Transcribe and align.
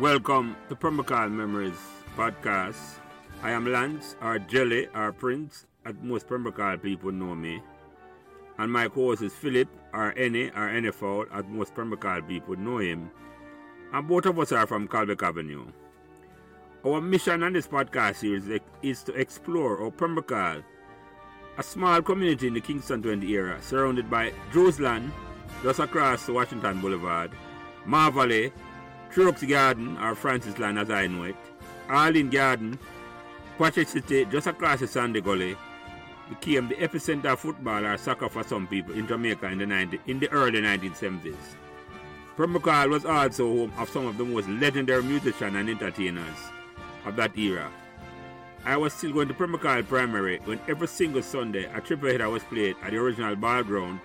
Welcome 0.00 0.54
to 0.68 0.76
Pembroke 0.76 1.10
Hall 1.10 1.28
Memories 1.28 1.74
podcast. 2.16 3.00
I 3.42 3.50
am 3.50 3.66
Lance, 3.66 4.14
our 4.20 4.38
Jelly, 4.38 4.86
our 4.94 5.10
Prince, 5.10 5.66
as 5.84 5.96
most 6.00 6.28
Pembroke 6.28 6.60
Hall 6.60 6.76
people 6.76 7.10
know 7.10 7.34
me. 7.34 7.60
And 8.58 8.72
my 8.72 8.86
co-host 8.86 9.22
is 9.22 9.32
Philip, 9.32 9.66
our 9.92 10.14
NA, 10.14 10.50
our 10.54 10.68
NFL, 10.68 11.26
as 11.32 11.46
most 11.48 11.74
Pembroke 11.74 12.04
Hall 12.04 12.22
people 12.22 12.54
know 12.54 12.78
him. 12.78 13.10
And 13.92 14.06
both 14.06 14.26
of 14.26 14.38
us 14.38 14.52
are 14.52 14.68
from 14.68 14.86
Calbeck 14.86 15.20
Avenue. 15.20 15.66
Our 16.86 17.00
mission 17.00 17.42
on 17.42 17.54
this 17.54 17.66
podcast 17.66 18.16
series 18.18 18.60
is 18.82 19.02
to 19.02 19.12
explore 19.14 19.82
our 19.82 19.90
Pembroke 19.90 20.30
Hall, 20.30 20.62
a 21.56 21.62
small 21.64 22.02
community 22.02 22.46
in 22.46 22.54
the 22.54 22.60
Kingston 22.60 23.02
20 23.02 23.34
area, 23.34 23.60
surrounded 23.60 24.08
by 24.08 24.32
Land, 24.54 25.10
just 25.64 25.80
across 25.80 26.28
Washington 26.28 26.80
Boulevard, 26.80 27.32
Marvalley, 27.84 28.52
Trucks 29.10 29.42
Garden, 29.42 29.96
or 29.98 30.14
Francis 30.14 30.58
Land 30.58 30.78
as 30.78 30.90
I 30.90 31.06
know 31.06 31.24
it, 31.24 31.36
Arlene 31.88 32.30
Garden, 32.30 32.78
Patrick 33.58 33.88
City, 33.88 34.24
just 34.26 34.46
across 34.46 34.80
the 34.80 34.86
Sandy 34.86 35.20
Gully, 35.20 35.56
became 36.28 36.68
the 36.68 36.74
epicenter 36.76 37.32
of 37.32 37.40
football 37.40 37.84
or 37.84 37.96
soccer 37.96 38.28
for 38.28 38.44
some 38.44 38.66
people 38.66 38.94
in 38.94 39.06
Jamaica 39.06 39.46
in 39.46 39.58
the, 39.58 39.66
90, 39.66 40.00
in 40.06 40.18
the 40.18 40.30
early 40.30 40.60
1970s. 40.60 41.34
Pembroke 42.36 42.68
Hall 42.68 42.88
was 42.90 43.04
also 43.04 43.46
home 43.46 43.72
of 43.78 43.88
some 43.88 44.06
of 44.06 44.16
the 44.16 44.24
most 44.24 44.48
legendary 44.48 45.02
musicians 45.02 45.56
and 45.56 45.68
entertainers 45.68 46.38
of 47.04 47.16
that 47.16 47.36
era. 47.36 47.70
I 48.64 48.76
was 48.76 48.92
still 48.92 49.12
going 49.12 49.28
to 49.28 49.34
Pembroke 49.34 49.64
Hall 49.64 49.82
Primary 49.82 50.38
when 50.44 50.60
every 50.68 50.86
single 50.86 51.22
Sunday 51.22 51.64
a 51.74 51.80
triple 51.80 52.10
header 52.10 52.28
was 52.28 52.42
played 52.44 52.76
at 52.82 52.90
the 52.90 52.98
original 52.98 53.34
ball 53.34 53.62
ground 53.62 54.00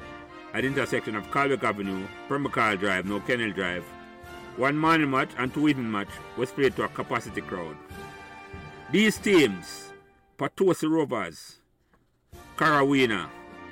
at 0.54 0.62
the 0.62 0.68
intersection 0.68 1.16
of 1.16 1.30
Calbeck 1.30 1.64
Avenue, 1.64 2.08
Pembroke 2.28 2.56
Hall 2.56 2.78
Drive, 2.78 3.06
no 3.06 3.20
Kennel 3.20 3.52
Drive, 3.52 3.84
one 4.58 4.78
morning 4.78 5.10
match 5.10 5.30
and 5.38 5.54
two 5.54 5.68
evening 5.68 5.92
match 5.92 6.10
was 6.38 6.52
played 6.52 6.76
to 6.76 6.84
a 6.84 6.88
capacity 6.88 7.42
crowd. 7.42 7.76
These 8.92 9.18
teams, 9.18 9.92
Potosi 10.38 10.88
Rovers, 10.88 11.60
Carawina, 12.56 13.28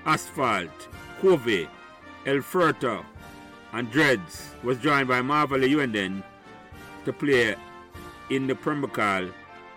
Asphalt, 0.06 0.88
Covey, 1.22 1.68
El 2.26 2.42
and 3.74 3.92
Dreads, 3.92 4.56
was 4.64 4.78
joined 4.80 5.08
by 5.08 5.22
Marvel 5.22 5.60
Uenden 5.60 6.24
to 7.06 7.14
play 7.14 7.56
in 8.30 8.48
the 8.48 8.56
Pembroke 8.56 8.98
Hall 8.98 9.28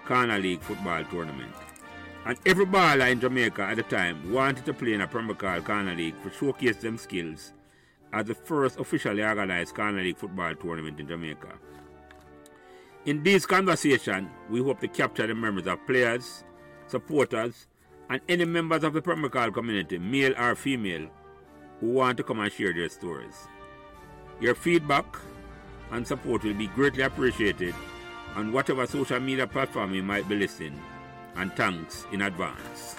Corner 0.07 0.39
League 0.39 0.61
football 0.61 1.05
tournament. 1.05 1.53
And 2.27 2.39
every 2.47 2.65
baller 2.65 3.11
in 3.11 3.21
Jamaica 3.21 3.63
at 3.63 3.77
the 3.77 3.83
time 3.83 4.33
wanted 4.33 4.65
to 4.65 4.73
play 4.73 4.95
in 4.95 5.03
a 5.03 5.07
Pembroke 5.07 5.43
Hall 5.43 5.61
Corner 5.61 5.95
League 5.95 6.23
to 6.23 6.31
showcase 6.31 6.77
them 6.77 6.97
skills 6.97 7.53
as 8.15 8.27
the 8.27 8.35
first 8.35 8.79
officially 8.79 9.25
organized 9.25 9.75
Corner 9.75 10.01
League 10.01 10.17
football 10.17 10.55
tournament 10.55 11.01
in 11.01 11.09
Jamaica. 11.09 11.49
In 13.07 13.23
this 13.25 13.45
conversation, 13.45 14.31
we 14.49 14.63
hope 14.63 14.81
to 14.81 14.89
capture 14.89 15.27
the 15.27 15.35
memories 15.35 15.67
of 15.67 15.85
players, 15.85 16.45
supporters, 16.87 17.67
and 18.09 18.21
any 18.29 18.45
members 18.45 18.85
of 18.85 18.93
the 18.93 19.03
Pembroke 19.03 19.35
Hall 19.35 19.51
community, 19.51 19.99
male 19.99 20.33
or 20.39 20.55
female, 20.55 21.09
who 21.81 21.89
want 21.89 22.17
to 22.17 22.23
come 22.23 22.39
and 22.39 22.53
share 22.53 22.73
their 22.73 22.89
stories. 22.89 23.49
Your 24.41 24.55
feedback 24.55 25.19
and 25.91 26.07
support 26.07 26.45
will 26.45 26.55
be 26.55 26.69
greatly 26.69 27.03
appreciated 27.03 27.75
on 28.37 28.53
whatever 28.53 28.87
social 28.87 29.19
media 29.19 29.47
platform 29.47 29.93
you 29.93 30.05
might 30.05 30.29
be 30.29 30.37
listening, 30.37 30.81
and 31.35 31.53
thanks 31.57 32.07
in 32.13 32.23
advance. 32.23 32.97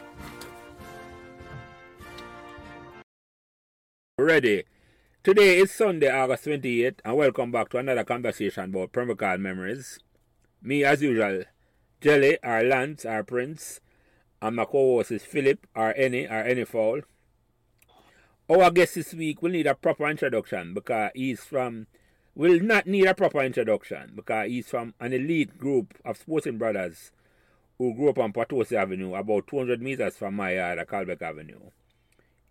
Ready 4.20 4.64
Today 5.26 5.58
is 5.58 5.72
Sunday, 5.72 6.08
August 6.08 6.46
28th, 6.46 7.00
and 7.04 7.18
welcome 7.18 7.52
back 7.52 7.70
to 7.70 7.80
another 7.80 8.04
conversation 8.04 8.66
about 8.66 8.92
Pembroke 8.92 9.24
Hall 9.24 9.40
memories. 9.40 9.98
Me, 10.62 10.84
as 10.84 11.02
usual, 11.02 11.46
Jelly, 12.00 12.38
our 12.44 12.64
Lance, 12.64 13.06
our 13.06 13.24
Prince, 13.24 13.80
and 14.40 14.56
my 14.56 14.66
co-host 14.66 15.10
is 15.10 15.24
Philip, 15.26 15.66
our 15.76 15.96
Any, 15.98 16.28
our 16.28 16.44
Any 16.44 16.64
Foul. 16.64 17.02
Our 18.48 18.70
guest 18.70 18.94
this 18.94 19.16
week 19.16 19.42
will 19.42 19.50
need 19.50 19.66
a 19.66 19.74
proper 19.74 20.08
introduction 20.08 20.76
because 20.76 21.10
he's 21.16 21.44
from, 21.44 21.88
will 22.36 22.60
not 22.60 22.86
need 22.86 23.08
a 23.08 23.16
proper 23.16 23.42
introduction 23.42 24.12
because 24.16 24.48
he's 24.48 24.70
from 24.70 24.94
an 25.00 25.12
elite 25.12 25.58
group 25.58 25.96
of 26.06 26.18
sporting 26.18 26.60
brothers 26.60 27.12
who 27.80 27.96
grew 27.96 28.10
up 28.10 28.20
on 28.20 28.32
Potosi 28.32 28.78
Avenue, 28.78 29.16
about 29.16 29.48
200 29.48 29.82
meters 29.82 30.18
from 30.18 30.36
my 30.36 30.54
yard 30.54 30.78
at 30.78 31.22
Avenue. 31.24 31.72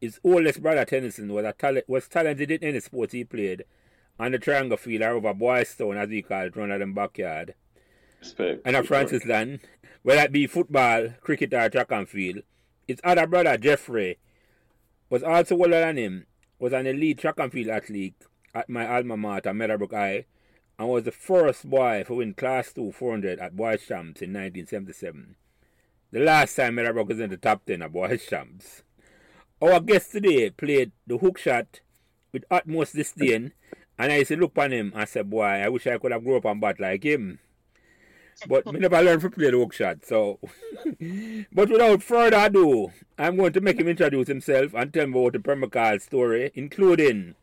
His 0.04 0.20
oldest 0.22 0.60
brother 0.60 0.84
Tennyson 0.84 1.32
was, 1.32 1.46
a 1.46 1.82
was 1.88 2.08
talented 2.08 2.50
in 2.50 2.62
any 2.62 2.78
sport 2.80 3.12
he 3.12 3.24
played 3.24 3.64
on 4.20 4.32
the 4.32 4.38
triangle 4.38 4.76
field 4.76 5.00
or 5.00 5.12
over 5.12 5.32
Boys 5.32 5.74
Town, 5.74 5.96
as 5.96 6.10
we 6.10 6.20
call 6.20 6.42
it, 6.42 6.56
run 6.56 6.70
at 6.70 6.80
them 6.80 6.92
backyard. 6.92 7.54
Respect. 8.20 8.60
And 8.66 8.76
a 8.76 8.82
Francis 8.82 9.24
Land, 9.24 9.60
whether 10.02 10.20
it 10.20 10.30
be 10.30 10.46
football, 10.46 11.08
cricket, 11.22 11.54
or 11.54 11.70
track 11.70 11.90
and 11.90 12.06
field. 12.06 12.42
His 12.86 13.00
other 13.02 13.26
brother, 13.26 13.56
Jeffrey, 13.56 14.18
was 15.08 15.22
also 15.22 15.56
older 15.56 15.80
than 15.80 15.96
him, 15.96 16.26
was 16.58 16.74
an 16.74 16.86
elite 16.86 17.20
track 17.20 17.38
and 17.38 17.50
field 17.50 17.68
athlete 17.68 18.26
at 18.54 18.68
my 18.68 18.86
alma 18.86 19.16
mater, 19.16 19.54
Meadowbrook 19.54 19.94
High, 19.94 20.26
and 20.78 20.90
was 20.90 21.04
the 21.04 21.12
first 21.12 21.70
boy 21.70 22.04
to 22.08 22.16
win 22.16 22.34
Class 22.34 22.74
2 22.74 22.92
400 22.92 23.38
at 23.38 23.56
Boys 23.56 23.86
Champs 23.86 24.20
in 24.20 24.34
1977. 24.34 25.36
The 26.10 26.20
last 26.20 26.56
time 26.56 26.74
Meadowbrook 26.74 27.08
was 27.08 27.20
in 27.20 27.30
the 27.30 27.38
top 27.38 27.64
10 27.64 27.80
at 27.80 27.90
Boys 27.90 28.26
Champs. 28.26 28.82
Our 29.64 29.80
guest 29.80 30.12
today 30.12 30.50
played 30.50 30.92
the 31.06 31.16
hook 31.16 31.38
shot 31.38 31.80
with 32.32 32.44
utmost 32.50 32.94
disdain, 32.94 33.52
and 33.98 34.12
I 34.12 34.18
used 34.18 34.28
to 34.28 34.36
look 34.36 34.58
on 34.58 34.72
him 34.72 34.92
and 34.94 35.08
say, 35.08 35.22
Boy, 35.22 35.42
I 35.42 35.70
wish 35.70 35.86
I 35.86 35.96
could 35.96 36.12
have 36.12 36.22
grown 36.22 36.36
up 36.36 36.44
and 36.44 36.60
bat 36.60 36.78
like 36.78 37.02
him. 37.02 37.38
But 38.46 38.66
me 38.66 38.78
never 38.78 39.00
learned 39.00 39.22
to 39.22 39.30
play 39.30 39.50
the 39.50 39.56
hook 39.56 39.72
shot, 39.72 40.04
so. 40.04 40.38
but 41.52 41.70
without 41.70 42.02
further 42.02 42.36
ado, 42.44 42.92
I'm 43.16 43.38
going 43.38 43.54
to 43.54 43.62
make 43.62 43.80
him 43.80 43.88
introduce 43.88 44.28
himself 44.28 44.74
and 44.74 44.92
tell 44.92 45.06
me 45.06 45.18
about 45.18 45.32
the 45.32 45.40
Pembroke 45.40 45.74
Hall 45.74 45.98
story, 45.98 46.50
including 46.54 47.34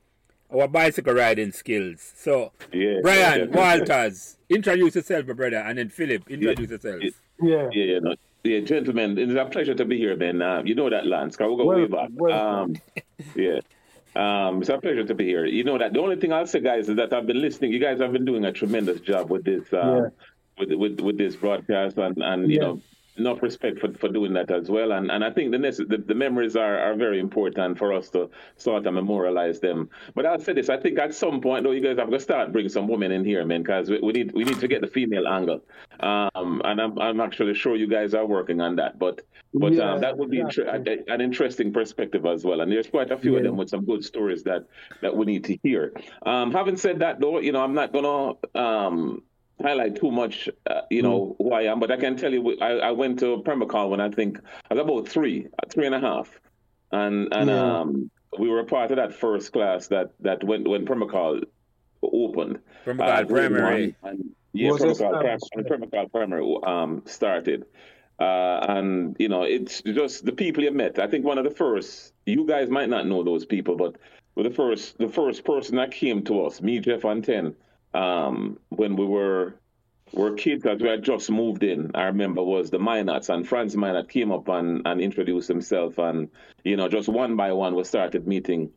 our 0.54 0.68
bicycle 0.68 1.16
riding 1.16 1.52
skills. 1.52 2.14
So, 2.16 2.52
yeah, 2.72 3.00
Brian 3.02 3.50
yeah, 3.52 3.58
Walters, 3.58 4.38
introduce 4.48 4.94
yourself, 4.94 5.26
my 5.26 5.34
brother, 5.34 5.58
and 5.58 5.80
then 5.80 5.90
Philip, 5.90 6.30
introduce 6.30 6.70
yeah, 6.70 6.76
yourself. 6.76 7.02
Yeah, 7.42 7.70
yeah, 7.72 7.94
yeah. 7.94 8.00
No, 8.00 8.16
yeah, 8.44 8.60
gentlemen, 8.62 9.18
it's 9.18 9.34
a 9.34 9.46
pleasure 9.46 9.76
to 9.76 9.86
be 9.86 9.98
here, 9.98 10.16
man. 10.16 10.42
Uh, 10.42 10.62
you 10.66 10.76
know 10.76 10.90
that, 10.90 11.06
Lance, 11.06 11.38
because 11.38 11.52
we 11.52 11.58
go 11.58 11.66
way 11.66 11.86
back. 11.86 12.10
Um, 12.32 12.76
yeah. 13.36 13.60
Um, 14.16 14.62
it's 14.62 14.70
a 14.70 14.78
pleasure 14.78 15.06
to 15.06 15.16
be 15.16 15.26
here. 15.26 15.46
You 15.46 15.64
know 15.64 15.78
that 15.78 15.94
the 15.94 16.00
only 16.00 16.18
thing 16.18 16.34
I'll 16.34 16.48
say, 16.48 16.60
guys, 16.60 16.90
is 16.90 16.98
that 16.98 17.14
I've 17.14 17.28
been 17.28 17.40
listening. 17.40 17.72
You 17.72 17.80
guys 17.80 18.00
have 18.02 18.12
been 18.12 18.26
doing 18.26 18.44
a 18.44 18.52
tremendous 18.52 19.00
job 19.00 19.30
with 19.30 19.46
this, 19.46 19.72
uh, 19.72 19.78
yeah. 19.78 20.10
with, 20.58 20.74
with 20.74 21.00
with 21.00 21.18
this 21.18 21.36
broadcast, 21.36 21.98
and 21.98 22.18
and 22.22 22.52
you 22.52 22.56
yeah. 22.56 22.62
know, 22.62 22.82
enough 23.22 23.42
respect 23.42 23.80
for, 23.80 23.94
for 23.94 24.10
doing 24.10 24.34
that 24.34 24.50
as 24.52 24.70
well. 24.70 24.92
And 24.92 25.12
and 25.12 25.24
I 25.24 25.32
think 25.32 25.52
the, 25.52 25.60
the, 25.92 25.98
the 26.12 26.16
memories 26.16 26.56
are, 26.56 26.78
are 26.80 26.96
very 26.96 27.20
important 27.20 27.78
for 27.78 27.94
us 27.94 28.10
to 28.10 28.30
sort 28.58 28.86
of 28.86 28.94
memorialize 28.94 29.60
them. 29.60 29.90
But 30.16 30.26
I'll 30.26 30.40
say 30.40 30.54
this: 30.54 30.70
I 30.70 30.78
think 30.78 31.00
at 31.00 31.14
some 31.14 31.42
point, 31.42 31.64
though, 31.64 31.72
you 31.72 31.82
guys 31.82 31.98
have 31.98 32.12
to 32.12 32.20
start 32.20 32.52
bringing 32.52 32.70
some 32.70 32.88
women 32.88 33.12
in 33.12 33.24
here, 33.24 33.46
man, 33.46 33.62
because 33.64 33.90
we, 33.90 34.00
we, 34.00 34.12
need 34.14 34.32
we 34.34 34.44
need 34.44 34.60
to 34.60 34.68
get 34.68 34.82
the 34.82 34.88
female 34.88 35.28
angle. 35.28 35.62
Um, 36.00 36.62
and 36.66 36.82
I'm 36.82 37.00
I'm 37.00 37.20
actually 37.22 37.54
sure 37.54 37.76
you 37.76 37.88
guys 37.88 38.14
are 38.14 38.26
working 38.26 38.60
on 38.62 38.76
that. 38.78 39.00
But 39.00 39.22
but 39.54 39.74
yeah, 39.74 39.94
um, 39.94 40.02
that 40.02 40.18
would 40.18 40.30
be 40.30 40.38
yeah. 40.38 40.86
an 41.08 41.22
interesting 41.22 41.74
perspective 41.74 42.26
as 42.26 42.44
well. 42.46 42.62
And 42.62 42.72
there's 42.72 42.88
quite 42.88 43.12
a 43.12 43.18
few 43.18 43.34
yeah. 43.34 43.40
of 43.40 43.44
them 43.44 43.58
with 43.58 43.70
some 43.70 43.86
good 43.86 44.04
stories 44.04 44.44
that 44.44 44.66
that 45.02 45.16
we 45.16 45.26
need 45.26 45.44
to 45.46 45.58
hear. 45.64 45.94
Um, 46.26 46.52
having 46.52 46.78
said 46.78 47.00
that, 47.00 47.20
though, 47.20 47.40
you 47.40 47.52
know, 47.52 47.64
I'm 47.64 47.74
not 47.74 47.92
gonna 47.94 48.34
um, 48.56 49.24
highlight 49.62 49.96
too 49.96 50.12
much, 50.12 50.50
uh, 50.70 50.82
you 50.90 51.02
know, 51.02 51.36
mm. 51.40 51.44
who 51.44 51.54
I 51.54 51.64
am, 51.64 51.80
but 51.80 51.92
I 51.92 51.98
can 51.98 52.18
tell 52.18 52.32
you, 52.32 52.58
I, 52.62 52.78
I 52.78 52.92
went 52.92 53.20
to 53.20 53.42
Pembroke 53.44 53.72
Hall 53.72 53.90
when 53.90 54.02
I 54.02 54.10
think 54.10 54.40
I 54.70 54.74
was 54.74 54.84
about 54.84 55.08
three, 55.08 55.48
three 55.70 55.86
and 55.86 55.96
a 55.96 56.00
half, 56.00 56.40
and 56.92 57.34
and 57.34 57.50
yeah. 57.50 57.80
um, 57.80 58.12
we 58.38 58.50
were 58.50 58.60
a 58.60 58.66
part 58.66 58.92
of 58.92 58.98
that 58.98 59.14
first 59.14 59.52
class 59.52 59.88
that 59.88 60.12
that 60.20 60.44
when 60.44 60.70
when 60.70 60.86
Pembroke 60.86 61.12
Hall 61.12 61.40
opened. 62.04 62.60
Pembroke 62.86 63.10
Hall 63.10 63.20
uh, 63.20 63.26
Primary. 63.26 63.96
And, 64.04 64.32
yeah, 64.54 64.72
Pembroke 64.72 64.98
Hall, 64.98 65.38
Permacal 65.56 66.12
Primary 66.12 66.58
um, 66.66 67.04
started. 67.06 67.66
Uh, 68.20 68.66
and 68.70 69.16
you 69.18 69.30
know, 69.30 69.44
it's 69.44 69.82
just 69.82 70.26
the 70.26 70.32
people 70.32 70.64
you 70.64 70.72
met. 70.72 71.00
I 71.00 71.08
think 71.08 71.26
one 71.26 71.38
of 71.38 71.44
the 71.44 71.52
first. 71.52 72.14
You 72.26 72.46
guys 72.46 72.70
might 72.70 72.90
not 72.90 73.08
know 73.08 73.24
those 73.24 73.46
people, 73.46 73.76
but 73.76 73.96
were 74.36 74.44
the 74.44 74.52
first 74.52 74.98
the 74.98 75.10
first 75.10 75.44
person 75.44 75.78
that 75.78 75.92
came 75.92 76.24
to 76.24 76.46
us, 76.46 76.62
me, 76.62 76.80
Jeff, 76.80 77.04
and 77.04 77.24
Ten, 77.24 77.56
um, 77.94 78.60
when 78.70 78.96
we 78.96 79.06
were 79.06 79.56
were 80.14 80.34
kids 80.34 80.64
that 80.64 80.82
we 80.82 80.90
had 80.90 81.04
just 81.04 81.32
moved 81.32 81.64
in. 81.64 81.92
I 81.96 82.04
remember 82.04 82.44
was 82.44 82.70
the 82.70 82.80
Minards 82.80 83.30
and 83.30 83.48
Franz 83.48 83.78
Minard 83.78 84.10
came 84.10 84.32
up 84.32 84.48
and, 84.50 84.82
and 84.86 85.00
introduced 85.00 85.48
himself 85.48 85.98
and 85.98 86.30
you 86.64 86.76
know 86.76 86.90
just 86.90 87.08
one 87.08 87.36
by 87.36 87.54
one 87.54 87.76
we 87.76 87.84
started 87.86 88.28
meeting 88.28 88.72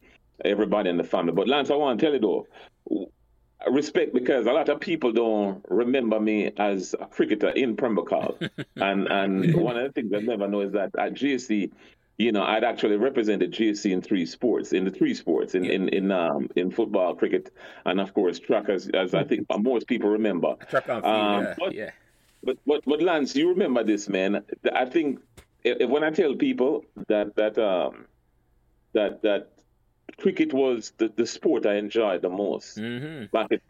everybody 0.45 0.91
in 0.91 0.97
the 0.97 1.05
family. 1.05 1.33
But 1.33 1.49
Lance, 1.49 1.71
I 1.71 1.75
want 1.75 1.99
to 1.99 2.07
tell 2.07 2.15
you 2.15 2.21
though, 2.21 3.09
respect 3.71 4.15
because 4.15 4.47
a 4.47 4.53
lot 4.53 4.69
of 4.69 4.81
people 4.81 5.13
don't 5.13 5.65
remember 5.69 6.21
me 6.21 6.53
as 6.57 6.95
a 7.01 7.07
cricketer 7.07 7.49
in 7.51 7.77
Pembroke 7.77 8.39
and 8.77 9.09
and 9.09 9.55
one 9.57 9.77
of 9.77 9.85
the 9.85 9.93
things 9.93 10.13
I 10.15 10.21
never 10.21 10.47
know 10.47 10.61
is 10.61 10.73
that 10.73 10.91
at 10.99 11.15
GC 11.15 11.71
you 12.19 12.31
know, 12.31 12.43
I'd 12.43 12.65
actually 12.65 12.97
represented 12.97 13.53
GSC 13.53 13.91
in 13.91 14.01
three 14.01 14.25
sports, 14.27 14.73
in 14.73 14.85
the 14.85 14.91
three 14.91 15.15
sports, 15.15 15.55
in 15.55 15.65
in 15.65 15.89
in, 15.89 16.13
um, 16.13 16.49
in 16.55 16.71
football, 16.71 17.15
cricket, 17.15 17.53
and 17.85 18.01
of 18.01 18.15
course 18.15 18.39
track, 18.39 18.69
as, 18.69 18.89
as 18.89 19.15
I 19.15 19.25
think 19.25 19.47
most 19.59 19.87
people 19.89 20.11
remember. 20.11 20.55
Track 20.69 20.87
field, 20.87 21.05
um, 21.05 21.43
yeah, 21.43 21.55
but, 21.59 21.75
yeah. 21.75 21.91
But, 22.45 22.59
but 22.67 22.85
but 22.85 23.03
Lance, 23.03 23.35
you 23.35 23.49
remember 23.49 23.83
this, 23.83 24.09
man? 24.09 24.45
I 24.73 24.85
think 24.85 25.21
if, 25.65 25.89
when 25.89 26.05
I 26.05 26.11
tell 26.11 26.35
people 26.35 26.85
that 27.09 27.35
that 27.37 27.59
um 27.59 28.07
that 28.93 29.23
that 29.23 29.54
cricket 30.19 30.53
was 30.53 30.93
the, 30.99 31.13
the 31.17 31.27
sport 31.27 31.67
I 31.67 31.75
enjoyed 31.75 32.23
the 32.23 32.31
most 32.31 32.79
mm-hmm. 32.79 33.27
back 33.27 33.53
at 33.53 33.61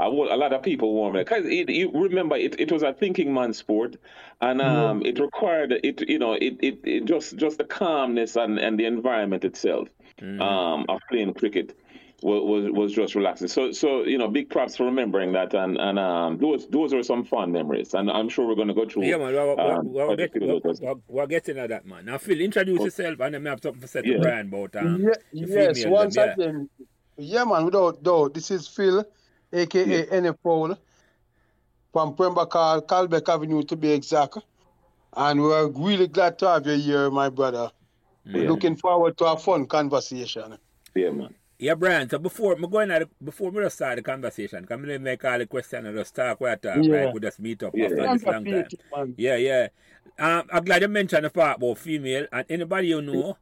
I 0.00 0.06
a 0.06 0.36
lot 0.36 0.52
of 0.52 0.62
people 0.62 0.94
warm 0.94 1.16
it 1.16 1.26
because 1.28 1.46
you 1.46 1.90
remember 1.92 2.36
it, 2.36 2.58
it 2.60 2.70
was 2.72 2.82
a 2.82 2.92
thinking 2.92 3.32
man 3.32 3.52
sport, 3.52 3.96
and 4.40 4.60
um, 4.60 5.00
mm-hmm. 5.00 5.06
it 5.06 5.18
required 5.18 5.72
it 5.72 6.08
you 6.08 6.18
know 6.18 6.34
it, 6.34 6.56
it, 6.60 6.78
it, 6.84 7.04
just 7.04 7.36
just 7.36 7.58
the 7.58 7.64
calmness 7.64 8.36
and, 8.36 8.58
and 8.58 8.78
the 8.78 8.84
environment 8.84 9.44
itself 9.44 9.88
mm-hmm. 10.20 10.40
um, 10.40 10.86
of 10.88 11.00
playing 11.10 11.34
cricket 11.34 11.76
was 12.22 12.70
was 12.72 12.92
just 12.92 13.14
relaxing. 13.14 13.48
So 13.48 13.70
so 13.70 14.04
you 14.04 14.18
know, 14.18 14.28
big 14.28 14.50
props 14.50 14.76
for 14.76 14.84
remembering 14.84 15.32
that, 15.32 15.54
and 15.54 15.78
and 15.78 15.98
um, 15.98 16.38
those 16.38 16.66
those 16.68 16.92
are 16.92 17.02
some 17.02 17.24
fun 17.24 17.52
memories, 17.52 17.94
and 17.94 18.10
I'm 18.10 18.28
sure 18.28 18.46
we're 18.46 18.56
going 18.56 18.68
to 18.68 18.74
go 18.74 18.86
through. 18.88 19.04
Yeah, 19.04 19.18
man, 19.18 19.32
we're, 19.32 19.60
um, 19.60 19.92
we're, 19.92 20.16
we're, 20.16 20.60
we're, 20.80 20.94
we're, 21.06 21.26
getting 21.26 21.58
at 21.58 21.68
that, 21.68 21.86
man. 21.86 22.06
Now, 22.06 22.18
Phil, 22.18 22.40
introduce 22.40 22.80
oh. 22.80 22.84
yourself, 22.84 23.20
and 23.20 23.34
then 23.34 23.46
I 23.46 23.50
have 23.50 23.60
something 23.62 23.80
to 23.82 23.88
say 23.88 24.02
to 24.02 24.08
yeah. 24.08 24.18
Brian 24.20 24.48
about 24.48 24.74
um, 24.76 25.00
yeah, 25.00 25.14
yes, 25.32 25.86
once 25.86 26.16
them, 26.16 26.34
yeah. 26.38 26.44
again, 26.44 26.68
yeah, 27.16 27.44
man. 27.44 27.64
Without 27.64 28.02
doubt, 28.02 28.34
this 28.34 28.50
is 28.50 28.66
Phil, 28.66 29.04
aka 29.52 29.86
yeah. 29.86 30.20
NFL, 30.20 30.76
from 31.92 32.16
Pembroke, 32.16 32.50
Calbeck 32.88 33.28
Avenue 33.28 33.62
to 33.62 33.76
be 33.76 33.92
exact, 33.92 34.38
and 35.16 35.40
we're 35.40 35.68
really 35.68 36.08
glad 36.08 36.36
to 36.40 36.48
have 36.48 36.66
you 36.66 36.78
here, 36.78 37.10
my 37.10 37.28
brother. 37.28 37.70
Yeah. 38.24 38.40
We're 38.40 38.48
looking 38.48 38.76
forward 38.76 39.16
to 39.18 39.26
a 39.26 39.36
fun 39.36 39.66
conversation. 39.66 40.58
Yeah, 40.94 41.10
man. 41.10 41.34
Yeah, 41.58 41.74
Brian. 41.74 42.08
So 42.08 42.18
before 42.18 42.54
me 42.54 42.68
going 42.68 42.90
at 42.92 43.08
before 43.24 43.50
we 43.50 43.68
start 43.68 43.96
the 43.96 44.02
conversation, 44.02 44.64
come 44.64 44.88
in 44.88 45.02
make 45.02 45.24
all 45.24 45.38
the 45.38 45.46
question 45.46 45.86
and 45.86 45.96
just 45.96 46.14
talk 46.14 46.40
what 46.40 46.62
talk, 46.62 46.78
yeah. 46.82 46.94
right? 46.94 47.14
We 47.14 47.18
just 47.18 47.40
meet 47.40 47.62
up 47.64 47.74
yeah. 47.74 47.86
after 47.86 47.96
this 47.96 48.22
long 48.22 48.44
time. 48.44 49.14
Yeah, 49.16 49.36
yeah. 49.36 49.68
Um, 50.18 50.44
I'm 50.52 50.64
glad 50.64 50.82
you 50.82 50.88
mentioned 50.88 51.24
the 51.24 51.30
part 51.30 51.56
about 51.56 51.78
female 51.78 52.26
and 52.32 52.46
anybody 52.48 52.88
you 52.88 53.02
know, 53.02 53.38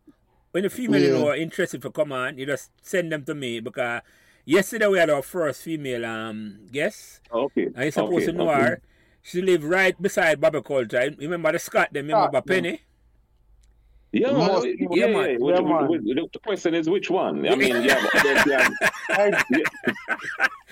when 0.51 0.63
the 0.63 0.71
female 0.71 1.01
yeah. 1.01 1.07
you 1.09 1.13
know 1.13 1.29
are 1.29 1.37
interested 1.37 1.83
for 1.83 1.91
come 1.91 2.13
on, 2.13 2.39
you 2.39 2.47
just 2.47 2.71
send 2.81 3.13
them 3.13 3.23
to 3.27 3.35
me 3.35 3.61
because 3.61 4.01
yesterday 4.47 4.87
we 4.87 4.99
had 4.99 5.11
our 5.11 5.23
first 5.23 5.61
female 5.61 6.07
um 6.07 6.61
guest. 6.73 7.21
Okay. 7.31 7.67
And 7.67 7.77
you're 7.77 7.93
supposed 7.93 8.15
okay. 8.15 8.27
to 8.27 8.33
know 8.33 8.51
okay. 8.51 8.63
her. 8.63 8.81
She 9.21 9.43
live 9.43 9.65
right 9.65 10.01
beside 10.01 10.41
Baba 10.41 10.63
Culture. 10.63 11.11
Remember 11.19 11.53
the 11.53 11.59
Scott, 11.59 11.93
them 11.93 12.07
remember 12.07 12.39
ah, 12.39 12.41
Penny? 12.41 12.81
Yeah, 14.17 14.33
man. 14.33 14.63
Yeah, 14.65 14.87
yeah, 14.91 15.07
man. 15.09 15.39
yeah, 15.41 15.61
man. 15.61 16.29
The 16.33 16.41
question 16.43 16.75
is 16.75 16.89
which 16.89 17.11
one? 17.11 17.47
I 17.47 17.55
mean, 17.55 17.83
yeah, 17.83 18.03
but 18.13 18.25
yeah, 18.47 18.69
yeah, 19.11 19.43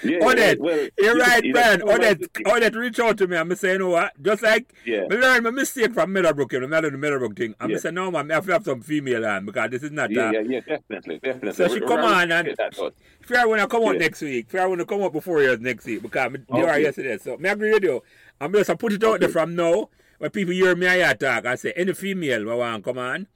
yeah, 0.03 0.27
Odette, 0.27 0.61
well, 0.61 0.89
you're 0.99 1.17
right, 1.17 1.45
man. 1.45 1.83
Odette, 1.83 2.23
Odette, 2.47 2.75
reach 2.75 2.99
out 3.01 3.19
to 3.19 3.27
me. 3.27 3.37
I'm 3.37 3.55
saying, 3.55 3.75
you 3.75 3.79
know 3.81 3.91
what? 3.91 4.21
Just 4.23 4.43
like, 4.43 4.75
yeah. 4.85 5.05
I 5.11 5.15
learned 5.15 5.45
my 5.45 5.51
mistake 5.51 5.93
from 5.93 6.13
Meadowbrook, 6.13 6.53
you 6.53 6.61
know, 6.61 6.67
not 6.67 6.83
the 6.83 6.91
Meadowbrook 6.93 7.37
thing. 7.37 7.55
I'm 7.61 7.71
yeah. 7.71 7.79
saying, 7.79 7.95
no, 7.95 8.11
man, 8.11 8.31
I 8.31 8.35
have 8.35 8.47
to 8.47 8.53
have 8.53 8.65
some 8.65 8.81
female 8.81 9.27
on 9.27 9.47
because 9.47 9.71
this 9.71 9.83
is 9.83 9.91
not 9.91 10.11
yeah, 10.11 10.29
uh, 10.29 10.33
yeah, 10.33 10.41
yeah, 10.41 10.61
definitely, 10.61 11.19
definitely. 11.19 11.53
So 11.53 11.69
she 11.69 11.81
come 11.81 12.01
on 12.01 12.33
and 12.33 12.49
if 12.49 13.33
I 13.37 13.47
want 13.47 13.61
to 13.61 13.69
come 13.69 13.85
out 13.85 13.97
next 13.97 14.23
week, 14.23 14.47
if 14.49 14.61
I 14.61 14.67
want 14.67 14.81
to 14.81 14.87
come 14.87 15.03
out 15.03 15.13
before 15.13 15.43
years 15.43 15.61
next 15.61 15.85
week 15.87 16.03
because 16.03 16.27
I'm 16.27 16.35
okay. 16.35 16.63
there 16.63 16.81
yesterday. 16.81 17.19
So, 17.19 17.37
me 17.37 17.49
agree 17.49 17.73
with 17.73 17.85
you. 17.85 18.03
I'm 18.41 18.53
just 18.53 18.67
to 18.67 18.77
put 18.77 18.93
it 18.93 19.05
out 19.05 19.21
there 19.21 19.29
from 19.29 19.55
now. 19.55 19.89
When 20.19 20.31
people 20.31 20.55
hear 20.55 20.77
me 20.77 20.89
I 20.89 21.13
talk, 21.15 21.45
I 21.45 21.57
say, 21.57 21.73
any 21.77 21.93
female 21.93 22.43
who 22.43 22.57
want 22.57 22.85
come 22.85 22.99
on, 22.99 23.27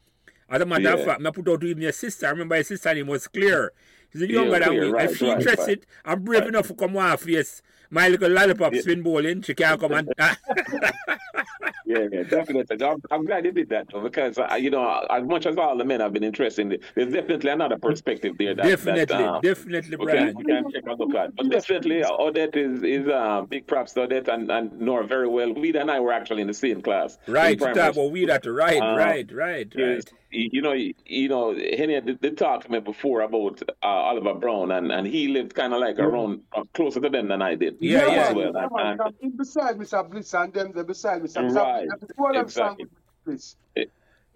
as 0.48 0.62
a 0.62 0.66
matter 0.66 0.90
of 0.90 1.04
fact, 1.04 1.24
I 1.24 1.30
put 1.30 1.48
out 1.48 1.60
to 1.60 1.66
even 1.66 1.82
your 1.82 1.92
sister. 1.92 2.26
I 2.26 2.30
remember 2.30 2.54
your 2.54 2.64
sister 2.64 2.94
name 2.94 3.06
was 3.06 3.28
clear. 3.28 3.72
She's 4.12 4.22
younger 4.22 4.58
yeah, 4.58 4.68
than 4.68 4.80
me. 4.80 4.88
Right, 4.88 5.10
if 5.10 5.18
she 5.18 5.26
right, 5.26 5.38
interested, 5.38 5.86
right. 6.04 6.12
I'm 6.12 6.22
brave 6.24 6.46
enough 6.46 6.68
to 6.68 6.74
come 6.74 6.96
on 6.96 7.16
face 7.18 7.62
my 7.90 8.08
little 8.08 8.30
lollipop 8.30 8.72
yeah. 8.74 8.80
spin 8.80 9.02
bowling. 9.02 9.42
She 9.42 9.54
can't 9.54 9.80
come 9.80 9.92
and. 9.92 10.12
yeah, 10.18 10.32
yeah, 11.86 12.22
definitely. 12.28 12.86
I'm, 12.86 13.00
I'm, 13.10 13.24
glad 13.24 13.44
you 13.44 13.52
did 13.52 13.68
that 13.70 13.88
though, 13.90 14.00
because 14.00 14.38
uh, 14.38 14.54
you 14.60 14.70
know, 14.70 15.06
as 15.10 15.24
much 15.24 15.46
as 15.46 15.56
all 15.56 15.76
the 15.76 15.84
men 15.84 16.00
have 16.00 16.12
been 16.12 16.24
interested, 16.24 16.72
in 16.72 16.80
there's 16.94 17.12
definitely 17.12 17.50
another 17.50 17.78
perspective 17.78 18.36
there. 18.38 18.54
That, 18.54 18.64
definitely, 18.64 19.04
that, 19.06 19.20
um, 19.20 19.40
definitely, 19.40 19.96
Brian. 19.96 20.34
We 20.36 20.44
can, 20.44 20.64
we 20.64 20.72
can 20.72 20.72
check 20.72 20.88
out 20.88 20.98
the 20.98 21.06
plan. 21.06 21.32
But 21.36 21.50
definitely, 21.50 22.04
Odette 22.04 22.56
is 22.56 22.82
is 22.82 23.08
uh, 23.08 23.42
big 23.48 23.66
props 23.66 23.92
to 23.94 24.02
Odette 24.02 24.28
and, 24.28 24.50
and 24.50 24.78
Nora 24.80 25.06
very 25.06 25.28
well. 25.28 25.52
Weed 25.52 25.76
and 25.76 25.90
I 25.90 26.00
were 26.00 26.12
actually 26.12 26.42
in 26.42 26.48
the 26.48 26.54
same 26.54 26.82
class. 26.82 27.18
Right, 27.26 27.58
talk 27.58 27.74
about 27.74 28.10
Weed 28.10 28.30
at 28.30 28.44
right, 28.46 28.80
um, 28.80 28.96
right, 28.96 29.30
right, 29.32 29.72
right 29.76 30.12
you 30.30 30.62
know, 30.62 30.72
you 30.72 31.28
know, 31.28 31.54
Henny 31.54 32.00
did, 32.00 32.36
talk 32.36 32.64
to 32.64 32.70
me 32.70 32.80
before 32.80 33.22
about 33.22 33.62
uh, 33.82 33.86
Oliver 33.86 34.34
Brown, 34.34 34.70
and, 34.70 34.92
and 34.92 35.06
he 35.06 35.28
lived 35.28 35.54
kind 35.54 35.72
of 35.72 35.80
like 35.80 35.96
mm-hmm. 35.96 36.06
around 36.06 36.40
uh, 36.54 36.62
closer 36.74 37.00
to 37.00 37.08
them 37.08 37.28
than 37.28 37.42
I 37.42 37.54
did. 37.54 37.76
Yeah, 37.80 38.06
yeah. 38.06 38.32
Well. 38.32 38.52
Yeah, 38.54 38.68
and, 38.72 39.00
and, 39.22 39.36
beside 39.36 39.78
Mr. 39.78 40.08
Bliss 40.08 40.34
and 40.34 40.52
them, 40.52 40.72
they 40.74 40.82
beside 40.82 41.22
Mr. 41.22 41.54
Right, 41.54 41.88
exactly. 42.36 42.86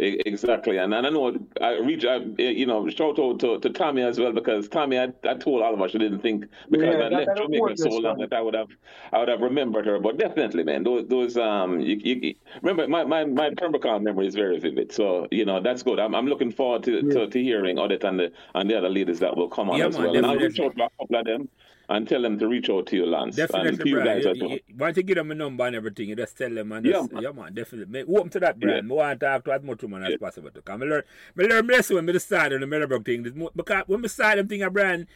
Exactly, 0.02 0.78
and, 0.78 0.92
and 0.92 1.06
I 1.06 1.10
know 1.10 1.36
I 1.60 1.78
reach, 1.78 2.04
I, 2.04 2.16
you 2.38 2.66
know, 2.66 2.88
shout 2.88 3.20
out 3.20 3.38
to, 3.40 3.60
to 3.60 3.70
Tommy 3.70 4.02
as 4.02 4.18
well 4.18 4.32
because 4.32 4.68
Tommy, 4.68 4.98
I, 4.98 5.12
I 5.22 5.34
told 5.34 5.62
all 5.62 5.72
of 5.72 5.80
us 5.80 5.92
she 5.92 5.98
didn't 5.98 6.20
think 6.20 6.46
because 6.70 6.96
yeah, 6.96 7.04
I 7.04 7.08
left 7.08 7.38
Jamaica 7.38 7.76
so 7.76 7.90
long 7.90 8.18
that 8.18 8.32
I 8.32 8.40
would 8.40 8.54
have, 8.54 8.68
I 9.12 9.20
would 9.20 9.28
have 9.28 9.40
remembered 9.40 9.86
her. 9.86 10.00
But 10.00 10.18
definitely, 10.18 10.64
man, 10.64 10.82
those, 10.82 11.06
those, 11.06 11.36
um, 11.36 11.78
you, 11.78 12.00
you 12.02 12.34
remember 12.62 12.88
my 12.88 13.04
my 13.04 13.24
my 13.24 13.50
Pembroke 13.56 14.02
memory 14.02 14.26
is 14.26 14.34
very 14.34 14.58
vivid. 14.58 14.92
So 14.92 15.28
you 15.30 15.44
know 15.44 15.60
that's 15.60 15.84
good. 15.84 16.00
I'm, 16.00 16.14
I'm 16.14 16.26
looking 16.26 16.50
forward 16.50 16.82
to, 16.84 16.94
yeah. 16.94 17.12
to, 17.12 17.26
to 17.28 17.42
hearing 17.42 17.78
Odette 17.78 18.04
and 18.04 18.18
the 18.18 18.32
and 18.56 18.68
the 18.68 18.76
other 18.76 18.88
leaders 18.88 19.20
that 19.20 19.36
will 19.36 19.48
come 19.48 19.70
on 19.70 19.78
yeah, 19.78 19.86
as 19.86 19.96
man, 19.96 20.06
well. 20.06 20.16
And 20.16 20.26
I'll 20.26 20.36
reach 20.36 20.58
out 20.58 20.74
to 20.76 20.82
a 20.82 20.88
couple 20.90 21.16
of 21.16 21.24
them 21.24 21.48
and 21.92 22.08
tell 22.08 22.22
them 22.22 22.38
to 22.38 22.48
reach 22.48 22.70
out 22.70 22.86
to 22.86 22.96
you, 22.96 23.06
Lance. 23.06 23.36
Definitely, 23.36 23.90
you 23.90 24.02
guys 24.02 24.24
you, 24.24 24.48
you, 24.48 24.60
once 24.76 24.96
you 24.96 25.02
give 25.02 25.16
them 25.16 25.30
a 25.30 25.34
number 25.34 25.66
and 25.66 25.76
everything, 25.76 26.08
you 26.08 26.16
just 26.16 26.36
tell 26.36 26.50
them 26.50 26.72
and 26.72 26.84
just, 26.84 27.12
man. 27.12 27.22
yeah, 27.22 27.32
man 27.32 27.54
definitely. 27.54 28.02
open 28.02 28.30
to 28.30 28.40
that 28.40 28.58
brand. 28.58 28.88
Yeah. 28.88 28.94
I 28.94 28.96
want 28.96 29.20
to 29.20 29.26
talk 29.26 29.44
to 29.44 29.52
as 29.52 29.62
much 29.62 29.82
women 29.82 30.02
yeah. 30.02 30.08
as 30.08 30.16
possible 30.18 30.50
to 30.50 30.62
come. 30.62 30.82
I 30.82 30.86
learn, 30.86 31.02
I 31.38 31.42
learn 31.42 31.66
less 31.66 31.90
when 31.90 32.08
I 32.08 32.18
start 32.18 32.52
on 32.52 32.60
the 32.60 32.66
Meadowbrook 32.66 33.04
thing. 33.04 33.22
Because 33.22 33.84
when 33.86 34.04
I 34.04 34.08
start 34.08 34.36
them 34.38 34.48
thing 34.48 34.62
a 34.62 34.70
brand, 34.70 35.06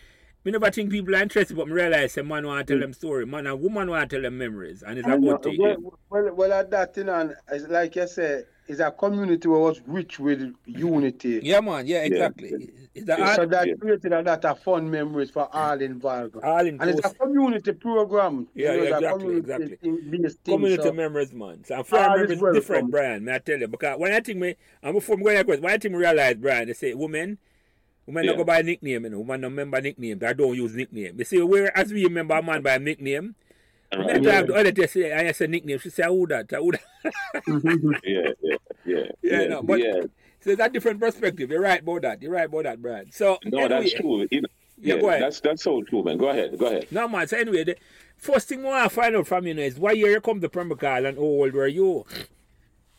I 0.47 0.51
never 0.51 0.71
think 0.71 0.91
people 0.91 1.17
are 1.17 1.23
interested, 1.23 1.57
but 1.57 1.67
I 1.67 1.71
realize 1.71 2.17
a 2.17 2.23
man 2.23 2.47
want 2.47 2.67
to 2.67 2.73
tell 2.73 2.79
mm. 2.79 2.83
them 2.83 2.93
story. 2.93 3.27
Man 3.27 3.47
and 3.47 3.61
woman 3.61 3.91
want 3.91 4.11
to 4.11 4.17
tell 4.17 4.23
them 4.23 4.39
memories, 4.39 4.85
and 4.87 4.99
it's 4.99 5.09
a 5.09 5.19
good 5.19 5.43
thing. 5.43 5.61
Well, 5.61 5.99
well, 6.09 6.35
well, 6.35 6.53
at 6.53 6.71
that, 6.71 6.97
you 6.97 7.05
know, 7.05 7.35
like 7.69 7.97
you 7.97 8.07
said, 8.07 8.45
it's 8.69 8.81
a 8.81 8.91
community 8.91 9.49
where 9.49 9.61
was 9.61 9.81
rich 9.87 10.19
with 10.19 10.55
unity. 10.65 11.41
Yeah, 11.43 11.61
man. 11.61 11.87
Yeah, 11.87 12.03
exactly. 12.03 12.71
Yeah. 12.95 13.03
That, 13.05 13.37
so 13.37 13.47
that 13.47 13.69
yeah. 13.69 13.75
created 13.75 14.13
a 14.13 14.23
lot 14.23 14.45
of 14.45 14.59
fun 14.61 14.91
memories 14.91 15.31
for 15.31 15.49
all 15.55 15.81
involved. 15.81 16.37
All 16.43 16.67
in 16.67 16.81
and 16.81 16.91
it's 16.91 17.07
a 17.07 17.15
community 17.15 17.73
program. 17.73 18.49
Yeah, 18.55 18.73
you 18.73 18.79
know, 18.79 18.85
yeah 18.85 18.97
exactly, 18.97 19.37
exactly. 19.37 19.77
Thing, 19.77 20.35
community 20.45 20.83
so. 20.83 20.93
memories, 20.93 21.33
man. 21.33 21.65
So 21.65 21.77
I'm 21.77 21.85
fair 21.85 22.11
memories 22.11 22.41
well 22.41 22.55
different, 22.55 22.91
Brian. 22.91 23.25
May 23.25 23.35
I 23.35 23.39
tell 23.39 23.59
you? 23.59 23.69
Because 23.69 23.99
when 23.99 24.13
I 24.13 24.21
think 24.21 24.39
me, 24.39 24.57
and 24.83 24.95
before 24.95 25.17
I'm 25.17 25.23
going 25.23 25.45
to 25.45 25.57
when 25.61 25.73
I 25.73 25.79
think 25.79 25.93
me 25.93 25.99
realize, 25.99 26.37
Brian, 26.37 26.69
they 26.69 26.75
say 26.75 26.95
women. 26.95 27.39
Women 28.07 28.23
yeah. 28.23 28.31
not 28.31 28.37
go 28.39 28.45
by 28.45 28.63
nickname, 28.63 29.03
you 29.03 29.11
know. 29.11 29.19
Women 29.19 29.41
don't 29.41 29.51
remember 29.51 29.81
nicknames. 29.81 30.23
I 30.23 30.33
don't 30.33 30.55
use 30.55 30.75
nickname. 30.75 31.17
They 31.17 31.25
say, 31.25 31.43
where 31.43 31.77
as 31.77 31.93
we 31.93 32.05
remember 32.05 32.35
a 32.35 32.43
man 32.43 32.63
by 32.63 32.75
a 32.75 32.79
nickname, 32.79 33.35
Uh, 33.93 33.99
right. 33.99 34.23
Yeah. 34.23 34.43
The 34.43 34.55
other 34.55 34.73
day, 34.73 34.87
say, 34.87 35.13
I 35.13 35.33
said 35.33 35.51
nickname. 35.51 35.79
She 35.79 35.91
said, 35.91 36.07
"Who 36.07 36.27
that? 36.27 36.51
Who 36.51 36.73
that?" 36.73 38.01
yeah, 38.05 38.31
yeah, 38.43 38.57
yeah, 38.85 39.05
yeah. 39.23 39.47
No, 39.49 39.63
but 39.63 39.81
yeah. 39.81 40.03
so 40.41 40.51
it's 40.51 40.61
a 40.61 40.69
different 40.69 41.01
perspective. 41.01 41.51
You're 41.51 41.61
right 41.61 41.81
about 41.81 42.03
that. 42.03 42.23
You're 42.23 42.33
right 42.33 42.47
about 42.47 42.65
that, 42.65 42.83
Brad. 42.83 43.15
So 43.15 43.39
no, 43.45 43.59
anyway, 43.59 43.69
that's 43.69 43.95
true. 43.95 44.27
You 44.31 44.43
know, 44.43 44.49
yeah, 44.79 44.95
yeah, 44.95 45.01
go 45.01 45.09
ahead. 45.09 45.23
That's 45.23 45.41
that's 45.41 45.63
so 45.63 45.83
true, 45.83 46.03
man. 46.03 46.19
Go 46.19 46.29
ahead. 46.29 46.59
Go 46.59 46.67
ahead. 46.67 46.89
No, 46.91 47.09
man. 47.09 47.29
So 47.29 47.37
anyway, 47.37 47.65
the 47.65 47.77
first 48.17 48.49
thing 48.49 48.61
I 48.61 48.69
want 48.69 48.91
to 48.91 48.95
find 48.95 49.17
out 49.17 49.27
from 49.27 49.47
you 49.47 49.55
know, 49.55 49.63
is 49.63 49.79
why 49.79 49.93
year 49.93 50.11
you 50.11 50.21
come 50.21 50.41
to 50.41 50.49
Pembroke 50.49 50.83
and 50.83 51.17
how 51.17 51.23
old 51.23 51.53
were 51.53 51.67
you? 51.67 52.05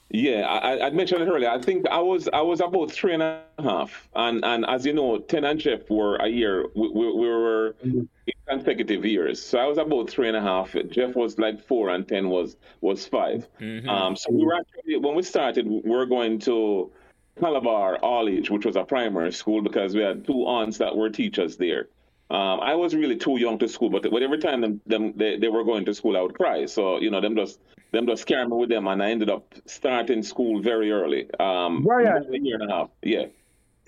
Yeah, 0.09 0.47
I, 0.47 0.87
I 0.87 0.89
mentioned 0.91 1.21
it 1.21 1.27
earlier. 1.27 1.49
I 1.49 1.59
think 1.59 1.85
I 1.89 1.99
was 1.99 2.29
I 2.31 2.41
was 2.41 2.61
about 2.61 2.91
three 2.91 3.13
and 3.13 3.21
a 3.21 3.41
half, 3.59 4.07
and 4.15 4.43
and 4.45 4.65
as 4.65 4.85
you 4.85 4.93
know, 4.93 5.17
Ten 5.17 5.43
and 5.43 5.59
Jeff 5.59 5.89
were 5.89 6.15
a 6.17 6.29
year. 6.29 6.65
We, 6.75 6.89
we, 6.89 7.13
we 7.13 7.27
were 7.27 7.75
mm-hmm. 7.85 8.01
consecutive 8.47 9.03
years, 9.03 9.43
so 9.43 9.59
I 9.59 9.65
was 9.65 9.77
about 9.77 10.09
three 10.09 10.29
and 10.29 10.37
a 10.37 10.41
half. 10.41 10.75
Jeff 10.89 11.15
was 11.15 11.37
like 11.37 11.59
four, 11.61 11.89
and 11.89 12.07
Ten 12.07 12.29
was 12.29 12.55
was 12.79 13.05
5 13.05 13.47
mm-hmm. 13.59 13.89
Um, 13.89 14.15
so 14.15 14.31
we 14.31 14.45
were 14.45 14.55
actually 14.55 14.95
when 14.97 15.13
we 15.13 15.23
started, 15.23 15.67
we 15.67 15.81
were 15.81 16.05
going 16.05 16.39
to 16.39 16.89
Calabar 17.37 17.99
College, 17.99 18.49
which 18.49 18.65
was 18.65 18.77
a 18.77 18.85
primary 18.85 19.33
school, 19.33 19.61
because 19.61 19.93
we 19.93 20.01
had 20.01 20.25
two 20.25 20.45
aunts 20.45 20.77
that 20.77 20.95
were 20.95 21.09
teachers 21.09 21.57
there. 21.57 21.89
Um, 22.29 22.59
I 22.59 22.75
was 22.75 22.93
really 22.93 23.15
too 23.15 23.39
young 23.39 23.57
to 23.59 23.69
school, 23.69 23.89
but, 23.89 24.03
but 24.09 24.21
every 24.21 24.37
time 24.37 24.59
them, 24.61 24.81
them 24.85 25.13
they, 25.15 25.37
they 25.37 25.47
were 25.47 25.63
going 25.63 25.85
to 25.85 25.93
school, 25.93 26.17
I 26.17 26.21
would 26.21 26.35
cry. 26.35 26.65
So 26.65 26.99
you 26.99 27.09
know, 27.09 27.21
them 27.21 27.35
just 27.35 27.59
them 27.91 28.05
just 28.05 28.25
carry 28.25 28.45
me 28.45 28.57
with 28.57 28.69
them, 28.69 28.87
and 28.87 29.01
I 29.01 29.11
ended 29.11 29.29
up 29.29 29.53
starting 29.65 30.21
school 30.23 30.61
very 30.61 30.91
early. 30.91 31.29
Um, 31.39 31.83
Brian, 31.83 32.25
a 32.33 32.37
year 32.37 32.59
and 32.59 32.69
a 32.69 32.73
half. 32.73 32.89
Yeah. 33.01 33.27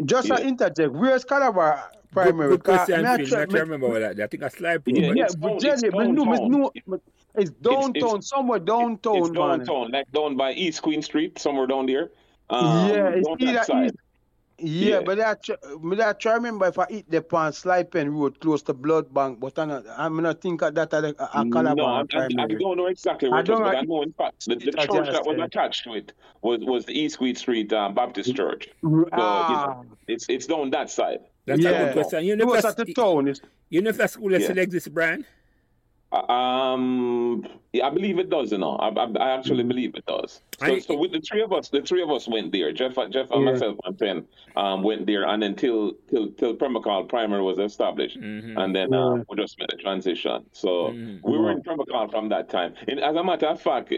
Just 0.05 0.29
yeah. 0.29 0.37
an 0.37 0.47
interject. 0.47 0.93
Where's 0.93 1.25
Calabar 1.25 1.91
primary? 2.11 2.51
Good, 2.51 2.63
good 2.63 2.75
question, 2.75 3.05
I, 3.05 3.17
Phil. 3.17 3.35
I 3.35 3.45
can't 3.45 3.51
remember 3.51 3.89
what 3.89 3.99
that. 3.99 4.19
I 4.21 4.27
think 4.27 4.43
I 4.43 4.47
slide. 4.47 4.83
Yeah, 4.85 5.11
yeah, 5.13 5.27
but 5.37 5.59
Jenny, 5.59 5.89
but 5.89 6.07
no, 6.07 6.23
no, 6.23 6.71
it's 7.35 7.51
downtown, 7.51 7.91
it's, 7.95 8.13
it's, 8.13 8.29
somewhere 8.29 8.59
downtown, 8.59 9.17
it's, 9.17 9.27
it's 9.27 9.37
downtown, 9.37 9.91
like 9.91 10.11
down 10.11 10.37
by 10.37 10.53
East 10.53 10.81
Queen 10.81 11.01
Street, 11.01 11.37
somewhere 11.37 11.67
down 11.67 11.85
there. 11.85 12.09
Um, 12.49 12.89
yeah, 12.89 13.09
it's 13.09 13.27
either 13.39 13.85
east, 13.85 13.95
yeah, 14.61 14.89
yeah, 14.89 15.01
but 15.01 15.19
I 15.19 15.33
try, 15.35 15.55
but 15.81 16.01
I 16.01 16.13
try 16.13 16.33
remember 16.33 16.67
if 16.67 16.77
I 16.77 16.85
eat 16.89 17.09
the 17.09 17.21
pan 17.21 17.53
Slipe 17.53 17.91
Pen 17.91 18.13
Road 18.13 18.39
close 18.39 18.61
to 18.63 18.73
Blood 18.73 19.13
Bank, 19.13 19.39
but 19.39 19.57
I'm 19.57 19.67
not, 19.69 19.85
I'm 19.97 20.21
not 20.21 20.41
think 20.41 20.61
that 20.61 20.77
at 20.77 20.93
a, 20.93 21.39
a 21.39 21.49
Calabar 21.49 21.75
No, 21.75 21.85
I, 21.85 22.03
I, 22.13 22.25
I, 22.43 22.47
don't 22.47 22.77
know 22.77 22.87
exactly 22.87 23.29
where 23.29 23.39
I 23.39 23.41
it 23.41 23.49
was, 23.49 23.59
but 23.59 23.75
I 23.75 23.81
know 23.81 24.01
in 24.03 24.13
fact 24.13 24.45
the, 24.45 24.55
the 24.55 24.71
church 24.71 25.09
that 25.11 25.25
was 25.25 25.39
attached 25.41 25.83
to 25.85 25.93
it 25.93 26.13
was, 26.41 26.59
was 26.61 26.85
the 26.85 26.93
East 26.93 27.17
Queen 27.17 27.35
Street 27.35 27.71
um, 27.73 27.93
Baptist 27.93 28.35
Church. 28.35 28.69
So, 28.81 29.05
ah. 29.13 29.49
you 29.49 29.55
know, 29.55 29.85
it's 30.07 30.25
it's 30.29 30.45
down 30.47 30.69
that 30.71 30.89
side. 30.89 31.19
That's 31.45 31.61
yeah. 31.61 31.69
a 31.69 31.85
good 31.85 31.93
question. 31.93 32.25
You 32.25 32.35
know, 32.35 32.43
it 32.43 32.47
was 32.47 32.65
at 32.65 32.77
the 32.77 32.93
town. 32.93 33.33
You 33.69 33.81
know 33.81 33.89
if 33.89 33.97
that 33.97 34.11
school 34.11 34.31
yeah. 34.31 34.39
still 34.39 34.57
exists, 34.57 34.89
Brian? 34.89 35.25
Um, 36.11 37.45
yeah, 37.71 37.85
I 37.85 37.91
believe 37.91 38.17
it 38.17 38.31
does. 38.31 38.51
You 38.51 38.57
know, 38.57 38.77
I, 38.77 38.89
I, 38.89 39.05
I 39.19 39.37
actually 39.37 39.63
mm. 39.63 39.67
believe 39.67 39.93
it 39.93 40.05
does. 40.07 40.41
So, 40.59 40.65
I, 40.65 40.79
so 40.79 40.97
with 40.97 41.11
the 41.11 41.21
three 41.21 41.43
of 41.43 41.53
us, 41.53 41.69
the 41.69 41.81
three 41.81 42.01
of 42.01 42.09
us 42.09 42.27
went 42.27 42.51
there. 42.51 42.71
Jeff, 42.71 42.95
Jeff, 43.11 43.29
and 43.29 43.43
yeah. 43.43 43.51
myself 43.51 43.77
and 43.83 43.99
Penn 43.99 44.25
um, 44.55 44.81
went 44.81 45.05
there, 45.05 45.27
and 45.27 45.43
then 45.43 45.55
till 45.55 45.93
till 46.09 46.31
till 46.31 46.55
Primary 46.55 47.43
was 47.43 47.59
established, 47.59 48.19
mm-hmm. 48.19 48.57
and 48.57 48.75
then 48.75 48.91
uh, 48.91 49.23
we 49.29 49.37
just 49.37 49.59
made 49.59 49.71
a 49.71 49.77
transition. 49.77 50.45
So 50.51 50.87
mm-hmm. 50.87 51.29
we 51.29 51.37
were 51.37 51.51
in 51.51 51.61
Pembroke 51.61 52.09
from 52.09 52.29
that 52.29 52.49
time. 52.49 52.73
And 52.87 52.99
as 52.99 53.15
a 53.15 53.23
matter 53.23 53.45
of 53.45 53.61
fact, 53.61 53.93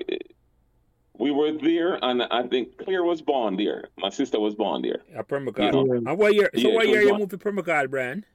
we 1.17 1.31
were 1.31 1.53
there, 1.53 1.97
and 2.03 2.23
I 2.23 2.43
think 2.47 2.77
Claire 2.77 3.05
was 3.05 3.21
born 3.21 3.55
there. 3.55 3.87
My 3.99 4.09
sister 4.09 4.37
was 4.37 4.53
born 4.53 4.81
there. 4.81 5.03
At 5.15 5.29
Pembroke. 5.29 5.59
You 5.59 5.71
know? 5.71 5.93
And 5.93 6.17
what 6.17 6.33
year? 6.33 6.49
So 6.55 6.59
yeah, 6.59 6.75
what 6.75 6.89
year 6.89 7.03
you 7.03 7.17
moved 7.17 7.31
to 7.31 7.37
Pembroke, 7.37 7.89
Brian? 7.89 8.25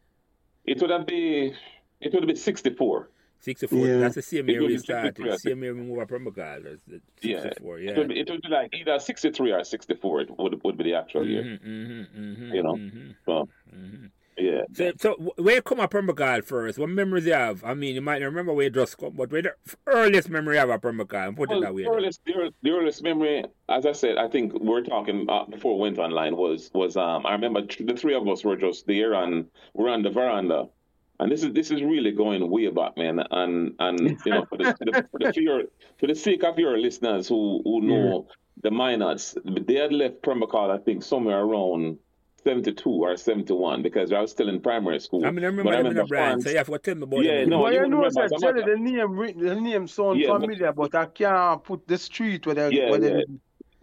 It 0.65 0.81
would 0.81 0.91
have 0.91 1.07
been. 1.07 1.55
It 2.01 2.13
would 2.15 2.23
have 2.23 2.27
been 2.27 2.37
sixty 2.37 2.71
four. 2.71 3.11
64. 3.41 3.79
Yeah. 3.79 3.97
That's 3.99 4.15
the 4.17 4.23
same 4.23 4.49
year 4.49 4.63
we 4.67 4.79
started. 4.79 5.41
Same 5.41 5.63
year 5.63 5.75
we 5.75 5.83
moved 5.83 6.09
from 6.09 6.27
Magal. 6.27 6.79
64, 7.21 7.79
yeah. 7.79 7.85
yeah. 7.85 7.91
It, 7.91 7.99
would 7.99 8.09
be, 8.09 8.21
it 8.21 8.31
would 8.31 8.43
be 8.43 8.49
like 8.49 8.75
either 8.75 8.99
63 8.99 9.53
or 9.53 9.65
64 9.65 10.21
it 10.23 10.39
would, 10.39 10.63
would 10.65 10.77
be 10.77 10.85
the 10.85 10.95
actual 10.95 11.23
mm-hmm, 11.23 11.31
year. 11.31 11.43
Mm-hmm, 11.65 12.21
mm-hmm, 12.21 12.55
you 12.55 12.63
know? 12.63 12.75
Mm-hmm. 12.75 13.11
So, 13.25 13.49
mm-hmm. 13.75 14.07
yeah. 14.37 14.63
So, 14.73 14.93
so 14.99 15.33
where 15.37 15.57
you 15.57 15.63
come 15.63 15.81
up 15.81 15.93
from 15.93 16.09
Magal 16.09 16.45
first? 16.45 16.79
What 16.79 16.89
memories 16.89 17.27
you 17.27 17.35
have? 17.35 17.63
I 17.63 17.75
mean, 17.75 17.95
you 17.95 18.01
might 18.01 18.21
not 18.21 18.27
remember 18.27 18.53
where 18.53 18.65
you 18.65 18.71
just 18.71 18.99
come, 18.99 19.13
but 19.13 19.31
where 19.31 19.43
the 19.43 19.55
earliest 19.87 20.29
memory 20.29 20.59
you 20.59 20.67
have 20.67 20.83
from 20.83 20.99
Magal? 20.99 21.37
Put 21.37 21.51
well, 21.51 21.59
it 21.59 21.63
that 21.63 21.75
way. 21.75 21.85
The 21.85 21.91
earliest, 21.91 22.25
the, 22.25 22.53
the 22.63 22.71
earliest 22.71 23.03
memory, 23.03 23.45
as 23.69 23.87
I 23.87 23.93
said, 23.93 24.17
I 24.17 24.29
think 24.29 24.59
we 24.59 24.73
are 24.73 24.83
talking 24.83 25.27
uh, 25.29 25.45
before 25.45 25.77
we 25.77 25.83
went 25.83 25.99
online 25.99 26.37
was, 26.37 26.71
was 26.75 26.97
um, 26.97 27.27
I 27.27 27.33
remember 27.33 27.63
the 27.63 27.95
three 27.95 28.15
of 28.15 28.27
us 28.29 28.45
were 28.45 28.57
just 28.57 28.87
there 28.87 29.15
and 29.15 29.47
we're 29.75 29.91
on 29.91 30.03
the 30.03 30.11
veranda 30.11 30.69
and 31.19 31.33
this 31.33 31.43
is 31.43 31.53
this 31.53 31.71
is 31.71 31.83
really 31.83 32.13
going 32.13 32.49
way 32.51 32.69
back, 32.69 32.97
man. 32.97 33.21
And 33.31 33.75
and 33.79 34.19
you 34.25 34.33
know, 34.33 34.45
for 34.47 34.59
the, 34.59 34.75
for 34.77 34.85
the, 34.85 35.09
for 35.11 35.19
the, 35.19 35.33
for 35.33 35.41
your, 35.41 35.63
for 35.99 36.07
the 36.07 36.15
sake 36.15 36.45
of 36.45 36.59
your 36.59 36.79
listeners 36.79 37.29
who 37.29 37.63
who 37.65 37.81
know 37.81 38.27
yeah. 38.29 38.35
the 38.63 38.71
miners, 38.71 39.37
they 39.45 39.75
had 39.75 39.93
left 39.93 40.23
Pembroke, 40.23 40.55
I 40.55 40.79
think, 40.79 41.03
somewhere 41.03 41.41
around 41.41 41.99
72 42.45 42.89
or 42.89 43.17
71 43.17 43.83
because 43.83 44.13
I 44.13 44.21
was 44.21 44.31
still 44.31 44.49
in 44.49 44.61
primary 44.61 45.01
school. 45.01 45.27
I 45.27 45.33
mean, 45.33 45.45
I 45.45 45.49
remember, 45.49 45.73
I 45.73 45.79
remember 45.79 46.03
the 46.03 46.07
brand, 46.07 46.43
so 46.43 46.51
you 46.51 46.59
have 46.59 46.69
to 46.69 46.79
tell 46.79 46.95
me 46.95 47.03
about 47.03 47.25
yeah, 47.25 47.41
them. 47.41 47.51
No, 47.51 47.61
well, 47.63 47.73
you 47.73 47.89
know, 47.89 48.03
that 48.09 48.39
tell 48.41 48.53
the 48.53 48.77
name, 48.77 49.17
the 49.39 49.55
name 49.57 49.89
sound 49.89 50.21
yeah, 50.21 50.33
familiar, 50.33 50.73
but, 50.73 50.93
but, 50.93 50.95
I 50.95 51.07
can't 51.07 51.65
put 51.65 51.89
the 51.89 51.99
street 51.99 52.47
where 52.47 52.55
they, 52.55 52.71
yeah, 52.71 52.91
where 52.91 53.03
yeah. 53.03 53.23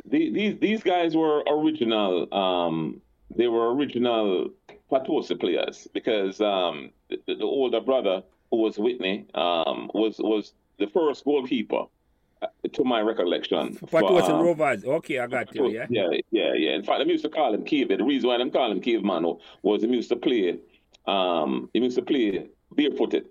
They, 0.06 0.30
these 0.30 0.60
these 0.60 0.84
guys 0.84 1.16
were 1.16 1.42
original. 1.42 2.34
Um, 2.34 3.02
they 3.36 3.48
were 3.48 3.74
original 3.74 4.50
Potosi 4.94 5.36
players 5.36 5.88
because 5.94 6.40
um, 6.40 6.92
the, 7.10 7.18
the, 7.26 7.44
older 7.44 7.82
brother 7.82 8.22
who 8.52 8.58
was 8.58 8.78
Whitney 8.78 9.26
um, 9.34 9.90
was 9.94 10.20
was 10.20 10.54
the 10.78 10.88
first 10.88 11.26
goalkeeper 11.26 11.86
uh, 12.42 12.48
to 12.72 12.84
my 12.84 13.02
recollection. 13.02 13.76
Potosi 13.76 14.32
um, 14.32 14.42
Rovers. 14.42 14.86
Okay, 14.86 15.20
I 15.20 15.28
got 15.28 15.54
you. 15.56 15.70
Yeah, 15.70 15.88
yeah, 15.90 16.10
yeah, 16.30 16.54
yeah. 16.54 16.72
In 16.76 16.84
fact, 16.84 17.02
I 17.02 17.04
used 17.06 17.24
to 17.24 17.30
call 17.30 17.54
him 17.54 17.64
Cave. 17.64 17.90
The 17.90 18.04
reason 18.04 18.30
why 18.30 18.38
I 18.38 18.50
call 18.50 18.72
him 18.72 18.82
Caveman 18.82 19.26
was 19.64 19.82
he 19.82 19.88
used 19.88 20.10
to 20.10 20.16
play. 20.16 20.60
Um, 21.08 21.70
he 21.74 21.80
used 21.80 21.98
to 21.98 22.04
play 22.04 22.48
barefooted, 22.76 23.26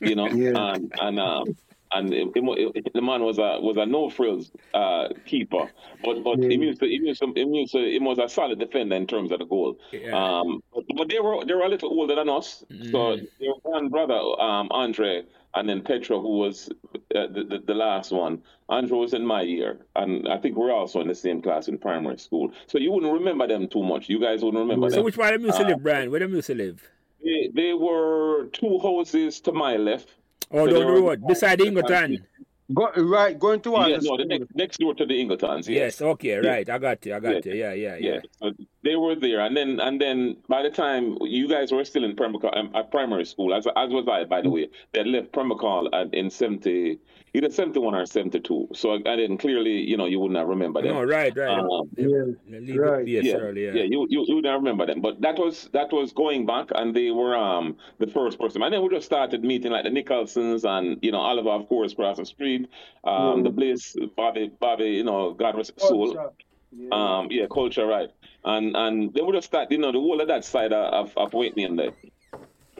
you 0.00 0.14
know, 0.14 0.28
yeah. 0.44 0.74
and 0.74 0.92
and 1.00 1.18
um, 1.18 1.56
and 1.92 2.12
it, 2.12 2.28
it, 2.34 2.72
it, 2.86 2.92
the 2.94 3.02
man 3.02 3.22
was 3.22 3.38
a 3.38 3.58
was 3.60 3.76
a 3.76 3.86
no 3.86 4.10
frills 4.10 4.50
uh, 4.74 5.08
keeper, 5.26 5.70
but 6.04 6.22
but 6.22 6.38
yeah. 6.40 6.48
he 6.48 6.54
used 6.56 6.80
to, 6.80 6.86
he 6.86 7.00
used 7.02 7.20
to, 7.20 7.32
he 7.34 7.42
used 7.42 7.72
to, 7.72 7.78
he 7.78 7.98
was 7.98 8.18
a 8.18 8.28
solid 8.28 8.58
defender 8.58 8.96
in 8.96 9.06
terms 9.06 9.32
of 9.32 9.38
the 9.38 9.44
goal. 9.44 9.78
Yeah. 9.92 10.12
Um, 10.12 10.62
but, 10.74 10.84
but, 10.96 11.08
they 11.08 11.20
were 11.20 11.44
they 11.44 11.54
were 11.54 11.64
a 11.64 11.68
little 11.68 11.90
older 11.90 12.14
than 12.14 12.28
us, 12.28 12.64
mm. 12.70 12.90
so 12.90 13.16
their 13.16 13.52
one 13.62 13.88
brother 13.88 14.18
um, 14.40 14.68
Andre 14.70 15.24
and 15.54 15.68
then 15.68 15.82
Petro, 15.82 16.20
who 16.20 16.38
was 16.38 16.70
uh, 17.14 17.26
the, 17.26 17.44
the, 17.48 17.62
the 17.66 17.74
last 17.74 18.12
one. 18.12 18.42
Andre 18.68 18.98
was 18.98 19.14
in 19.14 19.26
my 19.26 19.42
year, 19.42 19.80
and 19.96 20.28
I 20.28 20.38
think 20.38 20.56
we're 20.56 20.72
also 20.72 21.00
in 21.00 21.08
the 21.08 21.14
same 21.14 21.42
class 21.42 21.66
in 21.66 21.76
primary 21.78 22.18
school. 22.18 22.52
So 22.68 22.78
you 22.78 22.92
wouldn't 22.92 23.12
remember 23.12 23.48
them 23.48 23.66
too 23.66 23.82
much. 23.82 24.08
You 24.08 24.20
guys 24.20 24.42
wouldn't 24.42 24.62
remember 24.62 24.88
so 24.90 24.96
them. 24.96 25.00
So 25.00 25.04
which 25.04 25.16
part 25.16 25.34
of 25.34 25.40
them 25.40 25.48
used 25.48 25.58
to 25.58 25.66
live, 25.66 25.82
Brian? 25.82 26.10
Where 26.10 26.20
them 26.20 26.34
used 26.34 26.46
to 26.46 26.54
live? 26.54 26.88
They, 27.22 27.50
they 27.52 27.74
were 27.74 28.46
two 28.52 28.78
houses 28.78 29.40
to 29.40 29.52
my 29.52 29.76
left 29.76 30.14
Oh, 30.50 30.66
so 30.66 30.72
down 30.72 30.94
the 30.94 31.00
road, 31.00 31.26
beside 31.26 31.60
Ingleton. 31.60 32.26
Go, 32.72 32.88
right, 32.96 33.36
going 33.36 33.60
to 33.62 33.70
yeah, 33.70 33.98
no, 34.00 34.16
the 34.16 34.24
next, 34.24 34.54
next 34.54 34.78
door 34.78 34.94
to 34.94 35.04
the 35.04 35.20
Ingletons. 35.20 35.66
Yes. 35.66 35.66
yes 35.68 36.02
okay, 36.02 36.36
right. 36.36 36.68
I 36.68 36.78
got 36.78 37.04
you. 37.04 37.14
I 37.14 37.20
got 37.20 37.44
yeah. 37.44 37.52
you. 37.52 37.58
Yeah, 37.58 37.72
yeah, 37.72 37.96
yeah. 37.96 38.10
yeah. 38.12 38.20
So 38.40 38.52
they 38.84 38.94
were 38.94 39.16
there, 39.16 39.40
and 39.40 39.56
then 39.56 39.80
and 39.80 40.00
then 40.00 40.36
by 40.48 40.62
the 40.62 40.70
time 40.70 41.18
you 41.20 41.48
guys 41.48 41.72
were 41.72 41.84
still 41.84 42.04
in 42.04 42.14
Pembroke, 42.14 42.44
um, 42.54 42.70
at 42.76 42.92
primary 42.92 43.24
school, 43.24 43.54
as 43.54 43.66
as 43.74 43.90
was 43.90 44.06
I, 44.08 44.24
by 44.24 44.42
the 44.42 44.50
way, 44.50 44.68
they 44.92 45.02
left 45.02 45.32
Pembroke 45.32 45.88
in 46.12 46.30
seventy 46.30 47.00
either 47.34 47.50
71 47.50 47.94
or 47.94 48.06
72. 48.06 48.68
So 48.74 48.92
I, 48.92 48.96
I 49.06 49.16
didn't 49.16 49.38
clearly, 49.38 49.72
you 49.72 49.96
know, 49.96 50.06
you 50.06 50.18
wouldn't 50.18 50.46
remember 50.46 50.82
them. 50.82 50.94
No, 50.94 51.02
right, 51.02 51.36
right. 51.36 51.58
Um, 51.58 51.88
yeah, 51.96 52.74
right. 52.76 53.06
Yeah, 53.06 53.34
early, 53.34 53.64
yeah, 53.64 53.72
yeah. 53.72 53.82
You, 53.84 54.06
you 54.08 54.24
you 54.26 54.36
wouldn't 54.36 54.54
remember 54.54 54.86
them. 54.86 55.00
But 55.00 55.20
that 55.20 55.38
was 55.38 55.68
that 55.72 55.92
was 55.92 56.12
going 56.12 56.46
back, 56.46 56.68
and 56.74 56.94
they 56.94 57.10
were 57.10 57.36
um 57.36 57.76
the 57.98 58.06
first 58.06 58.38
person. 58.38 58.62
And 58.62 58.72
then 58.72 58.82
we 58.82 58.88
just 58.88 59.06
started 59.06 59.44
meeting 59.44 59.72
like 59.72 59.84
the 59.84 59.90
Nicholsons 59.90 60.64
and 60.64 60.98
you 61.02 61.12
know 61.12 61.20
Oliver, 61.20 61.50
of 61.50 61.68
course, 61.68 61.92
across 61.92 62.16
the 62.16 62.26
street, 62.26 62.68
um, 63.04 63.14
mm. 63.14 63.44
the 63.44 63.50
Bliss, 63.50 63.96
Bobby, 64.16 64.50
Bobby, 64.60 64.90
you 64.90 65.04
know, 65.04 65.32
God 65.32 65.56
rest 65.56 65.72
his 65.74 65.88
soul. 65.88 66.32
Yeah. 66.72 66.88
Um, 66.92 67.28
yeah, 67.30 67.46
culture, 67.52 67.86
right. 67.86 68.10
And 68.44 68.76
and 68.76 69.12
then 69.12 69.26
we 69.26 69.32
just 69.32 69.48
start, 69.48 69.70
you 69.70 69.78
know, 69.78 69.92
the 69.92 69.98
whole 69.98 70.20
of 70.20 70.28
that 70.28 70.44
side 70.44 70.72
of, 70.72 71.10
of, 71.10 71.16
of 71.16 71.32
Whitney 71.34 71.64
and 71.64 71.78
there 71.78 71.92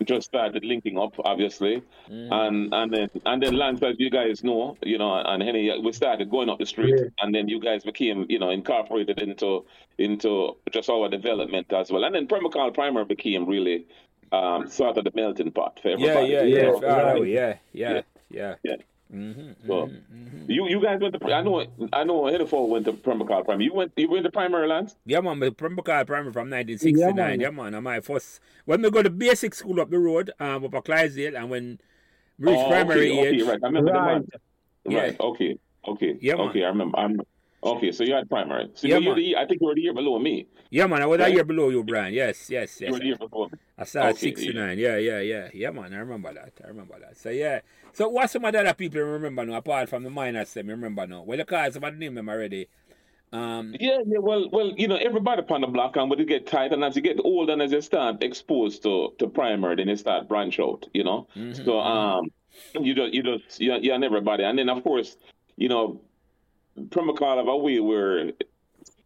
just 0.04 0.26
started 0.26 0.64
linking 0.64 0.99
up, 0.99 1.14
obviously, 1.25 1.83
mm. 2.09 2.28
and 2.33 2.73
and 2.73 2.92
then 2.92 3.11
and 3.26 3.42
then 3.42 3.54
Lance, 3.54 3.83
as 3.83 3.97
you 3.99 4.11
guys 4.11 4.42
know, 4.42 4.76
you 4.83 4.99
know, 4.99 5.14
and 5.14 5.42
Henny, 5.42 5.73
we 5.83 5.92
started 5.92 6.30
going 6.30 6.49
up 6.49 6.59
the 6.59 6.66
street, 6.66 6.95
yeah. 6.97 7.09
and 7.21 7.35
then 7.35 7.49
you 7.49 7.61
guys 7.61 7.85
became, 7.85 8.26
you 8.28 8.38
know, 8.38 8.50
incorporated 8.50 9.21
into 9.21 9.64
into 9.99 10.57
just 10.71 10.88
our 10.88 11.09
development 11.09 11.73
as 11.73 11.90
well, 11.90 12.04
and 12.04 12.14
then 12.14 12.26
Pembroke 12.26 12.75
Primer 12.75 13.04
became 13.04 13.47
really 13.47 13.87
um, 14.33 14.69
sort 14.69 14.97
of 14.97 15.04
the 15.04 15.12
melting 15.14 15.50
pot 15.50 15.78
for 15.83 15.88
everybody. 15.88 16.33
Yeah, 16.33 16.42
yeah, 16.42 16.57
yeah, 16.57 16.73
yeah, 16.83 17.25
yeah, 17.25 17.54
yeah, 17.73 18.02
yeah. 18.30 18.54
yeah. 18.62 18.76
Mm-hmm, 19.12 19.66
so 19.66 19.73
mm-hmm. 19.73 19.97
You 20.61 20.69
you 20.69 20.83
guys 20.83 21.00
went 21.00 21.19
to 21.19 21.33
I 21.33 21.43
know 21.43 21.64
I 21.93 22.05
know 22.05 22.23
Henneford 22.23 22.69
went 22.69 22.85
to 22.87 22.93
Pembroke 22.93 23.45
Primary. 23.45 23.64
You 23.64 23.75
went 23.75 23.93
you 23.97 24.11
went 24.11 24.25
to 24.25 24.31
primary 24.31 24.69
lands? 24.69 24.97
Yeah 25.07 25.21
man, 25.21 25.40
Pembroke 25.52 26.07
Primary 26.07 26.33
from 26.33 26.49
nineteen 26.50 26.79
sixty 26.79 27.12
nine. 27.12 27.40
Yeah 27.40 27.50
man. 27.50 27.75
And 27.75 27.85
my 27.85 28.00
first 28.00 28.40
when 28.64 28.83
we 28.83 28.90
go 28.90 29.02
to 29.02 29.11
basic 29.11 29.55
school 29.55 29.81
up 29.81 29.90
the 29.90 29.99
road, 29.99 30.31
um 30.38 30.64
up 30.64 30.75
at 30.75 30.85
Clydesdale 30.85 31.37
and 31.37 31.50
when 31.50 31.81
reach 32.38 32.57
oh, 32.59 32.69
primary 32.69 33.11
okay, 33.11 33.29
age. 33.29 33.43
Okay, 33.43 33.50
right. 33.50 33.61
I 33.62 33.67
remember 33.67 33.93
right. 33.93 34.23
the 34.31 34.38
Right, 34.87 35.17
yeah. 35.19 35.26
okay. 35.26 35.59
Okay. 35.87 36.19
Yeah, 36.21 36.37
man. 36.37 36.49
Okay, 36.49 36.64
I 36.64 36.69
remember. 36.69 36.99
Okay, 37.62 37.93
so 37.93 38.05
you 38.05 38.14
had 38.14 38.29
primary. 38.29 38.71
So 38.75 38.88
yeah, 38.88 38.97
you 38.97 39.14
the, 39.14 39.37
I 39.37 39.47
think 39.47 39.61
you 39.61 39.67
were 39.67 39.75
the 39.75 39.83
year 39.83 39.93
below 39.93 40.19
me. 40.19 40.47
Yeah, 40.71 40.87
man. 40.87 41.02
I 41.02 41.07
was 41.07 41.21
right? 41.21 41.31
a 41.31 41.35
year 41.35 41.45
below 41.45 41.69
you, 41.69 41.85
Brian. 41.85 42.14
Yes, 42.14 42.49
yes, 42.49 42.81
yes. 42.81 42.88
You 42.88 42.93
were 42.93 42.99
the 42.99 43.05
year 43.05 43.17
below 43.19 43.49
me. 43.49 43.59
I 43.76 43.85
saw 43.85 44.07
okay, 44.09 44.19
69. 44.19 44.79
Yeah. 44.79 44.97
yeah, 44.97 44.99
yeah, 44.99 45.21
yeah. 45.21 45.49
Yeah, 45.52 45.71
man. 45.71 45.93
I 45.93 45.99
remember 45.99 46.33
that. 46.33 46.52
I 46.64 46.69
remember 46.69 46.99
that. 47.00 47.19
So, 47.19 47.29
yeah. 47.29 47.61
So, 47.93 48.09
what 48.09 48.31
some 48.31 48.45
of 48.45 48.52
the 48.52 48.61
other 48.61 48.73
people 48.73 49.02
remember 49.02 49.45
now, 49.45 49.57
apart 49.57 49.90
from 49.90 50.05
the 50.05 50.11
miners, 50.11 50.55
them 50.55 50.69
remember 50.69 51.07
now? 51.07 51.23
Well, 51.23 51.37
the 51.37 51.45
cars, 51.45 51.75
somebody 51.75 51.99
name 51.99 52.14
them 52.14 52.31
already. 52.31 52.69
Um, 53.33 53.76
yeah, 53.79 53.99
yeah, 54.07 54.19
well, 54.19 54.49
well, 54.50 54.73
you 54.76 54.88
know, 54.88 54.97
everybody 54.97 55.40
upon 55.40 55.61
the 55.61 55.69
block, 55.69 55.97
and 55.97 56.11
when 56.11 56.19
you 56.19 56.25
get 56.25 56.47
tight, 56.47 56.73
and 56.73 56.83
as 56.83 56.97
you 56.97 57.02
get 57.02 57.21
older, 57.23 57.52
and 57.52 57.62
as 57.62 57.71
you 57.71 57.81
start 57.81 58.23
exposed 58.25 58.83
to 58.83 59.14
to 59.19 59.29
primary, 59.29 59.76
then 59.76 59.88
you 59.88 59.97
start 59.97 60.29
branch 60.29 60.59
out, 60.59 60.87
you 60.93 61.05
know. 61.05 61.29
Mm-hmm, 61.37 61.64
so, 61.64 61.79
um, 61.79 62.31
you 62.81 62.95
just, 62.95 63.14
you 63.14 63.23
just, 63.23 63.61
you, 63.61 63.73
you 63.75 63.93
and 63.93 64.02
everybody, 64.02 64.43
and 64.43 64.59
then 64.59 64.69
of 64.69 64.83
course, 64.83 65.17
you 65.57 65.69
know, 65.69 66.00
Pembroke 66.91 67.62
we 67.62 67.81
were 67.81 68.33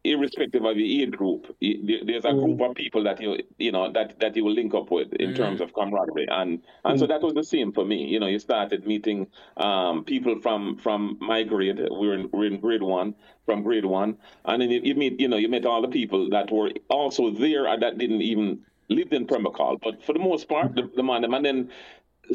irrespective 0.04 0.64
of 0.64 0.76
your 0.76 1.06
age 1.06 1.12
group, 1.12 1.56
there's 1.60 2.26
a 2.26 2.28
mm. 2.28 2.44
group 2.44 2.60
of 2.60 2.76
people 2.76 3.02
that 3.04 3.20
you 3.20 3.38
you 3.58 3.72
know 3.72 3.90
that 3.90 4.20
that 4.20 4.36
you 4.36 4.44
will 4.44 4.52
link 4.52 4.74
up 4.74 4.90
with 4.90 5.12
in 5.14 5.30
mm. 5.30 5.36
terms 5.36 5.60
of 5.60 5.72
camaraderie, 5.72 6.28
and 6.30 6.62
and 6.84 6.96
mm. 6.96 6.98
so 6.98 7.06
that 7.06 7.22
was 7.22 7.32
the 7.34 7.42
same 7.42 7.72
for 7.72 7.84
me. 7.84 8.04
You 8.04 8.20
know, 8.20 8.26
you 8.26 8.38
started 8.38 8.86
meeting 8.86 9.26
um, 9.56 10.04
people 10.04 10.40
from 10.40 10.76
from 10.76 11.16
my 11.20 11.42
grade. 11.42 11.78
We 11.78 12.08
were 12.08 12.14
in, 12.14 12.28
we 12.32 12.46
in 12.48 12.60
grade 12.60 12.82
one, 12.82 13.14
from 13.46 13.62
grade 13.62 13.86
one, 13.86 14.18
and 14.44 14.60
then 14.60 14.70
you, 14.70 14.80
you 14.84 14.94
meet 14.94 15.18
you 15.18 15.28
know 15.28 15.38
you 15.38 15.48
met 15.48 15.64
all 15.64 15.80
the 15.80 15.88
people 15.88 16.28
that 16.30 16.52
were 16.52 16.70
also 16.88 17.30
there 17.30 17.66
and 17.66 17.82
that 17.82 17.98
didn't 17.98 18.22
even 18.22 18.60
live 18.90 19.12
in 19.12 19.26
Pembroke 19.26 19.80
but 19.82 20.02
for 20.04 20.12
the 20.12 20.18
most 20.18 20.46
part, 20.46 20.74
the, 20.74 20.90
the 20.94 21.02
man, 21.02 21.24
and 21.24 21.44
then 21.44 21.70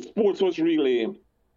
sports 0.01 0.41
was 0.41 0.57
really 0.57 1.05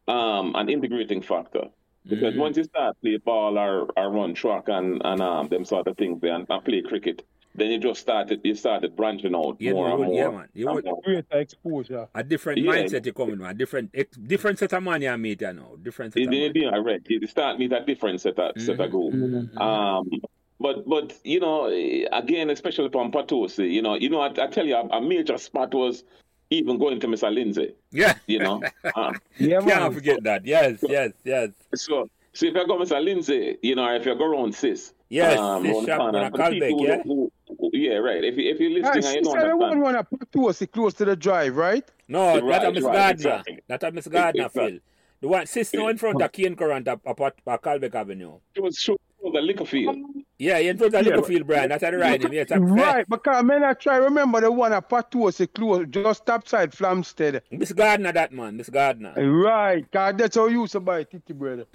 um, 0.09 0.55
an 0.55 0.69
integrating 0.69 1.23
factor. 1.23 1.65
Because 2.07 2.33
mm-hmm. 2.33 2.41
once 2.41 2.57
you 2.57 2.65
start 2.65 2.97
play 3.01 3.17
ball 3.19 3.59
or, 3.59 3.89
or 3.97 4.11
run 4.11 4.35
track 4.35 4.65
and, 4.67 5.01
and 5.05 5.21
um, 5.21 5.49
them 5.49 5.65
sort 5.65 5.87
of 5.87 5.97
things 5.97 6.21
and, 6.23 6.47
and 6.49 6.65
play 6.65 6.83
cricket, 6.83 7.25
then 7.55 7.71
you 7.71 7.79
just 7.79 8.01
started 8.01 8.41
you 8.45 8.55
started 8.55 8.97
branching 8.97 9.35
out 9.35 9.57
yeah, 9.61 9.73
more 9.73 9.89
and 9.91 10.05
more. 10.05 10.15
Yeah, 10.15 10.31
man. 10.31 10.49
You 10.55 10.73
would, 10.73 10.87
great 11.05 11.27
exposure. 11.31 12.09
A 12.15 12.25
different 12.25 12.61
yeah. 12.61 12.73
mindset 12.73 13.05
you 13.05 13.13
coming 13.13 13.39
with, 13.39 13.51
a 13.51 13.55
different 13.55 13.95
different 14.27 14.59
set 14.59 14.73
of 14.73 14.83
money 14.83 15.09
I 15.09 15.17
meet 15.17 15.43
you 15.43 15.53
know. 15.53 15.77
Different 15.81 16.15
set 16.15 16.23
it, 16.23 16.27
of 16.27 16.31
money. 16.33 16.53
Yeah, 16.55 16.77
right. 16.79 17.03
You 17.07 17.27
start 17.27 17.59
meet 17.59 17.73
a 17.73 17.85
different 17.85 18.21
set 18.21 18.39
of 18.39 18.55
mm-hmm. 18.55 18.65
set 18.65 18.81
of 18.81 18.91
group. 18.91 19.15
Mm-hmm. 19.15 19.59
Um 19.59 20.11
but 20.59 20.89
but 20.89 21.19
you 21.25 21.41
know, 21.41 21.67
again, 22.13 22.49
especially 22.49 22.89
from 22.89 23.13
Potosi, 23.13 23.69
you 23.69 23.83
know, 23.83 23.97
you 23.97 24.09
know, 24.09 24.21
I, 24.21 24.29
I 24.29 24.47
tell 24.47 24.67
you, 24.67 24.77
a, 24.77 24.87
a 24.87 25.01
major 25.01 25.37
spot 25.37 25.75
was 25.75 26.05
even 26.53 26.79
going 26.79 27.01
to 27.01 27.07
Mr. 27.07 27.33
Lindsay. 27.33 27.75
Yeah. 27.91 28.15
You 28.27 28.41
know? 28.41 28.63
Uh, 28.95 29.13
yeah, 29.39 29.61
Can't 29.61 29.95
forget 29.95 30.23
that. 30.25 30.45
Yes, 30.45 30.79
yes, 30.83 31.13
yes. 31.25 31.51
So, 31.75 32.09
so 32.33 32.47
if 32.47 32.55
you 32.55 32.67
go 32.67 32.79
Mr. 32.79 33.03
Lindsay, 33.03 33.59
you 33.63 33.75
know, 33.75 33.95
if 33.95 34.07
you 34.07 34.15
go 34.15 34.27
around 34.27 34.55
Sis. 34.55 34.95
Yes, 35.09 35.39
um, 35.39 35.65
Sis 35.65 35.85
shop 35.85 36.01
on 36.01 36.15
Calbeck, 36.33 36.75
yeah? 36.79 37.03
Who, 37.03 37.31
who, 37.47 37.71
yeah, 37.73 37.97
right. 37.97 38.25
If, 38.25 38.39
if 38.39 38.59
you're 38.61 38.71
listening, 38.71 39.03
yeah, 39.03 39.13
you 39.13 39.23
know. 39.23 39.49
the 39.49 39.57
one 39.57 39.81
want 39.81 39.97
to 39.99 40.05
put 40.05 40.33
to 40.33 40.49
us 40.49 40.63
close 40.73 40.95
to 40.95 41.05
the 41.05 41.17
drive, 41.17 41.57
right? 41.57 41.85
No, 42.09 42.41
right, 42.41 42.63
not 42.63 42.67
a 42.67 42.73
Miss 42.73 42.85
right, 42.85 42.95
Gardner. 42.95 43.31
Exactly. 43.31 43.59
Not 43.69 43.83
a 43.83 43.93
Miss 43.93 44.07
Gardner, 44.09 44.49
Phil. 44.49 44.79
The 45.21 45.29
one, 45.29 45.47
Sis 45.47 45.73
now 45.75 45.89
in 45.89 45.99
front 45.99 46.21
of 46.21 46.33
Kane 46.33 46.57
Current 46.57 46.89
up, 46.89 47.01
up, 47.07 47.21
up, 47.21 47.41
up 47.47 47.63
Calbeck 47.63 47.95
Avenue. 47.95 48.39
It 48.55 48.63
was 48.63 48.81
so 48.81 48.99
the 49.31 49.41
liquor 49.41 49.65
field. 49.65 49.95
Um, 49.95 50.25
yeah, 50.39 50.59
in 50.59 50.77
front 50.77 50.95
of 50.95 51.05
the 51.05 51.11
liquor 51.11 51.27
field, 51.27 51.47
Brian. 51.47 51.69
That's 51.69 51.85
how 51.85 51.91
the 51.91 51.99
riding. 51.99 52.33
Yes, 52.33 52.51
right, 52.51 53.09
because 53.09 53.37
I 53.37 53.43
mean, 53.43 53.63
I 53.63 53.75
try 53.75 53.97
remember 53.97 54.41
the 54.41 54.51
one 54.51 54.73
at 54.73 54.93
a 54.93 55.47
close, 55.47 55.87
just 55.91 56.29
outside 56.29 56.73
Flamstead. 56.73 57.43
Miss 57.51 57.73
Gardner, 57.73 58.13
that 58.13 58.33
man, 58.33 58.57
Miss 58.57 58.69
Gardner. 58.69 59.15
Right, 59.17 59.89
God, 59.91 60.19
that's 60.19 60.37
how 60.37 60.47
you 60.47 60.63
used 60.63 60.73
to 60.73 60.81
buy 60.81 61.05
Titi, 61.05 61.33
brother. 61.33 61.67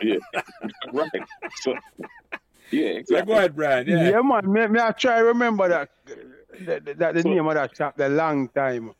yeah, 0.00 0.16
right. 0.92 1.10
So, 1.56 1.74
yeah, 2.70 2.88
exactly. 2.88 3.16
Yeah, 3.16 3.24
go 3.24 3.32
ahead, 3.32 3.56
Brian. 3.56 3.86
Yeah, 3.86 4.10
yeah 4.10 4.20
man. 4.22 4.50
Me, 4.50 4.66
me 4.66 4.80
I 4.80 4.92
try 4.92 5.18
remember 5.18 5.68
that, 5.68 5.90
that, 6.60 6.98
that 6.98 7.14
the 7.14 7.22
so, 7.22 7.28
name 7.28 7.46
of 7.46 7.54
that 7.54 7.76
shop, 7.76 7.96
the 7.96 8.08
long 8.08 8.48
time. 8.48 8.92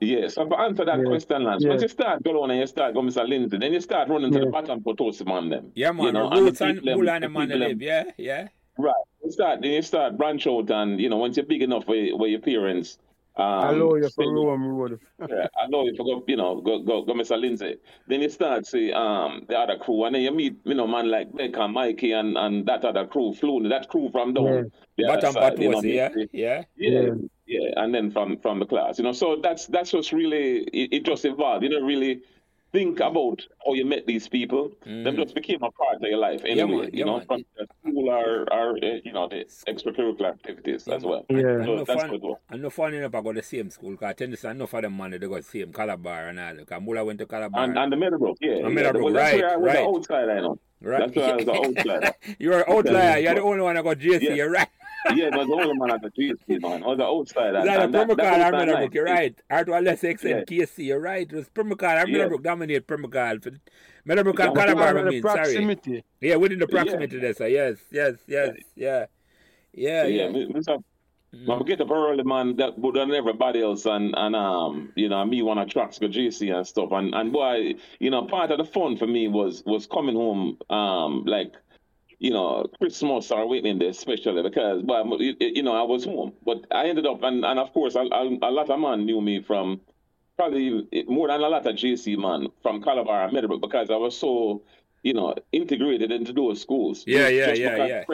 Yes, 0.00 0.38
I've 0.38 0.50
answered 0.52 0.88
that 0.88 0.98
yeah. 0.98 1.04
question, 1.04 1.44
Lance, 1.44 1.62
yeah. 1.62 1.70
once 1.70 1.82
you 1.82 1.88
start 1.88 2.22
going 2.22 2.50
and 2.50 2.60
you 2.60 2.66
start 2.66 2.94
going 2.94 3.08
Mr. 3.08 3.28
Lindsay, 3.28 3.58
then 3.58 3.72
you 3.72 3.80
start 3.80 4.08
running 4.08 4.32
to 4.32 4.40
the 4.40 4.46
bottom 4.46 4.82
for 4.82 4.96
Toast 4.96 5.24
man 5.26 5.50
them. 5.50 5.72
Yeah, 5.74 5.92
man. 5.92 6.06
You 6.06 6.12
know, 6.12 6.30
the 6.30 6.42
roots 6.42 6.60
and, 6.62 6.78
and 6.78 6.84
bull 6.84 7.10
and 7.10 7.24
the 7.24 7.28
man 7.28 7.48
live, 7.50 7.82
yeah, 7.82 8.04
yeah. 8.16 8.48
Right. 8.78 8.94
You 9.22 9.30
start, 9.30 9.60
then 9.60 9.72
you 9.72 9.82
start 9.82 10.16
branch 10.16 10.46
out 10.46 10.70
and, 10.70 10.98
you 10.98 11.10
know, 11.10 11.18
once 11.18 11.36
you're 11.36 11.44
big 11.44 11.60
enough 11.60 11.86
where, 11.86 12.16
where 12.16 12.30
your 12.30 12.40
parents 12.40 12.96
um, 13.36 13.44
I 13.44 13.74
know 13.74 13.94
you 13.96 14.08
for 14.10 14.24
Rome 14.24 14.66
Road. 14.66 15.00
yeah, 15.20 15.46
I 15.62 15.66
know 15.68 15.84
you 15.84 15.94
for 15.96 16.04
go, 16.04 16.24
you 16.26 16.36
know, 16.36 16.60
go, 16.60 16.80
go, 16.80 17.02
go, 17.02 17.14
Mr. 17.14 17.40
Lindsay. 17.40 17.76
Then 18.08 18.22
you 18.22 18.28
start 18.28 18.66
see 18.66 18.92
um 18.92 19.46
the 19.48 19.56
other 19.56 19.78
crew, 19.78 20.04
and 20.04 20.14
then 20.14 20.22
you 20.22 20.32
meet, 20.32 20.56
you 20.64 20.74
know, 20.74 20.86
man 20.86 21.10
like 21.10 21.32
Beck 21.32 21.56
and 21.56 21.72
Mikey 21.72 22.12
and, 22.12 22.36
and 22.36 22.66
that 22.66 22.84
other 22.84 23.06
crew, 23.06 23.32
flew 23.32 23.68
that 23.68 23.88
crew 23.88 24.10
from 24.10 24.34
down. 24.34 24.70
Yeah. 24.96 25.16
The 25.16 25.30
side, 25.30 25.58
you 25.58 25.70
know, 25.70 25.82
yeah, 25.82 26.10
yeah, 26.32 26.64
yeah, 26.76 27.10
yeah, 27.46 27.70
and 27.76 27.94
then 27.94 28.10
from 28.10 28.36
from 28.38 28.58
the 28.58 28.66
class, 28.66 28.98
you 28.98 29.04
know. 29.04 29.12
So 29.12 29.36
that's 29.42 29.66
that's 29.66 29.92
just 29.92 30.12
really 30.12 30.64
it, 30.64 30.92
it 30.92 31.04
just 31.04 31.24
evolved. 31.24 31.62
You 31.62 31.70
know, 31.70 31.80
really 31.80 32.20
think 32.72 33.00
about 33.00 33.42
how 33.64 33.74
you 33.74 33.84
met 33.84 34.06
these 34.06 34.28
people. 34.28 34.70
Mm. 34.86 35.04
Them 35.04 35.16
just 35.16 35.34
became 35.34 35.62
a 35.62 35.70
part 35.70 35.96
of 35.96 36.02
your 36.02 36.18
life 36.18 36.42
anyway. 36.44 36.56
Yeah, 36.56 36.82
man, 36.82 36.90
you 36.92 37.04
know, 37.04 37.18
man. 37.18 37.26
from 37.26 37.44
the 37.56 37.66
school 37.80 38.08
or, 38.08 38.52
or 38.52 38.76
uh, 38.76 38.98
you 39.04 39.12
know 39.12 39.28
the 39.28 39.44
extracurricular 39.66 40.30
activities 40.30 40.84
yeah, 40.86 40.94
as 40.94 41.02
well. 41.02 41.26
Yeah, 41.28 41.64
so 41.64 41.84
that's 41.84 42.02
fun, 42.02 42.18
good. 42.18 42.34
And 42.50 42.62
no 42.62 42.70
funny 42.70 42.98
enough, 42.98 43.14
I 43.14 43.20
go 43.20 43.32
the 43.32 43.42
same 43.42 43.70
school. 43.70 43.96
Cause 43.96 44.08
I 44.08 44.12
tell 44.12 44.28
you, 44.28 44.36
enough 44.42 44.74
of 44.74 44.82
them 44.82 44.96
man 44.96 45.10
they 45.10 45.18
go 45.18 45.36
the 45.36 45.42
same 45.42 45.72
Calabar 45.72 46.28
and 46.28 46.40
all. 46.40 46.64
Cause 46.64 46.82
Mula 46.82 47.04
went 47.04 47.18
to 47.18 47.26
Calabar 47.26 47.64
and, 47.64 47.78
and 47.78 47.92
the 47.92 47.96
Meadowbrook, 47.96 48.38
yeah, 48.40 48.66
and 48.66 48.74
Meadowbrook, 48.74 49.14
yeah, 49.14 49.20
right, 49.20 49.30
that's 49.30 49.42
where 49.42 49.50
I 49.50 49.56
was 49.56 49.66
right. 49.66 49.74
the 49.74 49.82
outside, 49.82 50.28
I 50.28 50.40
know. 50.40 50.58
Right. 50.82 51.00
That's 51.00 51.14
why 51.14 51.22
I 51.22 51.36
was 51.36 51.44
the 51.44 51.52
outsider. 51.52 52.14
You're 52.38 52.58
an 52.60 52.64
outlier. 52.66 53.18
You're 53.22 53.34
the 53.34 53.42
only 53.42 53.60
one 53.60 53.74
that 53.74 53.84
got 53.84 53.98
JC. 53.98 54.22
Yeah. 54.22 54.32
You're 54.32 54.50
right 54.50 54.68
yeah, 55.14 55.30
but 55.30 55.46
the 55.46 55.52
only 55.52 55.74
man 55.74 55.90
at 55.90 56.02
the 56.02 56.10
GSC, 56.10 56.60
man. 56.60 56.82
Or 56.82 56.96
the 56.96 57.04
outside. 57.04 57.54
And, 57.54 57.68
and 57.68 57.94
that, 57.94 58.08
Pembroke 58.08 58.20
Hall, 58.20 58.42
I 58.42 58.48
remember, 58.48 58.88
you're 58.92 59.04
right. 59.04 59.38
Artois 59.50 59.80
Lessex 59.80 60.22
and 60.22 60.44
yeah. 60.48 60.64
KC, 60.64 60.86
you're 60.86 61.00
right. 61.00 61.30
It 61.30 61.34
was 61.34 61.48
Pembroke 61.48 61.82
Hall, 61.82 61.90
I 61.90 62.02
remember, 62.02 62.34
yeah. 62.34 62.40
dominate 62.42 62.86
Pembroke 62.86 63.14
Hall. 63.14 63.38
For, 63.40 63.52
Meadowbrook 64.04 64.40
and 64.40 64.54
Calabar, 64.54 64.98
I 64.98 65.02
mean, 65.04 65.22
proximity. 65.22 65.90
sorry. 65.90 66.04
Yeah, 66.20 66.36
within 66.36 66.58
the 66.58 66.66
proximity 66.66 67.16
yeah. 67.16 67.22
there, 67.22 67.34
so 67.34 67.44
yes, 67.44 67.76
yes, 67.90 68.14
yes, 68.26 68.56
yeah. 68.74 69.04
Yeah, 69.72 70.06
yeah. 70.06 70.28
yeah. 70.28 70.52
yeah. 70.56 70.76
Mm. 71.34 71.46
When 71.46 71.58
we 71.60 71.64
get 71.64 71.80
up 71.80 71.90
early, 71.90 72.24
man, 72.24 72.56
that 72.56 72.76
more 72.76 72.92
than 72.92 73.12
everybody 73.12 73.62
else, 73.62 73.86
and 73.86 74.14
and 74.16 74.34
um, 74.34 74.92
you 74.96 75.08
know, 75.08 75.24
me 75.24 75.42
want 75.42 75.60
to 75.60 75.72
tracks 75.72 75.98
go 75.98 76.08
JC 76.08 76.52
and 76.52 76.66
stuff, 76.66 76.90
and 76.90 77.14
and 77.14 77.32
boy, 77.32 77.74
you 78.00 78.10
know, 78.10 78.24
part 78.24 78.50
of 78.50 78.58
the 78.58 78.64
fun 78.64 78.96
for 78.96 79.06
me 79.06 79.28
was 79.28 79.62
was 79.64 79.86
coming 79.86 80.16
home, 80.16 80.58
um, 80.70 81.24
like 81.26 81.54
you 82.20 82.30
know, 82.30 82.66
Christmas 82.78 83.30
or 83.30 83.48
waiting 83.48 83.78
there, 83.78 83.88
especially 83.88 84.42
because, 84.42 84.82
well, 84.84 85.16
you 85.20 85.62
know, 85.62 85.74
I 85.74 85.82
was 85.82 86.04
home. 86.04 86.34
But 86.44 86.66
I 86.70 86.86
ended 86.86 87.06
up, 87.06 87.22
and, 87.22 87.44
and 87.44 87.58
of 87.58 87.72
course, 87.72 87.94
a, 87.94 88.00
a, 88.00 88.28
a 88.42 88.50
lot 88.52 88.68
of 88.68 88.78
man 88.78 89.06
knew 89.06 89.22
me 89.22 89.42
from 89.42 89.80
probably 90.36 90.86
more 91.08 91.28
than 91.28 91.40
a 91.40 91.48
lot 91.48 91.66
of 91.66 91.74
JC 91.74 92.18
man 92.18 92.48
from 92.62 92.82
Calabar 92.82 93.24
and 93.24 93.32
Meadowbrook 93.32 93.62
because 93.62 93.90
I 93.90 93.96
was 93.96 94.16
so, 94.16 94.62
you 95.02 95.14
know, 95.14 95.34
integrated 95.50 96.12
into 96.12 96.34
those 96.34 96.60
schools. 96.60 97.04
Yeah, 97.06 97.28
yeah, 97.28 97.46
just 97.46 97.60
yeah, 97.62 97.86
yeah. 97.86 98.04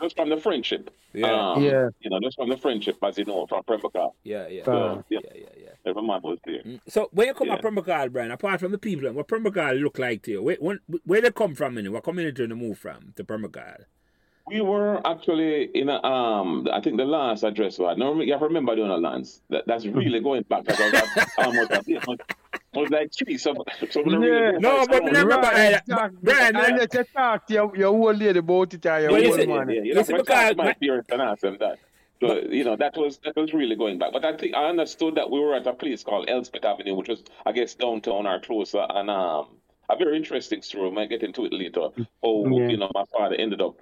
Just 0.00 0.16
from 0.16 0.28
the 0.28 0.36
friendship. 0.36 0.90
Yeah. 1.12 1.52
Um, 1.52 1.62
yeah. 1.62 1.88
You 2.00 2.10
know, 2.10 2.20
just 2.20 2.36
from 2.36 2.50
the 2.50 2.56
friendship, 2.56 2.96
as 3.02 3.18
you 3.18 3.24
know, 3.24 3.46
from 3.46 3.62
Pembroke. 3.64 4.14
Yeah, 4.22 4.48
yeah. 4.48 4.64
So, 4.64 5.04
yeah. 5.08 5.18
yeah, 5.24 5.30
yeah, 5.34 5.46
yeah. 5.56 5.90
Every 5.90 6.02
man 6.02 6.20
was 6.22 6.38
there. 6.44 6.62
Mm. 6.62 6.80
So, 6.88 7.08
when 7.12 7.28
you 7.28 7.34
come 7.34 7.48
yeah. 7.48 7.56
to 7.56 7.62
Pembroke, 7.62 8.12
Brian, 8.12 8.30
apart 8.30 8.60
from 8.60 8.72
the 8.72 8.78
people, 8.78 9.10
what 9.12 9.28
Pembroke 9.28 9.80
look 9.80 9.98
like 9.98 10.22
to 10.24 10.30
you? 10.32 10.42
Where, 10.42 10.56
when, 10.60 10.80
where 11.04 11.20
they 11.20 11.30
come 11.30 11.54
from, 11.54 11.78
and 11.78 11.92
what 11.92 12.04
community 12.04 12.46
they 12.46 12.54
move 12.54 12.78
from 12.78 13.12
to 13.16 13.24
Pembroke? 13.24 13.86
We 14.48 14.60
were 14.60 15.04
actually 15.04 15.64
in 15.74 15.88
a, 15.88 16.00
um, 16.04 16.68
I 16.72 16.80
think 16.80 16.98
the 16.98 17.04
last 17.04 17.42
address 17.42 17.78
was, 17.78 17.96
no, 17.98 18.20
you 18.20 18.36
remember 18.36 18.76
doing 18.76 18.90
a 18.90 18.96
Lance. 18.96 19.40
That, 19.50 19.64
that's 19.66 19.86
really 19.86 20.20
going 20.20 20.42
back. 20.42 20.64
Because 20.64 20.80
I 20.80 20.90
was 20.90 21.68
almost 21.70 21.72
I 21.72 22.16
was 22.76 22.90
like, 22.90 23.10
geez, 23.12 23.42
so, 23.42 23.54
so 23.90 24.00
yeah. 24.06 24.16
Really 24.16 24.58
no, 24.58 24.86
but 24.86 25.04
remember, 25.04 25.36
right, 25.36 25.82
uh, 25.90 26.08
Brian, 26.22 26.56
I 26.56 26.68
let 26.76 26.94
you 26.94 27.04
talk 27.04 27.46
to 27.46 27.54
your, 27.54 27.76
your 27.76 27.88
old 27.88 28.18
lady 28.18 28.38
about 28.38 28.74
it 28.74 28.86
or 28.86 29.00
your 29.00 29.12
well, 29.12 29.40
old 29.40 29.48
man. 29.48 29.68
Yeah, 29.68 29.74
yeah, 29.74 29.82
you 29.82 29.94
know, 29.94 30.04
because 30.04 30.56
my 30.56 30.72
parents 30.74 31.08
and 31.10 31.22
ask 31.22 31.40
them 31.42 31.56
that. 31.60 31.78
So, 32.20 32.40
you 32.48 32.64
know, 32.64 32.76
that 32.76 32.96
was 32.96 33.18
that 33.24 33.36
was 33.36 33.52
really 33.52 33.76
going 33.76 33.98
back. 33.98 34.12
But 34.12 34.24
I 34.24 34.36
think 34.36 34.54
I 34.54 34.68
understood 34.68 35.16
that 35.16 35.30
we 35.30 35.38
were 35.38 35.54
at 35.54 35.66
a 35.66 35.74
place 35.74 36.02
called 36.02 36.30
Elspeth 36.30 36.64
Avenue, 36.64 36.94
which 36.94 37.08
was, 37.08 37.22
I 37.44 37.52
guess, 37.52 37.74
downtown 37.74 38.26
or 38.26 38.40
closer. 38.40 38.86
And 38.88 39.10
um, 39.10 39.48
a 39.90 39.96
very 39.96 40.16
interesting 40.16 40.62
story. 40.62 40.88
I 40.88 40.92
might 40.92 41.10
get 41.10 41.22
into 41.22 41.44
it 41.44 41.52
later. 41.52 41.88
Oh, 42.22 42.48
yeah. 42.48 42.68
you 42.68 42.78
know, 42.78 42.90
my 42.94 43.04
father 43.12 43.36
ended 43.36 43.60
up, 43.60 43.76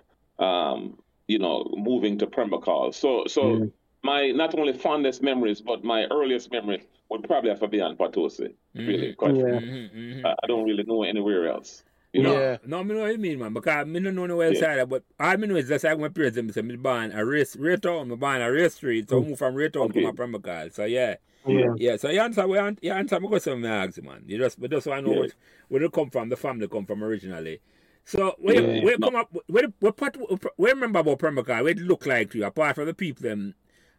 um, 0.44 0.98
you 1.28 1.38
know, 1.38 1.70
moving 1.76 2.18
to 2.18 2.26
Pembroke. 2.26 2.92
So, 2.94 3.24
so 3.28 3.56
yeah. 3.56 3.64
My 4.04 4.30
not 4.30 4.56
only 4.56 4.74
fondest 4.74 5.22
memories, 5.22 5.60
but 5.60 5.82
my 5.82 6.04
earliest 6.12 6.52
memory 6.52 6.86
would 7.08 7.24
probably 7.24 7.50
have 7.50 7.60
to 7.60 7.68
be 7.68 7.80
on 7.80 7.96
Potosi. 7.96 8.54
Mm-hmm. 8.76 8.86
Really, 8.86 9.14
quite 9.14 9.34
yeah. 9.34 9.42
mm-hmm. 9.44 10.26
I, 10.26 10.34
I 10.42 10.46
don't 10.46 10.64
really 10.64 10.84
know 10.84 11.02
anywhere 11.02 11.48
else. 11.48 11.82
You 12.12 12.22
know? 12.22 12.38
Yeah. 12.38 12.58
No, 12.64 12.78
I 12.78 12.82
know 12.84 13.00
what 13.00 13.12
you 13.12 13.18
mean, 13.18 13.40
man. 13.40 13.52
Because 13.52 13.72
I 13.72 13.84
don't 13.84 14.14
know 14.14 14.26
nowhere 14.26 14.48
else 14.48 14.60
yeah. 14.60 14.84
But 14.84 15.02
I 15.18 15.34
know 15.34 15.56
is 15.56 15.68
just 15.68 15.84
like 15.84 15.98
my 15.98 16.08
parents 16.08 16.36
say, 16.36 16.60
I'm 16.60 16.82
born 16.82 17.10
a 17.12 17.24
race, 17.24 17.56
Rae 17.56 17.76
Town, 17.76 18.12
I'm 18.12 18.18
born 18.18 18.40
a 18.40 18.52
race 18.52 18.74
street. 18.74 19.10
So 19.10 19.18
I 19.18 19.26
move 19.26 19.38
from 19.38 19.56
Rae 19.56 19.68
Town 19.68 19.84
okay. 19.84 20.00
to 20.00 20.06
my 20.06 20.12
Pembroke. 20.12 20.72
So 20.72 20.84
yeah. 20.84 21.16
Yeah. 21.46 21.74
Yeah. 21.76 21.96
So 21.96 22.10
you 22.10 22.20
answer, 22.20 22.46
you 22.82 22.92
answer 22.92 23.18
my 23.18 23.28
question, 23.28 23.66
I 23.66 23.84
ask, 23.84 24.00
man. 24.00 24.22
You 24.26 24.38
just, 24.38 24.60
but 24.60 24.70
just 24.70 24.86
want 24.86 25.04
to 25.04 25.10
know 25.12 25.22
yeah. 25.24 25.30
where 25.68 25.80
they 25.80 25.88
come 25.88 26.10
from, 26.10 26.28
the 26.28 26.36
family 26.36 26.68
come 26.68 26.86
from 26.86 27.02
originally. 27.02 27.60
So 28.04 28.34
where, 28.38 28.60
yeah. 28.60 28.84
where 28.84 28.98
come 28.98 29.16
up, 29.16 29.34
where, 29.48 29.64
where, 29.80 29.92
part, 29.92 30.16
where 30.56 30.74
remember 30.74 31.00
about 31.00 31.18
Pembroke? 31.18 31.48
Where 31.48 31.68
it 31.68 31.78
look 31.78 32.06
like 32.06 32.30
to 32.30 32.38
you, 32.38 32.44
apart 32.44 32.76
from 32.76 32.86
the 32.86 32.94
people 32.94 33.24
them, 33.24 33.54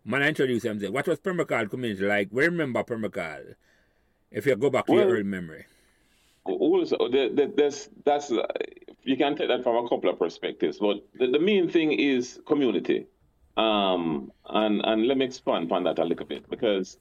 man, 0.05 0.23
I 0.23 0.29
introduce 0.29 0.63
them, 0.63 0.79
what 0.93 1.07
was 1.07 1.19
Pembroke 1.19 1.69
community 1.69 2.05
like? 2.05 2.29
Where 2.29 2.49
remember 2.49 2.83
Pembroke? 2.83 3.57
If 4.31 4.45
you 4.45 4.55
go 4.55 4.69
back 4.69 4.85
to 4.85 4.93
well, 4.93 5.01
your 5.01 5.13
early 5.13 5.23
memory 5.23 5.65
also 6.45 7.09
there's 7.09 7.89
that's 8.03 8.31
uh, 8.31 8.45
you 9.03 9.17
can 9.17 9.35
take 9.35 9.47
that 9.47 9.63
from 9.63 9.83
a 9.83 9.89
couple 9.89 10.09
of 10.09 10.19
perspectives, 10.19 10.77
but 10.79 11.05
the, 11.15 11.27
the 11.27 11.39
main 11.39 11.69
thing 11.69 11.91
is 11.91 12.39
community. 12.45 13.07
Um, 13.57 14.31
and 14.49 14.81
and 14.83 15.07
let 15.07 15.17
me 15.17 15.25
expand 15.25 15.65
upon 15.65 15.83
that 15.85 15.99
a 15.99 16.03
little 16.03 16.25
bit 16.25 16.49
because 16.49 16.97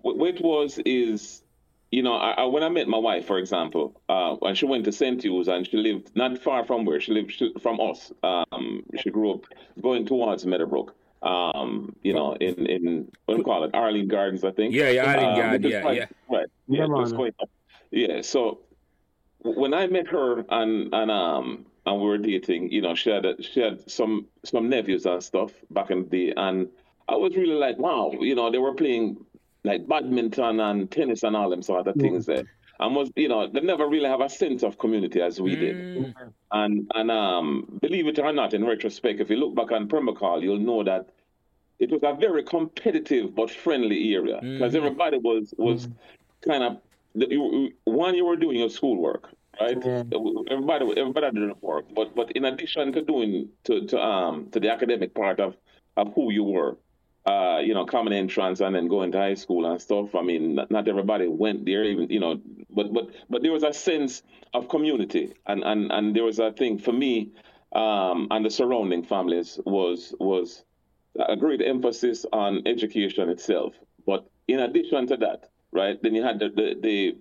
what 0.00 0.16
it 0.28 0.42
was 0.42 0.78
is 0.84 1.42
you 1.90 2.04
know, 2.04 2.14
I, 2.14 2.30
I, 2.30 2.44
when 2.44 2.62
I 2.62 2.68
met 2.68 2.86
my 2.86 2.98
wife, 2.98 3.26
for 3.26 3.38
example, 3.38 4.00
uh, 4.08 4.36
when 4.36 4.54
she 4.54 4.64
went 4.64 4.84
to 4.84 4.92
St. 4.92 5.20
Hugh's 5.24 5.48
and 5.48 5.66
she 5.66 5.76
lived 5.76 6.12
not 6.14 6.38
far 6.38 6.64
from 6.64 6.84
where 6.84 7.00
she 7.00 7.12
lived 7.12 7.32
she, 7.32 7.52
from 7.60 7.80
us. 7.80 8.12
Um, 8.22 8.84
she 8.96 9.10
grew 9.10 9.32
up 9.32 9.46
going 9.82 10.06
towards 10.06 10.46
Meadowbrook. 10.46 10.94
Um, 11.22 11.94
you 12.02 12.14
know, 12.14 12.34
in 12.34 12.66
in 12.66 13.12
what 13.26 13.34
do 13.34 13.38
you 13.38 13.44
call 13.44 13.64
it, 13.64 13.74
Arlene 13.74 14.08
Gardens, 14.08 14.42
I 14.44 14.52
think. 14.52 14.74
Yeah, 14.74 14.90
yeah, 14.90 15.12
Arlene 15.12 15.28
um, 15.28 15.36
Gardens. 15.36 15.72
Yeah, 15.72 15.80
quite, 15.82 15.96
yeah. 15.96 16.06
Right. 16.28 16.46
Yeah, 16.68 16.86
yeah, 16.86 17.16
quite, 17.16 17.34
yeah. 17.90 18.22
So 18.22 18.60
when 19.42 19.74
I 19.74 19.86
met 19.86 20.08
her 20.08 20.44
and 20.48 20.94
and 20.94 21.10
um 21.10 21.66
and 21.86 22.00
we 22.00 22.06
were 22.06 22.18
dating, 22.18 22.70
you 22.72 22.82
know, 22.82 22.94
she 22.94 23.10
had 23.10 23.26
she 23.40 23.60
had 23.60 23.88
some 23.90 24.26
some 24.44 24.68
nephews 24.68 25.06
and 25.06 25.22
stuff 25.22 25.52
back 25.70 25.90
in 25.90 26.04
the 26.04 26.08
day, 26.08 26.34
and 26.36 26.68
I 27.08 27.16
was 27.16 27.36
really 27.36 27.54
like, 27.54 27.78
wow, 27.78 28.12
you 28.18 28.34
know, 28.34 28.50
they 28.50 28.58
were 28.58 28.74
playing 28.74 29.24
like 29.64 29.86
badminton 29.86 30.60
and 30.60 30.90
tennis 30.90 31.22
and 31.22 31.36
all 31.36 31.50
them 31.50 31.62
sort 31.62 31.86
of 31.86 31.94
things 31.96 32.26
there. 32.26 32.44
And 32.80 32.96
was 32.96 33.10
you 33.14 33.28
know 33.28 33.46
they 33.46 33.60
never 33.60 33.86
really 33.86 34.08
have 34.08 34.22
a 34.22 34.28
sense 34.28 34.62
of 34.62 34.78
community 34.78 35.20
as 35.20 35.40
we 35.40 35.54
did. 35.54 35.76
Mm. 35.76 36.14
And 36.50 36.90
and 36.94 37.10
um 37.10 37.78
believe 37.80 38.06
it 38.06 38.18
or 38.18 38.32
not, 38.32 38.54
in 38.54 38.64
retrospect, 38.64 39.20
if 39.20 39.30
you 39.30 39.36
look 39.36 39.54
back 39.54 39.70
on 39.70 39.86
Pembroke 39.86 40.18
Hall, 40.18 40.42
you'll 40.42 40.58
know 40.58 40.82
that 40.84 41.10
it 41.78 41.90
was 41.90 42.00
a 42.02 42.14
very 42.14 42.42
competitive 42.42 43.34
but 43.34 43.50
friendly 43.50 44.14
area 44.14 44.38
because 44.40 44.72
mm. 44.72 44.76
everybody 44.76 45.18
was 45.18 45.52
was 45.58 45.86
mm. 45.86 45.94
kind 46.46 46.62
of 46.64 46.78
one 47.84 48.14
you 48.14 48.24
were 48.24 48.36
doing 48.36 48.58
your 48.58 48.70
schoolwork 48.70 49.30
right 49.60 49.76
everybody 50.50 50.84
everybody 50.96 51.30
did 51.32 51.62
work 51.62 51.84
but 51.94 52.14
but 52.14 52.30
in 52.32 52.44
addition 52.44 52.92
to 52.92 53.02
doing 53.02 53.48
to, 53.64 53.86
to 53.86 54.00
um 54.00 54.48
to 54.52 54.60
the 54.60 54.70
academic 54.70 55.12
part 55.14 55.40
of 55.40 55.56
of 55.96 56.12
who 56.14 56.30
you 56.30 56.44
were 56.44 56.76
uh, 57.30 57.58
you 57.60 57.74
know, 57.74 57.84
common 57.84 58.12
entrance 58.12 58.60
and 58.60 58.74
then 58.74 58.88
going 58.88 59.12
to 59.12 59.18
high 59.18 59.34
school 59.34 59.64
and 59.66 59.80
stuff. 59.80 60.14
I 60.14 60.22
mean, 60.22 60.56
not, 60.56 60.70
not, 60.70 60.88
everybody 60.88 61.28
went 61.28 61.64
there, 61.64 61.84
even 61.84 62.08
you 62.10 62.20
know, 62.20 62.40
but 62.70 62.92
but 62.92 63.10
but 63.28 63.42
there 63.42 63.52
was 63.52 63.62
a 63.62 63.72
sense 63.72 64.22
of 64.52 64.68
community, 64.68 65.34
and 65.46 65.62
and 65.62 65.92
and 65.92 66.16
there 66.16 66.24
was 66.24 66.38
a 66.38 66.50
thing 66.50 66.78
for 66.78 66.92
me, 66.92 67.30
um, 67.72 68.26
and 68.30 68.44
the 68.44 68.50
surrounding 68.50 69.04
families 69.04 69.60
was 69.64 70.14
was 70.18 70.64
a 71.34 71.36
great 71.36 71.62
emphasis 71.62 72.26
on 72.32 72.62
education 72.66 73.28
itself. 73.28 73.74
But 74.06 74.28
in 74.48 74.58
addition 74.60 75.06
to 75.08 75.16
that, 75.18 75.50
right, 75.72 76.02
then 76.02 76.14
you 76.14 76.24
had 76.24 76.40
the 76.40 76.48
the, 76.48 76.68
the, 76.80 77.16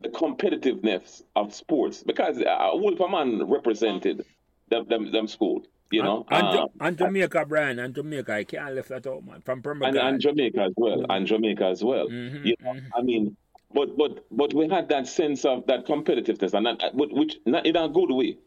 the 0.00 0.08
competitiveness 0.08 1.22
of 1.34 1.54
sports 1.54 2.02
because 2.02 2.38
uh, 2.38 2.70
Wolferman 2.74 3.50
represented 3.50 4.24
them, 4.68 4.86
them, 4.88 5.12
them 5.12 5.26
schools 5.26 5.66
you 5.90 6.02
know, 6.02 6.24
and, 6.30 6.46
and, 6.46 6.58
um, 6.58 6.68
and 6.80 6.98
Jamaica, 6.98 7.46
Brian, 7.46 7.78
and 7.78 7.94
Jamaica, 7.94 8.32
I 8.32 8.44
can't 8.44 8.74
left 8.74 8.88
that 8.88 9.06
out, 9.06 9.24
man. 9.24 9.40
From 9.42 9.62
Perma 9.62 9.88
and, 9.88 9.96
and, 9.96 10.20
Jamaica 10.20 10.60
as 10.60 10.72
well, 10.76 11.06
and 11.08 11.26
Jamaica 11.26 11.64
as 11.64 11.84
well. 11.84 12.08
Mm-hmm, 12.08 12.46
you 12.46 12.54
know, 12.60 12.72
mm-hmm. 12.72 12.86
I 12.94 13.02
mean, 13.02 13.36
but 13.72 13.96
but 13.96 14.26
but 14.30 14.54
we 14.54 14.68
had 14.68 14.88
that 14.88 15.06
sense 15.06 15.44
of 15.44 15.66
that 15.66 15.86
competitiveness, 15.86 16.54
and 16.54 16.66
that, 16.66 16.94
which 16.94 17.36
not 17.46 17.66
in 17.66 17.76
a 17.76 17.88
good 17.88 18.10
way. 18.10 18.38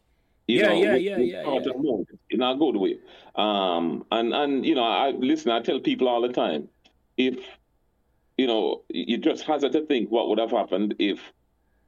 You 0.48 0.62
yeah, 0.62 0.68
know, 0.68 0.74
yeah, 0.74 0.96
yeah, 0.96 1.18
yeah, 1.18 1.44
yeah. 1.44 2.10
In 2.32 2.42
a 2.42 2.56
good 2.56 2.76
way. 2.76 2.98
Um, 3.36 4.06
and 4.12 4.34
and 4.34 4.66
you 4.66 4.76
know, 4.76 4.84
I 4.84 5.12
listen. 5.12 5.52
I 5.52 5.62
tell 5.62 5.80
people 5.80 6.08
all 6.08 6.22
the 6.22 6.34
time, 6.34 6.68
if 7.18 7.38
you 8.38 8.48
know, 8.48 8.84
you 8.90 9.18
just 9.18 9.44
hazard 9.44 9.74
to 9.74 9.86
think 9.86 10.10
what 10.10 10.30
would 10.30 10.40
have 10.40 10.52
happened 10.52 10.96
if 10.98 11.20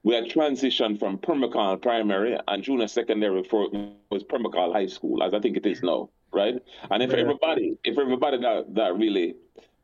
we 0.04 0.16
had 0.16 0.26
transitioned 0.26 1.00
from 1.00 1.18
Pembroke 1.18 1.54
Hall 1.54 1.78
primary 1.78 2.38
and 2.48 2.64
junior 2.64 2.88
secondary 2.88 3.44
for 3.44 3.70
was 4.10 4.24
Pembroke 4.24 4.56
Hall 4.56 4.74
high 4.74 4.88
school, 4.88 5.24
as 5.24 5.34
I 5.34 5.40
think 5.40 5.58
it 5.58 5.66
is 5.66 5.84
now, 5.84 6.10
right? 6.34 6.56
And 6.90 7.04
if 7.04 7.12
everybody, 7.12 7.78
if 7.84 7.98
everybody 7.98 8.38
that, 8.40 8.74
that 8.76 8.96
really 8.98 9.36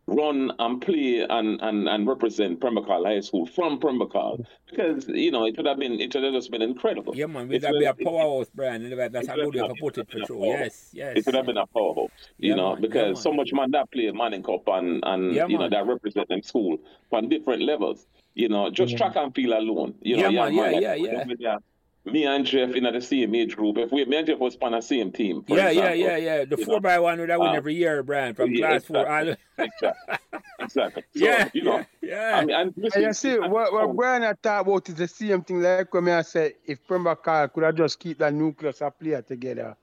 run 0.07 0.51
and 0.57 0.81
play 0.81 1.25
and, 1.29 1.61
and, 1.61 1.87
and 1.87 2.07
represent 2.07 2.61
Pembroke 2.61 2.87
Hall 2.87 3.05
High 3.05 3.19
School 3.19 3.45
from 3.45 3.77
Pembroke 3.77 4.13
Hall 4.13 4.45
because 4.69 5.07
you 5.09 5.31
know 5.31 5.45
it 5.45 5.55
would 5.57 5.65
have 5.65 5.77
been 5.77 5.99
it 5.99 6.15
would 6.15 6.23
have 6.23 6.33
just 6.33 6.49
been 6.49 6.61
incredible. 6.61 7.15
Yeah, 7.15 7.25
man, 7.25 7.47
would 7.49 7.61
have 7.61 7.73
been 7.73 7.87
a 7.87 7.93
powerhouse 7.93 8.49
brand. 8.49 8.91
That's 9.13 9.27
how 9.27 9.35
good 9.35 9.53
you 9.53 9.67
can 9.67 9.75
put 9.75 9.97
it 9.97 10.09
for 10.09 10.25
sure. 10.25 10.45
Yes, 10.45 10.89
yes. 10.93 11.17
It 11.17 11.25
would 11.25 11.35
have 11.35 11.45
been 11.45 11.57
a 11.57 11.67
powerhouse, 11.67 12.09
you 12.37 12.51
yeah, 12.51 12.55
know, 12.55 12.73
man, 12.73 12.81
because 12.81 13.17
yeah, 13.17 13.21
so 13.21 13.33
much 13.33 13.51
man 13.53 13.71
that 13.71 13.91
play 13.91 14.09
Manning 14.11 14.43
Cup 14.43 14.67
and 14.67 15.03
and 15.05 15.35
yeah, 15.35 15.45
you 15.45 15.57
know 15.57 15.69
that 15.69 15.85
represent 15.85 16.29
them 16.29 16.41
school 16.41 16.77
on 17.11 17.27
different 17.29 17.61
levels. 17.61 18.07
You 18.37 18.49
know, 18.49 18.69
just 18.69 18.91
yeah. 18.91 18.97
track 18.99 19.15
and 19.15 19.33
field 19.33 19.53
alone. 19.53 19.95
You 19.99 20.17
know, 20.17 20.29
yeah, 20.29 20.43
man, 20.43 20.53
yeah, 20.53 20.69
yeah, 20.69 20.93
yeah, 20.93 21.23
yeah. 21.39 21.57
Me 22.05 22.25
and 22.25 22.45
Jeff 22.45 22.75
in 22.75 22.83
the 22.83 23.01
same 23.01 23.33
age 23.33 23.55
group. 23.55 23.79
If 23.79 23.91
we 23.91 24.05
me 24.05 24.15
and 24.15 24.27
Jeff 24.27 24.37
was 24.37 24.55
on 24.61 24.73
the 24.73 24.81
same 24.81 25.11
team. 25.11 25.43
Yeah, 25.47 25.69
example, 25.69 25.95
yeah, 25.95 26.07
yeah, 26.07 26.17
yeah. 26.17 26.45
The 26.45 26.57
four 26.57 26.75
know, 26.75 26.81
by 26.81 26.99
one 26.99 27.19
would 27.19 27.31
I 27.31 27.37
win 27.37 27.49
um, 27.49 27.55
every 27.55 27.73
year, 27.73 28.03
Brian, 28.03 28.35
from 28.35 28.53
yeah, 28.53 28.77
class 28.77 28.83
exactly, 28.83 29.35
four. 29.57 29.65
exactly. 29.65 30.17
exactly. 30.59 31.03
So, 31.15 31.25
yeah, 31.25 31.49
you 31.51 31.63
know, 31.63 31.83
yeah. 32.03 32.33
I 32.35 32.45
mean, 32.45 32.55
and, 32.55 32.73
listen, 32.77 33.01
and 33.01 33.07
you 33.07 33.13
see, 33.13 33.39
what, 33.39 33.73
what 33.73 33.95
Brian 33.95 34.23
I 34.23 34.33
talk 34.33 34.67
about 34.67 34.87
is 34.87 34.93
the 34.93 35.07
same 35.07 35.41
thing. 35.41 35.63
Like 35.63 35.91
when 35.91 36.07
I 36.07 36.21
said, 36.21 36.53
if 36.63 36.87
Pemba 36.87 37.51
could 37.51 37.63
have 37.63 37.75
just 37.75 37.99
keep 37.99 38.19
that 38.19 38.35
nucleus 38.35 38.83
of 38.83 38.99
player 38.99 39.23
together. 39.23 39.75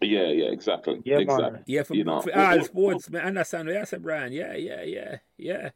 Yeah, 0.00 0.26
yeah, 0.26 0.46
exactly. 0.46 1.00
Yeah, 1.04 1.18
exactly. 1.18 1.52
Man. 1.52 1.64
Yeah, 1.68 1.82
for, 1.84 1.94
you 1.94 2.02
know, 2.02 2.20
for 2.20 2.36
all 2.36 2.64
sports, 2.64 3.08
man. 3.10 3.26
Understand 3.26 3.68
what 3.68 3.76
you 3.76 3.86
said, 3.86 4.02
Brian. 4.02 4.32
Yeah, 4.32 4.54
yeah, 4.54 4.82
yeah, 4.82 5.16
yeah. 5.38 5.70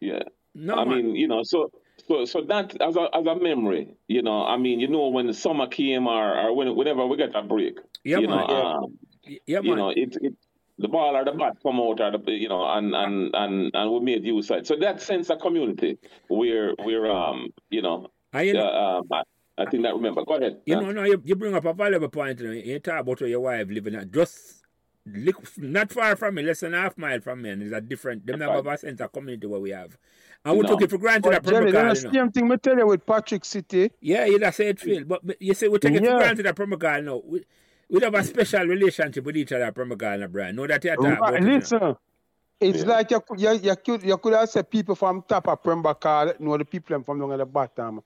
Yeah. 0.00 0.22
No, 0.54 0.74
I 0.74 0.84
man. 0.84 0.96
mean, 0.96 1.16
you 1.16 1.28
know, 1.28 1.42
so 1.42 1.70
so 2.06 2.24
so 2.24 2.42
that 2.42 2.80
as 2.80 2.96
a 2.96 3.08
as 3.14 3.26
a 3.26 3.36
memory, 3.36 3.94
you 4.08 4.22
know, 4.22 4.44
I 4.44 4.56
mean, 4.56 4.80
you 4.80 4.88
know, 4.88 5.08
when 5.08 5.26
the 5.26 5.34
summer 5.34 5.66
came 5.66 6.06
or, 6.06 6.38
or 6.38 6.54
when, 6.54 6.74
whenever 6.74 7.06
we 7.06 7.16
get 7.16 7.34
a 7.34 7.42
break, 7.42 7.78
yeah, 8.04 8.18
you 8.18 8.28
man, 8.28 8.36
know, 8.36 8.46
yeah. 8.48 8.74
Um, 8.74 8.98
yeah, 9.46 9.60
you 9.60 9.76
know, 9.76 9.90
it, 9.90 10.16
it 10.20 10.34
the 10.78 10.88
ball 10.88 11.16
or 11.16 11.24
the 11.24 11.32
bat 11.32 11.56
come 11.62 11.80
out 11.80 12.00
or 12.00 12.10
the 12.18 12.32
you 12.32 12.48
know, 12.48 12.64
and 12.64 12.94
and 12.94 13.34
and 13.34 13.70
and 13.74 13.92
we 13.92 14.00
made 14.00 14.24
use 14.24 14.50
of 14.50 14.58
it. 14.58 14.66
So 14.66 14.76
that 14.76 15.02
sense 15.02 15.28
of 15.30 15.40
community, 15.40 15.98
we're 16.30 16.74
we're 16.78 17.10
um, 17.10 17.48
you 17.70 17.82
know, 17.82 18.08
I, 18.32 18.50
uh, 18.50 19.00
um, 19.00 19.08
I 19.58 19.64
think 19.66 19.82
that 19.82 19.94
remember. 19.94 20.24
Go 20.24 20.36
ahead. 20.36 20.60
You 20.66 20.76
yeah. 20.76 20.80
know, 20.80 20.92
no, 20.92 21.04
you, 21.04 21.20
you 21.24 21.34
bring 21.34 21.54
up 21.54 21.64
a 21.64 21.72
valuable 21.72 22.08
point. 22.08 22.40
You, 22.40 22.46
know, 22.46 22.52
you 22.52 22.78
talk 22.78 23.00
about 23.00 23.20
your 23.22 23.40
wife 23.40 23.66
living 23.68 23.96
at 23.96 24.12
just 24.12 24.62
not 25.56 25.90
far 25.90 26.16
from 26.16 26.34
me, 26.36 26.42
less 26.42 26.60
than 26.60 26.74
half 26.74 26.96
mile 26.96 27.20
from 27.20 27.42
me, 27.42 27.50
and 27.50 27.62
it's 27.62 27.72
a 27.72 27.80
different. 27.80 28.26
Them 28.26 28.38
never 28.38 28.54
have 28.54 28.66
a 28.66 28.78
sense 28.78 29.00
of 29.00 29.12
community 29.12 29.46
where 29.46 29.60
we 29.60 29.70
have. 29.70 29.98
And 30.44 30.56
we 30.56 30.62
no. 30.62 30.68
took 30.68 30.82
it 30.82 30.90
for 30.90 30.98
granted 30.98 31.22
but 31.24 31.34
at 31.34 31.44
Jerry, 31.44 31.72
that's 31.72 32.04
the 32.04 32.12
same 32.12 32.30
thing 32.32 32.48
we 32.48 32.56
tell 32.56 32.76
you 32.76 32.86
with 32.86 33.04
Patrick 33.04 33.44
City. 33.44 33.90
Yeah, 34.00 34.24
yeah, 34.24 34.38
that's 34.38 34.58
how 34.58 34.64
it 34.64 34.80
feels. 34.80 35.04
But 35.04 35.20
you 35.40 35.54
say 35.54 35.68
we 35.68 35.78
take 35.78 35.94
it 35.94 36.02
yeah. 36.02 36.12
for 36.12 36.18
granted 36.18 36.46
at 36.46 36.56
Pembroke 36.56 36.82
Hall 36.82 37.02
now. 37.02 37.22
We, 37.24 37.44
we 37.90 38.02
have 38.02 38.14
a 38.14 38.24
special 38.24 38.64
relationship 38.66 39.24
with 39.24 39.36
each 39.36 39.52
other 39.52 39.64
at 39.64 39.74
Pembroke 39.74 40.02
Hall 40.02 40.22
and 40.22 40.32
Brian. 40.32 40.56
Know 40.56 40.66
that 40.66 40.84
you 40.84 40.94
talk 40.94 41.04
ah, 41.04 41.28
about 41.28 41.42
Listen, 41.42 41.82
it, 41.82 41.96
it's 42.60 42.78
yeah. 42.80 42.86
like 42.86 43.10
you, 43.10 43.22
you, 43.36 43.52
you, 43.58 43.76
could, 43.76 44.02
you 44.02 44.16
could 44.16 44.34
have 44.34 44.48
said 44.48 44.70
people 44.70 44.94
from 44.94 45.22
top 45.28 45.48
of 45.48 45.62
Pembroke 45.62 46.02
Hall 46.02 46.32
know 46.38 46.56
the 46.56 46.64
people 46.64 47.02
from 47.02 47.18
down 47.18 47.32
at 47.32 47.38
the 47.38 47.46
bottom. 47.46 48.02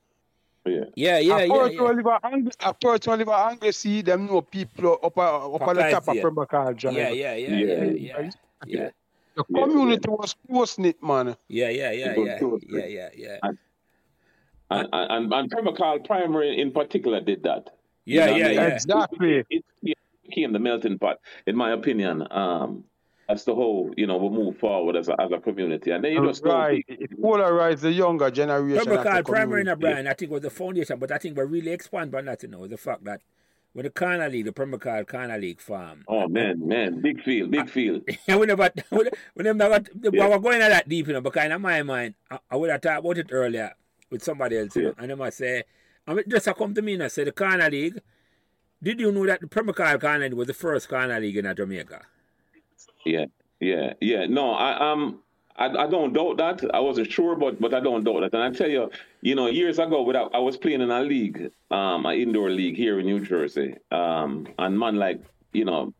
Yeah, 0.64 0.84
yeah, 0.94 1.18
yeah. 1.18 1.38
A 1.38 1.48
person 1.48 1.76
yeah, 1.76 1.82
live 1.82 2.54
a 2.60 2.74
person 2.74 3.18
live 3.18 3.28
a 3.28 3.32
Anglesey, 3.32 4.02
them 4.02 4.26
know 4.26 4.42
people 4.42 4.98
up, 5.02 5.18
up 5.18 5.68
at 5.68 5.76
the 5.76 5.90
top 5.90 6.08
of 6.08 6.16
Pembroke 6.16 6.50
Hall. 6.50 6.74
Yeah, 6.78 6.90
yeah, 7.10 7.34
yeah, 7.34 7.34
yeah, 7.34 7.84
yeah. 7.84 8.30
yeah. 8.66 8.90
The 9.34 9.44
community 9.44 10.08
yeah, 10.08 10.14
was 10.14 10.34
close 10.46 10.78
knit, 10.78 11.02
man. 11.02 11.36
Yeah, 11.48 11.70
yeah, 11.70 11.90
yeah, 11.92 12.14
yeah, 12.16 12.38
yeah, 12.68 12.86
yeah, 12.86 13.08
yeah. 13.16 13.38
And, 13.42 13.58
and, 14.70 14.88
and, 14.92 15.32
and 15.32 15.50
Pembroke 15.50 15.78
Hall 15.78 15.98
Primary 16.00 16.60
in 16.60 16.70
particular 16.72 17.20
did 17.20 17.42
that. 17.44 17.70
Yeah, 18.04 18.26
you 18.26 18.30
know 18.30 18.36
yeah, 18.36 18.48
yeah. 18.52 18.66
Exactly. 18.66 19.36
It, 19.38 19.46
it, 19.50 19.64
it, 19.82 19.98
became 20.24 20.52
the 20.52 20.58
melting 20.58 20.98
pot, 20.98 21.18
in 21.46 21.56
my 21.56 21.72
opinion. 21.72 22.26
Um, 22.30 22.84
as 23.28 23.44
the 23.44 23.54
whole, 23.54 23.92
you 23.96 24.06
know, 24.06 24.16
we 24.16 24.28
move 24.28 24.58
forward 24.58 24.96
as 24.96 25.08
a, 25.08 25.20
as 25.20 25.30
a 25.32 25.38
community. 25.38 25.90
And 25.90 26.04
then 26.04 26.12
you 26.12 26.26
just 26.26 26.44
right. 26.44 26.84
It 26.88 27.20
polarize 27.20 27.80
the 27.80 27.92
younger 27.92 28.30
generation. 28.30 28.84
Pembroke 28.84 29.06
Hall 29.06 29.22
Primary 29.22 29.66
in 29.66 29.78
Brian, 29.78 30.06
I 30.06 30.12
think 30.12 30.30
was 30.30 30.42
the 30.42 30.50
foundation, 30.50 30.98
but 30.98 31.10
I 31.12 31.18
think 31.18 31.36
we 31.36 31.44
really 31.44 31.72
expand 31.72 32.14
on 32.14 32.26
that, 32.26 32.42
you 32.42 32.48
know, 32.48 32.66
the 32.66 32.76
fact 32.76 33.04
that 33.04 33.20
when 33.72 33.84
the 33.84 33.90
Corner 33.90 34.28
League, 34.28 34.44
the 34.44 34.52
Pembroke 34.52 34.84
Hall 34.84 35.04
Corner 35.04 35.38
League 35.38 35.60
farm. 35.60 36.04
Oh 36.08 36.28
man, 36.28 36.66
man, 36.66 37.00
big 37.00 37.22
field, 37.22 37.50
big 37.50 37.70
field. 37.70 38.02
And 38.28 38.40
we 38.40 38.46
never, 38.46 38.70
we 38.90 39.08
never 39.38 39.58
got, 39.58 39.88
yeah. 40.00 40.10
we 40.10 40.20
were 40.20 40.38
going 40.38 40.60
at 40.60 40.68
that 40.68 40.88
deep, 40.88 41.06
you 41.06 41.12
know, 41.14 41.20
but 41.20 41.32
kind 41.32 41.52
of 41.52 41.60
my 41.60 41.82
mind, 41.82 42.14
I, 42.30 42.38
I 42.50 42.56
would 42.56 42.70
have 42.70 42.80
talked 42.80 43.00
about 43.00 43.18
it 43.18 43.28
earlier 43.30 43.72
with 44.10 44.22
somebody 44.22 44.58
else, 44.58 44.76
you 44.76 44.82
know, 44.82 44.94
and 44.98 45.10
they 45.10 45.14
must 45.14 45.38
say, 45.38 45.62
I 46.06 46.14
mean, 46.14 46.24
just 46.28 46.48
come 46.56 46.74
to 46.74 46.82
me 46.82 46.94
and 46.94 47.04
I 47.04 47.08
say, 47.08 47.24
the 47.24 47.32
Corner 47.32 47.70
League, 47.70 48.00
did 48.82 49.00
you 49.00 49.12
know 49.12 49.26
that 49.26 49.40
the 49.40 49.46
Pembroke 49.46 49.78
Hall 49.78 49.98
Corner 49.98 50.24
League 50.24 50.34
was 50.34 50.48
the 50.48 50.54
first 50.54 50.88
Corner 50.88 51.18
League 51.20 51.36
in 51.36 51.54
Jamaica? 51.56 52.02
Yeah, 53.06 53.26
yeah, 53.60 53.94
yeah. 54.00 54.26
No, 54.26 54.52
I 54.52 54.92
um 54.92 55.20
I, 55.56 55.66
I 55.66 55.86
don't 55.86 56.12
doubt 56.12 56.38
that. 56.38 56.74
I 56.74 56.80
wasn't 56.80 57.10
sure, 57.10 57.36
but 57.36 57.60
but 57.60 57.74
I 57.74 57.80
don't 57.80 58.04
doubt 58.04 58.20
that. 58.20 58.34
And 58.34 58.42
I 58.42 58.50
tell 58.56 58.70
you, 58.70 58.90
you 59.20 59.34
know, 59.34 59.46
years 59.46 59.78
ago, 59.78 60.02
without, 60.02 60.34
I 60.34 60.38
was 60.38 60.56
playing 60.56 60.80
in 60.80 60.90
a 60.90 61.02
league, 61.02 61.50
um, 61.70 62.06
an 62.06 62.18
indoor 62.18 62.50
league 62.50 62.76
here 62.76 62.98
in 62.98 63.06
New 63.06 63.20
Jersey, 63.20 63.76
um, 63.90 64.48
and 64.58 64.78
man 64.78 64.96
like 64.96 65.20
you 65.52 65.64
know, 65.64 65.92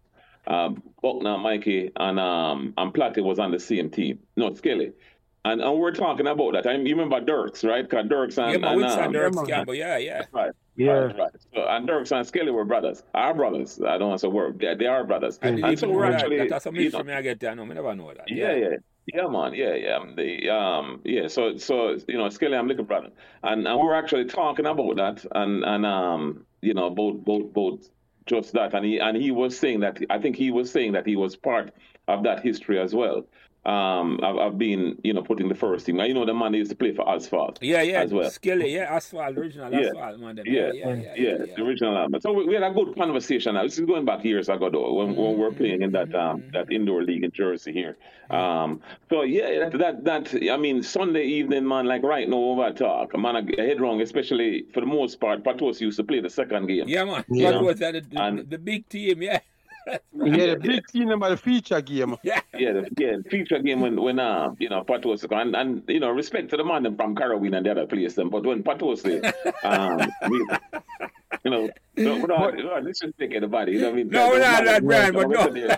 um, 0.47 0.83
Buckner, 1.03 1.39
Mikey, 1.39 1.91
and 1.97 2.19
um, 2.19 2.75
and 2.77 2.93
Platty 2.93 3.23
was 3.23 3.39
on 3.39 3.51
the 3.51 3.61
same 3.61 3.91
team. 3.91 4.19
No, 4.37 4.53
Skelly. 4.55 4.93
And, 5.45 5.61
and 5.61 5.77
we're 5.77 5.91
talking 5.91 6.29
about 6.29 6.53
that. 6.53 6.69
I 6.69 6.75
you 6.77 6.95
remember 6.95 7.21
Dirks, 7.21 7.65
right? 7.65 7.89
Cause 7.89 8.07
Dirks 8.09 8.39
and, 8.39 8.63
yeah, 8.63 8.73
and, 8.73 8.85
um, 8.85 9.13
Dirks, 9.13 9.37
yeah, 9.49 9.65
yeah, 9.73 9.99
yeah. 9.99 10.23
Right. 10.31 10.53
Yeah. 10.77 10.93
Right, 10.93 11.19
right. 11.19 11.31
So, 11.53 11.67
and 11.67 11.87
Dirks 11.87 12.13
and 12.13 12.27
Skelly 12.27 12.53
were 12.53 12.65
brothers. 12.65 13.03
Our 13.13 13.35
brothers. 13.35 13.81
I 13.85 13.99
don't 13.99 14.11
want 14.11 14.21
to 14.21 14.27
say 14.27 14.29
word. 14.29 14.61
They, 14.61 14.75
they 14.77 14.87
are 14.87 15.05
brothers. 15.05 15.41
I 15.43 15.49
and 15.49 15.79
so 15.79 15.91
we're 15.91 16.05
actually. 16.05 16.39
That. 16.39 16.49
That's 16.49 16.67
a 16.67 16.73
mystery 16.73 16.85
you 16.85 16.91
know, 16.93 17.05
me 17.05 17.13
I 17.13 17.23
get 17.23 17.41
there. 17.41 17.55
No, 17.57 17.65
I 17.65 17.67
never 17.67 17.95
know 17.95 18.15
that. 18.15 18.31
Yeah, 18.31 18.55
yeah. 18.55 18.69
yeah. 18.71 18.77
Yeah, 19.07 19.27
man. 19.27 19.55
Yeah, 19.55 19.75
yeah. 19.75 19.99
The 20.17 20.49
um, 20.51 21.01
yeah. 21.05 21.27
So, 21.29 21.57
so 21.57 21.99
you 22.07 22.17
know, 22.17 22.29
Skelly, 22.29 22.57
I'm 22.57 22.69
looking 22.69 22.85
brother, 22.85 23.11
and 23.43 23.67
and 23.67 23.81
we 23.81 23.87
were 23.87 23.97
actually 23.97 24.27
talking 24.27 24.67
about 24.67 24.97
that, 24.97 25.25
and 25.35 25.65
and 25.65 25.85
um, 25.85 26.47
you 26.61 26.75
know, 26.75 26.89
both 26.91 27.17
both 27.25 27.53
both 27.53 27.89
just 28.27 28.53
that, 28.53 28.75
and 28.75 28.85
he 28.85 28.99
and 28.99 29.17
he 29.17 29.33
was 29.33 29.59
saying 29.59 29.81
that 29.81 29.99
I 30.09 30.19
think 30.21 30.37
he 30.37 30.53
was 30.53 30.71
saying 30.71 30.93
that 30.93 31.07
he 31.07 31.17
was 31.17 31.35
part 31.35 31.75
of 32.07 32.23
that 32.25 32.43
history 32.45 32.79
as 32.79 32.95
well 32.95 33.27
um, 33.65 34.19
I've, 34.25 34.37
I've, 34.39 34.59
been, 34.59 34.99
you 35.05 35.13
know, 35.13 35.23
putting 35.23 35.49
the 35.49 35.55
first 35.55 35.87
team. 35.87 35.97
Now, 35.97 36.05
you 36.05 36.15
know, 36.15 36.27
the 36.27 36.35
man 36.35 36.53
used 36.53 36.71
to 36.71 36.77
play 36.77 36.93
for 36.93 37.09
Asphalt. 37.09 37.59
Yeah, 37.63 37.83
yeah. 37.83 38.03
As 38.03 38.13
well. 38.13 38.29
Skilly, 38.29 38.75
yeah, 38.75 38.93
Asphalt, 38.93 39.39
original 39.39 39.73
yeah. 39.73 39.87
Asphalt, 39.87 40.19
man. 40.19 40.41
Yeah, 40.45 40.45
yeah, 40.45 40.73
yeah, 40.73 40.95
yeah, 40.95 40.95
yeah, 40.95 41.37
yeah, 41.47 41.55
the 41.55 41.63
original 41.63 41.97
album. 41.97 42.21
So 42.21 42.33
we, 42.33 42.45
we, 42.45 42.55
had 42.55 42.65
a 42.65 42.73
good 42.73 42.97
conversation 42.97 43.55
now. 43.55 43.63
This 43.63 43.79
is 43.79 43.87
going 43.87 44.05
back 44.05 44.25
years 44.25 44.49
ago, 44.49 44.69
though, 44.69 44.93
when, 44.95 45.15
when 45.15 45.35
we 45.35 45.39
were 45.39 45.53
playing 45.53 45.83
in 45.83 45.93
that 45.93 46.13
um, 46.13 46.43
that 46.53 46.73
indoor 46.73 47.05
league 47.05 47.23
in 47.23 47.31
Jersey 47.31 47.73
here. 47.73 47.97
Um, 48.31 48.81
so, 49.11 49.23
yeah, 49.23 49.69
that, 49.69 50.05
that, 50.05 50.31
that, 50.31 50.51
I 50.51 50.57
mean, 50.57 50.83
Sunday 50.83 51.25
evening, 51.25 51.69
man, 51.69 51.87
like 51.87 52.03
right 52.03 52.29
now, 52.29 52.39
over 52.39 52.73
talk, 52.73 53.17
man, 53.17 53.37
I 53.37 53.63
head 53.63 53.81
wrong, 53.81 54.01
especially 54.01 54.67
for 54.75 54.81
the 54.81 54.87
most 54.87 55.21
part, 55.21 55.45
Patos 55.45 55.81
used 55.81 55.99
to 55.99 56.05
play 56.05 56.19
the 56.19 56.31
second 56.31 56.67
game. 56.67 56.89
Yeah, 56.89 57.05
man. 57.05 57.25
Yeah. 57.29 57.53
Patos 57.53 57.79
had 57.79 57.95
the, 57.95 58.01
the, 58.01 58.23
and, 58.23 58.51
the 58.51 58.59
big 58.59 58.89
team, 58.89 59.23
yeah 59.23 59.39
yeah, 60.13 60.55
the 60.55 60.59
big 60.61 60.87
team 60.87 61.11
about 61.11 61.31
the 61.31 61.37
feature 61.37 61.81
game. 61.81 62.17
Yeah, 62.25 62.41
yeah, 62.57 62.73
the, 62.73 62.89
yeah, 62.99 63.17
feature 63.29 63.59
game 63.59 63.81
when 63.81 64.01
when 64.01 64.19
uh 64.19 64.55
you 64.59 64.69
know 64.69 64.85
Patos 64.85 65.25
and 65.25 65.57
and 65.57 65.83
you 65.89 66.01
know 66.01 66.11
respect 66.11 66.51
to 66.51 66.57
the 66.57 66.65
man 66.65 66.97
from 66.97 67.17
Carrawin 67.17 67.55
and 67.55 67.67
the 67.67 67.71
other 67.71 67.87
place 67.87 68.15
them, 68.15 68.31
but 68.31 68.45
when 68.45 68.63
Patos 68.63 69.05
um 69.65 70.01
we, 70.29 70.39
you 71.45 71.51
know 71.51 71.69
no, 71.97 72.19
we're 72.19 72.27
not, 72.27 72.57
we're 72.57 72.63
not 72.63 72.83
disrespecting 72.85 73.41
the 73.41 73.49
body. 73.49 73.73
You 73.73 73.81
know 73.81 73.91
what 73.91 73.93
I 73.93 73.97
mean? 73.97 74.09
No, 74.09 74.29
we're 74.29 74.39
not 74.39 74.65
that 74.65 74.85
brand, 74.85 75.15
but 75.15 75.29
no. 75.29 75.77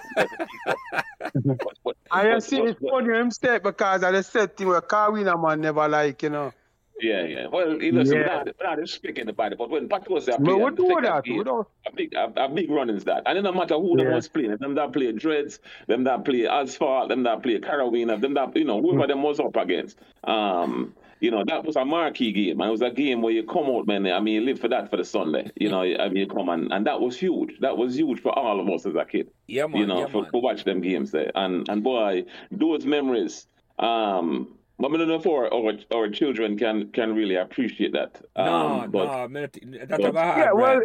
I 2.10 2.38
see 2.38 2.60
it's 2.60 2.80
funny 2.80 3.18
him 3.18 3.30
step 3.30 3.62
because 3.64 4.04
I 4.04 4.20
said 4.20 4.56
thing 4.56 4.68
where 4.68 4.80
Carrawin 4.80 5.24
man 5.40 5.60
never 5.60 5.88
like 5.88 6.22
you 6.22 6.30
know. 6.30 6.52
Yeah, 7.00 7.24
yeah. 7.24 7.46
Well, 7.48 7.82
you 7.82 7.92
know, 7.92 8.02
yeah. 8.02 8.44
so 8.44 8.44
not, 8.62 8.78
not 8.78 8.88
speaking 8.88 9.28
about 9.28 9.52
it, 9.52 9.58
but 9.58 9.68
when 9.68 9.88
Pat 9.88 10.08
was 10.08 10.26
there, 10.26 10.38
but 10.38 10.56
we 10.56 10.70
do 10.70 11.00
that. 11.02 11.24
We 11.24 11.42
don't. 11.42 11.66
A 11.86 11.92
big, 11.92 12.14
a, 12.14 12.32
a 12.36 12.48
big 12.48 12.70
run 12.70 12.88
is 12.88 13.04
that, 13.04 13.24
and 13.26 13.38
it 13.38 13.42
no 13.42 13.52
matter 13.52 13.74
who 13.74 13.98
yeah. 13.98 14.04
them 14.04 14.14
was 14.14 14.28
playing, 14.28 14.56
them 14.58 14.74
that 14.76 14.92
play 14.92 15.10
Dreads, 15.12 15.58
them 15.88 16.04
that 16.04 16.24
play 16.24 16.46
Asphalt, 16.46 17.08
them 17.08 17.24
that 17.24 17.42
play 17.42 17.58
Carrawina, 17.58 18.20
them 18.20 18.34
that 18.34 18.56
you 18.56 18.64
know 18.64 18.80
whoever 18.80 19.04
mm. 19.04 19.08
them 19.08 19.22
was 19.22 19.40
up 19.40 19.56
against. 19.56 19.98
Um, 20.22 20.94
you 21.20 21.30
know, 21.30 21.42
that 21.46 21.64
was 21.64 21.76
a 21.76 21.84
marquee 21.84 22.32
game. 22.32 22.60
And 22.60 22.68
it 22.68 22.70
was 22.70 22.82
a 22.82 22.90
game 22.90 23.22
where 23.22 23.32
you 23.32 23.44
come 23.44 23.64
out, 23.66 23.86
man. 23.86 24.06
I 24.06 24.20
mean, 24.20 24.34
you 24.34 24.40
live 24.42 24.60
for 24.60 24.68
that 24.68 24.90
for 24.90 24.98
the 24.98 25.04
Sunday. 25.04 25.50
You 25.56 25.70
know, 25.70 25.80
I 25.80 26.08
mean, 26.08 26.16
you 26.16 26.26
come 26.26 26.50
and, 26.50 26.70
and 26.70 26.86
that 26.86 27.00
was 27.00 27.16
huge. 27.16 27.58
That 27.60 27.78
was 27.78 27.96
huge 27.96 28.20
for 28.20 28.38
all 28.38 28.60
of 28.60 28.68
us 28.68 28.84
as 28.84 28.94
a 28.94 29.06
kid. 29.06 29.30
Yeah, 29.46 29.66
man. 29.66 29.80
You 29.80 29.86
know, 29.86 30.00
yeah, 30.00 30.06
for, 30.08 30.22
man. 30.22 30.32
to 30.32 30.38
watch 30.38 30.64
them 30.64 30.82
games 30.82 31.12
there. 31.12 31.32
And 31.34 31.66
and 31.68 31.82
boy, 31.82 32.24
those 32.50 32.84
memories. 32.84 33.46
Um, 33.78 34.58
but 34.78 34.92
I 34.92 34.96
don't 34.96 35.08
know 35.08 35.14
if 35.14 35.26
our, 35.26 35.52
our, 35.52 35.72
our 35.94 36.08
children 36.08 36.58
can 36.58 36.90
can 36.92 37.14
really 37.14 37.36
appreciate 37.36 37.92
that. 37.92 38.20
Um, 38.36 38.46
no, 38.46 38.88
but, 38.90 39.04
no, 39.06 39.28
man, 39.28 39.48
that's 39.88 40.02
but, 40.02 40.14
hard, 40.14 40.38
yeah, 40.38 40.52
well, 40.52 40.80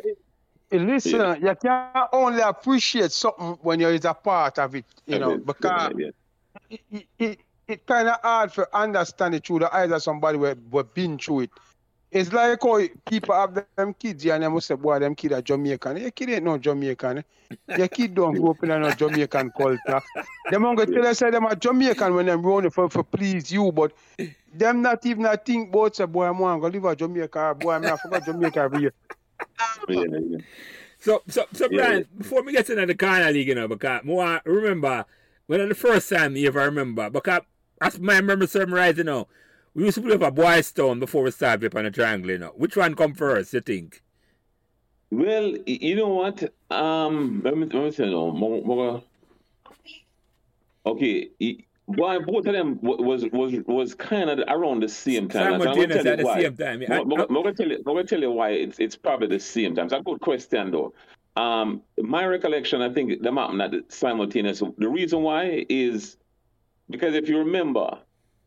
listen, 0.71 1.19
yeah. 1.19 1.35
you 1.35 1.55
can 1.55 2.07
only 2.13 2.41
appreciate 2.41 3.11
something 3.11 3.57
when 3.61 3.79
you're 3.79 3.93
a 3.93 4.13
part 4.13 4.59
of 4.59 4.75
it, 4.75 4.85
you 5.05 5.19
know, 5.19 5.37
because 5.37 5.91
yeah, 5.97 6.09
it, 6.69 6.81
it, 6.91 7.07
it, 7.17 7.39
it 7.67 7.85
kind 7.85 8.07
of 8.07 8.19
hard 8.21 8.51
for 8.51 8.67
understand 8.75 9.35
it 9.35 9.45
through 9.45 9.59
the 9.59 9.75
eyes 9.75 9.91
of 9.91 10.01
somebody 10.01 10.37
who 10.37 10.45
have 10.45 10.93
been 10.93 11.17
through 11.17 11.41
it. 11.41 11.49
It's 12.11 12.33
like 12.33 12.59
how 12.63 12.81
people 13.07 13.35
have 13.35 13.65
them 13.75 13.93
kids 13.93 14.25
and 14.25 14.43
they 14.43 14.47
must 14.47 14.65
say, 14.67 14.75
boy, 14.75 14.97
them 14.97 15.13
kid 15.13 15.31
are 15.33 15.43
Jamaican. 15.43 15.97
Your 15.97 16.09
kid 16.09 16.29
ain't 16.31 16.43
no 16.43 16.57
Jamaican. 16.57 17.23
Your 17.77 17.87
kid 17.87 18.15
don't 18.15 18.33
grow 18.33 18.51
up 18.51 18.63
in 18.63 18.71
a 18.71 18.79
no 18.79 18.91
Jamaican 18.91 19.51
culture. 19.55 20.01
Them 20.49 20.63
going 20.63 20.77
to 20.77 20.85
tell 20.87 21.05
us 21.05 21.19
say 21.19 21.29
them 21.29 21.45
are 21.45 21.55
Jamaican 21.55 22.15
when 22.15 22.25
them 22.25 22.41
running 22.41 22.71
for, 22.71 22.89
for 22.89 23.03
please 23.03 23.51
you, 23.51 23.71
but 23.71 23.93
them 24.51 24.81
not 24.81 25.05
even 25.05 25.27
I 25.27 25.35
think 25.35 25.69
about 25.69 25.95
say, 25.95 26.05
boy, 26.05 26.25
I'm 26.25 26.37
going 26.37 26.59
to 26.59 26.67
live 26.67 26.85
a 26.85 26.95
Jamaica. 26.95 27.55
Boy, 27.59 27.73
I'm 27.73 27.83
not 27.83 27.99
forgot 27.99 28.25
Jamaica 28.25 28.59
every 28.59 28.81
year. 28.81 28.93
Yeah, 29.87 30.03
yeah. 30.09 30.37
So, 30.97 31.21
so, 31.27 31.45
so, 31.53 31.67
yeah. 31.71 31.77
Brian, 31.77 32.07
before 32.17 32.43
we 32.43 32.53
get 32.53 32.69
into 32.69 32.85
the 32.85 32.95
Corner 32.95 33.31
League, 33.31 33.47
you 33.47 33.55
know, 33.55 33.67
because 33.67 34.03
more 34.03 34.41
remember 34.45 35.05
when 35.45 35.69
the 35.69 35.75
first 35.75 36.09
time 36.09 36.35
you 36.35 36.47
ever 36.47 36.61
remember, 36.61 37.09
because 37.09 37.41
as 37.79 37.99
my 37.99 38.19
memory 38.19 38.47
serves 38.47 38.71
right, 38.71 38.97
you 38.97 39.03
know, 39.03 39.27
we 39.73 39.85
used 39.85 39.95
to 39.95 40.01
play 40.01 40.17
for 40.17 40.31
Boys 40.31 40.71
Town 40.71 40.99
before 40.99 41.23
we 41.23 41.31
started 41.31 41.75
on 41.75 41.85
a 41.85 41.91
triangle, 41.91 42.31
you 42.31 42.37
know. 42.37 42.53
Which 42.55 42.75
one 42.75 42.95
come 42.95 43.13
first, 43.13 43.53
you 43.53 43.61
think? 43.61 44.01
Well, 45.11 45.55
you 45.65 45.95
know 45.95 46.09
what? 46.09 46.53
Um, 46.69 47.41
let 47.43 47.57
me, 47.57 47.65
let 47.65 47.83
me 47.83 47.91
say 47.91 48.05
no. 48.05 49.03
Okay, 50.85 51.29
why 51.85 52.19
both 52.19 52.45
of 52.45 52.53
them 52.53 52.77
was 52.81 53.25
was 53.31 53.53
was 53.65 53.95
kind 53.95 54.29
of 54.29 54.39
around 54.47 54.83
the 54.83 54.89
same 54.89 55.27
time. 55.27 55.59
Simultaneous 55.59 56.05
at 56.05 56.19
the 56.19 56.23
why. 56.23 56.41
same 56.41 56.55
time. 56.55 56.81
Yeah. 56.83 56.99
I'm, 56.99 57.09
gonna 57.09 57.53
tell 57.53 57.67
you. 57.67 57.77
I'm 57.77 57.83
gonna 57.83 58.03
tell 58.03 58.21
you 58.21 58.31
why 58.31 58.51
it's 58.51 58.79
it's 58.79 58.95
probably 58.95 59.27
the 59.27 59.39
same 59.39 59.75
time. 59.75 59.85
It's 59.85 59.93
a 59.93 60.01
good 60.01 60.21
question 60.21 60.69
though. 60.69 60.93
Um, 61.35 61.81
my 61.97 62.25
recollection, 62.25 62.83
I 62.83 62.93
think 62.93 63.23
them 63.23 63.37
happened 63.37 63.61
at 63.61 63.91
simultaneous. 63.91 64.61
The 64.77 64.87
reason 64.87 65.23
why 65.23 65.65
is 65.67 66.17
because 66.91 67.15
if 67.15 67.27
you 67.27 67.39
remember, 67.39 67.97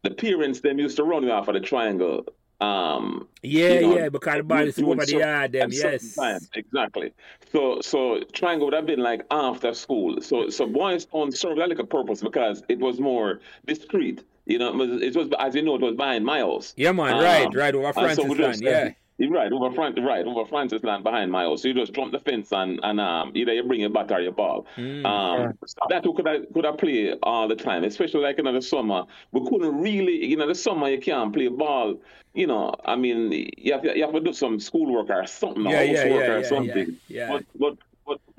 the 0.02 0.10
parents 0.10 0.60
them 0.60 0.78
used 0.78 0.96
to 0.96 1.04
run 1.04 1.24
me 1.24 1.30
off 1.30 1.48
of 1.48 1.54
the 1.54 1.60
triangle. 1.60 2.24
Um, 2.60 3.28
yeah, 3.42 3.72
you 3.72 3.80
know, 3.80 3.96
yeah, 3.96 4.08
because 4.08 4.36
the 4.36 4.42
body 4.44 4.72
over 4.84 5.04
the 5.04 5.18
yard 5.18 5.52
them, 5.52 5.70
yes. 5.72 6.14
Time. 6.14 6.40
Exactly. 6.54 7.12
So 7.50 7.80
so 7.80 8.20
triangle 8.32 8.68
would 8.68 8.74
have 8.74 8.86
been 8.86 9.00
like 9.00 9.24
after 9.32 9.74
school. 9.74 10.20
So 10.20 10.48
so 10.48 10.66
Boys 10.66 11.06
Town 11.06 11.32
served 11.32 11.58
like 11.58 11.78
a 11.78 11.84
purpose 11.84 12.22
because 12.22 12.62
it 12.68 12.78
was 12.78 13.00
more 13.00 13.40
discreet. 13.66 14.22
You 14.46 14.58
know, 14.58 14.68
it 14.68 14.76
was, 14.76 15.02
it 15.02 15.16
was 15.16 15.28
as 15.40 15.54
you 15.56 15.62
know, 15.62 15.74
it 15.74 15.80
was 15.80 15.96
behind 15.96 16.24
my 16.24 16.38
house. 16.38 16.72
Yeah, 16.76 16.92
man, 16.92 17.14
um, 17.14 17.22
right, 17.22 17.54
right 17.54 17.74
over 17.74 17.92
Francis 17.92 18.24
so 18.24 18.64
yeah. 18.64 18.90
Right 19.18 19.52
over 19.52 19.70
front, 19.72 19.98
right 20.00 20.26
over 20.26 20.44
Francis 20.46 20.82
land 20.82 21.04
behind 21.04 21.30
my 21.30 21.42
house. 21.42 21.62
So 21.62 21.68
you 21.68 21.74
just 21.74 21.92
jump 21.92 22.12
the 22.12 22.18
fence 22.18 22.50
and, 22.50 22.80
and 22.82 23.00
um, 23.00 23.30
either 23.34 23.52
you 23.52 23.62
bring 23.62 23.80
your 23.80 23.90
bat 23.90 24.10
or 24.10 24.20
your 24.20 24.32
ball. 24.32 24.66
Mm, 24.76 25.04
um, 25.06 25.40
yeah. 25.40 25.86
That 25.90 26.02
could 26.02 26.26
I 26.26 26.40
could 26.52 26.66
I 26.66 26.72
play 26.72 27.14
all 27.22 27.46
the 27.46 27.54
time, 27.54 27.84
especially 27.84 28.22
like 28.22 28.38
in 28.38 28.52
the 28.52 28.62
summer. 28.62 29.04
We 29.30 29.48
couldn't 29.48 29.80
really, 29.80 30.24
you 30.26 30.36
know, 30.36 30.48
the 30.48 30.54
summer 30.54 30.88
you 30.88 30.98
can't 30.98 31.32
play 31.32 31.48
ball. 31.48 32.00
You 32.34 32.46
know, 32.46 32.74
I 32.84 32.96
mean, 32.96 33.30
you 33.58 33.74
have, 33.74 33.84
you 33.84 34.02
have 34.02 34.14
to 34.14 34.20
do 34.20 34.32
some 34.32 34.58
schoolwork 34.58 35.10
or 35.10 35.26
something, 35.26 35.66
yeah, 35.66 35.82
yeah, 35.82 36.04
yeah, 36.04 36.14
or 36.14 36.38
yeah, 36.40 36.48
something. 36.48 36.98
Yeah, 37.08 37.26
yeah. 37.26 37.28
But, 37.28 37.44
but 37.60 37.76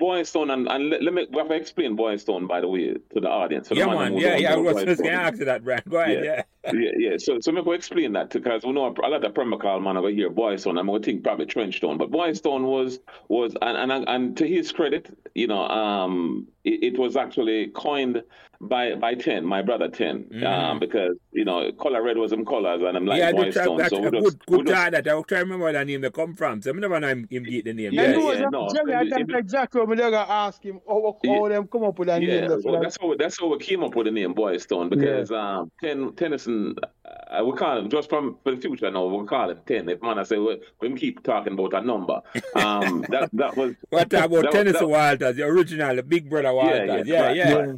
but 0.04 0.24
Boys 0.32 0.34
and, 0.34 0.68
and 0.68 0.90
let, 0.90 1.02
let, 1.02 1.14
me 1.14 1.26
we 1.30 1.38
have 1.38 1.48
to 1.48 1.54
explain 1.54 1.96
Boys 1.96 2.24
Town, 2.24 2.46
by 2.46 2.60
the 2.60 2.68
way, 2.68 2.94
to 2.94 3.20
the 3.20 3.28
audience. 3.28 3.68
yeah, 3.70 3.86
man. 3.86 4.16
Yeah, 4.16 4.36
yeah. 4.36 4.54
I 4.54 4.56
was 4.56 4.82
just 4.84 5.02
going 5.02 5.14
to 5.14 5.22
ask 5.22 5.38
you 5.38 5.44
that, 5.46 5.64
Brad. 5.64 5.82
Go 5.88 5.98
ahead, 5.98 6.24
yeah. 6.24 6.42
Yeah, 6.64 6.72
yeah. 6.72 6.90
yeah. 6.98 7.16
So, 7.18 7.40
so 7.40 7.52
maybe 7.52 7.70
explain 7.70 8.12
that 8.12 8.30
because 8.30 8.64
we 8.64 8.72
know 8.72 8.86
a 8.86 9.08
lot 9.08 9.24
of 9.24 9.34
Premier 9.34 9.58
call 9.58 9.80
man 9.80 9.96
over 9.96 10.10
here, 10.10 10.30
Boys 10.30 10.64
Town, 10.64 10.78
I'm 10.78 10.86
going 10.86 11.02
to 11.02 11.06
think 11.06 11.24
probably 11.24 11.46
Trench 11.46 11.80
Town. 11.80 11.98
But 11.98 12.10
Boys 12.10 12.40
Town 12.40 12.64
was, 12.64 13.00
was 13.28 13.54
and, 13.62 13.92
and, 13.92 14.08
and 14.08 14.36
to 14.36 14.46
his 14.46 14.72
credit, 14.72 15.16
you 15.34 15.46
know, 15.46 15.66
um, 15.68 16.46
it, 16.64 16.94
it 16.94 16.98
was 16.98 17.16
actually 17.16 17.68
coined 17.68 18.22
by 18.68 18.94
by 18.94 19.14
ten, 19.14 19.44
my 19.44 19.62
brother 19.62 19.88
ten, 19.88 20.24
mm. 20.24 20.44
um, 20.44 20.78
because 20.78 21.16
you 21.32 21.44
know 21.44 21.70
color 21.72 22.02
red 22.02 22.16
was 22.16 22.32
him 22.32 22.44
colors, 22.44 22.82
and 22.82 22.96
I'm 22.96 23.06
like 23.06 23.18
yeah, 23.18 23.32
Boys 23.32 23.54
Town. 23.54 23.76
That's 23.76 23.90
so 23.90 24.04
a 24.04 24.10
good, 24.10 24.46
good 24.46 24.66
time 24.66 24.92
that 24.92 25.06
I 25.06 25.22
try 25.22 25.22
to 25.22 25.44
remember 25.44 25.64
where 25.64 25.72
the 25.72 25.84
name 25.84 26.00
they 26.00 26.10
come 26.10 26.34
from. 26.34 26.62
So 26.62 26.70
I 26.70 26.74
never 26.74 27.00
know 27.00 27.08
him, 27.08 27.26
him 27.30 27.44
get 27.44 27.64
the 27.64 27.72
name. 27.72 27.92
Yeah, 27.92 28.16
yeah, 28.16 28.32
yeah 28.32 28.48
no, 28.50 28.68
Jerry, 28.74 28.94
I 28.94 29.08
think 29.08 29.30
exactly 29.32 29.80
what 29.80 29.90
I'm 29.90 30.10
gonna 30.10 30.26
ask 30.28 30.62
him. 30.62 30.80
How, 30.86 31.16
how 31.24 31.48
them 31.48 31.66
come 31.68 31.84
up 31.84 31.98
with 31.98 32.08
that 32.08 32.22
yeah, 32.22 32.46
name? 32.48 32.60
Well, 32.64 32.80
that's 32.80 32.96
how 33.00 33.14
that's 33.14 33.40
how 33.40 33.48
we 33.48 33.58
came 33.58 33.82
up 33.82 33.94
with 33.94 34.06
the 34.06 34.12
name 34.12 34.34
Boys 34.34 34.66
Town 34.66 34.88
because 34.88 35.30
yeah. 35.30 35.58
um, 35.58 35.70
ten 35.82 36.12
Tennyson, 36.14 36.74
uh, 37.04 37.44
we 37.44 37.52
call 37.52 37.78
him 37.78 37.88
just 37.88 38.08
from 38.08 38.38
for 38.42 38.54
the 38.54 38.60
future 38.60 38.90
now. 38.90 39.06
We 39.06 39.26
call 39.26 39.50
him 39.50 39.60
ten. 39.66 39.88
If 39.88 40.02
man, 40.02 40.18
I 40.18 40.22
say 40.22 40.38
we, 40.38 40.60
we 40.80 40.94
keep 40.94 41.22
talking 41.22 41.52
about 41.54 41.74
a 41.74 41.80
number. 41.80 42.20
Um, 42.54 43.04
that 43.10 43.30
that 43.32 43.56
was 43.56 43.74
what 43.90 44.12
about 44.12 44.52
Tennyson 44.52 44.88
Walters, 44.88 45.36
the 45.36 45.44
original, 45.44 45.96
the 45.96 46.02
big 46.02 46.30
brother 46.30 46.52
Walters. 46.52 47.06
Yeah, 47.06 47.30
yeah. 47.30 47.32
yeah. 47.32 47.66
yeah, 47.66 47.72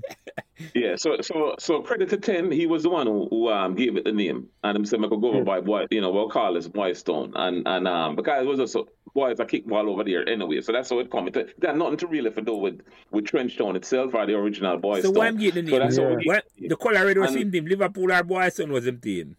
so 0.96 1.20
so 1.20 1.54
so 1.58 1.82
credit 1.82 2.08
to 2.10 2.16
Ten, 2.16 2.50
he 2.50 2.66
was 2.66 2.82
the 2.82 2.90
one 2.90 3.06
who, 3.06 3.28
who 3.28 3.48
um, 3.48 3.74
gave 3.74 3.96
it 3.96 4.04
the 4.04 4.12
name, 4.12 4.48
and 4.64 4.76
him 4.76 4.84
said, 4.84 5.00
"I 5.04 5.08
could 5.08 5.20
go 5.20 5.32
over 5.32 5.44
by 5.44 5.60
boy, 5.60 5.86
you 5.90 6.00
know, 6.00 6.10
we'll 6.10 6.28
call 6.28 6.54
this 6.54 6.68
Boys 6.68 7.02
Town," 7.02 7.32
and 7.34 7.66
and 7.66 7.86
um 7.86 8.16
because 8.16 8.42
it 8.42 8.46
was 8.46 8.60
also 8.60 8.88
boys 9.14 9.40
a 9.40 9.44
kickball 9.44 9.88
over 9.88 10.04
there 10.04 10.28
anyway, 10.28 10.60
so 10.60 10.72
that's 10.72 10.90
how 10.90 10.98
it 10.98 11.10
come. 11.10 11.28
It, 11.28 11.36
it 11.36 11.54
had 11.62 11.76
nothing 11.76 11.96
to 11.98 12.06
really 12.06 12.30
to 12.30 12.40
do 12.40 12.56
with 12.56 12.80
with 13.10 13.24
Trenchtown 13.24 13.76
itself 13.76 14.14
or 14.14 14.26
the 14.26 14.34
original 14.34 14.78
Boy 14.78 14.96
so 14.96 15.00
Stone. 15.00 15.14
So 15.14 15.20
why 15.20 15.28
am 15.28 15.36
getting 15.36 15.64
the 15.64 15.70
name? 15.70 15.90
So 15.90 16.02
that's 16.08 16.24
yeah. 16.24 16.32
what 16.32 16.44
the 16.58 16.76
Colorado 16.76 17.20
was 17.20 17.34
him 17.34 17.50
team, 17.50 17.66
Liverpool 17.66 18.12
or 18.12 18.22
Boys 18.22 18.54
Town 18.54 18.72
was 18.72 18.86
him 18.86 19.00
team. 19.00 19.36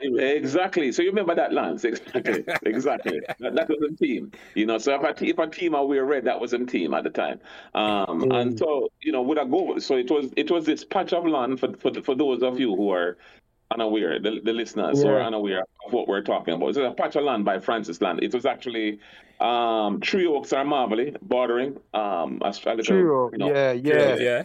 Exactly. 0.00 0.92
So 0.92 1.02
you 1.02 1.08
remember 1.08 1.34
that, 1.34 1.52
Lance? 1.52 1.84
Exactly. 1.84 2.44
exactly. 2.64 3.20
that, 3.40 3.54
that, 3.54 3.68
was 3.68 3.78
a 3.90 3.96
team. 3.96 4.30
You 4.54 4.66
know, 4.66 4.78
so 4.78 4.94
if 4.94 5.02
a, 5.02 5.24
if 5.24 5.38
a 5.38 5.46
team 5.46 5.74
are 5.74 5.86
wear 5.86 6.04
red, 6.04 6.24
that 6.24 6.40
was 6.40 6.52
a 6.52 6.58
team 6.64 6.94
at 6.94 7.04
the 7.04 7.10
time. 7.10 7.40
Um, 7.74 8.22
mm. 8.22 8.40
And 8.40 8.58
so, 8.58 8.90
you 9.00 9.12
know, 9.12 9.22
would 9.22 9.38
I 9.38 9.44
go? 9.44 9.78
So 9.78 9.96
it 9.96 10.10
was 10.10 10.32
it 10.36 10.50
was 10.50 10.66
this 10.66 10.84
patch 10.84 11.12
of 11.12 11.26
land 11.26 11.60
for 11.60 11.72
for, 11.76 11.92
for 12.02 12.14
those 12.14 12.42
of 12.42 12.60
you 12.60 12.76
who 12.76 12.90
are 12.90 13.16
unaware, 13.70 14.20
the, 14.20 14.40
the 14.44 14.52
listeners 14.52 15.02
yeah. 15.02 15.08
who 15.08 15.14
are 15.14 15.22
unaware 15.22 15.64
of 15.86 15.92
what 15.92 16.08
we're 16.08 16.22
talking 16.22 16.54
about. 16.54 16.68
It's 16.68 16.78
a 16.78 16.90
patch 16.90 17.16
of 17.16 17.24
land 17.24 17.44
by 17.44 17.58
Francis 17.58 18.00
Land. 18.00 18.22
It 18.22 18.32
was 18.32 18.46
actually 18.46 19.00
um, 19.40 20.00
Tree 20.00 20.26
Oaks 20.26 20.52
or 20.52 20.64
Marvelly 20.64 21.16
bordering 21.22 21.78
um, 21.94 22.40
a, 22.42 22.48
a 22.48 22.74
little, 22.74 22.84
Tree 22.84 23.08
Oak. 23.08 23.32
You 23.32 23.38
know, 23.38 23.52
yeah, 23.52 23.72
yeah. 23.72 24.16
Yeah. 24.16 24.42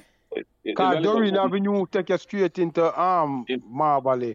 Because 0.64 1.04
Doreen 1.04 1.36
Avenue 1.36 1.86
take 1.92 2.10
you 2.10 2.18
straight 2.18 2.58
into 2.60 3.00
um 3.00 3.46
Marble. 3.66 4.34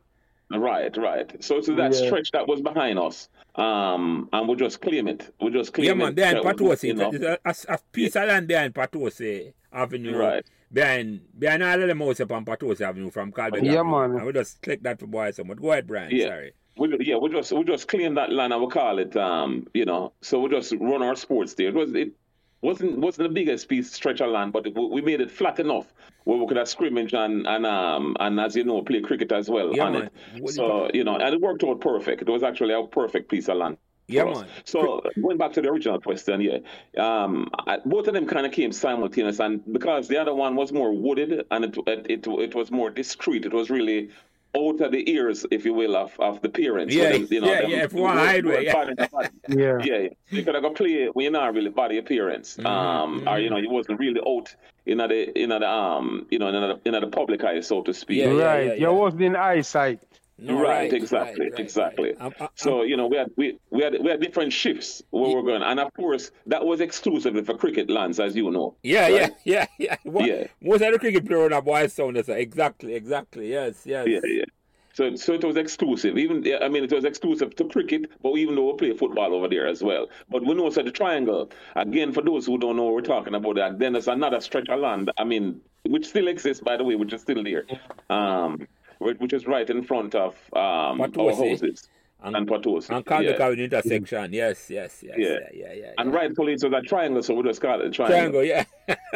Right, 0.50 0.96
right. 0.96 1.44
So 1.44 1.60
to 1.60 1.74
that 1.76 1.92
yeah. 1.92 2.06
stretch 2.06 2.30
that 2.32 2.46
was 2.46 2.60
behind 2.60 2.98
us, 2.98 3.28
um, 3.56 4.28
and 4.32 4.46
we'll 4.46 4.56
just 4.56 4.80
claim 4.80 5.08
it. 5.08 5.34
We'll 5.40 5.52
just 5.52 5.72
claim 5.72 5.86
it. 5.86 5.88
yeah, 5.88 5.94
man, 5.94 6.08
it. 6.08 6.14
behind 6.16 6.38
Potosi. 6.38 6.88
You 6.88 6.94
know. 6.94 7.10
There's 7.10 7.38
a, 7.44 7.72
a 7.72 7.78
piece 7.92 8.14
yeah. 8.14 8.22
of 8.22 8.28
land 8.28 8.48
behind 8.48 8.74
Patosi 8.74 9.52
Avenue. 9.72 10.16
Right. 10.16 10.44
Behind, 10.72 11.20
behind 11.38 11.62
all 11.62 11.80
of 11.80 11.88
the 11.88 12.04
house 12.04 12.20
up 12.20 12.32
on 12.32 12.44
Patosi 12.44 12.82
Avenue 12.82 13.10
from 13.10 13.32
Calvert 13.32 13.64
Yeah, 13.64 13.80
Avenue. 13.80 13.90
man. 13.90 14.10
And 14.18 14.26
we 14.26 14.32
just 14.32 14.62
click 14.62 14.82
that 14.82 15.00
for 15.00 15.06
boys. 15.06 15.40
But 15.44 15.60
go 15.60 15.72
ahead, 15.72 15.86
Brian. 15.86 16.10
Yeah. 16.12 16.28
Sorry. 16.28 16.52
We, 16.78 16.94
yeah, 17.00 17.16
we 17.16 17.30
just 17.30 17.52
we 17.52 17.64
just 17.64 17.88
claim 17.88 18.14
that 18.16 18.30
land 18.30 18.52
and 18.52 18.60
we 18.62 18.68
call 18.68 18.98
it, 18.98 19.16
um, 19.16 19.66
you 19.72 19.86
know. 19.86 20.12
So 20.20 20.40
we 20.40 20.50
just 20.50 20.74
run 20.78 21.02
our 21.02 21.16
sports 21.16 21.54
there. 21.54 21.68
It 21.68 21.74
was 21.74 21.94
it 21.94 22.12
wasn't 22.62 22.98
wasn't 22.98 23.28
the 23.28 23.34
biggest 23.34 23.68
piece 23.68 23.92
stretch 23.92 24.20
of 24.20 24.30
land, 24.30 24.52
but 24.52 24.66
it, 24.66 24.74
we 24.76 25.00
made 25.02 25.20
it 25.20 25.30
flat 25.30 25.58
enough 25.60 25.92
where 26.24 26.38
we 26.38 26.46
could 26.46 26.56
have 26.56 26.68
scrimmage 26.68 27.14
and 27.14 27.46
and 27.46 27.66
um 27.66 28.16
and 28.20 28.40
as 28.40 28.56
you 28.56 28.64
know 28.64 28.82
play 28.82 29.00
cricket 29.00 29.30
as 29.32 29.48
well 29.48 29.74
Yeah, 29.74 29.84
on 29.84 29.92
man. 29.92 30.02
it. 30.04 30.12
What- 30.40 30.52
So 30.54 30.90
you 30.92 31.04
know, 31.04 31.16
and 31.16 31.34
it 31.34 31.40
worked 31.40 31.64
out 31.64 31.80
perfect. 31.80 32.22
It 32.22 32.28
was 32.28 32.42
actually 32.42 32.74
a 32.74 32.86
perfect 32.86 33.30
piece 33.30 33.48
of 33.48 33.58
land. 33.58 33.76
Yeah, 34.08 34.24
man. 34.24 34.46
So 34.64 35.02
going 35.20 35.36
back 35.36 35.52
to 35.54 35.60
the 35.62 35.68
original 35.68 36.00
question, 36.00 36.40
yeah, 36.40 36.58
um, 36.96 37.48
I, 37.66 37.78
both 37.84 38.06
of 38.06 38.14
them 38.14 38.26
kind 38.26 38.46
of 38.46 38.52
came 38.52 38.70
simultaneous, 38.70 39.40
and 39.40 39.60
because 39.72 40.06
the 40.06 40.16
other 40.16 40.32
one 40.32 40.54
was 40.54 40.72
more 40.72 40.92
wooded 40.92 41.44
and 41.50 41.64
it 41.64 41.76
it 41.86 42.06
it, 42.10 42.26
it 42.26 42.54
was 42.54 42.70
more 42.70 42.88
discreet, 42.90 43.44
it 43.44 43.52
was 43.52 43.68
really 43.68 44.10
out 44.56 44.80
of 44.80 44.92
the 44.92 45.10
ears, 45.10 45.44
if 45.50 45.64
you 45.64 45.74
will, 45.74 45.96
of, 45.96 46.18
of 46.18 46.40
the 46.42 46.48
parents. 46.48 46.94
Yeah, 46.94 47.02
Where 47.10 47.12
them, 47.18 47.26
you 47.30 47.40
know, 47.40 47.46
yeah, 47.52 47.60
them 47.62 47.70
yeah, 47.70 47.84
if 47.84 47.92
one 47.92 48.16
were- 48.16 48.24
hideaway, 48.26 48.64
yeah. 48.64 48.72
body 48.72 48.94
to 48.94 49.08
body. 49.12 49.28
Yeah. 49.48 49.78
Yeah, 49.84 49.96
yeah. 49.98 50.08
You 50.30 50.42
could 50.44 50.54
have 50.54 50.62
got 50.62 50.74
play 50.74 51.06
when 51.12 51.24
you're 51.24 51.32
not 51.32 51.54
really 51.54 51.70
body 51.70 51.98
appearance. 51.98 52.56
Mm-hmm, 52.56 52.66
Um, 52.66 53.28
or 53.28 53.38
you 53.38 53.50
know, 53.50 53.58
you 53.58 53.70
wasn't 53.70 53.98
really 54.00 54.20
out 54.26 54.54
in 54.86 54.98
the 54.98 55.38
in 55.42 55.50
the 55.50 55.68
um, 55.68 56.26
you 56.30 56.38
know, 56.38 56.48
in 56.48 56.54
the, 56.54 56.80
in 56.96 57.00
the 57.00 57.06
public 57.08 57.44
eye, 57.44 57.60
so 57.60 57.82
to 57.82 57.92
speak. 57.92 58.18
Yeah, 58.18 58.32
yeah, 58.32 58.44
right. 58.44 58.66
yeah, 58.78 58.88
You 58.88 58.92
wasn't 58.94 59.22
in 59.22 59.36
eyesight. 59.36 60.00
No, 60.38 60.60
right, 60.60 60.92
exactly, 60.92 61.48
right, 61.50 61.58
exactly. 61.58 62.10
right. 62.10 62.20
I'm- 62.20 62.34
I'm- 62.38 62.50
so 62.54 62.82
you 62.82 62.96
know, 62.96 63.06
we 63.06 63.16
had 63.16 63.30
we, 63.36 63.58
we 63.70 63.82
had 63.82 63.94
we 64.02 64.10
had 64.10 64.20
different 64.20 64.52
shifts 64.52 65.02
where 65.10 65.34
we're 65.34 65.42
going, 65.42 65.62
and 65.62 65.80
of 65.80 65.92
course 65.94 66.30
that 66.46 66.64
was 66.64 66.80
exclusively 66.80 67.42
for 67.42 67.56
cricket 67.56 67.88
lands, 67.88 68.20
as 68.20 68.36
you 68.36 68.50
know. 68.50 68.74
Yeah, 68.82 69.08
yeah, 69.08 69.28
yeah, 69.44 69.66
yeah. 69.78 69.96
What, 70.02 70.26
Yeah. 70.26 70.46
Most 70.60 70.82
of 70.82 70.92
the 70.92 70.98
cricket 70.98 71.26
player 71.26 71.44
on 71.46 71.52
a 71.54 71.62
boys 71.62 71.94
sound 71.94 72.16
exactly, 72.18 72.94
exactly. 72.94 73.50
Yes, 73.50 73.82
yes. 73.86 74.06
Yeah, 74.08 74.20
yeah. 74.24 74.44
So, 74.92 75.14
so 75.14 75.34
it 75.34 75.44
was 75.44 75.56
exclusive. 75.56 76.16
Even 76.16 76.42
I 76.62 76.68
mean, 76.68 76.82
it 76.84 76.90
was 76.92 77.04
exclusive 77.04 77.54
to 77.56 77.64
cricket, 77.68 78.10
but 78.22 78.34
even 78.36 78.54
though 78.54 78.70
we 78.72 78.78
play 78.78 78.96
football 78.96 79.34
over 79.34 79.46
there 79.46 79.66
as 79.66 79.82
well. 79.82 80.08
But 80.30 80.44
we 80.46 80.54
know 80.54 80.70
so 80.70 80.82
the 80.82 80.90
triangle 80.90 81.50
again. 81.76 82.12
For 82.12 82.22
those 82.22 82.46
who 82.46 82.56
don't 82.56 82.76
know 82.76 82.84
what 82.84 82.94
we're 82.94 83.00
talking 83.02 83.34
about, 83.34 83.56
that 83.56 83.78
then 83.78 83.92
there's 83.92 84.08
another 84.08 84.40
stretch 84.40 84.70
of 84.70 84.80
land. 84.80 85.10
I 85.18 85.24
mean, 85.24 85.60
which 85.84 86.06
still 86.06 86.28
exists, 86.28 86.62
by 86.62 86.78
the 86.78 86.84
way, 86.84 86.94
which 86.94 87.12
is 87.12 87.20
still 87.20 87.42
there, 87.44 87.64
um, 88.08 88.66
which 88.98 89.18
which 89.18 89.32
is 89.32 89.46
right 89.46 89.68
in 89.68 89.82
front 89.82 90.14
of 90.14 90.34
um, 90.52 91.00
our 91.00 91.34
houses 91.34 91.88
And- 92.22 92.34
and 92.36 92.48
Potosi. 92.48 92.90
And 92.90 93.04
Calvert 93.04 93.38
yeah. 93.38 93.44
Avenue 93.46 93.64
intersection. 93.64 94.32
Yes, 94.32 94.70
yes, 94.70 95.02
yes. 95.02 95.14
Yeah. 95.18 95.28
Yeah, 95.28 95.38
yeah, 95.52 95.72
yeah. 95.74 95.92
And 95.98 96.10
yeah. 96.10 96.18
rightfully, 96.18 96.54
it 96.54 96.62
was 96.62 96.72
a 96.72 96.80
triangle, 96.80 97.22
so 97.22 97.34
we 97.34 97.42
just 97.42 97.60
call 97.60 97.80
it 97.80 97.86
a 97.86 97.90
triangle. 97.90 98.42
Triangle, 98.42 98.44
yeah. 98.44 98.64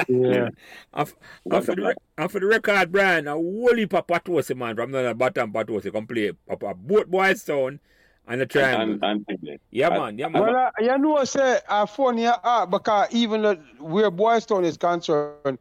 Yeah. 0.07 0.49
and, 0.95 1.09
f- 1.09 1.17
and, 1.51 1.65
for 1.65 1.75
the, 1.75 1.83
re- 1.83 1.95
and 2.19 2.31
for 2.31 2.41
the 2.41 2.47
record, 2.47 2.93
Brian, 2.93 3.27
a 3.27 3.33
whole 3.33 3.75
heap 3.75 3.95
of 3.95 4.07
Potosi, 4.07 4.55
man, 4.55 4.77
from 4.77 4.93
the 4.93 5.15
bottom 5.15 5.51
Potosi, 5.53 5.91
can 5.91 6.07
play 6.07 6.31
up 6.49 6.63
a 6.63 6.75
both 6.75 7.07
Boys 7.09 7.43
Town 7.43 7.81
and 8.29 8.41
the 8.43 8.47
triangle. 8.47 8.99
And, 9.03 9.25
and, 9.29 9.59
yeah, 9.71 9.89
man, 9.89 10.19
yeah, 10.19 10.29
man. 10.29 10.43
Well, 10.43 10.57
uh, 10.57 10.71
you 10.79 10.99
know, 10.99 11.25
say, 11.25 11.59
uh, 11.69 11.87
funny, 11.87 12.27
uh, 12.27 12.67
because 12.67 13.09
even 13.13 13.45
uh, 13.45 13.55
where 13.79 14.11
Boys 14.11 14.45
Town 14.47 14.65
is 14.65 14.77
concerned, 14.77 15.59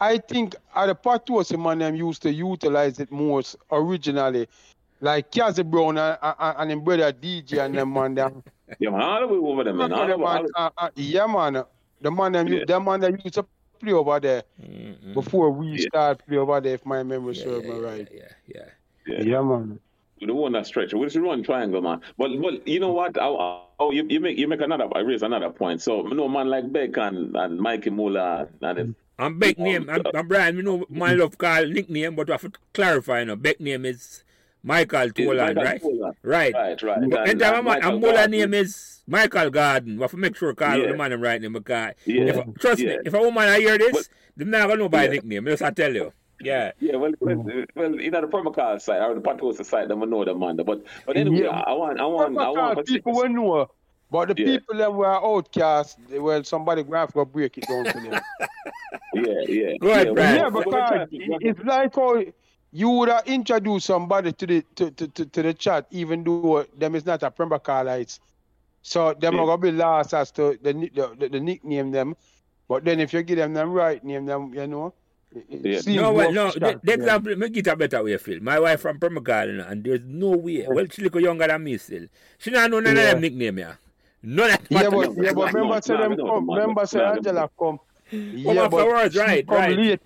I 0.00 0.18
think 0.18 0.56
uh, 0.74 0.86
the 0.86 0.94
Potosi 0.94 1.56
man 1.56 1.78
them 1.78 1.94
used 1.94 2.22
to 2.22 2.32
utilize 2.32 2.98
it 3.00 3.10
most 3.10 3.56
originally. 3.70 4.48
Like 5.00 5.30
Kazzy 5.30 5.64
Brown 5.68 5.98
and, 5.98 6.18
and, 6.22 6.56
and 6.58 6.72
him 6.72 6.80
brother 6.84 7.12
DJ 7.12 7.58
and 7.64 7.74
them 7.76 7.92
man 7.94 8.14
them. 8.14 8.42
yeah, 8.78 8.90
man, 8.90 9.02
all 9.02 9.20
the 9.20 9.26
way 9.28 9.38
over 9.38 9.64
there, 9.64 9.74
man. 9.74 9.92
All 9.92 10.06
the 10.06 10.16
way, 10.16 10.24
man, 10.24 10.42
the- 10.42 10.50
uh, 10.54 10.70
uh, 10.76 10.90
yeah, 10.94 11.26
man. 11.26 11.64
The 12.00 12.10
man 12.10 12.32
them, 12.32 12.46
Yeah. 12.48 12.58
yeah. 12.58 12.64
the 12.66 12.80
man 12.80 13.00
that 13.00 13.12
used 13.24 13.34
to 13.34 13.44
play 13.80 13.92
over 13.92 14.20
there 14.20 14.42
Mm-mm. 14.60 15.14
before 15.14 15.50
we 15.50 15.76
Yeah. 15.76 15.88
start 15.88 16.24
play 16.26 16.36
over 16.38 16.60
there, 16.60 16.74
if 16.74 16.84
my 16.86 17.02
memory 17.02 17.34
Yeah, 17.34 17.44
serves 17.44 17.64
yeah, 17.64 17.72
me 17.72 17.78
right. 17.78 18.08
yeah, 18.10 18.32
yeah. 18.46 18.68
yeah. 19.06 19.22
Yeah, 19.22 19.42
man. 19.42 19.78
the 20.20 20.34
one 20.34 20.52
that 20.52 20.66
stretch. 20.66 20.92
We 20.94 21.08
should 21.08 21.22
run 21.22 21.42
triangle, 21.42 21.80
man. 21.82 22.00
But 22.18 22.30
but 22.40 22.66
you 22.68 22.80
know 22.80 22.92
what? 22.92 23.18
I, 23.20 23.26
I- 23.28 23.56
oh, 23.78 23.90
you, 23.92 24.06
you 24.08 24.20
make 24.20 24.38
you 24.38 24.48
make 24.48 24.60
another. 24.60 24.88
I 24.94 25.00
raise 25.00 25.22
another 25.22 25.50
point. 25.50 25.80
So 25.82 26.06
you 26.08 26.14
know, 26.14 26.28
man 26.28 26.48
like 26.48 26.70
Beck 26.72 26.96
and 26.98 27.34
and 27.36 27.58
Mikey 27.58 27.90
Muller 27.90 28.48
and 28.60 28.78
them. 28.78 28.96
And 29.20 29.38
Beck 29.38 29.58
name, 29.58 29.88
and, 29.90 30.06
uh, 30.06 30.10
and 30.14 30.28
Brian, 30.28 30.56
you 30.56 30.62
know, 30.62 30.78
mm-hmm. 30.78 30.98
my 30.98 31.12
love 31.12 31.36
call 31.36 31.66
nickname, 31.66 32.16
but 32.16 32.30
I 32.30 32.32
have 32.34 32.40
to 32.42 32.52
clarify, 32.72 33.20
you 33.20 33.26
know, 33.26 33.36
Beck 33.36 33.60
name 33.60 33.84
is 33.84 34.24
Michael 34.62 35.10
Toland, 35.10 35.56
Michael 35.56 35.62
right? 35.62 35.82
Toland. 35.82 36.14
Right. 36.22 36.54
Right, 36.54 36.82
right. 36.82 37.10
But 37.10 37.20
And- 37.28 37.42
and, 37.42 37.42
and 37.42 37.64
my 37.64 37.74
Michael 37.74 37.92
and 37.92 38.00
Muller 38.00 38.28
name 38.28 38.54
is 38.54 39.02
Michael 39.06 39.50
Garden. 39.50 39.96
We 39.96 40.02
have 40.02 40.10
to 40.12 40.16
make 40.16 40.36
sure 40.36 40.54
call 40.54 40.76
Yeah. 40.78 40.86
the 40.92 40.96
man 40.96 41.12
I'm 41.12 41.20
right 41.20 41.40
name 41.40 41.52
because 41.52 41.92
Yeah. 42.06 42.22
if, 42.22 42.54
trust 42.58 42.80
me, 42.80 42.86
Yeah. 42.86 42.96
if 43.04 43.12
a 43.12 43.18
woman 43.20 43.44
I 43.44 43.58
hear 43.60 43.76
this, 43.76 43.92
But- 43.92 44.08
they're 44.36 44.46
not 44.46 44.68
gonna 44.68 44.80
know 44.80 44.88
by 44.88 45.04
Yeah. 45.04 45.10
nickname. 45.10 45.44
Just 45.46 45.62
I 45.62 45.70
tell 45.70 45.94
you. 45.94 46.12
Yeah. 46.42 46.72
Yeah, 46.80 46.96
well, 46.96 47.12
well, 47.20 47.44
well, 47.76 47.94
you 48.00 48.10
know 48.10 48.22
the 48.22 48.26
Pembroke 48.26 48.56
Hall 48.56 48.78
side 48.80 49.02
or 49.02 49.14
the 49.14 49.20
Potosi 49.20 49.62
side, 49.62 49.88
them 49.88 50.00
will 50.00 50.06
know 50.06 50.24
the 50.24 50.34
man. 50.34 50.56
But 50.56 50.82
but 51.04 51.16
anyway, 51.16 51.42
Yeah. 51.42 51.50
I 51.50 51.74
want 51.74 52.00
I 52.00 52.06
want 52.06 52.38
I 52.38 52.48
want 52.48 52.86
people 52.86 53.12
will 53.12 53.28
know. 53.28 53.70
But 54.10 54.28
the 54.36 54.42
Yeah. 54.42 54.46
people 54.58 54.76
that 54.78 54.92
were 54.92 55.06
outcast, 55.06 55.98
well, 56.10 56.42
somebody 56.44 56.82
going 56.82 57.06
to 57.08 57.24
break 57.24 57.58
it 57.58 57.66
down 57.68 57.84
to 57.84 57.92
them. 57.92 58.20
Yeah, 59.14 59.22
yeah. 59.48 59.72
Go 59.80 59.90
ahead, 59.90 60.06
yeah, 60.08 60.12
Brian. 60.12 60.36
yeah, 60.36 60.48
well, 60.48 60.64
well, 60.66 61.06
because 61.10 61.38
it's 61.42 61.64
like 61.64 61.94
how 61.94 62.22
you 62.72 62.90
would 62.90 63.08
have 63.08 63.26
introduced 63.26 63.86
somebody 63.86 64.32
to 64.32 64.46
the 64.46 64.62
to, 64.76 64.90
to, 64.92 65.08
to, 65.08 65.24
to 65.26 65.42
the 65.42 65.54
chat, 65.54 65.86
even 65.90 66.22
though 66.22 66.64
them 66.78 66.94
is 66.94 67.04
not 67.04 67.22
a 67.24 67.30
Premier 67.30 67.58
Carlites. 67.58 68.20
So 68.82 69.12
them 69.14 69.34
Yeah. 69.34 69.40
are 69.42 69.46
gonna 69.46 69.58
be 69.62 69.72
lost 69.72 70.14
as 70.14 70.30
to 70.32 70.58
the, 70.62 70.72
the, 70.72 71.16
the, 71.18 71.28
the 71.28 71.40
nickname 71.40 71.90
them. 71.90 72.16
But 72.68 72.84
then 72.84 73.00
if 73.00 73.12
you 73.12 73.22
give 73.24 73.36
them 73.38 73.52
the 73.54 73.66
right 73.66 74.02
name, 74.04 74.26
them 74.26 74.54
you 74.54 74.66
know. 74.66 74.94
it- 75.34 75.46
it 75.50 75.86
Yeah. 75.86 76.00
No, 76.02 76.12
well, 76.12 76.24
more 76.26 76.32
no. 76.32 76.50
shot 76.50 76.60
The, 76.60 76.72
to 76.72 76.78
the 76.82 76.86
them. 76.92 77.00
example, 77.00 77.36
make 77.36 77.56
it 77.56 77.66
a 77.66 77.76
better 77.76 78.02
way, 78.04 78.16
Phil. 78.16 78.40
My 78.40 78.58
wife 78.60 78.80
from 78.80 78.98
Pembroke 79.00 79.28
Hall, 79.28 79.60
and 79.60 79.82
there's 79.84 80.04
no 80.06 80.30
way. 80.30 80.66
Well, 80.68 80.86
she 80.90 81.02
look 81.02 81.16
younger 81.16 81.46
than 81.48 81.64
me 81.64 81.78
still. 81.78 82.06
She 82.38 82.50
not 82.52 82.70
know 82.70 82.78
none 82.80 82.94
Yeah. 82.96 83.02
of 83.02 83.10
them 83.10 83.20
nickname, 83.22 83.58
yeah. 83.58 83.74
None 84.22 84.50
of 84.50 84.58
Yeah, 84.68 84.82
them. 84.82 84.92
but 84.92 85.16
yeah, 85.16 85.32
but 85.32 85.52
No, 85.52 85.60
remember 85.60 85.80
say 85.82 85.94
no, 85.94 86.00
them 86.02 86.16
no, 86.16 86.26
come, 86.26 86.46
no, 86.46 86.54
remember 86.56 86.86
say 86.86 86.98
no, 86.98 87.04
no. 87.04 87.12
Angela 87.14 87.50
come. 87.58 87.80
Yeah, 88.10 88.62
afterwards, 88.64 89.14
she 89.14 89.20
right, 89.20 89.46
come 89.46 89.56
right. 89.56 89.76
late. 89.78 90.00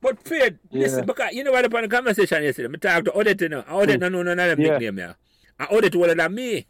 But 0.00 0.22
Fred, 0.26 0.58
listen, 0.70 0.98
Yeah. 1.00 1.04
because 1.04 1.32
you 1.32 1.44
know 1.44 1.52
what 1.52 1.64
upon 1.64 1.82
the 1.82 1.88
conversation 1.88 2.42
yesterday, 2.42 2.68
I 2.74 2.76
talked 2.76 3.04
to 3.06 3.16
Odette, 3.18 3.40
you 3.40 3.48
know. 3.48 3.64
Odette 3.70 3.98
mm. 3.98 4.00
no 4.00 4.08
know 4.08 4.22
none 4.22 4.38
of 4.38 4.56
them 4.56 4.60
Yeah. 4.60 4.72
nickname, 4.72 4.98
yeah. 4.98 5.12
And 5.58 5.68
Odette 5.70 5.94
older 5.96 6.14
than 6.14 6.34
me. 6.34 6.66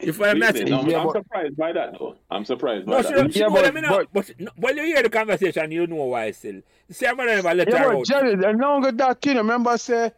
If 0.00 0.20
I'm 0.20 0.38
not 0.38 0.54
Really? 0.54 0.72
I'm, 0.72 0.88
Yeah, 0.88 0.98
I'm 1.00 1.06
but- 1.06 1.12
surprised 1.16 1.56
by 1.56 1.72
that, 1.72 1.92
though. 1.98 2.16
I'm 2.30 2.44
surprised 2.44 2.86
by 2.86 2.92
No, 2.92 3.02
that. 3.02 3.26
she, 3.26 3.32
she 3.34 3.40
Yeah, 3.40 3.48
but- 3.50 3.74
me 3.74 3.80
now. 3.82 3.90
but- 3.90 4.08
But, 4.12 4.32
no, 4.40 4.50
when 4.56 4.76
you 4.78 4.82
hear 4.84 5.02
the 5.02 5.10
conversation, 5.10 5.70
you 5.70 5.86
know 5.86 6.04
why 6.06 6.30
still. 6.32 6.60
See, 6.90 7.06
I'm 7.06 7.16
gonna 7.16 7.36
never 7.36 7.54
let 7.54 7.68
Yeah, 7.68 7.78
her 7.78 7.88
but 7.92 7.98
out. 7.98 8.06
Jerry, 8.06 8.34
the 8.34 8.52
longer 8.52 8.92
that 8.92 9.24
you 9.26 9.34
know, 9.34 9.40
remember 9.40 9.78
say, 9.78 10.10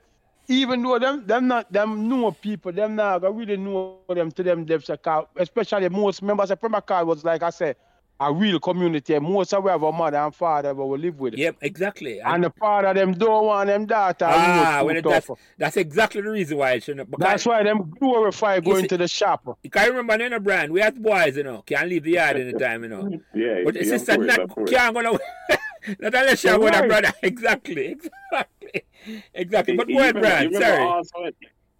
even 0.48 0.82
though 0.82 0.98
them 0.98 1.24
them 1.26 1.48
not 1.48 1.72
them 1.72 2.08
know 2.08 2.30
people, 2.32 2.72
them 2.72 2.96
not 2.96 3.20
gonna 3.20 3.32
really 3.32 3.56
know 3.56 3.98
them 4.08 4.30
to 4.32 4.42
them 4.42 4.64
depths 4.64 4.88
of 4.90 5.02
car, 5.02 5.26
especially 5.36 5.88
most 5.88 6.22
members 6.22 6.50
of 6.50 6.60
Pembroke 6.60 6.88
Hall 6.88 7.06
was 7.06 7.24
like 7.24 7.42
I 7.42 7.50
said, 7.50 7.76
a 8.20 8.32
real 8.32 8.60
community. 8.60 9.18
Most 9.18 9.52
of 9.52 9.64
we 9.64 9.70
have 9.70 9.82
a 9.82 9.90
mother 9.90 10.18
and 10.18 10.32
father 10.34 10.72
we 10.72 10.84
will 10.84 10.98
live 10.98 11.18
with. 11.18 11.34
It. 11.34 11.40
Yep, 11.40 11.56
exactly. 11.62 12.20
And 12.20 12.44
the 12.44 12.50
father 12.50 12.94
them 12.94 13.12
don't 13.12 13.46
want 13.46 13.66
them 13.68 13.86
daughter. 13.86 14.26
ah, 14.28 14.80
you 14.80 14.86
well, 14.86 14.94
know, 14.94 15.00
too 15.00 15.08
that's, 15.08 15.30
that's 15.58 15.76
exactly 15.76 16.20
the 16.22 16.30
reason 16.30 16.58
why 16.58 16.72
it 16.72 16.84
shouldn't. 16.84 17.10
Because 17.10 17.24
That's 17.26 17.46
why 17.46 17.62
them 17.64 17.90
glorify 17.98 18.60
going 18.60 18.82
see- 18.82 18.88
to 18.88 18.96
the 18.98 19.08
shop. 19.08 19.58
You 19.64 19.70
can 19.70 19.88
remember, 19.88 20.22
you 20.22 20.30
know, 20.30 20.38
Brian, 20.38 20.72
we 20.72 20.80
have 20.80 21.02
boys, 21.02 21.36
you 21.36 21.42
know, 21.42 21.62
can't 21.62 21.88
leave 21.88 22.04
the 22.04 22.12
yard 22.12 22.36
anytime, 22.36 22.84
you 22.84 22.88
know. 22.88 23.08
Yeah, 23.34 23.62
But 23.64 23.74
the 23.74 23.84
yeah, 23.84 23.94
of 23.94 24.00
sister 24.00 24.14
course, 24.14 24.26
not, 24.28 24.38
of 24.38 24.50
course. 24.50 24.70
can't 24.70 24.94
go 24.94 25.00
no 25.00 25.18
Not 26.00 26.14
unless 26.14 26.44
you're 26.44 26.58
with 26.58 26.74
a 26.76 26.86
brother. 26.86 27.12
Exactly, 27.22 27.86
exactly. 27.88 28.44
Exactly. 29.34 29.76
But 29.76 29.88
You 29.88 29.96
go 29.96 30.00
ahead, 30.00 30.14
Brian. 30.20 30.50
you 30.50 30.58
remember 30.58 30.66
Sorry. 30.76 30.82
Also, 30.88 31.30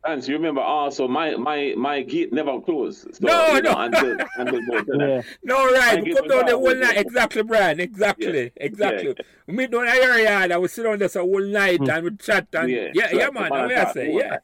Hans, 0.05 0.29
you 0.29 0.35
remember 0.35 0.61
also 0.61 1.09
my 1.09 1.35
my 1.37 1.73
my 1.79 2.03
gate 2.03 2.31
never 2.33 2.61
closed. 2.61 3.15
So, 3.15 3.27
No, 3.27 3.55
you 3.55 3.63
know, 3.63 3.73
no. 3.73 3.81
Until 3.85 4.17
until 4.37 4.61
both 4.69 4.81
of 4.81 4.87
them. 4.87 5.01
Yeah. 5.01 5.23
No, 5.43 5.73
right. 5.73 6.03
We 6.05 6.13
come 6.15 6.29
down 6.29 6.45
the 6.47 6.53
whole 6.59 6.75
night. 6.75 6.99
Exactly, 6.99 7.43
Brian. 7.43 7.81
Exactly. 7.81 8.53
Exactly. 8.57 9.15
We 9.47 9.55
meet 9.55 9.71
down 9.71 9.89
at 9.89 9.97
your 9.97 10.19
yard 10.19 10.53
and 10.53 10.61
we 10.61 10.69
sit 10.69 10.83
down 10.83 10.99
there 10.99 11.09
a 11.09 11.19
whole 11.21 11.41
night 11.41 11.81
and 11.89 12.05
we 12.05 12.17
chat 12.19 12.49
and 12.53 12.71
yeah, 12.71 12.77
Yeah, 12.77 12.91
yeah, 12.95 13.09
so 13.09 13.17
yeah 13.17 13.31
that's 13.31 13.35
man. 13.35 13.69
the 13.69 13.75
That's 13.75 13.75
what 13.75 13.89
I 13.89 13.93
say. 13.93 14.13
Yeah. 14.13 14.37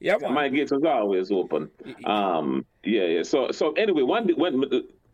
Yeah, 0.00 0.16
man. 0.20 0.34
My 0.34 0.48
gate 0.48 0.72
was 0.72 0.82
always 0.84 1.30
open. 1.30 1.70
Um, 2.04 2.66
yeah, 2.82 3.04
yeah. 3.04 3.22
So 3.22 3.52
so 3.52 3.72
anyway, 3.74 4.02
one 4.02 4.28
when 4.36 4.64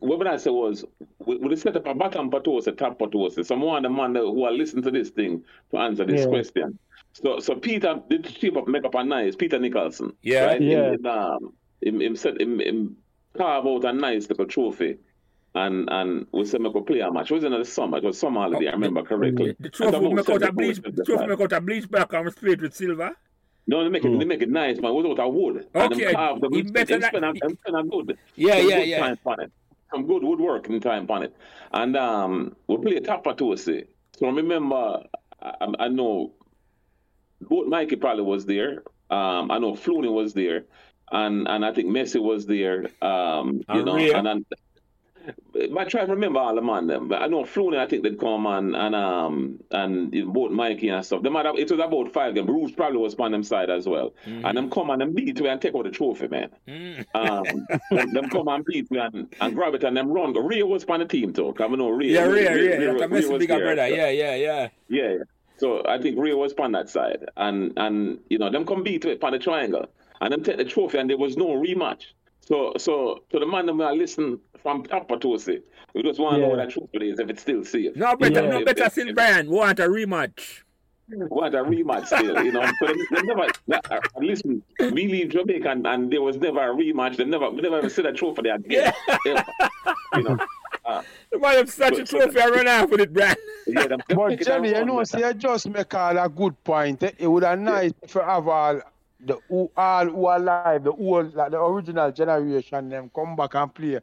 what 0.01 0.27
I 0.27 0.37
said 0.37 0.51
was 0.51 0.85
we, 1.19 1.37
we 1.37 1.57
set 1.57 1.77
up 1.77 1.87
a 1.87 1.95
bottom 1.95 2.31
Potosi, 2.31 2.73
top 2.73 2.99
Potosi. 2.99 3.45
Someone 3.45 3.83
the 3.83 3.91
man 3.91 4.15
who 4.15 4.45
are 4.45 4.53
listening 4.53 4.83
to 4.85 4.91
this 4.91 5.11
thing 5.11 5.45
to 5.71 5.79
answer 5.79 6.05
this 6.05 6.23
Yeah. 6.23 6.27
question. 6.27 6.79
So 7.13 7.39
so 7.41 7.55
Peter 7.55 8.01
did 8.09 8.27
shape 8.27 8.57
up 8.57 8.69
make 8.69 8.85
up 8.85 8.95
a 8.95 9.05
nice 9.05 9.37
Peter 9.37 9.59
Nicholson. 9.59 10.15
Yeah. 10.23 10.47
Right? 10.47 10.63
Yeah. 10.63 10.93
Him, 10.93 10.95
him, 10.95 11.07
um, 11.07 11.53
him, 11.81 12.01
him 12.01 12.17
set 12.17 12.41
him, 12.41 12.61
him 12.61 12.97
carve 13.37 13.67
out 13.67 13.85
a 13.85 13.93
nice 13.93 14.29
little 14.29 14.47
trophy 14.47 14.99
and 15.55 15.89
and 15.91 16.27
we 16.33 16.45
said 16.45 16.63
we 16.63 16.73
could 16.73 16.87
play 16.87 17.01
a 17.01 17.11
match. 17.11 17.31
It 17.31 17.35
was 17.35 17.45
in 17.45 17.53
the 17.53 17.65
summer. 17.65 17.99
It 17.99 18.05
was 18.05 18.19
summer 18.19 18.41
holiday. 18.41 18.69
I 18.69 18.73
remember 18.73 19.03
correctly. 19.03 19.57
The 19.59 19.69
trophy 19.69 19.99
we 19.99 20.15
make 20.15 20.29
out 20.29 20.43
a 20.43 20.53
bleach. 20.53 20.81
The 20.81 21.05
trophy 21.05 21.27
make 21.27 21.41
out 21.41 21.53
a 21.53 21.61
bleach 21.61 21.91
black 21.91 22.13
and 22.13 22.31
spray 22.33 22.53
it 22.53 22.63
with 22.63 22.75
silver. 22.75 23.17
No, 23.67 23.85
they 23.85 23.91
make 23.91 24.05
it. 24.05 24.09
Mm. 24.09 24.19
They 24.19 24.25
make 24.25 24.43
it 24.43 24.51
nice, 24.51 24.81
man. 24.81 24.93
It 24.93 24.95
was 24.95 25.19
out 25.19 25.27
of 25.27 25.35
wood. 25.35 25.67
Okay, 25.75 26.05
and 26.07 26.15
carved 26.17 26.43
them, 26.43 26.55
even 26.55 26.73
better. 26.73 26.99
Them 26.99 27.03
spend, 27.03 27.25
them 27.25 27.59
spend 27.67 27.91
good. 27.91 28.19
Yeah, 28.35 28.59
some 28.59 28.69
yeah, 28.69 28.79
good 28.79 28.89
yeah. 28.89 28.99
Time 29.01 29.19
on 29.27 29.41
it. 29.41 29.53
Some 29.93 30.07
good 30.07 30.23
woodwork 30.23 30.69
in 30.69 30.81
time 30.81 31.07
on 31.11 31.25
it, 31.25 31.35
and 31.73 31.97
um, 31.97 32.57
we 32.69 32.77
play 32.79 32.97
a 32.97 33.01
tap 33.01 33.25
to 33.37 33.57
say. 33.57 33.85
So 34.19 34.27
I 34.27 34.31
remember, 34.31 35.03
I, 35.43 35.67
I 35.79 35.89
know, 35.89 36.33
both 37.41 37.67
Mikey 37.67 37.97
probably 37.97 38.23
was 38.23 38.47
there. 38.47 38.85
Um, 39.11 39.51
I 39.51 39.59
know 39.59 39.73
Flooney 39.73 40.13
was 40.13 40.33
there, 40.35 40.65
and 41.11 41.49
and 41.49 41.65
I 41.65 41.73
think 41.73 41.89
Messi 41.89 42.23
was 42.23 42.47
there. 42.47 42.87
Um, 43.03 43.63
you 43.75 43.85
know, 43.85 43.97
and, 43.97 44.29
and 44.29 44.47
I 45.79 45.85
try 45.85 46.05
to 46.07 46.13
remember 46.13 46.39
all 46.39 46.55
the 46.55 46.63
man 46.63 46.87
them. 46.87 47.09
But 47.09 47.23
I 47.23 47.27
know 47.27 47.43
Flooney, 47.43 47.79
I 47.79 47.87
think 47.87 48.03
they'd 48.03 48.19
come 48.19 48.47
and 48.47 48.75
and 48.75 48.95
um 48.95 49.61
and 49.71 50.11
both 50.33 50.51
Mikey 50.51 50.89
and 50.89 51.05
stuff. 51.05 51.23
Them 51.23 51.35
had, 51.35 51.47
it 51.47 51.71
was 51.71 51.81
about 51.81 52.13
five 52.13 52.35
games. 52.35 52.47
Bruce 52.47 52.73
probably 52.73 52.99
was 52.99 53.15
on 53.17 53.33
them 53.33 53.43
side 53.43 53.71
as 53.71 53.87
well. 53.87 54.15
And 54.25 54.57
them 54.57 54.71
come 54.71 54.91
and 54.91 55.01
them 55.01 55.13
beat 55.13 55.41
me 55.41 55.49
and 55.49 55.61
take 55.61 55.75
out 55.75 55.85
the 55.85 55.91
trophy, 55.91 56.29
man. 56.29 56.51
Mm. 56.67 57.05
Um, 57.15 57.67
them, 58.13 58.31
come 58.31 58.49
and 58.49 58.65
beat 58.65 58.91
me 58.91 58.99
and, 58.99 59.35
and 59.41 59.55
grab 59.55 59.75
it 59.75 59.85
and 59.85 59.97
them 59.97 60.11
run. 60.11 60.33
Ray 60.33 60.63
was 60.63 60.85
on 60.85 61.01
the 61.01 61.07
team 61.07 61.33
too. 61.33 61.53
Come 61.53 61.77
know 61.77 61.91
Ray. 61.91 62.09
Yeah, 62.09 62.27
That's 62.27 63.03
a 63.03 63.09
Ray 63.09 63.21
Messi 63.21 63.39
bigger 63.39 63.59
brother. 63.59 63.89
Yeah, 63.89 64.11
yeah, 64.11 64.35
yeah. 64.35 64.69
Yeah, 64.89 65.09
yeah. 65.09 65.19
So 65.59 65.83
I 65.87 66.01
think 66.01 66.19
Ray 66.19 66.33
was 66.33 66.55
on 66.55 66.73
that 66.73 66.89
side, 66.89 67.27
and 67.37 67.75
and 67.77 68.19
you 68.31 68.39
know 68.39 68.51
them 68.51 68.65
come 68.65 68.83
beat 68.83 69.05
it 69.05 69.23
on 69.23 69.33
the 69.33 69.39
triangle, 69.39 69.87
and 70.21 70.33
them 70.33 70.43
take 70.43 70.57
the 70.57 70.65
trophy, 70.65 70.97
and 70.97 71.11
there 71.11 71.19
was 71.19 71.37
no 71.37 71.49
rematch. 71.49 72.05
So 72.51 72.73
so 72.79 73.23
to 73.31 73.39
the 73.39 73.47
man 73.47 73.67
them 73.67 73.81
I 73.81 73.93
listen 73.93 74.41
from 74.63 74.83
Papa 74.83 75.19
to 75.21 75.39
say, 75.39 75.61
we 75.95 76.03
just 76.03 76.19
want 76.21 76.35
to 76.35 76.41
know 76.41 76.47
Yeah. 76.47 76.51
what 76.51 76.57
that 76.57 76.71
trophy 76.71 77.11
is 77.11 77.19
if 77.21 77.31
it's 77.31 77.43
still 77.43 77.65
safe. 77.65 77.95
No 77.97 78.17
better, 78.17 78.43
Yeah. 78.43 78.51
no 78.59 78.65
better 78.65 78.91
still, 78.91 79.15
Brian. 79.15 79.49
Want 79.49 79.79
a 79.79 79.85
rematch? 79.89 80.63
Want 81.09 81.55
a 81.55 81.59
rematch 81.59 82.07
still, 82.07 82.45
you 82.45 82.53
know? 82.53 82.65
So 82.79 82.87
they, 82.87 82.95
they 83.17 83.23
never 83.23 83.47
uh, 83.73 84.01
listen. 84.21 84.63
We 84.79 85.09
leave 85.09 85.31
Jamaica, 85.31 85.69
and, 85.71 85.87
and 85.87 86.13
there 86.13 86.23
was 86.23 86.37
never 86.37 86.61
a 86.71 86.75
rematch. 86.75 87.17
They 87.17 87.25
never, 87.25 87.51
we 87.51 87.61
never 87.63 87.79
ever 87.79 87.89
see 87.89 88.03
that 88.03 88.17
trophy 88.17 88.43
there 88.43 88.57
again. 88.57 88.93
Ever. 89.27 89.45
You 90.17 90.23
know. 90.25 90.39
Uh, 90.85 91.03
The 91.33 91.39
man 91.39 91.57
have 91.57 91.71
such 91.71 91.99
a 91.99 92.05
trophy 92.05 92.41
I 92.41 92.49
run 92.49 92.69
off 92.69 92.91
with 92.91 93.01
it, 93.01 93.13
Brian. 93.13 93.37
yeah, 93.67 93.87
them, 93.87 94.01
them 94.09 94.17
But 94.19 94.29
take 94.31 94.41
it 94.43 94.47
Jenny, 94.47 94.69
and 94.69 94.79
you 94.79 94.85
know, 94.87 94.95
with 94.97 95.09
see, 95.09 95.23
I 95.25 95.33
just 95.33 95.69
make 95.69 95.93
all 95.95 96.17
a 96.19 96.29
good 96.29 96.63
point. 96.65 97.03
It 97.03 97.27
would 97.27 97.43
have 97.45 97.59
nice 97.59 97.93
if 98.03 98.15
you 98.15 98.21
have 98.21 98.47
all 98.49 98.81
the 99.25 99.39
who 99.49 99.71
all 99.77 100.07
who 100.07 100.27
are 100.27 100.37
alive, 100.37 100.85
the 100.85 100.93
old, 100.93 101.35
like 101.35 101.51
the 101.51 101.61
original 101.61 102.11
generation, 102.13 102.89
them 102.89 103.11
come 103.15 103.37
back 103.37 103.55
and 103.55 103.75
play 103.75 104.01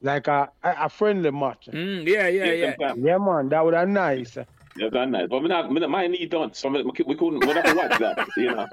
like 0.00 0.26
a 0.28 0.50
a, 0.62 0.74
a 0.82 0.88
friendly 0.88 1.30
match. 1.30 1.68
Mm, 1.72 2.06
yeah, 2.06 2.28
yeah, 2.28 2.44
Yeah, 2.52 2.74
yeah. 2.78 2.94
Yeah, 2.96 3.18
man, 3.18 3.48
that 3.50 3.64
would 3.64 3.74
have 3.74 3.88
nice. 3.88 4.36
Yeah, 4.74 4.88
that's 4.90 5.10
nice. 5.10 5.28
But 5.28 5.42
we 5.42 5.48
not, 5.48 5.68
we 5.68 5.78
not, 5.80 5.90
my 5.90 6.06
knee 6.06 6.24
done, 6.26 6.54
so 6.54 6.70
we, 6.70 6.82
we 6.82 6.92
couldn't, 7.14 7.40
we 7.46 7.52
never 7.52 7.74
watch 7.76 7.98
that, 7.98 8.26
you 8.38 8.46
know. 8.54 8.66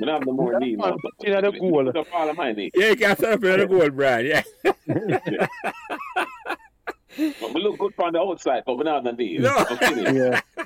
We 0.00 0.06
don't 0.06 0.16
have 0.18 0.26
no 0.26 0.32
more 0.32 0.52
Yeah, 0.52 0.58
knee 0.58 0.74
man, 0.76 0.90
now. 0.90 0.96
put 1.00 1.28
it 1.28 1.40
the 1.42 1.52
goal. 1.52 1.84
we 1.84 1.92
put 1.92 1.96
up 1.98 2.06
all 2.12 2.28
of 2.28 2.36
my 2.36 2.50
knee. 2.52 2.70
Yeah, 2.74 2.88
you 2.90 2.96
can 2.96 3.16
set 3.16 3.32
up 3.34 3.42
another 3.44 3.66
goal, 3.68 3.88
Brian. 3.90 4.26
Yeah. 4.26 4.42
But 7.16 7.54
we 7.54 7.62
look 7.62 7.78
good 7.78 7.94
from 7.94 8.12
the 8.12 8.18
outside, 8.20 8.64
but 8.66 8.76
we 8.76 8.82
not 8.84 9.04
have 9.06 9.16
the 9.16 9.22
knee. 9.22 9.38
No. 9.38 9.64
We're 9.70 9.76
finished. 9.76 10.12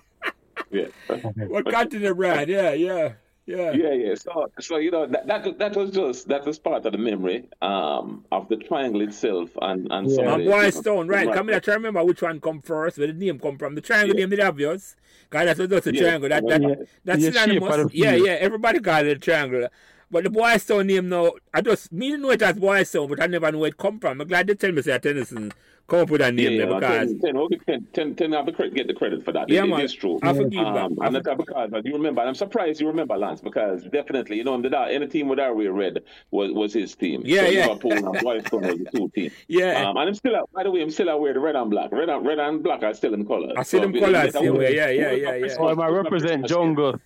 Yeah. 0.70 0.86
Yeah. 1.10 1.16
What 1.48 1.66
continue, 1.66 2.14
Brian? 2.14 2.48
Yeah, 2.48 2.72
yeah, 2.72 3.12
yeah. 3.48 3.72
Yeah, 3.72 3.92
yeah. 3.94 4.14
So, 4.14 4.50
so 4.60 4.76
you 4.76 4.90
know 4.90 5.06
that, 5.06 5.26
that 5.26 5.58
that 5.58 5.76
was 5.76 5.90
just 5.90 6.28
that 6.28 6.44
was 6.44 6.58
part 6.58 6.84
of 6.86 6.92
the 6.92 6.98
memory 6.98 7.48
um 7.62 8.24
of 8.30 8.48
the 8.48 8.56
triangle 8.56 9.00
itself 9.00 9.50
and 9.62 9.90
and 9.90 10.10
some 10.10 10.26
Yeah. 10.26 10.34
of 10.34 10.40
And 10.40 10.46
the, 10.46 10.50
Boy 10.50 10.56
you 10.58 10.62
know, 10.64 10.70
Stone, 10.82 11.08
right? 11.08 11.26
right. 11.26 11.34
Come 11.34 11.48
here, 11.48 11.60
try 11.60 11.74
to 11.74 11.78
remember 11.78 12.04
which 12.04 12.22
one 12.22 12.40
come 12.40 12.60
first, 12.60 12.98
where 12.98 13.06
the 13.06 13.12
name 13.14 13.38
come 13.38 13.56
from. 13.58 13.74
The 13.74 13.80
triangle 13.80 14.14
Yeah. 14.16 14.26
name 14.26 14.32
is 14.34 14.40
obvious. 14.40 14.96
Because 15.30 15.46
that's 15.46 15.58
what 15.60 15.70
just 15.70 15.86
a 15.86 15.92
Yeah. 15.92 16.02
triangle. 16.02 16.28
That, 16.28 16.46
that, 16.46 16.60
Yeah. 16.62 16.74
That's 17.04 17.22
Yeah, 17.22 17.30
shape 17.30 17.34
synonymous. 17.34 17.76
of 17.78 17.94
Yeah, 17.94 18.14
yeah. 18.14 18.32
Everybody 18.32 18.80
call 18.80 19.00
it 19.06 19.16
a 19.16 19.18
triangle. 19.18 19.68
But 20.10 20.24
the 20.24 20.30
Boys 20.30 20.64
Town 20.64 20.86
name 20.86 21.08
now, 21.10 21.32
I 21.52 21.60
just, 21.60 21.92
me 21.92 22.08
didn't 22.10 22.22
know 22.22 22.30
it 22.30 22.40
as 22.42 22.56
Boys 22.58 22.90
Town, 22.90 23.08
but 23.08 23.22
I 23.22 23.26
never 23.26 23.52
know 23.52 23.58
where 23.58 23.68
it 23.68 23.76
come 23.76 23.98
from. 24.00 24.20
I'm 24.20 24.26
glad 24.26 24.46
they 24.46 24.54
tell 24.54 24.72
me 24.72 24.80
say 24.80 24.98
Tennyson 24.98 25.52
come 25.88 26.00
up 26.00 26.10
with 26.10 26.20
that 26.20 26.34
name 26.34 26.52
yeah, 26.52 26.66
there 26.66 26.80
because... 26.80 27.08
10, 27.08 27.20
10, 27.20 27.36
okay, 27.36 27.58
10, 27.66 27.86
10, 27.92 28.14
10 28.14 28.32
have 28.32 28.46
the 28.46 28.52
credit, 28.52 28.74
get 28.74 28.86
the 28.86 28.94
credit 28.94 29.24
for 29.24 29.32
that. 29.32 29.48
Yeah, 29.48 29.64
it, 29.64 29.68
man. 29.68 29.80
it 29.80 29.84
is 29.84 29.94
true. 29.94 30.20
I 30.22 30.34
forgive 30.34 30.66
um, 30.66 30.74
that. 30.74 31.02
I 31.02 31.06
and 31.06 31.16
that's 31.16 31.36
because 31.36 31.70
but 31.70 31.86
you 31.86 31.94
remember. 31.94 32.20
I'm 32.20 32.34
surprised 32.34 32.80
you 32.80 32.86
remember 32.86 33.16
Lance 33.16 33.40
because 33.40 33.84
definitely, 33.84 34.36
you 34.36 34.44
know, 34.44 34.60
the 34.60 34.78
any 34.78 35.06
team 35.08 35.28
with 35.28 35.38
Arway 35.38 35.74
Red 35.74 36.02
was 36.30 36.52
was 36.52 36.74
his 36.74 36.94
team. 36.94 37.22
Yeah, 37.24 37.46
so 37.46 37.46
yeah. 37.48 37.66
Liverpool 37.66 37.92
and 37.92 38.20
Boys 38.20 38.44
Town 38.44 38.60
was 38.62 38.78
the 38.78 38.90
two 38.94 39.08
team. 39.14 39.30
Yeah. 39.48 39.88
Um, 39.88 39.96
and 39.96 40.08
I'm 40.08 40.14
still, 40.14 40.48
by 40.54 40.62
the 40.62 40.70
way, 40.70 40.82
I'm 40.82 40.90
still 40.90 41.08
aware 41.08 41.32
the 41.32 41.40
red 41.40 41.56
and 41.56 41.70
black. 41.70 41.90
Red 41.90 42.10
and 42.10 42.26
red 42.26 42.38
and 42.38 42.62
black 42.62 42.82
are 42.82 42.92
still 42.92 43.14
in 43.14 43.26
color. 43.26 43.54
I 43.56 43.62
see 43.62 43.78
them 43.78 43.92
colours 43.92 44.34
same 44.34 44.56
way. 44.56 44.76
Yeah, 44.76 44.90
yeah, 44.90 45.10
yeah, 45.12 45.34
yeah. 45.34 45.56
Oh, 45.58 45.80
I 45.80 45.88
represent 45.88 46.46
jungle. 46.46 47.00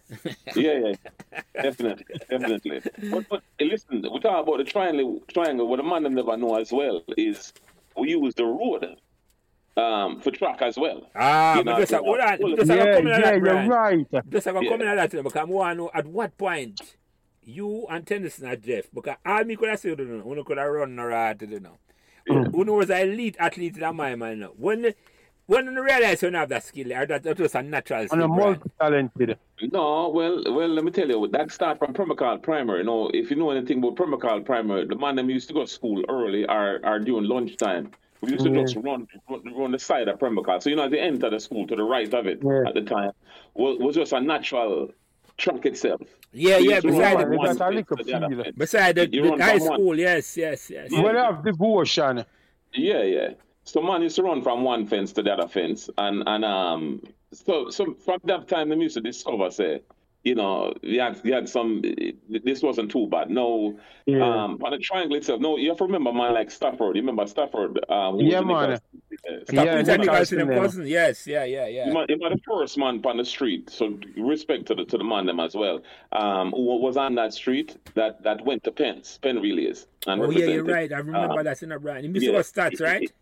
Yeah, 0.56 0.94
yeah, 1.32 1.42
definitely, 1.62 2.04
definitely. 2.28 2.80
But, 3.10 3.28
but 3.28 3.42
listen, 3.60 4.02
we 4.02 4.20
talk 4.20 4.46
about 4.46 4.58
the 4.58 4.64
triangle. 4.64 5.20
Triangle. 5.28 5.68
What 5.68 5.76
the 5.76 5.84
man 5.84 6.02
them 6.02 6.14
never 6.14 6.36
know 6.36 6.56
as 6.56 6.72
well 6.72 7.02
is 7.16 7.52
we 7.96 8.10
use 8.10 8.34
the 8.34 8.44
road 8.44 8.96
um, 9.76 10.20
for 10.20 10.30
track 10.30 10.60
as 10.62 10.76
well. 10.76 11.08
Ah, 11.14 11.56
You 11.58 11.64
but 11.64 11.72
know, 11.72 11.78
just, 11.80 11.92
you 11.92 11.98
hold 11.98 12.20
on. 12.20 12.38
well, 12.40 12.56
Just 12.56 12.68
Yeah, 12.70 12.76
yeah, 12.76 12.98
yeah, 12.98 13.20
that, 13.20 13.34
you're 13.34 13.40
Brian. 13.40 13.68
right. 13.68 14.06
Just 14.30 14.46
I'm 14.48 14.62
Yeah. 14.62 14.68
coming 14.70 14.86
at 14.88 15.10
that 15.10 15.10
because 15.22 15.36
I 15.36 15.44
want 15.44 15.72
to 15.78 15.84
know 15.84 15.90
at 15.94 16.06
what 16.06 16.36
point 16.36 16.96
you 17.42 17.86
and 17.90 18.06
Tennyson 18.06 18.46
are 18.46 18.56
Jeff 18.56 18.84
because 18.94 19.16
all 19.24 19.44
me 19.44 19.56
could 19.56 19.68
have 19.70 19.80
said, 19.80 19.98
you 19.98 20.04
know, 20.04 20.34
you 20.34 20.44
could 20.44 20.58
have 20.58 20.68
run 20.70 20.98
or 20.98 21.10
art, 21.12 21.42
you 21.42 21.60
know. 21.60 21.78
Who 22.26 22.64
knows 22.64 22.88
an 22.90 23.08
elite 23.08 23.36
athlete 23.38 23.78
in 23.78 23.96
my 23.96 24.14
mind 24.14 24.40
now. 24.40 24.52
When 24.56 24.82
the- 24.82 24.94
when 25.46 25.66
you 25.66 25.82
realize 25.82 26.22
you 26.22 26.30
don't 26.30 26.40
have 26.40 26.48
that 26.50 26.64
skill, 26.64 26.92
or 26.92 27.06
that, 27.06 27.22
that 27.22 27.38
was 27.38 27.54
a 27.54 27.62
natural 27.62 28.00
And 28.00 28.08
skill. 28.10 28.22
a 28.24 28.28
Brian. 28.28 28.38
multi-talented. 28.80 29.38
No, 29.72 30.08
well, 30.08 30.42
well, 30.54 30.68
let 30.68 30.84
me 30.84 30.90
tell 30.90 31.08
you, 31.08 31.28
that 31.28 31.50
start 31.52 31.78
from 31.78 31.92
Pembroke 31.94 32.20
Hall 32.20 32.38
Primer. 32.38 32.78
You 32.78 32.84
know, 32.84 33.10
if 33.12 33.30
you 33.30 33.36
know 33.36 33.50
anything 33.50 33.78
about 33.78 33.96
Pembroke 33.96 34.22
Hall 34.22 34.40
Primer, 34.40 34.84
the 34.86 34.96
man 34.96 35.16
them 35.16 35.30
used 35.30 35.48
to 35.48 35.54
go 35.54 35.60
to 35.62 35.66
school 35.66 36.02
early 36.08 36.46
or, 36.46 36.80
or 36.84 36.98
during 37.00 37.24
lunchtime. 37.24 37.90
We 38.20 38.30
used 38.32 38.44
to 38.44 38.50
Yeah. 38.52 38.62
just 38.62 38.76
run, 38.76 39.06
run 39.28 39.42
run 39.54 39.72
the 39.72 39.78
side 39.80 40.06
of 40.08 40.20
Pembroke 40.20 40.46
Hall. 40.46 40.60
So 40.60 40.70
you 40.70 40.76
know, 40.76 40.84
as 40.84 40.90
they 40.92 41.00
enter 41.00 41.28
the 41.28 41.40
school 41.40 41.66
to 41.66 41.74
the 41.76 41.82
right 41.82 42.12
of 42.14 42.26
it 42.26 42.38
Yeah. 42.42 42.64
at 42.68 42.74
the 42.74 42.82
time 42.82 43.10
was, 43.54 43.78
was 43.80 43.96
just 43.96 44.12
a 44.12 44.20
natural 44.20 44.90
track 45.38 45.66
itself. 45.66 46.00
Yeah, 46.32 46.58
We 46.58 46.68
yeah, 46.68 46.74
used 46.76 46.86
beside 46.86 47.18
the, 47.18 47.36
one 47.36 47.46
a 47.48 47.54
fence 47.54 47.58
the 47.58 47.64
other 48.14 48.28
feel. 48.28 48.44
fence. 48.44 48.56
beside 48.56 48.94
the, 48.94 49.06
the 49.06 49.36
high 49.42 49.58
from 49.58 49.68
one- 49.68 49.78
school, 49.78 49.98
yes, 49.98 50.36
yes, 50.36 50.70
yes. 50.70 50.88
Yeah. 50.92 51.02
Well, 51.02 51.14
have 51.34 51.44
devotion. 51.44 52.24
Yeah, 52.74 53.02
yeah. 53.02 53.28
So 53.64 53.80
man 53.80 54.02
used 54.02 54.16
to 54.16 54.22
run 54.22 54.42
from 54.42 54.64
one 54.64 54.86
fence 54.86 55.12
to 55.14 55.22
the 55.22 55.32
other 55.32 55.48
fence, 55.48 55.88
and 55.98 56.22
and 56.26 56.44
um, 56.44 57.02
so 57.32 57.70
so 57.70 57.94
from 57.94 58.18
that 58.24 58.48
time, 58.48 58.68
they 58.70 58.76
used 58.76 58.94
to 58.94 59.00
discover 59.00 59.50
say, 59.50 59.82
you 60.24 60.34
know, 60.34 60.74
you 60.82 61.00
had 61.00 61.20
you 61.24 61.32
had 61.32 61.48
some. 61.48 61.82
This 62.28 62.62
wasn't 62.62 62.90
too 62.90 63.06
bad. 63.06 63.30
No, 63.30 63.78
Yeah. 64.06 64.24
um, 64.44 64.58
on 64.64 64.72
the 64.72 64.78
triangle 64.78 65.16
itself. 65.16 65.40
No, 65.40 65.56
you 65.56 65.68
have 65.68 65.78
to 65.78 65.84
remember 65.84 66.12
man 66.12 66.34
like 66.34 66.50
Stafford. 66.50 66.96
You 66.96 67.02
remember 67.02 67.26
Stafford? 67.26 67.78
Um, 67.88 68.14
who 68.16 68.24
Yeah, 68.24 68.40
man. 68.40 68.70
Nicholson- 68.70 68.82
Yeah, 69.24 69.30
Yeah, 69.30 69.76
Peter 69.82 69.98
Nicholson 69.98 70.00
Nicholson, 70.00 70.38
them 70.38 70.48
them. 70.82 70.86
yes, 70.86 71.26
yeah, 71.26 71.44
yeah, 71.44 71.66
He 71.68 71.74
yeah. 71.76 71.92
was 71.92 72.06
he 72.08 72.14
was 72.16 72.32
the 72.32 72.40
first 72.50 72.78
man 72.78 73.00
on 73.04 73.16
the 73.18 73.24
street, 73.24 73.70
so 73.70 73.96
respect 74.16 74.66
to 74.66 74.74
the 74.74 74.84
to 74.86 74.98
the 74.98 75.04
man 75.04 75.26
them 75.26 75.38
as 75.38 75.54
well. 75.54 75.80
Um, 76.12 76.50
who 76.50 76.76
was 76.78 76.96
on 76.96 77.14
that 77.16 77.32
street 77.32 77.76
that 77.94 78.22
that 78.24 78.44
went 78.44 78.64
to 78.64 78.72
Pence, 78.72 79.18
Penn 79.22 79.40
relays, 79.40 79.86
and 80.08 80.20
Oh, 80.22 80.30
yeah, 80.30 80.46
you're 80.46 80.64
right. 80.64 80.92
I 80.92 80.98
remember 80.98 81.38
uh, 81.38 81.42
that 81.44 81.62
in 81.62 81.70
a 81.72 81.78
Brian. 81.78 82.04
You 82.04 82.10
missed 82.10 82.26
yeah. 82.26 82.32
yeah. 82.32 82.40
stats, 82.40 82.80
right? 82.80 83.12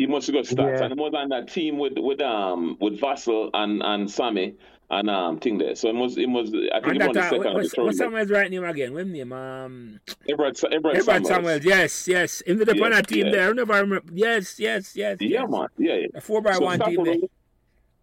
He 0.00 0.06
must 0.06 0.26
have 0.28 0.34
got 0.34 0.44
stats, 0.46 0.78
Yeah. 0.78 0.84
and 0.84 0.94
he 0.94 0.98
was 1.00 1.12
on 1.14 1.28
that 1.28 1.48
team 1.52 1.76
with 1.76 1.92
with 1.98 2.22
um 2.22 2.78
with 2.80 2.98
Vassal 2.98 3.50
and 3.52 3.82
and 3.82 4.10
Sammy 4.10 4.54
and 4.88 5.10
um 5.10 5.38
thing 5.38 5.58
there. 5.58 5.74
So 5.74 5.90
it 5.90 5.94
was 5.94 6.16
it 6.16 6.26
was 6.30 6.48
I 6.48 6.80
think 6.80 6.86
And 6.86 7.02
he 7.02 7.06
won 7.08 7.12
the 7.14 7.22
second 7.22 7.42
the 7.42 7.52
what's, 7.52 7.76
what's. 7.76 7.98
Samuel's 7.98 8.30
right 8.30 8.50
name 8.50 8.64
again? 8.64 8.94
What 8.94 9.06
name? 9.08 9.30
Um, 9.32 10.00
Everett, 10.26 10.64
Everett, 10.64 10.74
Everett 10.96 11.04
Samuels. 11.04 11.28
Samuels. 11.28 11.64
Yes, 11.66 12.08
yes. 12.08 12.40
In 12.40 12.56
the 12.56 12.64
yeah, 12.74 12.88
Yes, 12.88 13.06
team 13.08 13.30
there. 13.30 13.50
I 13.50 13.52
never 13.52 13.74
remember. 13.74 14.10
Yes, 14.14 14.58
yes, 14.58 14.96
yes. 14.96 15.18
Yeah, 15.20 15.40
yes. 15.42 15.50
man. 15.50 15.66
Yeah, 15.76 15.94
yeah. 15.96 16.06
A 16.14 16.20
four 16.22 16.40
by 16.40 16.54
So 16.54 16.64
one 16.64 16.78
team 16.80 16.92
Stafford 16.94 17.06
there. 17.06 17.14
was- 17.20 17.30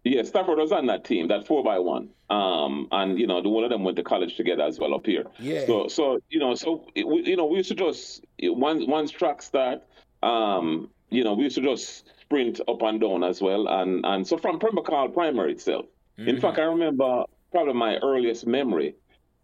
Yeah, 0.04 0.22
Stafford 0.22 0.58
was 0.58 0.70
on 0.70 0.86
that 0.86 1.02
team, 1.04 1.26
that 1.28 1.48
four 1.48 1.64
by 1.64 1.80
one. 1.80 2.10
Um, 2.30 2.86
and 2.92 3.18
you 3.18 3.26
know, 3.26 3.42
the 3.42 3.48
one 3.48 3.64
of 3.64 3.70
them 3.70 3.82
went 3.82 3.96
to 3.96 4.04
college 4.04 4.36
together 4.36 4.62
as 4.62 4.78
well 4.78 4.94
up 4.94 5.04
here. 5.04 5.24
Yeah. 5.40 5.66
So, 5.66 5.88
so 5.88 6.20
you 6.30 6.38
know, 6.38 6.54
so 6.54 6.86
it, 6.94 7.04
we, 7.08 7.24
you 7.26 7.36
know, 7.36 7.46
we 7.46 7.56
used 7.56 7.70
to 7.70 7.74
just 7.74 8.24
once 8.40 8.84
once 8.86 9.10
track 9.10 9.42
start, 9.42 9.82
um, 10.22 10.90
you 11.10 11.24
know, 11.24 11.34
we 11.34 11.44
used 11.44 11.56
to 11.56 11.62
just 11.62 12.04
sprint 12.20 12.60
up 12.68 12.82
and 12.82 13.00
down 13.00 13.24
as 13.24 13.40
well, 13.40 13.66
and 13.68 14.04
and 14.04 14.26
so 14.26 14.36
from 14.36 14.58
Pembroke 14.58 14.88
Hall 14.88 15.08
Primary 15.08 15.52
itself. 15.52 15.86
Mm-hmm. 16.18 16.28
In 16.28 16.40
fact, 16.40 16.58
I 16.58 16.62
remember 16.62 17.24
probably 17.52 17.74
my 17.74 17.96
earliest 17.98 18.46
memory, 18.46 18.94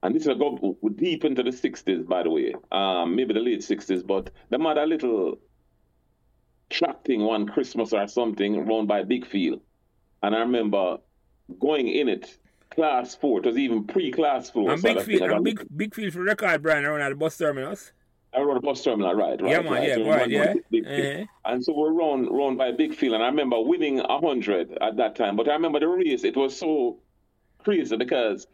and 0.03 0.15
this 0.15 0.23
is 0.23 0.29
a 0.29 0.35
go 0.35 0.77
deep 0.97 1.25
into 1.25 1.43
the 1.43 1.51
'60s, 1.51 2.07
by 2.07 2.23
the 2.23 2.31
way, 2.31 2.55
um, 2.73 3.17
maybe 3.17 3.35
the 3.35 3.41
late 3.41 3.61
'60s, 3.61 4.07
but 4.07 4.31
they 4.51 4.62
had 4.62 4.79
a 4.79 4.87
little 4.87 5.39
track 6.71 7.05
thing 7.05 7.21
one 7.23 7.47
Christmas 7.47 7.93
or 7.93 8.07
something 8.09 8.67
run 8.67 8.87
by 8.87 9.03
Big 9.03 9.27
Field. 9.27 9.61
And 10.23 10.35
I 10.35 10.41
remember 10.41 10.99
going 11.61 11.89
in 11.89 12.09
it, 12.09 12.39
class 12.71 13.15
four, 13.15 13.41
it 13.41 13.47
was 13.47 13.59
even 13.59 13.85
pre 13.85 14.11
class 14.11 14.51
four. 14.51 14.73
And 14.73 14.81
so 14.81 14.95
big 14.95 15.03
field, 15.05 15.21
thing, 15.21 15.31
I 15.31 15.37
and 15.37 15.45
big, 15.77 15.95
field 15.95 16.12
for 16.12 16.23
record, 16.23 16.62
Brian, 16.62 16.85
around 16.85 17.03
at 17.03 17.11
the 17.11 17.15
bus 17.15 17.37
terminus. 17.37 17.93
I 18.37 18.41
run 18.41 18.57
a 18.57 18.61
bus 18.61 18.82
terminal, 18.82 19.14
right? 19.14 19.41
right 19.41 19.51
yeah, 19.51 19.61
man, 19.61 19.72
right. 19.72 19.89
yeah, 19.89 19.95
So 19.95 20.11
right, 20.11 20.30
yeah. 20.30 20.41
Uh-huh. 20.41 21.24
And 21.45 21.64
so 21.64 21.72
we're 21.72 21.93
run 21.93 22.32
run 22.32 22.57
by 22.57 22.68
a 22.68 22.72
big 22.72 22.95
field, 22.95 23.14
and 23.14 23.22
I 23.22 23.26
remember 23.26 23.61
winning 23.61 24.01
a 24.01 24.18
hundred 24.18 24.76
at 24.80 24.97
that 24.97 25.16
time. 25.16 25.37
But 25.37 25.49
I 25.49 25.53
remember 25.53 25.80
the 25.80 25.89
race; 25.89 26.24
it 26.24 26.37
was 26.37 26.57
so 26.57 26.99
crazy 27.62 27.97
because 27.97 28.47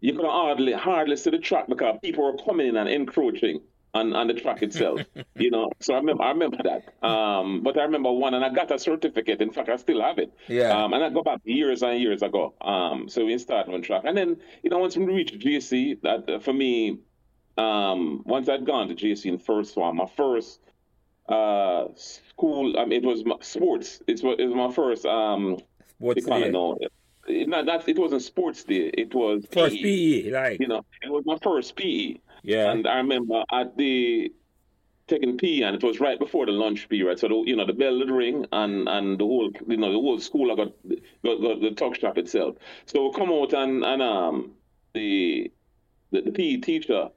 you 0.00 0.14
could 0.14 0.24
hardly 0.24 0.72
hardly 0.72 1.16
see 1.16 1.30
the 1.30 1.38
track 1.38 1.66
because 1.68 1.98
people 2.02 2.24
were 2.24 2.38
coming 2.44 2.68
in 2.68 2.76
and 2.76 2.88
encroaching 2.88 3.60
on, 3.94 4.14
on 4.14 4.26
the 4.28 4.34
track 4.34 4.62
itself. 4.62 5.00
you 5.36 5.50
know, 5.50 5.70
so 5.80 5.94
I 5.94 5.98
remember 5.98 6.22
I 6.22 6.30
remember 6.30 6.58
that. 6.62 7.06
Um, 7.06 7.62
but 7.62 7.78
I 7.78 7.82
remember 7.82 8.12
one, 8.12 8.34
and 8.34 8.44
I 8.44 8.50
got 8.50 8.70
a 8.70 8.78
certificate. 8.78 9.40
In 9.40 9.52
fact, 9.52 9.68
I 9.68 9.76
still 9.76 10.00
have 10.02 10.18
it. 10.18 10.32
Yeah. 10.48 10.70
Um, 10.70 10.92
and 10.92 11.02
I 11.02 11.10
go 11.10 11.22
back 11.22 11.40
years 11.44 11.82
and 11.82 12.00
years 12.00 12.22
ago. 12.22 12.54
Um, 12.60 13.08
so 13.08 13.24
we 13.24 13.36
started 13.38 13.72
on 13.72 13.82
track, 13.82 14.02
and 14.04 14.16
then 14.16 14.36
you 14.62 14.70
know 14.70 14.78
once 14.78 14.96
we 14.96 15.04
reached 15.04 15.38
JC, 15.38 16.00
that 16.02 16.28
uh, 16.28 16.38
for 16.38 16.52
me, 16.52 16.98
um, 17.56 18.22
once 18.24 18.48
I'd 18.48 18.66
gone 18.66 18.88
to 18.88 18.94
JC 18.94 19.26
in 19.26 19.38
first 19.38 19.76
one, 19.76 19.96
my 19.96 20.06
first 20.16 20.60
uh 21.28 21.86
school, 21.96 22.78
I 22.78 22.84
mean, 22.84 23.02
it 23.02 23.06
was 23.06 23.24
my, 23.24 23.36
sports. 23.40 24.00
It 24.06 24.22
was 24.22 24.36
it 24.38 24.46
was 24.46 24.54
my 24.54 24.72
first 24.72 25.04
um. 25.06 25.58
Sports 25.98 26.24
they 26.24 26.28
call 26.28 26.40
day. 26.40 26.46
it 26.46 26.52
no, 26.52 26.78
it, 27.26 27.48
not, 27.48 27.66
that, 27.66 27.88
it 27.88 27.98
wasn't 27.98 28.22
sports 28.22 28.64
day. 28.64 28.90
It 28.94 29.14
was 29.14 29.46
First 29.50 29.76
PE. 29.76 30.22
PE, 30.22 30.30
like. 30.30 30.60
You 30.60 30.68
know, 30.68 30.84
it 31.02 31.10
was 31.10 31.24
my 31.24 31.38
first 31.42 31.74
PE. 31.76 32.16
Yeah. 32.42 32.70
And 32.70 32.86
I 32.86 32.98
remember 32.98 33.42
at 33.50 33.76
the 33.76 34.32
taking 35.08 35.38
PE, 35.38 35.62
and 35.62 35.76
it 35.76 35.82
was 35.82 36.00
right 36.00 36.18
before 36.18 36.46
the 36.46 36.52
lunch 36.52 36.88
period. 36.88 37.18
So 37.18 37.28
the, 37.28 37.42
you 37.46 37.56
know 37.56 37.66
the 37.66 37.72
bell 37.72 37.98
would 37.98 38.10
ring, 38.10 38.46
and 38.52 38.88
and 38.88 39.18
the 39.18 39.24
whole 39.24 39.50
you 39.66 39.76
know 39.76 39.92
the 39.92 39.98
whole 39.98 40.18
school 40.18 40.52
I 40.52 40.56
got 40.56 40.72
got, 41.24 41.40
got 41.40 41.60
the 41.60 41.70
tuck 41.72 41.96
shop 41.96 42.18
itself. 42.18 42.56
So 42.86 43.08
we 43.08 43.12
come 43.14 43.30
out 43.30 43.52
and 43.52 43.84
and 43.84 44.02
um 44.02 44.52
the 44.94 45.50
the, 46.10 46.22
the 46.22 46.30
PE 46.32 46.58
teacher 46.58 47.08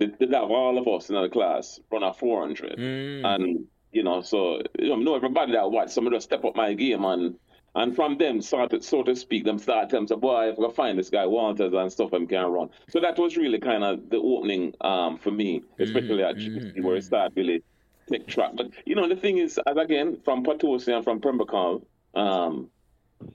did, 0.00 0.18
did 0.18 0.32
have 0.32 0.50
all 0.50 0.78
of 0.78 0.88
us 0.88 1.08
in 1.10 1.14
the 1.14 1.28
class 1.28 1.78
run 1.92 2.02
a 2.02 2.12
four 2.12 2.40
hundred, 2.40 2.76
Mm. 2.78 3.24
and 3.24 3.66
you 3.92 4.02
know 4.02 4.22
so 4.22 4.60
you 4.78 4.96
know 4.96 5.14
everybody 5.14 5.52
that 5.52 5.70
watch. 5.70 5.90
Somebody 5.90 6.16
just 6.16 6.26
step 6.26 6.44
up 6.44 6.56
my 6.56 6.74
game 6.74 7.04
and. 7.04 7.36
And 7.76 7.94
from 7.94 8.18
them, 8.18 8.42
started, 8.42 8.82
so 8.82 9.04
to 9.04 9.14
speak, 9.14 9.44
them 9.44 9.56
start 9.60 9.90
telling 9.90 10.08
me, 10.10 10.16
boy, 10.16 10.48
if 10.48 10.58
I 10.58 10.62
can 10.62 10.70
find 10.72 10.98
this 10.98 11.08
guy 11.08 11.24
Walters 11.24 11.72
and 11.72 11.92
stuff, 11.92 12.12
I'm 12.12 12.26
can 12.26 12.46
run. 12.46 12.68
So 12.88 12.98
that 12.98 13.16
was 13.16 13.36
really 13.36 13.60
kind 13.60 13.84
of 13.84 14.10
the 14.10 14.16
opening 14.16 14.74
um, 14.80 15.16
for 15.18 15.30
me, 15.30 15.62
especially 15.78 16.24
at 16.24 16.34
JC, 16.34 16.82
where 16.82 16.96
it 16.96 17.04
started 17.04 17.32
really 17.36 17.62
take 18.10 18.26
track. 18.26 18.54
But, 18.56 18.72
you 18.86 18.96
know, 18.96 19.08
the 19.08 19.14
thing 19.14 19.38
is, 19.38 19.56
as 19.68 19.76
again, 19.76 20.18
from 20.24 20.42
Potosi 20.42 20.92
and 20.92 21.04
from 21.04 21.20
Pembroke, 21.20 21.86
um, 22.16 22.70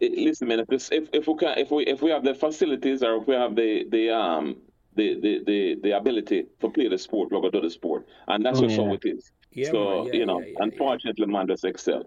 it, 0.01 0.11
listen, 0.17 0.49
man, 0.49 0.59
if, 0.59 0.67
this, 0.67 0.91
if, 0.91 1.07
if, 1.13 1.27
we 1.27 1.37
can, 1.37 1.57
if, 1.57 1.71
we, 1.71 1.85
if 1.85 2.01
we 2.01 2.09
have 2.09 2.25
the 2.25 2.35
facilities 2.35 3.03
or 3.03 3.15
if 3.21 3.27
we 3.29 3.35
have 3.35 3.55
the, 3.55 3.85
the, 3.89 4.09
um, 4.09 4.57
the, 4.95 5.19
the, 5.19 5.43
the, 5.45 5.75
the 5.83 5.91
ability 5.97 6.45
to 6.61 6.69
play 6.69 6.87
the 6.87 6.97
sport, 6.97 7.29
to 7.29 7.49
do 7.51 7.61
the 7.61 7.69
sport. 7.69 8.05
And 8.27 8.45
that's 8.45 8.59
Oh, 8.59 8.63
just 8.63 8.77
yeah. 8.77 8.83
how 8.85 8.93
it 8.93 9.05
is. 9.05 9.31
Yeah, 9.51 9.71
so, 9.71 10.05
yeah, 10.07 10.13
you 10.13 10.25
know, 10.25 10.39
yeah, 10.39 10.45
yeah, 10.47 10.51
yeah. 10.57 10.63
unfortunately, 10.65 11.25
man, 11.27 11.47
just 11.47 11.63
excel. 11.65 12.03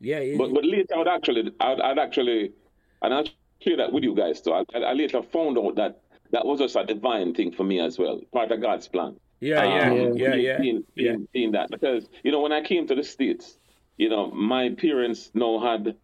Yeah, 0.00 0.18
it, 0.18 0.38
But 0.38 0.54
but 0.54 0.64
later 0.64 0.94
I 0.94 0.98
would 0.98 1.08
actually 1.08 1.52
I'd, 1.60 1.80
I'd 1.80 1.98
actually 1.98 2.52
and 3.02 3.12
I'll 3.14 3.24
share 3.62 3.76
that 3.76 3.92
with 3.92 4.02
you 4.04 4.14
guys 4.14 4.40
too. 4.40 4.52
I, 4.52 4.64
I 4.74 4.92
later 4.94 5.22
found 5.22 5.58
out 5.58 5.76
that 5.76 6.00
that 6.32 6.46
was 6.46 6.58
just 6.60 6.76
a 6.76 6.84
divine 6.84 7.34
thing 7.34 7.52
for 7.52 7.64
me 7.64 7.80
as 7.80 7.98
well, 7.98 8.20
part 8.32 8.50
of 8.52 8.60
God's 8.62 8.88
plan. 8.88 9.16
yeah, 9.40 9.62
yeah, 9.64 9.90
Um, 9.90 10.16
yeah, 10.16 10.30
being- 10.30 10.40
yeah, 10.44 10.58
being, 10.58 10.84
yeah. 10.94 11.16
being 11.32 11.52
that 11.52 11.70
because 11.70 12.08
you 12.24 12.32
know 12.32 12.40
when 12.40 12.52
I 12.52 12.62
came 12.62 12.86
to 12.86 12.94
the 12.94 13.04
states, 13.04 13.58
you 13.98 14.08
know 14.08 14.30
my 14.30 14.70
parents 14.70 15.30
now 15.34 15.58
had 15.58 15.96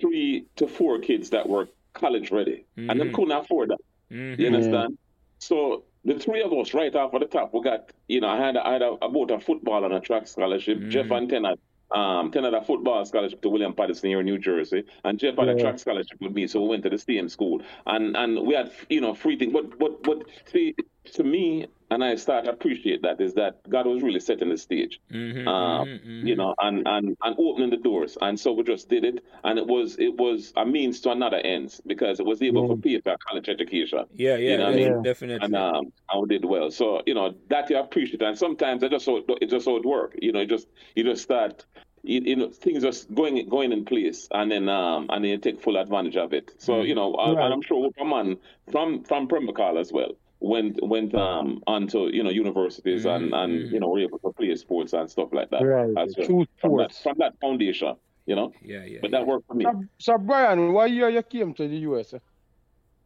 three 0.00 0.46
to 0.56 0.66
four 0.66 0.98
kids 0.98 1.30
that 1.30 1.48
were 1.48 1.68
college 1.92 2.30
ready, 2.30 2.64
and 2.76 2.88
Mm-hmm. 2.90 2.98
they 2.98 3.12
couldn't 3.12 3.32
afford 3.32 3.70
that. 3.70 3.78
You 4.10 4.46
understand? 4.46 4.98
So 5.38 5.84
the 6.04 6.18
three 6.18 6.42
of 6.42 6.52
us, 6.52 6.74
right 6.74 6.94
off 6.94 7.14
of 7.14 7.20
the 7.20 7.26
top, 7.26 7.54
we 7.54 7.62
got, 7.62 7.92
you 8.08 8.20
know, 8.20 8.28
I 8.28 8.36
had, 8.38 8.56
I 8.56 8.72
had 8.72 8.82
a, 8.82 8.92
about 9.02 9.30
a 9.30 9.40
football 9.40 9.84
and 9.84 9.94
a 9.94 10.00
track 10.00 10.26
scholarship. 10.26 10.78
Mm-hmm. 10.78 10.90
Jeff 10.90 11.10
and 11.10 11.28
Ten 11.28 11.44
had, 11.44 11.58
um, 11.90 12.32
had 12.32 12.54
a 12.54 12.62
football 12.62 13.04
scholarship 13.04 13.42
to 13.42 13.48
William 13.48 13.72
Paterson 13.72 14.10
here 14.10 14.20
in 14.20 14.26
New 14.26 14.38
Jersey, 14.38 14.84
and 15.04 15.18
Jeff 15.18 15.36
had 15.36 15.48
a 15.48 15.58
track 15.58 15.78
scholarship 15.78 16.20
with 16.20 16.32
me. 16.32 16.46
So 16.46 16.62
we 16.62 16.68
went 16.68 16.82
to 16.84 16.90
the 16.90 16.98
same 16.98 17.28
school, 17.28 17.62
and 17.86 18.16
and 18.16 18.46
we 18.46 18.54
had, 18.54 18.70
you 18.88 19.00
know, 19.00 19.14
free 19.14 19.36
things. 19.38 19.52
But 19.52 19.78
but 19.78 20.02
but 20.02 20.22
see, 20.46 20.74
to 21.14 21.24
me, 21.24 21.66
and 21.90 22.04
I 22.04 22.14
start 22.16 22.44
to 22.44 22.50
appreciate 22.52 23.02
that 23.02 23.20
is 23.20 23.34
that 23.34 23.68
God 23.68 23.86
was 23.86 24.02
really 24.02 24.20
setting 24.20 24.48
the 24.50 24.56
stage, 24.56 25.00
Mm-hmm, 25.12 25.48
um, 25.48 25.88
you 26.22 26.36
know, 26.36 26.54
and, 26.60 26.86
and 26.86 27.16
and 27.22 27.36
opening 27.38 27.70
the 27.70 27.76
doors, 27.78 28.16
and 28.20 28.38
so 28.38 28.52
we 28.52 28.62
just 28.62 28.88
did 28.88 29.04
it, 29.04 29.24
and 29.44 29.58
it 29.58 29.66
was 29.66 29.96
it 29.98 30.16
was 30.16 30.52
a 30.56 30.64
means 30.66 31.00
to 31.02 31.10
another 31.10 31.38
ends 31.38 31.80
because 31.86 32.20
it 32.20 32.26
was 32.26 32.42
able 32.42 32.68
to 32.68 32.76
pay 32.76 33.00
for 33.00 33.12
a 33.12 33.18
college 33.18 33.48
education. 33.48 34.04
Yeah, 34.16 34.36
yeah, 34.36 34.50
You 34.52 34.58
know 34.58 34.64
what 34.66 34.74
I 34.74 34.76
yeah, 34.78 34.88
mean? 34.90 35.02
definitely. 35.02 35.44
And 35.46 35.56
um, 35.56 35.92
and 36.10 36.22
we 36.22 36.28
did 36.28 36.44
well. 36.44 36.70
So 36.70 37.02
you 37.06 37.14
know 37.14 37.34
that 37.48 37.70
you 37.70 37.78
appreciate, 37.78 38.22
and 38.22 38.36
sometimes 38.36 38.82
it 38.82 38.90
just 38.90 39.04
so 39.04 39.22
it 39.40 39.46
just 39.50 39.66
how 39.66 39.76
it 39.76 39.84
work. 39.86 40.14
You 40.20 40.32
know, 40.32 40.40
it 40.40 40.48
just 40.48 40.68
you 40.94 41.04
just 41.04 41.22
start. 41.22 41.64
You, 42.02 42.22
you 42.24 42.36
know 42.36 42.48
things 42.48 42.82
just 42.82 43.12
going 43.14 43.46
going 43.48 43.72
in 43.72 43.84
place, 43.84 44.26
and 44.30 44.50
then 44.50 44.68
um 44.70 45.06
and 45.10 45.22
then 45.24 45.30
you 45.32 45.38
take 45.38 45.60
full 45.60 45.76
advantage 45.76 46.16
of 46.16 46.32
it. 46.32 46.50
So 46.58 46.82
you 46.82 46.94
know, 46.94 47.14
I- 47.14 47.34
Right. 47.34 47.44
and 47.44 47.52
I'm 47.54 47.62
sure 47.62 47.90
man 48.04 48.38
from 48.72 49.04
from 49.04 49.28
Pembroke 49.28 49.60
as 49.78 49.92
well 49.92 50.12
went 50.40 50.78
went 50.82 51.14
um 51.14 51.62
onto 51.66 52.08
you 52.08 52.22
know 52.22 52.30
universities 52.30 53.04
and 53.04 53.32
and 53.34 53.70
you 53.70 53.78
know 53.78 53.88
were 53.88 54.00
able 54.00 54.18
to 54.18 54.32
play 54.32 54.54
sports 54.56 54.92
and 54.94 55.10
stuff 55.10 55.28
like 55.32 55.50
that. 55.50 55.62
Right. 55.62 55.90
as 55.98 56.14
well. 56.16 56.26
True 56.26 56.46
From 56.60 56.76
that, 56.78 56.92
sports. 56.92 57.02
from 57.02 57.16
that 57.18 57.34
foundation, 57.40 57.94
you 58.26 58.36
know. 58.36 58.52
yeah, 58.62 58.84
yeah. 58.84 58.98
But 59.02 59.10
that 59.12 59.26
worked 59.26 59.46
for 59.46 59.54
me. 59.54 59.64
So, 59.64 59.84
so 59.98 60.18
Brian, 60.18 60.72
what 60.72 60.90
year 60.90 61.10
you 61.10 61.22
came 61.22 61.52
to 61.54 61.68
the 61.68 61.76
US? 61.90 62.14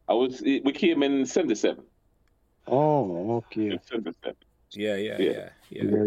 I 0.08 0.12
was 0.14 0.40
we 0.42 0.72
came 0.72 1.02
in 1.02 1.26
'77. 1.26 1.82
Oh, 2.66 3.36
okay. 3.36 3.78
'77. 3.90 4.36
yeah, 4.72 4.96
yeah, 4.96 5.16
Yeah. 5.18 5.18
yeah, 5.18 5.30
yeah, 5.30 5.48
Yeah, 5.70 5.82
you're 5.84 6.00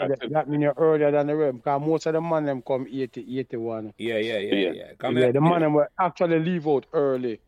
earlier, 0.00 0.16
that 0.30 0.48
means 0.48 0.62
you're 0.62 0.74
earlier 0.76 1.10
than 1.10 1.26
the 1.26 1.36
rest, 1.36 1.56
because 1.56 1.80
most 1.80 2.06
of 2.06 2.12
the 2.14 2.20
man 2.20 2.44
them 2.46 2.62
come 2.62 2.86
80, 2.90 3.38
81. 3.38 3.92
yeah, 3.98 4.16
yeah, 4.18 4.38
yeah, 4.38 4.54
Yeah. 4.54 4.72
yeah. 4.72 4.92
Come 4.98 5.16
yeah, 5.16 5.24
here. 5.24 5.32
the 5.32 5.40
man 5.40 5.60
them 5.60 5.74
will 5.74 5.86
actually 5.98 6.38
leave 6.40 6.66
out 6.66 6.86
early. 6.92 7.40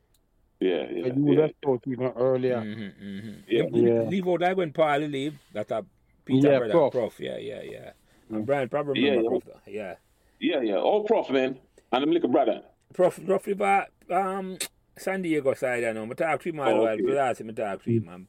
Yeah, 0.63 0.87
yeah, 0.91 1.07
and 1.07 1.27
you 1.27 1.35
yeah. 1.35 1.41
left 1.41 1.55
out 1.67 1.83
even 1.87 2.07
earlier. 2.17 2.59
Mm-hmm, 2.59 3.05
mm-hmm. 3.05 3.31
Yeah. 3.49 3.63
Leave, 3.65 3.89
Yeah. 3.89 4.03
leave 4.03 4.29
out 4.29 4.41
like 4.41 4.57
when 4.57 4.73
Paul 4.73 4.99
leave. 5.01 5.35
That 5.53 5.71
a 5.73 5.85
Peter 6.25 6.51
Yeah, 6.53 6.59
brother, 6.59 6.73
Prof. 6.75 6.93
prof. 6.93 7.21
Yeah, 7.21 7.39
yeah, 7.39 7.63
yeah. 7.63 7.91
And 8.31 8.47
Brian 8.47 8.69
probably 8.69 9.03
Yeah, 9.03 9.11
remember 9.17 9.35
yeah. 9.35 9.41
Prof. 9.41 9.63
Yeah. 9.67 9.95
Yeah, 10.39 10.61
yeah. 10.61 10.77
All 10.77 11.05
prof, 11.05 11.31
man. 11.31 11.59
And 11.93 12.05
I'm 12.05 12.11
little 12.11 12.31
brother. 12.31 12.63
Prof, 12.95 13.19
Prof 13.27 13.49
about 13.49 13.87
um 14.11 14.59
San 14.97 15.23
Diego 15.23 15.55
side, 15.55 15.85
I 15.85 15.93
know. 15.93 16.05
I 16.05 16.15
talk 16.15 16.41
to 16.43 16.49
him 16.49 16.61
all 16.61 16.67
the 16.67 16.73
Oh, 16.73 16.83
while. 16.85 16.93
okay. 16.95 17.03
But 17.03 17.15
last 17.15 17.39
time 17.39 17.51
I 17.51 17.53
talk 17.55 17.83
to 17.85 17.91
him, 17.91 18.09
um, 18.09 18.29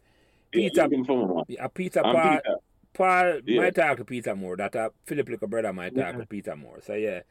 Yeah, 0.53 0.69
Peter, 0.69 0.83
looking 0.83 1.05
man. 1.05 1.43
yeah, 1.47 1.67
Peter, 1.67 2.01
I'm 2.05 2.15
Paul, 2.15 2.37
Peter. 2.37 2.55
Paul 2.93 3.41
Yeah. 3.45 3.61
might 3.61 3.75
talk 3.75 3.97
to 3.97 4.05
Peter 4.05 4.35
more. 4.35 4.55
That 4.57 4.73
a 4.75 4.91
Philip 5.05 5.29
little 5.29 5.47
brother 5.47 5.73
might 5.73 5.93
talk 5.95 6.13
Yeah. 6.13 6.19
to 6.19 6.25
Peter 6.25 6.55
more. 6.55 6.79
So 6.81 6.93
yeah, 6.95 7.21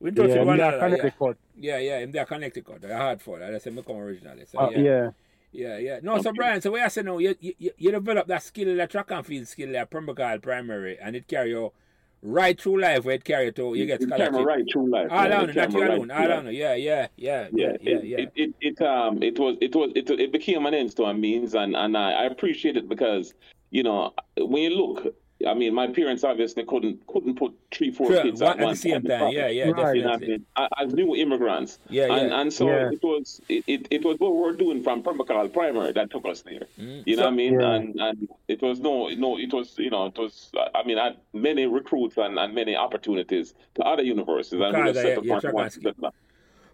we 0.00 0.10
touch 0.10 0.30
Yeah, 0.30 0.42
one 0.42 0.56
me 0.58 0.62
another. 0.62 0.76
Yeah. 0.76 0.96
Connecticut. 0.96 1.38
yeah, 1.58 1.78
yeah, 1.78 1.98
him 1.98 2.12
there 2.12 2.24
Connecticut. 2.24 2.84
I 2.84 2.96
hard 2.96 3.22
for 3.22 3.38
that. 3.38 3.50
That's 3.50 3.66
him 3.66 3.82
come 3.82 3.96
originally. 3.96 4.44
So 4.46 4.58
Uh, 4.58 4.70
yeah. 4.70 4.78
yeah. 4.78 5.10
Yeah, 5.52 5.78
yeah. 5.78 6.00
No, 6.02 6.20
so 6.20 6.32
Brian, 6.32 6.60
so 6.60 6.70
what 6.70 6.82
I 6.82 6.88
say 6.88 7.02
now, 7.02 7.16
you, 7.16 7.34
you, 7.40 7.70
you 7.78 7.90
develop 7.90 8.26
that 8.26 8.42
skill, 8.42 8.76
that 8.76 8.90
track 8.90 9.10
and 9.10 9.24
field 9.24 9.48
skill, 9.48 9.72
that 9.72 9.88
Pembroke 9.90 10.42
primary, 10.42 10.98
and 10.98 11.16
it 11.16 11.26
carry 11.26 11.50
you 11.50 11.72
right 12.20 12.60
through 12.60 12.80
life 12.80 13.04
where 13.04 13.14
it 13.14 13.24
carry 13.24 13.46
you 13.46 13.52
to, 13.52 13.74
you 13.74 13.86
get 13.86 14.02
scholarship. 14.02 14.34
right 14.34 14.64
through 14.70 14.90
life. 14.90 15.08
All 15.10 15.22
man. 15.22 15.30
down, 15.30 15.54
not 15.54 15.72
you 15.72 15.84
alone, 15.84 16.10
all 16.10 16.28
down. 16.28 16.46
Yeah, 16.46 16.74
yeah, 16.74 17.08
yeah, 17.16 17.48
yeah, 17.52 17.72
Yeah, 17.72 17.76
yeah, 17.80 17.96
it, 17.96 18.04
yeah. 18.04 18.18
It, 18.18 18.32
it, 18.34 18.54
it, 18.60 18.82
um, 18.82 19.22
it 19.22 19.38
was, 19.38 19.56
it 19.62 19.74
was, 19.74 19.92
it, 19.94 20.10
it 20.10 20.32
became 20.32 20.66
an 20.66 20.74
end 20.74 20.94
to 20.96 21.04
a 21.04 21.14
means, 21.14 21.54
and 21.54 21.74
and 21.74 21.96
I, 21.96 22.12
I 22.12 22.24
appreciate 22.24 22.76
it 22.76 22.88
because 22.88 23.32
you 23.70 23.82
know 23.82 24.12
when 24.36 24.62
you 24.62 24.70
look, 24.70 25.14
I 25.46 25.54
mean, 25.54 25.72
my 25.74 25.86
parents 25.86 26.24
obviously 26.24 26.64
couldn't 26.64 27.06
couldn't 27.06 27.36
put 27.36 27.52
three, 27.72 27.90
four 27.90 28.10
Sure, 28.10 28.22
kids 28.22 28.40
one- 28.40 28.52
at 28.52 28.58
at 28.60 28.64
one 28.64 28.72
the 28.74 28.76
same 28.76 29.02
time. 29.02 29.20
time. 29.20 29.32
Yeah, 29.32 29.48
yeah, 29.48 29.70
Right. 29.70 29.96
You 29.96 30.02
know 30.02 30.08
what 30.10 30.16
I 30.16 30.18
definitely. 30.18 30.28
mean? 30.28 30.46
A- 30.56 30.68
As 30.82 30.92
new 30.94 31.14
immigrants. 31.16 31.78
Yeah, 31.88 32.12
And, 32.12 32.30
yeah. 32.30 32.40
and 32.40 32.52
so 32.52 32.66
Yeah. 32.68 32.90
it 32.92 33.02
was 33.02 33.40
it, 33.48 33.64
it, 33.66 33.88
it 33.90 34.04
was 34.04 34.18
what 34.18 34.34
we 34.34 34.40
were 34.40 34.52
doing 34.52 34.82
from 34.82 35.02
Pembroke 35.02 35.52
Primary 35.52 35.92
that 35.92 36.10
took 36.10 36.26
us 36.26 36.42
there. 36.42 36.66
Mm. 36.80 37.02
You 37.06 37.16
know 37.16 37.22
what 37.24 37.32
I 37.32 37.36
mean? 37.36 37.60
Yeah. 37.60 37.74
And 37.74 38.00
and 38.00 38.28
it 38.48 38.60
was 38.62 38.80
no 38.80 39.08
no 39.08 39.38
it 39.38 39.52
was 39.52 39.78
you 39.78 39.90
know 39.90 40.06
it 40.06 40.18
was 40.18 40.50
I 40.74 40.82
mean 40.84 40.98
I 40.98 41.04
had 41.04 41.16
many 41.32 41.66
recruits 41.66 42.16
and, 42.16 42.38
and 42.38 42.54
many 42.54 42.74
opportunities 42.76 43.54
to 43.76 43.82
other 43.82 44.02
universities 44.02 44.60
and 44.60 44.76
we 44.76 44.92
just 44.92 45.00
set 45.00 45.24
yeah, 45.24 45.36
up 45.36 46.14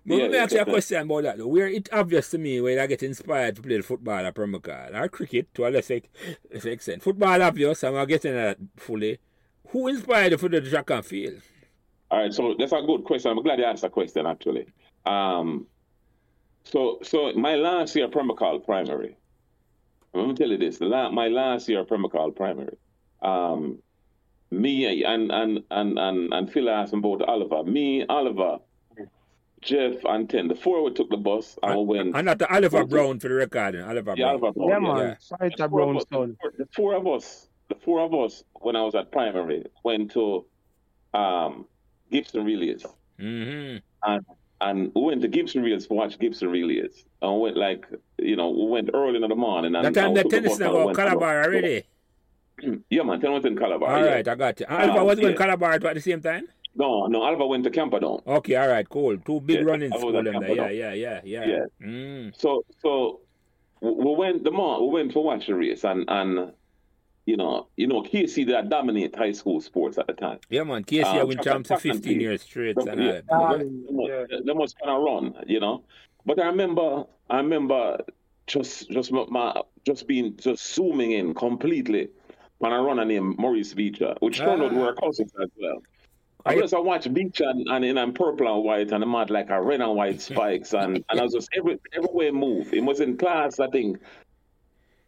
But 0.04 0.16
Yeah, 0.16 0.22
let 0.22 0.30
me 0.32 0.38
ask 0.38 0.52
you 0.52 0.60
a 0.60 0.64
question 0.64 1.02
about 1.02 1.22
that 1.22 1.38
though. 1.38 1.46
Where 1.46 1.68
it's 1.68 1.88
obvious 1.92 2.30
to 2.30 2.38
me 2.38 2.60
when 2.60 2.78
I 2.78 2.86
get 2.86 3.02
inspired 3.02 3.56
to 3.56 3.62
play 3.62 3.76
the 3.76 3.82
football 3.82 4.18
at 4.26 4.34
Pembroke 4.34 4.68
or 4.68 5.08
cricket 5.08 5.54
to 5.54 5.66
a 5.66 5.70
less 5.70 5.90
ex- 5.90 6.08
less 6.52 6.64
extent. 6.64 7.02
Football 7.02 7.40
obvious, 7.42 7.84
I'm 7.84 8.06
getting 8.06 8.34
that 8.34 8.58
fully. 8.76 9.18
Who 9.68 9.88
inspired 9.88 10.32
you 10.32 10.38
for 10.38 10.48
the 10.48 10.60
track 10.60 10.90
and 10.90 11.04
field? 11.04 11.40
All 12.10 12.20
right, 12.20 12.32
so 12.34 12.54
that's 12.58 12.72
a 12.72 12.82
good 12.82 13.04
question. 13.04 13.30
I'm 13.30 13.42
glad 13.42 13.58
you 13.58 13.64
asked 13.64 13.82
that 13.82 13.92
question 13.92 14.26
actually. 14.26 14.66
Um, 15.06 15.66
so 16.64 16.98
so 17.02 17.32
my 17.34 17.54
last 17.54 17.94
year 17.96 18.08
Pembroke 18.08 18.64
primary. 18.64 19.16
I'm 20.14 20.20
gonna 20.22 20.34
tell 20.34 20.48
you 20.50 20.58
this. 20.58 20.78
The 20.78 20.86
la- 20.86 21.10
my 21.10 21.28
last 21.28 21.68
year 21.68 21.84
Pembroke 21.84 22.36
primary. 22.36 22.76
Um, 23.22 23.78
me 24.50 25.04
and 25.04 25.32
and 25.32 25.64
and 25.70 25.98
and 25.98 26.34
and 26.34 26.52
Phil 26.52 26.68
asked 26.68 26.92
about 26.92 27.22
Oliver. 27.22 27.62
Me, 27.64 28.04
Oliver, 28.06 28.58
Jeff, 29.62 30.04
and 30.04 30.28
Ten. 30.28 30.48
The 30.48 30.54
four 30.54 30.82
we 30.82 30.92
took 30.92 31.08
the 31.08 31.16
bus 31.16 31.58
and 31.62 31.78
we 31.78 31.98
went. 31.98 32.16
And 32.16 32.26
not 32.26 32.38
the 32.38 32.52
Oliver 32.52 32.78
Okay. 32.78 32.88
Brown 32.90 33.20
for 33.20 33.28
the 33.28 33.34
record. 33.34 33.80
Oliver 33.80 34.14
Yeah, 34.16 34.24
Brown. 34.24 34.28
Oliver 34.30 34.52
Brown, 34.52 34.68
Yeah, 34.68 34.74
yeah. 34.74 34.94
man. 34.94 35.18
Yeah. 35.30 35.36
Fighter 35.38 35.56
The 35.56 35.68
four 35.68 35.80
of 35.82 35.96
us- 35.96 36.04
Brownstone. 36.04 36.36
The 36.58 36.68
four 36.74 36.94
of 36.94 37.06
us, 37.06 37.48
the 37.68 37.74
four 37.76 38.00
of 38.00 38.14
us 38.14 38.44
when 38.54 38.76
I 38.76 38.82
was 38.82 38.94
at 38.94 39.10
primary 39.12 39.64
went 39.84 40.10
to 40.12 40.44
um, 41.14 41.66
Gibson 42.10 42.44
Relays. 42.44 42.84
Mm-hmm. 43.18 43.78
And 44.04 44.24
and 44.60 44.92
we 44.94 45.02
went 45.02 45.22
to 45.22 45.28
Gibson 45.28 45.62
Relays 45.62 45.86
to 45.88 45.94
watch 45.94 46.18
Gibson 46.18 46.48
Relays. 46.48 47.04
And 47.20 47.34
we 47.34 47.40
went 47.40 47.56
like, 47.56 47.86
you 48.18 48.36
know, 48.36 48.50
we 48.50 48.66
went 48.66 48.90
early 48.94 49.16
in 49.22 49.28
the 49.28 49.34
morning. 49.34 49.74
And 49.74 49.84
that 49.84 49.94
time 49.94 50.14
the 50.14 50.24
tennis 50.24 50.58
now 50.58 50.72
got 50.72 50.96
Calabar 50.96 51.44
already. 51.44 51.84
Yeah, 52.90 53.02
man, 53.02 53.20
tennis 53.20 53.42
went 53.42 53.46
in 53.46 53.58
Calabar. 53.58 53.92
All 53.92 54.04
yeah. 54.04 54.12
right, 54.12 54.28
I 54.28 54.34
got 54.36 54.60
you. 54.60 54.66
Alva 54.68 54.98
um, 55.00 55.06
was 55.06 55.18
yeah. 55.18 55.24
going 55.24 55.36
Calabar 55.36 55.72
at 55.72 55.82
the 55.82 56.00
same 56.00 56.20
time? 56.20 56.46
No, 56.74 57.06
no, 57.06 57.24
Alva 57.24 57.46
went 57.46 57.64
to 57.64 57.70
Camperdown. 57.70 58.20
Okay, 58.26 58.56
all 58.56 58.68
right, 58.68 58.88
cool. 58.88 59.18
Two 59.18 59.40
big 59.40 59.58
yeah, 59.58 59.64
running 59.64 59.92
school 59.92 60.12
them 60.12 60.40
there. 60.40 60.54
Yeah, 60.54 60.70
yeah, 60.70 60.92
yeah, 60.92 61.20
yeah. 61.24 61.46
Yeah. 61.46 61.86
Mm. 61.86 62.40
So, 62.40 62.64
so 62.80 63.20
we 63.80 64.14
went 64.14 64.44
the 64.44 64.50
morning, 64.50 64.88
we 64.88 64.94
went 64.94 65.12
to 65.12 65.20
watch 65.20 65.46
the 65.46 65.54
race, 65.54 65.84
and 65.84 66.04
and 66.08 66.52
you 67.26 67.36
know, 67.36 67.68
you 67.76 67.86
know, 67.86 68.02
KC 68.02 68.48
that 68.48 68.68
dominate 68.68 69.14
high 69.14 69.32
school 69.32 69.60
sports 69.60 69.98
at 69.98 70.06
the 70.06 70.14
time. 70.14 70.38
Yeah, 70.48 70.64
man. 70.64 70.84
KC 70.84 71.04
um, 71.04 71.28
went 71.28 71.42
champs 71.42 71.68
for 71.68 71.78
15 71.78 72.20
years 72.20 72.42
straight. 72.42 72.76
The, 72.76 72.90
and 72.90 73.02
yeah, 73.02 73.20
uh, 73.30 73.58
yeah. 73.58 74.24
They, 74.28 74.40
they 74.46 74.54
must 74.54 74.78
kind 74.78 74.90
of 74.90 75.02
run, 75.02 75.34
you 75.46 75.60
know. 75.60 75.84
But 76.24 76.40
I 76.40 76.46
remember, 76.46 77.04
I 77.30 77.36
remember 77.36 77.98
just 78.46 78.90
just 78.90 79.12
my 79.12 79.60
just 79.84 80.06
being 80.06 80.36
just 80.36 80.74
zooming 80.74 81.12
in 81.12 81.34
completely 81.34 82.08
when 82.58 82.72
I 82.72 82.78
run 82.78 82.98
a 82.98 83.04
name 83.04 83.34
Maurice 83.38 83.74
Beecher, 83.74 84.14
which 84.20 84.38
turned 84.38 84.62
out 84.62 84.70
to 84.70 84.76
were 84.76 84.94
cousins 84.94 85.32
as 85.40 85.48
well. 85.60 85.82
I 86.44 86.56
guess 86.56 86.72
I 86.72 86.78
watch 86.78 87.12
Beach 87.12 87.40
and, 87.40 87.68
and 87.68 87.84
in 87.84 88.12
purple 88.12 88.52
and 88.52 88.64
white 88.64 88.92
and 88.92 89.04
I'm 89.04 89.12
had 89.12 89.30
like 89.30 89.50
a 89.50 89.60
red 89.60 89.80
and 89.80 89.94
white 89.94 90.20
spikes 90.20 90.72
and, 90.74 91.04
and 91.08 91.20
I 91.20 91.22
was 91.22 91.32
just 91.32 91.48
every 91.56 91.78
everywhere 91.92 92.32
move. 92.32 92.72
It 92.72 92.82
was 92.82 93.00
in 93.00 93.16
class, 93.16 93.60
I 93.60 93.68
think, 93.68 94.00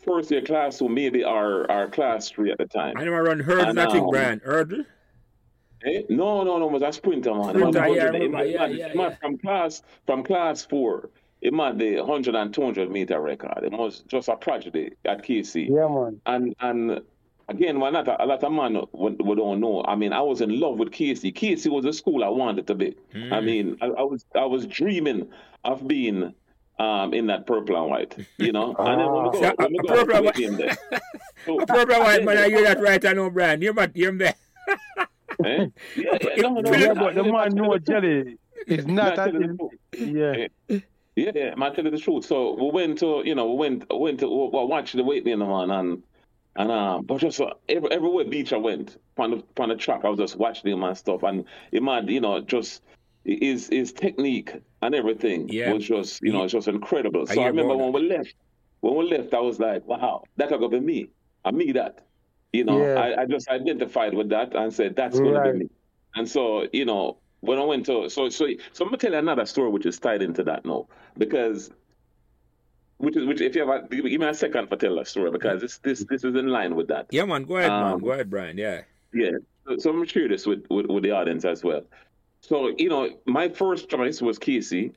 first 0.04 0.30
year 0.30 0.42
class, 0.42 0.78
so 0.78 0.88
maybe 0.88 1.24
our, 1.24 1.70
our 1.70 1.88
class 1.88 2.30
three 2.30 2.50
at 2.50 2.58
the 2.58 2.66
time. 2.66 2.96
I 2.96 3.04
never 3.04 3.22
run 3.22 3.40
hurdle, 3.40 3.66
and, 3.66 3.74
nothing, 3.74 4.04
um, 4.04 4.10
Brian. 4.10 4.40
Hurdle? 4.44 4.84
Eh? 5.84 6.02
No, 6.08 6.44
no, 6.44 6.58
no, 6.58 6.68
it 6.68 6.72
was 6.72 6.82
a 6.82 6.92
sprinter, 6.92 7.34
man. 7.34 7.54
Sprinter, 7.54 7.88
yeah, 7.88 8.12
it, 8.12 8.30
yeah, 8.30 8.42
yeah, 8.42 8.66
yeah, 8.66 8.92
yeah. 8.94 9.16
From 9.16 9.38
class, 9.38 9.82
from 10.06 10.22
class 10.22 10.64
four, 10.64 11.10
it 11.40 11.52
might 11.52 11.78
the 11.78 11.96
100 11.96 12.34
and 12.34 12.54
200 12.54 12.90
meter 12.90 13.20
record. 13.20 13.62
It 13.62 13.72
was 13.72 14.00
just 14.06 14.28
a 14.28 14.36
tragedy 14.40 14.92
at 15.04 15.22
KC. 15.22 15.68
Yeah, 15.68 15.88
man. 15.88 16.20
And 16.26 16.54
and 16.60 17.02
again, 17.48 17.80
well, 17.80 17.92
not 17.92 18.08
a, 18.08 18.22
a 18.22 18.26
lot 18.26 18.42
of 18.42 18.52
man 18.52 18.80
we, 18.92 19.10
we 19.12 19.34
don't 19.34 19.60
know. 19.60 19.84
I 19.86 19.94
mean, 19.94 20.12
I 20.12 20.20
was 20.20 20.40
in 20.40 20.58
love 20.58 20.78
with 20.78 20.90
KC. 20.90 21.34
KC 21.34 21.70
was 21.70 21.84
a 21.84 21.92
school 21.92 22.24
I 22.24 22.28
wanted 22.28 22.66
to 22.66 22.74
be. 22.74 22.96
Mm. 23.14 23.32
I 23.32 23.40
mean, 23.40 23.76
I, 23.80 23.86
I 23.86 24.02
was 24.02 24.24
I 24.34 24.44
was 24.44 24.66
dreaming 24.66 25.28
of 25.64 25.86
being 25.86 26.34
um, 26.78 27.14
in 27.14 27.26
that 27.28 27.46
purple 27.46 27.76
and 27.76 27.90
white, 27.90 28.26
you 28.38 28.52
know. 28.52 28.74
And 28.78 29.00
then 29.00 29.10
when 29.10 29.24
we 29.24 29.40
go, 29.40 29.54
when 29.56 29.72
we 29.72 29.78
go 29.78 30.04
purple 30.04 30.16
and 30.16 30.58
white. 30.58 30.78
So, 31.46 31.58
purple 31.66 31.94
and 31.94 32.04
white, 32.04 32.24
man, 32.24 32.38
I 32.38 32.48
hear 32.48 32.64
that 32.64 32.80
right, 32.80 33.04
I 33.04 33.12
know, 33.12 33.30
Brian. 33.30 33.62
You're 33.62 33.74
but 33.74 33.96
you're 33.96 34.16
there. 34.16 34.34
eh? 35.44 35.66
Yeah, 35.96 36.18
yeah, 36.20 36.42
no, 36.42 36.60
no, 36.60 36.72
yeah, 36.72 36.94
but 36.94 37.14
the 37.14 37.24
man 37.24 37.54
know 37.54 37.76
jelly 37.78 38.38
is 38.66 38.86
not. 38.86 39.18
A, 39.18 39.56
yeah. 39.98 40.46
Yeah, 41.16 41.30
yeah, 41.32 41.54
man, 41.54 41.72
tell 41.74 41.84
you 41.84 41.92
the 41.92 41.98
truth. 41.98 42.24
So 42.24 42.54
we 42.54 42.70
went 42.72 42.98
to, 42.98 43.22
you 43.24 43.36
know, 43.36 43.52
we 43.52 43.56
went, 43.56 43.84
went 43.88 44.18
to, 44.20 44.26
we 44.26 44.48
watched 44.64 44.96
the 44.96 45.04
weight 45.04 45.24
in 45.26 45.38
the 45.38 45.44
man, 45.46 45.70
and 45.70 46.02
and 46.56 46.70
um, 46.70 47.04
but 47.04 47.18
just 47.18 47.40
uh, 47.40 47.54
every, 47.68 47.90
everywhere 47.90 48.24
beach 48.24 48.52
I 48.52 48.56
went, 48.56 48.98
on 49.18 49.30
the 49.32 49.62
on 49.62 49.70
the 49.70 49.76
track, 49.76 50.04
I 50.04 50.08
was 50.08 50.18
just 50.18 50.36
watching 50.36 50.70
him 50.70 50.84
and 50.84 50.96
stuff, 50.96 51.22
and 51.24 51.44
it 51.72 51.82
might, 51.82 52.08
you 52.08 52.20
know, 52.20 52.40
just 52.40 52.82
his 53.24 53.68
his 53.68 53.92
technique 53.92 54.52
and 54.82 54.94
everything 54.94 55.48
yeah. 55.48 55.72
was 55.72 55.84
just 55.84 56.22
you 56.22 56.32
know 56.32 56.44
it's 56.44 56.52
just 56.52 56.68
incredible. 56.68 57.26
So 57.26 57.40
I, 57.40 57.44
I 57.44 57.46
remember 57.48 57.76
when 57.76 57.92
we 57.92 58.08
left, 58.08 58.34
when 58.80 58.94
we 58.96 59.10
left, 59.10 59.34
I 59.34 59.40
was 59.40 59.58
like, 59.58 59.84
wow, 59.86 60.22
that 60.36 60.48
could 60.48 60.70
be 60.70 60.80
me. 60.80 61.08
I 61.44 61.50
me 61.50 61.72
that. 61.72 62.02
You 62.52 62.64
know, 62.64 62.80
yeah. 62.80 63.00
I, 63.00 63.22
I, 63.22 63.26
just 63.26 63.48
identified 63.48 64.14
with 64.14 64.28
that 64.28 64.54
and 64.54 64.72
said 64.72 64.94
that's 64.94 65.18
gonna 65.18 65.52
be 65.52 65.58
me. 65.58 65.70
And 66.14 66.28
so 66.28 66.68
you 66.72 66.84
know 66.84 67.18
when 67.40 67.58
I 67.58 67.64
went 67.64 67.86
to 67.86 68.08
so 68.08 68.28
so 68.28 68.46
so 68.72 68.84
I'm 68.84 68.90
gonna 68.90 68.98
tell 68.98 69.12
you 69.12 69.18
another 69.18 69.44
story 69.44 69.70
which 69.70 69.86
is 69.86 69.98
tied 69.98 70.22
into 70.22 70.44
that 70.44 70.64
now 70.64 70.86
because. 71.18 71.70
Which 73.04 73.16
is 73.16 73.24
which? 73.26 73.40
If 73.40 73.54
you 73.54 73.66
have, 73.66 73.84
a, 73.84 73.88
give 73.88 74.04
me 74.04 74.26
a 74.26 74.34
second 74.34 74.68
for 74.68 74.76
tell 74.76 74.96
that 74.96 75.06
story 75.06 75.30
because 75.30 75.60
this 75.60 75.78
this 75.78 76.04
this 76.04 76.24
is 76.24 76.34
in 76.34 76.48
line 76.48 76.74
with 76.74 76.88
that. 76.88 77.06
Yeah, 77.10 77.24
man. 77.24 77.44
Go 77.44 77.56
ahead, 77.56 77.70
um, 77.70 77.90
man. 77.90 77.98
Go 77.98 78.12
ahead, 78.12 78.30
Brian. 78.30 78.58
Yeah. 78.58 78.82
Yeah. 79.12 79.30
So, 79.66 79.78
so 79.78 79.90
I'm 79.90 80.06
this 80.28 80.46
with, 80.46 80.66
with, 80.68 80.86
with 80.86 81.02
the 81.02 81.12
audience 81.12 81.44
as 81.44 81.64
well. 81.64 81.82
So, 82.40 82.74
you 82.76 82.90
know, 82.90 83.08
my 83.24 83.48
first 83.48 83.88
choice 83.88 84.20
was 84.20 84.38
KC, 84.38 84.92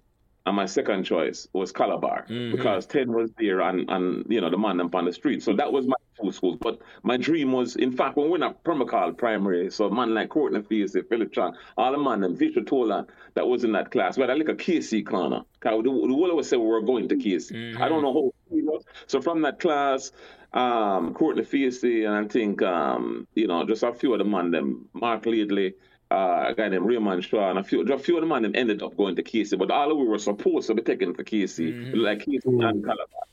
and 0.45 0.55
my 0.55 0.65
second 0.65 1.03
choice 1.03 1.47
was 1.53 1.71
Calabar 1.71 2.25
mm-hmm. 2.29 2.55
because 2.55 2.85
Ted 2.85 3.09
was 3.09 3.31
there 3.37 3.61
and, 3.61 3.89
and 3.89 4.25
you 4.29 4.41
know, 4.41 4.49
the 4.49 4.57
man 4.57 4.81
up 4.81 4.95
on 4.95 5.05
the 5.05 5.13
street. 5.13 5.43
So 5.43 5.53
that 5.55 5.71
was 5.71 5.87
my 5.87 5.95
two 6.21 6.31
schools. 6.31 6.57
But 6.59 6.79
my 7.03 7.17
dream 7.17 7.51
was, 7.51 7.75
in 7.75 7.91
fact, 7.91 8.17
when 8.17 8.29
we 8.29 8.37
were 8.37 8.45
at 8.45 8.63
Pembroke 8.63 8.91
Hall 8.91 9.11
Primary, 9.11 9.69
so 9.71 9.89
man 9.89 10.13
like 10.13 10.29
Courtney 10.29 10.61
Fields, 10.61 10.95
Philip 11.09 11.31
Chan, 11.31 11.53
all 11.77 11.91
the 11.91 11.97
man, 11.97 12.23
and 12.23 12.37
Victor 12.37 12.61
Tolan, 12.61 13.07
that 13.35 13.47
was 13.47 13.63
in 13.63 13.71
that 13.73 13.91
class. 13.91 14.17
We 14.17 14.23
had 14.23 14.37
like 14.37 14.49
a 14.49 14.55
KC 14.55 15.05
corner. 15.05 15.41
The, 15.61 15.69
the 15.83 15.89
whole 15.89 16.31
always 16.31 16.47
said 16.47 16.59
we 16.59 16.65
were 16.67 16.81
going 16.81 17.07
to 17.09 17.15
KC. 17.15 17.51
Mm-hmm. 17.51 17.81
I 17.81 17.89
don't 17.89 18.01
know 18.01 18.13
how 18.13 18.55
he 18.55 18.61
was. 18.61 18.83
So 19.07 19.21
from 19.21 19.41
that 19.41 19.59
class, 19.59 20.11
um, 20.53 21.13
Courtney 21.13 21.43
Fields, 21.43 21.83
and 21.83 22.07
I 22.07 22.25
think, 22.25 22.61
um, 22.61 23.27
you 23.35 23.47
know, 23.47 23.65
just 23.65 23.83
a 23.83 23.93
few 23.93 24.13
of 24.13 24.19
the 24.19 24.25
man, 24.25 24.51
them, 24.51 24.89
Mark 24.93 25.25
Leadley, 25.25 25.75
uh, 26.09 26.45
a 26.47 26.53
guy 26.55 26.69
named 26.69 26.85
Raymond 26.85 27.23
Shaw, 27.23 27.49
and 27.49 27.59
a 27.59 27.63
few, 27.63 27.81
a 27.81 27.97
few 27.97 28.17
of 28.17 28.21
the 28.21 28.27
men 28.27 28.55
ended 28.55 28.81
up 28.81 28.95
going 28.95 29.15
to 29.17 29.23
KC, 29.23 29.57
but 29.57 29.71
all 29.71 29.91
of 29.91 29.97
we 29.97 30.07
were 30.07 30.19
supposed 30.19 30.67
to 30.67 30.73
be 30.73 30.81
taken 30.81 31.13
to 31.13 31.23
KC, 31.23 31.73
mm-hmm. 31.73 31.99
like 31.99 32.19
KC 32.19 32.45
mm-hmm. 32.45 32.61
and 32.61 32.83
Calabar. 32.83 33.27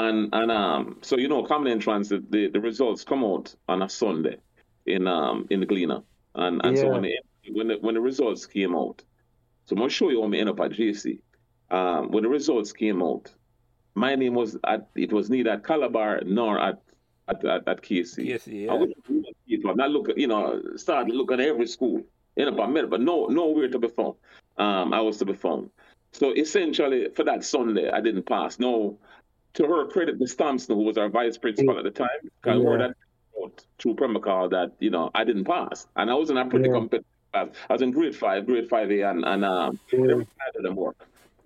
And 0.00 0.30
and 0.32 0.50
um, 0.50 0.98
so 1.02 1.18
you 1.18 1.28
know, 1.28 1.42
common 1.44 1.70
entrance, 1.70 2.08
the, 2.08 2.24
the, 2.30 2.48
the 2.48 2.60
results 2.60 3.04
come 3.04 3.22
out 3.22 3.54
on 3.68 3.82
a 3.82 3.88
Sunday 3.88 4.36
in 4.86 5.06
um 5.06 5.46
in 5.50 5.60
the 5.60 5.66
Gleaner, 5.66 6.00
and 6.34 6.64
and 6.64 6.74
yeah. 6.74 6.82
so 6.82 6.88
when 6.88 7.02
the 7.02 7.18
when 7.52 7.68
the, 7.68 7.74
when 7.82 7.94
the 7.94 8.00
results 8.00 8.46
came 8.46 8.74
out, 8.74 9.02
so 9.66 9.74
I'm 9.74 9.80
gonna 9.80 9.90
show 9.90 10.08
you 10.08 10.22
how 10.22 10.28
we 10.28 10.40
end 10.40 10.48
up 10.48 10.60
at 10.60 10.70
JC. 10.70 11.18
Um, 11.70 12.10
when 12.12 12.22
the 12.22 12.30
results 12.30 12.72
came 12.72 13.02
out, 13.02 13.30
my 13.94 14.14
name 14.14 14.32
was 14.32 14.56
at 14.66 14.88
it 14.94 15.12
was 15.12 15.28
neither 15.28 15.50
at 15.50 15.64
Calabar 15.64 16.22
nor 16.24 16.58
at 16.58 16.80
at, 17.28 17.44
at, 17.44 17.68
at 17.68 17.82
KC. 17.82 18.24
Yes, 18.24 18.46
yeah. 18.46 18.72
I 18.72 18.74
was 18.76 18.88
not 19.06 19.90
look, 19.90 20.08
you 20.16 20.28
know, 20.28 20.62
started 20.76 21.14
looking 21.14 21.40
at 21.40 21.46
every 21.46 21.66
school 21.66 22.02
in 22.36 22.48
about 22.48 22.72
minute, 22.72 22.88
but 22.88 23.02
no, 23.02 23.26
nowhere 23.26 23.68
to 23.68 23.78
be 23.78 23.88
found. 23.88 24.14
Um, 24.56 24.94
I 24.94 25.02
was 25.02 25.18
to 25.18 25.26
be 25.26 25.34
found. 25.34 25.68
So 26.12 26.32
essentially, 26.32 27.08
for 27.14 27.24
that 27.24 27.44
Sunday, 27.44 27.90
I 27.90 28.00
didn't 28.00 28.24
pass. 28.24 28.58
No, 28.58 28.98
to 29.54 29.66
her 29.66 29.86
credit, 29.86 30.20
Miss 30.20 30.34
Thompson, 30.34 30.76
who 30.76 30.82
was 30.82 30.98
our 30.98 31.08
vice 31.08 31.38
principal 31.38 31.76
at 31.76 31.84
the 31.84 31.90
time, 31.90 32.08
I 32.44 32.54
yeah. 32.54 32.76
that 32.76 32.94
through 33.78 33.94
Pembroke 33.94 34.26
Hall 34.26 34.48
that 34.50 34.72
you 34.80 34.90
know 34.90 35.10
I 35.14 35.24
didn't 35.24 35.44
pass, 35.44 35.86
and 35.96 36.10
I 36.10 36.14
was 36.14 36.30
in 36.30 36.36
a 36.36 36.46
pretty 36.46 36.68
yeah. 36.68 36.74
competitive 36.74 37.06
class. 37.32 37.48
I 37.68 37.72
was 37.72 37.82
in 37.82 37.90
grade 37.90 38.16
five, 38.16 38.46
grade 38.46 38.68
five 38.68 38.90
A, 38.90 39.02
and 39.02 39.24
and 39.24 39.44
um, 39.44 39.78
yeah. 39.92 40.22
them 40.62 40.76
work. 40.76 40.96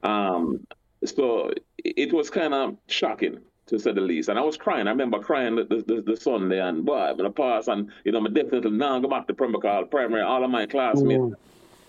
Um, 0.02 0.66
so 1.04 1.52
it 1.78 2.12
was 2.12 2.30
kind 2.30 2.54
of 2.54 2.76
shocking 2.88 3.38
to 3.66 3.78
say 3.78 3.92
the 3.92 4.00
least. 4.00 4.28
And 4.28 4.38
I 4.38 4.42
was 4.42 4.56
crying. 4.56 4.86
I 4.86 4.90
remember 4.90 5.18
crying 5.18 5.56
the, 5.56 5.64
the, 5.64 6.02
the 6.04 6.16
Sunday 6.16 6.60
and 6.60 6.84
boy, 6.84 6.98
I'm 6.98 7.16
gonna 7.16 7.30
pass 7.30 7.68
and 7.68 7.90
you 8.04 8.12
know, 8.12 8.18
I'm 8.18 8.32
definitely 8.32 8.70
now 8.70 8.98
go 8.98 9.08
back 9.08 9.26
to 9.28 9.34
Pembroke 9.34 9.64
Hall 9.64 9.84
primary, 9.84 10.22
all 10.22 10.44
of 10.44 10.50
my 10.50 10.66
classmates 10.66 11.20
mm. 11.20 11.34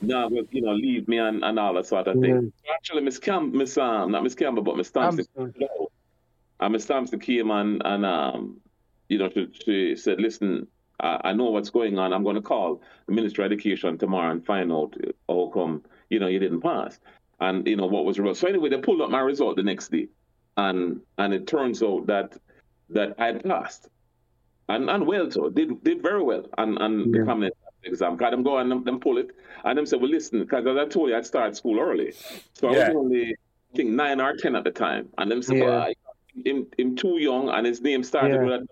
now 0.01 0.30
you 0.30 0.61
know, 0.61 0.74
leave 0.74 1.07
me 1.07 1.18
and, 1.18 1.43
and 1.43 1.59
all 1.59 1.74
that 1.74 1.86
sort 1.86 2.07
of 2.07 2.20
thing. 2.20 2.51
Actually 2.74 3.01
Miss 3.01 3.20
Camp 3.20 3.53
Miss 3.53 3.78
um 3.78 4.11
not 4.11 4.24
Miss 4.24 4.36
Campbell 4.36 4.63
but 4.63 4.78
Miss 4.78 4.91
Thompson 4.91 5.53
and 6.60 6.74
Miss 6.74 6.86
Thompson 6.86 7.20
came 7.20 7.51
and, 7.51 7.82
and 7.86 8.06
um 8.06 8.58
you 9.10 9.18
know 9.18 9.30
she, 9.30 9.49
she 9.66 9.95
said, 9.95 10.20
Listen, 10.20 10.68
I, 10.99 11.20
I 11.26 11.34
know 11.34 11.45
what's 11.45 11.70
going 11.70 11.97
on. 11.99 12.14
I'm 12.14 12.24
gonna 12.24 12.41
call 12.41 12.82
the 13.08 13.14
Ministry 13.14 13.45
of 13.45 13.51
Education 13.51 13.97
tomorrow 13.97 14.32
and 14.32 14.45
find 14.45 14.72
out 14.72 14.95
how 15.28 15.51
come, 15.53 15.84
you 16.10 16.20
know, 16.20 16.28
you 16.28 16.39
didn't 16.39 16.62
pass. 16.62 16.99
And 17.39 17.68
you 17.68 17.76
know 17.76 17.86
what 17.86 18.06
was 18.06 18.16
the 18.16 18.24
result. 18.24 18.38
So 18.38 18.47
anyway, 18.47 18.70
they 18.70 18.78
pulled 18.78 19.01
up 19.01 19.10
my 19.10 19.20
result 19.20 19.58
the 19.58 19.64
next 19.64 19.91
day 19.91 20.08
and 20.58 21.01
and 21.18 21.34
it 21.34 21.47
turns 21.47 21.84
out 21.84 22.08
that 22.08 22.38
that 22.89 23.16
I 23.20 23.34
passed, 23.34 23.89
and 24.70 24.89
and 24.89 25.06
well 25.06 25.30
so 25.32 25.49
did 25.49 25.84
did 25.84 26.01
very 26.01 26.24
well, 26.24 26.45
and 26.58 26.78
and 26.80 27.14
yeah. 27.14 27.22
become 27.22 27.43
an 27.43 27.51
exam. 27.84 28.16
Got 28.16 28.32
them 28.32 28.43
go 28.43 28.58
and 28.58 28.72
them, 28.72 28.84
them 28.84 28.99
pull 28.99 29.18
it, 29.18 29.32
and 29.64 29.78
them 29.78 29.86
say, 29.86 29.97
well, 29.97 30.10
listen, 30.10 30.39
because 30.39 30.66
as 30.66 30.78
I 30.78 30.86
told 30.86 31.10
you, 31.10 31.18
I'd 31.18 31.26
start 31.26 31.56
school 31.58 31.80
early, 31.80 32.14
so 32.53 32.72
yeah. 32.72 32.86
I 32.86 32.89
was 32.89 32.95
only 32.97 33.36
I 33.74 33.76
think 33.76 33.89
nine 33.91 34.22
or 34.22 34.36
ten 34.36 34.56
at 34.56 34.64
the 34.64 34.72
time, 34.72 35.10
and 35.18 35.30
them 35.30 35.41
say, 35.41 35.58
yeah. 35.58 35.66
well, 35.66 35.93
him, 36.44 36.68
him 36.78 36.96
too 36.96 37.18
young, 37.20 37.50
and 37.50 37.66
his 37.66 37.82
name 37.82 38.04
started 38.04 38.36
yeah. 38.36 38.44
with 38.44 38.62
a 38.62 38.68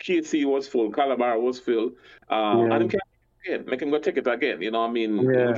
KC 0.00 0.44
was 0.44 0.66
full, 0.66 0.90
Calabar 0.90 1.38
was 1.38 1.60
full, 1.60 1.92
um, 2.28 2.66
yeah. 2.66 2.74
and 2.74 2.82
him 2.82 2.88
can 2.88 3.00
again, 3.46 3.64
make 3.66 3.82
him 3.82 3.90
go 3.90 3.98
take 3.98 4.16
it 4.16 4.26
again. 4.26 4.60
You 4.60 4.70
know, 4.70 4.80
what 4.80 4.90
I 4.90 4.92
mean, 4.92 5.16
yeah. 5.18 5.56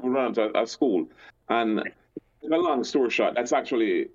we 0.00 0.08
run 0.08 0.32
to 0.34 0.58
a 0.58 0.66
school, 0.66 1.08
and 1.48 1.80
a 1.80 2.56
long 2.56 2.84
story 2.84 3.10
short, 3.10 3.34
that's 3.34 3.52
actually 3.52 4.08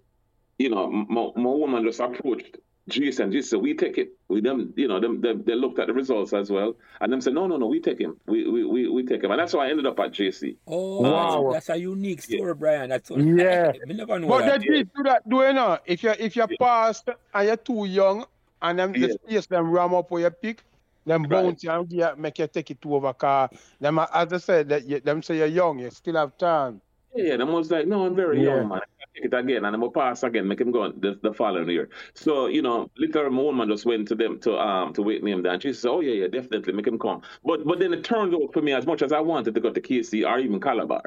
you 0.62 0.70
know, 0.70 0.90
my, 0.90 1.30
my 1.36 1.50
woman 1.50 1.84
just 1.84 2.00
approached 2.00 2.58
Jason. 2.92 3.32
Just 3.32 3.50
said, 3.50 3.62
we 3.62 3.74
take 3.74 3.98
it. 3.98 4.14
We 4.28 4.42
them, 4.42 4.74
you 4.76 4.88
know, 4.88 5.00
them, 5.00 5.22
them, 5.22 5.44
they 5.46 5.56
looked 5.56 5.80
at 5.80 5.88
the 5.88 5.94
results 5.94 6.34
as 6.34 6.50
well, 6.50 6.76
and 7.00 7.12
them 7.12 7.22
said, 7.22 7.34
no, 7.34 7.48
no, 7.48 7.58
no, 7.58 7.68
we 7.68 7.80
take 7.80 8.00
him. 8.00 8.18
We 8.28 8.48
we 8.48 8.64
we, 8.66 8.90
we 8.90 9.06
take 9.06 9.24
him, 9.24 9.32
and 9.32 9.40
that's 9.40 9.54
why 9.54 9.68
I 9.68 9.70
ended 9.70 9.86
up 9.86 10.00
at 10.00 10.12
JC. 10.12 10.58
Oh, 10.68 11.02
wow. 11.02 11.52
that's, 11.52 11.68
that's 11.68 11.78
a 11.78 11.82
unique 11.82 12.22
story, 12.22 12.50
yeah. 12.50 12.54
Brian. 12.54 12.90
That's 12.90 13.10
what, 13.10 13.22
yeah. 13.22 13.72
I, 13.90 13.94
never 13.94 14.20
know 14.20 14.28
but 14.28 14.46
that. 14.46 14.62
they 14.62 14.68
did 14.68 14.94
do 14.94 15.04
that, 15.04 15.28
do 15.28 15.38
you 15.42 15.54
know? 15.54 15.80
If 15.86 16.04
you 16.04 16.14
if 16.18 16.36
you 16.36 16.46
yeah. 16.50 16.58
past 16.60 17.10
and 17.34 17.48
you're 17.48 17.58
too 17.58 17.86
young, 17.86 18.26
and 18.62 18.80
them 18.80 18.96
yeah. 18.96 19.08
the 19.08 19.14
space 19.14 19.48
them 19.48 19.72
ram 19.72 19.94
up 19.94 20.12
where 20.12 20.24
you 20.24 20.30
pick, 20.30 20.64
them 21.06 21.24
bounce 21.24 21.66
right. 21.66 21.80
and 21.80 21.92
yeah, 21.92 22.14
make 22.18 22.40
you 22.40 22.48
take 22.48 22.72
it 22.72 22.82
to 22.82 22.96
over 22.96 23.14
car. 23.14 23.50
Them 23.80 24.00
as 24.00 24.34
I 24.34 24.38
said, 24.38 24.70
that 24.70 24.86
you, 24.86 25.00
them 25.00 25.24
say 25.24 25.38
you're 25.38 25.48
young, 25.48 25.80
you 25.80 25.90
still 25.92 26.16
have 26.16 26.38
time. 26.38 26.82
Yeah, 27.16 27.24
yeah, 27.26 27.38
them 27.38 27.52
was 27.52 27.70
like, 27.70 27.88
no, 27.88 28.06
I'm 28.06 28.16
very 28.16 28.44
yeah. 28.44 28.56
young, 28.56 28.70
man 28.70 28.82
take 28.82 28.91
it 29.16 29.34
again 29.34 29.66
and 29.66 29.76
I'm 29.76 29.82
gonna 29.82 29.92
pass 29.92 30.24
again, 30.24 30.48
make 30.48 30.62
him 30.62 30.72
go 30.72 30.92
the, 30.92 31.20
the 31.22 31.34
following 31.34 31.70
year. 31.70 31.90
So, 32.14 32.48
you 32.48 32.62
know, 32.62 32.90
literally 32.98 33.36
my 33.36 33.42
woman 33.42 33.70
just 33.70 33.86
went 33.86 34.08
to 34.10 34.16
them 34.16 34.40
to 34.42 34.58
um 34.60 34.94
to 34.94 35.02
wait 35.02 35.24
him 35.24 35.44
down. 35.44 35.60
She 35.60 35.74
said, 35.74 35.90
Oh 35.90 36.02
yeah, 36.02 36.14
yeah, 36.14 36.28
definitely 36.28 36.74
make 36.74 36.88
him 36.88 37.00
come. 37.00 37.22
But 37.44 37.66
but 37.66 37.80
then 37.80 37.94
it 37.94 38.04
turned 38.04 38.34
out 38.34 38.54
for 38.54 38.62
me 38.62 38.74
as 38.74 38.86
much 38.86 39.02
as 39.02 39.12
I 39.12 39.20
wanted 39.20 39.54
to 39.56 39.62
go 39.62 39.72
to 39.72 39.82
KC 39.82 40.28
or 40.28 40.40
even 40.40 40.60
Calabar. 40.60 41.04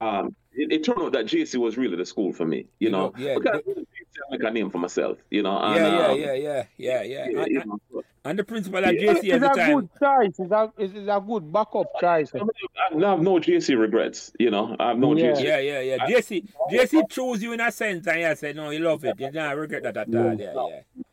Um 0.00 0.34
it, 0.54 0.72
it 0.72 0.84
turned 0.84 1.00
out 1.00 1.12
that 1.12 1.26
JC 1.26 1.56
was 1.56 1.76
really 1.76 1.96
the 1.96 2.04
school 2.04 2.32
for 2.32 2.44
me, 2.44 2.58
you, 2.58 2.66
you 2.80 2.90
know. 2.90 3.08
know 3.08 3.12
yeah, 3.16 3.34
because 3.38 3.62
I 3.66 3.82
make 4.30 4.42
a 4.42 4.50
name 4.50 4.70
for 4.70 4.78
myself, 4.78 5.18
you 5.30 5.42
know. 5.42 5.58
And, 5.58 5.76
yeah, 5.76 6.06
um, 6.06 6.18
yeah, 6.18 6.32
yeah, 6.32 6.64
yeah, 6.76 7.02
yeah, 7.02 7.02
yeah. 7.02 7.44
yeah 7.48 7.60
and, 7.60 7.66
know, 7.66 8.02
and 8.24 8.38
the 8.38 8.44
principal 8.44 8.84
at 8.84 8.94
JC 8.94 9.32
at 9.32 9.40
the 9.40 9.48
time. 9.48 9.70
A 9.70 9.80
good 9.80 9.88
choice. 9.98 10.38
It's 10.38 10.52
a, 10.52 10.72
it's 10.78 10.94
a 10.94 11.24
good 11.26 11.52
backup 11.52 11.86
choice. 12.00 12.30
I, 12.34 12.38
mean, 12.38 13.04
I 13.04 13.10
have 13.10 13.20
no 13.20 13.36
JC 13.36 13.78
regrets, 13.78 14.32
you 14.38 14.50
know. 14.50 14.76
I 14.78 14.88
have 14.88 14.98
no 14.98 15.16
yeah. 15.16 15.32
JC. 15.32 15.42
Yeah, 15.42 15.58
yeah, 15.58 15.80
yeah. 15.80 15.96
I, 16.00 16.10
JC, 16.10 16.46
JC 16.70 17.08
chose 17.32 17.42
you 17.42 17.52
in 17.52 17.60
a 17.60 17.72
sense 17.72 18.06
and 18.06 18.20
you 18.20 18.36
said, 18.36 18.56
no, 18.56 18.70
you 18.70 18.80
love 18.80 19.04
it. 19.04 19.18
You 19.18 19.30
don't 19.30 19.58
regret 19.58 19.82
that 19.84 19.96
at 19.96 20.14
all. 20.14 20.34
Yeah, 20.34 20.52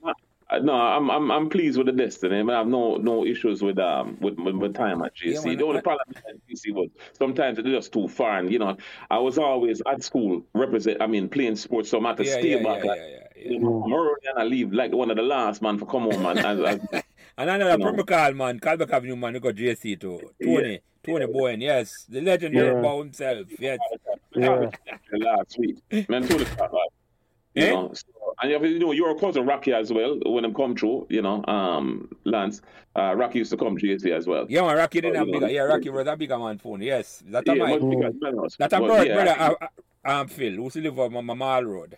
yeah. 0.04 0.14
No, 0.64 0.74
I'm 0.74 1.12
I'm 1.12 1.32
I'm 1.32 1.48
pleased 1.48 1.78
with 1.78 1.86
the 1.86 1.94
destiny. 1.94 2.38
I 2.38 2.58
have 2.58 2.66
no 2.66 2.98
no 2.98 3.24
issues 3.24 3.62
with 3.62 3.78
um 3.78 4.18
with 4.20 4.36
with, 4.40 4.56
with 4.56 4.74
time 4.74 5.04
at 5.04 5.16
JC. 5.16 5.46
Yeah, 5.46 5.56
the 5.56 5.64
only 5.64 5.82
problem 5.82 6.08
at 6.16 6.36
JC 6.50 6.74
was 6.74 6.90
sometimes 7.14 7.60
it's 7.60 7.68
just 7.68 7.94
too 7.94 8.08
far, 8.08 8.40
and 8.40 8.52
you 8.52 8.58
know 8.58 8.76
I 9.12 9.20
was 9.20 9.38
always 9.38 9.80
at 9.86 10.04
school 10.04 10.44
represent. 10.56 11.04
I 11.04 11.08
mean 11.08 11.30
playing 11.30 11.56
sports, 11.56 11.90
so 11.90 12.04
I 12.04 12.08
had 12.08 12.18
to 12.18 12.26
yeah, 12.26 12.32
stay 12.32 12.50
yeah, 12.58 12.64
back. 12.64 12.84
Yeah, 12.84 12.90
like, 12.90 13.00
yeah, 13.00 13.18
yeah, 13.36 13.52
You 13.52 13.60
know, 13.60 14.16
and 14.28 14.40
I 14.40 14.44
leave 14.44 14.74
like 14.74 14.92
one 14.92 15.12
of 15.12 15.18
the 15.18 15.24
last 15.24 15.62
man 15.62 15.78
for 15.78 15.86
come 15.86 16.10
home, 16.12 16.24
man. 16.24 16.38
and, 16.44 16.62
and, 16.62 16.90
and 17.38 17.50
another 17.52 17.78
you 17.78 17.98
know. 17.98 18.04
call 18.04 18.34
man, 18.34 18.60
Calbeck 18.60 18.90
Avenue 18.90 19.16
man, 19.16 19.36
who 19.36 19.40
got 19.42 19.54
JC 19.54 20.00
too. 20.00 20.20
Tony, 20.44 20.80
Tony 21.04 21.28
Bowen, 21.28 21.62
yes, 21.62 22.08
the 22.10 22.22
legendary 22.22 22.74
yeah. 22.74 22.80
about 22.80 22.98
himself, 23.02 23.46
yes. 23.60 23.78
Yeah. 24.40 24.70
Last 25.12 25.58
week, 25.58 26.10
man, 26.10 26.28
Tony. 26.28 26.46
You 27.56 27.64
eh? 27.66 27.70
know, 27.72 27.92
so, 27.94 28.06
and 28.42 28.52
you 28.52 28.80
know, 28.80 28.92
your 28.92 29.18
cousin 29.18 29.46
Rocky 29.46 29.74
as 29.74 29.92
well 29.92 30.20
when 30.26 30.44
them 30.44 30.54
come 30.54 30.76
through. 30.76 31.08
You 31.10 31.22
know, 31.22 31.44
um, 31.46 32.10
Lance, 32.24 32.62
uh, 32.96 33.16
Rocky 33.16 33.40
used 33.40 33.52
to 33.52 33.58
come 33.58 33.78
to 33.78 33.86
JC 33.86 34.16
as 34.16 34.28
well. 34.28 34.46
Yeah, 34.48 34.62
man, 34.62 34.78
Rocky 34.78 35.02
didn't 35.02 35.16
so, 35.16 35.20
have 35.20 35.32
bigger. 35.32 35.50
Yeah, 35.50 35.62
Rocky 35.62 35.90
was 35.90 36.08
a 36.08 36.16
bigger 36.16 36.38
man 36.38 36.58
phone. 36.60 36.82
Yes, 36.82 37.24
that 37.28 37.44
yeah, 37.48 37.54
my 37.56 37.78
that 38.60 38.74
a 38.74 38.80
brother, 38.80 39.06
yeah, 39.06 39.14
brother, 39.14 39.36
uh, 39.40 39.54
uh, 40.08 40.22
um, 40.22 40.28
Phil, 40.28 40.54
who 40.54 40.70
still 40.70 40.84
live 40.84 41.00
on 41.00 41.26
my 41.26 41.34
Mall 41.34 41.64
Road. 41.64 41.98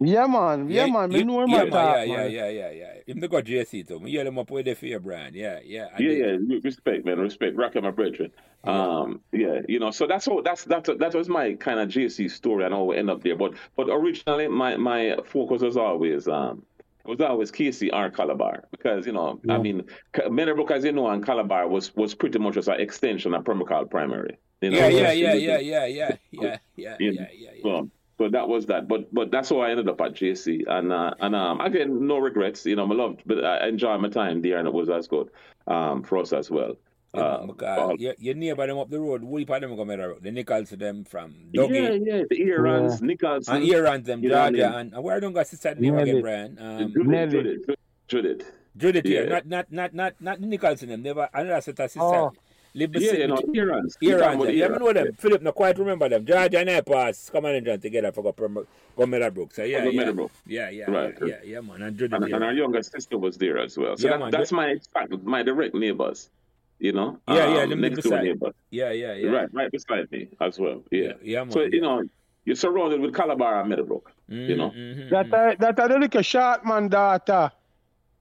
Yeah, 0.00 0.26
man. 0.26 0.68
Yeah, 0.68 0.84
yeah 0.84 0.92
man. 0.92 1.10
Me 1.10 1.24
know 1.24 1.42
him 1.42 1.50
yeah, 1.50 1.64
man, 1.64 1.70
yeah, 1.70 2.04
yeah, 2.04 2.26
yeah, 2.26 2.48
yeah, 2.48 2.70
yeah. 2.70 2.92
Him 3.06 3.18
they 3.20 3.26
got 3.26 3.44
JC 3.44 3.86
too. 3.86 3.98
Me 3.98 4.12
hear 4.12 4.22
them 4.22 4.38
up 4.38 4.50
with 4.50 4.66
the 4.66 4.74
fear 4.74 5.00
brand. 5.00 5.34
Yeah, 5.34 5.58
yeah. 5.64 5.88
I 5.92 6.00
yeah, 6.00 6.08
did. 6.08 6.40
yeah. 6.48 6.58
Respect, 6.62 7.04
man. 7.04 7.18
Respect. 7.18 7.56
Rocky, 7.56 7.80
my 7.80 7.90
brethren. 7.90 8.30
Yeah. 8.64 8.70
Um, 8.70 9.20
yeah, 9.32 9.60
you 9.68 9.80
know. 9.80 9.90
So 9.90 10.06
that's 10.06 10.28
all. 10.28 10.42
That's 10.42 10.64
that. 10.64 10.84
That 10.98 11.14
was 11.14 11.28
my 11.28 11.54
kind 11.54 11.80
of 11.80 11.88
JC 11.88 12.30
story, 12.30 12.64
and 12.64 12.72
I 12.72 12.78
will 12.78 12.94
end 12.94 13.10
up 13.10 13.24
there. 13.24 13.34
But 13.34 13.54
but 13.76 13.88
originally, 13.90 14.46
my 14.46 14.76
my 14.76 15.16
focus 15.24 15.62
was 15.62 15.76
always 15.76 16.28
um 16.28 16.62
was 17.04 17.20
always 17.20 17.50
KC 17.50 17.90
or 17.92 18.10
Calabar 18.10 18.64
because 18.70 19.06
you 19.06 19.12
know 19.12 19.40
yeah. 19.42 19.54
I 19.54 19.58
mean 19.58 19.84
Meadowbrook 20.30 20.70
as 20.70 20.84
you 20.84 20.92
know 20.92 21.08
and 21.08 21.24
Calabar 21.24 21.66
was 21.66 21.94
was 21.96 22.14
pretty 22.14 22.38
much 22.38 22.54
just 22.54 22.68
an 22.68 22.80
extension 22.80 23.34
of 23.34 23.44
Pembroke 23.44 23.90
Primary. 23.90 24.38
You 24.60 24.70
know? 24.70 24.78
Yeah, 24.78 24.88
yeah, 24.88 25.12
yeah, 25.12 25.34
yeah, 25.34 25.58
yeah, 25.58 25.86
yeah, 25.86 26.16
yeah, 26.30 26.56
yeah, 26.76 26.96
yeah, 26.98 27.10
yeah, 27.10 27.26
yeah. 27.32 27.50
So 27.62 27.90
that 28.18 28.48
was 28.48 28.66
that. 28.66 28.88
But 28.88 29.12
but 29.14 29.30
that's 29.30 29.48
how 29.48 29.60
I 29.60 29.70
ended 29.70 29.88
up 29.88 30.00
at 30.00 30.14
JC. 30.14 30.64
And 30.66 30.92
uh, 30.92 31.14
and 31.20 31.34
um, 31.34 31.60
again, 31.60 32.06
no 32.06 32.18
regrets. 32.18 32.66
You 32.66 32.76
know, 32.76 32.90
I 32.90 32.94
loved, 32.94 33.22
but 33.24 33.44
I 33.44 33.68
enjoyed 33.68 34.00
my 34.00 34.08
time 34.08 34.42
there, 34.42 34.58
and 34.58 34.66
it 34.66 34.74
was 34.74 34.90
as 34.90 35.06
good 35.06 35.30
um, 35.66 36.02
for 36.02 36.18
us 36.18 36.32
as 36.32 36.50
well. 36.50 36.76
Yeah, 37.14 37.20
uh, 37.22 37.46
because 37.46 38.00
your, 38.00 38.14
your 38.18 38.34
neighbor 38.34 38.66
them 38.66 38.78
up 38.78 38.90
the 38.90 39.00
road, 39.00 39.24
we 39.24 39.46
part 39.46 39.62
them 39.62 39.74
go 39.76 39.84
matter 39.84 40.14
the 40.20 40.30
Nichols 40.30 40.70
them 40.70 41.04
from 41.04 41.34
Dougie. 41.54 42.04
Yeah, 42.04 42.16
yeah, 42.16 42.22
the 42.28 42.38
Earons, 42.42 43.00
yeah. 43.00 43.06
Nichols. 43.06 43.48
And 43.48 43.64
Earons 43.64 44.06
them, 44.06 44.22
Georgia, 44.22 44.76
and, 44.76 44.92
and 44.92 45.02
where 45.02 45.18
don't 45.18 45.32
got 45.32 45.46
sister 45.46 45.74
name 45.74 45.96
again, 45.96 46.20
Brian? 46.20 46.58
Um, 46.60 46.92
Judith, 46.92 47.30
Judith, 47.30 47.76
Judith. 48.08 48.52
Judith, 48.76 49.06
yeah. 49.06 49.24
Not, 49.24 49.46
not, 49.48 49.72
not, 49.72 49.94
not, 49.94 50.20
not 50.20 50.40
Nichols 50.40 50.80
them, 50.80 51.02
never, 51.02 51.30
another 51.32 51.62
sister, 51.62 51.88
sister. 51.88 52.00
Oh. 52.02 52.32
Live 52.78 52.94
yeah, 52.94 53.12
you 53.12 53.26
know, 53.26 53.42
Earons. 53.52 53.98
Earons. 54.00 54.44
You 54.54 54.62
ever 54.62 54.78
know 54.78 54.92
them? 54.92 55.12
Philip, 55.14 55.42
not 55.42 55.54
quite 55.56 55.76
remember 55.78 56.08
them. 56.08 56.24
Georgia 56.24 56.60
and 56.60 56.70
I 56.70 56.80
pass, 56.80 57.28
come 57.28 57.46
on 57.46 57.56
and 57.56 57.66
join 57.66 57.80
together 57.80 58.12
for 58.12 58.22
go, 58.22 58.66
go 58.96 59.06
Meadowbrook. 59.06 59.52
So, 59.52 59.64
yeah, 59.64 59.84
yeah. 59.84 60.12
yeah, 60.46 60.70
yeah, 60.70 60.90
right. 60.90 61.14
yeah, 61.20 61.26
yeah, 61.26 61.36
yeah, 61.44 61.60
man. 61.60 61.82
And, 61.82 62.00
and, 62.00 62.24
and, 62.24 62.44
our 62.44 62.52
younger 62.52 62.82
sister 62.84 63.18
was 63.18 63.36
there 63.36 63.58
as 63.58 63.76
well. 63.76 63.96
So 63.96 64.06
yeah, 64.06 64.12
that, 64.12 64.20
man. 64.20 64.30
that's 64.30 64.52
my 64.52 64.76
my 65.24 65.42
direct 65.42 65.74
neighbors. 65.74 66.30
You 66.78 66.92
know, 66.92 67.18
yeah, 67.26 67.46
um, 67.46 67.70
yeah, 67.70 67.74
next 67.74 68.02
door 68.04 68.22
neighbor. 68.22 68.52
Yeah, 68.70 68.92
yeah, 68.92 69.14
yeah. 69.14 69.30
Right, 69.30 69.52
right 69.52 69.72
beside 69.72 70.08
me 70.12 70.28
as 70.40 70.60
well. 70.60 70.84
Yeah, 70.92 71.00
yeah, 71.00 71.12
yeah 71.22 71.42
man, 71.42 71.50
So 71.50 71.62
yeah. 71.62 71.68
you 71.72 71.80
know, 71.80 72.04
you're 72.44 72.54
surrounded 72.54 73.00
with 73.00 73.12
Calabar 73.12 73.60
and 73.60 73.68
Meadowbrook. 73.70 74.12
Mm-hmm, 74.30 74.50
you 74.50 74.56
know, 74.56 74.70
mm-hmm, 74.70 75.08
that 75.08 75.34
uh, 75.34 75.54
that 75.58 75.78
a 75.80 75.98
little 75.98 76.22
short 76.22 76.64
man 76.64 76.86
daughter. 76.88 77.50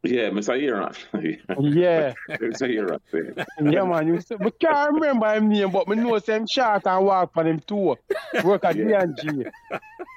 Yeah, 0.04 0.30
Mr. 0.30 0.62
Iran. 0.62 0.93
yeah. 1.60 2.14
Mr. 2.30 2.70
Iran. 2.70 3.00
yeah, 3.74 3.84
man. 3.84 4.08
You 4.08 4.22
say, 4.22 4.36
but 4.39 4.60
can't 4.60 4.93
remember 4.93 5.34
him 5.34 5.50
name, 5.50 5.72
but 5.72 5.88
me 5.88 5.95
know 5.95 6.16
him 6.16 6.45
short 6.48 6.86
and 6.86 7.06
walk 7.06 7.34
for 7.34 7.43
him 7.43 7.60
too. 7.60 7.95
Work 8.43 8.66
at 8.66 8.76
D&G. 8.76 9.45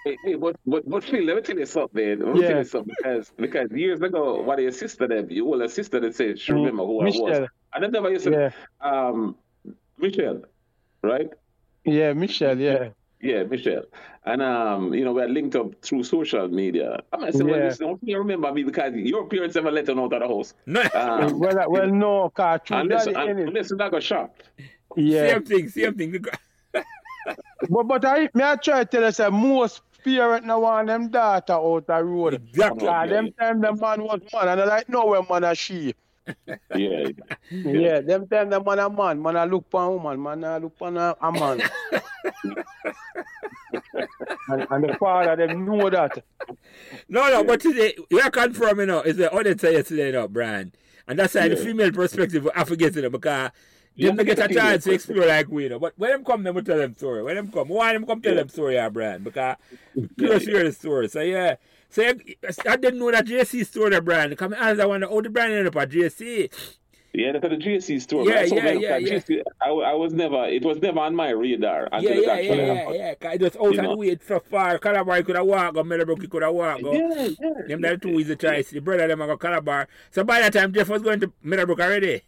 Hey, 0.04 0.16
hey, 0.24 0.34
but, 0.34 0.56
but, 0.66 0.88
but 0.88 1.04
Phil, 1.04 1.24
let 1.24 1.36
me 1.36 1.42
tell 1.42 1.58
you 1.58 1.66
something. 1.66 2.18
Let 2.20 2.34
me 2.34 2.42
yeah. 2.42 2.48
tell 2.48 2.58
you 2.58 2.64
something 2.64 2.94
because, 2.96 3.32
because 3.36 3.70
years 3.72 4.00
ago, 4.00 4.42
one 4.42 4.58
of 4.58 4.62
your 4.62 4.72
sister, 4.72 5.06
them, 5.06 5.30
you 5.30 5.44
well, 5.44 5.62
a 5.62 5.68
sister 5.68 6.00
that 6.00 6.14
said 6.14 6.38
she 6.38 6.52
mm, 6.52 6.56
remember 6.56 6.84
who 6.84 7.02
Michelle. 7.02 7.26
I 7.26 7.40
was. 7.40 7.48
And 7.74 7.84
then 7.84 7.92
never 7.92 8.10
used 8.10 8.24
to, 8.24 8.30
yeah. 8.30 8.50
um, 8.80 9.36
Michelle, 9.98 10.42
right? 11.02 11.28
Yeah, 11.84 12.12
Michelle, 12.14 12.58
yeah. 12.58 12.90
Yeah, 13.20 13.42
Michelle. 13.44 13.84
And 14.24 14.42
um, 14.42 14.94
you 14.94 15.04
know, 15.04 15.12
we're 15.12 15.28
linked 15.28 15.54
up 15.54 15.82
through 15.82 16.04
social 16.04 16.48
media. 16.48 17.00
I 17.12 17.16
might 17.18 17.34
say, 17.34 17.44
yeah. 17.44 17.50
well, 17.50 17.60
listen, 17.60 17.98
you 18.02 18.18
remember 18.18 18.52
me 18.52 18.62
because 18.64 18.94
your 18.94 19.26
parents 19.26 19.54
never 19.54 19.70
let 19.70 19.88
you 19.88 20.00
out 20.00 20.12
of 20.12 20.20
the 20.20 20.26
house. 20.26 20.54
No. 20.66 20.82
Um, 20.94 21.38
well, 21.38 21.70
well, 21.70 21.86
no, 21.88 22.30
car. 22.30 22.60
Unless, 22.70 23.06
unless 23.06 23.72
I 23.72 23.88
got 23.88 24.02
shocked. 24.02 24.50
Yeah. 24.96 25.28
Same 25.28 25.44
thing, 25.44 25.68
same 25.68 25.94
thing. 25.94 26.24
but 27.68 27.82
but 27.84 28.04
I 28.04 28.28
may 28.34 28.44
I 28.44 28.56
try 28.56 28.84
to 28.84 28.90
tell 28.90 29.04
you 29.04 29.12
say 29.12 29.28
most 29.28 29.82
parents 30.02 30.46
now 30.46 30.60
want 30.60 30.86
them 30.88 31.08
daughter 31.10 31.52
out 31.52 31.86
the 31.86 32.02
road. 32.04 32.34
Exactly. 32.34 32.84
Yeah, 32.86 33.06
them 33.06 33.32
time 33.32 33.60
the 33.60 33.74
man 33.74 34.02
was 34.02 34.20
man 34.32 34.48
and 34.48 34.60
I 34.60 34.64
like 34.64 34.88
no 34.88 35.06
where 35.06 35.22
man 35.28 35.44
a 35.44 35.54
she. 35.54 35.94
Yeah. 36.74 37.08
Yeah, 37.50 38.00
them 38.00 38.26
time 38.28 38.50
the 38.50 38.62
man 38.62 38.78
a 38.78 38.90
man, 38.90 39.22
man 39.22 39.36
a 39.36 39.46
look 39.46 39.66
for 39.70 39.82
a 39.82 39.90
woman, 39.90 40.22
man 40.22 40.44
a 40.44 40.58
look 40.58 40.76
for 40.78 40.88
a, 40.88 41.16
a 41.20 41.32
man. 41.32 41.62
and, 44.48 44.66
and 44.70 44.84
the 44.84 44.96
father 44.98 45.36
them 45.36 45.64
know 45.64 45.90
that. 45.90 46.22
No, 47.08 47.28
no, 47.28 47.44
but 47.44 47.60
today 47.60 47.94
we 48.10 48.20
are 48.20 48.30
confirming 48.30 48.80
you 48.80 48.86
know, 48.86 49.00
it's 49.00 49.18
the 49.18 49.32
auditor 49.32 49.70
yesterday, 49.70 50.06
you 50.06 50.12
know, 50.12 50.28
Brian. 50.28 50.72
And 51.06 51.18
that's 51.18 51.34
why 51.34 51.42
yeah. 51.42 51.48
the 51.48 51.56
female 51.56 51.92
perspective 51.92 52.48
I 52.54 52.64
forget 52.64 52.96
it 52.96 53.10
because 53.10 53.50
them 53.96 54.16
not 54.16 54.26
get 54.26 54.38
a 54.38 54.48
chance 54.52 54.84
to 54.84 54.92
explore 54.92 55.26
like 55.26 55.48
we 55.48 55.68
know. 55.68 55.78
But 55.78 55.94
when 55.96 56.10
them 56.10 56.24
come, 56.24 56.42
them 56.42 56.54
will 56.54 56.62
tell 56.62 56.78
them 56.78 56.94
story. 56.94 57.22
When 57.22 57.36
them 57.36 57.50
come, 57.50 57.68
why 57.68 57.92
them 57.92 58.06
come 58.06 58.22
tell 58.22 58.34
them 58.34 58.48
story, 58.48 58.74
yeah, 58.74 58.88
Brian? 58.88 59.22
Because 59.22 59.56
close 60.18 60.46
hear 60.46 60.64
the 60.64 60.72
story. 60.72 61.08
So 61.08 61.20
yeah. 61.20 61.56
So 61.90 62.04
I 62.66 62.76
didn't 62.76 63.00
know 63.00 63.10
that 63.10 63.26
JC 63.26 63.66
store 63.66 63.90
the 63.90 64.00
brand. 64.00 64.38
Come 64.38 64.54
as 64.54 64.78
I 64.78 64.86
wonder, 64.86 65.08
oh, 65.10 65.20
the 65.20 65.28
brand 65.28 65.52
ended 65.52 65.66
up 65.66 65.76
at 65.76 65.90
JC. 65.90 66.50
Yeah, 67.12 67.32
that's 67.32 67.42
the 67.42 67.56
JC 67.56 68.00
store. 68.00 68.24
Yeah, 68.24 68.44
yeah, 68.44 68.70
yeah, 68.70 68.96
yeah. 68.96 69.18
JC, 69.18 69.42
I, 69.60 69.70
I 69.70 69.94
was 69.94 70.12
never, 70.12 70.46
it 70.46 70.64
was 70.64 70.78
never 70.78 71.00
on 71.00 71.16
my 71.16 71.30
radar. 71.30 71.88
Yeah, 71.94 71.98
yeah, 72.00 72.38
yeah, 72.38 72.38
yeah, 72.38 72.90
yeah, 72.90 73.14
yeah. 73.20 73.32
It 73.32 73.42
was 73.42 73.56
out 73.56 73.76
and 73.84 73.98
wait 73.98 74.22
so 74.22 74.38
far. 74.38 74.78
Calabar 74.78 75.20
could 75.24 75.34
have 75.34 75.46
walked, 75.46 75.76
or 75.76 75.82
Meadowbrook 75.82 76.30
could 76.30 76.42
have 76.42 76.54
walked. 76.54 76.82
Yeah, 76.82 77.28
yeah. 77.40 77.50
Them 77.66 77.80
that 77.80 78.00
two 78.00 78.16
is 78.20 78.28
the 78.28 78.36
choice. 78.36 78.70
The 78.70 78.78
brother 78.78 79.08
them 79.08 79.18
go 79.18 79.36
Calabar. 79.36 79.88
So 80.12 80.22
by 80.22 80.38
that 80.40 80.52
time, 80.52 80.72
Jeff 80.72 80.88
was 80.88 81.02
going 81.02 81.18
to 81.18 81.32
Meadowbrook 81.42 81.80
already. 81.80 82.22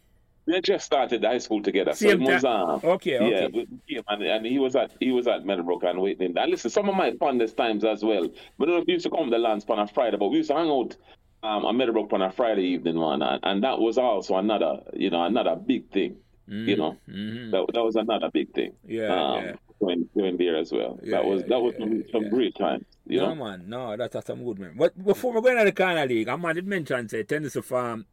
They 0.45 0.59
just 0.59 0.85
started 0.85 1.23
high 1.23 1.37
school 1.37 1.61
together. 1.61 1.93
Same 1.93 2.25
so 2.25 2.31
it 2.31 2.33
was, 2.33 2.43
um, 2.43 2.81
okay, 2.83 3.17
okay. 3.17 3.67
Yeah, 3.87 4.01
and, 4.09 4.23
and 4.23 4.45
he 4.45 4.59
was 4.59 4.75
at 4.75 4.91
he 4.99 5.11
was 5.11 5.25
at 5.25 5.45
Meadowbrook 5.45 5.83
and 5.83 6.01
waiting. 6.01 6.37
And 6.37 6.51
listen, 6.51 6.69
some 6.69 6.89
of 6.89 6.95
my 6.95 7.13
fondest 7.13 7.55
times 7.55 7.85
as 7.85 8.03
well. 8.03 8.27
But 8.57 8.67
I 8.67 8.71
don't 8.71 8.75
know 8.75 8.81
if 8.81 8.87
you 8.87 8.93
used 8.95 9.05
to 9.05 9.09
come 9.09 9.25
to 9.25 9.31
the 9.31 9.37
Lance 9.37 9.63
on 9.69 9.79
a 9.79 9.87
Friday, 9.87 10.17
but 10.17 10.29
we 10.29 10.37
used 10.37 10.49
to 10.49 10.55
hang 10.55 10.69
out 10.69 10.97
um, 11.43 11.65
at 11.65 11.75
Meadowbrook 11.75 12.11
on 12.11 12.21
a 12.21 12.31
Friday 12.31 12.63
evening 12.63 12.99
one, 12.99 13.21
and, 13.21 13.39
and 13.43 13.63
that 13.63 13.79
was 13.79 13.97
also 13.97 14.35
another 14.35 14.79
you 14.93 15.09
know 15.09 15.23
another 15.23 15.55
big 15.55 15.89
thing. 15.91 16.17
Mm-hmm. 16.49 16.69
You 16.69 16.75
know, 16.75 16.97
mm-hmm. 17.07 17.51
that 17.51 17.65
that 17.73 17.83
was 17.83 17.95
another 17.95 18.29
big 18.33 18.53
thing. 18.53 18.73
Yeah, 18.85 19.13
um, 19.13 19.45
yeah. 19.45 19.53
Going, 19.79 20.09
going 20.15 20.37
there 20.37 20.57
as 20.57 20.71
well. 20.71 20.99
Yeah, 21.03 21.11
that 21.11 21.25
was 21.25 21.41
yeah, 21.41 21.47
that 21.47 21.59
was 21.61 21.73
yeah, 21.77 21.85
some, 21.85 22.03
some 22.11 22.29
great 22.29 22.55
times. 22.55 22.85
You 23.05 23.19
no 23.19 23.33
know? 23.33 23.45
man, 23.45 23.63
no, 23.67 23.97
that's, 23.97 24.13
that's 24.13 24.27
some 24.27 24.43
good 24.43 24.59
man. 24.59 24.75
But 24.77 25.01
before 25.03 25.33
we 25.33 25.41
go 25.41 25.49
into 25.49 25.65
the 25.65 25.71
Corner 25.71 26.05
League, 26.05 26.27
I 26.27 26.35
might 26.35 26.63
mention 26.65 27.07
say 27.07 27.23
tennis 27.23 27.55
of 27.55 27.71
um 27.71 28.05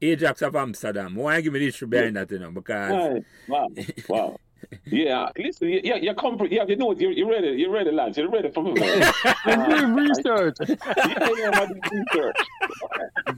Ajax 0.00 0.42
of 0.42 0.56
Amsterdam. 0.56 1.14
Why 1.14 1.40
give 1.40 1.52
me 1.52 1.60
this 1.60 1.80
behind 1.80 2.16
that, 2.16 2.30
you 2.30 2.38
know, 2.38 2.50
because 2.50 3.22
wow, 3.48 3.68
wow. 4.08 4.40
Yeah, 4.86 5.28
listen, 5.36 5.68
yeah, 5.68 5.96
you're 5.96 6.14
comfort, 6.14 6.50
yeah, 6.50 6.64
you 6.66 6.76
know 6.76 6.86
what, 6.86 7.00
you're, 7.00 7.12
you're 7.12 7.28
ready, 7.28 7.48
you're 7.48 7.70
ready, 7.70 7.90
lads, 7.90 8.18
you're 8.18 8.30
ready 8.30 8.50
for 8.50 8.64
me. 8.64 8.74
I'm 9.44 9.68
doing 9.68 9.94
research. 9.94 10.56
yeah, 10.68 10.76
yeah, 10.96 11.50
I'm 11.52 11.68
doing 11.68 12.04
research. 12.12 12.36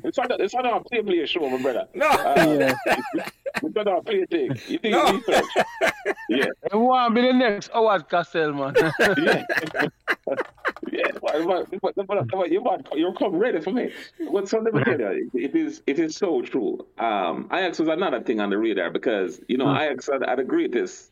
It's 0.05 0.19
not, 0.19 0.41
it's 0.41 0.55
not 0.55 0.65
a 0.67 0.81
play 0.89 1.03
play 1.03 1.27
show, 1.27 1.49
my 1.49 1.61
brother. 1.61 1.87
No. 1.95 2.09
Uh, 2.09 2.75
it's 3.15 3.31
not 3.63 3.87
a 3.87 4.03
play 4.03 4.25
thing. 4.27 4.51
You 4.67 4.79
think 4.79 4.93
no. 4.93 5.13
research. 5.13 5.45
Yeah. 6.29 6.45
And 6.71 6.83
want 6.83 7.15
to 7.15 7.21
be 7.21 7.27
the 7.27 7.33
next 7.33 7.71
Howard 7.73 8.09
Cosell, 8.09 8.55
man. 8.55 8.75
yeah. 9.25 9.45
yeah, 10.91 11.11
but, 11.23 11.71
but, 11.81 12.07
but, 12.07 12.29
but, 12.29 12.51
you're, 12.51 12.79
you're 12.95 13.15
come 13.15 13.37
ready 13.37 13.61
for 13.61 13.71
me. 13.71 13.93
What's 14.19 14.53
on 14.53 14.65
the 14.65 14.71
radar? 14.73 15.15
It 15.15 15.55
is, 15.55 15.83
it 15.87 15.99
is 15.99 16.17
so 16.17 16.43
true. 16.43 16.87
Um, 16.99 17.49
Ajax 17.53 17.79
was 17.79 17.89
another 17.89 18.21
thing 18.21 18.41
on 18.41 18.51
the 18.51 18.59
radar 18.59 18.91
because, 18.91 19.41
you 19.49 19.57
know, 19.57 19.69
hmm. 19.69 19.81
Ajax 19.81 20.09
had, 20.13 20.23
had 20.27 20.39
the 20.39 20.45
greatest 20.45 21.11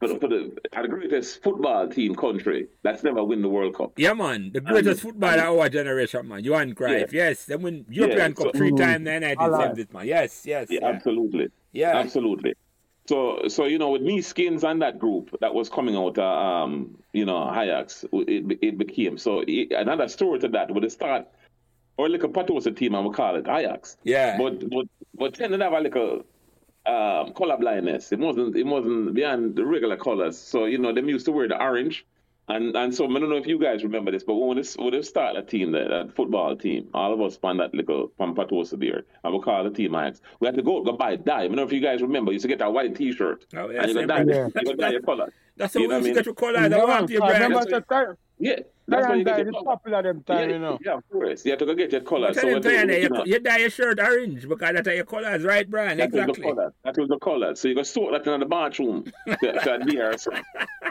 for 0.00 0.08
the, 0.08 0.18
for 0.18 0.28
the, 0.28 0.56
the 0.82 0.88
greatest 0.88 1.42
football 1.42 1.86
team 1.86 2.14
country 2.14 2.66
that's 2.82 3.04
never 3.04 3.22
win 3.22 3.42
the 3.42 3.48
World 3.48 3.76
Cup. 3.76 3.92
Yeah, 3.96 4.14
man. 4.14 4.50
The 4.52 4.62
greatest 4.62 5.04
and, 5.04 5.12
football 5.12 5.38
of 5.38 5.58
our 5.58 5.68
generation, 5.68 6.26
man. 6.26 6.42
Johan 6.42 6.74
Cruyff. 6.74 7.12
Yeah. 7.12 7.28
Yes. 7.28 7.44
They 7.44 7.56
win 7.56 7.84
European 7.88 8.18
yeah, 8.18 8.28
Cup 8.32 8.46
so, 8.46 8.58
three 8.58 8.72
times, 8.72 9.04
then 9.04 9.22
I 9.22 9.34
did 9.34 9.78
it, 9.78 9.92
man. 9.92 10.06
Yes, 10.06 10.42
yes. 10.46 10.68
Yeah, 10.70 10.80
yeah, 10.80 10.88
absolutely. 10.88 11.50
Yeah. 11.72 11.96
Absolutely. 11.98 12.54
So, 13.06 13.42
so 13.48 13.64
you 13.66 13.78
know, 13.78 13.90
with 13.90 14.02
me 14.02 14.22
skins 14.22 14.64
and 14.64 14.80
that 14.82 14.98
group 14.98 15.36
that 15.40 15.52
was 15.52 15.68
coming 15.68 15.96
out, 15.96 16.16
uh, 16.16 16.24
um, 16.24 16.96
you 17.12 17.24
know, 17.26 17.50
Ajax, 17.50 18.04
it, 18.12 18.58
it 18.62 18.78
became 18.78 19.18
so 19.18 19.42
it, 19.46 19.72
another 19.72 20.08
story 20.08 20.38
to 20.40 20.48
that. 20.48 20.72
With 20.72 20.84
the 20.84 20.90
start, 20.90 21.26
or 21.96 22.08
like 22.08 22.22
a 22.22 22.28
Potosi 22.28 22.70
team, 22.70 22.94
I 22.94 23.00
would 23.00 23.14
call 23.14 23.36
it 23.36 23.48
Ajax. 23.48 23.96
Yeah. 24.04 24.38
But 24.38 24.70
but 24.70 24.86
but 25.14 25.34
tend 25.34 25.52
to 25.52 25.58
have 25.58 25.72
a 25.72 25.80
little 25.80 26.24
um, 26.90 27.32
color 27.32 27.56
blindness. 27.56 28.12
It 28.12 28.18
wasn't 28.18 28.56
it 28.56 28.66
wasn't 28.66 29.14
beyond 29.14 29.56
the 29.56 29.64
regular 29.64 29.96
colors. 29.96 30.36
So 30.38 30.64
you 30.64 30.78
know, 30.78 30.92
them 30.92 31.08
used 31.08 31.26
to 31.26 31.32
wear 31.32 31.48
the 31.48 31.60
orange. 31.60 32.06
And 32.48 32.74
and 32.74 32.92
so 32.92 33.04
I 33.04 33.18
don't 33.20 33.30
know 33.30 33.36
if 33.36 33.46
you 33.46 33.60
guys 33.60 33.84
remember 33.84 34.10
this, 34.10 34.24
but 34.24 34.34
when 34.34 34.56
we 34.56 34.64
when 34.76 34.92
they 34.92 35.02
start 35.02 35.36
a 35.36 35.42
team 35.42 35.70
there, 35.70 35.88
that 35.88 36.16
football 36.16 36.56
team, 36.56 36.88
all 36.94 37.12
of 37.14 37.20
us 37.20 37.36
from 37.36 37.58
that 37.58 37.72
little 37.72 38.10
from 38.16 38.34
Potosi 38.34 38.76
there, 38.76 39.04
I 39.22 39.28
will 39.28 39.40
call 39.40 39.62
the 39.62 39.70
team 39.70 39.94
Ajax. 39.94 40.20
We 40.40 40.48
had 40.48 40.56
to 40.56 40.62
go 40.62 40.82
go 40.82 40.92
buy 40.92 41.14
dye. 41.14 41.42
I 41.42 41.46
don't 41.46 41.56
know 41.56 41.62
if 41.62 41.72
you 41.72 41.80
guys 41.80 42.02
remember, 42.02 42.32
you 42.32 42.34
used 42.34 42.42
to 42.42 42.48
get 42.48 42.58
that 42.58 42.72
white 42.72 42.96
T-shirt. 42.96 43.46
Oh, 43.54 43.70
yeah, 43.70 43.82
and 43.82 43.88
you 43.88 43.94
go 43.94 44.06
dye, 44.06 44.24
yeah. 44.26 44.48
you 44.56 44.64
go 44.64 44.74
dye 44.74 44.90
your 44.90 45.02
color. 45.02 45.32
That's 45.56 45.74
the 45.74 45.86
way 45.86 46.00
you 46.00 46.14
get 46.14 46.26
your 46.26 46.34
color. 46.34 46.58
I 46.58 46.68
want 46.84 47.08
your 47.10 47.20
brand. 47.20 48.16
Yeah. 48.40 48.60
That's 48.90 49.08
why 49.08 49.14
you 49.14 49.24
get 49.24 49.38
your 49.38 49.62
popular 49.62 50.02
them 50.02 50.22
time, 50.24 50.48
yeah, 50.48 50.54
you 50.54 50.60
know. 50.60 50.78
Yeah, 50.84 50.94
of 50.94 51.08
course. 51.10 51.44
You 51.44 51.52
have 51.52 51.58
to 51.60 51.66
go 51.66 51.74
get 51.74 51.92
your 51.92 52.00
colors. 52.00 52.40
So 52.40 52.48
you, 52.48 52.60
you, 52.62 52.70
eh, 52.70 52.96
you, 52.98 53.22
you 53.24 53.38
dye 53.38 53.58
your 53.58 53.70
shirt 53.70 54.00
orange 54.00 54.48
because 54.48 54.74
that's 54.74 54.88
your 54.88 55.04
colors, 55.04 55.44
right, 55.44 55.68
Brian? 55.70 55.98
That 55.98 56.08
exactly. 56.08 56.26
Was 56.28 56.36
the 56.36 56.42
color. 56.42 56.74
That 56.84 56.98
was 56.98 57.08
the 57.08 57.18
color. 57.18 57.54
So 57.54 57.68
you 57.68 57.74
go 57.74 57.82
sort 57.82 58.12
that 58.12 58.30
in 58.30 58.40
the 58.40 58.46
bathroom 58.46 59.04
to, 59.26 59.36
to 59.36 59.74
adhere. 59.74 60.18
So, 60.18 60.32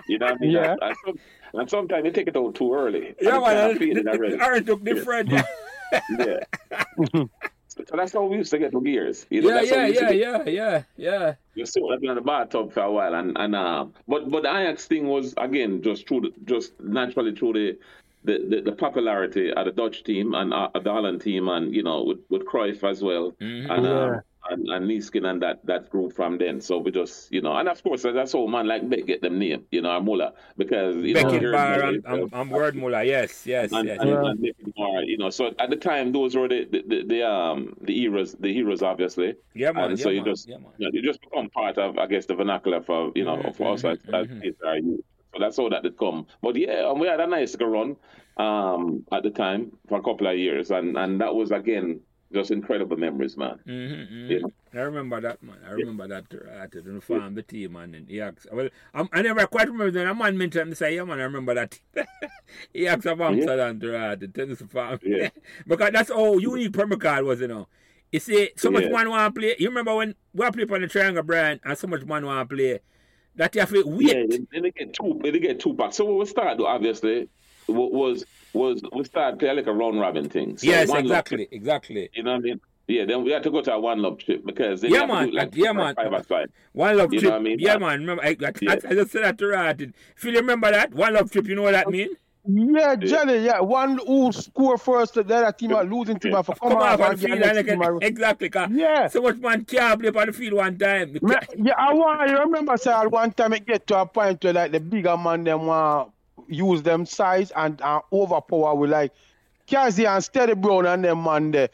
you 0.08 0.18
know 0.18 0.28
what 0.28 0.36
I 0.36 0.40
mean? 0.40 0.52
Yeah. 0.52 0.76
And, 0.82 0.96
and, 1.08 1.20
and 1.54 1.70
sometimes 1.70 2.06
you 2.06 2.12
take 2.12 2.28
it 2.28 2.38
out 2.38 2.56
too 2.56 2.74
early. 2.74 3.16
Yeah, 3.22 3.40
man. 3.40 3.78
The 3.78 4.38
orange 4.42 4.68
look 4.68 4.84
different. 4.84 5.32
Yeah. 6.20 6.40
yeah. 7.14 7.24
So 7.88 7.96
that's 7.96 8.14
how 8.14 8.26
we 8.26 8.38
used 8.38 8.52
to 8.52 8.60
get 8.60 8.72
the 8.72 8.80
gears. 8.80 9.26
You 9.30 9.42
know, 9.42 9.62
yeah, 9.62 9.88
yeah, 9.88 9.88
yeah, 9.88 10.12
yeah, 10.12 10.44
yeah, 10.46 10.84
yeah. 10.98 11.34
You 11.56 11.66
saw 11.66 11.90
that 11.92 12.04
in 12.04 12.16
the 12.16 12.22
bathtub 12.22 12.74
for 12.74 12.82
a 12.82 12.92
while, 12.92 13.16
and 13.16 13.38
and 13.38 13.56
uh, 13.56 13.86
but 14.08 14.30
but 14.30 14.44
the 14.44 14.50
Ajax 14.50 14.86
thing 14.86 15.08
was 15.08 15.34
again 15.38 15.82
just 15.82 16.08
through 16.08 16.22
the, 16.22 16.34
just 16.46 16.80
naturally 16.80 17.34
through 17.36 17.54
the 17.54 17.78
the, 18.26 18.46
the, 18.50 18.62
the, 18.62 18.72
popularity 18.74 19.54
of 19.54 19.66
the 19.66 19.72
Dutch 19.72 20.04
team 20.04 20.34
and 20.34 20.54
uh, 20.54 20.70
the 20.74 20.92
Holland 20.92 21.22
team, 21.22 21.48
and 21.48 21.74
you 21.74 21.84
know 21.84 22.04
with 22.04 22.20
with 22.30 22.46
Cruyff 22.46 22.84
as 22.84 23.02
well, 23.02 23.32
mm-hmm. 23.40 23.72
and, 23.72 23.86
uh, 23.86 24.20
and 24.50 24.68
and 24.70 24.90
Neeskens 24.90 25.30
and 25.30 25.42
that 25.42 25.66
that 25.66 25.90
group 25.90 26.14
from 26.14 26.38
then. 26.38 26.62
So 26.62 26.78
we 26.78 26.92
just 26.92 27.32
you 27.32 27.42
know, 27.42 27.56
and 27.56 27.68
of 27.70 27.82
course 27.84 28.04
that's 28.04 28.34
all 28.34 28.48
man 28.48 28.68
like 28.68 28.90
Beck 28.90 29.06
get 29.06 29.22
them 29.22 29.40
name, 29.40 29.66
you 29.72 29.82
know, 29.82 30.00
Muller 30.02 30.32
because 30.58 30.96
you 30.98 31.14
Beckett 31.14 31.42
know, 31.42 31.52
Bar 31.52 31.82
and, 31.82 32.06
and, 32.06 32.34
and 32.34 32.52
Word 32.52 32.76
Muller, 32.76 33.04
yes, 33.04 33.46
yes, 33.46 33.72
and, 33.72 33.88
yes. 33.88 34.00
And, 34.00 34.10
yeah. 34.10 34.16
and, 34.18 34.74
and 34.78 35.10
you 35.10 35.18
know, 35.18 35.30
so 35.30 35.54
at 35.60 35.70
the 35.70 35.76
time 35.76 36.12
those 36.12 36.36
were 36.36 36.48
the 36.48 36.66
the, 36.66 36.84
the, 36.88 37.04
the 37.06 37.30
um 37.30 37.76
the 37.82 37.94
heroes, 37.94 38.34
the 38.34 38.54
heroes 38.54 38.82
obviously. 38.82 39.36
Yeah, 39.54 39.72
man. 39.72 39.92
And 39.92 40.00
yeah, 40.00 40.04
so 40.04 40.10
man, 40.10 40.18
you 40.18 40.26
just 40.26 40.48
yeah, 40.48 40.58
man. 40.58 40.72
you, 40.78 40.86
know, 40.86 40.92
you 40.94 41.02
just 41.02 41.22
become 41.22 41.50
part 41.50 41.78
of 41.78 41.98
I 41.98 42.08
guess 42.08 42.26
the 42.26 42.36
vernacular 42.36 42.82
for 42.82 43.12
you 43.16 43.26
know 43.26 43.38
mm-hmm, 43.38 43.52
for 43.52 43.74
us 43.74 43.84
mm-hmm, 43.84 44.16
as, 44.16 44.28
mm-hmm. 44.28 44.68
as 44.68 44.84
youth. 44.84 45.06
So 45.34 45.40
that's 45.40 45.58
how 45.58 45.70
that 45.70 45.84
did 45.84 45.98
come. 45.98 46.26
But 46.42 46.56
yeah, 46.56 46.92
we 46.92 47.08
had 47.08 47.20
a 47.20 47.28
nice 47.28 47.56
run 47.60 47.96
um, 48.38 49.06
at 49.12 49.24
the 49.24 49.30
time 49.30 49.78
for 49.88 50.00
a 50.00 50.02
couple 50.02 50.28
of 50.28 50.38
years, 50.38 50.72
and 50.72 50.98
and 50.98 51.22
that 51.22 51.36
was 51.36 51.52
again 51.52 52.02
just 52.32 52.52
incredible 52.52 52.98
memories, 52.98 53.36
man. 53.38 53.60
Mm-hmm, 53.68 54.14
mm-hmm. 54.14 54.32
Yeah. 54.32 54.80
I 54.82 54.84
remember 54.86 55.20
that, 55.22 55.42
man. 55.42 55.58
I 55.68 55.72
remember 55.72 56.08
yeah. 56.08 56.22
that. 56.30 56.62
Uh, 56.62 56.68
to 56.68 56.90
inform 56.90 57.36
the 57.36 57.42
team, 57.42 57.74
man. 57.74 57.96
And 57.96 58.08
he 58.08 58.22
asked, 58.22 58.48
well, 58.52 58.70
I'm, 58.94 59.10
i 59.12 59.22
never 59.22 59.48
quite 59.48 59.68
remember 59.68 59.92
then. 59.92 60.08
A 60.08 60.14
man 60.14 60.38
mentioned, 60.38 60.78
say, 60.78 60.96
yeah, 60.96 61.04
man, 61.04 61.20
I 61.20 61.24
remember 61.24 61.56
that. 61.56 61.80
he 62.74 62.88
asked 62.88 63.06
about 63.06 63.34
Amsterdam 63.34 63.80
to 63.80 63.98
uh, 63.98 64.16
the 64.16 64.28
tennis 64.28 64.62
farm. 64.62 65.00
Yeah. 65.04 65.30
because 65.68 65.92
that's 65.92 66.10
how 66.12 66.38
unique 66.38 66.74
Pembroke 66.74 67.04
Hall 67.04 67.24
was, 67.24 67.42
you 67.42 67.48
know. 67.48 67.68
You 68.12 68.20
see, 68.20 68.50
so 68.56 68.72
much 68.72 68.84
yeah. 68.84 68.90
man 68.90 69.10
want 69.10 69.34
to 69.34 69.40
play. 69.40 69.56
You 69.60 69.70
remember 69.70 69.96
when 69.96 70.16
we 70.34 70.52
play 70.52 70.66
on 70.76 70.82
the 70.82 70.88
Triangle 70.88 71.24
brand 71.24 71.60
and 71.64 71.78
so 71.78 71.88
much 71.88 72.06
man 72.06 72.26
want 72.26 72.48
to 72.48 72.56
play 72.56 72.80
that 73.36 73.56
you 73.56 73.62
have 73.62 73.72
to 73.72 73.84
wait. 73.86 74.08
Yeah, 74.08 74.38
they, 74.52 74.60
they 74.60 74.72
get 74.72 74.94
two. 74.94 75.20
They 75.24 75.40
get 75.40 75.60
two 75.60 75.76
packs. 75.76 75.98
So 75.98 76.06
what 76.06 76.20
we 76.20 76.26
start 76.26 76.58
though, 76.58 76.66
obviously 76.66 77.30
was 77.68 78.26
was 78.54 78.82
we 78.94 79.04
started 79.04 79.40
playing 79.40 79.58
like 79.58 79.68
a 79.68 79.74
round 79.74 80.00
robin 80.00 80.30
thing. 80.30 80.58
So 80.58 80.68
yes, 80.68 80.92
exactly, 80.94 81.48
exactly. 81.52 82.10
You 82.14 82.24
know 82.24 82.32
what 82.32 82.38
I 82.38 82.42
mean? 82.42 82.62
Yeah, 82.88 83.06
then 83.06 83.24
we 83.24 83.32
had 83.32 83.44
to 83.44 83.52
go 83.52 83.62
to 83.62 83.74
a 83.74 83.80
one 83.80 84.02
love 84.02 84.18
trip 84.18 84.44
because 84.44 84.84
yeah, 84.84 85.06
man, 85.06 85.32
like 85.32 85.56
yeah, 85.56 85.72
man, 85.74 85.96
one 86.74 86.98
love 86.98 87.14
you 87.14 87.20
trip. 87.20 87.34
I 87.34 87.40
mean? 87.40 87.60
Yeah, 87.60 87.78
man. 87.78 88.00
Remember, 88.00 88.24
I, 88.24 88.30
I, 88.30 88.52
yeah. 88.62 88.72
I, 88.72 88.90
I, 88.90 88.94
just 88.96 89.12
said 89.12 89.24
that 89.24 89.38
to 89.38 89.48
Rad. 89.48 89.94
Phil, 90.16 90.34
you 90.34 90.40
remember 90.40 90.72
that 90.72 90.92
one 90.94 91.14
love 91.14 91.32
trip? 91.32 91.46
You 91.46 91.56
know 91.56 91.62
what 91.62 91.74
that 91.74 91.88
mean? 91.88 92.10
Yeah, 92.48 92.96
Jenny, 92.96 93.46
yeah. 93.46 93.60
One 93.60 94.00
who 94.08 94.32
score 94.32 94.80
first, 94.80 95.14
the 95.14 95.22
other 95.22 95.52
team 95.52 95.74
are 95.74 95.84
losing 95.84 96.18
team 96.18 96.32
yeah. 96.32 96.42
for 96.42 96.56
come, 96.56 96.72
come 96.72 96.82
off 96.82 97.00
on 97.00 97.16
the 97.16 97.28
field 97.28 97.42
and 97.42 97.80
like, 97.80 98.04
exactly. 98.04 98.50
Yeah. 98.72 99.08
So 99.08 99.22
much 99.22 99.38
man 99.38 99.66
can't 99.66 100.00
play 100.00 100.10
on 100.10 100.28
the 100.28 100.34
field 100.34 100.54
one 100.54 100.78
time. 100.78 101.18
Yeah, 101.22 101.74
I 101.78 101.94
want 101.94 102.28
you 102.30 102.40
remember 102.40 102.76
sir 102.78 103.08
one 103.08 103.32
time 103.34 103.54
it 103.54 103.68
get 103.68 103.86
to 103.88 104.00
a 104.00 104.06
point 104.08 104.44
where 104.44 104.54
like 104.54 104.72
the 104.72 104.80
bigger 104.80 105.16
man 105.16 105.44
them 105.44 105.68
want 105.68 106.12
use 106.50 106.82
them 106.82 107.06
size 107.06 107.52
and 107.56 107.82
uh, 107.82 108.02
overpower 108.12 108.76
with 108.76 108.90
like 108.90 109.14
Kazi 109.70 110.06
and 110.06 110.24
Steady 110.24 110.56
Brown 110.56 110.86
and 110.86 111.04
them 111.04 111.24
man 111.24 111.52
there. 111.52 111.70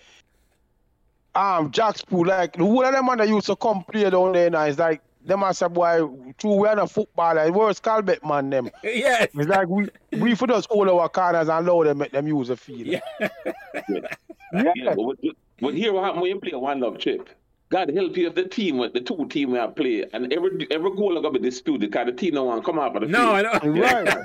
Um, 1.33 1.71
Jack 1.71 1.97
Spool, 1.97 2.27
like 2.27 2.53
the 2.53 2.63
whole 2.63 2.85
of 2.85 2.93
them 2.93 3.05
man 3.05 3.17
that 3.17 3.27
used 3.27 3.47
to 3.47 3.55
come 3.55 3.83
play 3.83 4.09
down 4.09 4.33
there 4.33 4.49
now 4.49 4.63
is 4.63 4.79
like 4.79 5.01
them 5.25 5.43
as 5.43 5.61
a 5.61 5.67
boy 5.69 6.07
true 6.37 6.55
we 6.55 6.67
are 6.67 6.75
not 6.75 6.91
footballer, 6.91 7.51
where's 7.51 7.79
Calbet 7.79 8.23
man 8.25 8.49
them. 8.49 8.69
yes. 8.83 9.29
It's 9.33 9.49
like 9.49 9.67
we 9.67 9.89
we 10.13 10.35
for 10.35 10.47
just 10.47 10.69
hold 10.69 10.87
our 10.87 11.09
corners 11.09 11.49
and 11.49 11.67
allow 11.67 11.83
them 11.83 11.97
make 11.97 12.11
them 12.11 12.27
use 12.27 12.47
the 12.49 12.55
field. 12.55 12.87
Yeah. 12.87 12.99
yeah. 13.19 13.99
yeah. 14.75 14.95
But, 14.95 15.17
but 15.59 15.73
here 15.73 15.91
what 15.93 16.05
happen 16.05 16.21
when 16.21 16.31
you 16.31 16.39
play 16.39 16.51
a 16.51 16.59
one 16.59 16.79
love 16.79 16.99
chip. 16.99 17.29
God 17.69 17.91
help 17.95 18.15
you 18.15 18.27
if 18.27 18.35
the 18.35 18.47
team, 18.47 18.77
the 18.77 19.01
two 19.01 19.27
team 19.27 19.51
we 19.51 19.57
have 19.57 19.75
play, 19.75 20.05
and 20.13 20.31
every 20.31 20.67
every 20.69 20.95
goal 20.95 21.17
is 21.17 21.21
gonna 21.23 21.39
be 21.39 21.39
disputed 21.39 21.91
because 21.91 22.05
the 22.05 22.11
team 22.11 22.35
no 22.35 22.43
one 22.43 22.61
come 22.61 22.77
out 22.77 22.95
of 22.95 23.01
the 23.01 23.07
no, 23.07 23.35
field. 23.35 23.75
No, 23.75 23.81
right. 23.81 24.23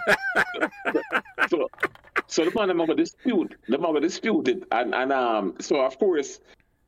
so, 1.49 1.69
so 2.27 2.45
the 2.45 2.53
man 2.55 2.69
them 2.69 2.79
gonna 2.79 2.95
dispute, 2.95 3.57
the 3.67 3.79
man 3.79 3.93
gonna 3.95 4.01
dispute 4.01 4.49
it, 4.49 4.65
and 4.73 4.95
and 4.95 5.11
um, 5.11 5.55
so 5.59 5.81
of 5.81 5.99
course, 5.99 6.41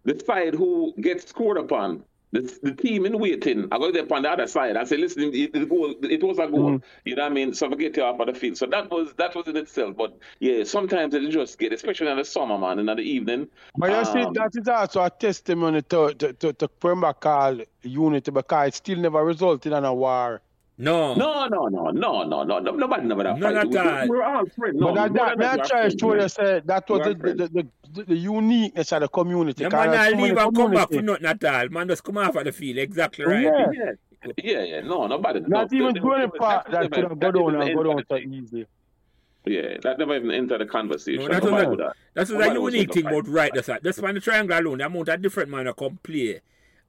the 0.04 0.22
side 0.26 0.54
who 0.54 0.92
gets 1.00 1.26
scored 1.26 1.56
upon 1.56 2.04
the, 2.32 2.58
the 2.62 2.72
team 2.72 3.04
in 3.04 3.18
waiting, 3.18 3.68
I 3.70 3.78
go 3.78 3.92
there 3.92 4.10
on 4.10 4.22
the 4.22 4.30
other 4.30 4.46
side. 4.46 4.76
I 4.76 4.84
say, 4.84 4.96
listen, 4.96 5.24
it, 5.24 5.50
it, 5.54 5.54
it 5.54 6.22
was 6.22 6.38
a 6.38 6.46
goal. 6.46 6.78
Mm. 6.78 6.82
You 7.04 7.16
know 7.16 7.24
what 7.24 7.32
I 7.32 7.34
mean? 7.34 7.52
So 7.52 7.68
forget 7.68 7.96
you 7.96 8.02
off 8.02 8.20
of 8.20 8.26
the 8.26 8.34
field. 8.34 8.56
So 8.56 8.66
that 8.66 8.90
was 8.90 9.12
that 9.18 9.34
was 9.34 9.46
in 9.48 9.56
itself. 9.56 9.96
But 9.96 10.18
yeah, 10.40 10.64
sometimes 10.64 11.14
it 11.14 11.28
just 11.30 11.58
get, 11.58 11.72
especially 11.72 12.10
in 12.10 12.16
the 12.16 12.24
summer, 12.24 12.56
man, 12.58 12.78
in 12.78 12.86
the 12.86 12.96
evening. 12.98 13.48
But 13.76 13.90
you 13.90 13.96
um, 13.96 14.04
see, 14.06 14.26
that 14.34 14.50
is 14.54 14.66
also 14.66 15.04
a 15.04 15.10
testimony 15.10 15.82
to 15.82 16.14
to 16.14 16.32
to, 16.32 16.52
to 16.54 16.68
Pembroke 16.68 17.22
Hall 17.22 17.60
unity 17.82 18.30
because 18.30 18.68
it 18.68 18.74
still 18.74 18.98
never 18.98 19.22
resulted 19.24 19.72
in 19.72 19.84
a 19.84 19.94
war. 19.94 20.40
No. 20.82 21.14
No, 21.14 21.46
no, 21.46 21.68
no, 21.68 21.90
no, 21.92 22.24
no, 22.24 22.42
no. 22.42 22.58
Nobody 22.58 23.04
never 23.06 23.22
that 23.22 23.38
no, 23.38 23.52
fight. 23.54 24.02
We, 24.02 24.10
we, 24.10 24.18
we're 24.18 24.24
all 24.24 24.44
friends. 24.46 24.80
No, 24.80 24.92
but 24.92 25.14
that, 25.14 25.38
that, 25.38 25.58
that 25.58 25.68
try 25.68 25.88
to 25.88 26.28
say 26.28 26.60
that 26.64 26.90
was 26.90 27.06
the, 27.06 27.14
the, 27.14 27.34
the, 27.34 27.66
the, 27.92 28.04
the 28.04 28.16
uniqueness 28.16 28.90
of 28.90 29.02
the 29.02 29.08
community. 29.08 29.62
The 29.62 29.70
man 29.70 29.92
not 29.92 30.20
leave 30.20 30.36
and 30.36 30.56
come 30.56 30.72
back 30.72 30.90
for 30.90 31.00
nothing 31.00 31.26
at 31.26 31.44
all. 31.44 31.68
Man 31.68 31.86
just 31.86 32.02
come 32.02 32.18
off 32.18 32.34
of 32.34 32.44
the 32.44 32.50
field. 32.50 32.78
Exactly 32.78 33.24
oh, 33.24 33.28
right. 33.28 33.42
Yeah, 33.44 33.66
yeah, 33.72 33.92
yeah. 34.42 34.62
yeah. 34.62 34.80
No, 34.80 35.06
nobody. 35.06 35.38
Not 35.46 35.70
no, 35.70 35.78
even 35.78 36.02
going 36.02 36.28
part 36.32 36.68
that 36.72 36.90
could 36.90 37.04
have 37.04 37.20
go 37.20 37.30
down 37.30 37.62
and 37.62 37.76
go 37.76 37.82
down 37.84 38.02
so 38.08 38.16
easy. 38.16 38.66
Yeah, 39.44 39.76
that 39.84 40.00
never 40.00 40.16
even 40.16 40.32
entered 40.32 40.62
the 40.62 40.66
conversation. 40.66 41.22
No, 41.22 41.28
that's 41.28 41.46
a, 41.46 41.76
that. 41.76 41.92
That's 42.14 42.30
a 42.30 42.54
unique 42.54 42.92
thing 42.92 43.06
about 43.06 43.28
right. 43.28 43.52
That's 43.54 43.68
that. 43.68 43.84
That's 43.84 44.00
when 44.00 44.16
the 44.16 44.20
triangle 44.20 44.58
alone, 44.58 44.78
the 44.78 44.86
amount 44.86 45.08
of 45.10 45.22
different 45.22 45.48
man 45.48 45.66
that 45.66 45.76
come 45.76 46.00
play 46.02 46.40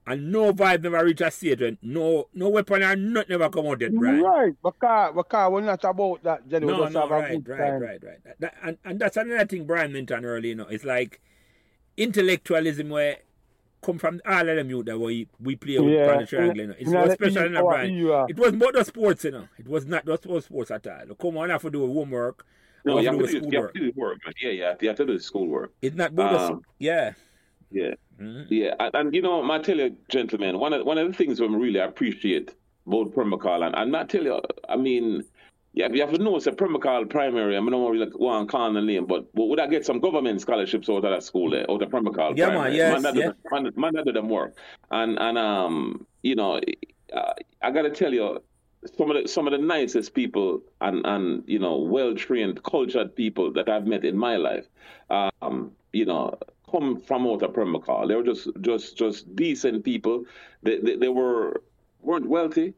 and 0.05 0.31
no 0.31 0.53
vibe 0.53 0.83
never 0.83 1.03
reach 1.05 1.21
a 1.21 1.31
stage 1.31 1.61
when 1.61 1.77
no 1.81 2.27
no 2.33 2.49
weapon 2.49 2.83
or 2.83 2.95
nothing 2.95 3.29
never 3.29 3.49
come 3.49 3.67
out 3.67 3.81
yet, 3.81 3.91
right? 3.93 4.21
Right, 4.21 4.53
because, 4.63 5.13
because 5.15 5.51
we're 5.51 5.61
not 5.61 5.83
about 5.83 6.23
that, 6.23 6.47
Jenny. 6.47 6.65
No, 6.65 6.87
no, 6.87 7.07
right, 7.07 7.41
right, 7.47 7.59
right, 7.59 7.81
right, 7.81 8.03
right. 8.03 8.39
That, 8.39 8.55
and, 8.63 8.77
and 8.83 8.99
that's 8.99 9.17
another 9.17 9.45
thing 9.45 9.65
Brian 9.65 9.93
mentioned 9.93 10.25
earlier, 10.25 10.49
you 10.49 10.55
know, 10.55 10.67
it's 10.67 10.83
like 10.83 11.21
intellectualism 11.95 12.89
where 12.89 13.17
come 13.83 13.99
from 13.99 14.21
all 14.25 14.47
of 14.47 14.55
them 14.55 14.69
youth 14.69 14.85
that 14.85 14.97
we 14.97 15.27
we 15.39 15.55
play 15.55 15.77
with 15.77 15.93
yeah. 15.93 16.17
the 16.17 16.25
triangle. 16.25 16.57
You 16.57 16.67
know. 16.67 16.75
It's 16.79 16.91
yeah, 16.91 17.13
special 17.13 17.45
in 17.45 17.53
the 17.53 17.61
brand. 17.61 18.29
It 18.29 18.39
was 18.39 18.53
more 18.53 18.71
the 18.71 18.83
sports, 18.83 19.25
you 19.25 19.31
know. 19.31 19.47
It 19.57 19.67
was 19.67 19.85
not 19.85 20.05
just 20.05 20.23
sports 20.23 20.71
at 20.71 20.87
all. 20.87 21.15
Come 21.15 21.37
on, 21.37 21.49
I 21.49 21.53
have 21.53 21.61
to 21.63 21.69
do 21.69 21.85
homework. 21.85 22.45
No, 22.85 22.99
you 22.99 23.07
have, 23.07 23.17
to 23.17 23.27
do, 23.27 23.47
you 23.49 23.61
have 23.61 23.73
to 23.73 23.79
do 23.79 23.93
work. 23.95 24.19
Yeah, 24.41 24.49
yeah, 24.49 24.75
you 24.81 24.87
have 24.89 24.97
to 24.97 25.05
do 25.05 25.17
schoolwork. 25.17 25.73
It's 25.81 25.95
not 25.95 26.13
both. 26.13 26.51
Um, 26.51 26.61
yeah. 26.79 27.13
Yeah. 27.71 27.93
Mm-hmm. 28.23 28.53
Yeah, 28.53 28.75
and, 28.79 28.95
and, 28.95 29.15
you 29.15 29.21
know, 29.21 29.49
I 29.51 29.59
tell 29.59 29.77
you, 29.77 29.95
gentlemen, 30.09 30.59
one 30.59 30.73
of 30.73 30.85
one 30.85 30.97
of 30.97 31.07
the 31.07 31.13
things 31.13 31.41
we 31.41 31.47
really 31.47 31.79
appreciate 31.79 32.55
both 32.85 33.13
Pembroke 33.13 33.43
Hall 33.43 33.63
and, 33.63 33.75
and 33.75 33.95
I 33.95 34.03
tell 34.03 34.23
you, 34.23 34.41
I 34.67 34.75
mean, 34.75 35.23
yeah, 35.73 35.87
you 35.91 36.01
have 36.01 36.11
to 36.11 36.17
know 36.17 36.35
it's 36.35 36.47
a 36.47 36.51
Pembroke 36.51 36.83
Hall 36.83 37.05
primary. 37.05 37.57
I 37.57 37.59
mean, 37.59 37.69
I 37.69 37.77
don't 37.77 37.91
really 37.91 38.11
want 38.15 38.47
to 38.47 38.51
call 38.51 38.71
the 38.71 38.81
name, 38.81 39.05
but, 39.05 39.33
but 39.33 39.45
would 39.45 39.59
I 39.59 39.67
get 39.67 39.85
some 39.85 39.99
government 39.99 40.41
scholarships 40.41 40.89
out 40.89 40.97
of 40.97 41.03
that 41.03 41.23
school 41.23 41.49
there, 41.49 41.69
out 41.69 41.81
of 41.81 41.89
Pembroke 41.91 42.17
Hall 42.17 42.33
yeah, 42.35 42.47
primary? 42.47 42.69
Man, 42.69 42.77
yes, 42.77 43.01
man, 43.01 43.15
yeah. 43.15 43.31
man, 43.51 43.71
man, 43.75 43.93
that 43.95 44.05
do 44.05 44.11
them 44.11 44.29
work. 44.29 44.55
And, 44.91 45.17
and 45.19 45.37
um, 45.37 46.05
you 46.21 46.35
know, 46.35 46.59
I 47.61 47.71
got 47.71 47.83
to 47.83 47.89
tell 47.89 48.13
you, 48.13 48.41
some 48.97 49.09
of 49.11 49.21
the 49.21 49.29
some 49.29 49.47
of 49.47 49.51
the 49.51 49.57
nicest 49.57 50.13
people 50.13 50.61
and 50.81 51.05
and 51.05 51.43
you 51.47 51.59
know 51.59 51.77
well 51.77 52.13
trained, 52.15 52.61
cultured 52.63 53.15
people 53.15 53.51
that 53.53 53.69
I've 53.69 53.87
met 53.87 54.03
in 54.03 54.17
my 54.17 54.35
life, 54.35 54.65
um, 55.09 55.71
you 55.93 56.05
know, 56.05 56.37
come 56.73 56.99
from 56.99 57.27
out 57.27 57.43
of 57.43 57.53
Pembroke 57.53 57.85
Hall. 57.85 58.07
They 58.07 58.15
were 58.15 58.23
just 58.23 58.47
just 58.61 58.97
just 58.97 59.35
decent 59.35 59.83
people. 59.83 60.25
They, 60.63 60.79
they 60.79 60.95
they 60.95 61.09
were 61.09 61.61
weren't 62.01 62.27
wealthy, 62.27 62.73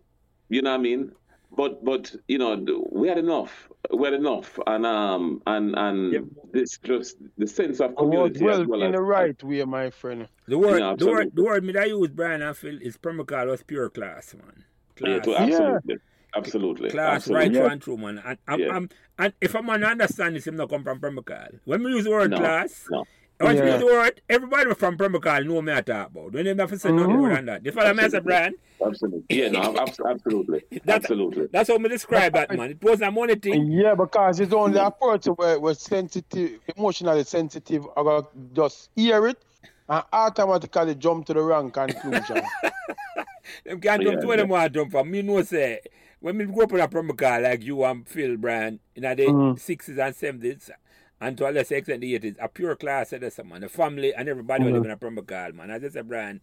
you 0.50 0.62
know 0.62 0.72
what 0.72 0.80
I 0.80 0.84
mean. 0.84 1.12
But 1.56 1.86
but 1.86 2.14
you 2.28 2.38
know 2.38 2.52
we 2.92 3.08
had 3.08 3.18
enough. 3.18 3.70
We 3.94 4.06
had 4.06 4.14
enough, 4.14 4.60
and 4.68 4.86
um 4.86 5.42
and 5.48 5.76
and 5.78 6.14
yep. 6.14 6.24
this 6.52 6.78
just 6.80 7.18
the 7.38 7.48
sense 7.48 7.80
of 7.80 7.96
community. 7.96 8.36
As 8.36 8.42
well, 8.42 8.66
well 8.68 8.84
in 8.84 8.92
the 8.92 9.02
right 9.02 9.42
way, 9.44 9.64
my 9.64 9.90
friend. 9.90 10.28
The 10.48 10.58
word, 10.58 10.74
you 10.74 10.80
know, 10.80 10.96
the 10.96 11.08
word, 11.08 11.32
the 11.34 11.44
word 11.44 11.64
me 11.64 11.74
that 11.74 11.84
I 11.84 11.86
use, 11.86 12.10
Brian, 12.10 12.42
I 12.42 12.54
feel 12.54 12.78
is 12.82 12.98
Pembroke 12.98 13.32
Hall 13.32 13.48
was 13.48 13.64
pure 13.64 13.90
class, 13.90 14.34
man. 14.34 14.66
Class. 14.96 15.26
Yeah, 15.26 15.36
absolutely. 15.38 15.94
Yeah. 15.94 15.96
Absolutely. 16.36 16.90
Class 16.90 17.16
Absolutely. 17.16 17.48
right 17.48 17.56
yeah. 17.56 17.72
and 17.72 17.82
true, 17.82 17.98
man. 17.98 18.22
And, 18.26 18.38
I'm, 18.48 18.60
yeah. 18.60 18.76
I'm, 18.76 18.90
and 19.18 19.34
if 19.40 19.56
a 19.56 19.64
man 19.64 19.84
understand 19.84 20.36
this, 20.36 20.48
him 20.48 20.58
not 20.58 20.70
come 20.70 20.84
from 20.84 21.00
Pembroke 21.00 21.30
Hall. 21.30 21.60
When 21.64 21.84
we 21.84 21.92
use 21.92 22.04
the 22.04 22.12
word 22.12 22.32
no, 22.32 22.38
class, 22.38 22.88
no. 22.92 23.06
When 23.38 23.58
yeah. 23.58 23.64
we 23.64 23.72
use 23.72 23.80
the 23.80 23.86
word, 23.86 24.22
everybody 24.30 24.74
from 24.76 24.98
Pembroke 24.98 25.26
Hall 25.26 25.44
know 25.44 25.62
me 25.62 25.74
I 25.74 25.82
talk 25.82 26.08
about. 26.08 26.32
When 26.32 26.46
they 26.46 26.56
have 26.56 26.70
to 26.70 26.80
say 26.80 26.90
mm-hmm. 26.90 26.98
nothing 27.00 27.18
more 27.18 27.30
than 27.30 27.46
that. 27.48 27.66
You 27.66 27.72
follow 27.74 27.94
me 27.94 28.04
as 28.04 28.14
a 28.14 28.22
brand? 28.22 28.56
Absolutely. 28.84 29.24
Yeah, 29.30 29.50
no, 29.50 29.76
absolutely. 29.78 30.64
that's, 30.86 31.06
absolutely. 31.06 31.48
That's 31.52 31.70
how 31.70 31.78
we 31.78 31.90
describe 31.90 32.34
that, 32.34 32.56
man. 32.56 32.72
It 32.72 32.84
wasn't 32.84 33.10
a 33.10 33.12
money 33.12 33.36
thing. 33.36 33.72
Yeah, 33.72 33.96
because 33.96 34.40
it's 34.40 34.54
only 34.54 34.80
a 34.80 34.90
person 34.90 35.34
where 35.34 35.60
was 35.60 35.80
sensitive, 35.80 36.60
emotionally 36.78 37.26
sensitive, 37.26 37.86
about 37.98 38.32
just 38.54 38.90
hear 38.96 39.28
it 39.28 39.44
and 39.90 40.04
automatically 40.14 40.96
jump 40.96 41.26
to 41.26 41.34
the 41.34 41.42
wrong 41.42 41.72
conclusion. 41.72 42.42
them 43.66 43.82
can't 43.82 44.02
jump 44.02 44.16
yeah, 44.16 44.22
to 44.22 44.28
where 44.28 44.38
yeah. 44.38 44.44
them 44.44 44.50
want 44.50 44.74
to 44.74 44.80
jump 44.80 44.92
from. 44.92 45.12
Me 45.12 45.22
know 45.22 45.42
say 45.44 45.82
when 46.20 46.38
we 46.38 46.46
grow 46.46 46.64
up 46.64 46.74
in 46.74 46.80
a 46.80 46.88
Pembroke 46.88 47.22
Hall 47.22 47.42
like 47.42 47.64
you 47.64 47.84
and 47.84 48.08
Phil 48.08 48.38
Brand 48.38 48.80
in 48.96 49.04
the 49.04 49.10
mm. 49.10 49.54
60s 49.56 49.90
and 49.90 50.42
70s 50.42 50.70
and 51.26 51.38
to 51.40 51.50
a 51.50 51.52
lesser 51.52 51.76
extent 51.76 52.02
the 52.02 52.20
80s, 52.20 52.36
a 52.40 52.48
pure 52.48 52.76
class 52.76 53.12
of 53.14 53.22
this 53.22 53.40
man. 53.44 53.62
The 53.62 53.70
family 53.70 54.14
and 54.14 54.30
everybody 54.30 54.64
mm-hmm. 54.64 54.74
live 54.74 54.86
in 54.86 54.92
a 54.92 54.98
Pembroke 54.98 55.32
Hall, 55.32 55.52
man. 55.54 55.72
As 55.72 55.84
I 55.84 55.90
said, 55.90 56.08
Brand, 56.08 56.42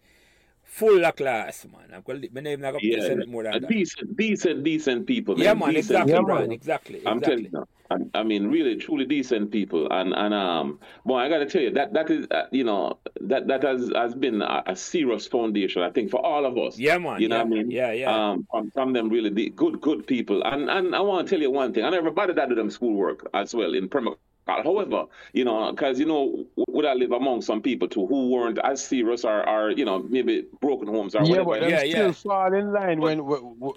full 0.64 1.04
of 1.04 1.14
class, 1.14 1.64
man. 1.72 1.94
I'm 1.94 2.02
going 2.02 2.22
to 2.22 2.56
not 2.56 2.82
yeah, 2.82 3.14
more 3.28 3.44
than 3.44 3.52
that. 3.52 3.68
Decent, 3.68 4.16
decent, 4.16 4.64
decent 4.64 5.06
people. 5.06 5.36
Man. 5.36 5.44
Yeah, 5.44 5.54
man, 5.54 5.74
decent 5.74 5.90
exactly, 5.90 6.12
people. 6.12 6.24
Brand, 6.24 6.52
exactly. 6.52 6.96
exactly. 6.96 7.12
I'm 7.12 7.20
telling 7.20 7.44
you. 7.52 7.66
I 8.14 8.22
mean, 8.22 8.48
really, 8.48 8.76
truly 8.76 9.04
decent 9.04 9.50
people, 9.50 9.86
and 9.92 10.14
and 10.14 10.32
um, 10.32 10.78
boy, 11.04 11.18
I 11.18 11.28
got 11.28 11.40
to 11.40 11.46
tell 11.46 11.60
you 11.60 11.70
that 11.72 11.92
that 11.92 12.08
is, 12.10 12.26
uh, 12.30 12.44
you 12.50 12.64
know, 12.64 12.98
that 13.20 13.48
that 13.48 13.62
has 13.64 13.92
has 13.94 14.14
been 14.14 14.40
a, 14.40 14.62
a, 14.66 14.74
serious 14.74 15.26
foundation, 15.26 15.82
I 15.82 15.90
think, 15.90 16.10
for 16.10 16.24
all 16.24 16.46
of 16.46 16.56
us. 16.56 16.78
Yeah, 16.78 16.96
man. 16.96 17.20
You 17.20 17.28
know 17.28 17.36
yeah, 17.36 17.42
what 17.42 17.52
I 17.52 17.62
mean? 17.62 17.70
Yeah, 17.70 17.92
yeah. 17.92 18.30
Um, 18.30 18.46
from, 18.50 18.70
from 18.70 18.92
them 18.94 19.10
really 19.10 19.50
good, 19.50 19.82
good 19.82 20.06
people, 20.06 20.42
and 20.42 20.70
and 20.70 20.94
I 20.94 21.00
want 21.00 21.28
to 21.28 21.34
tell 21.34 21.42
you 21.42 21.50
one 21.50 21.74
thing, 21.74 21.84
and 21.84 21.94
everybody 21.94 22.32
that 22.32 22.48
do 22.48 22.54
them 22.54 22.70
schoolwork 22.70 23.28
as 23.34 23.54
well 23.54 23.74
in 23.74 23.90
Premier. 23.90 24.14
However, 24.46 25.04
you 25.32 25.44
know, 25.44 25.70
because 25.70 26.00
you 26.00 26.06
know, 26.06 26.44
would 26.68 26.84
I 26.84 26.94
live 26.94 27.12
among 27.12 27.42
some 27.42 27.62
people 27.62 27.88
too 27.88 28.06
who 28.06 28.30
weren't 28.30 28.58
as 28.58 28.84
serious 28.84 29.24
or, 29.24 29.48
or 29.48 29.70
you 29.70 29.84
know, 29.84 30.00
maybe 30.00 30.46
broken 30.60 30.88
homes 30.88 31.14
or 31.14 31.24
yeah, 31.24 31.42
whatever. 31.42 31.60
But 31.60 31.70
yeah, 31.70 31.78
still 31.90 32.06
yeah. 32.06 32.12
fall 32.12 32.54
in 32.54 32.72
line 32.72 32.98
but, 32.98 33.04
when, 33.04 33.26
when, 33.58 33.72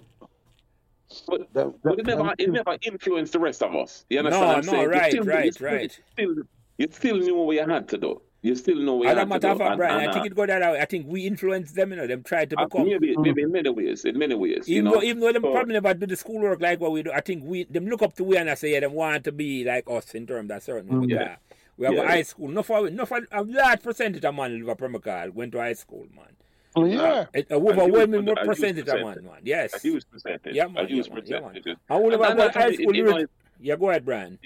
but, 1.27 1.53
but 1.53 1.99
it 1.99 2.05
never 2.05 2.33
it 2.37 2.51
never 2.51 2.77
influenced 2.81 3.33
the 3.33 3.39
rest 3.39 3.61
of 3.61 3.75
us. 3.75 4.05
You 4.09 4.19
understand 4.19 4.41
no, 4.41 4.47
what 4.47 4.57
I'm 4.57 4.65
no, 4.65 4.71
saying? 4.71 4.89
right, 4.89 5.11
still, 5.11 5.23
right, 5.23 5.45
you 5.45 5.51
still, 5.51 5.67
right. 5.67 5.99
You 6.17 6.25
still, 6.33 6.43
you 6.77 6.87
still 6.91 7.17
knew 7.17 7.35
what 7.35 7.55
you 7.55 7.67
had 7.67 7.87
to 7.89 7.97
do. 7.97 8.21
You 8.45 8.53
still 8.53 8.75
know 8.75 8.97
what 8.97 9.03
you 9.05 9.15
had 9.15 9.27
to 9.27 9.39
do. 9.39 9.47
And, 9.47 9.77
Brian, 9.77 10.01
and, 10.01 10.09
I 10.11 10.13
think 10.13 10.27
it 10.27 10.35
go 10.35 10.45
that 10.45 10.61
way. 10.61 10.79
I 10.79 10.85
think 10.85 11.07
we 11.07 11.25
influence 11.25 11.71
them, 11.71 11.89
you 11.89 11.95
know, 11.97 12.05
them 12.05 12.21
try 12.21 12.45
to 12.45 12.55
uh, 12.55 12.65
become. 12.65 12.85
Maybe, 12.85 13.17
maybe 13.17 13.41
in 13.41 13.51
many 13.51 13.71
ways, 13.71 14.05
in 14.05 14.19
many 14.19 14.35
ways. 14.35 14.69
Even 14.69 14.75
you 14.75 14.81
know? 14.83 14.91
though, 14.91 15.01
even 15.01 15.19
though 15.19 15.33
them 15.33 15.41
so, 15.41 15.51
probably 15.51 15.73
never 15.73 15.95
do 15.95 16.05
the 16.05 16.15
schoolwork 16.15 16.61
like 16.61 16.79
what 16.79 16.91
we 16.91 17.01
do, 17.01 17.11
I 17.11 17.21
think 17.21 17.43
we 17.43 17.63
them 17.63 17.87
look 17.87 18.03
up 18.03 18.13
to 18.17 18.23
we 18.23 18.37
and 18.37 18.47
I 18.47 18.53
say, 18.53 18.73
yeah, 18.73 18.81
them 18.81 18.93
want 18.93 19.23
to 19.23 19.31
be 19.31 19.63
like 19.63 19.89
us 19.89 20.13
in 20.13 20.27
terms 20.27 20.51
of 20.51 20.61
certain. 20.61 20.91
Mm-hmm. 20.91 21.09
Yeah. 21.09 21.37
We 21.75 21.87
have 21.87 21.95
yeah, 21.95 22.03
a 22.03 22.07
high 22.07 22.21
school. 22.21 22.49
No 22.49 22.61
for, 22.61 22.87
no 22.91 23.07
for 23.07 23.19
a 23.31 23.43
large 23.43 23.81
percentage 23.81 24.23
of 24.23 24.35
man 24.35 24.59
live 24.59 24.67
a 24.67 24.75
Pembroke 24.75 25.05
Hall 25.05 25.31
went 25.31 25.51
to 25.53 25.57
high 25.57 25.73
school, 25.73 26.05
man. 26.15 26.35
Oh, 26.75 26.85
yeah. 26.85 27.25
A, 27.33 27.45
a 27.49 27.55
overwhelming 27.55 28.25
more 28.25 28.35
percentage 28.35 28.87
of 28.87 29.01
man, 29.01 29.23
man. 29.23 29.41
Yes. 29.43 29.73
A 29.73 29.79
huge 29.79 30.03
percentage. 30.07 30.53
Yeah, 30.53 30.67
man. 30.67 30.85
A 30.85 30.87
huge 30.87 31.07
yeah, 31.07 31.13
percentage. 31.15 31.41
Man. 31.41 31.61
Yeah, 31.65 31.73
man. 31.73 31.77
I 31.89 31.97
would 31.97 32.37
have 32.37 32.53
high 32.53 32.73
school. 32.73 32.95
You 32.95 33.03
know, 33.05 33.25
yeah, 33.59 33.75
go 33.75 33.89
ahead, 33.89 34.05
Brian. 34.05 34.37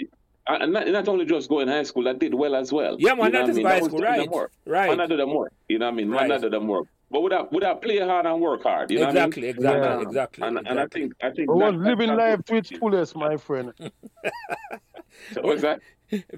And 0.50 0.74
not, 0.74 0.88
not, 0.88 1.08
only 1.08 1.26
just 1.26 1.47
going 1.47 1.68
high 1.68 1.84
school, 1.84 2.08
I 2.08 2.14
did 2.14 2.34
well 2.34 2.56
as 2.56 2.74
well. 2.74 2.97
Yeah, 3.00 3.14
man, 3.14 3.28
you 3.28 3.32
know 3.32 3.39
not 3.39 3.47
just 3.47 3.62
high 3.62 3.80
school, 3.82 4.00
right? 4.00 4.30
Right. 4.66 4.89
Man, 4.89 5.00
I 5.00 5.06
did 5.06 5.20
them 5.20 5.34
work. 5.34 5.54
You 5.68 5.78
know 5.78 5.86
what 5.86 5.93
I 5.93 5.95
mean? 5.95 6.10
Man, 6.10 6.20
right. 6.22 6.32
I 6.32 6.38
did 6.39 6.52
them 6.52 6.68
work. 6.68 6.88
But 7.12 7.22
would 7.22 7.34
I, 7.34 7.41
would 7.52 7.64
I 7.64 7.74
play 7.76 8.00
hard 8.00 8.26
and 8.26 8.41
work 8.41 8.64
hard? 8.64 8.89
You 8.89 9.00
know 9.00 9.10
exactly, 9.10 9.54
what 9.54 9.68
I 9.68 9.74
mean? 9.74 9.82
exactly, 9.82 9.82
yeah. 9.82 10.02
exactly, 10.02 10.47
and, 10.47 10.58
exactly. 10.58 10.72
And 10.72 10.80
I 10.80 10.88
think, 10.88 11.14
I 11.22 11.30
think. 11.32 11.50
I 11.50 11.54
was 11.54 11.76
living 11.76 12.16
life 12.16 12.43
to 12.45 12.56
its 12.56 12.70
fullest, 12.72 13.16
my 13.16 13.38
friend. 13.38 13.74
so 15.34 15.41
what's 15.41 15.62
that? 15.62 15.82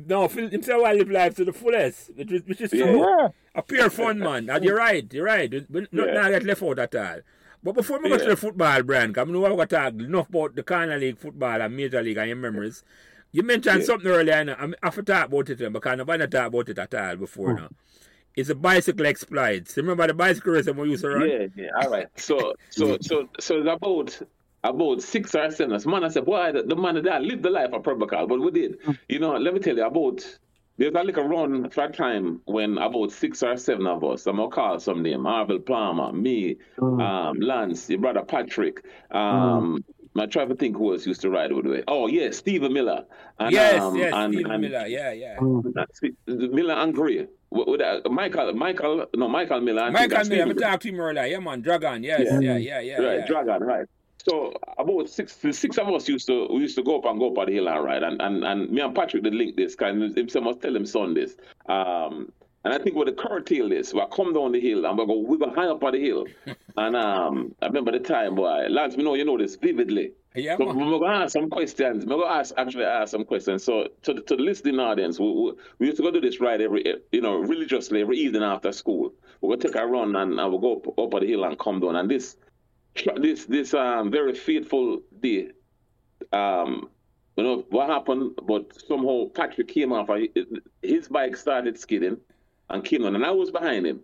No, 0.06 0.28
himself 0.28 0.84
I 0.86 0.94
live 0.94 1.10
life 1.10 1.36
to 1.36 1.46
the 1.46 1.54
fullest, 1.54 2.14
which 2.16 2.32
is, 2.32 2.42
which 2.46 2.62
is 2.62 2.72
true. 2.72 3.00
Yeah. 3.00 3.30
A 3.56 3.62
pure 3.62 3.90
fun, 3.90 4.20
man. 4.20 4.50
And 4.50 4.64
you're 4.64 4.78
right, 4.78 5.12
you're 5.14 5.26
right. 5.26 5.50
But 5.70 5.94
not 5.94 6.08
yeah. 6.08 6.30
get 6.30 6.44
left 6.44 6.64
out 6.64 6.80
at 6.80 6.96
all. 6.96 7.20
But 7.64 7.76
before 7.76 8.02
we 8.02 8.10
go 8.10 8.18
to 8.18 8.26
the 8.26 8.36
football 8.36 8.82
brand, 8.84 9.14
because 9.14 9.30
I 9.30 9.32
know 9.32 9.46
I've 9.46 9.56
got 9.56 9.70
to 9.70 9.76
talk 9.76 9.94
enough 9.94 10.30
about 10.30 10.56
the 10.56 10.64
Corner 10.64 10.98
League 10.98 11.18
football 11.18 11.62
and 11.62 11.78
Major 11.78 12.02
League 12.02 12.18
and 12.18 12.28
your 12.28 12.38
memories. 12.38 12.84
You 13.32 13.44
mentioned 13.44 13.80
yeah. 13.80 13.86
something 13.86 14.10
earlier, 14.10 14.34
and 14.34 14.52
I 14.52 14.68
have 14.84 14.96
to 14.96 15.04
talk 15.04 15.28
about 15.28 15.50
it, 15.50 15.74
because 15.74 16.00
I've 16.00 16.08
not 16.08 16.32
talked 16.32 16.48
about 16.48 16.70
it 16.70 16.80
at 16.80 16.94
all 16.94 17.16
before 17.16 17.54
now. 17.54 17.70
It's 18.36 18.50
a 18.50 18.56
bicycle 18.56 19.06
exploits. 19.06 19.76
Remember 19.78 20.08
the 20.08 20.14
bicycle 20.14 20.54
race 20.54 20.66
we 20.66 20.90
used 20.90 21.04
to 21.04 21.10
run? 21.10 21.30
Yeah, 21.30 21.48
yeah. 21.56 21.70
All 21.82 21.90
right. 21.90 22.08
So, 22.16 22.54
so, 22.70 22.98
so, 23.02 23.28
so 23.40 23.58
it's 23.58 23.68
about 23.68 24.22
about 24.64 25.02
six 25.02 25.36
or 25.36 25.50
seven. 25.52 25.74
As 25.74 25.86
man, 25.86 26.04
I 26.04 26.10
said, 26.10 26.26
boy, 26.26 26.52
the, 26.54 26.64
the 26.64 26.76
man 26.76 27.02
that 27.04 27.24
lived 27.24 27.44
the 27.44 27.50
life 27.50 27.74
of 27.74 27.84
Pembroke 27.84 28.12
Hall, 28.12 28.28
but 28.28 28.40
we 28.40 28.52
did. 28.52 28.78
You 29.10 29.20
know, 29.20 29.36
let 29.36 29.54
me 29.54 29.60
tell 29.60 29.76
you 29.76 29.86
about. 29.86 30.26
There's 30.78 30.96
a 30.96 31.04
little 31.04 31.28
run 31.28 31.70
for 31.70 31.84
a 31.84 31.92
time 31.92 32.42
when 32.46 32.80
about 32.80 33.12
six 33.12 33.44
or 33.44 33.56
seven 33.58 33.86
of 33.86 34.04
us, 34.04 34.26
I'm 34.26 34.38
gonna 34.38 34.50
call 34.50 34.80
some 34.80 35.04
name, 35.04 35.22
Marvel 35.22 35.60
Palmer, 35.60 36.12
me, 36.12 36.58
mm. 36.80 37.02
um, 37.02 37.40
Lance, 37.40 37.88
your 37.88 38.00
brother 38.00 38.24
Patrick, 38.24 38.84
um, 39.12 39.78
mm. 39.78 40.01
I 40.18 40.26
try 40.26 40.46
to 40.46 40.56
think 40.56 40.76
who 40.76 40.94
else 40.94 41.06
used 41.06 41.22
to 41.22 41.30
ride 41.30 41.54
with 41.54 41.66
it. 41.68 41.86
Oh 41.88 42.08
yes, 42.08 42.38
Stephen 42.38 42.74
Miller. 42.74 43.06
And, 43.40 43.52
yes, 43.52 43.82
um, 43.82 43.96
yes, 43.96 44.14
and, 44.14 44.34
Stephen 44.34 44.52
and, 44.52 44.62
Miller. 44.62 44.86
Yeah, 44.88 45.12
yeah. 45.12 45.40
Miller 46.28 46.74
and 46.74 46.94
Gray. 46.94 47.28
With, 47.50 47.82
uh, 47.82 48.02
Michael, 48.10 48.54
Michael, 48.54 49.06
no, 49.16 49.28
Michael 49.28 49.62
Miller. 49.62 49.92
Michael 49.92 50.26
Miller. 50.26 50.44
I'm 50.44 50.56
talking 50.56 50.80
to 50.80 50.88
him 50.90 51.00
earlier. 51.00 51.26
Yeah, 51.26 51.40
man, 51.40 51.62
Dragon. 51.62 52.04
Yes, 52.04 52.22
yeah, 52.26 52.40
yeah, 52.40 52.58
yeah, 52.58 52.80
yeah. 52.80 52.98
Right, 52.98 53.20
yeah. 53.20 53.26
Dragon. 53.26 53.64
Right. 53.64 53.86
So 54.26 54.54
about 54.78 55.10
six, 55.10 55.38
six 55.52 55.78
of 55.78 55.90
us 55.90 56.08
used 56.08 56.28
to 56.28 56.48
we 56.52 56.60
used 56.60 56.76
to 56.76 56.84
go 56.84 57.00
up 57.00 57.06
and 57.06 57.18
go 57.18 57.32
up 57.32 57.38
on 57.38 57.48
the 57.48 57.54
hill 57.54 57.68
and 57.68 57.84
ride, 57.84 58.04
and 58.04 58.22
and, 58.22 58.44
and 58.44 58.70
me 58.70 58.82
and 58.82 58.94
Patrick 58.94 59.24
did 59.24 59.34
link 59.34 59.56
this 59.56 59.76
kind. 59.76 60.16
Himself 60.16 60.46
must 60.46 60.62
tell 60.62 60.76
him 60.76 60.86
son 60.86 61.14
this. 61.14 61.36
Um, 61.68 62.32
and 62.64 62.74
I 62.74 62.78
think 62.78 62.96
with 62.96 63.08
the 63.08 63.14
curtail 63.14 63.72
is 63.72 63.94
we'll 63.94 64.06
come 64.08 64.34
down 64.34 64.52
the 64.52 64.60
hill 64.60 64.86
and 64.86 64.98
we 64.98 65.06
go 65.06 65.18
we 65.18 65.38
go 65.38 65.50
high 65.50 65.68
up 65.68 65.84
on 65.84 65.94
the 65.94 66.00
hill. 66.00 66.28
and 66.78 66.96
um, 66.96 67.56
I 67.62 67.68
remember 67.68 67.92
the 67.92 68.00
time, 68.00 68.36
boy, 68.36 68.68
Lance, 68.70 68.96
we 68.96 69.04
know 69.04 69.16
you 69.16 69.26
know 69.26 69.38
this 69.38 69.56
vividly. 69.56 70.12
Yeah, 70.36 70.58
so 70.58 70.66
we're 70.66 70.74
going 70.74 71.02
to 71.02 71.08
ask 71.08 71.34
some 71.34 71.50
questions. 71.50 72.06
We're 72.06 72.16
going 72.16 72.30
to 72.30 72.36
ask, 72.36 72.54
actually 72.56 72.86
ask 72.86 73.12
some 73.12 73.26
questions. 73.26 73.66
So 73.66 73.90
to 74.04 74.14
the, 74.14 74.22
to 74.22 74.38
the 74.38 74.44
listening 74.44 74.80
audience, 74.80 75.20
we, 75.20 75.30
we, 75.30 75.54
we, 75.80 75.86
used 75.88 75.98
to 75.98 76.04
go 76.04 76.12
do 76.12 76.22
this 76.22 76.40
ride 76.40 76.62
every, 76.62 76.86
you 77.12 77.20
know, 77.20 77.36
religiously 77.38 78.02
every 78.02 78.18
evening 78.18 78.44
after 78.44 78.72
school. 78.72 79.14
We'll 79.42 79.58
take 79.58 79.76
a 79.76 79.86
run 79.86 80.16
and, 80.16 80.40
and 80.40 80.52
we'll 80.52 80.60
go 80.60 80.78
up, 80.78 80.88
up 80.88 81.14
on 81.14 81.22
the 81.22 81.28
hill 81.28 81.44
and 81.44 81.60
come 81.60 81.82
down. 81.82 81.98
And 81.98 82.10
this 82.10 82.38
this 83.18 83.46
this 83.46 83.74
um 83.74 84.12
very 84.12 84.34
fateful 84.34 85.02
day. 85.20 85.50
Um, 86.32 86.90
you 87.36 87.44
know 87.44 87.66
what 87.70 87.90
happened, 87.90 88.40
but 88.44 88.80
somehow 88.88 89.26
Patrick 89.34 89.68
came 89.70 89.92
off. 89.92 90.10
His 90.82 91.08
bike 91.08 91.36
started 91.36 91.78
skidding 91.78 92.18
and 92.72 92.84
came 92.84 93.06
on, 93.06 93.16
and 93.16 93.26
I 93.26 93.32
was 93.32 93.52
behind 93.52 93.86
him. 93.86 94.02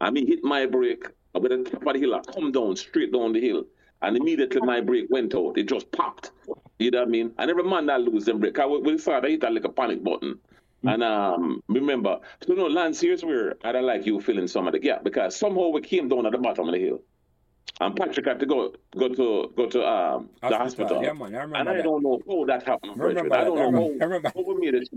I 0.00 0.10
mean, 0.10 0.26
hit 0.26 0.44
my 0.44 0.66
brake 0.66 1.06
with 1.34 1.50
the 1.50 1.70
top 1.70 1.86
of 1.86 1.94
the 1.94 2.00
hill. 2.00 2.14
I 2.14 2.20
come 2.32 2.52
down 2.52 2.76
straight 2.76 3.12
down 3.12 3.32
the 3.32 3.40
hill, 3.40 3.64
and 4.02 4.16
immediately 4.16 4.60
my 4.60 4.80
brake 4.80 5.06
went 5.10 5.34
out. 5.34 5.58
It 5.58 5.68
just 5.68 5.90
popped. 5.92 6.30
You 6.78 6.90
know 6.90 7.00
what 7.00 7.08
I 7.08 7.10
mean? 7.10 7.32
And 7.38 7.50
every 7.50 7.64
man 7.64 7.86
that 7.86 8.00
lose 8.00 8.24
them 8.24 8.38
brake, 8.38 8.58
I 8.58 8.66
will 8.66 8.98
start 8.98 9.24
to 9.24 9.30
hit 9.30 9.40
that 9.40 9.52
like 9.52 9.64
a 9.64 9.68
panic 9.68 10.04
button. 10.04 10.34
Mm-hmm. 10.34 10.88
And 10.88 11.02
um, 11.02 11.62
remember, 11.68 12.20
so 12.46 12.54
no, 12.54 12.66
Lance, 12.66 13.00
here's 13.00 13.24
where 13.24 13.56
I 13.64 13.72
don't 13.72 13.84
like 13.84 14.06
you 14.06 14.20
filling 14.20 14.46
some 14.46 14.68
of 14.68 14.72
the 14.72 14.78
gap 14.78 15.02
because 15.02 15.34
somehow 15.34 15.68
we 15.68 15.80
came 15.80 16.08
down 16.08 16.26
at 16.26 16.32
the 16.32 16.38
bottom 16.38 16.68
of 16.68 16.74
the 16.74 16.80
hill. 16.80 17.00
And 17.80 17.94
Patrick 17.94 18.26
had 18.26 18.40
to 18.40 18.46
go 18.46 18.72
go 18.96 19.08
to 19.08 19.52
go 19.56 19.66
to 19.66 19.86
um, 19.86 20.30
hospital. 20.42 20.48
the 20.50 20.58
hospital. 20.58 21.02
Yeah, 21.02 21.12
man, 21.12 21.34
I 21.34 21.40
remember 21.42 21.56
and 21.56 21.68
I 21.68 21.74
that. 21.74 21.84
don't 21.84 22.02
know 22.02 22.20
how 22.26 22.44
that 22.46 22.62
happened. 22.64 22.92
I, 23.00 23.04
remember 23.04 23.36
I 23.36 23.44
don't 23.44 23.56
know 23.56 23.70
how, 23.70 23.86
I 23.86 24.04
remember. 24.04 24.32
how 24.34 24.42
we 24.42 24.54
made 24.56 24.74
it. 24.74 24.88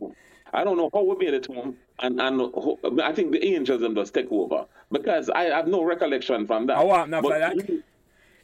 I 0.53 0.63
don't 0.63 0.77
know 0.77 0.89
how 0.93 1.03
we 1.03 1.15
made 1.17 1.33
it 1.33 1.43
to 1.43 1.53
him. 1.53 1.77
And 1.99 2.19
and 2.19 2.39
how, 2.39 2.77
I 3.03 3.13
think 3.13 3.31
the 3.31 3.45
angels 3.45 3.81
them 3.81 3.95
just 3.95 4.13
take 4.13 4.31
over. 4.31 4.65
Because 4.91 5.29
I 5.29 5.43
have 5.43 5.67
no 5.67 5.83
recollection 5.83 6.45
from 6.47 6.67
that. 6.67 6.77
I 6.77 6.83
want 6.83 7.09
not 7.09 7.23
for 7.23 7.37
that. 7.37 7.61
He, 7.61 7.83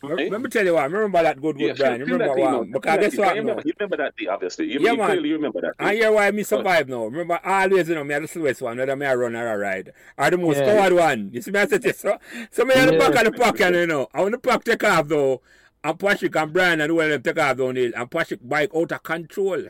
Hey? 0.01 0.30
Let 0.30 0.45
eh? 0.45 0.47
tell 0.49 0.66
you 0.66 0.74
what. 0.76 0.84
I 0.84 0.86
remember 0.86 1.24
that 1.24 1.41
good, 1.41 1.58
good 1.58 1.68
yeah, 1.68 1.74
Brian. 1.74 2.01
remember 2.01 2.36
what? 2.36 2.72
Because 2.72 2.99
guess 2.99 3.18
what? 3.18 3.36
You 3.36 3.41
remember, 3.41 3.64
you 3.66 3.74
remember 3.80 3.97
that 3.97 4.16
day, 4.16 4.28
obviously. 4.28 4.66
You, 4.72 4.80
yeah, 4.80 4.91
you 4.91 4.97
man. 4.97 5.08
clearly 5.08 5.34
remember 5.34 5.62
that. 5.62 5.78
Day. 5.78 5.86
I 5.86 5.95
hear 5.95 6.12
why 6.12 6.30
me 6.32 6.43
survive 6.43 6.88
now. 6.88 7.05
Remember, 7.05 7.39
always, 7.43 7.89
you 7.89 7.95
know, 7.95 8.03
me 8.03 8.14
are 8.14 8.20
the 8.20 8.28
slowest 8.28 8.62
one, 8.62 8.78
whether 8.78 8.95
me 8.95 9.05
I 9.05 9.16
run 9.16 9.36
or 9.36 9.47
a 9.47 9.58
ride. 9.58 9.93
Or 10.18 10.30
the 10.30 10.38
most 10.38 10.58
yeah. 10.58 10.76
coward 10.76 10.93
one. 10.93 11.32
You 11.34 11.41
see 11.41 11.51
me, 11.51 11.60
I 11.60 11.68
said 11.68 11.82
this. 11.82 11.99
So, 11.99 12.18
so 12.51 12.66
me 12.66 12.76
at 12.76 12.91
the 12.91 12.97
back 12.97 13.16
of 13.16 13.34
the 13.34 13.39
pocket, 13.39 13.74
you 13.74 13.88
know. 13.88 14.08
I 14.14 14.22
want 14.22 14.34
the 14.34 14.38
pack 14.38 14.64
take 14.64 14.84
off, 14.84 15.08
though. 15.08 15.41
And 15.84 15.97
Patrick 15.97 16.36
and 16.36 16.53
Brian 16.53 16.82
and 16.82 16.95
well 16.95 17.10
them 17.10 17.22
take 17.22 17.39
off 17.39 17.58
down 17.58 17.76
hill. 17.76 17.91
And 17.95 18.12
Patrick 18.12 18.47
bike 18.47 18.72
out 18.76 18.91
of 18.91 19.03
control. 19.03 19.64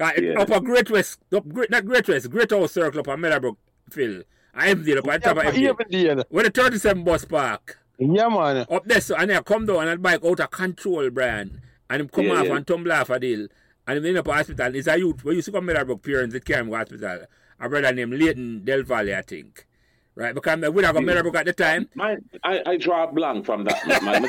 Cause 0.00 0.12
yeah. 0.16 0.40
up 0.40 0.48
a 0.48 0.60
Great 0.62 0.90
West, 0.90 1.18
up, 1.36 1.44
not 1.44 1.84
Great 1.84 2.08
West, 2.08 2.30
Great 2.30 2.50
House 2.50 2.72
Circle 2.72 3.00
up 3.00 3.08
a 3.08 3.16
Meadowbrook 3.18 3.58
Phil. 3.90 4.22
I 4.54 4.68
emptied 4.68 4.96
up 4.96 5.06
on 5.06 5.20
top 5.20 5.36
of 5.36 5.44
everything. 5.44 6.24
Where 6.30 6.44
the 6.44 6.50
37 6.50 7.04
bus 7.04 7.26
park. 7.26 7.78
Yeah, 7.98 8.28
man. 8.28 8.64
Up 8.70 8.86
there, 8.86 9.02
so, 9.02 9.14
and 9.14 9.30
I 9.30 9.42
come 9.42 9.66
down 9.66 9.88
and 9.88 10.02
bike 10.02 10.24
out 10.24 10.40
of 10.40 10.50
control, 10.50 11.10
Brian. 11.10 11.60
And 11.90 12.00
him 12.00 12.08
come 12.08 12.24
yeah, 12.24 12.40
off 12.40 12.46
yeah. 12.46 12.56
and 12.56 12.66
tumble 12.66 12.92
off 12.92 13.10
a 13.10 13.20
deal. 13.20 13.46
And 13.86 13.98
him 13.98 14.06
end 14.06 14.16
up 14.16 14.26
hospital. 14.26 14.74
It's 14.74 14.88
a 14.88 14.96
youth. 14.96 15.22
We 15.22 15.34
used 15.34 15.44
to 15.46 15.52
come 15.52 15.66
Meadowbrook 15.66 16.02
parents 16.02 16.32
that 16.32 16.46
came 16.46 16.70
to 16.70 16.76
hospital. 16.76 17.26
A 17.60 17.68
brother 17.68 17.92
named 17.92 18.14
Leighton 18.14 18.64
Del 18.64 18.84
Valle, 18.84 19.14
I 19.14 19.20
think. 19.20 19.66
Right, 20.14 20.34
because 20.34 20.60
we 20.60 20.68
would 20.70 20.84
have 20.86 20.96
a 20.96 21.02
Meadowbrook 21.02 21.36
at 21.36 21.44
the 21.44 21.52
time. 21.52 21.90
My, 21.94 22.16
I, 22.42 22.62
I 22.64 22.76
draw 22.78 23.04
a 23.04 23.12
blank 23.12 23.44
from 23.44 23.64
that, 23.64 24.02
man. 24.02 24.24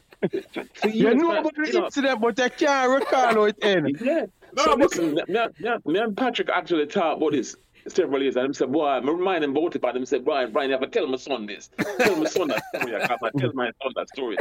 I 0.22 0.28
tell 0.28 0.90
you, 0.90 1.08
you 1.08 1.14
know 1.14 1.38
about 1.38 1.54
the 1.54 1.84
incident, 1.84 2.20
but 2.20 2.40
I 2.40 2.48
can't 2.48 2.90
recall 2.90 3.34
how 3.34 3.44
it 3.44 3.56
ended. 3.62 4.00
Yeah. 4.00 4.26
No, 4.56 4.64
so 4.64 4.74
listen, 4.74 5.14
me, 5.14 5.22
me, 5.28 5.70
me 5.84 5.98
and 5.98 6.16
Patrick 6.16 6.48
actually 6.48 6.86
talked 6.86 7.18
about 7.20 7.32
this 7.32 7.56
several 7.88 8.22
years. 8.22 8.36
And 8.36 8.48
I 8.48 8.52
said, 8.52 8.72
boy, 8.72 8.84
I 8.86 8.98
remind 8.98 9.44
him 9.44 9.56
about 9.56 9.74
it, 9.76 9.82
but 9.82 9.96
I 9.96 10.04
said, 10.04 10.24
Brian, 10.24 10.52
Brian, 10.52 10.70
you 10.70 10.74
have 10.74 10.82
to 10.82 10.88
tell 10.88 11.06
my 11.06 11.16
son 11.16 11.46
this. 11.46 11.70
Tell 11.98 12.16
my 12.16 12.26
son 12.26 12.48
that 12.48 12.62
story. 12.74 12.96
I 12.96 13.06
tell 13.38 13.52
my 13.54 13.70
son 13.82 13.92
that 13.96 14.08
story. 14.08 14.36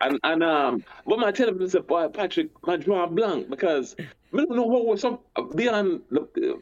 And 0.00 0.18
and 0.24 0.42
um, 0.42 0.84
when 1.04 1.24
I 1.24 1.30
tell 1.30 1.48
him, 1.48 1.62
I 1.62 1.66
said, 1.66 1.86
boy, 1.86 2.08
Patrick, 2.08 2.50
my 2.66 2.76
draw 2.76 3.06
blank 3.06 3.50
because 3.50 3.96
I 3.98 4.36
don't 4.36 4.50
know 4.50 4.66
what 4.66 4.86
was 4.86 5.00
some 5.00 5.20
beyond. 5.54 6.02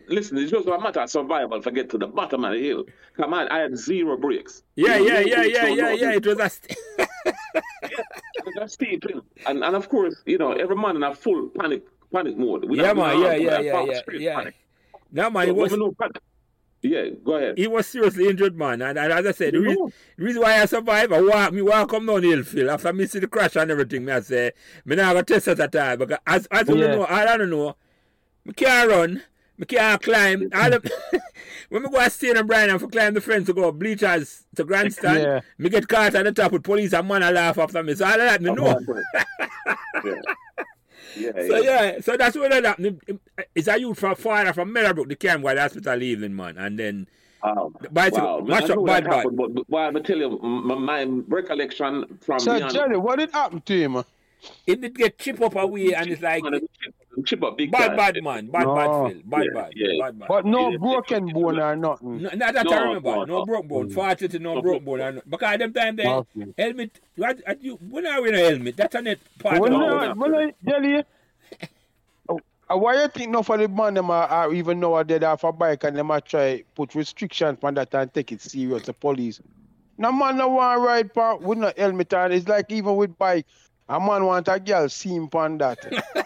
Listen, 0.08 0.38
it's 0.38 0.50
just 0.52 0.68
a 0.68 0.78
matter 0.78 1.00
of 1.00 1.10
survival. 1.10 1.60
Forget 1.60 1.90
to 1.90 1.98
the 1.98 2.06
bottom 2.06 2.44
of 2.44 2.52
the 2.52 2.62
hill. 2.62 2.84
Come 3.16 3.34
on, 3.34 3.48
I 3.48 3.58
had 3.58 3.76
zero 3.76 4.16
brakes. 4.16 4.62
Yeah, 4.76 4.98
yeah, 4.98 5.20
yeah, 5.20 5.42
yeah, 5.42 5.66
yeah, 5.66 5.90
yeah. 5.90 6.12
It 6.12 6.26
was 6.26 6.38
a. 6.38 6.48
St- 6.48 6.78
yeah, 6.98 8.02
that's 8.54 8.74
steep, 8.74 9.04
and 9.46 9.64
and 9.64 9.76
of 9.76 9.88
course, 9.88 10.14
you 10.26 10.38
know, 10.38 10.52
every 10.52 10.76
man 10.76 10.96
in 10.96 11.02
a 11.02 11.14
full 11.14 11.48
panic 11.48 11.82
panic 12.12 12.36
mode. 12.36 12.64
We 12.66 12.80
yeah, 12.80 12.92
man, 12.92 13.20
yeah, 13.20 13.34
yeah, 13.34 13.60
yeah, 13.60 13.84
yeah, 13.84 14.00
yeah. 14.12 14.50
No, 15.12 15.30
man, 15.30 15.46
so, 15.46 15.54
was. 15.54 15.72
Yeah, 16.82 17.08
go 17.24 17.34
ahead. 17.34 17.58
He 17.58 17.66
was 17.66 17.86
seriously 17.86 18.28
injured, 18.28 18.56
man. 18.56 18.82
And, 18.82 18.98
and 18.98 19.12
as 19.12 19.26
I 19.26 19.32
said, 19.32 19.54
the 19.54 19.60
reason, 19.60 19.92
the 20.16 20.24
reason, 20.24 20.42
why 20.42 20.60
I 20.60 20.66
survived, 20.66 21.12
I 21.12 21.20
walk, 21.20 21.52
me 21.52 21.62
walk 21.62 21.90
come 21.90 22.06
down 22.06 22.20
the 22.20 22.30
hill, 22.30 22.44
Phil. 22.44 22.70
After 22.70 22.92
me 22.92 23.06
see 23.06 23.18
the 23.18 23.26
crash 23.26 23.56
and 23.56 23.70
everything, 23.70 24.04
me 24.04 24.12
I 24.12 24.20
say, 24.20 24.52
me 24.84 24.96
now 24.96 25.16
a 25.16 25.22
test 25.22 25.48
at 25.48 25.60
a 25.60 25.68
time. 25.68 25.98
Because 25.98 26.18
as, 26.26 26.46
as 26.46 26.68
yeah. 26.68 26.74
you 26.74 26.80
know, 26.88 27.06
I 27.08 27.36
don't 27.36 27.50
know, 27.50 27.76
me 28.44 28.52
can't 28.52 28.88
run, 28.88 29.22
me 29.58 29.66
can't 29.66 30.00
climb. 30.00 30.50
All 30.54 30.70
the, 30.70 30.92
when 31.70 31.82
me 31.82 31.88
go 31.88 32.02
to 32.02 32.10
stay 32.10 32.30
in 32.30 32.46
Brian 32.46 32.70
and 32.70 32.80
for 32.80 32.88
climb 32.88 33.14
the 33.14 33.20
fence 33.20 33.46
to 33.46 33.54
go 33.54 33.72
bleachers 33.72 34.44
to 34.54 34.64
grandstand, 34.64 35.22
yeah. 35.22 35.40
me 35.58 35.70
get 35.70 35.88
caught 35.88 36.14
at 36.14 36.24
the 36.24 36.32
top 36.32 36.52
with 36.52 36.62
police 36.62 36.92
and 36.92 37.08
man 37.08 37.22
I 37.22 37.30
laugh 37.30 37.58
after 37.58 37.82
me. 37.82 37.94
So 37.94 38.04
all 38.04 38.12
of 38.12 38.18
that, 38.18 38.42
me 38.42 38.50
oh, 38.50 38.54
know. 38.54 38.78
yeah. 40.04 40.12
Yeah, 41.16 41.32
so 41.32 41.56
yeah. 41.56 42.00
so 42.00 42.16
that's 42.16 42.36
what 42.36 42.52
happened. 42.52 43.00
It's 43.54 43.68
a 43.68 43.78
youth 43.78 43.98
from 43.98 44.14
far 44.16 44.52
from 44.52 44.72
Meadowbrook, 44.72 45.08
the 45.08 45.16
camp 45.16 45.42
where 45.42 45.54
the 45.54 45.62
hospital 45.62 46.02
evening, 46.02 46.36
man, 46.36 46.58
and 46.58 46.78
then. 46.78 47.06
Um, 47.42 47.76
wow. 47.92 48.40
Mash 48.44 48.70
up 48.70 48.84
bad, 48.84 49.04
bad. 49.04 49.24
But, 49.36 49.54
but, 49.54 49.70
but 49.70 49.76
I'm 49.76 50.02
tell 50.02 50.16
you, 50.16 50.38
my, 50.42 50.74
my 50.74 51.04
recollection 51.28 52.18
from. 52.20 52.40
So, 52.40 52.68
Jerry, 52.68 52.96
what 52.96 53.18
did 53.18 53.30
happen 53.30 53.60
to 53.60 53.78
him? 53.78 54.02
It 54.66 54.80
did 54.80 54.96
get 54.96 55.18
chip 55.18 55.40
up 55.40 55.54
away, 55.54 55.94
and 55.94 56.10
it's 56.10 56.22
like 56.22 56.42
chip 57.24 57.42
up 57.42 57.56
big 57.56 57.70
bad, 57.70 57.96
bad 57.96 58.22
man, 58.22 58.46
bad, 58.46 58.64
no. 58.64 58.74
bad, 58.74 59.12
Phil, 59.12 59.22
bad, 59.24 59.44
yeah, 59.44 59.50
bad, 59.54 59.72
yeah. 59.74 60.04
bad, 60.04 60.18
bad. 60.18 60.28
But 60.28 60.44
no 60.44 60.70
yeah, 60.70 60.76
broken 60.76 61.26
bone 61.32 61.60
or 61.60 61.76
nothing. 61.76 62.22
No, 62.22 62.30
that 62.30 62.64
no, 62.64 62.70
I 62.70 62.82
remember. 62.82 63.10
No, 63.10 63.24
no 63.24 63.44
broken 63.46 63.68
bone. 63.68 63.90
Fortunately, 63.90 64.38
no, 64.38 64.54
no 64.54 64.62
broken 64.62 64.84
bone. 64.84 65.00
Or 65.00 65.12
not. 65.12 65.30
Because 65.30 65.52
at 65.52 65.58
them 65.60 65.72
time 65.72 65.96
there, 65.96 66.08
okay. 66.08 66.54
helmet. 66.58 67.00
What, 67.16 67.62
you, 67.62 67.76
when 67.76 68.06
are 68.06 68.20
we 68.22 68.28
in 68.28 68.34
a 68.34 68.38
helmet? 68.38 68.76
That's 68.76 68.94
a 68.94 69.02
net 69.02 69.18
part 69.38 69.60
when 69.60 69.72
of 69.72 69.80
the 69.80 70.14
When 70.14 70.34
I 70.34 70.54
tell 70.68 70.84
you, 70.84 71.02
uh, 72.70 72.76
why 72.76 73.00
you 73.00 73.08
think 73.08 73.30
no 73.30 73.42
for 73.42 73.56
the 73.56 73.68
man 73.68 73.94
them 73.94 74.10
are, 74.10 74.28
are 74.28 74.52
even 74.52 74.80
know 74.80 75.02
they 75.02 75.18
have 75.18 75.44
a 75.44 75.52
bike 75.52 75.84
and 75.84 75.96
them 75.96 76.10
are 76.10 76.20
try 76.20 76.62
put 76.74 76.94
restrictions 76.94 77.58
on 77.62 77.74
that 77.74 77.94
and 77.94 78.12
take 78.12 78.32
it 78.32 78.40
serious 78.40 78.82
the 78.82 78.92
police. 78.92 79.40
No 79.98 80.12
man 80.12 80.36
no 80.36 80.48
want 80.48 80.82
ride 80.82 81.14
part 81.14 81.40
with 81.40 81.58
no 81.58 81.72
helmet 81.76 82.12
on. 82.12 82.32
It's 82.32 82.48
like 82.48 82.70
even 82.70 82.96
with 82.96 83.16
bike, 83.16 83.46
a 83.88 83.98
man 83.98 84.24
want 84.24 84.48
a 84.48 84.60
girl 84.60 84.88
see 84.88 85.14
him 85.14 85.28
on 85.32 85.58
that. 85.58 85.78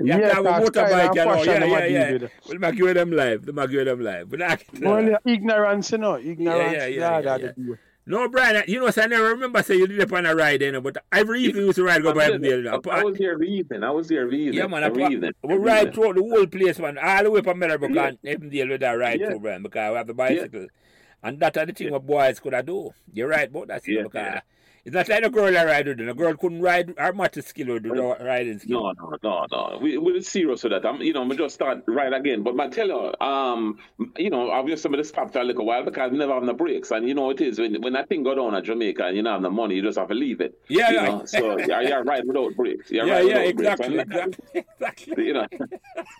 yeah, 0.00 0.18
yeah, 0.18 0.34
motorbike, 0.34 1.14
you 1.14 1.24
know. 1.24 1.42
yeah, 1.42 1.64
yeah, 1.64 1.84
yeah. 1.84 2.10
yeah. 2.10 2.28
We'll 2.48 2.58
make 2.58 2.76
you 2.76 2.92
them 2.94 3.12
live. 3.12 3.44
We'll 3.46 3.54
make 3.54 3.70
you 3.70 3.84
them 3.84 4.00
live. 4.00 4.30
But 4.30 4.38
not, 4.38 4.62
well, 4.80 5.18
ignorance, 5.24 5.92
you 5.92 5.98
know, 5.98 6.16
ignorance. 6.18 6.72
Yeah, 6.72 6.86
yeah, 6.86 7.18
yeah. 7.18 7.36
yeah, 7.36 7.50
yeah. 7.56 7.74
No, 8.06 8.28
Brian, 8.28 8.64
you 8.66 8.80
know, 8.80 8.90
so 8.90 9.02
I 9.02 9.06
never 9.06 9.28
remember 9.28 9.62
say 9.62 9.76
you 9.76 9.86
did 9.86 10.00
it 10.00 10.12
on 10.12 10.26
a 10.26 10.34
ride, 10.34 10.62
you 10.62 10.72
know, 10.72 10.80
but 10.80 10.96
every 11.12 11.42
evening 11.42 11.62
we 11.62 11.66
used 11.66 11.76
to 11.76 11.84
ride 11.84 12.02
go 12.02 12.12
by 12.12 12.36
there. 12.36 12.72
I 12.72 13.04
was 13.04 13.16
there 13.18 13.32
every 13.34 13.48
evening. 13.50 13.84
I 13.84 13.90
was 13.90 14.08
there 14.08 14.22
every 14.22 14.40
evening. 14.40 14.54
Yeah, 14.54 14.66
man. 14.66 14.82
Every 14.82 15.04
I, 15.04 15.08
evening. 15.10 15.32
We 15.42 15.54
ride 15.54 15.94
through 15.94 16.14
the 16.14 16.22
whole 16.22 16.46
place, 16.46 16.78
man. 16.80 16.98
All 16.98 17.22
the 17.22 17.30
way 17.30 17.42
from 17.42 17.58
Meadowbrook 17.60 17.92
yeah. 17.92 18.06
and 18.08 18.18
Avondale 18.26 18.68
with 18.70 18.80
that 18.80 18.92
ride 18.92 19.20
yeah. 19.20 19.28
through, 19.28 19.40
Brian, 19.40 19.62
because 19.62 19.90
we 19.90 19.96
have 19.96 20.06
the 20.06 20.14
bicycle. 20.14 20.62
Yeah. 20.62 20.66
And 21.22 21.38
that's 21.38 21.56
the 21.56 21.72
thing 21.72 21.86
yeah. 21.86 21.92
what 21.92 22.06
boys 22.06 22.40
could 22.40 22.54
have 22.54 22.66
do. 22.66 22.92
You're 23.12 23.28
right 23.28 23.48
about 23.48 23.68
that, 23.68 23.86
yeah, 23.86 24.02
because 24.02 24.14
yeah. 24.14 24.40
It's 24.84 24.94
not 24.94 25.08
like 25.08 25.24
a 25.24 25.30
girl 25.30 25.52
that 25.52 25.64
ride 25.64 25.86
with. 25.86 26.00
A 26.00 26.14
girl 26.14 26.34
couldn't 26.34 26.62
ride 26.62 26.94
or 26.96 27.12
much 27.12 27.34
skill 27.42 27.74
with 27.74 27.82
the 27.82 27.92
riding 27.92 28.58
skill. 28.58 28.94
No, 28.94 29.10
no, 29.10 29.18
no, 29.22 29.46
no. 29.50 29.78
We 29.80 29.98
we're 29.98 30.22
serious 30.22 30.62
with 30.62 30.72
that. 30.72 30.86
I'm, 30.86 31.02
you 31.02 31.12
know, 31.12 31.24
we 31.24 31.36
just 31.36 31.54
start 31.54 31.82
ride 31.86 32.14
again. 32.14 32.42
But 32.42 32.58
I 32.58 32.68
tell 32.68 32.88
you, 32.88 33.14
um, 33.20 33.78
you 34.16 34.30
know, 34.30 34.50
obviously 34.50 34.80
somebody 34.80 35.04
stopped 35.04 35.34
for 35.34 35.40
a 35.40 35.44
little 35.44 35.66
while 35.66 35.84
because 35.84 36.10
we 36.12 36.18
never 36.18 36.32
have 36.32 36.44
no 36.44 36.54
breaks. 36.54 36.90
And 36.92 37.06
you 37.06 37.14
know 37.14 37.28
it 37.30 37.40
is 37.42 37.58
when 37.58 37.82
when 37.82 37.92
that 37.92 38.08
thing 38.08 38.22
go 38.22 38.34
down 38.34 38.54
at 38.54 38.64
Jamaica 38.64 39.04
and 39.04 39.16
you 39.16 39.22
don't 39.22 39.34
have 39.34 39.42
the 39.42 39.50
money, 39.50 39.74
you 39.74 39.82
just 39.82 39.98
have 39.98 40.08
to 40.08 40.14
leave 40.14 40.40
it. 40.40 40.58
Yeah, 40.68 40.90
you 40.90 40.96
yeah. 40.96 41.06
Know? 41.06 41.24
So 41.26 41.58
yeah, 41.68 41.80
you're 41.82 42.04
right 42.04 42.26
without 42.26 42.56
breaks. 42.56 42.90
You're 42.90 43.06
yeah, 43.06 43.14
right 43.14 43.28
yeah, 43.28 43.38
exactly, 43.38 43.98
exactly, 43.98 44.44
exactly. 44.80 45.26
You 45.26 45.34
know. 45.34 45.46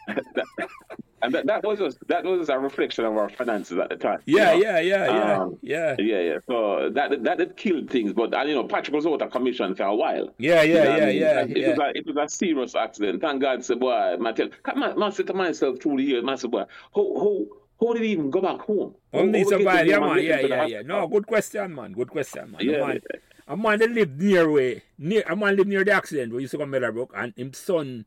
and 1.22 1.34
that, 1.34 1.46
that 1.46 1.64
was 1.64 1.98
that 2.06 2.24
was 2.24 2.48
a 2.48 2.58
reflection 2.58 3.04
of 3.04 3.16
our 3.16 3.28
finances 3.28 3.78
at 3.78 3.88
the 3.88 3.96
time. 3.96 4.20
Yeah, 4.26 4.52
you 4.52 4.64
know? 4.64 4.70
yeah, 4.70 4.80
yeah, 4.80 5.06
yeah, 5.06 5.38
um, 5.38 5.58
yeah, 5.62 5.96
yeah, 5.98 6.20
yeah. 6.20 6.38
So 6.46 6.90
that 6.90 7.22
that 7.24 7.38
did 7.38 7.56
kill 7.56 7.86
things, 7.86 8.12
but 8.12 8.34
and, 8.34 8.48
you 8.48 8.54
know, 8.54 8.64
Patrick 8.64 8.94
was 8.94 9.06
out 9.06 9.22
of 9.22 9.30
commission 9.30 9.74
for 9.74 9.84
a 9.84 9.94
while. 9.94 10.34
Yeah, 10.38 10.62
yeah, 10.62 10.62
you 10.62 10.74
know 10.74 10.82
yeah, 10.82 10.90
I 10.90 11.06
mean? 11.06 11.16
yeah, 11.16 11.40
it, 11.40 11.56
yeah. 11.56 11.68
Was 11.70 11.78
a, 11.78 11.98
it 11.98 12.06
was 12.06 12.16
a 12.16 12.28
serious 12.28 12.74
accident. 12.74 13.20
Thank 13.20 13.42
God, 13.42 13.64
said 13.64 13.80
boy, 13.80 13.92
I 13.92 14.16
I 14.16 15.10
said 15.10 15.26
to 15.26 15.34
myself 15.34 15.80
through 15.80 15.98
the 15.98 16.02
years, 16.02 16.24
I 16.26 16.34
said, 16.36 16.50
boy, 16.50 16.64
how 16.94 17.14
how 17.16 17.44
how 17.80 17.92
did 17.94 18.02
he 18.02 18.10
even 18.10 18.30
go 18.30 18.40
back 18.40 18.60
home? 18.60 18.94
Only 19.12 19.44
survive, 19.44 19.86
yeah, 19.86 19.98
man, 19.98 20.22
yeah, 20.22 20.40
yeah, 20.40 20.66
yeah. 20.66 20.82
No, 20.82 21.06
good 21.08 21.26
question, 21.26 21.74
man. 21.74 21.92
Good 21.92 22.10
question, 22.10 22.52
man. 22.52 22.60
Yeah. 22.60 22.86
Man, 22.86 23.00
a 23.48 23.56
man 23.56 23.78
that 23.80 23.90
lived 23.90 24.20
near 24.20 24.50
way, 24.50 24.82
near 24.98 25.24
a 25.28 25.34
man 25.34 25.56
lived 25.56 25.68
near 25.68 25.84
the 25.84 25.92
accident 25.92 26.32
where 26.32 26.40
used 26.40 26.52
to 26.52 26.58
come 26.58 26.70
Meadowbrook, 26.70 27.12
and 27.16 27.32
his 27.36 27.58
son 27.58 28.06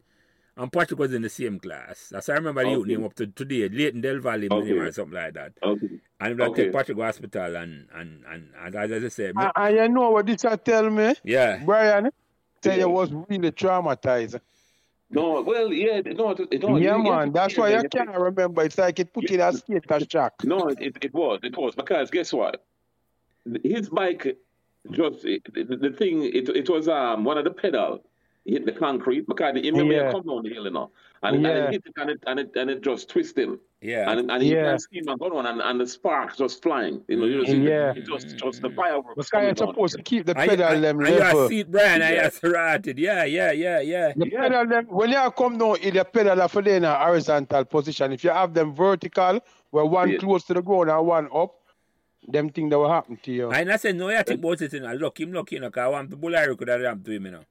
and 0.56 0.72
Patrick 0.72 1.00
was 1.00 1.14
in 1.14 1.22
the 1.24 1.30
same 1.30 1.60
class. 1.60 2.10
That's 2.12 2.30
I 2.30 2.34
remember 2.34 2.62
okay. 2.62 2.76
the 2.76 2.86
name 2.86 3.06
up 3.06 3.16
to 3.16 3.28
today, 3.28 3.68
Leighton 3.70 4.02
Del 4.02 4.20
Valle 4.20 4.48
okay. 4.52 4.72
or 4.72 4.92
something 4.92 5.16
like 5.16 5.34
that. 5.34 5.54
Okay. 5.62 5.90
And 6.20 6.38
we 6.38 6.46
okay. 6.46 6.64
take 6.66 6.74
Patrick 6.74 6.98
to 6.98 7.04
hospital 7.04 7.56
and 7.56 7.88
and, 7.94 8.24
and, 8.30 8.50
and 8.60 8.76
as 8.76 9.04
I 9.04 9.08
said. 9.10 9.34
And, 9.36 9.52
and 9.56 9.76
you 9.76 9.90
know 9.90 10.12
what 10.12 10.26
this 10.26 10.46
tell 10.64 10.90
me? 10.90 11.16
Yeah. 11.24 11.62
Brian, 11.66 12.12
tell 12.62 12.74
yeah. 12.74 12.86
you 12.86 12.90
was 12.90 13.12
really 13.12 13.52
traumatized. 13.52 14.40
No, 15.10 15.42
well, 15.42 15.72
yeah, 15.72 16.02
no, 16.02 16.34
no 16.34 16.78
yeah, 16.78 16.98
man. 16.98 17.32
That's 17.32 17.56
why 17.56 17.76
I 17.76 17.84
can't 17.84 18.10
remember. 18.10 18.64
It's 18.64 18.80
like 18.80 19.00
it 19.00 19.14
put 19.14 19.30
you 19.30 19.36
in 19.36 19.42
a 19.42 19.54
state 19.54 19.92
of 19.92 20.08
shock. 20.10 20.34
No, 20.44 20.70
it, 20.70 20.98
it 21.04 21.14
was, 21.14 21.40
it 21.44 21.56
was 21.56 21.76
because 21.76 22.10
guess 22.10 22.34
what? 22.34 22.64
His 23.64 23.90
bike, 23.90 24.38
just 24.90 25.24
it, 25.24 25.54
the, 25.54 25.76
the 25.76 25.92
thing, 25.92 26.24
it 26.24 26.50
it 26.50 26.68
was 26.68 26.88
um 26.88 27.26
one 27.26 27.38
of 27.38 27.44
the 27.44 27.52
pedal 27.52 28.04
hit 28.46 28.66
the 28.66 28.72
concrete 28.72 29.28
because 29.28 29.56
you 29.56 29.72
remember 29.72 29.94
yeah. 29.94 30.12
come 30.12 30.24
down 30.24 30.44
the 30.44 30.50
hill, 30.50 30.66
you 30.66 30.72
know, 30.72 30.92
and, 31.22 31.42
yeah. 31.42 31.50
and 31.50 31.58
it 31.58 31.72
hit 31.72 31.84
it 31.86 31.94
and 31.98 32.10
it 32.10 32.24
and 32.28 32.40
it 32.40 32.52
and 32.56 32.70
it 32.70 32.82
just 32.82 33.10
twisted 33.10 33.48
him. 33.48 33.60
Yeah, 33.82 34.10
and 34.10 34.32
and 34.32 34.44
yeah. 34.44 34.72
can 34.72 34.80
see 34.80 34.98
him 35.00 35.18
going 35.18 35.34
on 35.34 35.46
and, 35.46 35.62
and 35.62 35.80
the 35.80 35.88
sparks 35.88 36.38
just 36.38 36.62
flying. 36.64 37.02
You 37.08 37.18
know, 37.18 37.26
you 37.26 37.46
just 37.46 37.58
yeah, 37.58 37.94
the, 37.94 38.02
just 38.02 38.38
just 38.38 38.62
the 38.62 38.70
fireworks. 38.70 39.30
But 39.32 39.44
you're 39.44 39.56
supposed 39.56 39.96
to 39.96 40.04
keep 40.04 40.26
the 40.26 40.36
pedal 40.36 40.66
I, 40.66 40.80
them 40.80 41.00
I, 41.00 41.10
level. 41.10 41.46
I 41.46 41.48
see 41.50 41.64
Brian, 41.64 42.02
I 42.02 42.30
serrated. 42.30 42.98
Yeah, 42.98 43.26
yeah, 43.26 43.52
yeah, 43.52 43.80
yeah. 43.82 44.14
The 44.16 44.30
yeah. 44.30 44.42
pedal 44.42 44.68
them 44.68 44.86
when 44.88 45.10
you 45.10 45.32
come 45.32 45.58
down 45.58 45.78
in 45.78 45.94
the 45.96 46.06
pedal 46.06 46.48
for 46.48 46.62
in 46.62 46.84
a 46.86 46.96
horizontal 46.96 47.66
position. 47.66 48.14
If 48.14 48.24
you 48.24 48.30
have 48.30 48.54
them 48.54 48.74
vertical, 48.74 49.42
where 49.72 49.86
one 49.86 50.12
yeah. 50.12 50.18
close 50.20 50.44
to 50.46 50.54
the 50.54 50.62
ground 50.62 50.90
and 50.90 51.06
one 51.06 51.30
up 51.34 51.56
them 52.28 52.50
thing 52.50 52.70
that 52.70 52.78
will 52.78 52.90
happen 52.90 53.18
to 53.24 53.32
you. 53.32 53.52
I 53.52 53.76
say 53.78 53.92
no, 53.92 54.10
I 54.10 54.24
think 54.24 54.40
about 54.40 54.62
it, 54.62 54.72
you 54.72 54.80
know. 54.80 54.94
Look 54.94 55.20
him, 55.20 55.34
look, 55.34 55.52
you 55.52 55.60
know, 55.60 55.68
because 55.68 55.84
I 55.84 55.88
want 55.88 56.10
people 56.10 56.36
I 56.36 56.48
could 56.56 56.68
have 56.70 56.82
ramp 56.82 57.04
to 57.06 57.12
him, 57.12 57.26
you 57.26 57.32
know. 57.32 57.44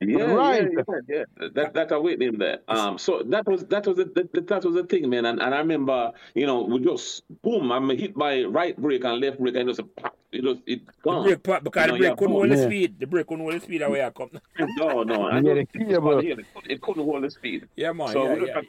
Yeah, 0.00 0.22
right. 0.32 0.68
yeah, 0.72 0.82
yeah, 1.08 1.24
yeah. 1.40 1.48
That 1.54 1.74
that 1.74 1.90
I 1.90 1.98
wait 1.98 2.22
him 2.22 2.38
there. 2.38 2.60
Um, 2.68 2.98
so 2.98 3.22
that 3.26 3.46
was 3.46 3.64
that 3.66 3.84
was 3.84 3.96
the, 3.96 4.04
that, 4.04 4.46
that 4.46 4.64
was 4.64 4.74
the 4.74 4.84
thing, 4.84 5.10
man. 5.10 5.24
And, 5.26 5.42
and 5.42 5.52
I 5.52 5.58
remember, 5.58 6.12
you 6.34 6.46
know, 6.46 6.62
we 6.62 6.78
just 6.78 7.24
boom. 7.42 7.72
I'm 7.72 7.90
hit 7.90 8.14
by 8.14 8.44
right 8.44 8.76
brake 8.76 9.04
and 9.04 9.20
left 9.20 9.40
brake, 9.40 9.56
and 9.56 9.68
just 9.68 9.80
pop. 9.96 10.16
It 10.30 10.44
was 10.44 10.58
it 10.66 10.82
gone. 11.02 11.24
The 11.24 11.30
brake 11.30 11.42
pop 11.42 11.64
because 11.64 11.86
you 11.86 11.92
the 11.92 11.98
brake 11.98 12.16
couldn't 12.16 12.32
hold 12.32 12.50
the 12.50 12.62
speed. 12.62 13.00
The 13.00 13.06
brake 13.08 13.26
couldn't 13.26 13.42
hold 13.44 13.54
the 13.54 13.60
speed 13.60 13.82
away 13.82 14.04
I 14.04 14.10
come. 14.10 14.30
No, 14.78 15.02
no, 15.02 15.24
I 15.24 15.40
yeah, 15.40 15.52
it, 15.52 15.68
it 16.68 16.80
couldn't 16.80 17.04
hold 17.04 17.24
the 17.24 17.30
speed. 17.30 17.66
Yeah, 17.74 17.90
man. 17.92 18.08
So 18.08 18.24
yeah, 18.24 18.34
we 18.34 18.46
yeah. 18.46 18.60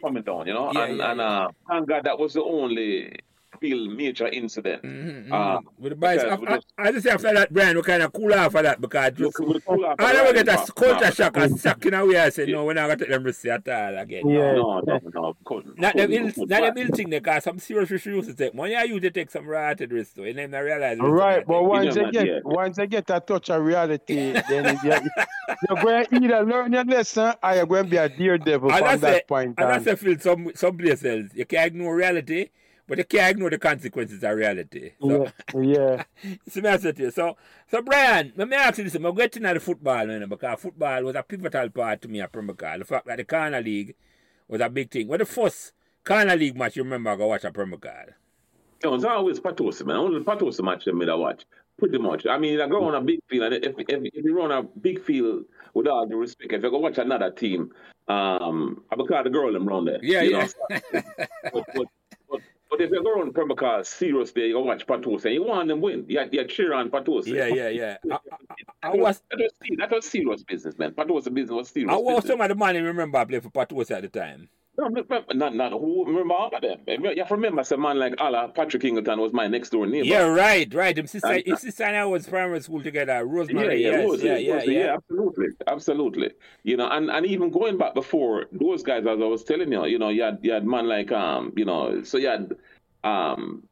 coming 0.00 0.22
down, 0.24 0.48
you 0.48 0.54
know, 0.54 0.72
Yeah, 0.72 0.84
and 0.84 0.96
yeah, 0.96 1.10
and 1.12 1.20
yeah. 1.20 1.26
uh, 1.26 1.48
thank 1.68 1.88
God 1.88 2.04
that 2.04 2.18
was 2.18 2.32
the 2.32 2.42
only 2.42 3.20
real 3.62 3.88
major 3.88 4.26
incident. 4.26 4.82
Mm-hmm, 4.82 5.32
Um, 5.32 5.68
With 5.78 5.90
the 5.92 5.96
boys, 5.96 6.22
because 6.22 6.40
I, 6.42 6.54
just- 6.56 6.66
I, 6.78 6.82
I 6.88 6.92
just 6.92 7.04
say 7.04 7.10
after 7.10 7.32
that, 7.32 7.52
Brian, 7.52 7.76
we 7.76 7.82
kind 7.82 8.02
of 8.02 8.12
cool 8.12 8.32
off 8.34 8.54
of 8.54 8.62
that 8.64 8.80
because 8.80 9.12
just, 9.12 9.38
we 9.40 9.60
cool 9.60 9.84
off 9.86 9.96
I 9.98 10.10
of 10.10 10.16
never 10.16 10.32
get 10.32 10.48
a 10.48 10.72
culture 10.72 11.04
no, 11.04 11.10
shock 11.10 11.36
and 11.36 11.58
suck 11.60 11.84
in 11.86 11.94
a 11.94 12.04
way. 12.04 12.18
I 12.18 12.28
say, 12.30 12.46
Yeah. 12.46 12.56
no, 12.56 12.64
we're 12.64 12.74
not 12.74 12.86
going 12.86 12.98
to 12.98 13.04
take 13.04 13.12
them 13.12 13.24
risky 13.24 13.50
at 13.50 13.68
all 13.68 13.98
again. 13.98 14.28
Yeah. 14.28 14.52
No, 14.54 14.80
no, 14.80 15.00
no, 15.14 15.36
couldn't. 15.44 15.78
Not 15.78 15.96
them 15.96 16.10
couldn't, 16.10 16.26
ill, 16.26 16.32
couldn't. 16.32 16.50
not 16.50 16.60
them 16.74 16.78
ill 16.78 16.96
thing, 16.96 17.10
because 17.10 17.44
some 17.44 17.58
serious 17.58 17.90
issues 17.90 18.06
you 18.06 18.16
used 18.16 18.28
to 18.30 18.34
take. 18.34 18.52
When 18.54 18.70
you 18.70 18.78
used 18.80 19.02
to 19.02 19.10
take 19.10 19.30
some 19.30 19.46
rated 19.46 19.92
risks, 19.92 20.14
though, 20.14 20.24
you 20.24 20.34
never 20.34 20.64
realize. 20.64 20.98
the 20.98 21.04
risk 21.04 21.22
Right, 21.22 21.46
but 21.46 21.62
once 21.64 21.94
know, 21.94 22.00
you 22.00 22.02
man, 22.02 22.12
get 22.12 22.26
yeah. 22.26 22.38
once 22.44 22.78
you 22.78 22.86
get 22.86 23.10
a 23.10 23.20
touch 23.20 23.50
of 23.50 23.62
reality, 23.64 24.32
then 24.48 24.78
you, 24.82 24.90
you're 25.68 25.82
going 25.82 26.04
to 26.06 26.16
either 26.16 26.44
learn 26.44 26.72
your 26.72 26.84
lesson 26.84 27.32
or 27.42 27.54
you're 27.54 27.66
going 27.66 27.84
to 27.84 27.90
be 27.90 27.96
a 27.96 28.08
daredevil 28.08 28.70
And 28.70 28.78
from 28.78 28.86
that's 28.88 29.00
that 29.02 29.28
point. 29.28 29.56
point 29.56 29.58
And 29.58 29.66
on. 29.66 29.84
that's 29.84 29.84
the 29.84 29.96
feel 29.96 30.18
some 30.18 30.50
some 30.54 30.76
places 30.76 31.30
you 31.34 31.44
can't 31.44 31.68
ignore 31.68 31.96
reality, 31.96 32.48
but 32.92 32.98
you 32.98 33.04
can't 33.04 33.30
ignore 33.30 33.48
the 33.48 33.56
consequences 33.56 34.22
of 34.22 34.36
reality. 34.36 34.92
So, 35.00 35.26
Yeah, 35.54 35.62
yeah. 35.62 36.04
so 36.48 36.60
me 36.60 36.68
I 36.68 36.76
say 36.76 36.92
to 36.92 37.02
you. 37.04 37.10
So, 37.10 37.38
so 37.70 37.80
Brian, 37.80 38.34
let 38.36 38.46
me 38.46 38.54
ask 38.54 38.76
you 38.76 38.84
this. 38.84 38.94
I'm 38.94 39.14
getting 39.14 39.46
at 39.46 39.54
the 39.54 39.60
football, 39.60 40.06
you 40.06 40.18
know, 40.18 40.26
because 40.26 40.60
football 40.60 41.02
was 41.04 41.16
a 41.16 41.22
pivotal 41.22 41.70
part 41.70 42.02
to 42.02 42.08
me 42.08 42.20
at 42.20 42.30
Premier 42.30 42.54
League. 42.54 42.80
The 42.80 42.84
fact 42.84 43.06
that 43.06 43.16
the 43.16 43.24
Corner 43.24 43.62
League 43.62 43.94
was 44.46 44.60
a 44.60 44.68
big 44.68 44.90
thing. 44.90 45.08
What 45.08 45.20
the 45.20 45.24
first 45.24 45.72
Corner 46.04 46.36
League 46.36 46.54
match 46.54 46.76
you 46.76 46.82
remember 46.82 47.08
I 47.08 47.16
go 47.16 47.28
watch 47.28 47.46
at 47.46 47.54
Premier 47.54 47.78
League? 47.82 48.14
It 48.84 48.88
was 48.88 49.06
always 49.06 49.40
Potosi, 49.40 49.86
man. 49.86 49.96
Only 49.96 50.22
Potosi 50.22 50.62
match 50.62 50.84
that 50.84 51.08
I 51.08 51.14
watch. 51.14 51.46
Pretty 51.78 51.96
much. 51.96 52.26
I 52.26 52.36
mean, 52.36 52.60
I 52.60 52.68
go 52.68 52.84
on 52.84 52.94
a 52.94 53.00
big 53.00 53.20
field, 53.26 53.54
and 53.54 53.64
if, 53.64 53.74
if, 53.78 54.02
if 54.04 54.22
you 54.22 54.36
run 54.36 54.52
a 54.52 54.62
big 54.62 55.02
field, 55.02 55.46
with 55.72 55.86
all 55.86 56.06
due 56.06 56.18
respect, 56.18 56.52
if 56.52 56.62
you 56.62 56.70
go 56.70 56.78
watch 56.78 56.98
another 56.98 57.30
team, 57.30 57.72
um, 58.08 58.82
I 58.90 58.96
because 58.96 59.24
the 59.24 59.30
girl 59.30 59.52
them 59.52 59.66
run 59.66 59.84
there. 59.84 59.98
Yeah, 60.02 60.22
you 60.22 60.30
yeah. 60.32 60.48
Know? 60.70 60.80
but, 60.92 61.04
but, 61.52 61.66
but, 61.74 61.86
but 62.72 62.80
if 62.80 62.90
you 62.90 63.04
go 63.04 63.20
on 63.20 63.34
Premier 63.34 63.54
League 63.54 63.84
serious 63.84 64.32
there, 64.32 64.46
you 64.46 64.54
go 64.54 64.62
watch 64.62 64.86
Potosi, 64.86 65.26
and 65.26 65.34
you 65.34 65.44
want 65.44 65.68
them 65.68 65.82
win. 65.82 66.06
You, 66.08 66.26
you 66.32 66.44
cheer 66.46 66.72
on 66.72 66.90
Potosi. 66.90 67.32
yeah, 67.32 67.46
yeah, 67.46 67.68
yeah. 67.68 67.96
I, 68.10 68.16
I, 68.82 68.88
I 68.88 68.96
was, 68.96 69.22
that, 69.30 69.38
was, 69.38 69.52
that 69.76 69.90
was 69.90 70.06
serious 70.06 70.42
business, 70.42 70.78
man. 70.78 70.92
Potosi 70.92 71.28
business 71.28 71.50
was 71.54 71.68
serious 71.68 71.92
I 71.92 71.96
was 71.96 72.22
business. 72.22 72.30
some 72.30 72.40
of 72.40 72.48
the 72.48 72.54
money 72.54 72.80
remember 72.80 73.18
I 73.18 73.26
played 73.26 73.42
for 73.42 73.50
Potosi 73.50 73.94
at 73.94 74.02
the 74.02 74.08
time. 74.08 74.48
No, 74.78 74.84
remember, 74.84 75.22
not, 75.34 75.54
not 75.54 75.72
who 75.72 76.06
remember 76.06 76.32
all 76.32 76.50
of 76.54 76.62
them. 76.62 76.78
You 76.86 77.14
have 77.18 77.28
to 77.28 77.34
remember, 77.34 77.62
some 77.62 77.82
man 77.82 77.98
like 77.98 78.18
Allah, 78.18 78.50
Patrick 78.54 78.82
Ingleton 78.84 79.20
was 79.20 79.30
my 79.34 79.46
next 79.46 79.68
door 79.68 79.86
neighbor. 79.86 80.06
Yeah, 80.06 80.22
right, 80.22 80.72
right. 80.72 80.96
Him 80.96 81.06
sister, 81.06 81.26
And- 81.28 81.42
his 81.44 81.60
sister 81.60 81.84
and 81.84 81.94
I 81.96 82.06
was 82.06 82.26
primary 82.26 82.60
school 82.62 82.82
together. 82.82 83.12
Yeah, 83.12 83.22
Rosemary, 83.26 83.82
yeah, 83.82 83.90
yes, 83.90 84.04
Rosie, 84.08 84.26
yeah, 84.26 84.36
yeah, 84.38 84.54
Rosie, 84.54 84.72
yeah. 84.72 84.94
absolutely, 84.94 85.46
absolutely. 85.66 86.30
You 86.62 86.78
know, 86.78 86.88
and, 86.88 87.10
and 87.10 87.26
even 87.26 87.50
going 87.50 87.76
back 87.76 87.92
before 87.94 88.46
those 88.50 88.82
guys, 88.82 89.00
as 89.06 89.20
I 89.20 89.24
was 89.24 89.44
telling 89.44 89.70
you, 89.70 89.84
you 89.84 89.98
know, 89.98 90.08
you 90.08 90.22
had 90.22 90.38
you 90.42 90.52
had 90.52 90.66
man 90.66 90.88
like 90.88 91.12
um, 91.12 91.52
you 91.54 91.66
know, 91.66 92.02
so 92.02 92.16
you 92.16 92.28
had 92.28 92.54
um, 93.04 93.64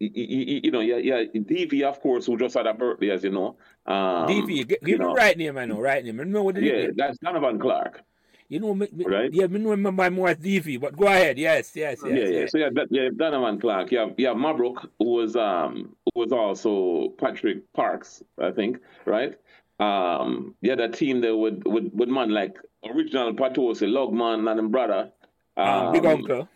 you, 0.00 0.10
you, 0.12 0.60
you 0.64 0.70
know, 0.72 0.80
yeah, 0.80 0.96
yeah, 0.96 1.22
DV 1.32 1.82
of 1.82 2.00
course, 2.00 2.26
who 2.26 2.36
just 2.36 2.54
had 2.56 2.66
a 2.66 2.74
birthday, 2.74 3.10
as 3.10 3.22
you 3.22 3.30
know. 3.30 3.56
Um, 3.86 4.26
gi- 4.26 4.64
give 4.64 4.78
you 4.82 4.98
me 4.98 5.04
know, 5.04 5.14
right 5.14 5.38
name, 5.38 5.56
I 5.58 5.66
know, 5.66 5.80
right 5.80 6.04
name. 6.04 6.18
I 6.20 6.24
know 6.24 6.42
what 6.42 6.56
the 6.56 6.62
Yeah, 6.64 6.72
nickname- 6.72 6.94
that's 6.96 7.18
Donovan 7.18 7.60
Clark. 7.60 8.02
You 8.48 8.60
know, 8.60 8.74
me, 8.74 8.88
me, 8.92 9.04
Right. 9.06 9.32
yeah, 9.32 9.46
me 9.46 9.58
know 9.58 9.70
remember 9.70 10.10
more 10.10 10.28
as 10.28 10.38
but 10.78 10.96
go 10.96 11.06
ahead. 11.06 11.38
Yes, 11.38 11.74
yes, 11.74 11.98
yes. 12.04 12.04
yeah, 12.04 12.14
yeah. 12.14 12.40
yes. 12.40 12.52
So 12.52 12.58
yeah, 12.58 12.68
that, 12.74 12.88
yeah, 12.90 13.08
Donovan 13.16 13.60
Clark. 13.60 13.90
Yeah, 13.90 14.08
yeah. 14.16 14.34
Mabrook 14.34 14.90
who 14.98 15.04
was 15.04 15.34
um 15.34 15.96
who 16.04 16.20
was 16.20 16.32
also 16.32 17.14
Patrick 17.18 17.72
Parks, 17.72 18.22
I 18.38 18.50
think, 18.50 18.78
right? 19.06 19.34
Um, 19.80 20.54
yeah, 20.60 20.74
that 20.76 20.94
team 20.94 21.20
there 21.20 21.36
with 21.36 21.62
with 21.64 21.90
with 21.94 22.08
man 22.08 22.30
like 22.30 22.56
original 22.84 23.32
Potosi, 23.34 23.86
Logman 23.86 24.48
and 24.48 24.58
him 24.60 24.70
brother. 24.70 25.10
Um, 25.56 25.92
Big 25.92 26.04
Uncle. 26.04 26.48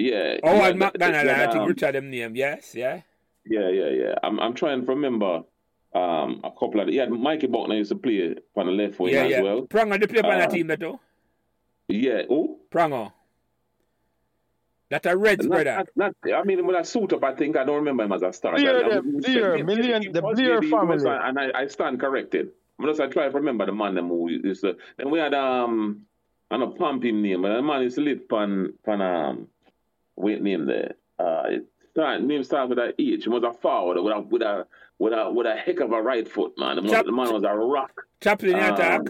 Yeah. 0.00 0.38
Oh, 0.42 0.54
yeah, 0.54 0.68
and 0.68 0.78
McDonald, 0.78 1.26
yeah, 1.26 1.42
I 1.42 1.46
think 1.52 1.62
um, 1.62 1.68
Richard 1.68 1.94
them 1.94 2.10
name. 2.10 2.34
Yes, 2.34 2.74
yeah. 2.74 3.02
Yeah, 3.44 3.68
yeah, 3.68 3.88
yeah. 3.90 4.14
I'm 4.22 4.40
I'm 4.40 4.54
trying 4.54 4.80
to 4.80 4.86
remember 4.86 5.42
um 5.94 6.40
a 6.44 6.50
couple 6.50 6.80
of 6.80 6.88
yeah, 6.88 7.06
Mikey 7.06 7.46
Buckner 7.48 7.74
used 7.76 7.90
to 7.90 7.96
play 7.96 8.36
on 8.56 8.66
the 8.66 8.72
left 8.72 8.98
wing 9.00 9.12
Yeah, 9.14 9.24
as 9.24 9.30
yeah. 9.30 9.40
well. 9.42 9.62
Pranger, 9.62 9.98
they 10.00 10.06
play 10.06 10.20
on 10.22 10.38
that 10.38 10.48
Uh, 10.48 10.52
team, 10.52 10.66
that 10.68 10.80
too. 10.80 10.98
Yeah. 11.88 12.22
Oh. 12.30 12.58
Pranger. 12.70 13.12
That 14.90 15.06
a 15.06 15.16
Reds 15.16 15.46
Not, 15.46 15.54
brother. 15.64 15.84
not, 15.94 16.14
not, 16.24 16.34
I 16.34 16.42
mean, 16.42 16.66
when 16.66 16.74
I 16.74 16.82
suit 16.82 17.12
up, 17.12 17.22
I 17.22 17.32
think 17.34 17.56
I 17.56 17.64
don't 17.64 17.76
remember 17.76 18.02
him 18.04 18.12
as 18.12 18.22
a 18.22 18.32
star. 18.32 18.56
Blair, 18.56 18.76
I- 18.76 18.86
I- 18.86 18.88
them, 18.94 19.14
he- 19.24 19.32
Blair, 19.38 19.64
million- 19.64 20.12
the 20.12 20.20
was 20.20 20.36
Blair 20.38 20.60
maybe 20.60 20.72
was, 20.72 21.02
family. 21.04 21.18
and 21.22 21.38
I, 21.38 21.60
I 21.62 21.66
stand 21.68 22.00
corrected. 22.00 22.50
I'm 22.78 22.86
just 22.86 23.00
I 23.00 23.06
try 23.06 23.28
to 23.28 23.34
remember 23.34 23.66
the 23.66 23.72
man 23.72 23.94
them 23.94 24.08
who 24.08 24.28
is. 24.28 24.64
Uh, 24.64 24.72
then 24.96 25.10
we 25.10 25.18
had 25.18 25.34
um, 25.34 26.06
I 26.50 26.56
don't 26.56 26.76
pump 26.78 27.04
him 27.04 27.22
name, 27.22 27.42
but 27.42 27.54
the 27.54 27.62
man 27.62 27.82
is 27.82 27.98
lit 27.98 28.28
pan 28.28 28.72
pan 28.84 29.00
um, 29.02 29.48
wait 30.16 30.42
name 30.42 30.66
there. 30.66 30.94
Uh, 31.18 31.42
it 31.50 31.66
start 32.00 32.22
name 32.22 32.44
start 32.44 32.68
with 32.68 32.78
a 32.78 32.94
H. 32.98 33.24
He 33.24 33.28
was 33.28 33.42
a 33.42 33.52
forward 33.52 34.00
with 34.02 34.12
a 34.12 34.20
with 34.20 34.42
a 34.42 34.66
with 34.98 35.12
a 35.12 35.30
with 35.30 35.46
a 35.46 35.54
heck 35.56 35.80
of 35.80 35.92
a 35.92 36.00
right 36.02 36.26
foot, 36.26 36.52
man. 36.58 36.76
The 36.76 36.82
man, 36.82 36.90
Chap- 36.90 37.06
the 37.06 37.12
man 37.12 37.32
was 37.32 37.44
a 37.44 37.54
rock. 37.54 37.92
Chaplin 38.20 38.54
Um, 38.54 38.74
attack. 38.74 39.00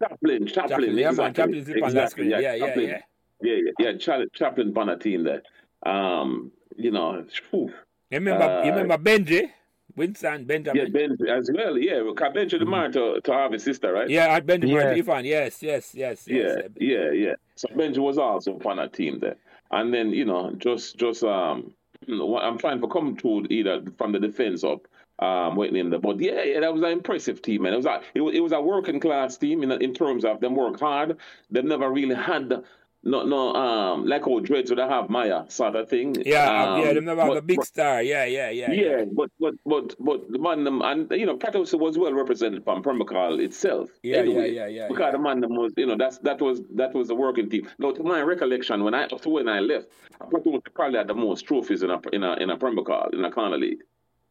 Chaplin, 0.00 0.46
Chaplin, 0.46 0.46
Chaplin, 0.46 0.96
yeah, 0.98 1.10
man. 1.10 1.30
exactly. 1.30 1.34
Chaplin 1.34 1.58
is 1.58 1.68
on 1.68 1.74
that 1.80 1.86
exactly. 1.86 2.10
screen. 2.10 2.30
Yeah, 2.30 2.54
yeah, 2.54 2.66
Chaplin. 2.66 2.88
yeah. 2.88 3.00
Yeah, 3.40 3.54
yeah, 3.54 3.70
yeah. 3.92 3.98
Chal- 3.98 4.26
Chaplin 4.32 4.76
on 4.76 4.88
a 4.88 4.96
team 4.96 5.24
there. 5.24 5.42
Um, 5.84 6.52
you 6.76 6.90
know, 6.90 7.24
phew. 7.50 7.72
You 8.10 8.18
remember, 8.18 8.44
Uh, 8.44 8.64
you 8.64 8.70
remember 8.70 8.96
Benji? 8.98 9.50
Winston 9.96 10.40
yeah, 10.40 10.44
Benjamin? 10.46 10.92
Ben 10.92 11.28
as 11.28 11.50
well. 11.52 11.76
Yeah, 11.76 12.02
because 12.06 12.32
Ben 12.32 12.48
should 12.48 12.66
married 12.68 12.92
to 12.92 13.20
to 13.20 13.32
Harvey's 13.32 13.64
sister, 13.64 13.92
right? 13.92 14.08
Yeah, 14.08 14.26
at 14.36 14.46
Benjamin 14.46 14.76
Yeah. 14.76 14.90
Ivan. 14.90 15.24
Yes, 15.24 15.60
yes, 15.62 15.92
yes, 15.94 16.24
yes. 16.28 16.62
yeah, 16.78 16.88
yeah, 17.00 17.10
yeah. 17.10 17.34
So 17.56 17.68
Benji 17.70 17.98
was 17.98 18.16
also 18.18 18.58
on 18.64 18.76
that 18.76 18.92
team 18.92 19.18
there, 19.18 19.36
and 19.72 19.92
then 19.92 20.10
you 20.10 20.24
know, 20.24 20.52
just 20.56 20.96
just 20.98 21.24
um, 21.24 21.56
what- 21.58 21.74
I'm 22.06 22.58
trying 22.58 22.80
to 22.80 22.88
come 22.88 23.16
to 23.16 23.46
either 23.50 23.82
from 23.96 24.12
the 24.12 24.20
defense 24.20 24.64
up. 24.64 24.86
Um, 25.20 25.56
waiting 25.56 25.74
in 25.78 25.90
there, 25.90 25.98
but 25.98 26.20
yeah, 26.20 26.44
yeah, 26.44 26.60
that 26.60 26.72
was 26.72 26.80
an 26.80 26.90
impressive 26.90 27.42
team, 27.42 27.62
man. 27.62 27.72
It 27.72 27.78
was 27.78 27.86
a 27.86 28.00
it 28.14 28.20
was, 28.20 28.36
it 28.36 28.40
was 28.40 28.52
a 28.52 28.60
working 28.60 29.00
class 29.00 29.36
team 29.36 29.64
in 29.64 29.72
in 29.82 29.92
terms 29.92 30.24
of 30.24 30.38
them 30.38 30.54
work 30.54 30.78
hard. 30.78 31.16
They 31.50 31.60
never 31.60 31.90
really 31.90 32.14
had 32.14 32.62
no 33.08 33.24
no 33.24 33.54
um 33.54 34.06
like 34.06 34.24
how 34.24 34.38
Dreads 34.40 34.70
would 34.70 34.78
have 34.78 35.08
Maya 35.10 35.44
sort 35.48 35.76
of 35.76 35.88
thing. 35.88 36.14
Yeah, 36.24 36.74
um, 36.74 36.82
yeah, 36.82 36.92
them 36.92 37.04
never 37.04 37.22
have 37.22 37.36
a 37.36 37.42
big 37.42 37.64
star. 37.64 38.02
Yeah, 38.02 38.24
yeah, 38.24 38.50
yeah. 38.50 38.72
yeah, 38.72 39.04
but 39.12 39.30
but 39.40 39.54
but 39.64 39.94
but 39.98 40.30
the 40.30 40.38
man 40.38 40.64
them 40.64 40.82
and 40.82 41.10
you 41.10 41.26
know 41.26 41.36
Patos 41.36 41.72
was 41.74 41.98
well 41.98 42.12
represented 42.12 42.64
from 42.64 42.82
Pembroke 42.82 43.12
Hall 43.12 43.40
itself. 43.40 43.90
Yeah, 44.02 44.18
anyway, 44.18 44.52
yeah, 44.52 44.66
yeah, 44.66 44.82
yeah, 44.82 44.88
Because 44.88 45.06
yeah. 45.06 45.10
the 45.12 45.18
man 45.18 45.40
them 45.40 45.54
was 45.56 45.72
you 45.76 45.86
know 45.86 45.96
that's 45.96 46.18
that 46.18 46.40
was 46.40 46.60
that 46.74 46.94
was 46.94 47.08
the 47.08 47.14
working 47.14 47.48
team. 47.50 47.68
Now 47.78 47.92
to 47.92 48.02
my 48.02 48.20
recollection, 48.22 48.84
when 48.84 48.94
I 48.94 49.08
so 49.08 49.30
when 49.30 49.48
I 49.48 49.60
left, 49.60 49.88
Patos 50.30 50.60
probably 50.74 50.98
had 50.98 51.08
the 51.08 51.14
most 51.14 51.42
trophies 51.46 51.82
in 51.82 51.90
a 51.90 52.00
in 52.12 52.22
a 52.22 52.34
in 52.34 52.50
a 52.50 52.56
Pembroke 52.56 52.88
Hall 52.88 53.08
in 53.12 53.24
a 53.24 53.30
corner 53.30 53.58
league. 53.58 53.82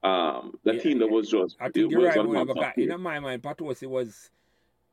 Um, 0.03 0.53
the 0.63 0.73
Yeah, 0.75 0.81
team 0.81 0.99
that 0.99 1.09
was 1.09 1.27
just 1.29 1.57
I 1.59 1.69
think 1.69 1.91
you're 1.91 2.05
right, 2.05 2.17
on 2.17 2.27
boy, 2.27 2.33
one 2.35 2.47
because 2.47 2.73
in 2.77 3.01
my 3.01 3.19
mind, 3.19 3.41
Potosi 3.41 3.87
was 3.87 4.29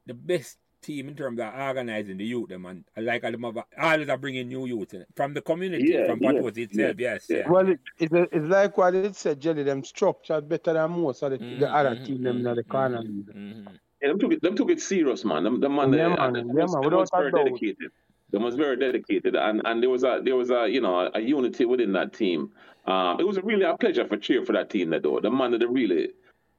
the 0.06 0.14
best 0.14 0.58
team 0.84 1.08
in 1.08 1.14
terms 1.16 1.40
of 1.40 1.54
organizing 1.54 2.16
the 2.18 2.24
youth, 2.24 2.48
them, 2.50 2.66
and 2.66 2.84
like 2.96 3.22
them 3.22 3.42
have 3.42 3.58
always 3.78 4.08
are 4.08 4.18
bringing 4.18 4.48
new 4.48 4.66
youth 4.66 4.92
in 4.94 5.04
from 5.16 5.34
the 5.34 5.40
community, 5.40 5.88
Yeah, 5.92 6.06
from 6.06 6.22
yeah, 6.22 6.32
was 6.40 6.56
itself. 6.58 6.96
Yes, 6.98 7.26
yeah. 7.28 7.36
yeah. 7.38 7.48
Well, 7.50 7.68
it, 7.68 7.80
it's, 7.98 8.12
it's 8.14 8.46
like 8.46 8.76
what 8.78 8.94
it 8.94 9.16
said, 9.16 9.40
Jelly, 9.40 9.62
them 9.62 9.82
structured 9.84 10.48
better 10.48 10.72
than 10.74 10.90
most 10.90 11.22
of 11.22 11.30
the, 11.32 11.38
Mhm, 11.38 11.58
the 11.60 11.68
other 11.74 11.94
team 12.04 12.22
them 12.22 12.46
in 12.46 12.54
the 12.54 12.64
corner. 12.64 13.02
mhm, 13.02 13.24
mhm. 13.34 13.68
Yeah, 14.02 14.08
them 14.08 14.18
took 14.18 14.32
it 14.34 14.42
them 14.42 14.54
took 14.56 14.70
it 14.70 14.80
serious, 14.80 15.24
man. 15.24 15.44
Them, 15.44 15.60
them 15.60 15.74
man, 15.74 15.92
Yeah, 15.92 16.08
they- 16.10 16.16
man, 16.16 16.32
they- 16.32 16.38
yeah, 16.40 16.44
they 16.54 16.62
was- 16.62 16.72
man, 16.74 16.82
they 16.82 16.86
without 16.86 17.00
was 17.00 17.10
a 17.12 17.16
very 17.18 17.30
doubt. 17.32 17.44
dedicated. 17.46 17.90
They 18.30 18.38
was 18.38 18.54
very 18.56 18.76
dedicated, 18.76 19.34
and 19.36 19.62
and 19.64 19.82
there 19.82 19.90
was 19.90 20.02
a 20.04 20.20
there 20.26 20.36
was 20.36 20.50
a 20.50 20.68
you 20.68 20.80
know 20.80 21.10
a 21.14 21.20
unity 21.20 21.64
within 21.64 21.92
that 21.92 22.12
team. 22.12 22.50
Um, 22.86 23.18
it 23.20 23.26
was 23.26 23.38
really 23.42 23.64
a 23.64 23.76
pleasure 23.76 24.06
for 24.06 24.16
cheer 24.18 24.44
for 24.44 24.52
that 24.52 24.68
team, 24.70 24.90
that 24.90 25.02
though 25.04 25.20
the 25.20 25.30
man 25.30 25.52
that 25.52 25.58
they 25.60 25.66
really 25.66 26.10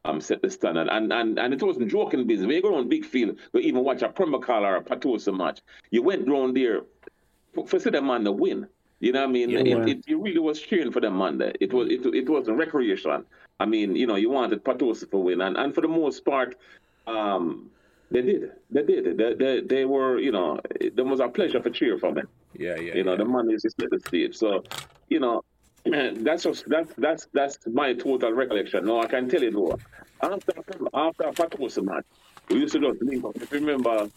um, 0.06 0.22
set 0.22 0.42
the 0.42 0.50
standard. 0.50 0.88
And 0.90 1.12
and 1.12 1.38
and 1.40 1.54
it 1.54 1.62
wasn't 1.62 1.90
joking 1.90 2.26
business. 2.28 2.48
When 2.48 2.56
you 2.56 2.62
go 2.62 2.76
on 2.76 2.88
big 2.88 3.06
field, 3.06 3.38
you 3.54 3.60
even 3.60 3.84
watch 3.84 4.02
a 4.02 4.10
Pembroke 4.10 4.46
Hall 4.46 4.66
or 4.66 4.76
a 4.76 4.82
Potosi 4.82 5.32
match, 5.32 5.62
you 5.92 6.02
went 6.04 6.28
round 6.28 6.56
there 6.56 6.82
for, 7.54 7.68
for 7.68 7.80
see 7.80 7.90
the 7.90 8.02
man 8.02 8.24
to 8.26 8.32
win. 8.32 8.68
You 9.00 9.12
know 9.12 9.22
what 9.22 9.30
I 9.30 9.32
mean? 9.32 9.50
Yeah, 9.50 9.60
it, 9.60 9.90
it, 9.90 10.04
it, 10.08 10.16
really 10.16 10.40
was 10.40 10.62
cheering 10.62 10.92
for 10.92 11.02
them 11.02 11.18
man 11.18 11.38
there. 11.38 11.54
It 11.60 11.74
was 11.74 11.90
it, 11.90 12.06
it 12.06 12.30
was 12.30 12.48
a 12.48 12.54
recreation. 12.54 13.26
I 13.60 13.66
mean, 13.66 13.96
you 13.96 14.08
know, 14.08 14.16
you 14.16 14.30
wanted 14.30 14.64
Potosi 14.64 15.08
to 15.08 15.18
win, 15.18 15.42
and, 15.42 15.58
and 15.58 15.74
for 15.74 15.82
the 15.82 15.88
most 15.88 16.26
part, 16.26 16.56
um, 17.08 17.70
they 18.12 18.22
did. 18.22 18.52
They 18.72 18.84
did. 18.84 19.18
They, 19.18 19.34
they, 19.34 19.62
they 19.62 19.86
were, 19.86 20.20
you 20.20 20.32
know, 20.32 20.60
it 20.80 20.96
was 20.96 21.20
a 21.20 21.28
pleasure 21.28 21.62
for 21.62 21.70
cheer 21.70 21.98
for 21.98 22.14
them. 22.14 22.28
Yeah, 22.58 22.80
yeah. 22.80 22.96
You 22.96 23.04
know, 23.04 23.12
yeah. 23.12 23.18
the 23.18 23.26
man 23.26 23.50
is 23.52 23.64
just 23.64 23.78
the 23.78 24.00
stage. 24.08 24.36
So, 24.36 24.64
you 25.10 25.20
know, 25.20 25.44
that's 26.24 26.44
just 26.44 26.68
that's 26.68 26.92
that's 26.98 27.28
that's 27.34 27.60
my 27.68 27.94
total 27.94 28.32
recollection. 28.34 28.86
No, 28.86 29.02
I 29.02 29.08
can 29.08 29.30
tell 29.30 29.44
you 29.44 29.52
though. 29.52 29.80
After 30.22 30.54
after 30.94 31.24
Potosi 31.32 31.82
match, 31.82 32.06
we 32.50 32.58
used 32.58 32.74
to 32.74 32.80
just 32.80 33.02
link 33.02 33.24
up. 33.24 33.36
If 33.36 33.52
you 33.52 33.60
remember, 33.60 34.10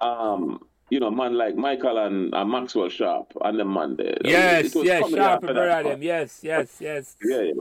um, 0.00 0.62
you 0.90 1.00
know, 1.00 1.10
man 1.10 1.34
like 1.38 1.56
Michael 1.56 1.96
and, 1.98 2.34
and 2.34 2.50
Maxwell 2.50 2.90
Sharp 2.90 3.32
and 3.42 3.58
the 3.58 3.64
man 3.64 3.96
there. 3.96 4.18
Yes, 4.24 4.74
yes, 4.74 5.10
Sharp 5.10 5.44
and 5.44 5.56
them. 5.56 6.02
Yes, 6.02 6.40
yes, 6.42 6.76
yes. 6.80 7.16
Yeah, 7.22 7.42
yeah. 7.42 7.52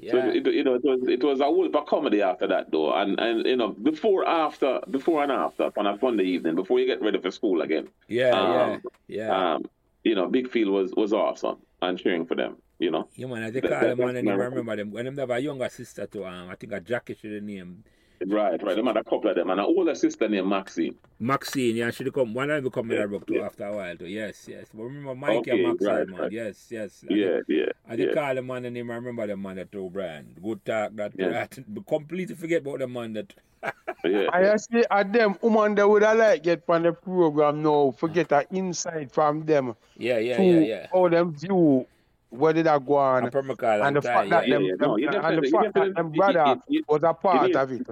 Yeah. 0.00 0.12
So 0.12 0.18
it, 0.30 0.46
you 0.46 0.64
know, 0.64 0.74
it 0.74 0.82
was 0.82 1.00
it 1.06 1.22
was 1.22 1.40
a 1.40 1.44
whole 1.44 1.68
comedy 1.68 2.22
after 2.22 2.46
that 2.46 2.70
though, 2.70 2.94
and 2.94 3.20
and 3.20 3.46
you 3.46 3.56
know 3.56 3.68
before 3.68 4.26
after 4.26 4.80
before 4.90 5.22
and 5.22 5.30
after 5.30 5.70
on 5.76 5.86
a 5.86 5.98
Sunday 6.00 6.24
evening 6.24 6.54
before 6.54 6.80
you 6.80 6.86
get 6.86 7.02
ready 7.02 7.20
for 7.20 7.30
school 7.30 7.60
again. 7.60 7.88
Yeah, 8.08 8.30
um, 8.30 8.80
yeah, 9.08 9.26
yeah. 9.26 9.54
Um, 9.54 9.66
you 10.02 10.14
know, 10.14 10.26
Big 10.26 10.50
Field 10.50 10.72
was 10.72 10.92
was 10.96 11.12
awesome 11.12 11.58
and 11.82 11.98
cheering 11.98 12.24
for 12.24 12.34
them. 12.34 12.56
You 12.80 12.90
know. 12.90 13.08
Yeah, 13.14 13.26
man. 13.26 13.42
I 13.42 13.50
think 13.50 13.68
call 13.68 13.80
them, 13.80 14.00
and 14.00 14.28
I 14.28 14.32
remember 14.32 14.74
them 14.74 14.90
when 14.90 15.04
them 15.04 15.18
have 15.18 15.30
a 15.30 15.38
younger 15.38 15.68
sister 15.68 16.06
too. 16.06 16.24
Um, 16.24 16.48
I 16.48 16.54
think 16.54 16.72
a 16.72 16.80
Jackie 16.80 17.14
should 17.14 17.34
have 17.34 17.42
named. 17.42 17.84
Right, 18.26 18.62
right. 18.62 18.76
Them 18.76 18.86
had 18.86 18.96
a 18.96 19.04
couple 19.04 19.28
of 19.28 19.36
them, 19.36 19.50
and 19.50 19.60
an 19.60 19.66
older 19.66 19.94
sister 19.94 20.28
named 20.28 20.48
Maxine. 20.48 20.94
Maxine, 21.18 21.76
yeah, 21.76 21.90
she 21.90 22.10
come 22.10 22.32
one 22.32 22.50
of 22.50 22.62
them 22.62 22.72
come 22.72 22.90
yeah, 22.90 23.04
in 23.04 23.10
book 23.10 23.26
too 23.26 23.34
yeah. 23.34 23.46
after 23.46 23.66
a 23.66 23.76
while 23.76 23.96
too. 23.96 24.06
Yes, 24.06 24.46
yes. 24.48 24.66
But 24.72 24.84
remember 24.84 25.14
Mikey 25.14 25.36
okay, 25.36 25.50
and 25.50 25.62
Maxine, 25.68 25.88
right, 25.88 26.08
man. 26.08 26.20
Right. 26.20 26.32
Yes, 26.32 26.66
yes. 26.70 27.04
I 27.08 27.14
yeah, 27.14 27.26
did, 27.26 27.44
yeah. 27.48 27.64
I 27.86 27.96
did 27.96 28.08
yeah. 28.08 28.14
call 28.14 28.34
the 28.34 28.42
man 28.42 28.64
and 28.64 28.74
name. 28.74 28.90
I 28.90 28.94
remember 28.94 29.26
the 29.26 29.36
man 29.36 29.56
that 29.56 29.70
too, 29.70 29.90
Brian. 29.92 30.34
Good 30.42 30.64
talk. 30.64 30.96
That 30.96 31.12
yeah. 31.18 31.46
I 31.52 31.80
completely 31.86 32.34
forget 32.34 32.62
about 32.62 32.78
the 32.78 32.88
man 32.88 33.12
that. 33.12 33.34
yeah. 34.04 34.26
I 34.32 34.44
actually 34.44 34.84
at 34.90 35.12
them 35.12 35.36
woman 35.42 35.74
that 35.74 35.86
would 35.86 36.02
I 36.02 36.14
like 36.14 36.42
get 36.42 36.64
from 36.64 36.82
the 36.84 36.92
program 36.92 37.62
now. 37.62 37.94
Forget 37.98 38.30
that 38.30 38.46
insight 38.50 39.12
from 39.12 39.44
them. 39.44 39.76
Yeah, 39.98 40.18
yeah, 40.18 40.40
yeah, 40.40 40.60
yeah. 40.60 40.86
How 40.90 41.08
them 41.08 41.34
view 41.34 41.86
where 42.30 42.52
did 42.52 42.66
I 42.66 42.78
go 42.78 42.96
on? 42.96 43.24
And, 43.24 43.34
and 43.34 43.96
the 43.96 44.02
fact 44.02 44.30
that 44.30 44.48
them, 44.48 44.62
and 44.62 45.42
the 45.42 45.50
fact 45.52 45.74
that 45.74 45.94
them 45.94 46.12
brother 46.12 46.56
was 46.88 47.02
a 47.02 47.12
part 47.12 47.54
of 47.54 47.72
it. 47.72 47.86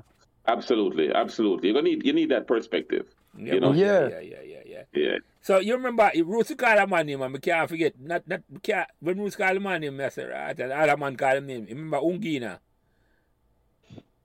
Absolutely, 0.47 1.12
absolutely. 1.12 1.69
You 1.69 1.82
need 1.82 2.06
you 2.06 2.12
need 2.12 2.31
that 2.31 2.47
perspective. 2.47 3.06
Yeah, 3.36 3.55
you 3.55 3.60
know? 3.60 3.73
yeah, 3.73 4.09
yeah, 4.09 4.20
yeah, 4.20 4.43
yeah, 4.43 4.62
yeah. 4.66 4.82
Yeah. 4.94 5.19
So 5.43 5.59
you 5.59 5.74
remember 5.74 6.10
Roots 6.24 6.55
called 6.55 6.78
a 6.78 6.86
man 6.86 7.06
name 7.06 7.23
and 7.23 7.36
I 7.36 7.39
can't 7.39 7.69
forget 7.69 7.94
not 8.01 8.27
not 8.27 8.40
can't, 8.62 8.89
when 9.01 9.19
Roots 9.20 9.36
called 9.36 9.56
a 9.56 9.60
man 9.60 9.82
name, 9.82 10.01
I 10.01 10.09
said 10.09 10.31
right, 10.31 10.59
and 10.59 10.73
other 10.73 10.97
man 10.97 11.16
called 11.16 11.36
him 11.36 11.47
name. 11.47 11.66
You 11.69 11.74
remember 11.74 11.98
Ungina? 11.98 12.59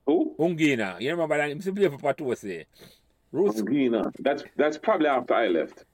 Who? 0.06 0.36
Ungina. 0.40 1.02
You 1.02 1.12
remember 1.12 1.38
that? 1.38 1.48
He 1.50 1.56
used 1.56 1.66
to 1.66 1.74
play 1.74 1.90
for 1.90 1.98
Potosi. 1.98 2.66
Roots 3.32 3.62
Ungina. 3.62 4.12
That's 4.20 4.44
that's 4.56 4.78
probably 4.78 5.08
after 5.08 5.34
I 5.34 5.48
left. 5.48 5.86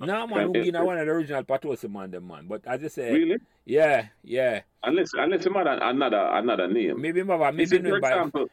No 0.00 0.26
man, 0.26 0.54
you 0.54 0.72
know, 0.72 0.84
one 0.84 0.98
of 0.98 1.06
the 1.06 1.12
original 1.12 1.42
Potosi 1.44 1.88
man, 1.88 2.10
the 2.10 2.20
man. 2.20 2.46
But 2.48 2.62
as 2.66 2.82
I 2.82 2.88
say, 2.88 3.12
Really? 3.12 3.38
yeah, 3.64 4.06
yeah. 4.24 4.60
Unless 4.82 5.10
unless 5.14 5.44
you 5.44 5.52
had 5.52 5.66
another 5.66 6.28
another 6.32 6.66
name. 6.66 7.00
Maybe 7.00 7.22
maybe 7.22 7.66
see, 7.66 7.78
for 7.78 7.96
example, 7.98 8.48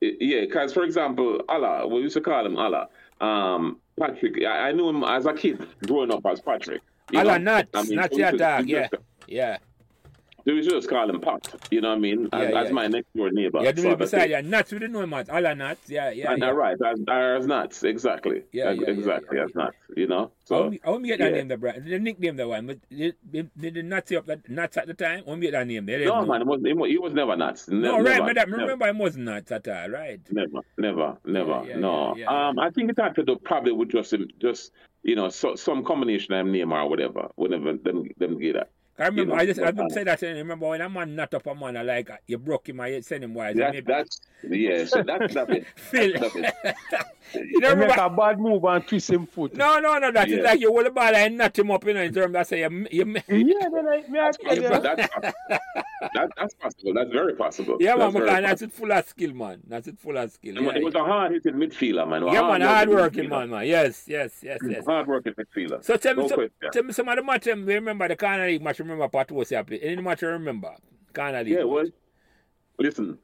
yeah, 0.00 0.40
because 0.42 0.72
for 0.72 0.84
example, 0.84 1.40
Allah, 1.48 1.86
we 1.86 2.00
used 2.00 2.14
to 2.14 2.20
call 2.20 2.44
him 2.44 2.56
Allah. 2.56 2.88
Um, 3.20 3.78
Patrick, 3.98 4.42
I, 4.44 4.68
I 4.68 4.72
knew 4.72 4.88
him 4.88 5.04
as 5.04 5.26
a 5.26 5.32
kid 5.32 5.66
growing 5.86 6.12
up 6.12 6.26
as 6.26 6.40
Patrick. 6.40 6.82
Allah 7.14 7.38
know? 7.38 7.52
nuts, 7.52 7.70
I 7.74 7.82
mean, 7.84 8.00
we 8.10 8.18
your 8.18 8.32
dog, 8.32 8.66
we 8.66 8.88
yeah, 9.26 9.58
to- 10.46 10.54
We 10.54 10.60
just 10.62 10.88
call 10.88 11.08
him 11.08 11.20
Pat. 11.20 11.54
You 11.70 11.80
know 11.80 11.88
what 11.90 11.96
I 11.96 12.00
mean? 12.00 12.28
As, 12.32 12.50
Yeah, 12.50 12.60
as 12.60 12.66
yeah. 12.68 12.72
my 12.72 12.86
next 12.86 13.14
door 13.14 13.30
neighbor. 13.30 13.62
Yeah, 13.62 13.72
do 13.72 13.86
it 13.88 13.92
of 13.92 13.98
beside 13.98 14.30
you. 14.30 14.42
Nuts, 14.42 14.72
we 14.72 14.78
didn't 14.78 14.92
know 14.92 15.00
him 15.00 15.14
as 15.14 15.28
Allah 15.28 15.54
nuts, 15.54 15.88
yeah, 15.88 16.10
yeah. 16.10 16.32
And 16.32 16.42
yeah. 16.42 16.50
right, 16.50 16.76
as, 16.80 17.00
as 17.08 17.46
nuts, 17.46 17.82
exactly. 17.82 18.42
Yeah, 18.52 18.72
yeah, 18.72 18.88
exactly, 18.90 19.38
yeah, 19.38 19.44
as 19.44 19.54
nuts. 19.54 19.76
You 19.96 20.06
know, 20.06 20.32
so 20.44 20.72
I 20.84 20.90
want 20.90 21.04
get 21.04 21.18
that 21.20 21.32
name, 21.32 21.48
the 21.48 21.56
brand, 21.56 21.84
the 21.86 21.98
nickname, 21.98 22.36
the 22.36 22.48
one, 22.48 22.66
but 22.66 22.78
did, 22.90 23.14
did, 23.30 23.50
the 23.56 23.82
nuts 23.82 24.12
up 24.12 24.26
that 24.26 24.48
nuts 24.48 24.76
at 24.76 24.86
the 24.86 24.94
time? 24.94 25.22
I 25.26 25.30
want 25.30 25.40
get 25.40 25.52
that 25.52 25.66
name. 25.66 25.86
They 25.86 26.04
no 26.04 26.20
know. 26.20 26.26
man, 26.26 26.42
it 26.42 26.46
was, 26.46 26.60
it 26.64 26.76
was, 26.76 26.90
he 26.90 26.98
was 26.98 27.12
never 27.14 27.36
nuts. 27.36 27.68
Ne- 27.68 27.78
No, 27.78 27.98
never, 27.98 28.08
right, 28.10 28.20
but 28.20 28.34
that, 28.34 28.48
never. 28.48 28.62
remember, 28.62 28.84
I 28.86 28.90
wasn't 28.90 29.24
nuts 29.24 29.52
at 29.52 29.68
all, 29.68 29.88
right? 29.88 30.20
Never, 30.30 30.60
never, 30.78 31.16
never. 31.24 31.76
no. 31.76 32.14
Um, 32.26 32.58
I 32.58 32.70
think 32.70 32.90
it 32.90 32.98
had 32.98 33.14
to 33.16 33.22
do 33.22 33.36
probably 33.36 33.72
with 33.72 33.90
just 33.90 34.14
just 34.40 34.72
you 35.02 35.14
know 35.16 35.28
so, 35.28 35.54
some 35.54 35.84
combination 35.84 36.34
of 36.34 36.46
name 36.46 36.72
or 36.72 36.88
whatever. 36.88 37.28
Whatever 37.36 37.74
them 37.74 38.08
them 38.18 38.38
get 38.38 38.54
that. 38.54 38.70
I 38.98 39.06
remember, 39.06 39.20
You 39.22 39.26
know, 39.26 39.34
I 39.42 39.46
just, 39.46 39.60
I 39.60 39.70
but, 39.72 39.86
uh, 39.86 39.88
say 39.94 40.04
that, 40.04 40.22
and 40.22 40.38
remember 40.38 40.68
when 40.68 40.80
a 40.80 40.88
man 40.88 41.16
nut 41.16 41.34
up 41.34 41.46
a 41.46 41.54
man, 41.54 41.76
I 41.76 41.82
like, 41.82 42.10
you 42.28 42.38
broke 42.38 42.68
him, 42.68 42.80
I 42.80 43.00
send 43.00 43.24
him 43.24 43.34
wise. 43.34 43.56
That, 43.56 43.72
maybe, 43.72 43.86
that's 43.86 44.20
yeah. 44.48 44.84
So 44.84 45.02
that's 45.02 45.34
that 45.34 45.50
it. 45.50 45.66
Phil. 45.74 46.12
That's 46.20 46.36
it. 46.36 46.54
you 47.34 47.58
know, 47.60 47.74
They 47.74 47.86
make 47.88 47.96
a 47.96 48.08
bad 48.10 48.38
move 48.38 48.62
and 48.64 48.86
twist 48.86 49.10
him 49.10 49.26
foot. 49.26 49.54
no, 49.56 49.80
no, 49.80 49.98
no, 49.98 50.12
that 50.12 50.28
is 50.28 50.36
Yeah. 50.38 50.42
like 50.44 50.60
you 50.60 50.70
hold 50.70 50.86
the 50.86 50.90
ball 50.90 51.12
and 51.14 51.38
nut 51.38 51.58
him 51.58 51.70
up, 51.72 51.84
you 51.84 51.94
know, 51.94 52.02
in 52.02 52.14
terms 52.14 52.36
of 52.36 52.46
say, 52.46 52.60
you, 52.60 52.86
you, 52.90 53.04
Yeah, 53.28 53.68
then 53.72 53.88
I, 53.88 54.04
me 54.08 54.20
I 54.20 54.30
tell 54.30 54.80
That's, 54.80 54.94
that's 54.94 54.94
possible. 55.08 55.32
That, 56.14 56.30
that's 56.36 56.54
possible. 56.54 56.94
That's 56.94 57.10
very 57.10 57.34
possible. 57.34 57.76
yeah, 57.80 57.94
man, 57.96 58.12
that's 58.12 58.12
very 58.14 58.24
because 58.26 58.42
that's 58.42 58.62
it 58.62 58.72
full 58.72 58.92
of 58.92 59.08
skill, 59.08 59.32
man. 59.32 59.60
That's 59.66 59.88
it 59.88 59.98
full 59.98 60.16
of 60.16 60.30
skill. 60.30 60.56
It 60.56 60.62
was- 60.62 60.72
Yeah, 60.74 60.80
It 60.80 60.84
was 60.84 60.94
a 60.94 61.04
hard 61.04 61.32
hitting 61.32 61.54
midfielder, 61.54 62.06
man. 62.08 62.26
yeah 62.32 62.42
man, 62.42 62.60
hard 62.60 62.88
working, 62.90 63.28
man, 63.28 63.50
man. 63.50 63.66
Yes, 63.66 64.04
yes, 64.06 64.38
yes, 64.42 64.60
yes. 64.68 64.84
Hard 64.86 65.08
working 65.08 65.32
midfielder. 65.32 65.82
So 65.82 65.96
tell 65.96 66.14
me, 66.14 66.22
No 66.22 66.28
some, 66.28 66.36
question. 66.36 66.70
tell 66.72 66.82
me 66.84 66.92
some 66.92 67.08
of 67.08 67.16
the 67.16 67.22
match. 67.24 67.48
um, 67.48 67.64
We 67.66 67.74
remember 67.74 68.06
the 68.06 68.16
Corner 68.16 68.46
League 68.46 68.62
match. 68.62 68.80
Remember 68.84 69.08
Pat 69.08 69.32
was 69.32 69.50
happy. 69.50 69.82
Any 69.82 70.02
match 70.02 70.22
you 70.22 70.28
remember? 70.28 70.74
Corner 71.14 71.42
League. 71.42 71.54
Yeah, 71.54 71.64
well, 71.64 71.86
listen. 72.78 73.18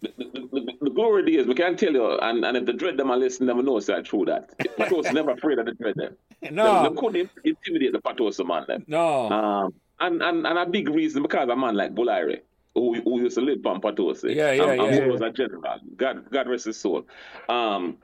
The, 0.00 0.12
the, 0.16 0.24
the, 0.52 0.72
the 0.82 0.90
glory 0.90 1.24
days, 1.24 1.46
we 1.46 1.54
can't 1.54 1.78
tell 1.78 1.92
you, 1.92 2.18
and, 2.20 2.44
and 2.44 2.56
if 2.56 2.66
the 2.66 2.72
dread 2.72 2.96
them 2.96 3.10
are 3.10 3.16
listening, 3.16 3.48
them 3.48 3.64
know 3.64 3.80
say 3.80 4.00
true 4.02 4.24
that. 4.26 4.56
Patos 4.76 5.12
never 5.12 5.32
afraid 5.32 5.58
of 5.58 5.66
the 5.66 5.72
dread 5.74 5.94
them. 5.96 6.16
no, 6.52 6.82
They, 6.84 6.88
they 6.88 6.94
couldn't 6.94 7.30
intimidate 7.44 7.92
the 7.92 8.00
Patos 8.00 8.38
man 8.40 8.64
them. 8.68 8.84
no. 8.86 9.28
Um, 9.30 9.74
and, 10.00 10.22
and, 10.22 10.46
and 10.46 10.58
a 10.58 10.66
big 10.66 10.88
reason 10.88 11.22
because 11.22 11.48
a 11.48 11.56
man 11.56 11.74
like 11.74 11.92
Bulaire, 11.94 12.40
who, 12.74 12.94
who 13.02 13.20
used 13.22 13.34
to 13.36 13.40
live 13.40 13.66
on 13.66 13.80
Patos, 13.80 14.22
Yeah, 14.22 14.52
yeah, 14.52 14.70
and, 14.70 14.80
and 14.80 14.94
yeah. 14.96 15.06
was 15.06 15.20
a 15.20 15.30
general, 15.30 15.62
God, 15.96 16.30
God 16.30 16.48
rest 16.48 16.66
his 16.66 16.76
soul. 16.76 17.04
Um, 17.48 17.96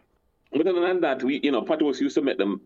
but 0.51 0.67
other 0.67 0.81
than 0.81 1.01
that, 1.03 1.23
we, 1.23 1.39
you 1.45 1.53
know, 1.53 1.63
Patos 1.63 2.01
used 2.01 2.17
to 2.17 2.23
make 2.23 2.39
them. 2.39 2.61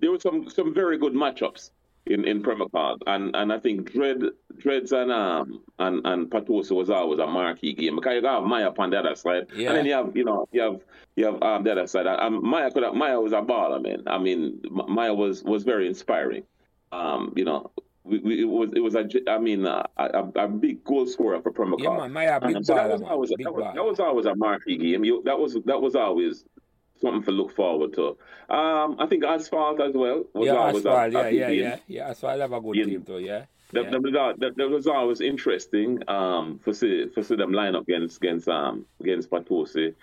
There 0.00 0.10
were 0.10 0.20
some 0.20 0.48
some 0.48 0.72
very 0.74 0.96
good 0.98 1.12
matchups 1.14 1.70
in 2.10 2.24
in 2.24 2.42
Premier 2.42 2.66
and 3.06 3.34
and 3.36 3.52
I 3.52 3.58
think 3.58 3.92
Dread 3.92 4.22
Dreads 4.58 4.92
and 4.92 5.12
um 5.12 5.62
and 5.78 6.04
and 6.04 6.30
Potosi 6.30 6.74
was 6.74 6.90
always 6.90 7.20
a 7.20 7.26
marquee 7.26 7.72
game 7.72 7.96
because 7.96 8.14
you 8.14 8.22
got 8.22 8.44
Maya 8.46 8.72
on 8.76 8.90
the 8.90 8.98
other 8.98 9.14
side, 9.14 9.46
Yeah. 9.54 9.68
and 9.68 9.78
then 9.78 9.86
you 9.86 9.92
have 9.92 10.16
you 10.16 10.24
know 10.24 10.48
you 10.52 10.60
have 10.60 10.80
you 11.16 11.26
have 11.26 11.42
um 11.42 11.62
the 11.62 11.72
other 11.72 11.86
side. 11.86 12.06
Um, 12.06 12.44
Maya 12.44 12.70
could 12.70 12.82
have, 12.82 12.94
Maya 12.94 13.20
was 13.20 13.32
a 13.32 13.40
baller, 13.40 13.80
man. 13.82 14.02
I 14.06 14.18
mean, 14.18 14.60
Maya 14.70 15.14
was 15.14 15.42
was 15.44 15.62
very 15.62 15.86
inspiring. 15.86 16.42
Um, 16.92 17.32
you 17.36 17.44
know. 17.44 17.70
We, 18.02 18.18
we, 18.18 18.40
it 18.40 18.46
was 18.46 18.70
it 18.74 18.80
was 18.80 18.94
a 18.94 19.06
I 19.28 19.38
mean 19.38 19.66
uh, 19.66 19.82
a, 19.98 20.04
a, 20.04 20.44
a 20.46 20.48
big 20.48 20.82
goal 20.82 21.06
scorer 21.06 21.40
for 21.42 21.52
Premier 21.52 21.76
Yeah, 21.78 21.98
man, 21.98 22.12
Maya 22.14 22.40
big 22.40 22.56
And 22.56 22.66
so 22.66 22.74
that 22.74 22.90
was 22.90 23.02
always 23.02 23.28
that 23.28 23.52
was, 23.52 23.74
that 23.74 23.84
was 23.84 24.00
always 24.00 24.24
a 24.24 24.34
marquee 24.34 24.78
game. 24.78 25.04
You, 25.04 25.22
that 25.26 25.38
was 25.38 25.58
that 25.66 25.80
was 25.80 25.94
always 25.94 26.46
something 27.00 27.22
to 27.24 27.30
look 27.30 27.54
forward 27.54 27.92
to. 27.94 28.16
Um, 28.54 28.96
I 28.98 29.06
think 29.06 29.24
Asphalt 29.24 29.80
as 29.80 29.94
well 29.94 30.24
was 30.34 30.46
yeah, 30.46 30.52
always 30.54 30.84
Asphalt, 30.86 31.14
a, 31.14 31.18
a 31.18 31.22
yeah, 31.22 31.30
big 31.30 31.38
yeah, 31.38 31.48
game. 31.48 31.58
yeah, 31.60 31.76
yeah. 31.86 32.08
Asphalt 32.10 32.40
have 32.40 32.52
a 32.52 32.60
good 32.60 32.76
Yeah. 32.76 32.84
team 32.84 33.02
too, 33.04 33.18
yeah. 33.18 33.44
That, 33.72 33.84
yeah. 33.84 33.90
that, 33.90 34.02
was, 34.02 34.14
al- 34.14 34.36
that, 34.38 34.56
that 34.56 34.68
was 34.68 34.86
always 34.86 35.20
interesting 35.20 36.02
um, 36.08 36.58
for 36.58 36.72
see 36.74 37.06
for 37.14 37.22
see 37.22 37.36
them 37.36 37.52
line 37.52 37.76
up 37.76 37.82
against 37.84 38.16
against 38.16 38.48
um 38.48 38.84
against 39.00 39.30
Potosi. 39.30 39.94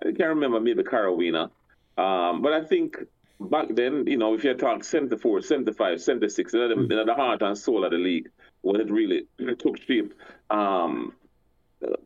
I 0.00 0.12
can't 0.12 0.28
remember 0.28 0.60
maybe 0.60 0.82
Carawina, 0.84 1.50
um, 1.98 2.42
but 2.42 2.52
I 2.52 2.62
think 2.64 2.98
back 3.40 3.66
then 3.70 4.06
you 4.06 4.16
know 4.16 4.34
if 4.34 4.44
you 4.44 4.54
talk 4.54 4.84
74, 4.84 5.42
75, 5.42 6.00
76, 6.00 6.52
they're 6.52 6.68
the, 6.68 7.04
the 7.04 7.14
heart 7.14 7.42
and 7.42 7.58
soul 7.58 7.84
of 7.84 7.90
the 7.90 7.96
league 7.98 8.28
when 8.62 8.80
it 8.80 8.90
really 8.90 9.26
took 9.58 9.82
shape. 9.82 10.14
Um, 10.50 11.12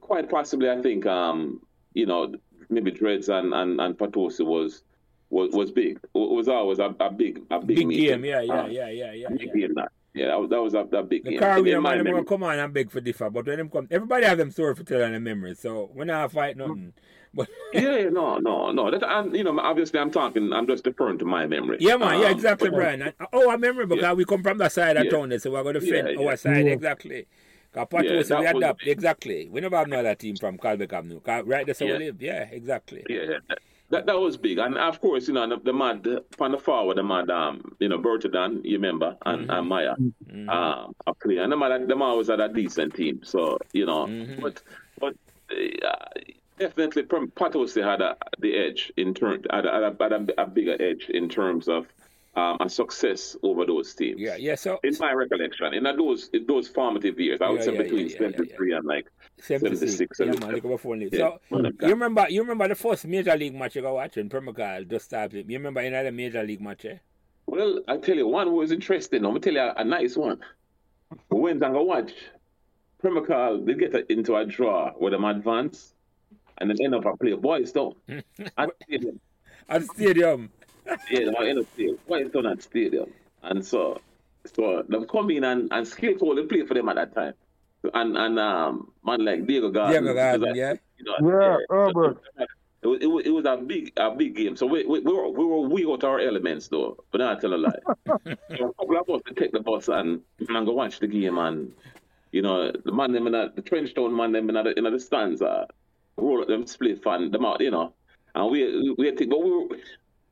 quite 0.00 0.28
possibly, 0.30 0.70
I 0.70 0.80
think 0.80 1.04
um, 1.06 1.60
you 1.92 2.06
know 2.06 2.34
maybe 2.70 2.90
Dreads 2.90 3.28
and 3.28 3.52
and, 3.54 3.80
and 3.80 3.96
Potosi 3.98 4.44
was. 4.44 4.82
Was, 5.32 5.52
was 5.52 5.70
big. 5.70 5.96
It 6.02 6.08
was 6.12 6.48
always 6.48 6.80
a, 6.80 6.92
a 6.98 7.08
big 7.08 7.40
a 7.52 7.60
big, 7.60 7.76
Big 7.76 7.86
meeting. 7.86 8.06
game, 8.06 8.24
yeah, 8.24 8.40
yeah, 8.40 8.62
Um, 8.62 8.70
yeah, 8.72 8.88
yeah, 8.88 9.12
yeah. 9.12 9.28
big 9.28 9.42
yeah. 9.54 9.60
game 9.68 9.74
that. 9.74 9.92
Yeah, 10.12 10.26
that 10.26 10.40
was 10.40 10.50
that 10.50 10.60
was 10.60 10.74
a, 10.74 10.84
that 10.90 11.08
big 11.08 11.22
The 11.22 11.30
game. 11.30 11.38
car 11.38 11.58
In 11.58 11.62
winner, 11.66 11.80
man, 11.80 11.98
them 11.98 12.06
gonna 12.14 12.24
come 12.24 12.42
on 12.42 12.58
and 12.58 12.74
beg 12.74 12.90
for 12.90 13.00
differ, 13.00 13.30
but 13.30 13.46
when 13.46 13.58
them 13.58 13.70
come, 13.70 13.86
everybody 13.92 14.26
have 14.26 14.38
them 14.38 14.50
story 14.50 14.74
for 14.74 14.82
telling 14.82 15.12
their 15.12 15.20
memories. 15.20 15.60
So 15.60 15.88
we're 15.94 16.04
not 16.04 16.32
fight 16.32 16.56
nothing. 16.56 16.94
But 17.32 17.48
Yeah, 17.72 17.96
yeah, 17.98 18.08
no, 18.08 18.38
no, 18.38 18.72
no. 18.72 18.90
That, 18.90 19.04
and, 19.08 19.32
you 19.36 19.44
know, 19.44 19.56
obviously, 19.60 20.00
I'm 20.00 20.10
talking. 20.10 20.52
I'm 20.52 20.66
just 20.66 20.82
deferring 20.82 21.18
to 21.18 21.24
my 21.24 21.46
memory. 21.46 21.76
yeah, 21.78 21.94
man, 21.96 22.18
yeah, 22.22 22.26
Um, 22.26 22.32
exactly, 22.32 22.70
but- 22.70 22.74
Brian. 22.78 23.02
And, 23.02 23.12
oh, 23.32 23.48
I 23.50 23.52
remember 23.52 23.86
because 23.86 24.02
Yeah. 24.02 24.14
we 24.14 24.24
come 24.24 24.42
from 24.42 24.58
that 24.58 24.72
side 24.72 24.96
of 24.96 25.04
Yeah. 25.04 25.10
town, 25.12 25.38
so 25.38 25.52
we're 25.52 25.62
gonna 25.62 25.78
defend 25.78 26.08
Yeah, 26.18 26.26
our 26.26 26.36
side 26.36 26.66
Yeah. 26.66 26.72
exactly. 26.72 27.28
Because 27.72 28.04
yeah, 28.04 28.22
so 28.22 28.40
we 28.40 28.46
adapt. 28.46 28.86
Exactly. 28.86 29.48
We 29.48 29.60
never 29.60 29.76
have 29.76 29.88
no 29.88 30.00
other 30.00 30.14
team 30.14 30.36
from 30.36 30.58
Calbeck 30.58 30.92
Avenue. 30.92 31.20
Right 31.24 31.64
there, 31.64 31.74
so 31.74 31.84
yeah. 31.84 31.92
we 31.92 32.06
live. 32.06 32.22
Yeah, 32.22 32.42
exactly. 32.50 33.04
Yeah, 33.08 33.38
that, 33.90 34.06
that 34.06 34.18
was 34.18 34.36
big. 34.36 34.58
And 34.58 34.78
of 34.78 35.00
course, 35.00 35.28
you 35.28 35.34
know, 35.34 35.48
the, 35.48 35.58
the 35.58 35.72
man, 35.72 36.02
the, 36.02 36.24
from 36.36 36.52
the 36.52 36.58
forward, 36.58 36.96
the 36.96 37.02
man, 37.02 37.30
um, 37.30 37.76
you 37.80 37.88
know, 37.88 37.98
Bertadan, 37.98 38.64
you 38.64 38.76
remember, 38.76 39.16
and, 39.26 39.42
mm-hmm. 39.42 39.50
and 39.50 39.68
Maya, 39.68 39.94
mm-hmm. 39.96 40.48
um, 40.48 40.94
up 41.06 41.18
there. 41.24 41.42
And 41.42 41.52
the 41.52 41.56
man, 41.56 41.86
the 41.86 41.96
man 41.96 42.16
was 42.16 42.30
at 42.30 42.40
a 42.40 42.48
decent 42.48 42.94
team. 42.94 43.20
So, 43.24 43.58
you 43.72 43.86
know, 43.86 44.06
mm-hmm. 44.06 44.40
but, 44.40 44.62
but, 44.98 45.14
uh, 45.50 45.94
definitely 46.58 47.02
Potosi 47.02 47.82
had 47.82 48.00
a, 48.00 48.16
the 48.38 48.56
edge 48.56 48.92
in 48.96 49.12
terms, 49.12 49.44
had, 49.50 49.66
a, 49.66 49.72
had 49.72 49.82
a, 50.12 50.42
a, 50.42 50.46
bigger 50.46 50.76
edge 50.80 51.08
in 51.08 51.28
terms 51.28 51.68
of 51.68 51.86
um, 52.36 52.58
a 52.60 52.68
success 52.68 53.36
over 53.42 53.66
those 53.66 53.94
teams. 53.94 54.20
Yeah, 54.20 54.36
yeah. 54.36 54.54
So 54.54 54.78
in 54.84 54.96
my 55.00 55.12
recollection, 55.12 55.74
in 55.74 55.82
those 55.82 56.30
in 56.32 56.46
those 56.46 56.68
formative 56.68 57.18
years, 57.18 57.40
I 57.40 57.50
would 57.50 57.58
yeah, 57.60 57.64
say 57.64 57.74
yeah, 57.74 57.82
between 57.82 58.08
yeah, 58.08 58.18
seventy 58.18 58.52
three 58.54 58.72
and 58.72 58.84
like 58.86 59.06
76. 59.40 60.16
76 60.16 60.20
yeah, 60.20 60.26
man, 60.26 61.10
So 61.12 61.38
you 61.58 61.88
remember 61.88 62.26
you 62.28 62.42
remember 62.42 62.68
the 62.68 62.74
first 62.74 63.06
major 63.06 63.36
league 63.36 63.54
match 63.54 63.74
you 63.74 63.82
got 63.82 63.94
watching 63.94 64.28
Pembroke 64.28 64.60
Hall 64.60 64.84
just 64.84 65.06
started. 65.06 65.50
You 65.50 65.58
remember 65.58 65.80
another 65.80 66.12
major 66.12 66.42
league 66.42 66.60
match, 66.60 66.84
eh? 66.84 66.98
Well, 67.46 67.80
I 67.88 67.96
tell 67.96 68.16
you, 68.16 68.28
one 68.28 68.52
was 68.52 68.70
interesting. 68.70 69.24
I'm 69.24 69.32
gonna 69.32 69.40
tell 69.40 69.54
you 69.54 69.60
a, 69.60 69.74
a 69.76 69.84
nice 69.84 70.16
one. 70.16 70.38
We 71.30 71.40
went 71.40 71.62
and 71.64 71.74
go 71.74 71.82
watch 71.82 72.12
Pembroke 73.02 73.28
Hall. 73.28 73.58
They 73.58 73.74
get 73.74 74.08
into 74.08 74.36
a 74.36 74.44
draw 74.44 74.92
with 75.00 75.12
them 75.12 75.24
advance, 75.24 75.94
and 76.58 76.70
then 76.70 76.76
end 76.80 76.94
up 76.94 77.06
a 77.06 77.16
play 77.16 77.32
Boys 77.32 77.72
Town 77.72 77.94
at 78.56 78.70
stadium. 78.84 79.20
At 79.68 79.82
stadium 79.84 80.50
yeah, 81.10 81.30
they 81.38 81.50
end 81.50 81.58
up 81.58 81.66
stadium. 81.74 81.98
White 82.06 82.28
Stone 82.30 82.46
at 82.46 82.62
stadium. 82.62 83.12
And 83.42 83.64
so 83.64 84.00
so 84.46 84.84
they 84.88 85.04
come 85.04 85.30
in 85.30 85.44
and, 85.44 85.68
and 85.70 85.86
skill 85.86 86.14
only 86.22 86.44
play 86.44 86.64
for 86.64 86.74
them 86.74 86.88
at 86.88 86.96
that 86.96 87.14
time. 87.14 87.34
And 87.94 88.16
and 88.16 88.38
um 88.38 88.92
man 89.04 89.24
like 89.24 89.46
Diego 89.46 89.70
Garden. 89.70 90.04
Diego 90.04 90.14
Garden, 90.14 90.54
yeah. 90.54 90.74
You 90.98 91.04
know, 91.04 91.40
yeah, 91.40 91.56
Herbert. 91.68 92.18
It 92.82 92.86
was, 92.86 92.98
it 93.02 93.06
was, 93.06 93.26
it 93.26 93.30
was 93.30 93.44
a 93.44 93.56
big 93.58 93.92
a 93.96 94.10
big 94.10 94.36
game. 94.36 94.56
So 94.56 94.66
we 94.66 94.84
we, 94.84 95.00
we 95.00 95.12
were 95.12 95.28
we 95.28 95.44
were 95.44 95.60
we 95.60 95.84
got 95.84 96.04
our 96.04 96.18
elements 96.18 96.68
though, 96.68 97.02
but 97.10 97.18
not 97.18 97.40
tell 97.40 97.54
a 97.54 97.56
lie. 97.56 97.72
so 98.06 98.68
a 98.68 98.74
couple 98.74 98.96
of 98.98 99.10
us 99.10 99.22
to 99.26 99.34
take 99.34 99.52
the 99.52 99.60
bus 99.60 99.88
and, 99.88 100.22
and 100.48 100.66
go 100.66 100.72
watch 100.72 100.98
the 100.98 101.06
game 101.06 101.38
and 101.38 101.72
you 102.32 102.42
know 102.42 102.70
the 102.72 102.92
man 102.92 103.12
them 103.12 103.26
in 103.26 103.32
the, 103.32 103.52
the 103.54 103.62
trench 103.62 103.94
town 103.94 104.14
man 104.14 104.32
them 104.32 104.48
in 104.48 104.54
the 104.54 104.78
in 104.78 104.84
the 104.84 105.00
stands 105.00 105.42
uh, 105.42 105.66
roll 106.16 106.40
up 106.40 106.48
them 106.48 106.66
split 106.66 107.02
fan 107.02 107.30
them 107.30 107.44
out 107.44 107.60
you 107.60 107.70
know 107.70 107.92
and 108.34 108.50
we 108.50 108.94
we 108.96 109.10
think 109.16 109.30
but 109.30 109.42
we 109.42 109.50
were 109.50 109.76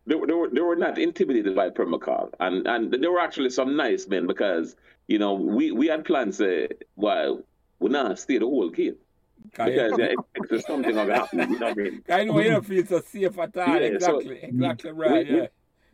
they, 0.08 0.14
they, 0.26 0.32
were, 0.32 0.48
they 0.50 0.60
were 0.60 0.76
not 0.76 0.98
intimidated 0.98 1.54
by 1.54 1.70
Pembroke 1.70 2.06
Hall. 2.06 2.30
And 2.40 2.66
and 2.66 2.92
there 2.92 3.12
were 3.12 3.20
actually 3.20 3.50
some 3.50 3.76
nice 3.76 4.08
men 4.08 4.26
because, 4.26 4.74
you 5.06 5.18
know, 5.18 5.34
we, 5.34 5.70
we 5.70 5.86
had 5.86 6.04
plans, 6.04 6.40
uh, 6.40 6.66
well, 6.96 7.42
we 7.78 7.90
not 7.90 8.18
stay 8.18 8.38
the 8.38 8.46
whole 8.46 8.70
game. 8.70 8.96
Because 9.44 9.92
yeah, 9.98 10.06
expected 10.06 10.64
something 10.64 10.94
to 10.94 11.14
happen. 11.14 11.38
You 11.38 11.58
know 11.58 11.68
what 11.68 11.78
I 11.78 11.82
mean? 11.82 12.02
I 12.08 12.24
know 12.24 12.40
you 12.40 12.50
don't 12.50 12.66
feel 12.66 12.84
so 12.86 13.00
safe 13.00 13.38
at 13.38 13.56
all. 13.56 13.68
Yeah, 13.68 13.76
exactly, 13.76 14.40
so, 14.40 14.46
exactly 14.48 14.90
right. 14.92 15.30
We, 15.30 15.36
yeah. 15.36 15.46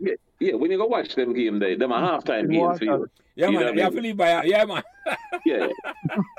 Yeah. 0.05 0.15
Yeah, 0.41 0.55
when 0.55 0.71
you 0.71 0.79
go 0.79 0.87
watch 0.87 1.15
them 1.15 1.33
game, 1.33 1.59
they 1.59 1.75
them 1.77 1.93
a 1.93 1.97
halftime 1.97 2.51
games 2.51 2.79
for 2.79 2.85
you. 2.85 3.11
Yeah, 3.37 3.49
you 3.49 3.59
man. 3.59 3.77
You 3.77 3.83
have 3.83 3.95
to 3.95 4.01
leave 4.01 4.17
by 4.17 4.43
yeah, 4.45 4.65
man. 4.65 4.83
yeah. 5.47 5.69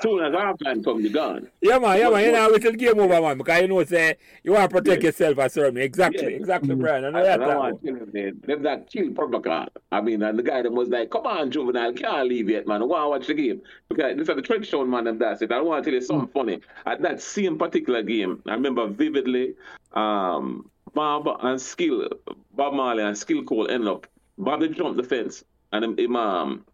Soon 0.00 0.22
as 0.24 0.32
halftime 0.32 0.84
come, 0.84 1.00
you 1.00 1.10
gone. 1.10 1.48
Yeah, 1.60 1.78
man. 1.78 1.98
Yeah, 1.98 2.10
man. 2.10 2.24
You 2.24 2.32
know, 2.32 2.50
we 2.52 2.58
till 2.58 2.72
game 2.72 3.00
over, 3.00 3.20
man. 3.20 3.38
Because 3.38 3.62
you 3.62 3.68
know, 3.68 3.84
say 3.84 4.16
you 4.44 4.52
want 4.52 4.70
to 4.70 4.76
protect 4.76 5.02
yeah. 5.02 5.08
yourself 5.08 5.38
as 5.38 5.54
certain. 5.54 5.78
Exactly, 5.78 6.22
yeah. 6.22 6.38
exactly, 6.38 6.70
mm-hmm. 6.70 6.82
Brian. 6.82 7.04
I 7.06 7.10
know 7.10 7.22
that. 7.24 7.42
I 7.42 7.56
want 7.56 7.82
to 7.82 7.86
tell 7.86 8.06
them, 8.06 8.40
them 8.46 8.62
that 8.62 8.90
kill 8.90 9.10
Purple 9.12 9.66
I 9.92 10.00
mean, 10.00 10.22
and 10.22 10.38
the 10.38 10.42
guy 10.42 10.62
that 10.62 10.72
was 10.72 10.88
like, 10.88 11.10
"Come 11.10 11.26
on, 11.26 11.50
juvenile, 11.50 11.92
can't 11.92 12.28
leave 12.28 12.48
yet, 12.48 12.66
man. 12.66 12.82
I 12.82 12.84
want 12.84 13.02
to 13.02 13.08
watch 13.08 13.26
the 13.26 13.34
game." 13.34 13.62
Because 13.88 14.16
this 14.16 14.28
is 14.28 14.36
the 14.36 14.42
trench 14.42 14.68
show, 14.68 14.84
man. 14.84 15.06
And 15.06 15.20
that's 15.20 15.42
it. 15.42 15.52
I 15.52 15.60
want 15.60 15.84
to 15.84 15.90
tell 15.90 16.00
you 16.00 16.06
something 16.06 16.28
mm. 16.28 16.32
funny. 16.32 16.60
At 16.86 17.02
that 17.02 17.20
same 17.20 17.58
particular 17.58 18.02
game, 18.02 18.42
I 18.46 18.52
remember 18.52 18.86
vividly. 18.86 19.54
Um, 19.94 20.70
Bob 20.96 21.28
and 21.42 21.60
Skill, 21.60 22.08
Bob 22.54 22.72
Marley 22.72 23.02
and 23.02 23.16
Skill 23.16 23.44
Cole 23.44 23.68
ended 23.70 23.86
up 23.86 24.06
Bobby 24.38 24.68
jumped 24.70 24.96
the 24.96 25.02
fence 25.02 25.44
and 25.72 25.84
him, 25.84 25.98
him, 25.98 26.16
um, 26.16 26.64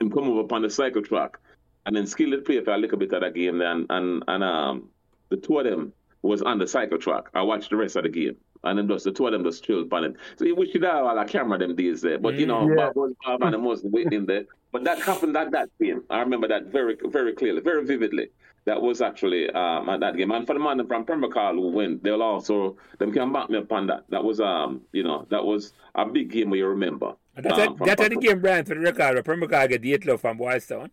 him 0.00 0.10
come 0.10 0.28
over 0.28 0.40
upon 0.40 0.62
the 0.62 0.70
cycle 0.70 1.00
track. 1.00 1.38
And 1.86 1.94
then 1.96 2.06
Skill 2.08 2.30
did 2.30 2.44
play 2.44 2.62
for 2.62 2.72
a 2.72 2.78
little 2.78 2.98
bit 2.98 3.12
of 3.12 3.20
that 3.20 3.34
game 3.34 3.58
then 3.58 3.86
and 3.88 4.24
and 4.26 4.44
um 4.44 4.88
the 5.30 5.36
two 5.36 5.58
of 5.58 5.64
them 5.64 5.92
was 6.22 6.42
on 6.42 6.58
the 6.58 6.66
cycle 6.66 6.98
track. 6.98 7.24
I 7.34 7.42
watched 7.42 7.70
the 7.70 7.76
rest 7.76 7.96
of 7.96 8.02
the 8.02 8.08
game. 8.08 8.36
And 8.64 8.78
then 8.78 8.88
just 8.88 9.04
the 9.04 9.12
two 9.12 9.26
of 9.26 9.32
them 9.32 9.44
just 9.44 9.64
chilled 9.64 9.86
upon 9.86 10.04
it. 10.04 10.16
So 10.36 10.44
you 10.44 10.54
wish 10.54 10.74
you 10.74 10.80
had 10.80 10.94
all 10.94 11.18
a 11.18 11.24
camera 11.24 11.58
them 11.58 11.74
days 11.74 12.00
there. 12.00 12.18
But 12.18 12.34
you 12.34 12.46
know, 12.46 12.66
mm, 12.66 12.76
yeah. 12.76 12.86
Bob 12.86 12.96
was 12.96 13.12
Bob 13.24 13.42
and 13.42 13.64
was 13.64 13.82
waiting 13.82 14.26
there. 14.26 14.44
But 14.72 14.84
that 14.84 15.00
happened 15.00 15.36
at 15.36 15.50
that 15.52 15.68
game. 15.80 16.02
I 16.10 16.20
remember 16.20 16.48
that 16.48 16.66
very 16.66 16.96
very 17.06 17.32
clearly, 17.32 17.60
very 17.60 17.84
vividly 17.84 18.28
that 18.64 18.80
was 18.80 19.00
actually 19.00 19.50
um, 19.50 19.88
at 19.88 20.00
that 20.00 20.16
game. 20.16 20.30
And 20.30 20.46
for 20.46 20.54
the 20.54 20.60
man 20.60 20.86
from 20.86 21.04
Pembroke 21.04 21.34
Hall 21.34 21.54
who 21.54 21.68
went, 21.68 22.02
they'll 22.02 22.22
also 22.22 22.76
them 22.98 23.12
can 23.12 23.32
back 23.32 23.50
me 23.50 23.58
up 23.58 23.72
on 23.72 23.86
that. 23.88 24.04
That 24.10 24.22
was 24.22 24.40
um, 24.40 24.82
you 24.92 25.02
know, 25.02 25.26
that 25.30 25.44
was 25.44 25.72
a 25.94 26.06
big 26.06 26.30
game 26.30 26.50
where 26.50 26.58
you 26.58 26.66
remember. 26.66 27.14
That's, 27.36 27.58
um, 27.58 27.76
a, 27.80 27.84
that's 27.84 28.08
the 28.08 28.16
game, 28.16 28.40
Brian, 28.40 28.64
for 28.64 28.74
the 28.74 28.80
record. 28.80 29.24
Pembroke 29.24 29.52
Hall 29.52 29.68
get 29.68 29.82
the 29.82 29.94
eight 29.94 30.06
love 30.06 30.20
from 30.20 30.36
Boys 30.36 30.66
Town. 30.66 30.90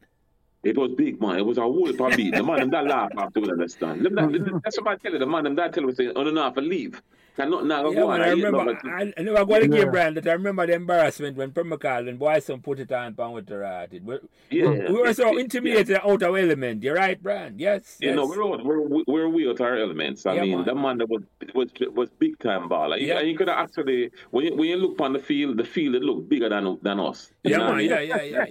It 0.62 0.78
was 0.78 0.92
big, 0.98 1.22
man. 1.22 1.38
It 1.38 1.46
was 1.46 1.58
a 1.58 1.62
whole 1.62 1.86
me. 1.86 2.32
The 2.32 2.44
man 2.44 2.60
them 2.60 2.70
that 2.72 2.86
laugh 2.86 3.12
after 3.18 3.40
we 3.40 3.50
understand. 3.50 4.06
That's 4.06 4.78
what 4.78 4.88
I 4.88 4.96
tell 4.98 5.14
you. 5.14 5.20
The 5.20 5.26
man 5.26 5.46
them 5.46 5.56
that 5.56 5.74
tell 5.74 5.84
me 5.84 5.94
say, 5.94 6.12
"Oh 6.14 6.24
no, 6.24 6.32
no, 6.32 6.52
for 6.52 6.62
leave." 6.62 7.02
Cannot 7.40 7.66
now 7.66 7.90
yeah, 7.90 8.02
go 8.02 8.08
man, 8.10 8.22
I 8.22 8.30
remember, 8.32 8.78
I, 8.84 9.14
I 9.18 9.22
never 9.22 9.46
got 9.46 9.62
a 9.62 9.68
game, 9.70 9.92
Brian, 9.92 10.14
that 10.16 10.28
I 10.28 10.34
remember 10.34 10.68
the 10.68 10.74
embarrassment 10.74 11.38
when 11.38 11.52
Pembroke 11.52 11.84
Hall 11.84 12.06
and 12.06 12.20
Boys 12.20 12.46
Town 12.46 12.60
put 12.60 12.82
it 12.82 12.92
on 12.92 13.14
Pound 13.14 13.34
with 13.34 13.46
the 13.46 13.60
rat. 13.60 13.94
We, 13.94 14.18
yeah, 14.50 14.68
we, 14.68 14.80
we 14.80 15.02
were 15.02 15.14
so 15.14 15.38
intimidated 15.38 15.88
yeah. 15.88 16.12
out 16.12 16.22
of 16.22 16.36
element. 16.36 16.84
You're 16.84 16.96
right, 16.96 17.22
Brian. 17.24 17.58
Yes. 17.58 17.96
You 18.02 18.10
yes. 18.10 18.18
know, 18.18 18.26
we're, 18.26 18.62
we're, 18.62 19.04
we're 19.08 19.30
we 19.30 19.50
out 19.50 19.62
our 19.62 19.78
elements. 19.78 20.26
I 20.26 20.34
yeah, 20.34 20.42
mean, 20.42 20.56
man. 20.58 20.66
the 20.66 20.76
man 20.76 20.98
that 20.98 21.10
was, 21.10 21.24
was, 21.56 21.70
was 21.94 22.10
big 22.20 22.38
time 22.40 22.68
baller. 22.68 23.00
Yeah. 23.00 23.22
You, 23.22 23.32
you 23.32 23.38
could 23.38 23.48
actually, 23.48 24.12
when 24.32 24.48
you, 24.48 24.56
when 24.58 24.68
you 24.68 24.76
look 24.76 25.00
on 25.00 25.14
the 25.14 25.20
field, 25.20 25.56
the 25.56 25.64
field, 25.64 25.96
it 25.96 26.02
looked 26.02 26.28
bigger 26.28 26.50
than 26.50 26.78
than 26.82 27.00
us. 27.00 27.32
Yeah, 27.44 27.60
man, 27.60 27.86
yeah, 27.86 28.02
yeah, 28.02 28.22
yeah. 28.22 28.46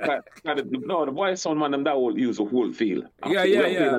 yeah. 0.00 0.20
no, 0.86 1.04
the 1.04 1.12
Boys 1.12 1.42
Town 1.42 1.58
man, 1.58 1.72
them 1.72 1.84
that 1.84 1.94
will 1.94 2.18
use 2.18 2.38
the 2.38 2.46
whole 2.46 2.72
field. 2.72 3.04
Yeah, 3.26 3.44
yeah, 3.44 3.66
yeah. 3.66 3.98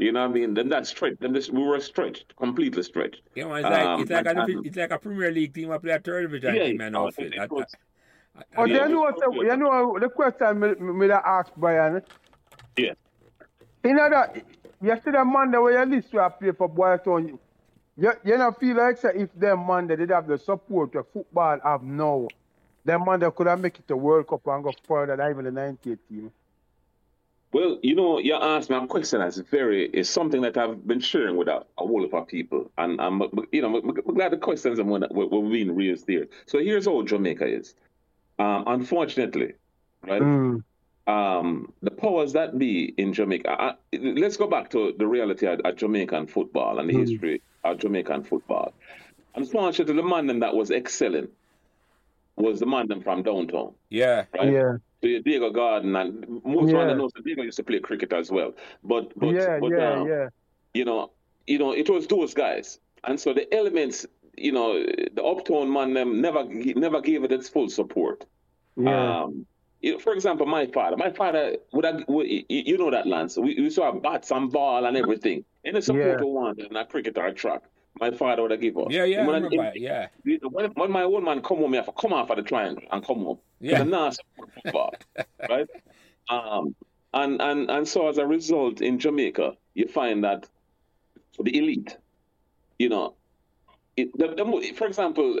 You 0.00 0.12
know 0.12 0.22
what 0.22 0.30
I 0.30 0.32
mean? 0.32 0.54
Then 0.54 0.70
that's 0.70 0.88
stretched. 0.88 1.20
Then 1.20 1.34
this, 1.34 1.50
we 1.50 1.62
were 1.62 1.78
stretched, 1.78 2.34
completely 2.36 2.82
stretched. 2.82 3.20
Yeah, 3.34 3.48
man, 3.48 3.58
it's 3.58 3.64
like 3.64 3.86
um, 3.86 4.00
it's 4.00 4.10
like 4.10 4.26
and, 4.26 4.38
a, 4.38 4.60
it's 4.64 4.76
like 4.78 4.90
a 4.92 4.98
Premier 4.98 5.30
League 5.30 5.52
team 5.52 5.70
up 5.70 5.82
there, 5.82 5.98
third 5.98 6.22
division 6.22 6.54
yeah, 6.54 6.64
team, 6.64 6.78
man. 6.78 6.92
No, 6.92 7.08
outfit. 7.08 7.34
It, 7.34 7.50
was, 7.50 7.66
I, 8.56 8.62
I, 8.62 8.64
you 8.64 8.88
know 8.88 9.00
what? 9.00 9.18
You 9.34 9.56
know 9.58 9.98
the 9.98 10.08
question 10.08 10.58
me, 10.58 10.74
me, 10.80 11.06
me 11.06 11.12
ask 11.12 11.52
Brian. 11.54 12.00
Yeah. 12.78 12.94
You 13.84 13.92
know 13.92 14.08
that 14.08 14.42
yesterday 14.80 15.22
Monday 15.22 15.58
where 15.58 15.84
you 15.84 15.94
list 15.94 16.12
to 16.12 16.30
play 16.30 16.52
for 16.52 16.68
Boys 16.68 17.00
Town, 17.04 17.38
you, 17.98 18.12
you 18.24 18.38
know 18.38 18.52
feel 18.52 18.76
like 18.78 18.96
say 18.96 19.10
if 19.14 19.28
them 19.34 19.66
Monday 19.66 19.96
did 19.96 20.08
have 20.08 20.26
the 20.26 20.38
support 20.38 20.92
the 20.92 21.04
football 21.12 21.58
have 21.62 21.82
now, 21.82 22.26
them 22.86 23.04
Monday 23.04 23.28
could 23.36 23.48
have 23.48 23.60
make 23.60 23.78
it 23.78 23.86
to 23.86 23.98
World 23.98 24.28
Cup 24.28 24.46
and 24.46 24.64
go 24.64 24.72
further 24.88 25.14
than 25.14 25.30
even 25.30 25.44
the 25.44 25.50
98 25.50 26.08
team. 26.08 26.32
Well, 27.52 27.78
you 27.82 27.96
know, 27.96 28.18
you 28.18 28.34
asked 28.34 28.70
me 28.70 28.76
a 28.76 28.86
question 28.86 29.18
that's 29.18 29.38
very 29.38 29.86
is 29.86 30.08
something 30.08 30.40
that 30.42 30.56
I've 30.56 30.86
been 30.86 31.00
sharing 31.00 31.36
with 31.36 31.48
a, 31.48 31.64
a 31.78 31.86
whole 31.86 32.02
lot 32.02 32.16
of 32.16 32.28
people, 32.28 32.70
and 32.78 33.00
I'm 33.00 33.22
you 33.50 33.62
know 33.62 33.76
I'm 33.76 33.92
glad 34.14 34.32
the 34.32 34.36
questions 34.36 34.78
are 34.78 34.84
were 34.84 35.50
being 35.50 35.74
raised 35.74 36.06
there. 36.06 36.26
So 36.46 36.58
here's 36.58 36.86
how 36.86 37.02
Jamaica 37.02 37.46
is. 37.46 37.74
Um, 38.38 38.64
unfortunately, 38.68 39.54
right? 40.06 40.22
Mm. 40.22 40.62
Um, 41.08 41.72
the 41.82 41.90
powers 41.90 42.34
that 42.34 42.56
be 42.56 42.94
in 42.96 43.12
Jamaica. 43.12 43.50
I, 43.50 43.74
let's 43.98 44.36
go 44.36 44.46
back 44.46 44.70
to 44.70 44.94
the 44.96 45.06
reality 45.08 45.46
of, 45.46 45.58
of 45.60 45.76
Jamaican 45.76 46.28
football 46.28 46.78
and 46.78 46.88
the 46.88 46.94
mm. 46.94 47.00
history 47.00 47.42
of 47.64 47.78
Jamaican 47.78 48.22
football. 48.22 48.72
Unfortunately, 49.34 49.96
the 49.96 50.02
man 50.04 50.38
that 50.38 50.54
was 50.54 50.70
excelling 50.70 51.28
was 52.42 52.60
the 52.60 52.66
man 52.66 52.88
from 53.02 53.22
downtown. 53.22 53.74
Yeah. 53.88 54.24
Right? 54.34 54.52
Yeah. 54.52 54.76
Diego 55.02 55.50
Garden 55.50 55.96
and 55.96 56.42
most 56.44 56.72
yeah. 56.72 56.90
of 56.90 56.96
knows 56.96 57.12
that 57.14 57.24
Diego 57.24 57.42
used 57.42 57.56
to 57.56 57.64
play 57.64 57.80
cricket 57.80 58.12
as 58.12 58.30
well. 58.30 58.52
But 58.84 59.18
but 59.18 59.30
yeah, 59.30 59.58
but, 59.58 59.70
yeah, 59.70 59.92
um, 59.92 60.08
yeah. 60.08 60.28
You 60.74 60.84
know, 60.84 61.10
you 61.46 61.58
know, 61.58 61.72
it 61.72 61.88
was 61.88 62.06
those 62.06 62.34
guys, 62.34 62.78
and 63.04 63.18
so 63.18 63.32
the 63.32 63.52
elements, 63.54 64.06
you 64.36 64.52
know, 64.52 64.74
the 64.74 65.22
uptown 65.24 65.72
man 65.72 65.94
them 65.94 66.20
never 66.20 66.44
never 66.44 67.00
gave 67.00 67.24
it 67.24 67.32
its 67.32 67.48
full 67.48 67.70
support. 67.70 68.26
Yeah. 68.76 69.22
Um, 69.22 69.46
you 69.80 69.92
know, 69.92 69.98
for 69.98 70.12
example, 70.12 70.44
my 70.44 70.66
father, 70.66 70.98
my 70.98 71.10
father 71.10 71.56
would 71.72 71.86
have, 71.86 72.04
you 72.06 72.76
know 72.76 72.90
that 72.90 73.06
Lance. 73.06 73.38
We, 73.38 73.58
we 73.58 73.70
saw 73.70 73.90
bats 73.92 74.30
and 74.30 74.52
ball 74.52 74.84
and 74.84 74.96
everything 74.96 75.44
in 75.64 75.74
the 75.74 75.80
support 75.82 76.20
yeah. 76.20 76.26
one 76.26 76.60
and 76.60 76.76
a 76.76 76.84
cricket 76.84 77.16
or 77.16 77.26
a 77.26 77.32
track 77.32 77.62
my 77.98 78.10
father 78.10 78.42
would 78.42 78.50
have 78.50 78.60
give 78.60 78.76
us. 78.78 78.86
Yeah, 78.90 79.04
yeah, 79.04 79.26
when, 79.26 79.46
I 79.58 79.72
yeah. 79.74 80.08
When, 80.24 80.70
when, 80.72 80.90
my 80.90 81.02
old 81.02 81.24
man 81.24 81.42
come 81.42 81.58
home, 81.58 81.72
I 81.74 81.78
have 81.78 81.86
to 81.86 81.92
come 81.92 82.12
off 82.12 82.30
of 82.30 82.36
the 82.36 82.42
triangle 82.42 82.84
and 82.90 83.04
come 83.04 83.24
home. 83.24 83.38
Yeah. 83.60 83.82
Not 83.82 84.16
football, 84.62 84.94
right? 85.48 85.66
Um, 86.28 86.74
and, 87.12 87.40
and, 87.42 87.70
and 87.70 87.88
so 87.88 88.08
as 88.08 88.18
a 88.18 88.26
result, 88.26 88.80
in 88.80 88.98
Jamaica, 88.98 89.56
you 89.74 89.88
find 89.88 90.22
that 90.24 90.48
the 91.38 91.56
elite, 91.56 91.96
you 92.78 92.88
know, 92.88 93.14
it, 93.96 94.16
the, 94.16 94.28
the, 94.28 94.72
for 94.76 94.86
example, 94.86 95.40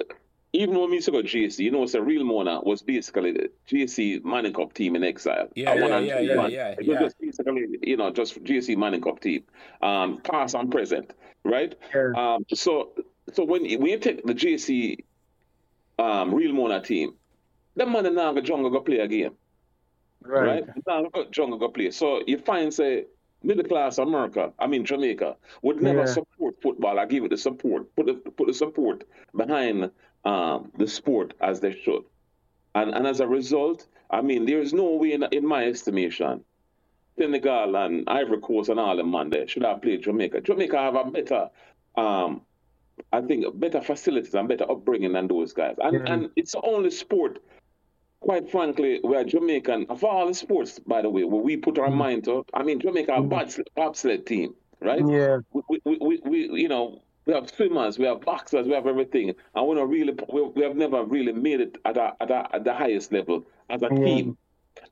even 0.52 0.78
when 0.78 0.90
we 0.90 0.96
used 0.96 1.06
to 1.06 1.12
go 1.12 1.22
JC, 1.22 1.60
you 1.60 1.70
know, 1.70 1.82
it's 1.84 1.94
a 1.94 2.02
real 2.02 2.24
Mona 2.24 2.60
was 2.60 2.82
basically 2.82 3.32
the 3.32 3.50
JC 3.68 4.22
Manning 4.24 4.52
Cup 4.52 4.72
team 4.74 4.96
in 4.96 5.04
exile. 5.04 5.48
Yeah, 5.54 5.74
yeah, 5.74 5.98
yeah, 6.00 6.18
yeah, 6.20 6.46
yeah, 6.48 6.68
It 6.78 6.86
was 6.86 6.98
just 6.98 7.16
basically, 7.20 7.66
you 7.82 7.96
know, 7.96 8.10
just 8.10 8.42
JC 8.42 8.76
Manning 8.76 9.00
Cup 9.02 9.20
team, 9.20 9.44
um, 9.82 10.20
past 10.22 10.54
and 10.54 10.70
present, 10.70 11.12
right? 11.44 11.74
Sure. 11.92 12.16
Um, 12.16 12.44
so, 12.52 12.92
so 13.32 13.44
when 13.44 13.62
when 13.62 13.86
you 13.90 13.98
take 13.98 14.24
the 14.26 14.34
JC 14.34 14.98
um, 15.98 16.34
real 16.34 16.52
Mona 16.52 16.80
team, 16.80 17.14
that 17.76 17.88
man 17.88 18.06
and 18.06 18.16
now 18.16 18.32
go 18.32 18.40
jungle 18.40 18.70
go 18.70 18.80
play 18.80 18.98
a 18.98 19.06
game, 19.08 19.32
Right. 20.22 20.64
right? 20.66 20.86
Now 20.86 21.04
go 21.12 21.26
jungle 21.30 21.58
go 21.58 21.68
play. 21.68 21.90
So 21.92 22.22
you 22.26 22.38
find 22.38 22.74
say 22.74 23.04
middle 23.42 23.64
class 23.64 23.98
America, 23.98 24.52
I 24.58 24.66
mean 24.66 24.84
Jamaica, 24.84 25.36
would 25.62 25.80
never 25.80 26.00
Yeah. 26.00 26.04
support 26.06 26.56
football. 26.60 26.98
I 26.98 27.06
give 27.06 27.24
it 27.24 27.30
the 27.30 27.36
support, 27.38 27.94
put 27.94 28.06
the 28.06 28.14
put 28.14 28.48
the 28.48 28.54
support 28.54 29.04
behind 29.36 29.90
um, 30.24 30.70
the 30.76 30.86
sport 30.86 31.34
as 31.40 31.60
they 31.60 31.72
should. 31.72 32.02
And 32.74 32.94
and 32.94 33.06
as 33.06 33.20
a 33.20 33.26
result, 33.26 33.86
I 34.10 34.20
mean, 34.22 34.46
there 34.46 34.60
is 34.60 34.72
no 34.72 34.84
way 34.96 35.12
in, 35.12 35.24
in 35.32 35.46
my 35.46 35.64
estimation, 35.64 36.44
Senegal 37.18 37.76
and 37.76 38.08
Ivory 38.08 38.40
Coast 38.40 38.70
and 38.70 38.80
all 38.80 38.96
them 38.96 39.10
man 39.10 39.30
there 39.30 39.46
should 39.48 39.64
have 39.64 39.82
played 39.82 40.02
Jamaica. 40.02 40.40
Jamaica 40.42 40.78
have 40.78 40.94
a 40.94 41.04
better 41.10 41.50
um 41.96 42.42
I 43.12 43.22
think 43.22 43.58
better 43.58 43.80
facilities 43.80 44.34
and 44.34 44.46
better 44.48 44.70
upbringing 44.70 45.12
than 45.12 45.26
those 45.28 45.52
guys. 45.52 45.76
And 45.82 45.94
Yeah. 45.94 46.12
and 46.12 46.30
it's 46.36 46.52
the 46.52 46.60
only 46.62 46.90
sport, 46.90 47.42
quite 48.20 48.50
frankly, 48.50 49.00
where 49.02 49.24
Jamaican 49.24 49.86
of 49.88 50.04
all 50.04 50.26
the 50.26 50.34
sports, 50.34 50.78
by 50.78 51.02
the 51.02 51.10
way, 51.10 51.24
where 51.24 51.40
we 51.42 51.56
put 51.56 51.78
our 51.78 51.90
mind 51.90 52.24
to. 52.24 52.44
I 52.52 52.62
mean, 52.62 52.78
Jamaica 52.78 53.14
a 53.14 53.22
bobsled, 53.22 53.68
bobsled 53.74 54.26
team, 54.26 54.54
right? 54.80 55.02
Yeah. 55.06 55.38
we, 55.52 55.62
we, 55.84 55.98
we, 55.98 56.20
we, 56.24 56.62
you 56.62 56.68
know, 56.68 57.02
we 57.30 57.36
have 57.36 57.48
swimmers, 57.48 57.96
we 57.98 58.06
have 58.06 58.20
boxers, 58.22 58.66
we 58.66 58.72
have 58.74 58.88
everything, 58.88 59.32
and 59.54 59.68
we 59.68 59.74
don't 59.76 59.88
really, 59.88 60.14
we, 60.32 60.42
we 60.42 60.62
have 60.62 60.74
never 60.76 61.04
really 61.04 61.32
made 61.32 61.60
it 61.60 61.78
at, 61.84 61.96
a, 61.96 62.12
at, 62.20 62.30
a, 62.30 62.48
at 62.56 62.64
the 62.64 62.74
highest 62.74 63.12
level 63.12 63.46
as 63.68 63.82
a 63.82 63.88
Yeah. 63.92 64.04
team. 64.04 64.36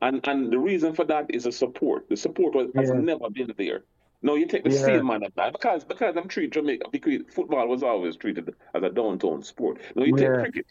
And 0.03 0.27
and 0.29 0.53
the 0.53 0.59
reason 0.59 0.93
for 0.95 1.05
that 1.07 1.27
is 1.31 1.45
the 1.45 1.53
support. 1.53 2.09
The 2.09 2.17
support 2.17 2.55
was, 2.55 2.69
has 2.77 2.91
never 2.91 3.31
been 3.31 3.53
there. 3.57 3.85
No, 4.23 4.35
you 4.35 4.47
take 4.47 4.65
the 4.65 4.71
Yeah. 4.71 4.87
same 4.87 5.07
man 5.07 5.23
that 5.37 5.53
because 5.53 5.85
because 5.85 6.17
I'm 6.17 6.29
treated 6.29 6.53
Jamaica 6.53 6.87
because 6.93 7.23
football 7.33 7.67
was 7.69 7.83
always 7.83 8.17
treated 8.17 8.55
as 8.75 8.83
a 8.83 8.91
downtown 8.91 9.43
sport. 9.43 9.81
No, 9.97 10.05
you 10.05 10.13
take 10.17 10.29
Yeah. 10.29 10.41
cricket. 10.43 10.67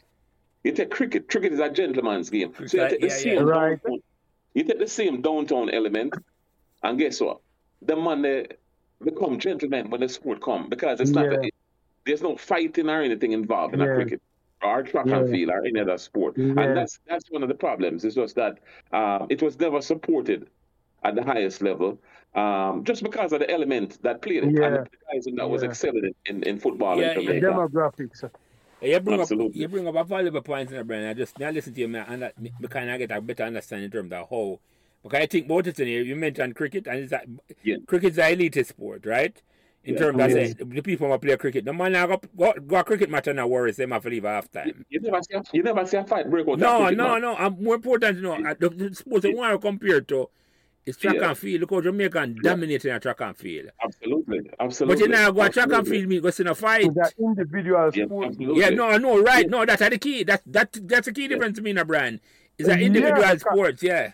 You 0.63 0.71
take 0.73 0.91
cricket. 0.91 1.29
Cricket 1.29 1.53
is 1.53 1.59
a 1.59 1.69
gentleman's 1.69 2.29
game. 2.29 2.53
So 2.67 2.77
you 2.77 2.89
take 2.89 3.01
the 3.01 3.07
yeah, 3.07 3.13
same 3.13 3.33
yeah. 3.35 3.41
Right. 3.41 3.81
downtown, 3.83 3.99
you 4.53 4.63
take 4.63 4.79
the 4.79 4.87
same 4.87 5.21
downtown 5.21 5.69
element, 5.69 6.13
and 6.83 6.99
guess 6.99 7.19
what? 7.19 7.39
The 7.81 7.95
man 7.95 8.21
they 8.21 8.47
become 9.03 9.39
gentlemen 9.39 9.89
when 9.89 10.01
the 10.01 10.09
sport 10.09 10.41
come 10.41 10.69
because 10.69 10.99
it's 10.99 11.11
not 11.11 11.31
Yeah. 11.31 11.49
There's 12.07 12.21
no 12.23 12.35
fighting 12.37 12.89
or 12.89 13.01
anything 13.01 13.31
involved 13.33 13.73
in 13.75 13.81
a 13.81 13.85
cricket 13.95 14.21
or 14.63 14.81
track 14.83 15.05
and 15.05 15.27
Yeah. 15.27 15.31
field 15.33 15.49
or 15.51 15.65
any 15.65 15.79
other 15.79 15.97
sport. 15.97 16.33
Yeah. 16.37 16.45
And 16.61 16.75
that's 16.77 16.99
that's 17.07 17.29
one 17.29 17.43
of 17.43 17.49
the 17.49 17.55
problems. 17.67 18.03
It's 18.05 18.15
just 18.15 18.35
that 18.35 18.59
um, 18.91 19.27
it 19.29 19.41
was 19.41 19.59
never 19.59 19.81
supported 19.81 20.49
at 21.03 21.13
the 21.15 21.23
highest 21.23 21.61
level. 21.61 21.99
Um, 22.35 22.83
just 22.83 23.01
because 23.03 23.33
of 23.33 23.39
the 23.39 23.49
element 23.57 24.01
that 24.03 24.21
played 24.21 24.43
it 24.43 24.51
Yeah. 24.51 24.65
and 24.65 24.75
the 24.75 24.89
guys 25.11 25.25
that 25.39 25.49
was 25.49 25.63
excelling 25.63 26.13
in, 26.25 26.43
in 26.43 26.59
football 26.59 26.99
Yeah, 26.99 27.11
in. 27.11 27.17
The 27.19 27.25
Jamaica. 27.25 27.45
demographics. 27.47 28.29
You 28.81 28.99
bring 28.99 29.21
Absolutely. 29.21 29.49
up 29.49 29.55
you 29.55 29.67
bring 29.67 29.87
up 29.87 29.95
a 29.95 30.03
valuable 30.03 30.41
point 30.41 30.69
in 30.71 30.77
the 30.77 30.83
brain. 30.83 31.07
I 31.07 31.13
just 31.13 31.39
now 31.39 31.49
listen 31.49 31.73
to 31.73 31.79
you, 31.79 31.87
man, 31.87 32.05
and 32.09 32.21
that 32.23 32.39
me, 32.39 32.51
me 32.59 32.67
kind 32.67 32.89
of 32.91 32.99
get 32.99 33.11
a 33.11 33.19
better 33.21 33.43
understanding 33.43 33.85
in 33.85 33.91
terms 33.91 34.11
of 34.13 34.29
how. 34.29 34.59
Because 35.03 35.19
I 35.21 35.25
think 35.27 35.45
about 35.45 35.65
it 35.67 35.79
in 35.79 35.87
here, 35.87 36.01
you 36.03 36.15
mentioned 36.15 36.55
cricket, 36.55 36.85
and 36.87 36.99
it's 36.99 37.11
a, 37.11 37.21
Yeah. 37.63 37.77
cricket's 37.87 38.17
an 38.19 38.33
elite 38.33 38.65
sport, 38.67 39.05
right? 39.05 39.35
In 39.87 39.93
Yeah. 39.93 39.99
terms 40.01 40.21
of 40.21 40.29
Yeah. 40.31 40.47
say, 40.47 40.53
the 40.53 40.81
people 40.81 41.09
who 41.09 41.17
play 41.17 41.37
cricket, 41.37 41.63
the 41.63 41.71
man 41.71 41.93
now 41.93 42.07
go, 42.07 42.21
go, 42.35 42.53
go 42.67 42.75
a 42.75 42.83
cricket 42.83 43.09
match 43.09 43.27
and 43.27 43.37
now 43.37 43.47
worry 43.47 43.71
them 43.71 43.91
have 43.91 44.03
to 44.03 44.09
leave 44.09 44.25
half 44.25 44.51
time. 44.51 44.83
You 44.89 44.99
never 44.99 45.21
see 45.23 45.33
a, 45.37 45.43
you 45.53 45.63
never 45.63 45.85
see 45.87 45.95
a 45.95 46.03
fight 46.03 46.29
break 46.29 46.45
out. 46.45 46.59
No, 46.59 46.89
no, 46.89 47.07
man. 47.13 47.21
no. 47.21 47.35
I'm 47.37 47.63
more 47.63 47.75
important 47.75 48.17
you 48.17 48.23
know 48.23 48.33
uh, 48.33 48.53
the, 48.59 48.67
the 48.69 48.93
sports 48.93 49.25
I 49.25 49.29
want 49.29 49.53
to 49.53 49.59
compare 49.65 50.01
to 50.01 50.29
is 50.85 50.97
track 50.97 51.15
Yeah. 51.15 51.29
and 51.29 51.37
field. 51.37 51.61
Look 51.61 51.69
how 51.71 51.79
Jamaican 51.79 52.39
dominating 52.43 52.91
a 52.91 52.99
track 52.99 53.21
and 53.21 53.37
field. 53.37 53.69
Absolutely, 53.81 54.39
absolutely. 54.39 54.55
But 54.57 54.65
absolutely. 54.65 55.03
you 55.03 55.07
now 55.07 55.31
go 55.31 55.41
a 55.43 55.49
track 55.49 55.71
and 55.71 55.87
field, 55.87 56.07
me 56.09 56.19
go 56.19 56.29
see 56.31 56.43
a 56.45 56.53
fight. 56.53 56.93
That 56.93 57.13
individual 57.17 57.89
Yeah, 57.93 58.05
sport. 58.07 58.27
absolutely. 58.27 58.59
Yeah, 58.61 58.69
no, 58.71 58.97
no, 58.97 59.21
right. 59.21 59.49
No, 59.49 59.65
that's 59.65 59.81
the 59.87 59.97
key. 59.97 60.23
That 60.23 60.41
that 60.47 60.77
that's 60.83 61.05
the 61.05 61.13
key 61.13 61.29
difference 61.29 61.59
between 61.59 61.77
a 61.77 61.85
brand. 61.85 62.19
Is 62.57 62.67
that 62.67 62.81
individual 62.81 63.21
because- 63.21 63.39
sports, 63.41 63.83
yeah. 63.83 64.11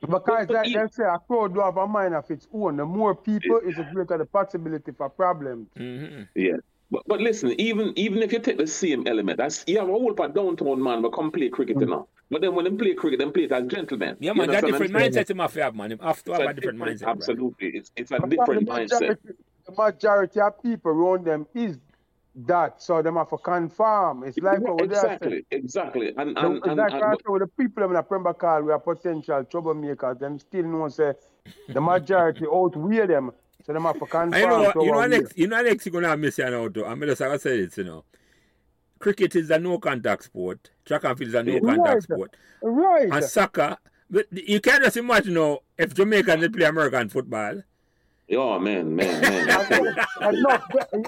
Because 0.00 0.46
But 0.46 0.50
like 0.50 0.68
you- 0.68 0.74
they 0.78 0.86
say, 0.90 1.04
a 1.04 1.18
crowd 1.18 1.54
do 1.54 1.60
have 1.60 1.76
a 1.76 1.86
mind 1.86 2.14
of 2.14 2.30
its 2.30 2.46
own. 2.52 2.76
The 2.76 2.84
more 2.84 3.14
people, 3.14 3.58
is 3.66 3.76
the 3.76 3.84
greater 3.84 4.18
the 4.18 4.26
possibility 4.26 4.92
for 4.92 5.08
problems. 5.08 5.68
hmm 5.76 6.22
Yeah. 6.34 6.56
But, 6.90 7.02
but 7.08 7.20
listen, 7.20 7.50
even 7.60 7.92
even 7.98 8.22
if 8.22 8.32
you 8.32 8.38
take 8.38 8.58
the 8.58 8.66
same 8.66 9.06
element, 9.08 9.38
that's 9.38 9.64
you 9.66 9.78
have 9.78 9.88
a 9.88 9.92
whole 9.92 10.14
part 10.14 10.34
downtown 10.34 10.80
man 10.80 11.02
will 11.02 11.10
come 11.10 11.32
play 11.32 11.48
cricket, 11.48 11.80
you 11.80 11.86
know. 11.86 12.08
But 12.30 12.42
then 12.42 12.54
when 12.54 12.64
they 12.64 12.70
play 12.70 12.94
cricket, 12.94 13.18
they 13.18 13.28
play 13.30 13.44
it 13.44 13.52
as 13.52 13.66
gentlemen. 13.66 14.16
Yeah, 14.20 14.32
You 14.34 14.42
man, 14.42 14.50
that 14.50 14.64
understand 14.64 14.72
different 14.72 14.94
what 14.94 15.02
I'm 15.02 15.12
saying? 15.12 15.24
mindset 15.24 15.30
him 15.30 15.38
have 15.38 15.52
to 15.54 15.62
have, 15.64 15.74
man. 15.74 15.92
Him 15.92 15.98
have 15.98 16.22
to 16.24 16.32
have 16.32 16.40
It's 16.42 16.50
a 16.50 16.54
different 16.54 16.78
mindset. 16.78 17.00
bro. 17.00 17.10
Absolutely, 17.10 17.68
it's 17.74 17.90
it's 17.96 18.10
a 18.12 18.20
Because 18.20 18.30
different 18.30 18.68
the 18.68 18.72
mindset. 18.72 19.18
the 19.66 19.72
majority 19.76 20.40
of 20.40 20.62
people 20.62 20.92
around 20.92 21.24
them 21.24 21.46
is 21.54 21.78
that, 22.44 22.82
so 22.82 23.00
them 23.02 23.16
have 23.16 23.30
to 23.30 23.38
conform. 23.38 24.24
It's 24.24 24.38
like 24.38 24.60
Yeah, 24.62 24.70
what 24.70 24.88
they 24.90 24.96
are 24.96 25.00
saying. 25.00 25.12
exactly, 25.14 25.46
exactly, 25.50 26.14
and 26.16 26.36
The- 26.36 26.40
and, 26.46 26.56
It's 26.58 26.66
and, 26.66 26.76
like 26.76 26.92
and 26.92 27.02
also 27.04 27.38
the 27.38 27.46
people 27.58 27.84
in 27.84 27.96
a 27.96 28.02
Pembroke 28.02 28.40
Hall 28.42 28.62
we 28.62 28.72
are 28.72 28.78
potential 28.78 29.42
troublemakers. 29.44 30.18
Them 30.18 30.38
still 30.38 30.64
know 30.64 30.88
say 30.88 31.14
the 31.68 31.80
majority 31.80 32.44
outweigh 32.52 33.06
them, 33.06 33.32
so 33.64 33.72
them 33.72 33.84
have 33.84 33.94
to 33.94 34.00
conform. 34.06 34.34
And 34.34 34.42
you 34.42 34.48
know 34.48 34.60
what? 34.62 34.72
to 34.74 34.84
You 34.84 34.92
know, 34.92 35.00
Alex, 35.02 35.32
you 35.36 35.46
know, 35.46 35.56
Alex, 35.56 35.86
you're 35.86 35.92
gonna 36.00 36.16
miss 36.16 36.38
you 36.38 36.50
now, 36.50 36.68
too. 36.68 36.84
I'm 36.84 37.00
just 37.00 37.20
gonna 37.20 37.38
say 37.38 37.64
this, 37.64 37.78
you 37.78 37.84
know. 37.84 38.04
Cricket 38.98 39.36
is 39.36 39.50
a 39.50 39.58
no 39.58 39.78
contact 39.78 40.24
sport. 40.24 40.70
Track 40.84 41.04
and 41.04 41.18
field 41.18 41.28
is 41.28 41.34
a 41.34 41.42
no 41.42 41.60
contact 41.60 41.86
Right. 41.86 42.02
sport. 42.02 42.36
Right. 42.62 43.12
And 43.12 43.24
soccer, 43.24 43.76
but 44.10 44.26
you 44.30 44.60
can't 44.60 44.82
just 44.84 44.96
imagine 44.96 45.34
now 45.34 45.60
if 45.78 45.94
Jamaican 45.94 46.40
they 46.40 46.48
play 46.48 46.66
American 46.66 47.08
football. 47.08 47.62
Oh 48.32 48.58
man, 48.58 48.94
man, 48.96 49.20
man. 49.20 49.50
I 49.50 49.64
tell 49.64 49.84
you. 49.84 49.94
And 50.20 50.42
no, 50.42 50.58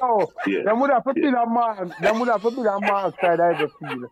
yo, 0.01 0.32
Yeah. 0.47 0.62
them 0.65 0.81
would 0.81 0.90
have 0.90 1.05
to 1.05 1.15
build 1.15 1.35
a 1.35 1.47
man. 1.49 1.95
Them 2.01 2.20
would 2.20 2.28
have 2.28 2.43
to 2.43 2.51
build 2.51 2.66
a 2.66 2.81
man 2.81 3.12
side 3.20 3.40
of 3.40 3.59
the 3.59 3.69
field. 3.89 4.11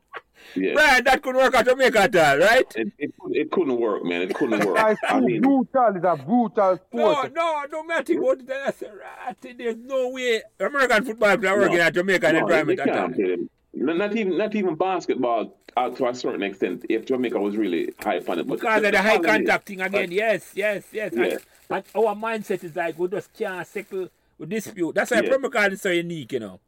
yeah. 0.55 0.73
Right, 0.73 1.05
that 1.05 1.23
couldn't 1.23 1.41
work 1.41 1.55
at 1.55 1.65
Jamaica 1.66 1.99
at 2.01 2.16
all, 2.16 2.39
right? 2.39 2.73
It, 2.77 2.93
it, 2.99 3.12
it 3.31 3.51
couldn't 3.51 3.81
work, 3.81 4.05
man. 4.05 4.23
It 4.23 4.35
couldn't 4.35 4.65
work. 4.65 4.78
It's 4.91 5.01
I 5.09 5.20
too 5.20 5.27
mean, 5.27 5.41
brutal. 5.43 5.66
It's 5.97 6.05
a 6.05 6.16
brutal 6.24 6.51
No, 6.93 7.12
sport. 7.12 7.35
no, 7.35 7.62
no 7.62 7.65
no 7.73 7.83
matter 7.85 8.20
what 8.20 8.41
it 8.41 8.51
is, 8.51 8.83
right? 8.83 9.57
There's 9.59 9.77
no 9.78 10.09
way 10.11 10.43
American 10.61 11.05
football 11.05 11.37
can 11.39 11.59
work 11.59 11.70
No. 11.70 11.74
in 11.77 11.81
a 11.81 11.91
Jamaican 11.91 12.33
no, 12.35 12.39
environment 12.41 12.81
at 12.81 12.89
all. 12.91 13.09
Can't 13.77 13.86
play 13.86 13.93
them. 13.93 13.98
No, 13.98 14.07
Not 14.07 14.16
even 14.16 14.39
not 14.39 14.55
even 14.55 14.74
basketball 14.74 15.57
uh, 15.77 15.90
to 15.90 16.07
a 16.09 16.15
certain 16.15 16.43
extent. 16.43 16.85
If 16.89 17.07
Jamaica 17.07 17.39
was 17.39 17.57
really 17.57 17.93
high 18.01 18.19
on 18.19 18.39
it, 18.39 18.47
but 18.47 18.61
Because 18.61 18.85
of 18.85 18.93
the 18.93 19.03
high 19.03 19.19
contact 19.19 19.66
thing 19.66 19.81
again, 19.81 20.11
yes, 20.11 20.53
yes, 20.55 20.85
yes. 20.93 21.12
And, 21.12 21.27
Yeah. 21.27 21.39
and 21.70 21.85
our 21.94 22.15
mindset 22.15 22.65
is 22.65 22.74
like 22.77 22.98
we 22.98 23.09
just 23.09 23.32
can't 23.32 23.66
settle 23.66 24.09
with 24.39 24.48
dispute. 24.51 24.94
That's 24.94 25.11
why 25.11 25.20
Yeah. 25.20 25.31
Pembroke 25.31 25.55
Hall 25.57 25.73
is 25.73 25.82
so 25.82 25.90
unique, 25.90 26.32
you 26.32 26.40
know. 26.40 26.61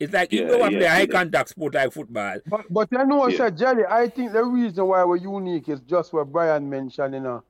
It's 0.00 0.12
like 0.12 0.32
you 0.32 0.42
Yeah, 0.42 0.48
go 0.48 0.62
and 0.64 0.72
yeah, 0.72 0.78
play 0.78 0.86
a 0.86 0.90
high 0.90 1.00
yeah. 1.00 1.06
contact 1.06 1.48
sport 1.50 1.74
like 1.74 1.92
football. 1.92 2.36
But 2.46 2.64
but 2.70 2.88
you 2.92 3.06
know, 3.06 3.28
Yeah. 3.28 3.36
sir, 3.36 3.50
Jelly, 3.50 3.84
I 3.88 4.08
think 4.08 4.32
the 4.32 4.44
reason 4.44 4.86
why 4.86 5.04
we're 5.04 5.16
unique 5.16 5.68
is 5.68 5.80
just 5.80 6.12
what 6.12 6.30
Brian 6.32 6.68
mentioned, 6.68 7.14
you 7.14 7.20
know. 7.20 7.42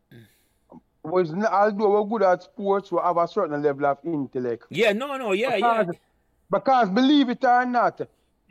Was 1.03 1.33
n- 1.33 1.45
although 1.45 1.91
we're 2.03 2.05
good 2.19 2.23
at 2.27 2.43
sports, 2.43 2.91
we 2.91 2.99
have 3.03 3.17
a 3.19 3.29
certain 3.29 3.63
level 3.63 3.85
of 3.87 3.99
intellect. 4.05 4.65
Yeah, 4.71 4.93
no, 4.93 5.17
no, 5.19 5.33
yeah, 5.33 5.57
yeah. 5.57 5.83
Because, 5.83 5.97
because 6.51 6.89
believe 6.91 7.29
it 7.29 7.45
or 7.45 7.67
not, 7.67 8.01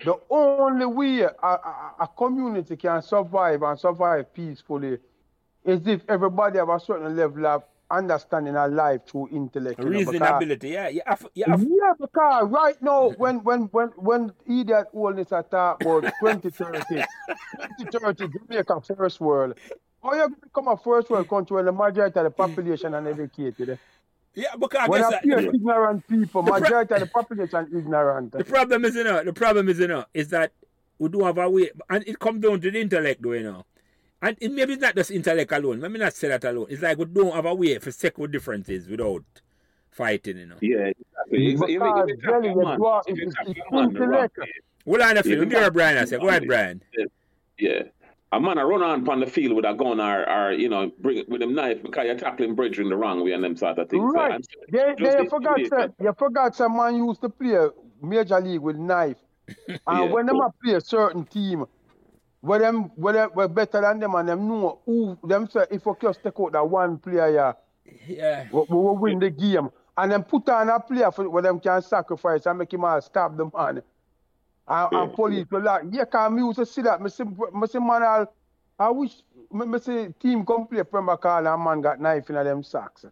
the 0.03 0.15
only 0.29 0.85
way 0.85 1.21
a, 1.21 1.27
a, 1.41 1.95
a 2.01 2.07
community 2.17 2.75
can 2.75 3.01
survive 3.01 3.61
and 3.63 3.79
survive 3.79 4.33
peacefully 4.33 4.97
is 5.63 5.85
if 5.87 6.01
everybody 6.09 6.57
have 6.57 6.69
a 6.69 6.79
certain 6.79 7.15
level 7.15 7.45
of 7.45 7.63
understanding 7.89 8.55
of 8.55 8.71
life 8.73 9.01
through 9.05 9.29
intellect. 9.31 9.79
you 9.79 9.85
know, 9.89 9.99
because- 9.99 10.15
Reasonability, 10.15 10.71
yeah. 10.71 10.87
You 10.89 11.01
have, 11.05 11.27
you 11.35 11.45
have, 11.47 11.61
yeah, 11.61 11.93
because 11.99 12.49
right 12.49 12.81
now, 12.81 13.09
mm-hmm. 13.09 13.21
when 13.21 13.43
when 13.43 13.61
when 13.71 13.87
when 13.89 14.33
idiot 14.47 14.87
oldness 14.93 15.31
are 15.31 15.43
talk 15.43 15.81
about 15.81 16.03
2030, 16.19 17.03
2030 17.79 18.27
Jamaica 18.39 18.81
first 18.95 19.21
world, 19.21 19.53
how 20.01 20.13
you 20.13 20.35
become 20.41 20.67
a 20.67 20.77
first 20.77 21.09
world 21.09 21.29
country 21.29 21.55
when 21.55 21.65
the 21.65 21.71
majority 21.71 22.19
of 22.19 22.25
the 22.25 22.31
population 22.31 22.93
are 22.93 23.07
educated? 23.07 23.77
Yeah, 24.35 24.55
because 24.59 24.79
I 24.81 24.87
When 24.87 25.01
guess 25.01 25.13
I 25.13 25.19
hear 25.23 25.41
the, 25.41 25.49
ignorant 25.55 26.07
people, 26.07 26.43
pro- 26.43 26.59
majority 26.59 26.93
of 26.93 26.99
the 27.01 27.05
population 27.07 27.67
ignorant. 27.75 28.31
the 28.31 28.43
problem 28.43 28.85
is, 28.85 28.95
you 28.95 29.03
know, 29.03 29.23
the 29.23 29.33
problem 29.33 29.69
is, 29.69 29.79
you 29.79 29.87
know, 29.87 30.05
is 30.13 30.29
that 30.29 30.51
we 30.99 31.09
do 31.09 31.23
have 31.23 31.37
a 31.37 31.49
way, 31.49 31.71
and 31.89 32.03
it 32.07 32.19
comes 32.19 32.41
down 32.41 32.61
to 32.61 32.71
the 32.71 32.79
intellect, 32.79 33.21
though, 33.21 33.33
you 33.33 33.43
know. 33.43 33.65
And 34.21 34.37
it, 34.39 34.51
maybe 34.51 34.73
it's 34.73 34.81
not 34.81 34.95
just 34.95 35.11
intellect 35.11 35.51
alone. 35.51 35.81
Let 35.81 35.91
me 35.91 35.99
not 35.99 36.13
say 36.13 36.29
that 36.29 36.43
alone. 36.45 36.67
It's 36.69 36.81
like 36.81 36.97
we 36.97 37.05
don't 37.05 37.33
have 37.33 37.45
a 37.45 37.53
way 37.53 37.77
for 37.79 37.91
settle 37.91 38.25
differences 38.27 38.87
without 38.87 39.23
fighting, 39.91 40.37
you 40.37 40.45
know. 40.45 40.55
Yeah, 40.61 40.91
exactly. 41.27 41.39
Man- 41.59 42.79
it's- 43.17 43.35
it's 43.47 43.59
a 43.59 43.71
man 43.75 43.89
intellect. 43.89 44.39
Well, 44.85 45.01
I 45.03 45.13
Yeah, 45.13 45.21
feel. 45.21 45.39
Let 45.39 45.47
me 45.49 45.55
hear 45.55 45.71
Brian. 45.71 45.97
I 45.97 46.05
say, 46.05 46.17
go 46.19 46.27
ahead, 46.29 46.47
Brian. 46.47 46.81
Yeah. 47.57 47.83
A 48.33 48.39
man 48.39 48.57
a 48.57 48.65
run 48.65 48.81
on 48.81 49.01
upon 49.03 49.19
the 49.19 49.27
field 49.27 49.55
with 49.55 49.63
a 49.63 49.73
gun 49.75 50.01
or, 50.01 50.27
or 50.27 50.51
you 50.53 50.67
know, 50.67 50.91
bring 51.01 51.23
with 51.27 51.43
a 51.43 51.45
knife 51.45 51.83
because 51.83 52.05
you're 52.07 52.17
tackling 52.17 52.55
bridging 52.55 52.89
the 52.89 52.95
wrong 52.95 53.23
way 53.23 53.31
and 53.33 53.43
them 53.43 53.55
sort 53.55 53.77
of 53.77 53.87
things. 53.89 54.11
Right. 54.11 54.43
So, 54.43 54.59
They, 54.71 54.95
just 54.97 55.17
they 55.17 55.23
the- 55.23 55.29
forgot 55.29 55.57
the- 55.57 55.65
some, 55.69 55.93
you 56.01 56.13
forgot 56.17 56.55
some 56.55 56.75
man 56.75 56.95
used 56.95 57.21
to 57.21 57.29
play 57.29 57.67
Major 58.01 58.41
League 58.41 58.59
with 58.61 58.75
knife 58.77 59.17
and 59.67 59.79
yeah, 59.87 60.01
when 60.05 60.27
cool. 60.27 60.39
them 60.41 60.49
play 60.63 60.73
a 60.73 60.81
certain 60.81 61.25
team, 61.25 61.65
where 62.41 62.59
them 62.59 62.85
where 62.95 63.13
them 63.13 63.29
were 63.35 63.47
better 63.47 63.81
than 63.81 63.99
them 63.99 64.15
and 64.15 64.27
them 64.27 64.47
know 64.47 64.79
who 64.85 65.15
them 65.23 65.47
say 65.47 65.65
if 65.69 65.85
we 65.85 65.93
just 66.01 66.23
take 66.23 66.33
out 66.39 66.53
that 66.53 66.67
one 66.67 66.97
player 66.97 67.29
yeah, 67.29 67.53
yeah. 68.07 68.47
we, 68.51 68.61
we 68.61 68.75
will 68.75 68.97
win 68.97 69.19
the 69.19 69.29
game. 69.29 69.69
And 69.95 70.11
then 70.11 70.23
put 70.23 70.49
on 70.49 70.69
a 70.69 70.79
player 70.79 71.11
for 71.11 71.29
where 71.29 71.43
them 71.43 71.59
can 71.59 71.83
sacrifice 71.83 72.47
and 72.47 72.57
make 72.57 72.73
him 72.73 72.83
all 72.83 72.99
stab 72.99 73.37
the 73.37 73.45
man. 73.55 73.83
And, 74.67 74.89
yeah. 74.91 75.03
and 75.03 75.13
police 75.13 75.45
will 75.51 75.61
like, 75.63 75.83
yeah, 75.91 76.05
cause 76.05 76.31
me 76.31 76.41
used 76.41 76.59
to 76.59 76.65
see 76.65 76.81
that. 76.83 77.01
Me 77.01 77.09
see, 77.09 77.23
me 77.23 77.67
see 77.67 77.79
man 77.79 78.03
all, 78.03 78.33
I 78.79 78.89
wish 78.89 79.13
me, 79.51 79.65
me 79.65 79.79
see 79.79 80.07
team 80.19 80.45
come 80.45 80.67
play 80.67 80.83
Pembroke 80.83 81.23
Hall 81.23 81.47
and 81.47 81.63
man 81.63 81.81
got 81.81 81.99
knife 81.99 82.29
in 82.29 82.35
them 82.35 82.63
socks. 82.63 83.05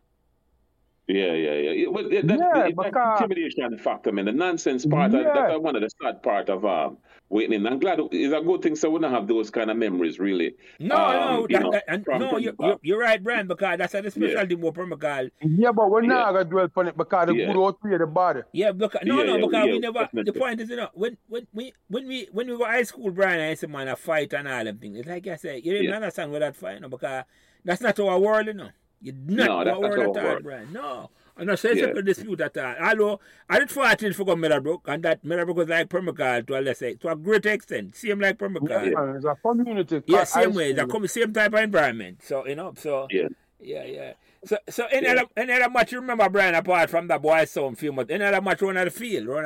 Yeah, 1.11 1.33
yeah, 1.33 1.53
yeah. 1.53 1.87
Well, 1.89 2.03
that, 2.05 2.13
yeah, 2.13 2.21
that, 2.21 2.93
that 2.93 3.21
intimidation 3.21 3.77
factor, 3.77 4.11
man. 4.11 4.25
The 4.25 4.31
nonsense 4.31 4.85
part, 4.85 5.11
yeah. 5.11 5.23
that's 5.33 5.59
one 5.59 5.75
of 5.75 5.81
the 5.81 5.89
sad 6.01 6.23
part 6.23 6.49
of 6.49 6.63
um, 6.63 6.97
waiting. 7.27 7.65
I'm 7.65 7.79
glad 7.79 7.99
it's 8.11 8.33
a 8.33 8.41
good 8.41 8.61
thing 8.61 8.75
so 8.75 8.89
we 8.89 8.99
don't 8.99 9.11
have 9.11 9.27
those 9.27 9.49
kind 9.49 9.69
of 9.69 9.77
memories, 9.77 10.19
really. 10.19 10.55
No, 10.79 10.95
um, 10.95 11.11
no, 11.11 11.47
that, 11.49 11.61
know, 11.61 11.71
that, 11.71 12.19
no, 12.19 12.37
you're, 12.37 12.53
you're, 12.59 12.79
you're, 12.81 12.99
right, 12.99 13.21
Brian, 13.21 13.47
because 13.47 13.77
that's 13.77 13.93
a 13.93 14.11
specialty 14.11 14.55
yeah. 14.55 14.61
more 14.61 14.73
from 14.73 14.91
McCall. 14.91 15.31
Yeah, 15.41 15.71
but 15.71 15.89
we're 15.89 16.01
not 16.01 16.31
going 16.33 16.45
to 16.45 16.49
dwell 16.49 16.67
on 16.77 16.87
it 16.87 16.97
because 16.97 17.27
the 17.27 17.35
yeah. 17.35 17.47
good 17.47 17.55
old 17.57 17.81
three 17.81 17.93
of 17.93 17.99
the 17.99 18.07
body. 18.07 18.41
Yeah, 18.53 18.71
because, 18.71 19.01
no, 19.03 19.19
yeah, 19.19 19.37
no, 19.37 19.47
because 19.47 19.65
we 19.65 19.79
never, 19.79 19.99
definitely. 19.99 20.31
the 20.31 20.39
point 20.39 20.61
is, 20.61 20.69
you 20.69 20.77
know, 20.77 20.89
when, 20.93 21.17
when, 21.27 21.47
we, 21.53 21.73
when 21.87 22.07
we 22.07 22.27
when 22.31 22.47
we 22.47 22.55
were 22.55 22.67
high 22.67 22.83
school, 22.83 23.11
Brian, 23.11 23.39
I 23.39 23.55
said, 23.55 23.69
man, 23.69 23.87
a 23.87 23.95
fight 23.95 24.33
and 24.33 24.47
all 24.47 24.63
them 24.63 24.77
things. 24.77 24.99
It's 24.99 25.07
like 25.07 25.27
I 25.27 25.35
said, 25.35 25.65
you 25.65 25.73
didn't 25.73 25.93
understand 25.93 26.31
what 26.31 26.39
that 26.39 26.55
fight, 26.55 26.75
you 26.75 26.79
know, 26.81 26.89
because 26.89 27.25
that's 27.65 27.81
not 27.81 27.99
our 27.99 28.19
world, 28.19 28.47
you 28.47 28.53
know. 28.53 28.69
You're 29.01 29.15
not 29.15 29.65
no, 29.65 29.81
that's 29.81 29.95
our 29.95 30.05
all, 30.05 30.39
Brian. 30.41 30.71
No. 30.71 31.09
And 31.37 31.49
I 31.49 31.55
say 31.55 31.73
yeah. 31.75 31.93
dispute 32.01 32.39
at 32.41 32.55
all. 32.57 32.75
Although 32.79 33.19
I 33.49 33.59
did 33.59 33.71
fight 33.71 34.03
it 34.03 34.15
for 34.15 34.35
Meadowbrook, 34.35 34.87
and 34.87 35.01
that 35.03 35.23
Meadowbrook 35.23 35.57
was 35.57 35.69
like 35.69 35.89
Pembroke 35.89 36.19
Hall 36.19 36.43
to 36.43 36.59
a 36.59 36.61
lesser, 36.61 36.93
to 36.95 37.09
a 37.09 37.15
great 37.15 37.45
extent. 37.45 37.95
Same 37.95 38.19
like 38.19 38.37
Pembroke 38.37 38.69
Hall. 38.69 38.85
Yeah, 38.85 39.15
it's 39.15 39.25
a 39.25 39.35
community. 39.41 40.03
Yeah, 40.05 40.23
same 40.25 40.53
way. 40.53 40.71
It's 40.71 40.93
a 40.93 41.07
same 41.07 41.33
type 41.33 41.53
of 41.53 41.59
environment. 41.59 42.21
So 42.23 42.45
you 42.45 42.55
know, 42.55 42.73
so 42.77 43.07
yeah, 43.09 43.29
yeah, 43.59 43.85
yeah. 43.85 44.13
So, 44.45 44.57
so 44.69 44.85
any 44.91 45.07
yeah. 45.07 45.13
other 45.13 45.23
any 45.37 45.53
other 45.53 45.69
match 45.69 45.91
you 45.91 45.99
remember, 45.99 46.29
Brian, 46.29 46.53
apart 46.53 46.89
from 46.89 47.07
the 47.07 47.17
boys' 47.17 47.49
sound 47.49 47.79
film, 47.79 47.99
any 48.07 48.23
other 48.23 48.41
match 48.41 48.61
run 48.61 48.77
at 48.77 48.85
the 48.85 48.91
field, 48.91 49.27
run 49.27 49.45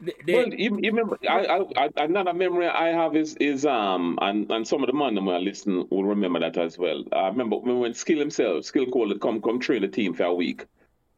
well, 0.00 0.48
you, 0.48 0.78
you 0.82 0.90
remember, 0.90 1.18
I, 1.28 1.64
I, 1.76 1.90
another 1.96 2.34
memory 2.34 2.66
I 2.66 2.88
have 2.88 3.16
is 3.16 3.34
is 3.36 3.64
um 3.64 4.18
and, 4.20 4.50
and 4.50 4.66
some 4.66 4.82
of 4.82 4.88
the 4.88 4.92
man 4.92 5.16
who 5.16 5.30
are 5.30 5.40
listening 5.40 5.86
will 5.90 6.04
remember 6.04 6.40
that 6.40 6.56
as 6.58 6.78
well. 6.78 7.04
I 7.12 7.28
remember 7.28 7.56
when 7.56 7.94
Skill 7.94 8.18
himself, 8.18 8.64
Skill 8.64 8.86
Cole 8.86 9.14
come 9.18 9.40
come 9.40 9.58
train 9.58 9.82
the 9.82 9.88
team 9.88 10.14
for 10.14 10.24
a 10.24 10.34
week. 10.34 10.66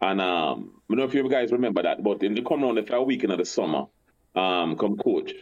And 0.00 0.20
um, 0.20 0.80
I 0.88 0.94
don't 0.94 0.98
know 0.98 1.04
if 1.04 1.14
you 1.14 1.28
guys 1.28 1.50
remember 1.50 1.82
that, 1.82 2.04
but 2.04 2.22
in 2.22 2.34
the 2.34 2.42
come 2.42 2.62
around 2.62 2.86
for 2.86 2.96
a 2.96 3.02
week 3.02 3.24
in 3.24 3.36
the 3.36 3.44
summer, 3.44 3.86
um, 4.36 4.76
come 4.76 4.96
coach. 4.96 5.32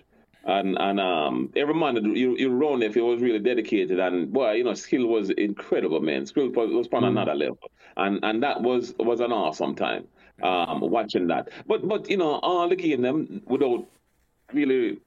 And 0.45 0.79
and 0.79 0.99
um, 0.99 1.53
every 1.57 1.75
man 1.75 1.97
you 2.17 2.37
you 2.39 2.51
run 2.51 2.83
if 2.83 2.95
he 2.95 3.01
was 3.01 3.21
really 3.21 3.41
dedicated 3.41 3.99
and 4.01 4.33
boy, 4.33 4.53
you 4.53 4.65
know, 4.65 4.75
skill 4.75 5.07
was 5.07 5.29
incredible, 5.29 6.01
man. 6.01 6.25
Skill 6.25 6.49
was, 6.51 6.71
was 6.71 6.89
on 6.93 7.03
mm. 7.03 7.09
another 7.09 7.35
level, 7.35 7.71
and 7.97 8.25
and 8.25 8.43
that 8.43 8.63
was 8.63 8.95
was 8.99 9.21
an 9.21 9.33
awesome 9.33 9.75
time 9.75 10.07
um, 10.43 10.81
watching 10.81 11.27
that. 11.29 11.49
But 11.67 11.87
but 11.87 12.09
you 12.11 12.17
know, 12.17 12.39
all 12.43 12.69
game 12.75 13.03
them 13.03 13.43
without 13.47 13.87
really 14.53 14.99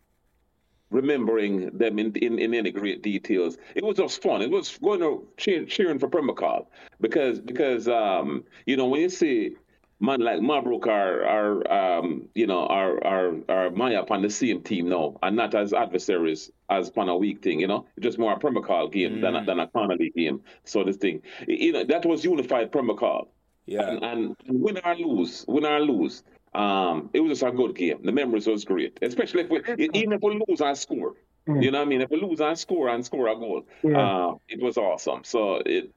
remembering 0.91 1.77
them 1.77 1.99
in, 1.99 2.15
in, 2.15 2.39
in 2.39 2.53
any 2.53 2.71
great 2.71 3.03
details. 3.03 3.57
It 3.75 3.83
was 3.83 3.97
just 3.97 4.21
fun. 4.21 4.41
It 4.41 4.49
was 4.49 4.77
going 4.77 4.99
to 5.01 5.27
cheer, 5.37 5.65
cheering 5.65 5.99
for 5.99 6.09
Pembroke 6.09 6.39
Hall 6.39 6.71
because 6.99 7.39
because 7.39 7.87
um, 7.87 8.43
you 8.65 8.77
know 8.77 8.87
when 8.87 9.01
you 9.01 9.09
see 9.09 9.55
man 9.99 10.21
like 10.21 10.39
Marbrook 10.39 10.87
are 10.87 11.25
are 11.25 11.71
um, 11.99 12.27
you 12.33 12.47
know 12.47 12.65
are 12.67 13.03
are 13.05 13.33
are 13.49 13.69
Maya 13.71 14.01
upon 14.01 14.21
the 14.21 14.29
same 14.29 14.61
team 14.61 14.89
now 14.89 15.17
and 15.21 15.35
not 15.35 15.53
as 15.53 15.73
adversaries 15.73 16.51
as 16.69 16.89
upon 16.89 17.09
a 17.09 17.17
weak 17.17 17.43
thing. 17.43 17.59
You 17.59 17.67
know, 17.67 17.85
just 17.99 18.17
more 18.17 18.33
a 18.33 18.39
Pembroke 18.39 18.67
Hall 18.67 18.87
game 18.87 19.17
mm. 19.17 19.21
than 19.21 19.35
a, 19.35 19.45
than 19.45 19.59
a 19.59 19.67
Connolly 19.67 20.11
game. 20.15 20.41
So 20.63 20.83
this 20.83 20.97
thing, 20.97 21.21
you 21.47 21.73
know, 21.73 21.83
that 21.83 22.05
was 22.05 22.23
unified 22.23 22.71
Pembroke 22.71 22.99
Hall. 22.99 23.31
Yeah, 23.69 23.91
and, 23.91 24.03
and 24.03 24.35
win 24.47 24.79
or 24.83 24.95
lose, 24.95 25.45
win 25.47 25.65
or 25.65 25.79
lose. 25.79 26.23
Um, 26.55 27.11
it 27.13 27.19
was 27.19 27.37
just 27.37 27.43
a 27.43 27.55
good 27.55 27.75
game. 27.75 27.99
The 28.03 28.11
memories 28.11 28.47
was 28.47 28.65
great, 28.65 28.97
especially 29.03 29.43
if 29.43 29.49
we, 29.49 29.59
even 29.93 30.13
if 30.13 30.21
we 30.23 30.41
lose 30.47 30.61
and 30.61 30.75
score. 30.75 31.13
Mm. 31.47 31.63
You 31.63 31.71
know 31.71 31.79
what 31.79 31.85
I 31.85 31.89
mean? 31.89 32.01
If 32.01 32.09
we 32.09 32.19
lose 32.19 32.41
and 32.41 32.57
score 32.57 32.89
and 32.89 33.05
score 33.05 33.27
a 33.27 33.35
goal, 33.35 33.67
yeah. 33.83 34.29
uh, 34.29 34.35
it 34.47 34.59
was 34.59 34.77
awesome. 34.77 35.23
So 35.23 35.61
it 35.65 35.93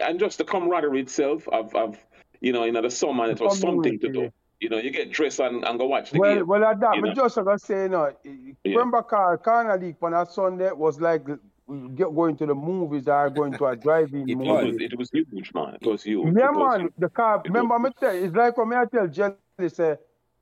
and 0.00 0.20
just 0.20 0.38
the 0.38 0.44
camaraderie 0.44 1.00
itself 1.00 1.48
of, 1.48 1.74
of 1.74 1.98
you 2.40 2.52
know, 2.52 2.62
in 2.62 2.74
the 2.74 2.90
summer, 2.90 3.28
it 3.30 3.40
was 3.40 3.58
something 3.58 3.98
to 3.98 4.08
do. 4.08 4.30
You 4.60 4.68
know, 4.68 4.78
you 4.78 4.92
get 4.92 5.10
dressed 5.10 5.40
and, 5.40 5.64
and 5.64 5.76
go 5.76 5.86
watch 5.86 6.12
the 6.12 6.20
well, 6.20 6.36
game. 6.36 6.46
Well, 6.46 6.64
at 6.64 6.78
that, 6.78 6.98
but 7.00 7.16
just 7.16 7.36
like 7.36 7.48
I 7.48 7.56
say, 7.56 7.82
you 7.82 7.88
know, 7.88 8.12
yeah. 8.22 8.52
remember 8.64 9.02
Carl, 9.02 9.36
Carl 9.38 9.76
League 9.76 9.96
on 10.00 10.14
a 10.14 10.24
Sunday 10.24 10.70
was 10.70 11.00
like 11.00 11.26
get 11.94 12.14
going 12.14 12.36
to 12.36 12.46
the 12.46 12.54
movies 12.54 13.08
or 13.08 13.30
going 13.30 13.52
to 13.52 13.66
a 13.66 13.76
drive-in 13.76 14.28
it 14.28 14.36
movie. 14.36 14.72
Was, 14.72 14.76
it 14.80 14.98
was 14.98 15.10
huge, 15.10 15.52
man. 15.54 15.76
It 15.80 15.86
was 15.86 16.02
huge. 16.02 16.34
Yeah, 16.36 16.50
it 16.50 16.52
man. 16.52 16.82
Was, 16.84 16.90
the 16.98 17.08
car. 17.08 17.42
Remember, 17.44 17.78
me 17.78 17.90
tell 17.98 18.14
it's 18.14 18.34
like 18.34 18.56
when 18.56 18.72
I 18.74 18.84
tell 18.84 19.06
Jelly 19.06 19.36
say 19.68 19.96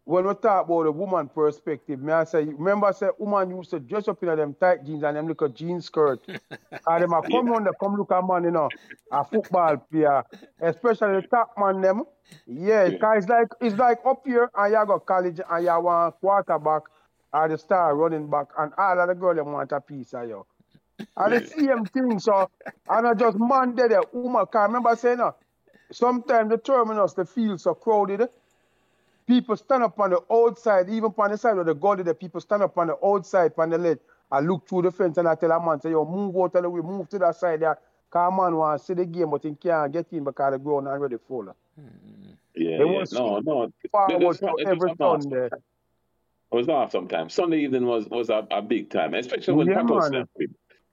when 0.04 0.26
we 0.26 0.34
talk 0.34 0.64
about 0.64 0.84
the 0.84 0.92
woman 0.92 1.28
perspective, 1.28 2.00
me 2.00 2.12
I 2.12 2.24
say, 2.24 2.44
remember 2.44 2.86
I 2.86 2.92
said 2.92 3.10
woman 3.18 3.56
used 3.56 3.70
to 3.70 3.78
dress 3.78 4.08
up 4.08 4.22
in 4.22 4.34
them 4.34 4.56
tight 4.58 4.84
jeans 4.84 5.04
and 5.04 5.16
them 5.16 5.28
little 5.28 5.48
jean 5.48 5.80
skirt. 5.80 6.20
and 6.28 7.02
them 7.02 7.12
a 7.12 7.22
come 7.22 7.46
yeah. 7.46 7.54
on 7.54 7.64
the 7.64 7.72
come 7.80 7.96
look 7.96 8.10
at 8.10 8.26
man, 8.26 8.44
you 8.44 8.50
know, 8.50 8.68
a 9.12 9.24
football 9.24 9.76
player, 9.76 10.24
especially 10.60 11.20
the 11.20 11.26
top 11.30 11.54
man 11.58 11.80
them. 11.80 12.04
Yeah, 12.46 12.86
yeah. 12.86 12.98
Cause 12.98 13.18
it's 13.18 13.28
like 13.28 13.48
it's 13.60 13.76
like 13.76 13.98
up 14.04 14.22
here 14.26 14.50
and 14.56 14.72
you 14.72 14.86
go 14.86 14.98
college 14.98 15.40
and 15.48 15.64
you 15.64 15.80
want 15.80 16.16
quarterback 16.20 16.82
or 17.32 17.48
the 17.48 17.58
star 17.58 17.94
running 17.94 18.28
back 18.28 18.46
and 18.58 18.72
all 18.76 18.98
of 18.98 19.08
the 19.08 19.14
girls 19.14 19.36
them 19.36 19.52
want 19.52 19.70
a 19.72 19.80
piece 19.80 20.12
of 20.14 20.28
you. 20.28 20.46
And 21.16 21.32
the 21.32 21.46
same 21.46 21.84
thing, 21.86 22.18
so 22.18 22.50
and 22.88 23.06
I 23.06 23.14
just 23.14 23.38
man 23.38 23.74
there, 23.74 24.02
woman, 24.12 24.46
can 24.52 24.62
remember 24.62 24.94
saying, 24.96 25.20
uh, 25.20 25.32
sometimes 25.90 26.50
the 26.50 26.58
terminus, 26.58 27.14
the 27.14 27.24
field 27.24 27.60
so 27.60 27.74
crowded, 27.74 28.28
people 29.26 29.56
stand 29.56 29.82
up 29.82 29.98
on 30.00 30.10
the 30.10 30.20
outside, 30.30 30.88
even 30.90 31.12
on 31.16 31.30
the 31.30 31.38
side 31.38 31.58
of 31.58 31.66
the 31.66 31.74
goal, 31.74 31.96
the 31.96 32.14
people 32.14 32.40
stand 32.40 32.62
up 32.62 32.76
on 32.78 32.88
the 32.88 32.98
outside, 33.04 33.52
on 33.58 33.70
the 33.70 33.78
ledge, 33.78 33.98
I 34.30 34.40
look 34.40 34.68
through 34.68 34.82
the 34.82 34.90
fence 34.92 35.18
and 35.18 35.28
I 35.28 35.34
tell 35.34 35.50
a 35.50 35.64
man, 35.64 35.80
say, 35.80 35.90
yo, 35.90 36.04
move 36.04 36.36
out 36.36 36.54
of 36.54 36.62
the 36.62 36.70
way, 36.70 36.80
move 36.80 37.08
to 37.10 37.18
that 37.18 37.36
side 37.36 37.60
there. 37.60 37.78
Because 38.08 38.32
man 38.36 38.56
want 38.56 38.80
to 38.80 38.84
see 38.84 38.94
the 38.94 39.06
game, 39.06 39.30
but 39.30 39.42
he 39.42 39.54
can't 39.54 39.92
get 39.92 40.06
in 40.12 40.24
because 40.24 40.52
the 40.52 40.58
ground 40.58 40.88
already 40.88 41.16
full. 41.28 41.54
Yeah, 42.56 42.78
yeah. 42.84 43.04
no, 43.12 43.38
no. 43.38 43.72
Forward 43.90 44.38
to 44.38 44.56
every 44.66 44.92
Sunday. 44.98 45.46
It 45.46 46.56
was 46.56 46.68
off 46.68 46.90
sometimes. 46.90 47.34
Sunday 47.34 47.58
evening 47.58 47.86
was 47.86 48.08
was 48.08 48.28
a, 48.28 48.44
a 48.50 48.60
big 48.60 48.90
time, 48.90 49.14
especially 49.14 49.54
when 49.54 49.68
yeah, 49.68 49.82
Pato 49.82 50.26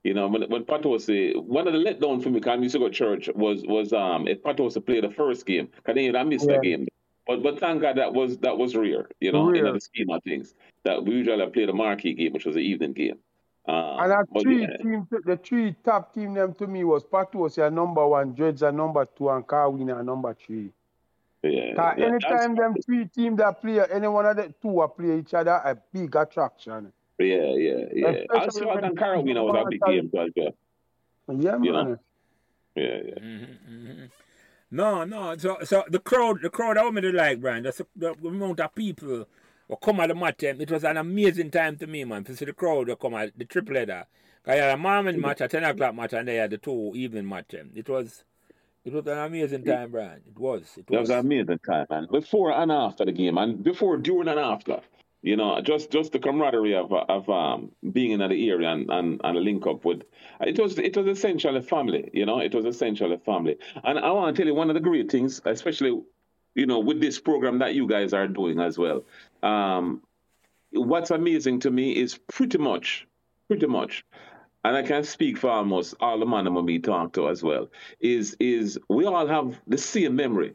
you 0.04 0.14
know, 0.14 0.28
when 0.28 0.44
when 0.44 0.64
Pato 0.64 0.86
was 0.86 1.08
one 1.42 1.68
of 1.68 1.74
the 1.74 1.80
letdown 1.80 2.22
for 2.22 2.30
me, 2.30 2.40
because 2.40 2.58
I 2.58 2.62
used 2.62 2.74
to 2.74 2.80
go 2.80 2.88
to 2.88 2.94
church, 2.94 3.30
was 3.36 3.64
was 3.66 3.94
um 3.94 4.28
if 4.28 4.42
Pato 4.42 4.62
was 4.62 4.76
to 4.76 4.82
play 4.82 5.02
the 5.02 5.12
first 5.12 5.46
game, 5.46 5.70
because 5.76 5.96
then 5.96 6.16
I 6.16 6.24
missed 6.24 6.48
yeah. 6.48 6.58
the 6.58 6.62
game. 6.62 6.88
But 7.26 7.44
but 7.44 7.60
thank 7.60 7.82
God 7.82 7.98
that 7.98 8.14
was 8.14 8.38
that 8.40 8.58
was 8.58 8.76
rare, 8.76 9.10
you 9.20 9.32
know, 9.32 9.50
rare. 9.50 9.66
in 9.66 9.74
the 9.74 9.82
scheme 9.82 10.10
of 10.10 10.24
things. 10.24 10.56
That 10.84 11.04
we 11.04 11.16
usually 11.16 11.46
play 11.48 11.66
the 11.66 11.74
marquee 11.74 12.14
game, 12.14 12.34
which 12.34 12.46
was 12.46 12.56
the 12.56 12.62
evening 12.62 12.94
game. 12.94 13.18
Um, 13.68 13.98
and 14.00 14.12
that 14.12 14.26
three 14.42 14.62
yeah. 14.62 14.78
team, 14.78 15.08
the 15.26 15.36
three 15.36 15.76
top 15.84 16.14
team 16.14 16.34
them 16.34 16.54
to 16.54 16.68
me 16.68 16.86
was 16.86 17.04
Patos 17.04 17.58
your 17.58 17.70
number 17.70 18.08
one, 18.08 18.34
Dreads 18.34 18.64
are 18.64 18.72
number 18.72 19.06
two, 19.06 19.30
and 19.30 19.46
Carwin 19.46 19.90
are 19.92 20.04
number 20.04 20.34
three. 20.34 20.72
Yeah, 21.44 21.74
yeah, 21.76 22.06
anytime 22.06 22.56
them 22.56 22.76
three 22.84 23.06
teams 23.06 23.38
that 23.38 23.62
play, 23.62 23.82
any 23.92 24.08
one 24.08 24.26
of 24.26 24.38
the 24.38 24.54
two 24.62 24.80
are 24.80 24.88
play 24.88 25.20
each 25.20 25.34
other, 25.34 25.52
a 25.52 25.76
big 25.94 26.16
attraction. 26.16 26.94
Yeah, 27.20 27.54
yeah, 27.56 27.86
yeah. 27.94 28.24
Also, 28.30 28.70
I 28.70 28.82
think 28.82 29.00
Carolina 29.00 29.44
was 29.44 29.66
a 29.66 29.70
big 29.70 29.82
game, 29.82 30.10
but 30.14 30.30
yeah. 30.36 30.50
Yeah, 31.28 31.58
man. 31.58 31.64
You 31.64 31.72
know? 31.72 31.98
Yeah, 32.76 32.84
yeah. 32.84 33.20
Mm-hmm, 33.20 33.74
mm-hmm. 33.74 34.06
No, 34.70 35.04
no. 35.04 35.36
So, 35.38 35.58
so 35.64 35.84
the 35.90 36.00
crowd, 36.00 36.42
the 36.42 36.50
crowd, 36.50 36.78
I 36.78 36.84
want 36.84 36.96
me 36.96 37.02
to 37.02 37.12
like, 37.12 37.42
Brian. 37.42 37.64
That's 37.64 37.78
the, 37.78 37.88
the 37.96 38.28
amount 38.28 38.60
of 38.60 38.76
people 38.76 39.26
who 39.68 39.76
come 39.78 40.00
at 40.02 40.10
the 40.10 40.16
match. 40.16 40.44
It 40.44 40.70
was 40.70 40.84
an 40.84 40.98
amazing 40.98 41.50
time 41.52 41.78
to 41.78 41.88
me, 41.88 42.04
man. 42.04 42.24
To 42.26 42.36
see 42.36 42.46
the 42.46 42.54
crowd 42.54 42.88
who 42.88 42.96
come 42.96 43.16
at 43.16 43.38
the 43.38 43.46
triple 43.46 43.76
header. 43.76 44.06
I 44.46 44.56
had 44.56 44.76
a 44.76 44.78
morning 44.78 45.20
match, 45.20 45.42
a 45.42 45.48
ten 45.48 45.64
o'clock 45.64 45.96
match, 45.96 46.14
and 46.14 46.28
they 46.28 46.36
had 46.36 46.52
the 46.52 46.58
two 46.58 46.94
evening 46.96 47.28
match. 47.28 47.54
It 47.54 47.90
was, 47.90 48.24
it 48.86 48.94
was 48.94 49.08
an 49.08 49.18
amazing 49.18 49.66
time, 49.66 49.92
Brian. 49.92 50.22
It 50.26 50.38
was. 50.40 50.62
It 50.78 50.90
was. 50.90 50.98
It 50.98 51.00
was 51.00 51.10
an 51.10 51.20
amazing 51.20 51.60
time, 51.66 51.88
man. 51.90 52.08
Before 52.12 52.52
and 52.52 52.72
after 52.72 53.06
the 53.06 53.12
game, 53.12 53.38
and 53.38 53.64
before, 53.64 53.98
during, 53.98 54.28
and 54.30 54.40
after. 54.40 54.82
You 55.24 55.36
know, 55.36 55.60
just 55.62 55.92
just 55.92 56.12
the 56.12 56.20
camaraderie 56.20 56.76
of 56.76 56.94
of 56.94 57.30
um, 57.30 57.72
being 57.92 58.12
in 58.12 58.20
the 58.20 58.50
area 58.50 58.70
and, 58.70 58.90
and, 58.90 59.20
and 59.24 59.40
link 59.40 59.66
up 59.66 59.84
with 59.84 60.04
it 60.42 60.60
was 60.60 60.78
it 60.78 60.96
was 60.96 61.08
essentially 61.08 61.62
family. 61.62 62.10
You 62.14 62.26
know, 62.26 62.40
it 62.40 62.54
was 62.54 62.66
essentially 62.66 63.18
family. 63.18 63.58
And 63.84 64.00
I 64.00 64.12
want 64.12 64.36
to 64.36 64.40
tell 64.40 64.48
you 64.48 64.56
one 64.56 64.70
of 64.70 64.76
the 64.76 64.80
great 64.80 65.12
things, 65.12 65.42
especially 65.46 66.02
you 66.56 66.66
know 66.66 66.80
with 66.80 67.02
this 67.02 67.20
program 67.20 67.60
that 67.60 67.74
you 67.74 67.88
guys 67.88 68.14
are 68.14 68.28
doing 68.28 68.60
as 68.60 68.78
well. 68.78 69.04
Um, 69.42 70.04
what's 70.72 71.12
amazing 71.12 71.62
to 71.62 71.72
me 71.72 71.96
is 71.96 72.20
pretty 72.28 72.60
much, 72.60 73.08
pretty 73.48 73.68
much, 73.68 74.06
and 74.64 74.76
I 74.78 74.84
can 74.84 75.04
speak 75.04 75.40
for 75.40 75.50
almost 75.50 75.96
all 76.00 76.20
the 76.20 76.26
men 76.26 76.54
we 76.66 76.80
talk 76.80 77.14
to 77.14 77.30
as 77.30 77.42
well. 77.42 77.70
Is 78.00 78.38
is 78.40 78.80
we 78.88 79.06
all 79.06 79.26
have 79.26 79.60
the 79.66 79.78
same 79.78 80.16
memory. 80.16 80.54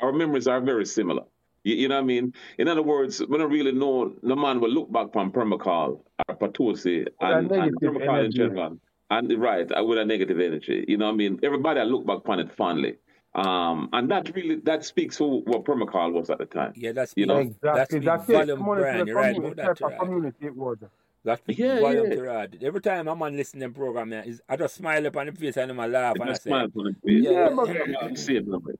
Our 0.00 0.12
memories 0.12 0.46
are 0.46 0.60
very 0.60 0.84
similar 0.84 1.24
You, 1.64 1.74
you, 1.74 1.88
know 1.88 1.96
what 1.96 2.02
I 2.02 2.06
mean? 2.06 2.34
In 2.58 2.68
other 2.68 2.82
words, 2.82 3.20
we 3.26 3.38
don't 3.38 3.50
really 3.50 3.72
know 3.72 4.14
the 4.22 4.36
man 4.36 4.60
will 4.60 4.70
look 4.70 4.92
back 4.92 5.08
on 5.16 5.32
Pembroke 5.32 5.62
Hall 5.62 6.04
or 6.28 6.36
Potosi 6.36 7.06
and, 7.20 7.50
and 7.50 7.76
Pembroke 7.80 8.06
Hall 8.06 8.24
in 8.24 8.32
general. 8.32 8.78
And 9.10 9.32
right, 9.40 9.70
uh, 9.70 9.84
with 9.84 9.98
a 9.98 10.04
negative 10.04 10.40
energy. 10.40 10.84
You 10.88 10.96
know 10.96 11.06
what 11.06 11.12
I 11.12 11.16
mean? 11.16 11.40
Everybody 11.42 11.80
I 11.80 11.84
look 11.84 12.06
back 12.06 12.18
upon 12.18 12.40
it 12.40 12.52
fondly. 12.52 12.96
Um, 13.34 13.88
and 13.92 14.10
that 14.10 14.34
really 14.34 14.56
that 14.64 14.84
speaks 14.84 15.16
for 15.16 15.42
what 15.42 15.64
Pembroke 15.64 15.90
Hall 15.90 16.12
was 16.12 16.30
at 16.30 16.38
the 16.38 16.46
time. 16.46 16.72
Yeah, 16.76 16.92
that's 16.92 17.14
you 17.16 17.26
know 17.26 17.38
exactly. 17.38 17.98
That's, 17.98 18.26
that's 18.26 18.48
volume 18.48 18.64
brand. 18.64 19.08
You're 19.08 19.16
right 19.16 19.36
about 19.36 19.56
that. 19.56 19.98
Community 19.98 20.46
it 20.46 20.56
was. 20.56 20.78
That's 21.24 21.42
yeah, 21.46 21.80
volume 21.80 22.10
yeah. 22.10 22.14
to 22.16 22.22
rad. 22.22 22.58
Every 22.62 22.82
time 22.82 23.08
I'm 23.08 23.22
on 23.22 23.36
listening 23.36 23.72
program, 23.72 24.12
yeah, 24.12 24.24
I 24.48 24.56
just 24.56 24.76
smile 24.76 25.06
up 25.06 25.16
on 25.16 25.26
the 25.26 25.32
face 25.32 25.56
and 25.56 25.80
I 25.80 25.86
laugh 25.86 26.16
and 26.20 26.30
I 26.30 26.34
say, 26.34 26.50
smile 26.50 26.68
on 26.76 26.84
the 26.84 26.92
face. 26.92 27.24
Yeah, 27.24 27.48
yeah, 27.48 27.84
yeah. 27.88 28.08
yeah. 28.08 28.72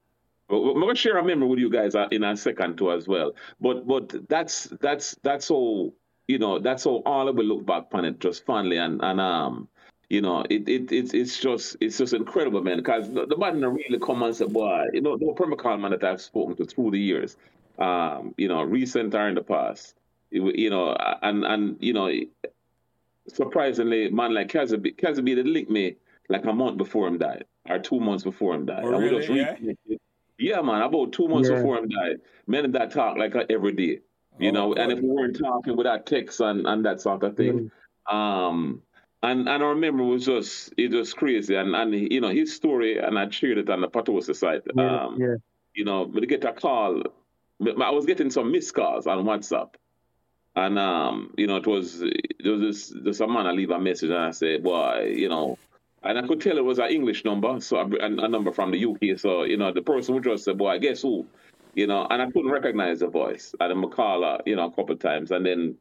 But 0.49 0.61
we're 0.61 0.81
gonna 0.81 0.95
share 0.95 1.19
a 1.19 1.25
memory 1.25 1.49
with 1.49 1.59
you 1.59 1.71
guys 1.71 1.95
uh, 1.95 2.09
in 2.11 2.23
a 2.23 2.37
second 2.37 2.77
too 2.77 2.93
as 2.93 3.09
well. 3.09 3.33
But 3.61 3.87
but 3.87 4.29
that's 4.29 4.65
that's 4.81 5.17
that's 5.23 5.51
all 5.51 5.95
you 6.29 6.39
know. 6.39 6.59
That's 6.59 6.87
all. 6.87 7.03
All 7.07 7.29
of 7.29 7.37
we 7.37 7.45
look 7.45 7.65
back 7.65 7.87
on 7.93 8.05
it 8.05 8.21
just 8.21 8.45
fondly 8.45 8.77
and 8.77 9.03
and 9.03 9.21
um 9.21 9.69
you 10.11 10.21
know, 10.21 10.45
it, 10.51 10.69
it 10.69 10.93
it's 10.93 11.15
it's 11.15 11.41
just 11.41 11.77
it's 11.81 11.99
just 11.99 12.13
incredible, 12.13 12.63
man. 12.63 12.77
Because 12.77 13.13
the, 13.13 13.27
the 13.27 13.37
man 13.37 13.61
really 13.61 13.99
come 13.99 14.23
and 14.23 14.37
say, 14.37 14.47
boy, 14.47 14.85
you 14.93 15.01
know, 15.01 15.17
the 15.17 15.33
Pembroke 15.37 15.63
Hall 15.63 15.77
man 15.77 15.93
that 15.93 16.05
I've 16.05 16.21
spoken 16.21 16.57
to 16.57 16.65
through 16.65 16.93
the 16.93 16.99
years, 16.99 17.37
um, 17.79 18.35
you 18.37 18.49
know, 18.49 18.63
recent 18.63 19.15
or 19.15 19.29
in 19.29 19.35
the 19.35 19.43
past, 19.43 19.97
you 20.31 20.71
know, 20.71 20.95
and 21.23 21.45
and 21.45 21.77
you 21.81 21.95
know, 21.95 22.11
surprisingly, 23.29 24.11
man 24.11 24.35
like 24.35 24.49
Kazabi, 24.49 24.95
Kazabi 24.95 25.35
did 25.35 25.47
link 25.47 25.71
me 25.71 25.97
like 26.29 26.45
a 26.45 26.53
month 26.53 26.77
before 26.77 27.09
him 27.09 27.19
died, 27.19 27.45
or 27.69 27.79
two 27.79 27.99
months 27.99 28.25
before 28.25 28.55
him 28.55 28.67
died. 28.67 28.85
Oh, 28.85 28.99
really? 28.99 29.27
yeah? 29.35 29.57
Yeah, 30.39 30.61
man, 30.63 30.83
about 30.83 31.13
two 31.13 31.29
months 31.29 31.49
yeah. 31.49 31.57
before 31.57 31.79
him 31.79 31.89
died. 31.89 32.21
Men 32.47 32.73
that 32.73 32.91
talk 32.91 33.17
like 33.17 33.35
every 33.49 33.73
day, 33.73 34.01
you 34.39 34.51
oh, 34.51 34.53
know, 34.53 34.75
and 34.75 34.93
if 34.93 35.01
we 35.01 35.09
weren't 35.09 35.39
talking 35.39 35.77
with 35.77 35.87
that 35.87 36.07
text 36.07 36.41
and, 36.41 36.67
and 36.67 36.85
that 36.85 37.01
sort 37.01 37.23
of 37.23 37.37
thing, 37.37 37.71
mm. 38.11 38.15
um, 38.15 38.83
and 39.23 39.49
and 39.49 39.63
I 39.63 39.67
remember 39.67 40.03
it 40.03 40.07
was 40.07 40.27
just 40.27 40.75
it 40.77 40.91
was 40.91 41.15
crazy, 41.15 41.55
and 41.55 41.75
and 41.75 41.95
you 41.95 42.21
know 42.21 42.31
his 42.31 42.55
story, 42.55 42.99
and 42.99 43.19
I 43.19 43.31
shared 43.31 43.59
it 43.59 43.71
on 43.71 43.81
the 43.81 43.89
Potosi 43.89 44.35
site. 44.35 44.63
Yeah, 44.75 45.05
um, 45.05 45.21
yeah. 45.21 45.37
You 45.75 45.85
know, 45.85 46.05
but 46.05 46.21
to 46.21 46.27
get 46.27 46.45
a 46.45 46.53
call, 46.53 47.03
I 47.61 47.91
was 47.91 48.07
getting 48.07 48.31
some 48.31 48.53
missed 48.53 48.75
calls 48.75 49.07
on 49.07 49.25
WhatsApp, 49.25 49.75
and 50.57 50.79
um, 50.79 51.33
you 51.39 51.47
know, 51.47 51.57
it 51.57 51.67
was 51.67 52.01
there 52.01 52.53
was 52.53 53.21
a 53.21 53.27
man 53.27 53.47
I 53.47 53.53
leave 53.53 53.71
a 53.71 53.81
message, 53.81 54.11
and 54.11 54.19
I 54.19 54.33
said, 54.33 54.63
boy, 54.63 55.15
you 55.17 55.29
know. 55.29 55.59
And 56.05 56.19
I 56.19 56.27
could 56.27 56.41
tell 56.41 56.59
it 56.59 56.65
was 56.65 56.79
an 56.79 56.91
English 56.91 57.25
number, 57.25 57.61
so 57.61 57.79
a, 57.79 57.87
a 57.87 58.29
number 58.29 58.53
from 58.53 58.71
the 58.71 58.85
UK. 58.85 59.19
So 59.19 59.45
you 59.45 59.57
know, 59.57 59.73
the 59.73 59.83
person 59.83 60.15
would 60.15 60.25
just 60.25 60.45
say, 60.45 60.53
"Boy, 60.53 60.69
I 60.69 60.79
guess 60.79 61.03
who?" 61.03 61.27
You 61.75 61.87
know, 61.87 62.07
and 62.09 62.23
I 62.23 62.27
couldn't 62.27 62.51
recognize 62.51 63.01
the 63.01 63.09
voice. 63.09 63.55
And 63.59 63.73
I'm 63.73 63.91
call 63.91 64.41
you 64.47 64.57
know, 64.57 64.67
a 64.67 64.71
couple 64.71 64.93
of 64.93 65.01
times, 65.01 65.31
and 65.31 65.45
then 65.45 65.77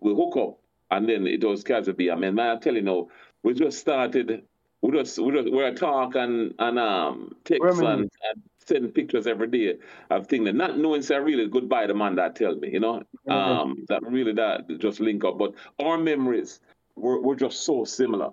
we 0.00 0.14
hook 0.14 0.36
up 0.36 0.58
and 0.90 1.08
then 1.08 1.26
it 1.26 1.44
was 1.44 1.64
Kazabi. 1.64 2.12
I 2.12 2.16
mean, 2.16 2.34
man, 2.34 2.56
I 2.56 2.60
tell 2.60 2.74
you 2.74 2.82
now, 2.82 3.08
we 3.42 3.54
just 3.54 3.78
started, 3.78 4.42
we 4.80 4.92
just, 4.92 5.18
we 5.18 5.32
just, 5.32 5.50
we're 5.50 5.74
talk 5.74 6.14
and, 6.14 6.54
and 6.58 6.78
um, 6.78 7.34
text 7.44 7.62
and, 7.62 8.00
and 8.00 8.42
send 8.64 8.94
pictures 8.94 9.26
every 9.26 9.48
day 9.48 9.78
of 10.10 10.26
things, 10.26 10.44
that 10.46 10.54
not 10.54 10.78
knowing 10.78 11.02
say 11.02 11.18
really 11.18 11.48
goodbye 11.48 11.86
the 11.86 11.94
man 11.94 12.16
that 12.16 12.36
tell 12.36 12.54
me, 12.54 12.70
you 12.72 12.80
know, 12.80 13.02
um, 13.28 13.84
that 13.88 14.02
really 14.02 14.32
that 14.32 14.66
just 14.78 15.00
link 15.00 15.24
up. 15.24 15.38
But 15.38 15.54
our 15.80 15.98
memories 15.98 16.60
were, 16.94 17.20
were 17.20 17.36
just 17.36 17.64
so 17.64 17.84
similar. 17.84 18.30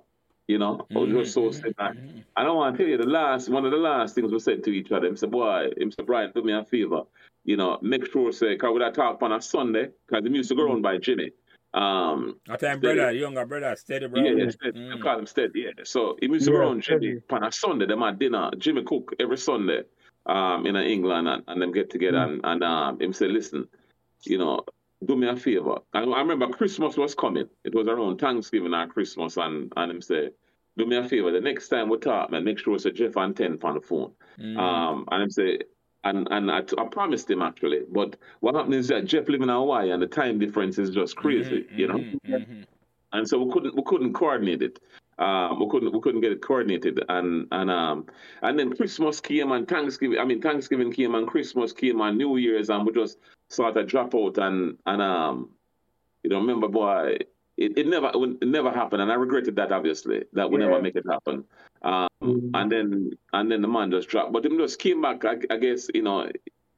You 0.48 0.58
know, 0.58 0.86
mm-hmm. 0.92 1.18
just 1.18 1.34
so 1.34 1.52
similar. 1.52 1.74
Mm-hmm. 1.78 2.20
I 2.36 2.44
don't 2.44 2.58
want 2.58 2.76
to 2.76 2.84
tell 2.84 2.90
you 2.90 2.98
the 2.98 3.08
last 3.08 3.50
one 3.50 3.66
of 3.66 3.72
the 3.72 3.78
last 3.78 4.14
things 4.16 4.32
we 4.32 4.40
said 4.40 4.64
to 4.66 4.72
each 4.72 4.92
other. 4.92 5.10
He 5.10 5.16
said, 5.16 5.32
"Boy, 5.32 5.70
him 5.78 5.92
said, 5.92 6.06
Brian, 6.06 6.32
do 6.36 6.44
me 6.44 6.54
a 6.54 6.66
favor. 6.66 7.04
You 7.46 7.58
know, 7.58 7.78
make 7.82 8.12
sure 8.12 8.32
say, 8.32 8.56
cause 8.58 8.72
we 8.74 8.80
talk 8.92 9.22
on 9.22 9.32
a 9.32 9.42
Sunday, 9.42 9.90
cause 10.10 10.24
the 10.24 10.30
music 10.30 10.58
go 10.58 10.72
on 10.72 10.82
by 10.82 10.98
Jimmy. 10.98 11.32
Um, 11.74 12.40
I 12.50 12.58
time 12.58 12.80
brother, 12.80 13.12
younger 13.12 13.46
brother, 13.46 13.76
steady 13.78 14.08
brother. 14.08 14.28
Yeah, 14.28 14.44
yeah 14.44 14.50
steady. 14.52 14.80
Mm. 14.80 14.96
I 14.96 15.00
call 15.00 15.20
him 15.20 15.26
steady. 15.26 15.62
Yeah. 15.62 15.84
So 15.84 16.18
he 16.20 16.28
was 16.28 16.48
yeah, 16.48 16.54
around 16.54 16.84
Jimmy 16.84 17.22
on 17.30 17.44
a 17.44 17.52
Sunday. 17.52 17.86
Them 17.86 18.04
at 18.04 18.20
dinner. 18.20 18.52
Jimmy 18.58 18.84
cook 18.84 19.14
every 19.20 19.38
Sunday. 19.38 19.84
Um, 20.26 20.66
in 20.66 20.78
England 20.78 21.28
and, 21.28 21.44
and 21.50 21.62
them 21.62 21.74
get 21.74 21.90
together 21.90 22.20
mm. 22.20 22.36
and, 22.36 22.46
and 22.46 22.64
um, 22.64 23.02
him 23.02 23.12
say, 23.12 23.28
listen, 23.28 23.68
you 24.24 24.38
know, 24.38 24.64
do 25.06 25.16
me 25.16 25.28
a 25.28 25.36
favor. 25.36 25.78
And 25.94 26.14
I 26.14 26.20
remember 26.20 26.48
Christmas 26.48 26.98
was 26.98 27.16
coming. 27.16 27.50
It 27.64 27.76
was 27.76 27.88
around 27.88 28.20
Thanksgiving 28.20 28.74
or 28.74 28.88
Christmas, 28.88 29.38
and 29.38 29.72
and 29.76 29.92
him 29.92 30.02
say, 30.02 30.30
do 30.78 30.86
me 30.86 30.98
a 30.98 31.08
favor. 31.08 31.32
The 31.32 31.42
next 31.42 31.70
time 31.70 31.90
we 31.90 31.98
talk, 31.98 32.32
man, 32.32 32.44
make 32.44 32.60
sure 32.60 32.76
it's 32.76 32.86
a 32.86 32.92
Jeff 32.92 33.16
and 33.16 33.36
Ten 33.36 33.60
on 33.64 33.76
the 33.76 33.82
phone. 33.82 34.12
Mm. 34.40 34.58
Um, 34.58 35.06
and 35.12 35.24
him 35.24 35.30
say, 35.30 35.60
and 36.04 36.28
and 36.32 36.52
I, 36.52 36.60
I 36.78 36.86
promised 36.92 37.30
him 37.30 37.42
actually. 37.42 37.82
But 37.90 38.16
what 38.42 38.56
happened 38.56 38.76
is 38.76 38.88
that 38.90 39.06
Jeff 39.06 39.30
living 39.30 39.44
in 39.44 39.50
Hawaii 39.50 39.92
and 39.92 40.02
the 40.02 40.08
time 40.08 40.40
difference 40.40 40.78
is 40.78 40.90
just 40.90 41.16
crazy, 41.16 41.62
mm-hmm, 41.62 41.80
you 41.80 41.88
know. 41.88 41.98
Mm-hmm, 41.98 42.34
mm-hmm. 42.34 42.62
And 43.14 43.28
so 43.28 43.42
we 43.44 43.52
couldn't 43.54 43.76
we 43.76 43.84
couldn't 43.84 44.14
coordinate 44.14 44.64
it. 44.64 44.80
Um, 45.20 45.60
we 45.60 45.70
couldn't 45.70 45.94
we 45.94 46.02
couldn't 46.02 46.22
get 46.22 46.32
it 46.32 46.42
coordinated, 46.42 47.04
and 47.08 47.48
and 47.52 47.70
um 47.70 48.08
and 48.42 48.58
then 48.58 48.76
Christmas 48.76 49.22
came 49.22 49.52
and 49.52 49.68
Thanksgiving. 49.68 50.18
I 50.18 50.26
mean 50.26 50.42
Thanksgiving 50.42 50.92
came 50.92 51.14
and 51.16 51.28
Christmas 51.28 51.72
came 51.72 52.02
and 52.02 52.18
New 52.18 52.38
Year's, 52.38 52.70
and 52.70 52.86
we 52.86 52.92
just 52.92 53.20
sort 53.54 53.78
of 53.78 53.88
drop 53.88 54.16
out 54.16 54.38
and 54.38 54.78
and 54.86 55.02
um 55.02 55.50
you 56.24 56.30
know 56.30 56.40
remember 56.40 56.68
boy 56.68 57.18
it, 57.58 57.78
it 57.78 57.88
never 57.88 58.12
it 58.14 58.48
never 58.48 58.72
happened, 58.72 59.02
and 59.02 59.12
I 59.12 59.16
regretted 59.16 59.56
that 59.58 59.72
obviously 59.72 60.24
that 60.34 60.50
would 60.50 60.60
yeah. 60.60 60.68
never 60.68 60.82
make 60.82 60.96
it 60.96 61.06
happen. 61.10 61.44
Um, 61.84 62.08
mm-hmm. 62.22 62.50
And 62.56 62.72
then 62.72 63.12
and 63.32 63.52
then 63.52 63.62
the 63.62 63.68
man 63.68 63.92
just 63.92 64.10
dropped, 64.10 64.34
but 64.34 64.46
him 64.46 64.58
just 64.58 64.80
came 64.80 65.02
back. 65.02 65.24
I, 65.24 65.38
I, 65.50 65.58
guess 65.58 65.88
you 65.94 66.02
know 66.02 66.30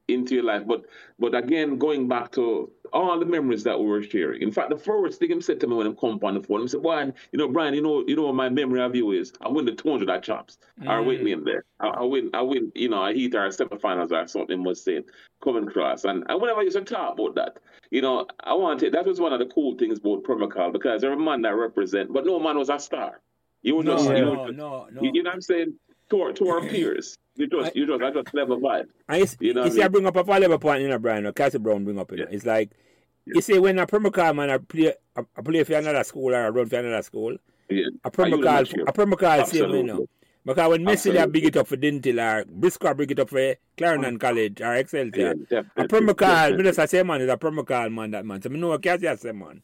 into 0.07 0.35
your 0.35 0.43
life, 0.43 0.63
but 0.67 0.85
but 1.19 1.35
again 1.35 1.77
going 1.77 2.07
back 2.07 2.31
to 2.31 2.71
all 2.93 3.19
the 3.19 3.25
memories 3.25 3.63
that 3.63 3.79
we 3.79 3.85
were 3.85 4.03
sharing. 4.03 4.41
In 4.41 4.51
fact, 4.51 4.69
the 4.69 4.77
first 4.77 5.19
thing 5.19 5.31
he 5.31 5.41
said 5.41 5.59
to 5.59 5.67
me 5.67 5.75
when 5.75 5.87
he 5.87 5.93
come 5.93 6.19
on 6.23 6.35
the 6.35 6.41
phone, 6.41 6.61
he 6.61 6.67
said, 6.67 6.81
"Brian, 6.81 7.13
you 7.31 7.39
know, 7.39 7.47
Brian, 7.47 7.73
you 7.73 7.81
know, 7.81 8.03
you 8.07 8.15
know 8.15 8.23
what 8.23 8.35
my 8.35 8.49
memory 8.49 8.81
of 8.81 8.95
you 8.95 9.11
is? 9.11 9.33
I 9.41 9.49
win 9.49 9.65
the 9.65 9.73
200 9.73 10.09
at 10.09 10.23
chops. 10.23 10.57
Mm. 10.81 10.87
I 10.87 10.99
win 10.99 11.27
in 11.27 11.43
there. 11.43 11.65
I, 11.79 11.87
I, 11.87 12.03
win, 12.03 12.29
I 12.33 12.41
win, 12.41 12.71
you 12.73 12.89
know, 12.89 13.01
I 13.01 13.13
hit 13.13 13.35
our 13.35 13.49
semifinals 13.49 14.11
or 14.11 14.27
something 14.27 14.63
was 14.63 14.81
saying, 14.81 15.03
coming 15.43 15.67
across. 15.67 16.05
And, 16.05 16.23
and 16.29 16.41
whenever 16.41 16.61
I 16.61 16.63
used 16.63 16.77
to 16.77 16.83
talk 16.83 17.19
about 17.19 17.35
that, 17.35 17.57
you 17.91 18.01
know, 18.01 18.27
I 18.39 18.53
wanted, 18.53 18.93
that 18.93 19.05
was 19.05 19.19
one 19.19 19.33
of 19.33 19.39
the 19.39 19.47
cool 19.47 19.75
things 19.77 19.99
about 19.99 20.23
Pembroke 20.23 20.55
Hall 20.55 20.71
because 20.71 21.03
every 21.03 21.17
man 21.17 21.41
that 21.41 21.55
represent, 21.55 22.13
but 22.13 22.25
no 22.25 22.39
man 22.39 22.57
was 22.57 22.69
a 22.69 22.79
star. 22.79 23.21
You 23.61 23.81
know, 23.83 23.95
no, 23.95 24.15
you, 24.15 24.25
no, 24.25 24.45
no, 24.45 24.87
no. 24.91 25.01
You 25.01 25.23
know 25.23 25.29
what 25.29 25.35
I'm 25.35 25.41
saying? 25.41 25.73
To 26.11 26.21
our, 26.21 26.33
to 26.33 26.47
our 26.49 26.61
peers. 26.69 27.17
You 27.35 27.47
just, 27.47 27.67
I, 27.67 27.71
you 27.75 27.85
just, 27.85 28.01
I 28.01 28.11
just 28.11 28.33
never 28.33 28.55
vibe. 28.55 28.87
I, 29.09 29.25
you 29.39 29.53
know 29.53 29.65
you 29.65 29.71
see, 29.71 29.81
I, 29.81 29.83
mean? 29.83 29.83
I 29.83 29.87
bring 29.89 30.07
up 30.07 30.15
a 30.15 30.23
valuable 30.23 30.59
point, 30.59 30.81
you 30.81 30.87
know, 30.87 30.99
Brian, 30.99 31.25
or 31.25 31.33
Cassie 31.33 31.57
Brown 31.57 31.83
bring 31.83 31.99
up, 31.99 32.11
it. 32.13 32.19
Yeah. 32.19 32.25
It's 32.31 32.45
like, 32.45 32.71
you 33.25 33.41
see, 33.41 33.59
when 33.59 33.79
a 33.79 33.87
Pembroke 33.87 34.15
Hall 34.15 34.33
man 34.33 34.49
I 34.49 34.57
play, 34.59 34.93
I 35.15 35.41
play 35.41 35.63
for 35.63 35.73
another 35.73 36.03
school 36.03 36.33
or 36.33 36.45
I 36.45 36.49
run 36.49 36.67
for 36.67 36.77
another 36.77 37.01
school, 37.01 37.35
yeah. 37.69 37.87
a 38.03 38.11
Pembroke 38.11 38.45
Hall, 38.45 38.63
a 38.87 38.93
Pembroke 38.93 39.21
Hall 39.21 39.45
same, 39.45 39.69
you 39.71 39.83
know. 39.83 40.07
Because 40.45 40.69
when 40.69 40.85
Messi 40.85 41.11
they 41.11 41.25
big 41.25 41.45
it 41.45 41.57
up 41.57 41.65
for 41.65 41.75
Dentil 41.75 42.21
or 42.21 42.45
Briscoe 42.45 42.93
bring 42.93 43.09
it 43.09 43.19
up 43.19 43.29
for 43.29 43.55
Clarendon 43.77 44.19
College 44.19 44.61
or 44.61 44.75
Excelsior, 44.75 45.33
yeah, 45.49 45.63
a 45.75 45.87
Pembroke 45.87 46.21
Hall, 46.21 46.51
me 46.53 46.63
just 46.63 46.89
say 46.89 47.01
man 47.01 47.21
is 47.21 47.29
a 47.29 47.35
Pembroke 47.35 47.71
Hall 47.71 47.89
man 47.89 48.11
that 48.11 48.25
man. 48.25 48.41
So 48.43 48.49
me 48.49 48.59
know 48.59 48.67
what 48.67 48.83
can't 48.83 49.01
say 49.01 49.31
man. 49.31 49.63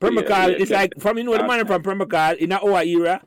Pembroke 0.00 0.30
Hall 0.30 0.48
yeah, 0.48 0.56
yeah, 0.56 0.62
is 0.62 0.70
yeah. 0.70 0.76
like 0.78 0.94
from 0.98 1.18
you 1.18 1.24
know 1.24 1.36
the 1.36 1.46
man 1.46 1.66
from 1.66 1.82
Pembroke 1.82 2.14
Hall 2.14 2.34
in 2.34 2.50
our 2.50 2.82
era. 2.82 3.22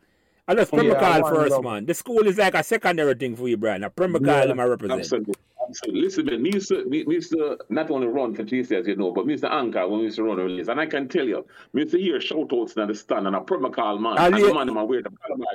Oh, 0.47 0.51
I 0.51 0.55
just 0.55 0.71
Pembroke 0.71 0.99
Hall 0.99 1.17
yeah, 1.17 1.29
first, 1.29 1.63
man. 1.63 1.85
The 1.87 1.93
school 1.95 2.27
is 2.27 2.37
like 2.37 2.53
a 2.53 2.63
secondary 2.63 3.15
thing 3.15 3.35
for 3.35 3.47
you, 3.47 3.57
Brian. 3.57 3.83
A 3.83 3.89
Pembroke 3.89 4.25
Hall, 4.25 4.47
yeah, 4.47 4.61
I 4.61 4.65
represent. 4.65 4.99
Absolutely. 4.99 5.33
absolutely. 5.67 6.01
Listen, 6.01 6.25
man, 6.27 6.43
me 6.43 6.51
used 6.53 6.67
to, 6.67 6.85
me, 6.85 7.03
me 7.05 7.15
used 7.15 7.31
to 7.31 7.57
not 7.69 7.89
only 7.89 8.05
run 8.05 8.35
for 8.35 8.43
JC 8.43 8.79
as 8.79 8.85
you 8.85 8.95
know, 8.95 9.11
but 9.11 9.25
me 9.25 9.33
used 9.33 9.43
to 9.43 9.51
anchor 9.51 9.87
when 9.87 10.01
we 10.01 10.05
used 10.05 10.17
to 10.17 10.23
run 10.23 10.39
a 10.39 10.43
release. 10.43 10.67
And 10.67 10.79
I 10.79 10.85
can 10.85 11.07
tell 11.07 11.25
you, 11.25 11.47
me 11.73 11.81
used 11.81 11.95
to 11.95 11.99
hear 11.99 12.21
shout 12.21 12.53
outs 12.53 12.73
in 12.73 12.87
the 12.87 12.93
stand 12.93 13.25
and 13.25 13.35
a 13.35 13.41
Pembroke 13.41 13.75
Hall 13.75 13.97
man. 13.97 14.19
And 14.19 14.37
yeah. 14.37 14.45
the 14.45 14.53
man 14.53 14.69
in 14.69 14.75
my 14.75 14.83
weird 14.83 15.07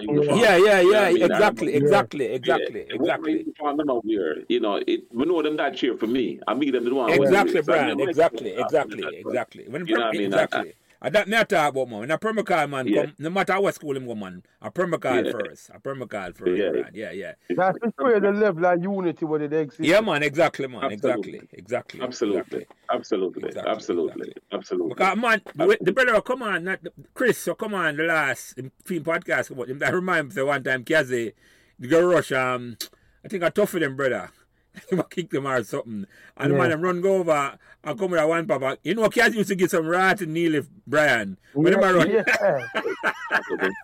Yeah, 0.02 0.56
yeah, 0.56 0.80
yeah, 0.80 1.08
exactly, 1.08 1.72
exactly, 1.74 2.24
exactly, 2.24 2.86
yeah. 2.88 2.94
exactly. 2.96 3.46
Them 3.60 3.90
out 3.90 4.04
here, 4.04 4.42
you 4.48 4.58
know, 4.58 4.82
it, 4.84 5.04
we 5.12 5.24
know 5.24 5.40
them 5.40 5.56
that 5.58 5.76
cheer 5.76 5.96
for 5.96 6.08
me. 6.08 6.40
I 6.48 6.54
meet 6.54 6.72
them 6.72 6.84
the 6.84 6.92
one. 6.92 7.12
Exactly, 7.12 7.62
Brian. 7.62 8.00
Exactly, 8.00 8.56
exactly, 8.56 9.04
exactly. 9.24 9.68
When, 9.68 9.86
you 9.86 9.94
know 9.94 10.06
what 10.06 10.16
I 10.16 10.18
mean? 10.18 10.32
Exactly. 10.32 10.74
And 11.02 11.14
that 11.14 11.28
me 11.28 11.36
I 11.36 11.44
talk 11.44 11.72
about 11.72 11.88
man. 11.88 12.00
When 12.00 12.10
a 12.10 12.18
Pembroke 12.18 12.50
Hall 12.50 12.66
man 12.66 12.86
yeah. 12.86 13.04
come, 13.04 13.14
no 13.18 13.30
matter 13.30 13.58
what 13.58 13.74
school 13.74 13.96
him 13.96 14.06
go 14.06 14.14
man, 14.14 14.42
a 14.60 14.70
Pembroke 14.70 15.04
Hall 15.04 15.24
yeah. 15.24 15.32
first. 15.32 15.70
A 15.72 15.80
Pembroke 15.80 16.12
Hall 16.12 16.32
first, 16.32 16.60
yeah. 16.60 16.70
man. 16.70 16.90
Yeah, 16.92 17.10
yeah. 17.12 17.32
That's 17.48 17.78
the 17.78 18.04
way 18.04 18.20
the 18.20 18.32
level 18.32 18.66
of 18.66 18.82
unity 18.82 19.24
where 19.24 19.40
it 19.40 19.52
exists. 19.52 19.80
Yeah, 19.80 20.00
man, 20.00 20.22
exactly, 20.22 20.66
man. 20.66 20.92
Exactly. 20.92 21.40
Exactly. 21.52 22.02
Absolutely. 22.02 22.66
Absolutely. 22.92 23.48
Exactly. 23.48 23.72
Absolutely. 23.72 24.28
Exactly. 24.28 24.42
Absolutely. 24.52 24.88
Because 24.90 25.16
man, 25.16 25.40
Absolutely. 25.46 25.76
the 25.80 25.92
brother 25.92 26.20
come 26.20 26.42
on, 26.42 26.64
not 26.64 26.82
the, 26.82 26.92
Chris, 27.14 27.38
so 27.38 27.54
come 27.54 27.74
on 27.74 27.96
the 27.96 28.02
last 28.02 28.60
film 28.84 29.04
podcast 29.04 29.50
about 29.50 29.70
him. 29.70 29.78
That 29.78 29.94
remind 29.94 30.34
me 30.34 30.40
of 30.42 30.48
one 30.48 30.62
time 30.62 30.84
Kazi, 30.84 31.32
the 31.78 31.88
girl 31.88 32.08
rush 32.08 32.32
um 32.32 32.76
I 33.24 33.28
think 33.28 33.42
I 33.42 33.48
tough 33.48 33.70
for 33.70 33.80
them 33.80 33.96
brother. 33.96 34.30
him 34.90 35.02
kick 35.10 35.30
them 35.30 35.46
or 35.46 35.62
something. 35.64 36.06
And 36.36 36.52
yeah. 36.52 36.68
the 36.68 36.68
man 36.68 36.80
run 36.80 37.00
go 37.00 37.16
over 37.16 37.58
and 37.84 37.98
come 37.98 38.10
with 38.10 38.20
a 38.20 38.26
one 38.26 38.46
papa. 38.46 38.78
You 38.82 38.94
know, 38.94 39.08
Cass 39.08 39.34
used 39.34 39.48
to 39.48 39.54
get 39.54 39.70
some 39.70 39.86
rat 39.86 40.20
and 40.20 40.34
knee 40.34 40.48
lift 40.48 40.70
Brian. 40.86 41.38
When 41.54 41.72
yeah, 41.72 41.78
run. 41.78 42.08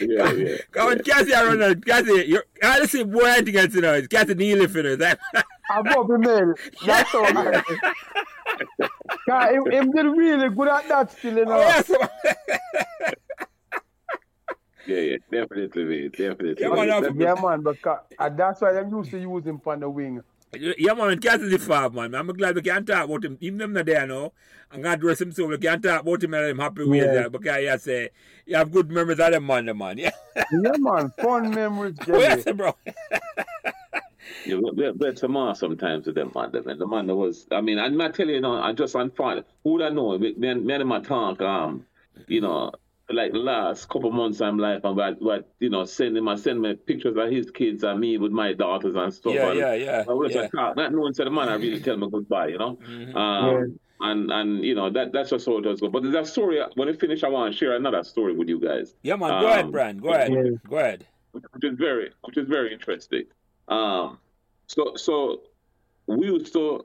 Yeah. 0.00 0.32
yeah. 0.32 0.56
Come 0.72 0.88
on, 0.90 0.98
Cassie, 1.00 1.34
I 1.34 1.44
run 1.44 1.62
out. 1.62 1.84
Cassie, 1.84 2.24
you're, 2.26 2.44
I 2.62 2.84
see 2.86 3.04
boy, 3.04 3.24
I 3.24 3.42
think 3.42 3.56
it's, 3.56 3.74
you 3.74 3.80
know, 3.80 3.94
it's 3.94 4.08
Cassie 4.08 4.34
knee 4.34 4.54
lift, 4.54 4.74
you 4.74 4.82
know. 4.82 4.96
That. 4.96 5.18
I'm 5.70 5.84
Bobby 5.84 6.18
Mel. 6.18 6.54
That's 6.84 7.14
all. 7.14 7.26
Cause 9.28 9.50
him, 9.50 9.70
him 9.70 9.92
did 9.92 10.06
really 10.06 10.48
good 10.50 10.68
at 10.68 10.88
that 10.88 11.10
still, 11.12 11.38
you 11.38 11.44
know. 11.44 11.52
Oh, 11.52 11.60
yes. 11.60 11.90
yeah, 14.86 14.96
yeah, 14.96 15.16
definitely. 15.30 16.08
Definitely. 16.08 16.56
Yeah, 16.58 16.68
man, 16.68 17.20
yeah, 17.20 17.34
man 17.34 17.62
because, 17.62 18.00
uh, 18.18 18.28
that's 18.30 18.60
why 18.60 18.78
I'm 18.78 18.90
used 18.90 19.10
to 19.10 19.18
use 19.18 19.44
him 19.44 19.60
on 19.64 19.80
the 19.80 19.90
wing. 19.90 20.22
Yeah, 20.54 20.94
man, 20.94 21.18
can't 21.18 21.42
the 21.42 21.58
farm, 21.58 21.94
man. 21.94 22.14
I'm 22.14 22.26
glad 22.28 22.54
we 22.54 22.62
can't 22.62 22.86
talk 22.86 23.04
about 23.04 23.24
him. 23.24 23.36
Even 23.40 23.58
them 23.58 23.72
not 23.74 23.86
there 23.86 24.06
now. 24.06 24.32
I'm 24.70 24.82
going 24.82 24.96
to 24.96 25.00
dress 25.00 25.20
him 25.20 25.32
so 25.32 25.46
we 25.46 25.58
can't 25.58 25.82
talk 25.82 26.02
about 26.02 26.22
him 26.22 26.34
and 26.34 26.44
I'm 26.46 26.58
happy 26.58 26.84
with 26.84 27.04
yeah. 27.04 27.12
that. 27.14 27.32
Because 27.32 27.62
you 27.62 27.78
say, 27.78 28.10
you 28.46 28.56
have 28.56 28.72
good 28.72 28.90
memories 28.90 29.20
of 29.20 29.32
them, 29.32 29.46
man, 29.46 29.66
the 29.66 29.74
man. 29.74 29.98
Yeah, 29.98 30.10
yeah 30.36 30.72
man, 30.78 31.12
fun 31.20 31.50
memories, 31.50 31.96
Jimmy. 32.04 32.18
Oh, 32.18 32.20
yes, 32.20 32.44
bro. 32.54 32.74
yeah, 34.46 34.56
we, 34.56 34.90
we 34.90 35.06
had 35.06 35.18
some 35.18 35.32
more 35.32 35.54
sometimes 35.54 36.06
with 36.06 36.14
them, 36.14 36.32
man. 36.34 36.50
The 36.52 36.86
man 36.86 37.06
that 37.08 37.14
was, 37.14 37.46
I 37.52 37.60
mean, 37.60 37.78
I'm 37.78 37.96
not 37.96 38.14
telling 38.14 38.34
you, 38.34 38.40
know, 38.40 38.54
I'm 38.54 38.76
just 38.76 38.96
on 38.96 39.10
fire. 39.10 39.44
Who 39.64 39.74
would 39.74 39.82
I 39.82 39.90
know? 39.90 40.16
Me, 40.16 40.34
me, 40.34 40.54
me 40.54 40.74
and 40.74 40.88
my 40.88 41.00
talk, 41.00 41.42
um, 41.42 41.84
you 42.26 42.40
know, 42.40 42.72
like 43.10 43.32
the 43.32 43.38
last 43.38 43.88
couple 43.88 44.10
months 44.10 44.40
of 44.40 44.54
my 44.54 44.74
life 44.74 44.84
and 44.84 44.96
what, 44.96 45.22
what 45.22 45.48
you 45.60 45.70
know 45.70 45.84
send 45.84 46.16
him 46.16 46.28
and 46.28 46.38
send 46.38 46.60
me 46.60 46.74
pictures 46.74 47.16
of 47.16 47.30
his 47.30 47.50
kids 47.50 47.82
and 47.82 47.98
me 47.98 48.18
with 48.18 48.32
my 48.32 48.52
daughters 48.52 48.94
and 48.96 49.12
stuff. 49.12 49.34
Yeah, 49.34 49.50
and 49.50 49.58
yeah, 49.58 49.74
yeah. 49.74 50.04
I 50.08 50.12
was 50.12 50.34
yeah. 50.34 50.48
Like, 50.52 50.76
not 50.76 50.92
knowing 50.92 51.14
to 51.14 51.24
the 51.24 51.30
man 51.30 51.48
I 51.48 51.54
really 51.54 51.80
tell 51.80 51.96
me 51.96 52.08
goodbye, 52.10 52.48
you 52.48 52.58
know. 52.58 52.76
Mm-hmm. 52.76 53.16
Um, 53.16 53.78
yeah. 54.00 54.10
and 54.10 54.30
and 54.30 54.64
you 54.64 54.74
know 54.74 54.90
that 54.90 55.12
that's 55.12 55.30
just 55.30 55.46
how 55.46 55.58
it 55.58 55.62
does 55.62 55.80
go. 55.80 55.88
But 55.88 56.02
there's 56.02 56.14
a 56.14 56.30
story 56.30 56.60
when 56.74 56.88
I 56.88 56.92
finish 56.92 57.24
I 57.24 57.28
want 57.28 57.52
to 57.52 57.58
share 57.58 57.76
another 57.76 58.04
story 58.04 58.34
with 58.34 58.48
you 58.48 58.60
guys. 58.60 58.94
Yeah 59.02 59.16
man, 59.16 59.30
um, 59.30 59.40
go 59.40 59.48
ahead, 59.48 59.72
Brian. 59.72 59.98
Go 59.98 60.12
ahead. 60.12 60.32
Yeah. 60.32 60.42
Go 60.68 60.76
ahead. 60.76 61.06
Which 61.32 61.64
is 61.64 61.78
very 61.78 62.10
which 62.22 62.36
is 62.36 62.46
very 62.46 62.72
interesting. 62.72 63.24
Um 63.68 64.18
so 64.66 64.96
so 64.96 65.42
we 66.06 66.26
used 66.26 66.52
to 66.52 66.84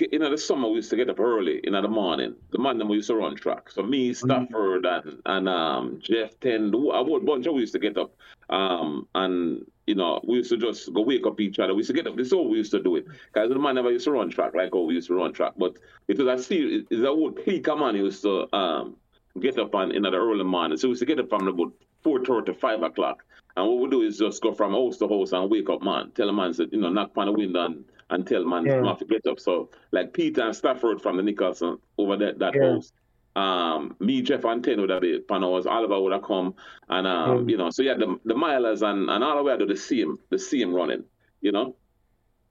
you 0.00 0.18
know, 0.18 0.30
the 0.30 0.38
summer 0.38 0.68
we 0.68 0.76
used 0.76 0.90
to 0.90 0.96
get 0.96 1.10
up 1.10 1.20
early 1.20 1.60
in 1.64 1.74
the 1.74 1.88
morning. 1.88 2.34
The 2.50 2.58
man 2.58 2.86
we 2.88 2.96
used 2.96 3.08
to 3.08 3.16
run 3.16 3.36
track. 3.36 3.70
So 3.70 3.82
me, 3.82 4.10
mm-hmm. 4.10 4.26
Stafford, 4.26 4.86
and 4.86 5.22
and 5.26 5.48
um, 5.48 6.00
Jeff 6.02 6.38
Ten, 6.40 6.72
a 6.74 6.78
whole 6.78 7.20
bunch 7.20 7.46
of 7.46 7.54
we 7.54 7.60
used 7.60 7.74
to 7.74 7.78
get 7.78 7.98
up. 7.98 8.14
Um, 8.48 9.06
and 9.14 9.64
you 9.86 9.94
know, 9.94 10.20
we 10.26 10.36
used 10.36 10.50
to 10.50 10.56
just 10.56 10.92
go 10.92 11.02
wake 11.02 11.26
up 11.26 11.40
each 11.40 11.58
other. 11.58 11.74
We 11.74 11.78
used 11.78 11.90
to 11.90 11.94
get 11.94 12.06
up. 12.06 12.16
This 12.16 12.28
is 12.28 12.32
how 12.32 12.42
we 12.42 12.58
used 12.58 12.70
to 12.72 12.82
do 12.82 12.96
it. 12.96 13.06
Because 13.32 13.50
the 13.50 13.58
man 13.58 13.74
never 13.74 13.90
used 13.90 14.04
to 14.04 14.12
run 14.12 14.30
track 14.30 14.54
like 14.54 14.70
how 14.72 14.80
we 14.80 14.94
used 14.94 15.08
to 15.08 15.14
run 15.14 15.32
track. 15.32 15.52
But 15.56 15.76
it 16.08 16.18
was 16.18 16.40
a 16.40 16.42
serious, 16.42 16.84
a 16.90 17.06
whole 17.06 17.32
peak 17.32 17.66
man 17.66 17.96
used 17.96 18.22
to 18.22 18.54
um 18.56 18.96
get 19.40 19.58
up 19.58 19.74
on 19.74 19.92
in 19.92 20.02
the 20.02 20.12
early 20.12 20.44
morning. 20.44 20.78
So 20.78 20.88
we 20.88 20.92
used 20.92 21.00
to 21.00 21.06
get 21.06 21.18
up 21.18 21.28
from 21.28 21.48
about 21.48 21.72
four 22.02 22.24
thirty 22.24 22.52
to 22.52 22.58
five 22.58 22.82
o'clock. 22.82 23.24
And 23.56 23.66
what 23.66 23.80
we 23.80 23.90
do 23.90 24.02
is 24.02 24.18
just 24.18 24.42
go 24.42 24.52
from 24.52 24.72
house 24.72 24.96
to 24.98 25.08
house 25.08 25.32
and 25.32 25.50
wake 25.50 25.68
up 25.68 25.82
man. 25.82 26.10
Tell 26.14 26.28
a 26.28 26.32
man 26.32 26.54
said, 26.54 26.68
you 26.72 26.80
know, 26.80 26.90
knock 26.90 27.12
on 27.16 27.26
the 27.26 27.32
window 27.32 27.66
and 27.66 27.84
and 28.10 28.26
tell 28.26 28.44
man 28.44 28.64
yeah. 28.64 28.80
not 28.80 28.98
to 28.98 29.04
get 29.04 29.26
up. 29.26 29.40
So 29.40 29.70
like 29.90 30.12
Peter 30.12 30.42
and 30.42 30.54
Stafford 30.54 31.00
from 31.00 31.16
the 31.16 31.22
Nicholson 31.22 31.78
over 31.98 32.16
that 32.18 32.38
that 32.38 32.54
yeah. 32.54 32.74
house. 32.74 32.92
Um, 33.34 33.96
me, 33.98 34.20
Jeff, 34.20 34.44
and 34.44 34.62
Ten 34.62 34.78
would 34.80 34.90
have 34.90 35.00
been 35.00 35.22
Panos, 35.22 35.64
Oliver 35.64 35.98
would 35.98 36.12
have 36.12 36.22
come, 36.22 36.54
and 36.90 37.06
um, 37.06 37.48
you 37.48 37.56
know, 37.56 37.70
so 37.70 37.82
yeah, 37.82 37.94
the 37.94 38.18
the 38.26 38.34
milers 38.34 38.82
and 38.82 39.08
and 39.08 39.24
all 39.24 39.36
the 39.36 39.42
way 39.42 39.56
to 39.56 39.64
the 39.64 39.76
same 39.76 40.18
the 40.28 40.38
same 40.38 40.74
running, 40.74 41.02
you 41.40 41.50
know. 41.50 41.74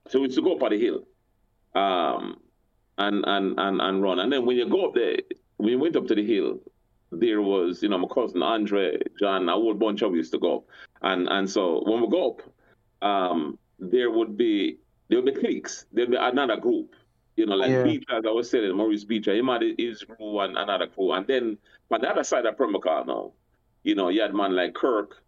So 0.08 0.18
we 0.18 0.26
used 0.26 0.38
to 0.38 0.42
go 0.42 0.56
up 0.56 0.62
on 0.64 0.70
the 0.70 0.80
hill, 0.80 1.06
um, 1.76 2.40
and 2.98 3.24
and 3.24 3.60
and 3.60 3.80
and 3.80 4.02
run, 4.02 4.18
and 4.18 4.32
then 4.32 4.44
when 4.44 4.56
you 4.56 4.68
go 4.68 4.86
up 4.86 4.94
there, 4.94 5.18
when 5.58 5.70
you 5.70 5.78
went 5.78 5.94
up 5.94 6.08
to 6.08 6.16
the 6.16 6.26
hill, 6.26 6.58
there 7.12 7.40
was 7.40 7.80
you 7.80 7.88
know 7.88 7.98
my 7.98 8.08
cousin 8.12 8.42
Andre, 8.42 8.98
John, 9.20 9.48
a 9.48 9.52
whole 9.52 9.74
bunch 9.74 10.02
of 10.02 10.16
used 10.16 10.32
to 10.32 10.38
go 10.40 10.56
up, 10.56 10.64
and 11.02 11.28
and 11.28 11.48
so 11.48 11.82
when 11.84 12.00
we 12.00 12.08
go 12.08 12.30
up, 12.30 12.42
um, 13.06 13.58
there 13.78 14.10
would 14.10 14.36
be 14.36 14.78
there'll 15.08 15.24
be 15.24 15.32
cliques. 15.32 15.86
there 15.92 16.04
would 16.04 16.12
be 16.12 16.16
another 16.16 16.56
group. 16.56 16.94
You 17.36 17.46
know, 17.46 17.56
like 17.56 17.70
yeah. 17.70 17.82
Beach, 17.82 18.04
as 18.10 18.24
I 18.26 18.30
was 18.30 18.50
saying, 18.50 18.76
Maurice 18.76 19.04
Beecher, 19.04 19.34
he 19.34 19.42
had 19.44 19.62
his 19.78 20.04
crew 20.04 20.40
and 20.40 20.56
another 20.56 20.86
crew. 20.86 21.12
And 21.12 21.26
then 21.26 21.56
on 21.90 22.02
the 22.02 22.10
other 22.10 22.24
side 22.24 22.44
of 22.44 22.58
Pembroke 22.58 22.84
Hall 22.84 23.04
now, 23.06 23.32
you 23.84 23.94
know, 23.94 24.10
you 24.10 24.20
had 24.20 24.34
man 24.34 24.54
like 24.54 24.74
Kirk, 24.74 25.22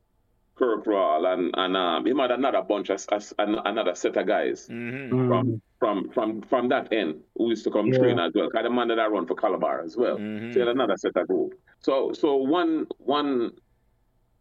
Kirk 0.55 0.85
Rawl, 0.85 1.27
and 1.33 1.55
and 1.55 1.77
um, 1.77 2.05
he 2.05 2.13
had 2.17 2.31
another 2.31 2.63
bunch 2.63 2.91
of 2.91 3.03
another 3.39 3.95
set 3.95 4.17
of 4.17 4.27
guys 4.27 4.69
mm-hmm. 4.69 5.29
from 5.29 5.63
from 5.79 6.11
from 6.11 6.43
from 6.43 6.69
that 6.69 6.93
end 6.93 7.21
who 7.37 7.49
used 7.49 7.65
to 7.65 7.71
come 7.71 7.87
yeah. 7.87 7.99
train 7.99 8.19
as 8.19 8.33
well. 8.35 8.51
Kind 8.51 8.67
of 8.67 8.73
man 8.73 8.89
that 8.89 9.01
I 9.01 9.07
run 9.07 9.27
for 9.27 9.35
Calabar 9.35 9.83
as 9.83 9.97
well. 9.97 10.17
Mm-hmm. 10.17 10.53
So 10.53 10.55
he 10.55 10.61
had 10.61 10.69
another 10.69 10.97
set 10.97 11.17
of 11.17 11.27
group. 11.27 11.59
So 11.81 12.13
so 12.13 12.37
one 12.37 12.87
one 12.99 13.53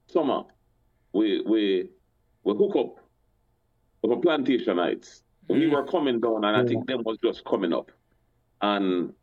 summer 0.08 0.44
we 1.14 1.42
we 1.42 1.90
we 2.44 2.54
hook 2.54 2.76
up 2.76 3.00
for 4.02 4.20
Plantation 4.20 4.78
Heights 4.78 5.24
we 5.50 5.66
mm. 5.66 5.72
were 5.72 5.86
coming 5.86 6.20
down, 6.20 6.46
and 6.46 6.56
I 6.56 6.66
think 6.66 6.88
them 6.88 7.04
was 7.04 7.18
just 7.24 7.44
coming 7.46 7.74
up, 7.74 7.92
and 8.62 9.14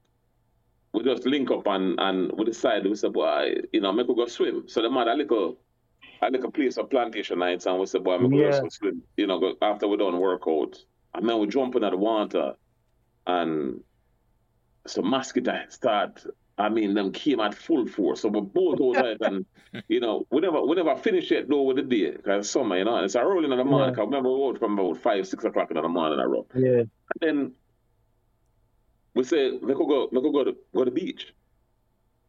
we 0.92 1.04
just 1.04 1.24
link 1.26 1.50
up 1.50 1.66
and 1.66 1.98
and 2.00 2.32
we 2.32 2.44
decided 2.44 2.86
we 2.86 2.96
said, 2.96 3.12
boy, 3.12 3.54
you 3.72 3.80
know, 3.80 3.92
make 3.92 4.08
we 4.08 4.14
go 4.14 4.26
swim. 4.26 4.64
So 4.66 4.82
the 4.82 4.90
man 4.90 5.08
a 5.08 5.14
little 5.14 5.58
a 6.22 6.30
little 6.30 6.50
place 6.50 6.76
of 6.76 6.90
Plantation 6.90 7.40
Heights, 7.40 7.66
and 7.66 7.78
we 7.78 7.86
said, 7.86 8.04
boy, 8.04 8.18
make 8.18 8.38
yeah. 8.38 8.56
we 8.56 8.60
go 8.60 8.68
swim. 8.68 9.02
You 9.16 9.26
know, 9.26 9.38
go, 9.38 9.54
after 9.62 9.88
we 9.88 9.96
done 9.96 10.18
workout, 10.18 10.76
and 11.14 11.28
then 11.28 11.38
we 11.38 11.46
jump 11.46 11.74
in 11.76 11.82
the 11.82 11.96
water, 11.96 12.54
and 13.26 13.80
so 14.86 15.02
mosquito 15.02 15.62
start 15.68 16.24
I 16.60 16.68
mean, 16.68 16.94
them 16.94 17.10
came 17.10 17.40
at 17.40 17.54
full 17.54 17.86
force. 17.86 18.20
So 18.20 18.28
we 18.28 18.40
both 18.40 18.80
out 18.96 19.18
there 19.18 19.28
and, 19.28 19.46
you 19.88 20.00
know, 20.00 20.26
we 20.30 20.40
never, 20.40 20.62
we 20.62 20.76
never 20.76 20.94
finish 20.96 21.32
it 21.32 21.48
though 21.48 21.62
with 21.62 21.76
the 21.76 21.82
day 21.82 22.10
because 22.10 22.50
summer, 22.50 22.76
you 22.76 22.84
know, 22.84 22.96
and 22.96 23.04
it's 23.04 23.14
a 23.14 23.24
rolling 23.24 23.50
in 23.50 23.58
the 23.58 23.64
morning. 23.64 23.94
Yeah. 23.94 24.02
I 24.02 24.04
remember 24.04 24.30
we 24.30 24.48
out 24.48 24.58
from 24.58 24.78
about 24.78 24.98
five, 24.98 25.26
six 25.26 25.44
o'clock 25.44 25.70
in 25.70 25.76
the 25.76 25.88
morning. 25.88 26.20
I 26.20 26.24
run. 26.24 26.44
Yeah. 26.54 26.80
And 26.80 26.90
then 27.20 27.52
we 29.14 29.24
said, 29.24 29.60
we 29.62 29.74
could 29.74 29.88
go, 29.88 30.08
we 30.12 30.20
could 30.20 30.32
go 30.32 30.44
to, 30.44 30.56
go 30.74 30.84
to 30.84 30.90
the 30.90 31.00
beach. 31.00 31.32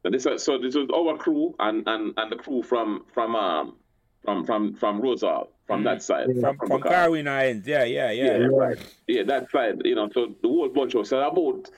And 0.03 0.14
this, 0.14 0.24
so 0.24 0.58
this 0.58 0.76
was 0.76 0.90
our 0.95 1.18
crew 1.18 1.53
and, 1.60 1.88
and, 1.88 2.14
and 2.18 2.32
the 2.32 2.36
crew 2.38 2.64
from, 2.64 3.06
from, 3.14 3.36
um, 3.36 3.76
from, 4.24 4.45
from, 4.45 4.74
from 4.76 5.02
Rosal, 5.02 5.52
from 5.68 5.82
mm. 5.82 5.84
that 5.86 6.02
side. 6.02 6.28
Yeah. 6.34 6.41
From, 6.41 6.58
from, 6.58 6.68
from 6.70 6.82
Carwin 6.82 7.28
Islands. 7.28 7.68
Yeah, 7.68 7.84
yeah, 7.84 8.12
yeah. 8.12 8.38
Yeah, 8.38 8.45
right. 8.45 8.95
Yeah, 9.08 9.24
that 9.24 9.52
side, 9.52 9.82
you 9.84 9.95
know, 9.95 10.10
so 10.14 10.34
the 10.41 10.48
whole 10.48 10.70
bunch 10.70 10.95
of 10.95 11.02
us, 11.02 11.10
so 11.10 11.20
about, 11.20 11.70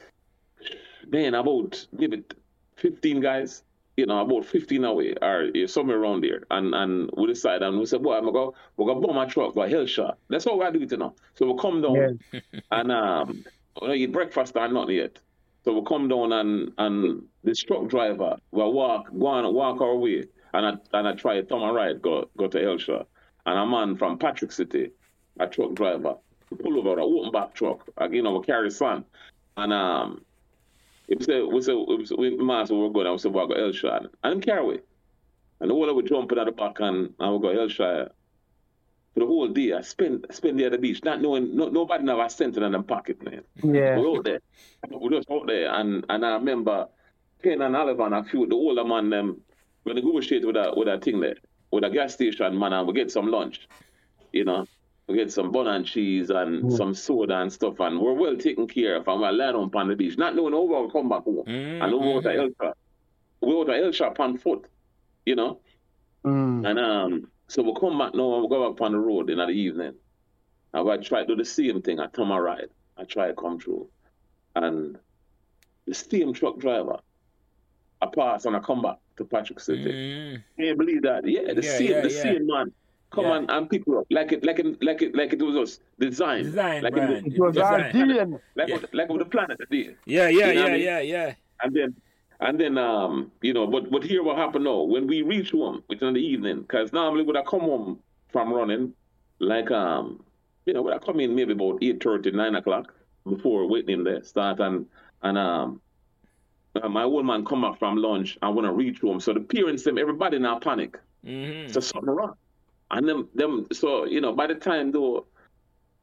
man, 1.09 1.33
about 1.33 1.85
maybe 1.91 2.23
15 2.83 3.21
guys, 3.21 3.63
you 3.95 4.05
know, 4.05 4.19
about 4.19 4.45
15 4.45 4.83
away 4.83 5.15
or 5.21 5.49
somewhere 5.67 5.99
around 5.99 6.21
there. 6.21 6.43
And 6.51 6.75
and 6.75 7.09
we 7.15 7.27
decided 7.27 7.63
and 7.63 7.79
we 7.79 7.85
said, 7.85 8.03
boy, 8.03 8.15
I'm 8.17 8.25
gonna 8.25 8.33
go, 8.33 8.55
we're 8.75 8.87
gonna 8.87 8.99
bomb 8.99 9.15
my 9.15 9.25
truck, 9.25 9.55
go 9.55 9.67
hell 9.67 9.85
shot. 9.85 10.17
That's 10.29 10.43
how 10.43 10.59
we 10.59 10.69
do 10.71 10.83
it, 10.83 10.91
you 10.91 10.97
know. 10.97 11.15
So 11.35 11.49
we 11.49 11.57
come 11.59 11.81
down 11.81 12.19
yeah. 12.33 12.39
and 12.71 12.91
um 12.91 13.45
we 13.81 13.87
don't 13.87 13.95
eat 13.97 14.11
breakfast 14.11 14.57
or 14.57 14.67
not 14.67 14.89
yet. 14.89 15.17
So 15.63 15.71
we 15.79 15.85
come 15.85 16.09
down 16.09 16.33
and 16.33 16.73
and 16.77 17.23
this 17.43 17.59
truck 17.59 17.87
driver 17.87 18.35
will 18.51 18.73
walk, 18.73 19.07
go 19.17 19.27
on 19.27 19.53
walk 19.53 19.79
our 19.79 19.95
way. 19.95 20.25
And 20.53 20.65
I 20.65 20.97
and 20.97 21.07
I 21.07 21.13
try 21.13 21.35
to 21.35 21.43
turn 21.43 21.61
ride, 21.73 22.01
go 22.01 22.29
go 22.35 22.47
to 22.47 22.59
Hellshire. 22.59 23.05
And 23.45 23.59
a 23.59 23.65
man 23.65 23.95
from 23.95 24.17
Patrick 24.17 24.51
City, 24.51 24.91
a 25.39 25.47
truck 25.47 25.73
driver, 25.73 26.15
pull 26.61 26.77
over 26.79 26.99
a 26.99 27.05
open 27.05 27.31
back 27.31 27.53
truck, 27.53 27.87
you 28.11 28.21
know, 28.21 28.37
we 28.37 28.45
carry 28.45 28.71
son. 28.71 29.05
And 29.55 29.71
um 29.71 30.25
we 31.07 31.23
say, 31.23 31.41
we 31.41 31.61
say, 31.61 31.73
we, 31.73 32.05
say, 32.05 32.15
we 32.15 32.35
we're 32.35 32.89
going, 32.89 33.07
and 33.07 33.13
we 33.13 33.17
say, 33.17 33.29
going 33.29 33.49
to 33.49 33.55
Hellshire. 33.55 34.09
And 34.23 34.33
him 34.33 34.41
carry 34.41 34.79
And 35.59 35.69
the 35.69 35.73
whole 35.73 35.89
of 35.89 35.95
we 35.95 36.03
jumping 36.03 36.37
at 36.37 36.45
the 36.45 36.51
back 36.51 36.79
and, 36.79 37.13
and 37.19 37.33
we 37.33 37.39
go 37.39 37.53
Hellshire. 37.53 38.11
For 39.13 39.19
the 39.19 39.25
whole 39.27 39.47
day, 39.47 39.73
I 39.73 39.81
spend 39.81 40.25
spend 40.31 40.59
there 40.59 40.67
at 40.67 40.71
the 40.71 40.79
beach, 40.79 41.03
not 41.03 41.21
knowing, 41.21 41.55
no, 41.55 41.69
nobody 41.69 42.03
never 42.03 42.27
cent 42.29 42.57
in 42.57 42.71
them 42.71 42.83
pocket, 42.83 43.23
man. 43.23 43.43
Yeah. 43.63 43.99
We're 43.99 44.17
out 44.17 44.23
there. 44.23 44.39
We're 44.89 45.11
just 45.11 45.29
out 45.29 45.45
there. 45.45 45.71
And 45.71 46.03
and 46.09 46.25
I 46.25 46.33
remember 46.33 46.87
Ken 47.43 47.61
and 47.61 47.75
Oliver 47.75 48.05
and 48.05 48.15
a 48.15 48.23
few, 48.23 48.47
the 48.47 48.55
older 48.55 48.83
man, 48.83 49.11
them, 49.11 49.41
when 49.83 49.95
they 49.95 50.01
negotiate 50.01 50.47
with 50.47 50.55
a, 50.55 50.73
with 50.75 50.87
a 50.87 50.97
thing 50.97 51.19
there, 51.19 51.35
with 51.69 51.83
a 51.83 51.91
gas 51.91 52.15
station, 52.15 52.57
man, 52.57 52.73
and 52.73 52.87
we 52.87 52.93
get 52.93 53.11
some 53.11 53.27
lunch, 53.27 53.67
you 54.31 54.45
know 54.45 54.65
we 55.07 55.15
get 55.15 55.31
some 55.31 55.51
bun 55.51 55.67
and 55.67 55.85
cheese 55.85 56.29
and 56.29 56.63
mm. 56.63 56.77
some 56.77 56.93
soda 56.93 57.41
and 57.41 57.51
stuff, 57.51 57.79
and 57.79 57.99
we're 57.99 58.13
well 58.13 58.37
taken 58.37 58.67
care 58.67 58.95
of, 58.95 59.07
and 59.07 59.21
we're 59.21 59.31
lying 59.31 59.55
on 59.55 59.87
the 59.87 59.95
beach, 59.95 60.17
not 60.17 60.35
knowing 60.35 60.53
over 60.53 60.79
we'll 60.79 60.89
come 60.89 61.09
back 61.09 61.23
home, 61.23 61.43
mm. 61.45 61.83
and 61.83 61.93
over 61.93 62.05
mm-hmm. 62.05 62.27
to 62.27 62.33
Hellshire, 62.33 62.73
we 63.41 63.53
over 63.53 63.71
to 63.71 63.77
Hellshire 63.77 64.13
on 64.17 64.37
foot, 64.37 64.65
you 65.25 65.35
know, 65.35 65.59
mm. 66.23 66.67
and 66.67 66.79
um, 66.79 67.27
so 67.47 67.61
we 67.61 67.73
come 67.79 67.97
back 67.97 68.15
now 68.15 68.35
and 68.35 68.43
we 68.43 68.49
go 68.49 68.71
back 68.71 68.81
on 68.81 68.93
the 68.93 68.97
road 68.97 69.29
in 69.29 69.37
the 69.39 69.47
evening, 69.49 69.93
and 70.73 70.89
I 70.89 70.97
try 70.97 71.21
to 71.21 71.27
do 71.27 71.35
the 71.35 71.45
same 71.45 71.81
thing. 71.81 71.99
I 71.99 72.07
turn 72.07 72.29
my 72.29 72.37
ride, 72.37 72.69
I 72.97 73.03
try 73.03 73.27
to 73.27 73.33
come 73.33 73.59
through, 73.59 73.89
and 74.55 74.97
the 75.85 75.93
steam 75.93 76.31
truck 76.33 76.59
driver, 76.59 76.97
I 78.01 78.07
pass 78.07 78.45
and 78.45 78.55
I 78.55 78.59
come 78.59 78.81
back 78.81 78.97
to 79.17 79.25
Patrick 79.25 79.59
City. 79.59 79.83
Mm. 79.83 80.43
Can 80.55 80.65
you 80.65 80.75
believe 80.75 81.01
that? 81.01 81.27
Yeah, 81.27 81.53
the 81.53 81.61
yeah, 81.61 81.77
same, 81.77 81.91
yeah, 81.91 82.01
the 82.01 82.11
yeah. 82.11 82.21
same 82.21 82.47
man 82.47 82.71
come 83.13 83.25
yeah. 83.25 83.31
on 83.31 83.49
and 83.49 83.69
pick 83.69 83.85
you 83.87 83.99
up 83.99 84.07
like 84.09 84.31
it 84.31 84.43
like 84.45 84.59
it 84.59 84.83
like 84.83 85.01
it 85.01 85.15
like 85.15 85.33
it 85.33 85.41
was 85.41 85.55
us 85.55 85.79
design 85.99 86.43
design 86.43 86.83
like 86.83 86.97
it, 86.97 87.25
it 87.27 87.39
was 87.39 87.57
our 87.57 87.79
DNA 87.91 88.39
like 88.55 88.69
yeah. 88.69 88.77
like 88.93 89.09
with 89.09 89.19
the 89.19 89.25
planet 89.25 89.59
yeah 89.71 89.91
yeah 90.05 90.27
yeah 90.27 90.51
you 90.51 90.53
know 90.53 90.67
yeah, 90.67 90.75
yeah 90.75 90.99
yeah 90.99 91.33
and 91.61 91.75
then 91.75 91.95
and 92.39 92.59
then 92.59 92.77
um 92.77 93.31
you 93.41 93.53
know 93.53 93.67
but 93.67 93.89
but 93.91 94.03
here 94.03 94.23
what 94.23 94.37
happened 94.37 94.65
now 94.65 94.81
when 94.81 95.07
we 95.07 95.21
reach 95.21 95.51
home 95.51 95.83
which 95.87 96.01
in 96.01 96.13
the 96.13 96.19
evening 96.19 96.61
because 96.61 96.91
normally 96.91 97.23
when 97.23 97.37
I 97.37 97.43
come 97.43 97.61
home 97.61 97.99
from 98.31 98.51
running 98.51 98.93
like 99.39 99.71
um 99.71 100.23
you 100.65 100.73
know, 100.73 100.81
when 100.81 100.93
I 100.93 100.97
come 100.97 101.19
in 101.19 101.35
maybe 101.35 101.53
about 101.53 101.81
8.30, 101.81 102.33
9 102.33 102.55
o'clock 102.55 102.93
before 103.27 103.67
waiting 103.67 103.99
in 103.99 104.03
there, 104.03 104.23
start 104.23 104.59
and, 104.59 104.85
and 105.21 105.37
um, 105.37 105.81
uh, 106.81 106.89
my 106.89 107.03
old 107.03 107.25
man 107.25 107.45
come 107.45 107.61
back 107.61 107.79
from 107.79 107.97
lunch 107.97 108.37
and 108.41 108.55
want 108.55 108.65
to 108.65 108.71
reach 108.71 109.01
home. 109.01 109.19
So 109.19 109.33
the 109.33 109.41
parents, 109.41 109.83
them, 109.83 109.97
everybody 109.97 110.39
now 110.39 110.59
panic. 110.59 110.97
Mm-hmm. 111.25 111.71
So 111.71 111.79
something 111.79 112.09
wrong. 112.09 112.35
And 112.97 113.07
them, 113.07 113.29
them, 113.33 113.67
so, 113.71 114.05
you 114.05 114.21
know, 114.21 114.33
by 114.33 114.47
the 114.47 114.55
time 114.55 114.91
though, 114.91 115.25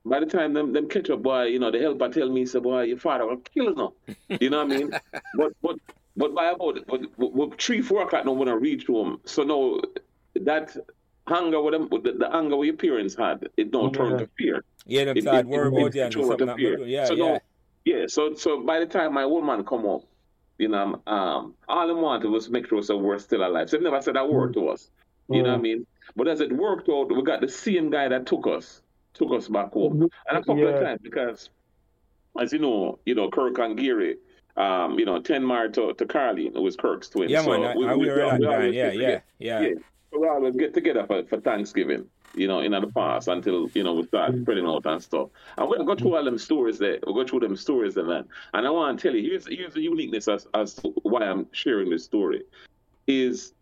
by 0.04 0.20
the 0.20 0.26
time 0.26 0.54
them, 0.54 0.72
them 0.72 0.88
catch 0.88 1.10
up, 1.10 1.22
boy, 1.22 1.44
you 1.44 1.58
know, 1.58 1.70
the 1.70 1.78
helper 1.78 2.08
tell 2.08 2.28
me, 2.28 2.46
say, 2.46 2.58
boy, 2.58 2.82
your 2.82 2.96
father 2.98 3.26
will 3.26 3.36
kill 3.36 3.68
him. 3.68 4.36
You 4.40 4.50
know 4.50 4.64
what 4.64 4.72
I 4.72 4.76
mean? 4.76 4.90
but, 5.36 5.52
but, 5.62 5.76
but 6.16 6.34
by 6.34 6.46
about 6.50 6.78
but, 6.86 7.02
but, 7.16 7.62
three, 7.62 7.82
four 7.82 8.02
o'clock, 8.02 8.24
no 8.24 8.32
want 8.32 8.48
to 8.48 8.56
reach 8.56 8.86
home. 8.86 9.20
So 9.24 9.42
no, 9.42 9.80
that 10.34 10.76
anger 11.28 11.60
with 11.62 11.74
them, 11.74 11.88
the, 12.02 12.12
the 12.12 12.34
anger 12.34 12.56
with 12.56 12.66
your 12.66 12.76
parents 12.76 13.14
had, 13.14 13.48
it 13.56 13.70
don't 13.70 13.92
turn 13.92 14.18
to 14.18 14.28
fear. 14.36 14.64
Yeah, 14.86 15.04
them 15.04 15.20
start 15.20 15.46
worry 15.46 15.68
about 15.68 15.94
you 15.94 16.02
and 16.02 16.56
fear. 16.56 16.86
Yeah, 16.86 17.04
so, 17.04 17.14
yeah. 17.14 17.24
No, 17.24 17.38
yeah, 17.84 18.06
so 18.08 18.34
so 18.34 18.62
by 18.62 18.80
the 18.80 18.86
time 18.86 19.14
my 19.14 19.22
old 19.22 19.44
man 19.44 19.64
come 19.64 19.86
up, 19.86 20.02
you 20.58 20.68
know, 20.68 21.00
um, 21.06 21.54
all 21.68 21.86
they 21.86 21.94
wanted 21.94 22.28
was 22.28 22.50
make 22.50 22.68
sure 22.68 22.82
so 22.82 22.96
we're 22.96 23.18
still 23.18 23.46
alive. 23.46 23.70
So 23.70 23.78
they 23.78 23.84
never 23.84 24.02
said 24.02 24.16
a 24.16 24.26
word 24.26 24.54
to 24.54 24.68
us. 24.68 24.90
You 25.28 25.42
know 25.42 25.50
what 25.50 25.58
I 25.58 25.62
mean? 25.62 25.86
But 26.16 26.28
as 26.28 26.40
it 26.40 26.52
worked 26.52 26.88
out, 26.88 27.14
we 27.14 27.22
got 27.22 27.40
the 27.40 27.48
same 27.48 27.90
guy 27.90 28.08
that 28.08 28.26
took 28.26 28.46
us, 28.46 28.82
took 29.14 29.32
us 29.32 29.48
back 29.48 29.72
home. 29.72 30.08
And 30.28 30.38
a 30.38 30.40
couple 30.40 30.58
yeah. 30.58 30.68
of 30.68 30.82
times 30.82 31.00
because 31.02 31.50
as 32.40 32.52
you 32.52 32.58
know, 32.58 32.98
you 33.06 33.14
know, 33.14 33.30
Kirk 33.30 33.58
and 33.58 33.76
Gary, 33.76 34.16
um, 34.56 34.98
you 34.98 35.04
know, 35.04 35.20
ten 35.20 35.46
married 35.46 35.74
to, 35.74 35.94
to 35.94 36.06
Carly, 36.06 36.50
who 36.52 36.62
was 36.62 36.76
Kirk's 36.76 37.08
twin. 37.08 37.28
Yeah, 37.28 37.42
so 37.42 37.58
man, 37.58 37.76
we, 37.76 37.86
I, 37.86 37.94
we, 37.94 38.06
we, 38.06 38.12
we, 38.12 38.68
we 38.68 38.76
yeah, 38.76 38.90
yeah, 38.90 39.20
yeah, 39.38 39.60
yeah. 39.60 39.68
So 40.12 40.20
we 40.20 40.28
always 40.28 40.56
get 40.56 40.74
together 40.74 41.06
for, 41.06 41.24
for 41.24 41.40
Thanksgiving, 41.40 42.06
you 42.34 42.48
know, 42.48 42.60
in 42.60 42.72
the 42.72 42.86
past 42.88 43.28
until, 43.28 43.68
you 43.74 43.84
know, 43.84 43.94
we 43.94 44.06
start 44.06 44.32
mm. 44.32 44.42
spreading 44.42 44.66
out 44.66 44.84
and 44.84 45.00
stuff. 45.00 45.28
And 45.56 45.68
we'll 45.68 45.84
go 45.84 45.94
through 45.94 46.16
all 46.16 46.24
them 46.24 46.36
stories 46.36 46.78
there. 46.78 46.98
We'll 47.06 47.14
go 47.14 47.24
through 47.24 47.40
them 47.40 47.56
stories 47.56 47.96
and 47.96 48.10
that. 48.10 48.26
And 48.52 48.66
I 48.66 48.70
want 48.70 48.98
to 48.98 49.02
tell 49.08 49.16
you, 49.16 49.30
here's, 49.30 49.46
here's 49.46 49.74
the 49.74 49.82
uniqueness 49.82 50.26
as, 50.26 50.48
as 50.52 50.74
to 50.74 50.88
why 51.02 51.22
I'm 51.22 51.46
sharing 51.52 51.90
this 51.90 52.04
story, 52.04 52.42
is 53.06 53.52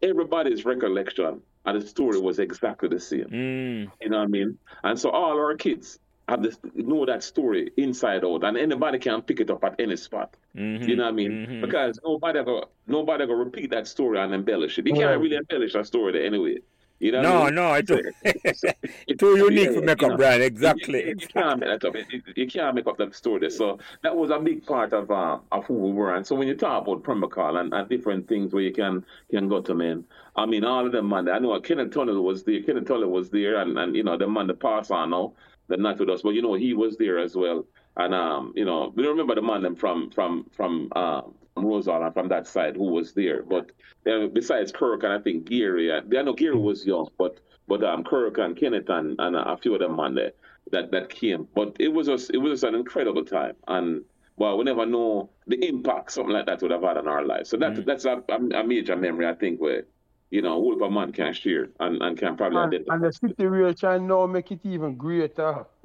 everybody's 0.00 0.64
recollection 0.64 1.42
and 1.68 1.82
the 1.82 1.86
story 1.86 2.18
was 2.18 2.38
exactly 2.38 2.88
the 2.88 3.00
same. 3.00 3.26
Mm. 3.26 3.90
You 4.00 4.08
know 4.08 4.18
what 4.18 4.24
I 4.24 4.26
mean? 4.26 4.58
And 4.82 4.98
so 4.98 5.10
all 5.10 5.32
our 5.32 5.54
kids, 5.56 5.98
have 6.28 6.42
this 6.42 6.58
know 6.74 7.06
that 7.06 7.22
story 7.22 7.70
inside 7.76 8.24
out, 8.24 8.44
and 8.44 8.56
anybody 8.56 8.98
can 8.98 9.22
pick 9.22 9.40
it 9.40 9.50
up 9.50 9.64
at 9.64 9.76
any 9.78 9.96
spot. 9.96 10.36
Mm-hmm. 10.54 10.88
You 10.88 10.96
know 10.96 11.04
what 11.04 11.08
I 11.08 11.12
mean? 11.12 11.30
Mm-hmm. 11.30 11.60
Because 11.62 11.98
nobody 12.04 12.44
go 12.44 12.68
nobody 12.86 13.26
go 13.26 13.32
repeat 13.32 13.70
that 13.70 13.86
story 13.86 14.18
and 14.18 14.34
embellish 14.34 14.78
it. 14.78 14.86
You 14.86 14.94
can't 14.94 15.20
really 15.20 15.36
embellish 15.36 15.74
a 15.74 15.84
story 15.84 16.12
there 16.12 16.24
anyway. 16.24 16.58
You 17.00 17.12
know 17.12 17.22
no, 17.22 17.42
I 17.42 17.44
mean? 17.46 17.54
no, 17.54 17.74
it's 17.74 17.90
too, 19.08 19.14
too 19.16 19.36
unique 19.36 19.68
yeah, 19.68 19.72
for 19.72 19.82
make 19.82 20.02
up, 20.02 20.16
Brian. 20.16 20.42
Exactly. 20.42 21.08
You, 21.08 21.14
you, 21.18 21.26
can't 21.28 21.60
make 21.60 21.80
that 21.80 21.84
up. 21.84 21.94
You 22.34 22.46
can't 22.48 22.74
make 22.74 22.86
up 22.88 22.98
that 22.98 23.14
story. 23.14 23.50
So 23.50 23.78
that 24.02 24.16
was 24.16 24.30
a 24.30 24.38
big 24.40 24.66
part 24.66 24.92
of 24.92 25.10
uh, 25.10 25.38
of 25.52 25.64
who 25.66 25.74
we 25.74 25.92
were. 25.92 26.16
And 26.16 26.26
so 26.26 26.34
when 26.34 26.48
you 26.48 26.56
talk 26.56 26.82
about 26.82 27.04
Pembroke 27.04 27.36
Hall 27.36 27.56
and, 27.56 27.72
and 27.72 27.88
different 27.88 28.26
things 28.28 28.52
where 28.52 28.62
you 28.62 28.72
can 28.72 29.04
can 29.30 29.48
go 29.48 29.60
to 29.60 29.74
men, 29.74 30.04
I 30.34 30.46
mean 30.46 30.64
all 30.64 30.86
of 30.86 30.92
them 30.92 31.08
man. 31.08 31.28
I 31.28 31.38
know 31.38 31.58
Kenneth 31.60 31.90
Tunnell 31.90 32.22
was 32.22 32.42
there. 32.42 32.62
Kenneth 32.62 32.84
Tunnell 32.84 33.10
was 33.10 33.30
there, 33.30 33.60
and, 33.60 33.78
and 33.78 33.94
you 33.94 34.02
know 34.02 34.16
the 34.16 34.26
man 34.26 34.48
the 34.48 34.54
pass 34.54 34.90
on 34.90 35.10
now 35.10 35.34
that 35.68 35.78
not 35.78 35.98
with 36.00 36.08
us, 36.10 36.22
but 36.22 36.30
you 36.30 36.42
know 36.42 36.54
he 36.54 36.74
was 36.74 36.96
there 36.96 37.18
as 37.18 37.36
well. 37.36 37.64
And 37.98 38.14
um, 38.14 38.52
you 38.56 38.64
know, 38.64 38.92
we 38.94 39.02
don't 39.02 39.12
remember 39.12 39.34
the 39.34 39.42
man 39.42 39.74
from 39.76 40.10
from 40.10 40.46
from 40.52 40.88
uh, 40.94 41.22
from 41.54 41.66
Rosal 41.66 42.02
and 42.02 42.14
from 42.14 42.28
that 42.28 42.46
side 42.46 42.76
who 42.76 42.84
was 42.84 43.12
there. 43.12 43.42
But 43.42 43.72
uh, 44.10 44.28
besides 44.28 44.72
Kirk 44.72 45.02
and 45.02 45.12
I 45.12 45.18
think 45.18 45.46
Gary, 45.46 45.90
uh, 45.90 46.00
I 46.16 46.22
know 46.22 46.32
Gary 46.32 46.56
was 46.56 46.86
young, 46.86 47.08
but 47.18 47.40
but 47.66 47.82
um, 47.82 48.04
Kirk 48.04 48.38
and 48.38 48.56
Kenneth 48.56 48.88
and, 48.88 49.16
and 49.18 49.36
a 49.36 49.56
few 49.56 49.74
of 49.74 49.80
them 49.80 49.96
man 49.96 50.14
there 50.14 50.32
that 50.70 50.90
that 50.92 51.10
came. 51.10 51.48
But 51.54 51.76
it 51.80 51.88
was 51.88 52.06
just 52.06 52.30
it 52.30 52.38
was 52.38 52.52
just 52.52 52.64
an 52.64 52.74
incredible 52.74 53.24
time, 53.24 53.56
and 53.66 54.04
well, 54.36 54.56
we 54.56 54.64
never 54.64 54.86
know 54.86 55.30
the 55.48 55.56
impact 55.66 56.12
something 56.12 56.32
like 56.32 56.46
that 56.46 56.62
would 56.62 56.70
have 56.70 56.82
had 56.82 56.96
on 56.96 57.08
our 57.08 57.24
lives. 57.24 57.50
So 57.50 57.56
that 57.56 57.72
mm-hmm. 57.72 57.82
that's 57.82 58.04
a, 58.04 58.22
a, 58.28 58.62
major 58.62 58.94
memory 58.94 59.26
I 59.26 59.34
think 59.34 59.60
where 59.60 59.84
you 60.30 60.42
know, 60.42 60.52
whole 60.52 60.82
a 60.82 60.90
man 60.90 61.12
can 61.12 61.32
share 61.32 61.70
and, 61.80 62.02
and 62.02 62.18
can 62.18 62.36
probably 62.36 62.58
and, 62.58 62.68
identify. 62.68 62.94
And 62.94 63.04
the 63.04 63.12
situation 63.12 64.06
now 64.06 64.26
make 64.26 64.52
it 64.52 64.60
even 64.64 64.94
greater. 64.94 65.64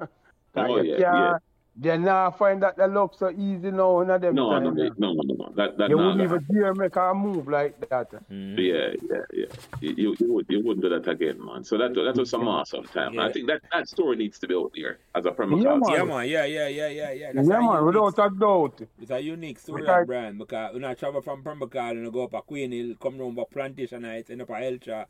oh, 0.56 0.82
yeah, 0.82 0.96
yeah. 0.98 1.38
They 1.76 1.98
now 1.98 2.30
find 2.30 2.62
that 2.62 2.76
the 2.76 2.86
look 2.86 3.18
so 3.18 3.30
easy 3.30 3.72
now 3.72 4.00
in 4.00 4.06
them 4.06 4.34
no, 4.36 4.50
time. 4.50 4.62
No, 4.62 4.70
no, 4.70 4.90
no, 4.96 5.12
no, 5.12 5.34
no. 5.34 5.52
That, 5.56 5.76
that 5.76 5.90
you 5.90 5.96
wouldn't 5.96 6.20
even 6.20 6.46
dare 6.52 6.72
make 6.72 6.94
a 6.94 7.12
move 7.12 7.48
like 7.48 7.80
that. 7.88 8.12
Mm. 8.30 8.56
Yeah, 8.56 8.94
yeah, 9.10 9.22
yeah. 9.32 9.46
You, 9.80 10.14
you, 10.20 10.32
would, 10.32 10.46
you 10.48 10.62
wouldn't 10.64 10.82
do 10.82 10.88
that 10.88 11.10
again, 11.10 11.44
man. 11.44 11.64
So 11.64 11.76
that 11.78 11.92
that 11.94 12.16
was 12.16 12.30
some 12.30 12.46
awesome 12.46 12.84
time. 12.84 13.14
Yeah. 13.14 13.24
I 13.26 13.32
think 13.32 13.48
that, 13.48 13.60
that 13.72 13.88
story 13.88 14.16
needs 14.16 14.38
to 14.38 14.46
be 14.46 14.54
out 14.54 14.70
there 14.76 14.98
as 15.16 15.26
a 15.26 15.32
Premier 15.32 15.58
yeah, 15.58 15.74
man. 15.74 15.80
yeah, 15.90 16.04
man. 16.04 16.28
Yeah, 16.28 16.44
yeah, 16.44 16.68
yeah, 16.68 16.88
yeah, 16.88 17.10
yeah. 17.10 17.32
That's 17.34 17.48
yeah, 17.48 17.58
man, 17.58 17.84
without 17.84 18.18
a 18.20 18.30
doubt. 18.30 18.80
It's 19.00 19.10
a 19.10 19.20
unique 19.20 19.58
story, 19.58 19.82
because, 19.82 20.06
brand, 20.06 20.38
because 20.38 20.74
when 20.74 20.84
I 20.84 20.94
travel 20.94 21.22
from 21.22 21.42
Pembroke 21.42 21.74
and 21.74 22.12
go 22.12 22.22
up 22.22 22.34
a 22.34 22.42
Queen 22.42 22.70
Hill, 22.70 22.94
come 23.00 23.18
round 23.18 23.34
by 23.34 23.42
Plantation 23.50 24.04
Heights, 24.04 24.30
end 24.30 24.42
up 24.42 24.50
at 24.50 24.62
Hellshire, 24.62 25.06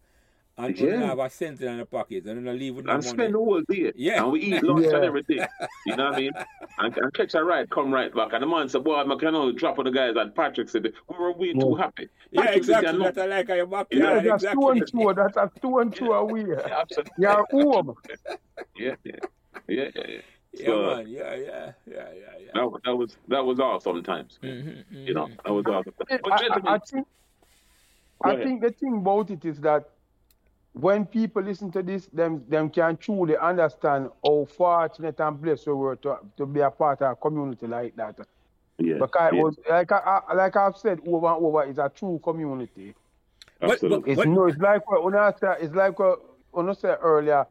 and 0.56 0.78
yeah. 0.78 1.00
have 1.06 1.18
a 1.18 1.28
cent 1.28 1.60
in 1.60 1.78
the 1.78 1.84
pocket 1.84 2.24
and 2.26 2.46
then 2.46 2.54
I 2.54 2.56
leave 2.56 2.76
with 2.76 2.86
no 2.86 2.92
and 2.92 3.04
money. 3.04 3.16
spend 3.16 3.34
the 3.34 3.38
whole 3.38 3.62
day. 3.68 3.92
Yeah. 3.96 4.22
And 4.22 4.32
we 4.32 4.40
eat 4.40 4.62
lunch 4.62 4.86
yeah. 4.86 4.96
and 4.96 5.04
everything. 5.04 5.40
You 5.86 5.96
know 5.96 6.04
what 6.06 6.14
I 6.14 6.20
mean? 6.20 6.32
And, 6.76 6.96
and 6.96 7.14
catch 7.14 7.34
a 7.34 7.44
ride, 7.44 7.70
come 7.70 7.94
right 7.94 8.12
back. 8.12 8.32
And 8.32 8.42
the 8.42 8.46
man 8.48 8.68
said, 8.68 8.82
Boy, 8.82 8.96
I 8.96 9.16
can 9.16 9.34
only 9.34 9.54
drop 9.54 9.78
on 9.78 9.84
the 9.84 9.92
guys 9.92 10.14
and 10.16 10.34
Patrick 10.34 10.68
said 10.68 10.82
we 10.82 11.16
were 11.16 11.32
way 11.32 11.52
too 11.52 11.74
happy. 11.76 12.08
Yeah, 12.30 12.42
Patrick 12.42 12.56
exactly. 12.56 12.98
That's 12.98 13.18
I 13.18 13.26
like 13.26 13.48
your 13.48 13.66
back. 13.66 13.86
Yeah, 13.90 13.98
yeah 13.98 14.14
that's 14.14 14.42
exactly. 14.42 14.62
two 14.62 14.68
and 14.70 14.86
two. 14.86 15.14
That's 15.14 15.36
a 15.36 15.50
two 15.60 15.78
and 15.78 15.94
two 15.94 16.12
away. 16.12 16.44
Yeah, 16.48 16.80
absolutely. 16.80 17.12
You're 17.18 17.46
home. 17.50 17.94
yeah, 18.76 18.94
yeah. 19.04 19.12
Yeah, 19.68 19.84
yeah, 19.94 20.02
yeah. 20.08 20.18
Yeah, 20.52 20.66
so, 20.66 20.96
man. 20.96 21.08
Yeah, 21.08 21.34
yeah, 21.34 21.36
yeah, 21.36 21.72
yeah, 21.86 22.04
yeah. 22.38 22.50
That, 22.54 22.80
that 22.84 22.96
was 22.96 23.16
that 23.28 23.44
was 23.44 23.60
awesome 23.60 24.02
times. 24.02 24.38
Mm-hmm, 24.42 24.68
mm-hmm. 24.68 25.06
You 25.06 25.14
know, 25.14 25.28
that 25.44 25.52
was 25.52 25.64
awesome. 25.66 25.94
But 25.98 26.08
I, 26.10 26.46
I, 26.46 26.74
I 26.74 26.78
think 26.78 27.06
I 28.22 28.36
think 28.36 28.62
the 28.62 28.70
thing 28.70 28.98
about 28.98 29.30
it 29.30 29.44
is 29.44 29.60
that 29.60 29.88
when 30.74 31.06
people 31.06 31.40
listen 31.40 31.70
to 31.70 31.82
this, 31.82 32.06
them 32.06 32.44
them 32.48 32.68
can 32.68 32.96
truly 32.96 33.36
understand 33.36 34.10
how 34.24 34.44
fortunate 34.44 35.18
and 35.20 35.40
blessed 35.40 35.68
we 35.68 35.72
were 35.72 35.96
to, 35.96 36.18
to 36.36 36.46
be 36.46 36.60
a 36.60 36.70
part 36.70 37.00
of 37.00 37.12
a 37.12 37.16
community 37.16 37.66
like 37.66 37.94
that. 37.96 38.16
Yeah, 38.78 38.94
because 38.98 39.30
yeah. 39.32 39.38
it 39.38 39.42
was 39.42 39.56
like 39.70 39.92
I, 39.92 40.20
like 40.34 40.56
I've 40.56 40.76
said 40.76 40.98
over 41.06 41.28
and 41.28 41.44
over, 41.44 41.62
it's 41.62 41.78
a 41.78 41.90
true 41.94 42.20
community. 42.22 42.94
Absolutely. 43.62 44.12
It's 44.12 44.24
no, 44.24 44.46
it's 44.46 44.58
like 44.58 44.88
what 44.90 45.04
when 45.04 45.14
I 45.14 45.32
said, 45.38 45.58
it's 45.60 45.74
like 45.74 45.98
what 45.98 46.20
when 46.50 46.68
I 46.68 46.72
said 46.74 46.98
earlier. 47.00 47.46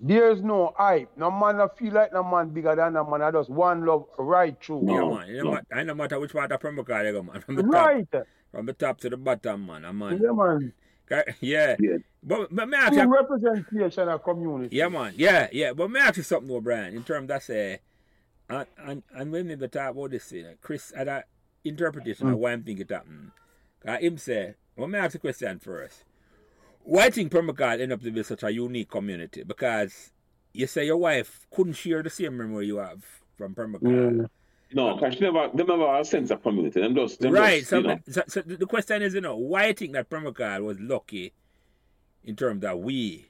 There's 0.00 0.42
no 0.42 0.74
hype. 0.76 1.08
No 1.16 1.30
man 1.30 1.60
I 1.60 1.68
feel 1.68 1.94
like 1.94 2.12
no 2.12 2.24
man 2.24 2.48
bigger 2.48 2.74
than 2.74 2.92
no 2.92 3.08
man. 3.08 3.22
I 3.22 3.30
just 3.30 3.48
one 3.48 3.86
love 3.86 4.06
right 4.18 4.54
through. 4.60 4.82
No, 4.82 5.22
yeah, 5.22 5.42
man. 5.42 5.62
No. 5.70 5.78
It 5.80 5.84
no 5.84 5.94
matter 5.94 6.20
which 6.20 6.32
part 6.32 6.50
of 6.50 6.60
Pembroke 6.60 6.88
you 6.88 7.12
go, 7.12 7.22
man. 7.22 7.40
From 7.40 7.54
the 7.54 7.62
right. 7.62 8.06
top, 8.10 8.26
from 8.50 8.66
the 8.66 8.72
top 8.72 8.98
to 9.00 9.08
the 9.08 9.16
bottom, 9.16 9.66
man. 9.66 9.96
man. 9.96 10.20
Yeah, 10.20 10.32
man. 10.32 10.72
Yeah. 11.40 11.76
yeah. 11.78 11.96
But, 12.22 12.54
but 12.54 12.68
may 12.68 12.76
I 12.76 12.86
ask 12.86 12.94
you, 12.94 13.02
representation 13.02 14.08
of 14.08 14.22
community. 14.22 14.76
Yeah, 14.76 14.88
man. 14.88 15.12
Yeah, 15.16 15.48
yeah. 15.52 15.72
But 15.72 15.90
may 15.90 16.00
I 16.00 16.06
ask 16.06 16.16
you 16.16 16.22
something, 16.22 16.48
though, 16.48 16.60
Brian, 16.60 16.94
in 16.94 17.04
terms 17.04 17.28
that 17.28 17.42
say, 17.42 17.80
and, 18.48 18.66
and, 18.78 19.02
and 19.14 19.32
when 19.32 19.48
we 19.48 19.68
talk 19.68 19.90
about 19.90 20.10
this, 20.10 20.32
know, 20.42 20.54
Chris 20.60 20.92
had 20.96 21.08
an 21.08 21.22
interpretation 21.64 22.28
mm. 22.28 22.32
of 22.32 22.38
why 22.38 22.52
I'm 22.52 22.62
thinking 22.62 22.86
it 22.88 22.90
happened. 22.90 23.32
Uh, 23.86 23.98
him 23.98 24.16
say, 24.16 24.54
well, 24.76 24.88
may 24.88 24.98
I 24.98 25.04
ask 25.04 25.14
a 25.14 25.18
question 25.18 25.58
first. 25.58 26.04
Why 26.82 27.10
think 27.10 27.30
Pembroke 27.30 27.60
Hall 27.60 27.80
end 27.80 27.92
up 27.92 28.02
to 28.02 28.10
be 28.10 28.22
such 28.22 28.42
a 28.42 28.52
unique 28.52 28.90
community? 28.90 29.42
Because 29.42 30.12
you 30.52 30.66
say 30.66 30.86
your 30.86 30.96
wife 30.96 31.46
couldn't 31.50 31.74
share 31.74 32.02
the 32.02 32.10
same 32.10 32.36
memory 32.36 32.66
you 32.66 32.76
have 32.76 33.04
from 33.36 33.54
Pembroke 33.54 33.82
Hall. 33.82 34.16
Yeah. 34.16 34.26
No, 34.74 34.96
because 34.96 35.20
never, 35.20 35.48
they 35.54 35.62
never 35.62 36.00
a 36.00 36.04
sense 36.04 36.30
of 36.32 36.42
community. 36.42 36.80
Them 36.80 36.96
just, 36.96 37.20
them 37.20 37.32
right. 37.32 37.60
Just, 37.60 37.70
so, 37.70 37.76
you 37.78 37.86
know. 37.86 37.98
so, 38.08 38.22
so, 38.26 38.42
the 38.42 38.66
question 38.66 39.02
is, 39.02 39.14
you 39.14 39.20
know, 39.20 39.36
why 39.36 39.66
I 39.66 39.72
think 39.72 39.92
that 39.92 40.10
Pembroke 40.10 40.38
Hall 40.40 40.62
was 40.62 40.80
lucky 40.80 41.32
in 42.24 42.34
terms 42.34 42.62
that 42.62 42.78
we. 42.78 43.26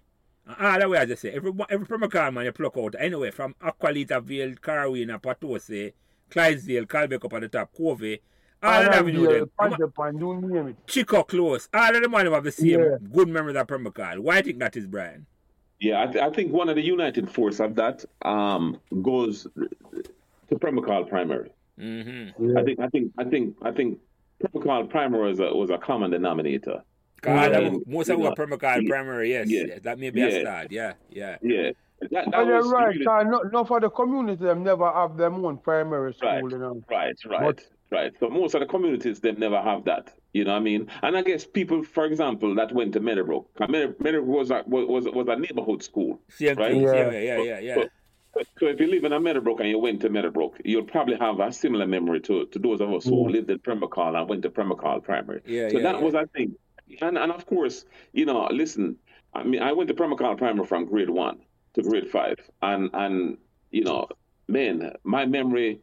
Ah, 0.47 0.79
that 0.79 0.89
way 0.89 0.99
I 0.99 1.05
just 1.05 1.23
say 1.23 1.31
every 1.33 1.53
every 1.69 1.87
Pembroke 1.87 2.15
Hall 2.15 2.31
man 2.31 2.47
you 2.47 2.53
pluck 2.53 2.77
out 2.79 2.95
anyway 2.99 3.31
from 3.31 3.55
Aqualita 3.63 4.23
Vale, 4.23 4.55
Carrawena, 4.55 5.21
Potosi, 5.21 5.93
Clydesdale, 6.31 6.87
Calbeck 6.87 7.25
up 7.25 7.33
at 7.35 7.43
the 7.43 7.49
top, 7.49 7.71
Covey. 7.77 8.21
All 8.63 8.87
of 8.87 8.93
them 8.93 9.13
know 9.13 10.41
them. 10.41 10.77
Chico 10.87 11.23
close. 11.25 11.69
All 11.75 11.95
of 11.95 12.03
them 12.03 12.13
have 12.13 12.45
the 12.45 12.53
same 12.53 12.81
yeah. 12.81 12.97
good 13.13 13.29
memories 13.29 13.57
of 13.57 13.67
Pembroke 13.67 13.99
Hall. 13.99 14.21
Why 14.21 14.39
I 14.39 14.43
think 14.43 14.59
that 14.61 14.77
is, 14.77 14.87
Brian? 14.87 15.27
Yeah, 15.81 16.03
I, 16.03 16.07
th- 16.07 16.25
I, 16.25 16.31
think 16.31 16.53
one 16.53 16.71
of 16.71 16.77
the 16.77 16.83
united 16.83 17.31
force 17.31 17.61
of 17.61 17.75
that 17.75 18.05
um, 18.23 18.81
goes 19.03 19.47
to 20.55 20.59
Pembroke 20.59 20.87
Hall 20.87 21.05
primary. 21.05 21.51
Mm-hmm. 21.79 22.51
Yeah. 22.51 22.61
I 22.61 22.65
think 22.65 22.81
I 22.81 22.89
think 22.89 23.13
I 23.19 23.25
think 23.25 23.57
I 23.63 23.71
think 23.73 23.99
Pembroke 24.41 24.65
Hall 24.65 24.85
primary 24.87 25.29
was 25.29 25.41
a 25.41 25.55
was 25.55 25.71
a 25.71 25.79
common 25.79 26.11
denominator. 26.11 26.83
God, 27.21 27.81
most 27.87 28.11
of 28.11 28.21
our 28.21 28.35
Pembroke 28.35 28.63
Hall 28.63 28.81
primary, 28.87 29.31
yes, 29.31 29.49
yeah, 29.49 29.79
that 29.83 29.99
may 29.99 30.11
be 30.11 30.21
yeah. 30.21 30.27
a 30.27 30.41
start. 30.41 30.71
Yeah, 30.71 30.93
yeah, 31.09 31.37
yeah. 31.43 31.71
that, 32.11 32.31
that 32.31 32.47
you're 32.47 32.69
right. 32.69 32.95
Really... 32.95 33.07
Uh, 33.07 33.23
no, 33.23 33.41
no, 33.51 33.65
for 33.65 33.81
the 33.81 33.89
community, 33.89 34.45
them 34.45 34.63
never 34.63 34.91
have 34.93 35.17
their 35.17 35.33
own 35.33 35.57
primary 35.57 36.13
school. 36.13 36.29
Right, 36.29 36.43
you 36.43 36.59
know? 36.59 36.83
right, 36.91 37.17
right, 37.27 37.41
but, 37.41 37.63
right. 37.91 38.13
So 38.21 38.29
most 38.29 38.55
of 38.55 38.61
the 38.61 38.67
communities, 38.67 39.21
they 39.21 39.33
never 39.33 39.61
have 39.63 39.85
that. 39.87 40.13
You 40.35 40.45
know 40.45 40.53
what 40.53 40.59
I 40.59 40.63
mean? 40.63 40.89
And 41.03 41.17
I 41.17 41.23
guess 41.23 41.47
people, 41.47 41.83
for 41.83 42.05
example, 42.05 42.55
that 42.57 42.73
went 42.73 42.93
to 42.93 43.01
Meadowbrook. 43.01 43.49
Meadowbrook 43.71 44.27
was 44.27 44.51
a, 44.51 44.63
was, 44.67 45.07
was 45.07 45.29
a 45.29 45.37
neighborhood 45.37 45.83
school. 45.83 46.21
Same 46.29 46.57
right? 46.57 46.77
Yeah, 46.77 47.11
yeah, 47.11 47.39
yeah, 47.39 47.59
yeah. 47.61 47.75
So, 47.75 47.89
so 48.59 48.67
if 48.67 48.81
you 48.81 48.87
live 48.87 49.05
in 49.05 49.13
a 49.13 49.21
Meadowbrook 49.21 49.61
and 49.61 49.69
you 49.69 49.79
went 49.79 50.01
to 50.03 50.09
Meadowbrook, 50.09 50.61
you'll 50.65 50.85
probably 50.85 51.17
have 51.17 51.41
a 51.41 51.53
similar 51.53 51.87
memory 51.87 52.21
to, 52.21 52.47
to 52.47 52.59
those 52.59 52.81
of 52.81 52.93
us 52.93 53.05
who 53.05 53.13
mm. 53.13 53.33
lived 53.33 53.51
in 53.51 53.59
Pembroke 53.59 53.97
and 53.99 54.29
went 54.29 54.43
to 54.43 54.51
Pembroke 54.51 55.05
Primary. 55.05 55.41
Yeah, 55.47 55.69
so 55.69 55.77
yeah, 55.77 55.83
that 55.83 55.97
yeah. 55.97 56.01
was, 56.01 56.15
I 56.15 56.25
think, 56.27 56.55
and, 57.01 57.19
and 57.19 57.33
of 57.33 57.47
course, 57.47 57.85
you 58.13 58.27
know, 58.27 58.49
listen, 58.51 58.97
I 59.35 59.43
mean, 59.43 59.63
I 59.63 59.73
went 59.73 59.89
to 59.89 59.95
Pembroke 59.95 60.39
Primary 60.39 60.67
from 60.67 60.87
grade 60.87 61.11
one 61.11 61.39
to 61.75 61.83
grade 61.83 62.11
five, 62.11 62.39
and 62.63 62.91
and 62.93 63.39
you 63.71 63.85
know, 63.85 64.09
man, 64.49 64.93
my 65.03 65.27
memory, 65.27 65.81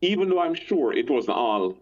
even 0.00 0.28
though 0.28 0.40
I'm 0.40 0.54
sure 0.54 0.92
it 0.92 1.08
wasn't 1.10 1.36
all, 1.36 1.76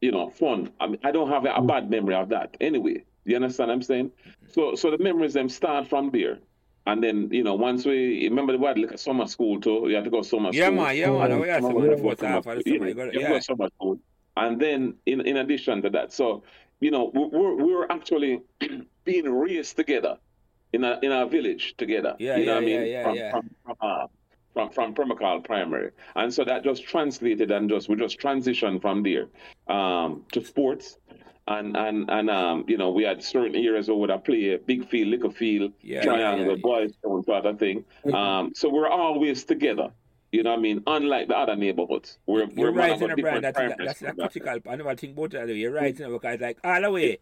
you 0.00 0.12
know, 0.12 0.30
fun, 0.30 0.72
I 0.80 0.86
mean, 0.86 1.00
I 1.02 1.10
don't 1.10 1.28
have 1.28 1.44
a, 1.44 1.52
a 1.54 1.62
bad 1.62 1.90
memory 1.90 2.14
of 2.14 2.28
that 2.30 2.56
anyway. 2.60 3.04
You 3.24 3.36
understand 3.36 3.68
what 3.68 3.74
I'm 3.74 3.82
saying? 3.82 4.12
So, 4.48 4.74
so 4.74 4.90
the 4.90 4.98
memories 4.98 5.34
them 5.34 5.48
start 5.48 5.88
from 5.88 6.10
there. 6.10 6.38
And 6.86 7.02
then, 7.02 7.28
you 7.30 7.44
know, 7.44 7.54
once 7.54 7.84
we 7.84 8.26
remember 8.28 8.56
we 8.56 8.66
had 8.66 8.78
like 8.78 8.92
a 8.92 8.98
summer 8.98 9.26
school 9.26 9.60
too, 9.60 9.86
you 9.88 9.94
had 9.94 10.04
to 10.04 10.10
go 10.10 10.22
summer 10.22 10.50
yeah, 10.52 10.66
school. 10.66 10.76
Man, 10.76 10.96
yeah, 10.96 11.10
man, 11.10 11.40
we 11.40 11.48
had 11.48 11.62
summer, 11.62 11.96
the 11.96 12.02
first 12.02 12.20
half 12.22 12.46
of 12.46 12.64
the 12.64 12.72
summer. 12.72 12.88
Yeah, 12.88 13.04
you, 13.04 13.20
yeah. 13.20 13.28
go 13.28 13.40
summer 13.40 13.68
school. 13.76 14.00
And 14.36 14.60
then 14.60 14.94
in, 15.06 15.20
in 15.20 15.36
addition 15.36 15.82
to 15.82 15.90
that, 15.90 16.12
so 16.12 16.42
you 16.80 16.90
know, 16.90 17.10
we're 17.14 17.56
we're 17.56 17.86
actually 17.90 18.40
being 19.04 19.30
raised 19.30 19.76
together 19.76 20.18
in 20.72 20.84
a 20.84 20.98
in 21.02 21.12
our 21.12 21.26
village 21.26 21.74
together. 21.76 22.16
Yeah, 22.18 22.36
you 22.36 22.46
know 22.46 22.52
yeah, 22.52 22.54
what 22.58 22.62
I 22.62 22.66
mean? 22.66 22.86
yeah, 22.86 23.04
from, 23.04 23.14
yeah. 23.14 23.30
From, 23.30 23.50
from, 23.64 23.76
uh, 23.80 24.06
from 24.54 24.70
from 24.70 24.94
Pembroke 24.94 25.20
Hall 25.20 25.40
Primary, 25.40 25.90
and 26.16 26.32
so 26.32 26.44
that 26.44 26.64
just 26.64 26.84
translated 26.84 27.50
and 27.50 27.68
just 27.68 27.88
we 27.88 27.96
just 27.96 28.18
transitioned 28.18 28.80
from 28.80 29.02
there 29.02 29.28
um, 29.68 30.24
to 30.32 30.44
sports, 30.44 30.98
and 31.48 31.76
and 31.76 32.08
and 32.10 32.30
um, 32.30 32.64
you 32.68 32.76
know 32.76 32.90
we 32.90 33.02
had 33.04 33.22
certain 33.22 33.54
areas 33.56 33.88
where 33.88 33.96
would 33.96 34.10
I 34.10 34.18
play 34.18 34.56
big 34.56 34.88
field, 34.88 35.08
little 35.08 35.30
field, 35.30 35.72
yeah, 35.82 36.02
triangle, 36.02 36.46
yeah, 36.46 36.52
yeah. 36.52 36.60
boys, 36.62 36.92
sort 37.02 37.46
of 37.46 37.58
thing. 37.58 37.84
Um, 38.12 38.52
so 38.54 38.68
we're 38.68 38.88
always 38.88 39.44
together. 39.44 39.90
You 40.32 40.44
know 40.44 40.50
what 40.50 40.60
I 40.60 40.62
mean? 40.62 40.82
Unlike 40.86 41.26
the 41.26 41.36
other 41.36 41.56
neighborhoods. 41.56 42.18
We're, 42.24 42.44
You're 42.44 42.70
we're 42.70 42.78
right, 42.78 43.02
in 43.02 43.10
a 43.10 43.16
brand. 43.16 43.42
That's, 43.42 43.58
that, 43.98 44.16
that's 44.16 44.36
a 44.36 44.40
critical. 44.40 44.70
I 44.70 44.76
never 44.76 44.94
think 44.94 45.16
about 45.18 45.32
that. 45.32 45.48
You're 45.48 45.72
right, 45.72 45.98
you 45.98 46.04
know, 46.06 46.12
because 46.12 46.40
like 46.40 46.58
all 46.62 46.80
the 46.80 46.90
way, 46.90 47.18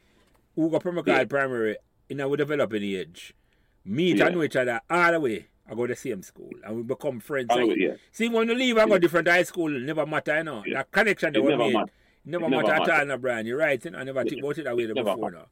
who 0.54 0.68
go 0.68 0.78
Pembroke 0.78 1.08
Hall 1.08 1.16
Yeah. 1.16 1.24
Primary 1.24 1.76
in 2.10 2.20
our 2.20 2.36
developing 2.36 2.82
age, 2.82 3.34
meet 3.82 4.18
Yeah. 4.18 4.26
and 4.26 4.34
know 4.36 4.42
each 4.42 4.56
other 4.56 4.80
all 4.90 5.12
the 5.12 5.20
way. 5.20 5.46
I 5.70 5.74
go 5.74 5.86
to 5.86 5.94
the 5.94 5.96
same 5.98 6.22
school 6.22 6.50
and 6.64 6.76
we 6.76 6.82
become 6.82 7.20
friends. 7.20 7.46
All 7.50 7.58
Like, 7.60 7.68
way, 7.68 7.76
yeah. 7.78 7.94
See, 8.12 8.28
when 8.28 8.46
you 8.48 8.54
leave 8.54 8.76
and 8.76 8.90
go 8.90 8.98
different 8.98 9.28
high 9.28 9.42
school, 9.42 9.74
it 9.74 9.82
never 9.82 10.04
matter, 10.04 10.36
you 10.36 10.44
know. 10.44 10.62
That 10.72 10.90
connection 10.90 11.32
they 11.32 11.38
It 11.38 11.44
were 11.44 11.56
made. 11.56 11.72
matter. 11.74 11.92
Never 12.24 12.44
It 12.44 12.48
matter 12.50 12.62
never 12.62 12.72
at 12.74 12.78
matter. 12.80 12.92
all, 13.00 13.06
no, 13.06 13.18
Brian. 13.18 13.46
You're 13.46 13.58
right, 13.58 13.82
you 13.84 13.90
know. 13.90 13.98
I 13.98 14.04
never 14.04 14.24
think 14.24 14.42
about 14.42 14.58
it 14.58 14.64
that 14.64 14.76
way 14.76 14.82
It 14.84 14.88
before, 14.94 15.04
never 15.04 15.16
no. 15.16 15.22
matter. 15.30 15.46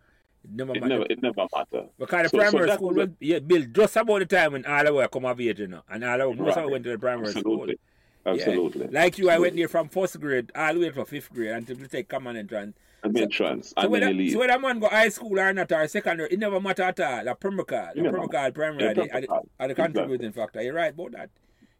It 0.45 0.51
never 0.51 0.73
It 0.73 0.81
matter. 0.81 0.89
never, 0.89 1.07
it 1.11 1.23
never 1.23 1.47
matter. 1.55 1.87
Because 1.99 2.23
the 2.23 2.29
So- 2.29 2.37
so 2.37 2.39
primary 2.39 2.67
that 2.67 2.75
school 2.79 2.95
was 2.95 3.09
yeah, 3.21 3.39
built 3.41 3.73
just 3.73 3.97
about 3.97 4.19
the 4.21 4.27
time 4.27 4.53
when 4.53 4.67
all 4.67 4.87
of 4.87 4.97
us 4.97 5.09
come 5.13 5.25
of 5.25 5.41
age, 5.41 5.61
you 5.61 5.67
know. 5.69 5.83
And 5.89 6.05
all 6.05 6.21
of, 6.31 6.39
most 6.39 6.57
of 6.57 6.65
us 6.67 6.71
went 6.71 6.85
to 6.85 6.91
the 6.91 6.99
primary 6.99 7.29
school. 7.33 7.43
Absolutely. 7.63 7.79
Yeah. 8.27 8.33
Absolutely. 8.33 8.87
Like 8.89 9.19
you, 9.19 9.31
I 9.31 9.39
went 9.39 9.55
there 9.57 9.69
from 9.69 9.89
first 9.89 10.21
grade 10.21 10.51
all 10.55 10.75
the 10.75 10.81
way 10.81 10.91
to 10.91 11.05
fifth 11.05 11.33
grade 11.33 11.51
until 11.53 11.79
you 11.79 11.87
take 11.87 12.09
common 12.09 12.37
entrance. 12.37 12.77
And 13.05 13.15
then 13.15 13.29
trans. 13.31 13.69
So 13.69 13.75
And 13.77 13.91
whether, 13.91 14.13
leave. 14.13 14.33
so 14.33 14.41
whether 14.41 14.59
man 14.59 14.81
go 14.81 14.89
high 14.89 15.11
school 15.11 15.39
or 15.39 15.53
not 15.53 15.71
or 15.71 15.87
secondary, 15.87 16.29
it 16.33 16.39
never 16.41 16.61
matter 16.61 16.83
at 16.83 16.99
all. 16.99 17.25
The 17.25 17.35
Pembroke 17.37 17.71
Hall, 17.71 17.91
the 17.95 18.03
Yeah, 18.03 18.11
Pembroke 18.11 18.35
Hall 18.35 18.51
primary 18.51 18.83
Yeah, 18.85 18.91
are 18.91 18.95
the, 18.95 19.15
are 19.15 19.21
the, 19.21 19.41
are 19.61 19.69
the 19.69 19.75
contributing 19.77 20.33
factor. 20.33 20.61
You're 20.61 20.75
right 20.75 20.93
about 20.93 21.13
that. 21.13 21.31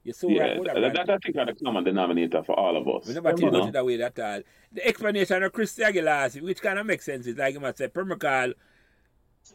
You're 0.07 0.15
so 0.15 0.28
yeah, 0.28 0.43
right 0.43 0.62
that. 0.62 0.95
that, 0.95 1.11
I 1.11 1.19
think 1.19 1.37
are 1.37 1.47
the 1.47 1.55
common 1.55 1.83
denominator 1.83 2.41
for 2.45 2.57
all 2.57 2.77
of 2.77 2.87
us. 2.87 3.09
We 3.09 3.15
never 3.15 3.33
think 3.37 3.49
about 3.53 3.66
it 3.66 3.73
that 3.73 3.85
way 3.85 4.01
at 4.01 4.16
all. 4.20 4.41
The 4.73 4.87
explanation 4.87 5.43
of 5.43 5.53
Chris 5.53 5.77
Aguilar, 5.81 6.28
which 6.43 6.62
kind 6.62 6.78
of 6.78 6.87
makes 6.87 7.07
sense, 7.07 7.27
is 7.27 7.37
like 7.37 7.55
you 7.55 7.59
must 7.59 7.78
say 7.78 7.89
Pembroke 7.89 8.23
Hall 8.23 8.53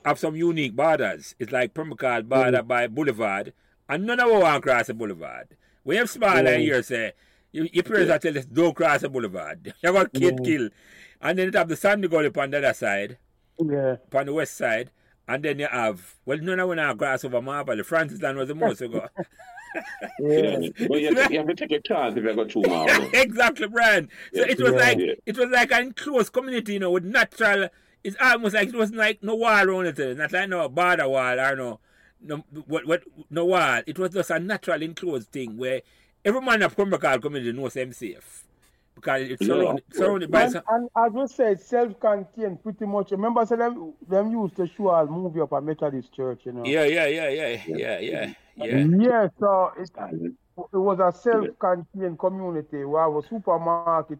have 0.03 0.19
some 0.19 0.35
unique 0.35 0.75
borders. 0.75 1.35
It's 1.39 1.53
like 1.53 1.73
Pembroke 1.73 2.01
Hall 2.01 2.21
border 2.23 2.63
mm. 2.63 2.67
by 2.67 2.87
Boulevard, 2.87 3.53
and 3.87 4.05
none 4.05 4.19
of 4.19 4.27
us 4.27 4.43
want 4.43 4.63
cross 4.63 4.87
the 4.87 4.93
Boulevard. 4.93 5.55
We 5.85 5.95
have 5.95 6.09
small 6.09 6.35
Yeah. 6.35 6.41
line 6.41 6.59
here 6.59 6.83
say, 6.83 7.13
you, 7.53 7.69
your 7.71 7.83
parents 7.83 8.09
Yeah. 8.09 8.15
are 8.15 8.19
tell 8.19 8.37
us 8.37 8.45
don't 8.45 8.75
cross 8.75 9.01
the 9.01 9.09
Boulevard. 9.09 9.73
You 9.81 9.93
got 9.93 10.11
kid 10.11 10.37
Yeah. 10.37 10.45
kill. 10.45 10.69
And 11.21 11.39
then 11.39 11.49
you 11.53 11.57
have 11.57 11.69
the 11.69 11.77
Sandy 11.77 12.09
Gully 12.09 12.25
upon 12.25 12.49
the 12.49 12.57
other 12.57 12.73
side, 12.73 13.17
Yeah. 13.57 13.93
upon 13.93 14.25
the 14.25 14.33
west 14.33 14.57
side. 14.57 14.91
And 15.29 15.45
then 15.45 15.59
you 15.59 15.67
have, 15.67 16.15
well, 16.25 16.39
none 16.39 16.59
of 16.59 16.69
us 16.69 16.77
want 16.77 16.99
cross 16.99 17.23
over 17.23 17.41
Marble. 17.41 17.77
The 17.77 17.85
Francis 17.85 18.21
land 18.21 18.37
was 18.37 18.49
the 18.49 18.55
most 18.55 18.81
ago. 18.81 19.07
Yeah. 20.19 20.69
But 20.87 21.01
you 21.01 21.07
have, 21.07 21.27
to, 21.27 21.33
you 21.33 21.39
have 21.39 21.47
to 21.47 21.55
take 21.55 21.71
a 21.71 21.81
chance 21.81 22.15
if 22.17 22.23
you 22.23 22.33
go 22.35 22.45
too 22.45 22.63
miles. 22.63 23.09
exactly, 23.13 23.67
Brian. 23.67 24.09
So 24.33 24.41
Yeah. 24.41 24.51
it 24.51 24.61
was 24.61 24.73
Yeah. 24.73 24.79
like 24.79 24.99
Yeah. 24.99 25.13
it 25.25 25.37
was 25.37 25.49
like 25.49 25.71
an 25.71 25.83
enclosed 25.87 26.33
community, 26.33 26.73
you 26.73 26.79
know, 26.79 26.91
with 26.91 27.05
natural. 27.05 27.69
It's 28.03 28.17
almost 28.21 28.55
like 28.55 28.69
it 28.69 28.75
wasn't 28.75 28.97
like 28.99 29.21
no 29.23 29.35
wall 29.35 29.67
around 29.67 29.85
it, 29.87 29.99
uh, 29.99 30.13
not 30.13 30.31
like 30.31 30.49
no 30.49 30.67
border 30.69 31.07
wall 31.07 31.39
or 31.39 31.55
no, 31.55 31.79
no 32.21 32.37
what 32.67 32.85
what 32.85 33.03
no 33.29 33.45
wall. 33.45 33.81
It 33.85 33.97
was 33.97 34.11
just 34.11 34.29
a 34.31 34.39
natural 34.39 34.81
enclosed 34.81 35.31
thing 35.31 35.57
where 35.57 35.81
every 36.25 36.41
man 36.41 36.61
of 36.63 36.75
Pembroke 36.75 37.21
community 37.21 37.51
knows 37.51 37.73
them 37.73 37.93
safe 37.93 38.43
because 38.95 39.21
it's 39.23 39.41
Yeah, 39.41 39.47
surrounded, 39.47 39.83
of 39.89 39.95
surrounded 39.95 40.31
by. 40.31 40.43
And, 40.43 40.51
Some, 40.51 40.63
and 40.69 40.89
as 40.95 41.13
we 41.13 41.27
said, 41.27 41.61
self-contained 41.61 42.61
pretty 42.63 42.85
much. 42.85 43.11
Remember, 43.11 43.45
so 43.45 43.55
them, 43.55 43.93
them 44.07 44.31
used 44.31 44.55
to 44.57 44.67
show 44.67 44.89
a 44.89 45.05
movie 45.05 45.39
up 45.41 45.53
at 45.53 45.63
Methodist 45.63 46.13
Church, 46.13 46.41
you 46.45 46.51
know. 46.51 46.65
yeah, 46.65 46.83
yeah, 46.85 47.07
yeah, 47.07 47.29
yeah, 47.29 47.61
yeah, 47.67 47.99
yeah, 47.99 48.33
yeah. 48.55 48.85
Yeah, 48.97 49.27
so 49.39 49.71
it, 49.77 49.89
it 49.97 50.77
was 50.77 50.99
a 50.99 51.11
self-contained 51.17 52.19
community 52.19 52.83
where 52.83 53.09
was 53.09 53.25
supermarket? 53.29 54.19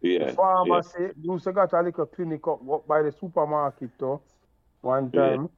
Yeah. 0.00 0.32
pharmacy. 0.32 1.08
Used 1.22 1.44
to 1.44 1.52
got 1.52 1.72
a 1.72 1.82
little 1.82 2.06
clinic 2.06 2.46
up, 2.46 2.60
up 2.70 2.86
by 2.86 3.02
the 3.02 3.12
supermarket 3.12 3.90
too. 3.98 4.20
One 4.80 5.10
Yeah. 5.12 5.20
time. 5.20 5.48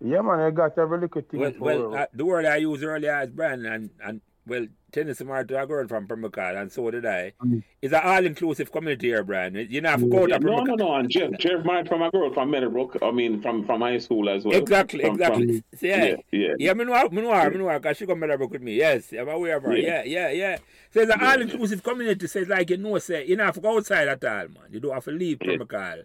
Yeah, 0.00 0.20
man, 0.20 0.38
I 0.38 0.50
got 0.50 0.78
every 0.78 1.00
little 1.00 1.22
thing. 1.22 1.40
Well, 1.40 1.52
well 1.58 1.94
uh, 1.96 2.06
the 2.12 2.24
word 2.24 2.46
I 2.46 2.56
used 2.56 2.84
earlier 2.84 3.20
is 3.22 3.30
brand 3.30 3.66
and 3.66 3.90
and 4.04 4.20
well, 4.46 4.66
Tennyson 4.90 5.26
married 5.26 5.48
to 5.48 5.62
a 5.62 5.66
girl 5.66 5.86
from 5.86 6.06
Pembroke, 6.06 6.38
and 6.38 6.72
so 6.72 6.90
did 6.90 7.04
I. 7.04 7.32
Mm. 7.44 7.62
It's 7.82 7.92
an 7.92 8.00
all-inclusive 8.02 8.72
community 8.72 9.08
here, 9.08 9.22
Brian. 9.22 9.54
You 9.54 9.80
know, 9.80 9.90
have 9.90 10.00
to 10.00 10.06
go 10.08 10.26
to 10.26 10.32
Yeah, 10.32 10.38
no, 10.38 10.62
no, 10.64 10.74
no. 10.74 10.94
And 10.94 11.10
Jeff, 11.10 11.30
Jeff 11.38 11.64
married 11.64 11.88
from 11.88 12.02
a 12.02 12.10
girl 12.10 12.32
from 12.32 12.50
Meadowbrook. 12.50 12.98
I 13.02 13.10
mean, 13.10 13.40
from 13.42 13.64
from 13.66 13.82
high 13.82 13.98
school 13.98 14.28
as 14.30 14.44
well. 14.44 14.56
Exactly, 14.56 15.04
From- 15.04 15.14
exactly. 15.14 15.46
from- 15.46 15.64
yeah. 15.88 16.04
yeah, 16.04 16.16
yeah. 16.32 16.54
Yeah, 16.58 16.72
me 16.74 16.84
know, 16.84 17.08
me 17.10 17.22
know, 17.22 17.34
her, 17.34 17.50
me 17.50 17.58
know, 17.58 17.68
because 17.78 17.96
she 17.98 18.06
come 18.06 18.18
Meadowbrook 18.20 18.50
with 18.52 18.62
me. 18.62 18.76
Yes, 18.76 19.12
I'm 19.12 19.28
aware 19.28 19.56
of 19.58 19.64
her. 19.64 19.76
Yeah, 19.76 20.02
Yeah. 20.04 20.30
yeah, 20.30 20.30
yeah. 20.30 20.58
So 20.90 21.00
it's 21.00 21.12
an 21.12 21.22
all-inclusive 21.22 21.82
community. 21.82 22.26
So 22.26 22.38
it's 22.40 22.48
like, 22.48 22.70
you 22.70 22.78
know, 22.78 22.96
say, 22.98 23.26
you 23.26 23.36
don't 23.36 23.44
have 23.46 23.54
to 23.56 23.60
go 23.60 23.76
outside 23.76 24.08
at 24.08 24.24
all, 24.24 24.48
man. 24.48 24.68
You 24.70 24.80
don't 24.80 24.94
have 24.94 25.04
to 25.04 25.10
leave 25.10 25.38
Yeah. 25.42 25.48
Pembroke 25.58 25.72
Hall 25.74 25.98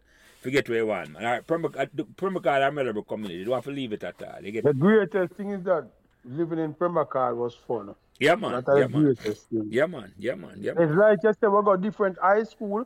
to 0.43 0.51
get 0.51 0.67
where 0.67 0.79
you 0.79 0.87
want, 0.87 1.11
man. 1.13 1.23
All 1.25 1.31
right, 1.31 1.47
Pembroke 1.47 1.75
Hall, 1.75 1.83
uh, 1.83 1.87
the 1.93 2.03
Pembroke 2.03 2.45
Hall 2.45 2.61
and 2.61 2.75
Meadowbrook 2.75 3.07
community, 3.07 3.35
you 3.39 3.45
don't 3.45 3.55
have 3.55 3.63
to 3.63 3.71
leave 3.71 3.93
it 3.93 4.03
at 4.03 4.21
all. 4.21 4.43
You 4.43 4.51
get, 4.51 4.65
The 4.65 4.73
greatest 4.73 5.35
thing 5.35 5.51
is 5.51 5.63
that 5.63 5.87
living 6.25 6.59
in 6.59 6.73
Pembroke 6.73 7.15
was 7.15 7.55
fun. 7.55 7.95
Yeah, 8.19 8.35
man. 8.35 8.63
That's 8.65 8.79
Yeah, 8.79 8.87
man. 8.87 9.15
thing. 9.15 9.67
Yeah, 9.69 9.85
man. 9.85 10.13
Yeah, 10.17 10.35
man. 10.35 10.57
Yeah, 10.59 10.73
man. 10.73 10.89
It's 10.89 10.97
like 10.97 11.19
you 11.23 11.33
say 11.33 11.47
we 11.47 11.63
got 11.63 11.81
different 11.81 12.17
high 12.21 12.43
school, 12.43 12.85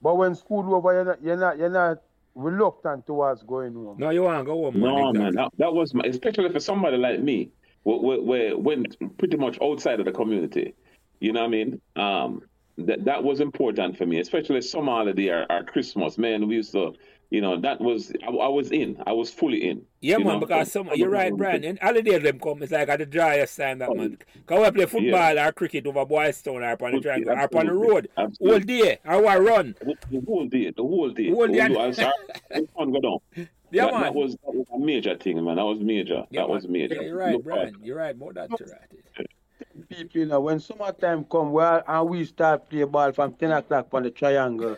but 0.00 0.16
when 0.16 0.34
school 0.34 0.74
over, 0.74 0.92
you're 0.92 1.04
not, 1.04 1.22
you're 1.22 1.36
not, 1.36 1.58
you're 1.58 1.68
not 1.68 1.98
reluctant 2.34 3.06
towards 3.06 3.42
going 3.42 3.74
home. 3.74 3.96
No, 3.98 4.10
you 4.10 4.22
want 4.22 4.40
to 4.40 4.44
go 4.44 4.64
home. 4.64 4.80
No, 4.80 5.10
exactly. 5.10 5.18
man, 5.18 5.34
that, 5.34 5.50
that 5.58 5.72
was 5.72 5.94
my, 5.94 6.04
especially 6.04 6.50
for 6.50 6.60
somebody 6.60 6.96
like 6.96 7.20
me, 7.20 7.50
where, 7.82 8.20
where 8.20 8.56
went 8.56 8.96
pretty 9.18 9.36
much 9.36 9.58
outside 9.60 10.00
of 10.00 10.06
the 10.06 10.12
community. 10.12 10.74
You 11.20 11.32
know 11.32 11.40
what 11.40 11.46
I 11.46 11.50
mean? 11.50 11.80
Um, 11.96 12.42
that 12.78 13.04
that 13.04 13.22
was 13.22 13.40
important 13.40 13.96
for 13.96 14.06
me, 14.06 14.20
especially 14.20 14.60
summer 14.62 14.92
holiday 14.92 15.28
or, 15.28 15.46
or 15.50 15.64
Christmas. 15.64 16.18
Man, 16.18 16.48
we 16.48 16.56
used 16.56 16.72
to, 16.72 16.94
you 17.30 17.40
know, 17.40 17.60
that 17.60 17.80
was 17.80 18.12
I, 18.22 18.30
I 18.30 18.48
was 18.48 18.70
in, 18.72 19.02
I 19.06 19.12
was 19.12 19.30
fully 19.30 19.68
in. 19.68 19.82
Yeah, 20.00 20.18
man, 20.18 20.26
know? 20.26 20.40
because 20.40 20.72
some, 20.72 20.88
you're 20.94 21.10
right, 21.10 21.34
Brian. 21.36 21.64
And 21.64 21.78
holidays 21.78 22.22
them 22.22 22.38
come, 22.38 22.62
it's 22.62 22.72
like 22.72 22.88
at 22.88 22.98
the 22.98 23.06
driest 23.06 23.56
time 23.56 23.78
that 23.78 23.94
month. 23.94 24.22
Oh, 24.22 24.34
because 24.40 24.64
we 24.64 24.70
play 24.70 24.86
football 24.86 25.38
or 25.38 25.52
cricket 25.52 25.86
over 25.86 26.04
Boys 26.04 26.40
Town 26.42 26.56
or 26.56 26.70
upon 26.70 26.92
the 26.92 27.00
triangle 27.00 27.32
or 27.32 27.40
upon 27.40 27.66
the 27.66 27.74
road 27.74 28.08
all 28.16 28.24
Absolutely. 28.24 28.64
day 28.64 28.98
or 29.04 29.20
we 29.20 29.48
run. 29.48 29.74
The 30.10 30.22
whole 30.26 30.46
day, 30.46 30.70
the 30.70 30.82
whole 30.82 31.10
day, 31.10 31.28
The 31.28 31.34
whole 31.34 31.48
day. 31.48 31.60
I 31.60 31.66
I, 31.66 31.90
the 31.90 32.68
sun 32.76 32.92
go 32.92 33.00
down. 33.00 33.48
Yeah, 33.70 33.86
that, 33.86 33.92
man. 33.94 34.02
that 34.02 34.14
was 34.14 34.32
that 34.32 34.54
was 34.54 34.66
a 34.74 34.78
major 34.78 35.16
thing, 35.16 35.42
man. 35.42 35.56
That 35.56 35.64
was 35.64 35.78
major. 35.80 36.26
Yeah, 36.30 36.42
that 36.42 36.48
was 36.50 36.68
major. 36.68 36.96
Yeah, 36.96 37.02
you're 37.02 37.16
right, 37.16 37.42
Brian. 37.42 37.76
You're 37.82 37.96
right 37.96 38.16
More 38.16 38.32
that. 38.34 38.50
You're 38.50 38.68
right. 38.68 39.26
People, 39.88 40.20
you 40.20 40.26
know, 40.26 40.40
when 40.40 40.60
summertime 40.60 41.24
come, 41.24 41.52
well, 41.52 41.82
and 41.86 42.08
we 42.08 42.24
start 42.24 42.68
play 42.68 42.84
ball 42.84 43.12
from 43.12 43.32
10 43.34 43.50
o'clock 43.52 43.88
on 43.92 44.02
the 44.02 44.10
triangle. 44.10 44.76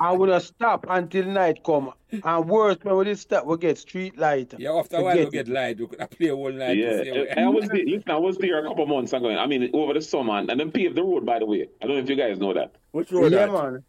I 0.00 0.12
would 0.12 0.28
have 0.28 0.42
stop 0.42 0.86
until 0.88 1.24
night 1.24 1.62
come. 1.64 1.92
And 2.12 2.48
worse, 2.48 2.76
when 2.82 2.96
we 2.96 3.04
did 3.04 3.18
stop, 3.18 3.46
we 3.46 3.56
get 3.58 3.78
street 3.78 4.18
light. 4.18 4.54
Yeah, 4.58 4.72
after 4.72 4.96
a 4.98 5.02
while 5.02 5.16
we 5.16 5.30
get 5.30 5.48
light. 5.48 5.78
We 5.78 5.86
could 5.86 6.10
play 6.10 6.30
all 6.30 6.52
night. 6.52 6.76
Yeah, 6.76 7.24
I 7.36 7.42
I 7.42 7.48
was 7.48 7.68
there. 7.68 7.84
Listen, 7.84 8.10
I 8.10 8.16
was 8.16 8.36
there 8.38 8.64
a 8.64 8.68
couple 8.68 8.86
months 8.86 9.12
ago. 9.12 9.30
I 9.30 9.46
mean, 9.46 9.70
over 9.72 9.94
the 9.94 10.02
summer, 10.02 10.38
and 10.38 10.48
then 10.48 10.70
paved 10.70 10.94
the 10.96 11.02
road. 11.02 11.24
By 11.26 11.38
the 11.38 11.46
way, 11.46 11.68
I 11.82 11.86
don't 11.86 11.96
know 11.96 12.02
if 12.02 12.08
you 12.08 12.16
guys 12.16 12.38
know 12.38 12.54
that. 12.54 12.76
Which 12.92 13.10
road 13.10 13.32
Yeah, 13.32 13.46
that? 13.46 13.52
man. 13.52 13.84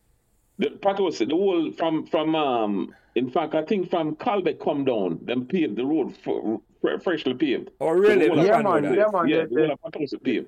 The 0.58 0.70
Patos, 0.72 1.20
the 1.20 1.28
whole 1.30 1.72
from 1.72 2.06
from 2.06 2.36
um. 2.36 2.96
In 3.20 3.30
fact, 3.30 3.54
I 3.54 3.64
think 3.64 3.90
from 3.90 4.16
Calbeck 4.16 4.64
come 4.64 4.86
down, 4.86 5.20
them 5.24 5.46
paved 5.46 5.76
the 5.76 5.86
road 5.86 6.16
for, 6.24 6.62
freshly 7.04 7.34
paved. 7.34 7.70
Oh, 7.82 7.90
really? 7.90 8.28
So 8.28 8.42
yeah, 8.42 8.62
man, 8.62 8.84
yeah, 8.86 9.08
man. 9.12 9.28
Yeah, 9.28 9.44
the, 9.44 9.68
the, 9.68 9.78
Patos 9.84 10.14
paved. 10.24 10.48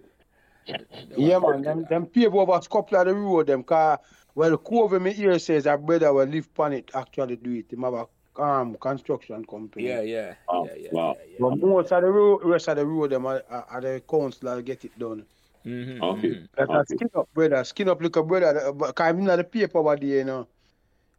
Yeah, 1.17 1.39
man. 1.39 1.63
Them, 1.63 1.85
them 1.89 2.05
pave 2.05 2.33
over 2.33 2.53
a 2.53 2.61
couple 2.61 2.97
of 2.97 3.07
the 3.07 3.13
road, 3.13 3.47
them 3.47 3.63
car. 3.63 3.99
Well, 4.35 4.55
who 4.65 4.83
over 4.83 5.01
me 5.01 5.11
here 5.11 5.37
says 5.37 5.65
that 5.65 5.85
brother 5.85 6.13
will 6.13 6.25
live 6.25 6.47
on 6.57 6.71
it 6.71 6.91
actually 6.95 7.35
do 7.35 7.51
it. 7.51 7.73
Him 7.73 7.83
have 7.83 7.93
a 7.93 8.41
um, 8.41 8.77
construction 8.79 9.43
company. 9.43 9.89
Yeah, 9.89 9.99
yeah. 9.99 10.35
Oh, 10.47 10.65
yeah, 10.65 10.75
yeah, 10.77 10.89
wow. 10.93 11.17
yeah, 11.19 11.25
yeah. 11.31 11.37
But 11.41 11.57
most 11.57 11.91
of 11.91 12.01
the 12.01 12.09
road, 12.09 12.39
rest 12.45 12.69
of 12.69 12.77
the 12.77 12.85
road, 12.85 13.09
them 13.09 13.25
are, 13.25 13.43
are, 13.49 13.65
are 13.69 13.81
the 13.81 14.01
council 14.09 14.61
get 14.61 14.85
it 14.85 14.97
done. 14.97 15.25
Mm-hmm, 15.65 16.01
Okay. 16.01 16.27
mhm. 16.29 16.47
That's 16.57 16.69
a 16.69 16.73
Okay. 16.73 16.95
skin 16.95 17.09
up, 17.15 17.29
brother. 17.33 17.63
Skin 17.65 17.89
up, 17.89 18.01
look 18.01 18.15
a 18.15 18.23
brother. 18.23 18.71
Because 18.71 18.93
I'm 19.05 19.25
not 19.25 19.35
the 19.35 19.43
paper 19.43 19.79
over 19.79 19.97
there, 19.97 20.19
you 20.19 20.23
know. 20.23 20.47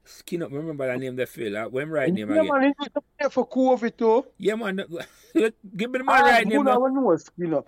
Skin 0.04 0.42
up, 0.42 0.50
remember 0.52 0.86
that 0.86 0.98
name, 0.98 1.14
the 1.16 1.26
Phil. 1.26 1.56
Uh, 1.56 1.68
when 1.68 1.88
right 1.88 2.12
name 2.12 2.30
yeah, 2.30 2.40
again? 2.40 2.52
man, 2.52 2.62
he 2.62 2.68
used 2.80 2.94
to 2.94 3.02
play 3.18 3.28
for 3.30 3.48
COVID 3.48 3.96
too. 3.96 4.26
Yeah, 4.38 4.56
man. 4.56 4.76
Give 5.34 5.90
me 5.90 5.98
the 5.98 6.04
my 6.04 6.18
Ah, 6.18 6.20
right 6.20 6.46
name. 6.46 6.58
who 6.58 6.64
now. 6.64 6.78
know 6.88 7.16
skin 7.16 7.54
up. 7.54 7.66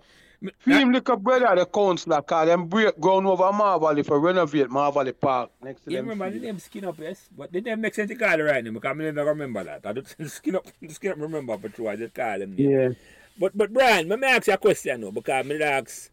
Film 0.59 0.91
look 0.91 1.09
a 1.09 1.17
brother, 1.17 1.55
the 1.55 1.65
councillor, 1.65 2.21
cause 2.21 2.45
them 2.47 2.67
break 2.67 2.99
ground 2.99 3.25
over 3.25 3.45
Marvally 3.45 4.05
for 4.05 4.19
renovate 4.19 4.67
Marvally 4.67 5.17
Park 5.19 5.49
next 5.63 5.85
to 5.85 5.89
Yeah, 5.89 5.99
them. 5.99 6.09
remember 6.09 6.29
the 6.29 6.39
name 6.45 6.59
Skin 6.59 6.85
Up, 6.85 6.99
yes? 6.99 7.29
But 7.35 7.51
the 7.51 7.61
name 7.61 7.81
makes 7.81 7.95
sense 7.95 8.09
to 8.09 8.15
call 8.15 8.37
it 8.39 8.43
right 8.43 8.63
name 8.63 8.73
because 8.73 8.91
I 8.91 8.93
never 9.11 9.25
remember 9.29 9.63
that. 9.63 9.85
I 9.85 9.93
don't 9.93 10.07
Skin 10.29 10.55
Up, 10.57 10.67
Skin 10.89 11.11
Up 11.13 11.17
remember 11.19 11.57
for 11.57 11.69
true. 11.69 11.87
I 11.87 11.95
just 11.95 12.13
call 12.13 12.41
him. 12.41 12.55
name. 12.55 12.69
Yeah. 12.69 12.89
But 13.39 13.57
but 13.57 13.73
Brian, 13.73 14.07
let 14.09 14.19
me 14.19 14.27
ask 14.27 14.47
you 14.47 14.53
a 14.53 14.57
question 14.57 15.01
now 15.01 15.11
because 15.11 15.45
me 15.45 15.61
ask 15.63 16.11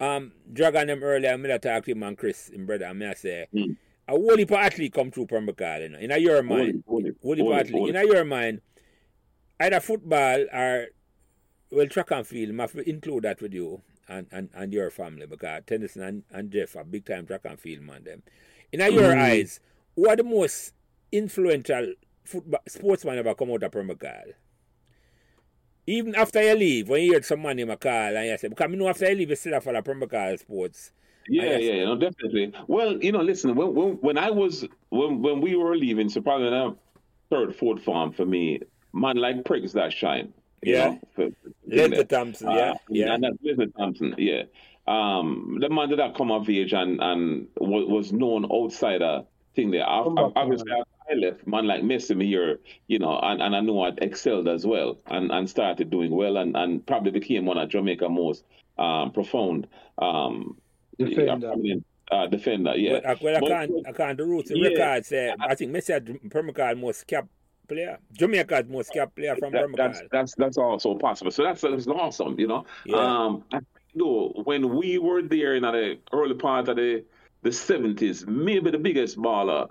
um 0.00 0.32
Dragon 0.52 0.86
them 0.86 1.02
earlier, 1.02 1.36
me 1.36 1.48
talk 1.58 1.84
to 1.84 1.90
him 1.92 2.02
and 2.04 2.16
Chris 2.16 2.48
in 2.48 2.64
brother, 2.64 2.86
and 2.86 2.98
me 2.98 3.06
I 3.06 3.14
say 3.14 3.46
Hmm. 3.52 3.72
A 4.08 4.12
whole 4.12 4.36
heap 4.36 4.52
athlete 4.52 4.92
come 4.92 5.10
through 5.10 5.26
Pembroke, 5.26 5.60
you 5.60 5.88
know, 5.88 5.98
in 5.98 6.22
your 6.22 6.42
mind. 6.42 6.84
Whole 6.86 7.02
hold 7.22 7.38
heap 7.38 7.46
of 7.46 7.52
it, 7.52 7.60
athlete. 7.60 7.88
In 7.88 7.96
it. 7.96 8.06
your 8.06 8.24
mind, 8.24 8.60
either 9.60 9.80
football 9.80 10.44
or 10.52 10.86
well 11.70 11.86
track 11.86 12.10
and 12.10 12.26
field, 12.26 12.58
have 12.58 12.74
include 12.86 13.24
that 13.24 13.40
with 13.40 13.54
you 13.54 13.82
and, 14.08 14.26
and, 14.30 14.50
and 14.54 14.72
your 14.72 14.90
family 14.90 15.26
because 15.26 15.62
Tennyson 15.66 16.02
and, 16.02 16.22
and 16.30 16.50
Jeff 16.50 16.76
are 16.76 16.84
big 16.84 17.06
time 17.06 17.26
track 17.26 17.42
and 17.44 17.58
field 17.58 17.82
man 17.82 18.04
them. 18.04 18.22
In 18.72 18.80
your 18.92 19.16
eyes, 19.16 19.60
who 19.96 20.08
are 20.08 20.16
the 20.16 20.24
most 20.24 20.72
influential 21.10 21.94
football 22.24 22.60
sportsman 22.66 23.18
ever 23.18 23.34
come 23.34 23.50
out 23.50 23.62
of 23.62 23.72
Pembroke? 23.72 24.04
Even 25.86 26.14
after 26.14 26.40
you 26.42 26.54
leave, 26.54 26.88
when 26.88 27.02
you 27.02 27.12
hear 27.12 27.22
someone 27.22 27.56
name 27.56 27.70
a 27.70 27.76
call 27.76 28.16
and 28.16 28.28
you 28.28 28.38
say, 28.38 28.48
because 28.48 28.70
I 28.70 28.74
know 28.74 28.88
after 28.88 29.08
you 29.10 29.16
leave, 29.16 29.30
you 29.30 29.36
still 29.36 29.54
have 29.54 29.64
follow 29.64 29.82
Pembroke 29.82 30.38
sports. 30.38 30.92
Yeah, 31.28 31.56
yeah, 31.56 31.72
yeah, 31.74 31.84
no, 31.84 31.96
definitely. 31.96 32.52
Well, 32.66 33.02
you 33.02 33.12
know, 33.12 33.22
listen, 33.22 33.54
when 33.54 33.74
when, 33.74 33.92
when 33.94 34.18
I 34.18 34.30
was 34.30 34.66
when 34.90 35.22
when 35.22 35.40
we 35.40 35.56
were 35.56 35.76
leaving, 35.76 36.08
so 36.08 36.20
probably 36.20 36.50
the 36.50 36.76
third, 37.30 37.54
fourth 37.56 37.82
farm 37.82 38.12
for 38.12 38.26
me, 38.26 38.60
man 38.92 39.16
like 39.16 39.44
prigs 39.44 39.72
that 39.72 39.92
shine. 39.92 40.32
Yeah. 40.62 40.96
know, 41.16 41.32
for- 41.94 42.04
Thompson, 42.04 42.50
yeah, 42.50 42.70
Uh, 42.72 42.74
yeah. 42.88 43.14
and 43.14 43.24
that's 43.24 43.36
Leslie 43.42 43.72
Thompson, 43.76 44.14
yeah. 44.18 44.42
Um, 44.86 45.58
the 45.60 45.68
man 45.68 45.88
did 45.88 45.98
that 45.98 46.14
come 46.16 46.30
of 46.30 46.48
age 46.48 46.72
and 46.72 47.00
and 47.00 47.48
was, 47.56 47.86
was 47.86 48.12
known 48.12 48.44
outsider 48.50 49.24
thing 49.54 49.70
there. 49.70 49.86
I, 49.88 50.00
I, 50.00 50.32
obviously. 50.36 50.72
I 51.10 51.14
left 51.14 51.46
man 51.46 51.66
like 51.66 51.82
Messi 51.82 52.20
here, 52.22 52.60
you 52.86 52.98
know, 52.98 53.18
and, 53.18 53.42
and 53.42 53.56
I 53.56 53.60
know 53.60 53.82
I 53.82 53.90
excelled 54.00 54.48
as 54.48 54.64
well 54.66 54.98
and, 55.06 55.30
and 55.30 55.50
started 55.50 55.90
doing 55.90 56.10
well 56.12 56.36
and, 56.36 56.56
and 56.56 56.86
probably 56.86 57.10
became 57.10 57.44
one 57.44 57.58
of 57.58 57.68
Jamaica's 57.68 58.08
most 58.10 58.44
um, 58.78 59.10
profound 59.12 59.66
um, 59.98 60.56
Defender. 60.98 61.48
prominent, 61.48 61.86
uh, 62.10 62.26
defender. 62.26 62.74
Yeah. 62.76 62.92
Well, 62.92 63.02
I, 63.06 63.18
well, 63.22 63.36
I 63.36 63.40
But- 63.40 63.48
can't, 63.48 63.72
I 63.88 63.92
can't. 63.92 64.18
The 64.18 64.24
roots, 64.24 64.50
Yeah. 64.54 64.68
records 64.68 65.08
say, 65.08 65.34
I 65.40 65.54
think 65.54 65.72
Messi 65.72 65.92
had 65.92 66.30
Pembroke 66.30 66.76
most 66.78 67.06
cap 67.06 67.26
player. 67.68 67.98
Jamaica's 68.12 68.68
most 68.68 68.92
cap 68.92 69.14
player 69.14 69.34
from 69.36 69.52
that, 69.52 69.62
Pembroke. 69.62 69.76
that's 69.76 70.02
that's 70.10 70.34
that's 70.34 70.58
also 70.58 70.94
possible. 70.96 71.30
So 71.30 71.42
that's 71.44 71.60
that's 71.62 71.86
awesome, 71.86 72.38
you 72.38 72.46
know. 72.48 72.64
Yeah. 72.84 72.96
Um, 72.96 73.44
I 73.52 73.60
know 73.94 74.32
when 74.44 74.76
we 74.76 74.98
were 74.98 75.22
there 75.22 75.54
in 75.54 75.62
the 75.62 75.98
early 76.12 76.34
part 76.34 76.68
of 76.68 76.76
the 76.76 77.04
the 77.42 77.52
seventies, 77.52 78.26
maybe 78.26 78.70
the 78.70 78.78
biggest 78.78 79.16
baller 79.16 79.68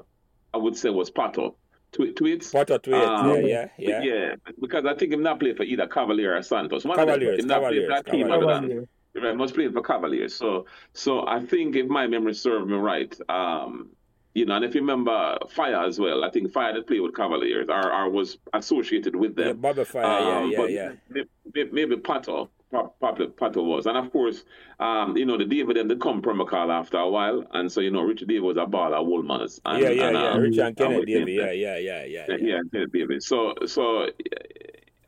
I 0.53 0.57
would 0.57 0.75
say 0.75 0.89
was 0.89 1.09
Pato. 1.11 1.55
Tw- 1.93 2.15
Tweets. 2.15 2.53
What 2.53 2.69
a 2.71 2.79
tweet, 2.79 2.95
Um, 2.95 3.41
yeah, 3.45 3.67
yeah, 3.77 4.01
yeah. 4.01 4.35
because 4.61 4.85
I 4.85 4.93
think 4.95 5.11
him 5.13 5.23
not 5.23 5.39
play 5.41 5.53
for 5.53 5.63
either 5.63 5.87
Cavalier 5.87 6.37
or 6.37 6.41
Santos. 6.41 6.85
One 6.85 6.95
Cavaliers, 6.97 7.39
of 7.39 7.47
them, 7.47 7.57
him 7.57 7.61
not 7.61 7.69
play 7.69 7.85
for 7.85 7.89
that 7.93 8.05
team 8.05 8.27
Cavaliers, 8.27 8.53
Cavalier. 8.59 8.87
Right, 9.13 9.35
must 9.35 9.53
play 9.53 9.67
for 9.67 9.81
Cavaliers. 9.81 10.33
So, 10.33 10.65
so 10.93 11.27
I 11.27 11.41
think 11.45 11.75
if 11.75 11.87
my 11.87 12.07
memory 12.07 12.33
serves 12.33 12.65
me 12.67 12.75
right, 12.75 13.13
um, 13.27 13.89
you 14.33 14.45
know, 14.45 14.55
and 14.55 14.63
if 14.63 14.73
you 14.73 14.79
remember 14.81 15.37
Fire 15.49 15.83
as 15.83 15.99
well, 15.99 16.23
I 16.23 16.29
think 16.29 16.51
Fire 16.53 16.73
that 16.73 16.87
played 16.87 17.01
with 17.01 17.13
Cavaliers 17.15 17.67
or, 17.69 17.91
or 17.93 18.09
was 18.09 18.37
associated 18.53 19.13
with 19.15 19.35
them. 19.35 19.47
Yeah. 19.47 19.53
Bobby 19.53 19.83
Fire, 19.83 20.05
Um, 20.05 20.51
yeah, 20.51 20.65
yeah, 20.65 20.91
yeah. 21.13 21.23
may- 21.53 21.69
Maybe 21.73 21.97
Pato, 21.97 22.47
Pa- 22.71 22.87
Pa- 23.01 23.15
Pato 23.15 23.65
was, 23.65 23.85
and 23.85 23.97
of 23.97 24.09
course, 24.13 24.45
um, 24.79 25.17
you 25.17 25.25
know, 25.25 25.37
the 25.37 25.43
David 25.43 25.75
and 25.75 25.91
the 25.91 25.97
come 25.97 26.21
Permacal 26.21 26.69
after 26.69 26.97
a 26.97 27.09
while, 27.09 27.43
and 27.51 27.69
so 27.69 27.81
you 27.81 27.91
know, 27.91 28.03
Richard 28.03 28.29
David 28.29 28.43
was 28.43 28.55
a 28.55 28.61
baller, 28.61 29.05
Wolmer's. 29.05 29.59
And, 29.65 29.83
Yeah, 29.83 29.89
yeah, 29.89 30.07
and, 30.07 30.17
yeah. 30.17 30.29
um, 30.29 30.41
Richard 30.41 30.65
and 30.67 30.77
Kenneth 30.77 31.07
him, 31.09 31.27
yeah, 31.27 31.51
yeah, 31.51 31.77
yeah, 31.77 32.05
yeah. 32.05 32.25
yeah, 32.29 32.37
yeah. 32.39 32.59
Kenneth 32.71 32.91
David. 32.93 33.21
So, 33.21 33.53
so 33.65 34.07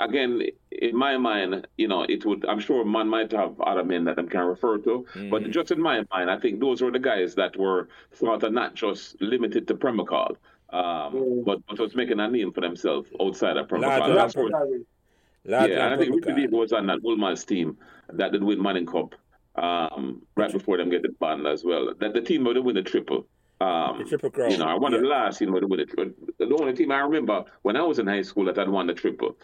again, 0.06 0.42
in 0.72 0.96
my 0.96 1.18
mind, 1.18 1.68
you 1.78 1.88
know, 1.88 2.04
it 2.04 2.26
would. 2.26 2.46
I'm 2.46 2.60
sure 2.60 2.84
man 2.86 3.08
might 3.08 3.32
have 3.32 3.60
other 3.62 3.84
men 3.84 4.04
that 4.06 4.20
I 4.20 4.24
can 4.24 4.42
refer 4.46 4.78
to, 4.80 5.06
but 5.32 5.44
Mhm. 5.44 5.52
just 5.52 5.72
in 5.72 5.82
my 5.82 6.04
mind, 6.12 6.30
I 6.30 6.38
think 6.38 6.60
those 6.60 6.82
were 6.82 6.92
the 6.92 7.00
guys 7.00 7.36
that 7.36 7.56
were 7.58 7.88
sort 8.12 8.44
of 8.44 8.52
not 8.54 8.74
just 8.76 9.20
limited 9.22 9.68
to 9.68 9.76
Pembroke 9.76 10.10
Hall, 10.10 10.38
um, 10.72 11.14
Mm. 11.14 11.46
but, 11.46 11.60
but 11.68 11.80
was 11.80 11.96
making 11.96 12.20
a 12.20 12.28
name 12.30 12.52
for 12.52 12.62
themselves 12.62 13.10
outside 13.22 13.58
of 13.58 13.68
Premier 13.68 13.88
Lot 13.90 14.08
That's 14.16 14.36
what- 14.36 14.52
yeah, 15.46 15.64
and 15.64 15.74
I 15.82 15.94
of 15.94 16.00
think 16.00 16.16
Richard 16.16 16.36
Pembroke. 16.36 16.52
Was 16.62 16.74
on 16.74 16.88
that 16.88 17.02
Wolmer's 17.04 17.44
team 17.46 17.78
that 18.10 18.32
did 18.32 18.44
win 18.44 18.62
Manning 18.62 18.86
Cup 18.86 19.16
um, 19.56 20.24
right 20.36 20.52
before 20.52 20.78
them 20.78 20.90
get 20.90 21.04
the 21.04 21.10
band 21.10 21.46
as 21.46 21.64
well. 21.64 21.94
That 22.00 22.14
the 22.14 22.22
team 22.22 22.44
would 22.46 22.58
win 22.58 22.76
the 22.76 22.82
triple. 22.82 23.28
Um, 23.62 24.00
The 24.00 24.06
Triple 24.06 24.32
Crown. 24.32 24.50
you 24.52 24.58
know, 24.58 24.66
I 24.66 24.74
won 24.74 24.92
the 24.94 24.98
last 24.98 25.38
team 25.38 25.52
would 25.54 25.64
win 25.70 25.80
it. 25.80 25.92
The 25.96 26.58
only 26.60 26.74
team 26.74 26.92
I 26.92 27.00
remember 27.02 27.46
when 27.62 27.78
I 27.78 27.84
was 27.84 28.00
in 28.00 28.08
high 28.08 28.24
school 28.24 28.46
that 28.46 28.58
had 28.58 28.68
won 28.68 28.88
the 28.88 28.94
triple. 28.94 29.38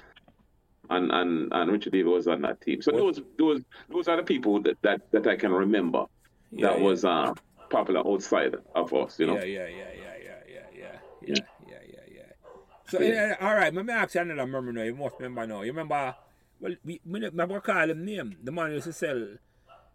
And 0.90 1.11
and, 1.11 1.53
and 1.53 1.72
Richard 1.72 1.94
David 1.94 2.10
was 2.10 2.28
on 2.28 2.41
that 2.41 2.61
team. 2.61 2.82
So 2.82 2.91
What- 2.91 3.16
those 3.16 3.22
those 3.38 3.61
those 3.90 4.07
are 4.07 4.18
the 4.18 4.24
people 4.24 4.61
that, 4.64 4.78
that, 4.82 5.02
that 5.11 5.28
I 5.28 5.36
can 5.36 5.52
remember 5.52 6.06
Yeah, 6.52 6.70
that 6.70 6.80
yeah. 6.80 6.86
was 6.86 7.06
uh, 7.06 7.34
popular 7.70 8.02
outside 8.07 8.56
of 8.76 8.94
us, 8.94 9.20
you 9.20 9.28
know. 9.28 9.36
Yeah, 9.36 9.44
yeah, 9.44 9.68
yeah, 9.68 9.78
yeah, 9.78 10.16
yeah, 10.24 10.40
yeah, 10.48 10.61
yeah, 10.76 10.99
yeah, 11.22 11.36
yeah, 11.68 11.78
yeah, 11.88 11.99
yeah. 12.16 12.22
So, 12.88 13.02
yeah. 13.02 13.36
all 13.40 13.53
right, 13.53 13.74
me 13.74 13.94
ask 13.94 14.16
you 14.16 14.22
another 14.22 14.48
memory 14.48 14.74
now. 14.74 14.82
You 14.84 14.95
must 14.95 15.16
remember 15.20 15.45
now. 15.45 15.61
You 15.61 15.72
remember, 15.72 16.16
well, 16.60 16.76
we, 16.84 16.99
me, 17.06 17.30
me 17.30 17.60
call 17.60 17.90
him 17.90 18.03
name. 18.03 18.38
The 18.44 18.52
man 18.52 18.72
used 18.72 18.86
to 18.86 18.94
sell, 18.94 19.28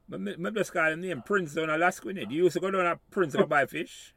me, 0.09 0.19
me, 0.19 0.37
me 0.37 0.51
just 0.53 0.73
call 0.73 0.93
him 0.93 1.01
name, 1.01 1.23
Prince 1.23 1.55
down 1.55 1.71
Alaska, 1.71 2.09
innit? 2.09 2.31
You 2.31 2.45
used 2.45 2.55
to 2.55 2.61
go 2.61 2.71
down 2.71 2.87
at 2.87 2.99
Prince 3.11 3.35
and 3.35 3.49
buy 3.49 3.67
fish? 3.67 4.15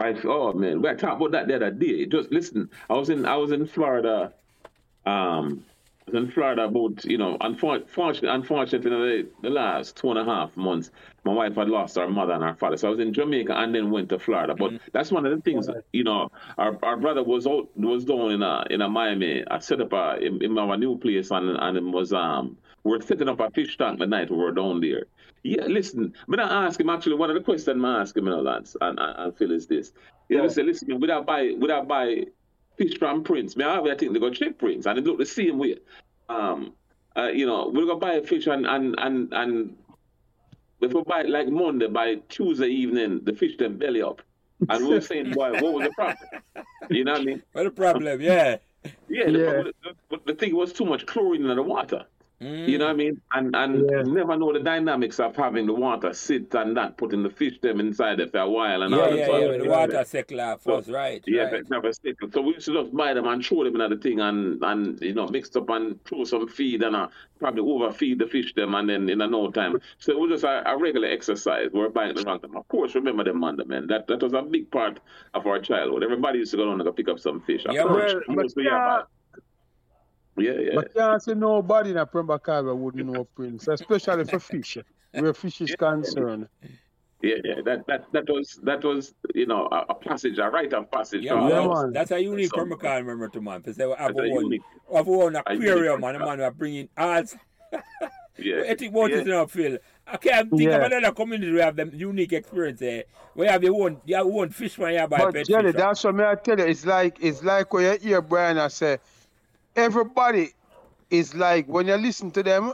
I 0.00 0.14
oh 0.24 0.52
man, 0.52 0.82
we 0.82 0.88
talked 0.94 1.02
about 1.20 1.32
that 1.32 1.48
the 1.48 1.56
other 1.56 1.70
day. 1.70 2.06
Just 2.06 2.30
listen, 2.32 2.70
I 2.88 2.94
was 2.94 3.08
in 3.08 3.26
I 3.26 3.36
was 3.36 3.52
in 3.52 3.66
Florida, 3.66 4.32
um, 5.06 5.64
In 6.12 6.30
Florida 6.30 6.64
about 6.64 7.04
you 7.04 7.16
know, 7.18 7.36
unfortunately, 7.40 8.28
unfortunately, 8.28 8.90
the, 8.90 9.28
the 9.42 9.50
last 9.50 9.96
two 9.96 10.10
and 10.10 10.18
a 10.18 10.24
half 10.24 10.56
months, 10.56 10.90
my 11.24 11.32
wife 11.32 11.56
had 11.56 11.68
lost 11.68 11.96
her 11.96 12.08
mother 12.08 12.34
and 12.34 12.42
her 12.42 12.54
father, 12.54 12.76
so 12.76 12.88
I 12.88 12.90
was 12.90 13.00
in 13.00 13.12
Jamaica 13.12 13.56
and 13.56 13.74
then 13.74 13.90
went 13.90 14.08
to 14.10 14.18
Florida. 14.18 14.54
But 14.54 14.74
that's 14.92 15.10
one 15.10 15.24
of 15.24 15.34
the 15.34 15.40
things, 15.40 15.68
you 15.92 16.04
know, 16.04 16.30
our, 16.58 16.78
our 16.82 16.96
brother 16.96 17.22
was 17.22 17.46
out 17.46 17.68
was 17.76 18.04
down 18.04 18.32
in 18.32 18.42
a 18.42 18.64
in 18.70 18.82
a 18.82 18.88
Miami. 18.88 19.44
I 19.50 19.58
set 19.60 19.80
up 19.80 19.92
a 19.92 20.18
in, 20.20 20.42
in 20.42 20.58
our 20.58 20.76
new 20.76 20.98
place 20.98 21.30
and 21.30 21.56
and 21.56 21.76
it 21.76 21.84
was 21.84 22.12
um 22.12 22.58
we're 22.84 23.00
setting 23.00 23.28
up 23.28 23.40
a 23.40 23.50
fish 23.50 23.78
tank 23.78 23.98
the 23.98 24.06
night 24.06 24.30
we 24.30 24.36
were 24.36 24.52
down 24.52 24.80
there. 24.80 25.06
Yeah, 25.44 25.64
listen, 25.66 26.14
but 26.28 26.40
I 26.40 26.66
ask 26.66 26.78
him 26.78 26.90
actually 26.90 27.16
one 27.16 27.30
of 27.30 27.34
the 27.34 27.42
questions 27.42 27.84
I 27.84 28.00
ask 28.00 28.16
him, 28.16 28.26
you 28.26 28.30
know, 28.30 28.42
Lance, 28.42 28.76
and, 28.80 28.98
and, 28.98 29.18
and 29.18 29.36
Phil 29.36 29.50
is 29.50 29.66
this. 29.66 29.92
You 30.28 30.38
know, 30.38 30.48
say, 30.48 30.62
listen, 30.62 31.00
would 31.00 31.10
I 31.10 31.20
buy 31.20 31.52
would 31.56 31.70
I 31.70 31.80
buy 31.82 32.26
fish 32.76 32.98
from 32.98 33.22
Prince? 33.24 33.56
Me, 33.56 33.64
I 33.64 33.94
think 33.96 34.12
they 34.12 34.20
go 34.20 34.30
check 34.30 34.58
Prince 34.58 34.86
and 34.86 34.98
it 34.98 35.04
look 35.04 35.18
the 35.18 35.26
same 35.26 35.58
way. 35.58 35.78
Um 36.28 36.74
uh, 37.16 37.28
you 37.28 37.44
know, 37.44 37.70
we're 37.72 37.86
gonna 37.86 37.96
buy 37.96 38.14
a 38.14 38.22
fish 38.22 38.46
and 38.46 38.66
and 38.66 38.94
and 38.98 39.32
and 39.32 39.76
if 40.80 40.92
we 40.92 41.02
buy 41.02 41.20
it 41.20 41.30
like 41.30 41.48
Monday, 41.48 41.86
by 41.86 42.16
Tuesday 42.28 42.68
evening, 42.68 43.20
the 43.24 43.32
fish 43.32 43.56
them 43.56 43.78
belly 43.78 44.02
up. 44.02 44.20
And 44.68 44.84
we 44.84 44.94
were 44.94 45.00
saying, 45.00 45.30
boy, 45.34 45.52
what 45.52 45.72
was 45.72 45.88
the 45.88 45.90
problem? 45.90 46.16
You 46.90 47.04
know 47.04 47.12
what 47.12 47.20
I 47.20 47.24
mean? 47.24 47.42
What 47.52 47.64
the 47.64 47.70
problem? 47.70 48.20
Yeah. 48.20 48.56
Yeah, 49.08 49.26
the, 49.26 49.30
Yeah. 49.30 49.62
The, 49.62 49.72
the, 50.10 50.20
the 50.26 50.34
thing 50.34 50.56
was 50.56 50.72
too 50.72 50.84
much 50.84 51.06
chlorine 51.06 51.48
in 51.48 51.56
the 51.56 51.62
water. 51.62 52.04
Mm. 52.42 52.68
You 52.68 52.78
know 52.78 52.86
what 52.86 52.92
I 52.92 52.96
mean? 52.96 53.20
And 53.32 53.54
and 53.54 53.90
yeah. 53.90 54.02
never 54.02 54.36
know 54.36 54.52
the 54.52 54.60
dynamics 54.60 55.20
of 55.20 55.36
having 55.36 55.66
the 55.66 55.74
water 55.74 56.12
sit 56.12 56.52
and 56.54 56.74
not 56.74 56.96
putting 56.96 57.22
the 57.22 57.30
fish 57.30 57.60
them 57.60 57.78
inside 57.78 58.18
there 58.18 58.26
for 58.26 58.38
a 58.38 58.48
while 58.48 58.82
and 58.82 58.92
yeah, 58.92 59.00
all 59.00 59.14
yeah, 59.14 59.26
that. 59.26 59.40
Yeah, 59.42 59.58
the 59.58 59.68
water 59.68 60.04
settle 60.04 60.58
first, 60.58 60.88
right? 60.88 61.22
Yeah, 61.26 61.42
right. 61.44 61.70
never 61.70 61.92
settle. 61.92 62.30
So 62.32 62.40
we 62.42 62.54
should 62.54 62.74
just 62.74 62.94
buy 62.96 63.14
them 63.14 63.26
and 63.28 63.44
throw 63.44 63.64
them 63.64 63.80
in 63.80 63.90
the 63.90 63.96
thing 63.96 64.20
and 64.20 64.62
and 64.62 65.00
you 65.00 65.14
know 65.14 65.28
mixed 65.28 65.56
up 65.56 65.70
and 65.70 66.04
throw 66.04 66.24
some 66.24 66.48
feed 66.48 66.82
and 66.82 66.96
uh, 66.96 67.08
probably 67.38 67.62
overfeed 67.62 68.18
the 68.18 68.26
fish 68.26 68.52
them 68.54 68.74
and 68.74 68.88
then 68.88 69.08
in 69.08 69.20
a 69.20 69.26
no 69.26 69.50
time. 69.50 69.78
So 69.98 70.12
it 70.12 70.18
was 70.18 70.30
just 70.30 70.44
a, 70.44 70.68
a 70.68 70.76
regular 70.76 71.08
exercise. 71.08 71.68
We're 71.72 71.90
buying 71.90 72.14
the 72.14 72.22
wrong 72.22 72.40
them. 72.40 72.56
Of 72.56 72.66
course, 72.66 72.94
remember 72.96 73.24
them 73.24 73.40
man, 73.40 73.60
man. 73.66 73.86
That 73.86 74.08
that 74.08 74.22
was 74.22 74.32
a 74.32 74.42
big 74.42 74.70
part 74.70 74.98
of 75.34 75.46
our 75.46 75.60
childhood. 75.60 76.02
Everybody 76.02 76.40
used 76.40 76.50
to 76.52 76.56
go 76.56 76.66
down 76.66 76.80
and 76.80 76.96
pick 76.96 77.08
up 77.08 77.20
some 77.20 77.40
fish. 77.40 77.64
Yeah, 77.70 77.84
well, 77.84 78.20
but, 78.28 78.52
yeah, 78.56 79.02
yeah, 80.36 80.52
yeah. 80.52 80.70
But 80.74 80.94
can't 80.94 81.22
say 81.22 81.34
nobody 81.34 81.90
in 81.90 81.96
a 81.96 82.06
Pembroke 82.06 82.46
wouldn't 82.46 83.06
know 83.06 83.24
Prince, 83.24 83.68
especially 83.68 84.24
for 84.24 84.38
fish, 84.38 84.78
where 85.12 85.34
fish 85.34 85.60
is 85.60 85.74
concerned. 85.76 86.48
Yeah, 87.22 87.36
yeah, 87.44 87.54
that 87.64 87.86
that 87.86 88.12
that 88.12 88.28
was 88.28 88.58
that 88.64 88.82
was 88.82 89.14
you 89.32 89.46
know 89.46 89.68
a, 89.70 89.84
a 89.90 89.94
passage, 89.94 90.38
a 90.38 90.50
rite 90.50 90.72
of 90.72 90.90
passage. 90.90 91.22
Yeah, 91.22 91.34
man, 91.34 91.92
that's, 91.92 91.92
that's, 91.92 92.10
a 92.10 92.20
unique 92.20 92.50
Pembroke 92.50 92.82
remember 92.82 93.28
to 93.28 93.40
man. 93.40 93.60
Because 93.60 93.76
they 93.76 93.86
were 93.86 93.94
have 93.96 94.14
one, 94.14 94.58
have 94.92 95.06
one 95.06 95.36
aquarium, 95.36 96.00
man. 96.00 96.18
Man, 96.18 96.40
are 96.40 96.50
bringing 96.50 96.88
ads. 96.96 97.36
yeah, 98.38 98.64
I 98.68 98.74
think 98.74 98.92
what 98.92 99.12
yeah. 99.12 99.18
is 99.18 99.26
enough, 99.28 99.52
Phil. 99.52 99.78
I 100.04 100.16
can't 100.16 100.50
think 100.50 100.62
yeah. 100.62 100.76
of 100.76 100.82
another 100.82 101.12
community 101.12 101.52
who 101.52 101.58
have 101.58 101.76
them 101.76 101.92
unique 101.94 102.32
experience 102.32 102.82
eh? 102.82 102.86
there. 102.86 103.04
We 103.36 103.46
have 103.46 103.62
your 103.62 103.80
own, 103.84 104.00
your 104.04 104.20
own 104.20 104.50
fish 104.50 104.76
when 104.76 104.94
you 104.94 105.06
buy 105.06 105.18
but 105.18 105.34
pet 105.34 105.46
Jelly, 105.46 105.70
fish. 105.70 105.80
that's 105.80 106.02
what 106.02 106.20
I 106.20 106.34
tell 106.34 106.58
you. 106.58 106.64
It's 106.64 106.84
like 106.84 107.18
it's 107.20 107.44
like 107.44 107.72
when 107.72 107.84
you 107.84 108.08
hear 108.08 108.20
Brian 108.20 108.58
I 108.58 108.66
say 108.66 108.98
everybody 109.76 110.50
is 111.10 111.34
like 111.34 111.66
when 111.66 111.86
you 111.86 111.94
listen 111.96 112.30
to 112.32 112.42
them, 112.42 112.72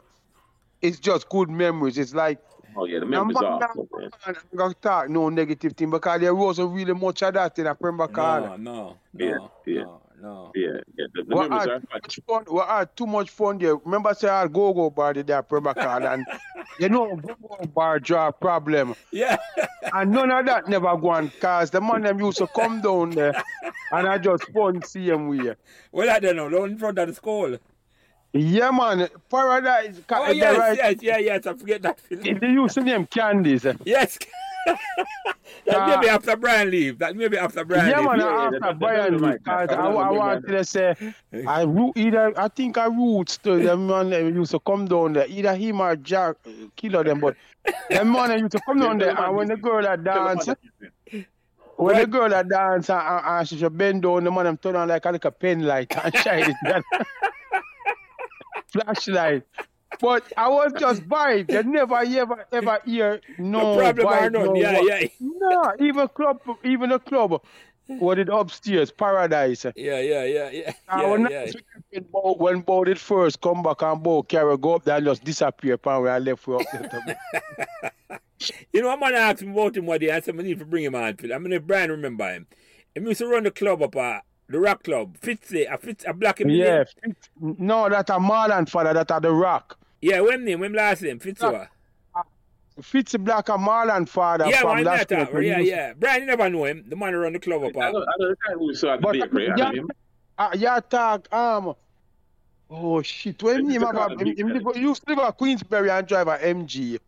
it's 0.82 0.98
just 0.98 1.28
good 1.28 1.50
memories. 1.50 1.98
It's 1.98 2.14
like 2.14 2.38
Oh 2.76 2.84
yeah, 2.84 3.00
the 3.00 3.06
memories 3.06 3.40
are. 3.42 3.60
I'm 4.26 4.36
gonna 4.56 4.74
talk 4.74 5.08
no 5.08 5.28
negative 5.28 5.72
thing 5.72 5.90
because 5.90 6.20
there 6.20 6.34
wasn't 6.34 6.72
really 6.72 6.94
much 6.94 7.22
of 7.22 7.34
that 7.34 7.58
in 7.58 7.66
a 7.66 7.74
Pembroke. 7.74 8.16
No, 8.16 8.56
no, 8.56 8.56
no, 8.56 8.96
yeah, 9.14 9.38
yeah. 9.66 9.82
no, 9.82 10.02
no. 10.20 10.52
Yeah, 10.54 10.80
yeah. 10.96 11.06
The, 11.14 11.22
the 11.24 11.34
memories 11.34 11.60
had, 11.62 11.68
are 11.70 12.00
fun, 12.26 12.44
we 12.50 12.60
had 12.60 12.96
too 12.96 13.06
much 13.06 13.30
fun 13.30 13.58
there. 13.58 13.76
Remember, 13.76 14.14
say 14.14 14.28
I 14.28 14.46
go 14.46 14.72
go 14.72 14.90
bar 14.90 15.14
there, 15.14 15.42
Pembroke, 15.42 15.76
and 15.78 16.26
you 16.78 16.88
know, 16.88 17.16
go 17.16 17.36
go 17.40 17.66
bar 17.66 18.00
draw 18.00 18.30
problem. 18.30 18.94
Yeah. 19.12 19.36
and 19.92 20.12
none 20.12 20.30
of 20.30 20.46
that 20.46 20.68
never 20.68 20.96
go 20.96 21.10
on, 21.10 21.30
cause 21.40 21.70
the 21.70 21.80
man 21.80 22.02
them 22.02 22.20
used 22.20 22.38
to 22.38 22.46
come 22.46 22.80
down 22.80 23.10
there, 23.10 23.34
and 23.92 24.06
I 24.06 24.18
just 24.18 24.44
fun 24.52 24.82
see 24.82 25.08
him 25.08 25.28
with. 25.28 25.56
Well, 25.92 26.10
I 26.10 26.18
don't 26.18 26.36
know, 26.36 26.48
down 26.48 26.70
in 26.70 26.78
front 26.78 26.98
of 26.98 27.08
the 27.08 27.14
school. 27.14 27.58
Yeah, 28.32 28.70
man. 28.70 29.08
Paradise. 29.30 30.00
Oh, 30.10 30.30
yes, 30.30 30.58
right. 30.58 30.76
yes, 30.76 30.96
yeah, 31.00 31.18
yes. 31.18 31.46
I 31.46 31.54
forget 31.54 31.82
that. 31.82 32.00
Film. 32.00 32.22
They 32.22 32.48
used 32.48 32.74
to 32.74 32.82
name 32.82 33.06
Candies. 33.06 33.66
Yes. 33.84 34.18
that 34.66 35.76
uh, 35.76 35.86
maybe 35.86 36.08
after 36.08 36.36
Brian 36.36 36.70
leave. 36.70 36.98
That 36.98 37.16
maybe 37.16 37.38
after 37.38 37.64
Brian 37.64 37.88
yeah, 37.88 38.00
leave. 38.00 38.06
man, 38.06 38.20
yeah, 38.20 38.50
after 38.58 38.74
Brian 38.78 39.18
leave. 39.18 39.38
Because 39.38 39.70
I, 39.70 39.86
I 39.86 40.10
wanted 40.10 40.46
to 40.46 40.64
say, 40.64 40.94
I 41.46 41.92
either 41.96 42.38
I 42.38 42.48
think 42.48 42.76
I 42.76 42.86
roots 42.86 43.38
to 43.38 43.62
them 43.62 43.86
man 43.86 44.10
they 44.10 44.26
used 44.26 44.50
to 44.50 44.60
come 44.60 44.86
down 44.86 45.14
there. 45.14 45.26
Either 45.26 45.54
him 45.54 45.80
or 45.80 45.96
Jack 45.96 46.36
uh, 46.46 46.50
killer 46.76 47.04
them, 47.04 47.20
but 47.20 47.34
them 47.88 48.12
man 48.12 48.38
used 48.38 48.52
to 48.52 48.60
come 48.66 48.80
down 48.80 48.98
there 48.98 49.18
and 49.18 49.36
when 49.36 49.48
the 49.48 49.56
girl 49.56 49.82
that 49.82 50.04
dance. 50.04 50.48
When 51.76 51.96
the 51.96 52.06
girl 52.08 52.28
that 52.28 52.48
dance 52.48 52.90
and, 52.90 53.00
and 53.00 53.48
she 53.48 53.56
should 53.56 53.78
bend 53.78 54.02
down, 54.02 54.24
the 54.24 54.32
man 54.32 54.46
them 54.46 54.56
turn 54.56 54.74
on 54.74 54.88
like 54.88 55.04
a, 55.04 55.12
like 55.12 55.24
a 55.24 55.30
pen 55.30 55.62
light 55.62 55.96
and 56.04 56.14
shine 56.16 56.54
it 56.64 56.84
flashlight. 58.72 59.44
But 60.00 60.32
I 60.36 60.48
was 60.48 60.72
just 60.78 61.02
vibes. 61.08 61.50
You 61.50 61.62
never 61.62 61.96
ever 61.96 62.46
ever 62.52 62.78
hear 62.84 63.20
no, 63.38 63.74
no 63.74 63.78
problem 63.78 64.06
vibe, 64.06 64.32
no, 64.32 64.54
yeah, 64.54 64.80
yeah. 64.80 65.08
No, 65.20 65.72
even 65.80 66.08
club 66.08 66.40
even 66.64 66.92
a 66.92 66.98
club. 66.98 67.42
What 67.86 68.18
it 68.18 68.28
upstairs, 68.28 68.90
paradise. 68.90 69.64
Yeah, 69.74 69.98
yeah, 70.00 70.24
yeah, 70.24 70.50
yeah. 70.50 70.72
yeah, 70.88 71.10
when, 71.10 71.26
yeah. 71.30 71.46
When, 72.10 72.34
when 72.34 72.60
Bo 72.60 72.84
did 72.84 72.98
first 72.98 73.40
come 73.40 73.62
back 73.62 73.80
and 73.80 74.02
Bo 74.02 74.22
carry 74.22 74.58
go 74.58 74.74
up 74.74 74.84
there 74.84 74.96
and 74.96 75.06
just 75.06 75.24
disappear 75.24 75.72
upon 75.74 76.02
where 76.02 76.12
I 76.12 76.18
left 76.18 76.42
for 76.42 76.60
up 76.60 76.66
You 78.72 78.82
know, 78.82 78.90
I'm 78.90 79.00
gonna 79.00 79.16
ask 79.16 79.40
him 79.40 79.52
about 79.52 79.74
him 79.74 79.86
what 79.86 80.02
day. 80.02 80.10
I 80.10 80.20
said 80.20 80.38
I 80.38 80.42
need 80.42 80.58
to 80.58 80.66
bring 80.66 80.84
him 80.84 80.94
on. 80.94 81.16
I 81.32 81.38
mean 81.38 81.54
if 81.54 81.62
Brian 81.62 81.90
remember 81.90 82.30
him. 82.30 82.46
He 82.94 83.00
used 83.00 83.18
to 83.20 83.26
run 83.26 83.44
the 83.44 83.50
club 83.50 83.82
up 83.82 83.96
at 83.96 84.24
the 84.48 84.58
Rock 84.58 84.82
Club. 84.82 85.16
Fitzy, 85.18 85.72
a 85.72 85.78
Fitz, 85.78 86.04
a 86.06 86.12
black 86.12 86.40
him 86.40 86.50
Yeah, 86.50 86.84
Fitz, 86.84 87.28
no, 87.40 87.88
that 87.88 88.10
a 88.10 88.18
Marland 88.18 88.70
father, 88.70 88.92
that 88.94 89.10
are 89.10 89.20
the 89.20 89.32
Rock. 89.32 89.78
Yeah, 90.00 90.20
when 90.20 90.44
name, 90.44 90.60
when 90.60 90.72
last 90.72 91.02
name, 91.02 91.18
Fitz 91.18 91.42
what? 91.42 91.68
Fitz 92.82 93.16
Black 93.16 93.48
a 93.48 93.58
Marland 93.58 94.08
father 94.08 94.46
yeah, 94.46 94.60
from 94.60 94.84
last 94.84 95.08
that, 95.08 95.34
uh, 95.34 95.38
Yeah, 95.40 95.58
yeah. 95.58 95.92
Brian, 95.94 96.20
you 96.20 96.26
never 96.26 96.48
know 96.48 96.64
him. 96.64 96.84
The 96.86 96.94
man 96.94 97.14
around 97.14 97.34
the 97.34 97.40
club 97.40 97.64
up. 97.64 97.76
I 97.76 97.90
know, 97.90 98.02
I 98.02 98.12
know 98.18 98.28
the 98.28 98.36
guy 98.46 98.52
who 98.54 98.74
saw 98.74 98.96
the 98.96 99.12
bakery. 99.12 99.50
Yeah, 99.56 99.72
uh, 100.38 100.50
yeah, 100.56 100.78
talk, 100.78 101.32
um, 101.34 101.74
oh 102.70 103.02
shit, 103.02 103.42
when 103.42 103.68
him 103.68 103.82
have 103.82 103.96
a, 103.96 104.10
him, 104.10 104.36
him 104.36 104.48
live, 104.48 104.76
used 104.76 105.04
to 105.04 105.14
live 105.14 105.24
at 105.24 105.36
Queensberry 105.36 105.90
and 105.90 106.06
drive 106.06 106.28
a 106.28 106.38
MG. 106.38 106.98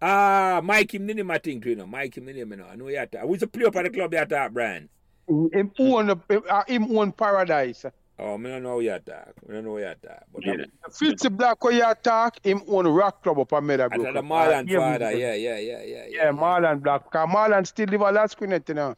Ah, 0.00 0.60
Mike 0.62 0.94
him 0.94 1.06
name 1.06 1.30
I 1.30 1.38
think, 1.38 1.64
you 1.64 1.74
know. 1.74 1.86
Mike 1.86 2.16
him 2.16 2.26
name, 2.26 2.36
you 2.36 2.56
know. 2.56 2.66
I 2.72 2.76
know 2.76 2.88
you 2.88 3.04
talk. 3.06 3.24
We 3.24 3.30
used 3.30 3.40
to 3.40 3.46
play 3.48 3.64
up 3.64 3.74
at 3.76 3.82
the 3.82 3.90
club, 3.90 4.14
you 4.14 4.24
talk, 4.24 4.52
Brian. 4.52 4.88
Him 5.30 5.70
own, 5.78 6.10
uh, 6.10 6.64
him 6.66 6.96
own 6.98 7.12
paradise. 7.12 7.84
Oh, 8.18 8.34
I 8.34 8.36
don't 8.42 8.62
know 8.62 8.74
what 8.76 8.84
you 8.84 8.90
talk. 8.98 9.32
I 9.48 9.52
don't 9.52 9.64
know 9.64 9.70
what 9.72 9.80
you 9.80 9.94
talk. 10.08 10.24
But 10.34 10.44
Yeah. 10.44 10.64
Fitz 10.92 11.28
Black 11.28 11.62
where 11.64 11.72
you 11.72 11.94
talk, 12.02 12.44
him 12.44 12.62
own 12.68 12.86
rock 12.88 13.22
club 13.22 13.38
up 13.38 13.52
at 13.52 13.62
Meadowbrook. 13.62 14.02
That's 14.02 14.14
the 14.14 14.22
Marland 14.22 14.70
father. 14.70 15.12
Yeah, 15.16 15.34
yeah, 15.34 15.58
yeah, 15.58 15.82
yeah. 15.84 16.04
Yeah, 16.08 16.30
Marland 16.32 16.82
Black. 16.82 17.04
Because 17.04 17.28
Marland 17.30 17.66
still 17.68 17.86
live 17.86 18.02
at 18.02 18.14
Last 18.14 18.36
Queen, 18.36 18.50
you 18.66 18.74
know. 18.74 18.94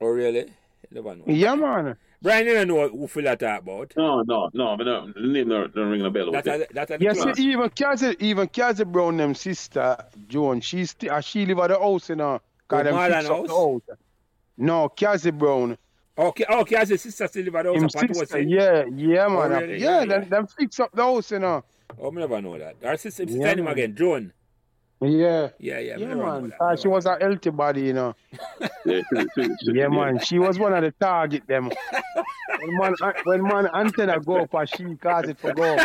Oh, 0.00 0.06
really? 0.08 0.40
You 0.40 1.02
never 1.02 1.16
know. 1.16 1.24
Yeah, 1.26 1.54
man. 1.54 1.96
Brian, 2.22 2.46
you 2.46 2.52
don't 2.54 2.68
know 2.68 2.88
who 2.88 3.06
Phil 3.08 3.24
talk 3.36 3.62
about. 3.62 3.94
No, 3.96 4.20
no, 4.22 4.50
no, 4.52 4.76
but 4.76 4.84
no, 4.84 5.10
the 5.14 5.20
name 5.20 5.48
don't, 5.48 5.74
don't 5.74 5.88
ring 5.88 6.02
a 6.02 6.10
bell. 6.10 6.30
That's 6.30 6.46
a, 6.46 6.66
that's 6.70 6.90
a 6.90 6.98
Yes, 7.00 7.22
club. 7.22 7.34
see, 7.36 7.50
even 7.50 7.70
Cassie, 7.70 8.14
even 8.20 8.46
Cassie 8.48 8.84
Brown, 8.84 9.16
them 9.16 9.34
sister 9.34 9.96
Joan, 10.28 10.60
she 10.60 10.84
still, 10.84 11.12
uh, 11.14 11.20
she 11.22 11.46
live 11.46 11.58
at 11.60 11.68
the 11.68 11.78
house, 11.78 12.10
you 12.10 12.16
know. 12.16 12.40
Cause 12.68 12.80
Oh, 12.80 12.82
them 12.84 12.94
Marland 12.94 13.26
house? 13.26 13.46
the 13.48 13.54
house. 13.54 13.98
No, 14.60 14.88
Cassie 14.90 15.30
Brown. 15.30 15.78
Okay, 16.18 16.44
okay, 16.50 16.76
as 16.76 16.90
a 16.90 16.98
sister 16.98 17.26
still 17.28 17.44
live 17.46 17.54
at 17.56 17.64
the 17.64 17.72
house. 17.80 17.94
Pat 17.94 18.14
sister, 18.14 18.38
was 18.38 18.46
yeah, 18.46 18.84
yeah, 18.94 19.26
man. 19.28 19.50
really? 19.52 19.78
Yeah, 19.78 20.00
Yeah, 20.00 20.04
them, 20.04 20.22
yeah. 20.22 20.28
them 20.28 20.46
fix 20.46 20.78
up 20.78 20.90
the 20.92 21.02
house, 21.02 21.30
you 21.30 21.38
know. 21.38 21.64
Oh, 21.98 22.10
I 22.10 22.14
never 22.14 22.42
know 22.42 22.58
that. 22.58 22.76
Our 22.84 22.96
sister, 22.98 23.24
sister 23.26 23.40
Yeah, 23.40 23.54
name 23.54 23.64
man. 23.64 23.72
again, 23.72 23.96
Joan. 23.96 24.32
Yeah. 25.00 25.48
Yeah, 25.58 25.78
yeah, 25.78 25.80
Yeah, 25.80 25.96
me 25.96 26.04
never 26.04 26.14
know 26.16 26.40
man. 26.42 26.50
that. 26.50 26.60
Uh, 26.62 26.76
she 26.76 26.88
was 26.88 27.06
a 27.06 27.16
healthy 27.18 27.48
body, 27.50 27.82
you 27.82 27.92
know. 27.94 28.14
Yeah, 29.62 29.88
man. 29.88 30.18
She 30.18 30.38
was 30.38 30.58
one 30.58 30.74
of 30.74 30.82
the 30.82 30.90
target 31.00 31.46
them. 31.46 31.70
when 32.60 32.76
man, 32.76 32.94
uh, 33.00 33.12
when 33.24 33.42
man 33.42 33.68
antenna 33.74 34.20
go 34.20 34.42
up, 34.42 34.54
uh, 34.54 34.66
she 34.66 34.94
cause 34.96 35.26
it 35.28 35.38
for 35.38 35.54
go. 35.54 35.78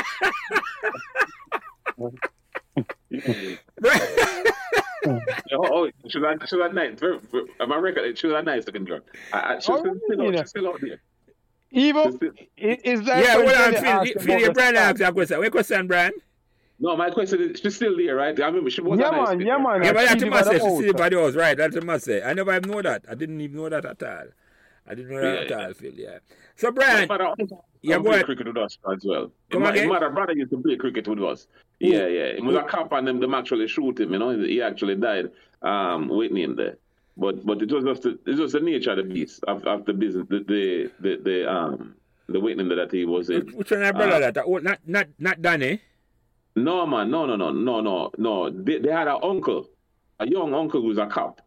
Oh. 5.07 5.19
oh, 5.53 5.87
oh, 5.87 5.91
she 6.07 6.19
was 6.19 6.37
a, 6.41 6.47
she 6.47 6.55
was 6.57 6.71
a 6.71 6.73
nice. 6.73 6.99
Very, 6.99 7.19
very, 7.19 7.45
on 7.59 7.69
my 7.69 7.77
record, 7.77 8.17
she 8.17 8.27
was 8.27 8.35
a 8.35 8.41
nice 8.41 8.65
looking 8.65 8.85
girl. 8.85 9.01
I, 9.31 9.55
I, 9.55 9.59
she 9.59 9.71
was 9.71 9.81
Oh, 9.85 9.95
still, 10.07 10.17
really? 10.17 10.37
out, 10.37 10.39
she's 10.39 10.49
still 10.49 10.67
out 10.67 10.81
there. 10.81 11.01
Even 11.71 12.19
it, 12.57 12.81
it's 12.83 13.07
like 13.07 13.23
yeah, 13.25 13.37
when 13.37 13.45
well, 13.47 13.67
I'm 13.67 13.73
Jenny 13.73 13.87
asked 13.87 14.13
Phil, 14.21 14.35
about 14.35 14.39
Phil, 14.39 14.39
your 14.39 14.53
brand 14.53 14.77
star. 14.77 14.93
that 14.93 15.13
question. 15.13 15.39
What 15.39 15.51
question, 15.51 15.87
Brian? 15.87 16.13
No, 16.79 16.95
my 16.97 17.09
question 17.09 17.41
is, 17.41 17.59
she's 17.59 17.75
still 17.75 17.95
there, 17.97 18.15
right? 18.15 18.39
I 18.39 18.45
remember 18.47 18.69
she 18.69 18.81
was 18.81 18.99
Yeah, 18.99 19.09
a 19.09 19.11
nice 19.11 19.27
man, 19.29 19.37
girl. 19.39 19.47
yeah, 19.47 19.57
man. 19.57 19.83
Yeah, 19.83 19.93
but 19.93 20.07
she 20.07 20.07
that's 20.07 20.23
a 20.23 20.25
live 20.25 20.29
must 20.29 20.49
say. 20.51 20.59
She 20.59 20.63
house. 20.65 20.77
still 20.79 20.93
by 20.93 21.09
the 21.09 21.19
house, 21.19 21.35
right? 21.35 21.57
That's 21.57 21.75
a 21.75 21.81
must 21.81 22.05
say. 22.05 22.21
I 22.23 22.33
never 22.33 22.55
even 22.55 22.69
know 22.71 22.81
that. 22.81 23.05
I 23.09 23.15
didn't 23.15 23.41
even 23.41 23.57
know 23.57 23.69
that 23.69 23.85
at 23.85 24.03
all. 24.03 24.27
I 24.87 24.95
didn't 24.95 25.11
know 25.11 25.21
that 25.21 25.33
Yeah, 25.33 25.41
at 25.41 25.49
yeah. 25.49 25.67
all, 25.67 25.73
Phil, 25.73 25.93
yeah. 25.93 26.17
So, 26.55 26.67
My 26.67 26.71
Brian, 26.71 27.07
mother 27.07 27.33
Yeah, 27.39 27.45
yeah, 27.81 27.97
go 27.97 28.03
play 28.03 28.23
cricket 28.23 28.47
with 28.47 28.57
us 28.57 28.77
as 28.91 29.03
well. 29.03 29.31
Come 29.51 29.63
my, 29.63 29.71
again? 29.71 29.89
my 29.89 30.07
brother 30.09 30.33
used 30.33 30.51
to 30.51 30.61
play 30.61 30.75
cricket 30.75 31.07
with 31.07 31.23
us. 31.23 31.47
Yeah, 31.79 32.07
yeah. 32.07 32.33
He 32.35 32.41
was 32.41 32.55
a 32.55 32.63
cop 32.63 32.91
and 32.93 33.07
them, 33.07 33.19
them 33.19 33.33
actually 33.33 33.67
shoot 33.67 33.99
him, 33.99 34.13
you 34.13 34.19
know. 34.19 34.29
He 34.29 34.61
actually 34.61 34.95
died 34.95 35.31
um, 35.61 36.07
waiting 36.09 36.37
him 36.37 36.55
there. 36.55 36.77
But 37.17 37.45
but 37.45 37.61
it 37.61 37.71
was 37.71 37.83
just 37.85 38.01
the, 38.03 38.19
it 38.25 38.37
was 38.37 38.51
the 38.51 38.59
nature 38.59 38.91
of 38.91 38.97
the 38.97 39.03
beast 39.03 39.43
of, 39.47 39.63
of 39.65 39.85
the 39.85 39.93
business 39.93 40.27
the 40.29 40.39
the 40.39 40.91
the, 40.99 41.21
the 41.23 41.49
um 41.51 41.95
the 42.27 42.39
waiting 42.39 42.67
that 42.67 42.91
he 42.91 43.05
was 43.05 43.29
in. 43.29 43.47
which 43.53 43.71
one 43.71 43.81
of 43.81 43.85
your 43.85 43.93
brother 43.93 44.31
that? 44.31 44.43
Oh, 44.45 44.57
not, 44.57 44.79
not, 44.85 45.07
not 45.19 45.41
Danny. 45.41 45.79
No 46.57 46.85
man, 46.85 47.11
no 47.11 47.25
no 47.25 47.35
no 47.37 47.51
no 47.51 47.79
no 47.81 48.11
no. 48.17 48.49
They, 48.49 48.79
they 48.79 48.91
had 48.91 49.07
an 49.07 49.19
uncle, 49.23 49.69
a 50.19 50.27
young 50.27 50.53
uncle 50.53 50.81
who 50.81 50.87
was 50.87 50.97
a 50.97 51.05
cop, 51.05 51.39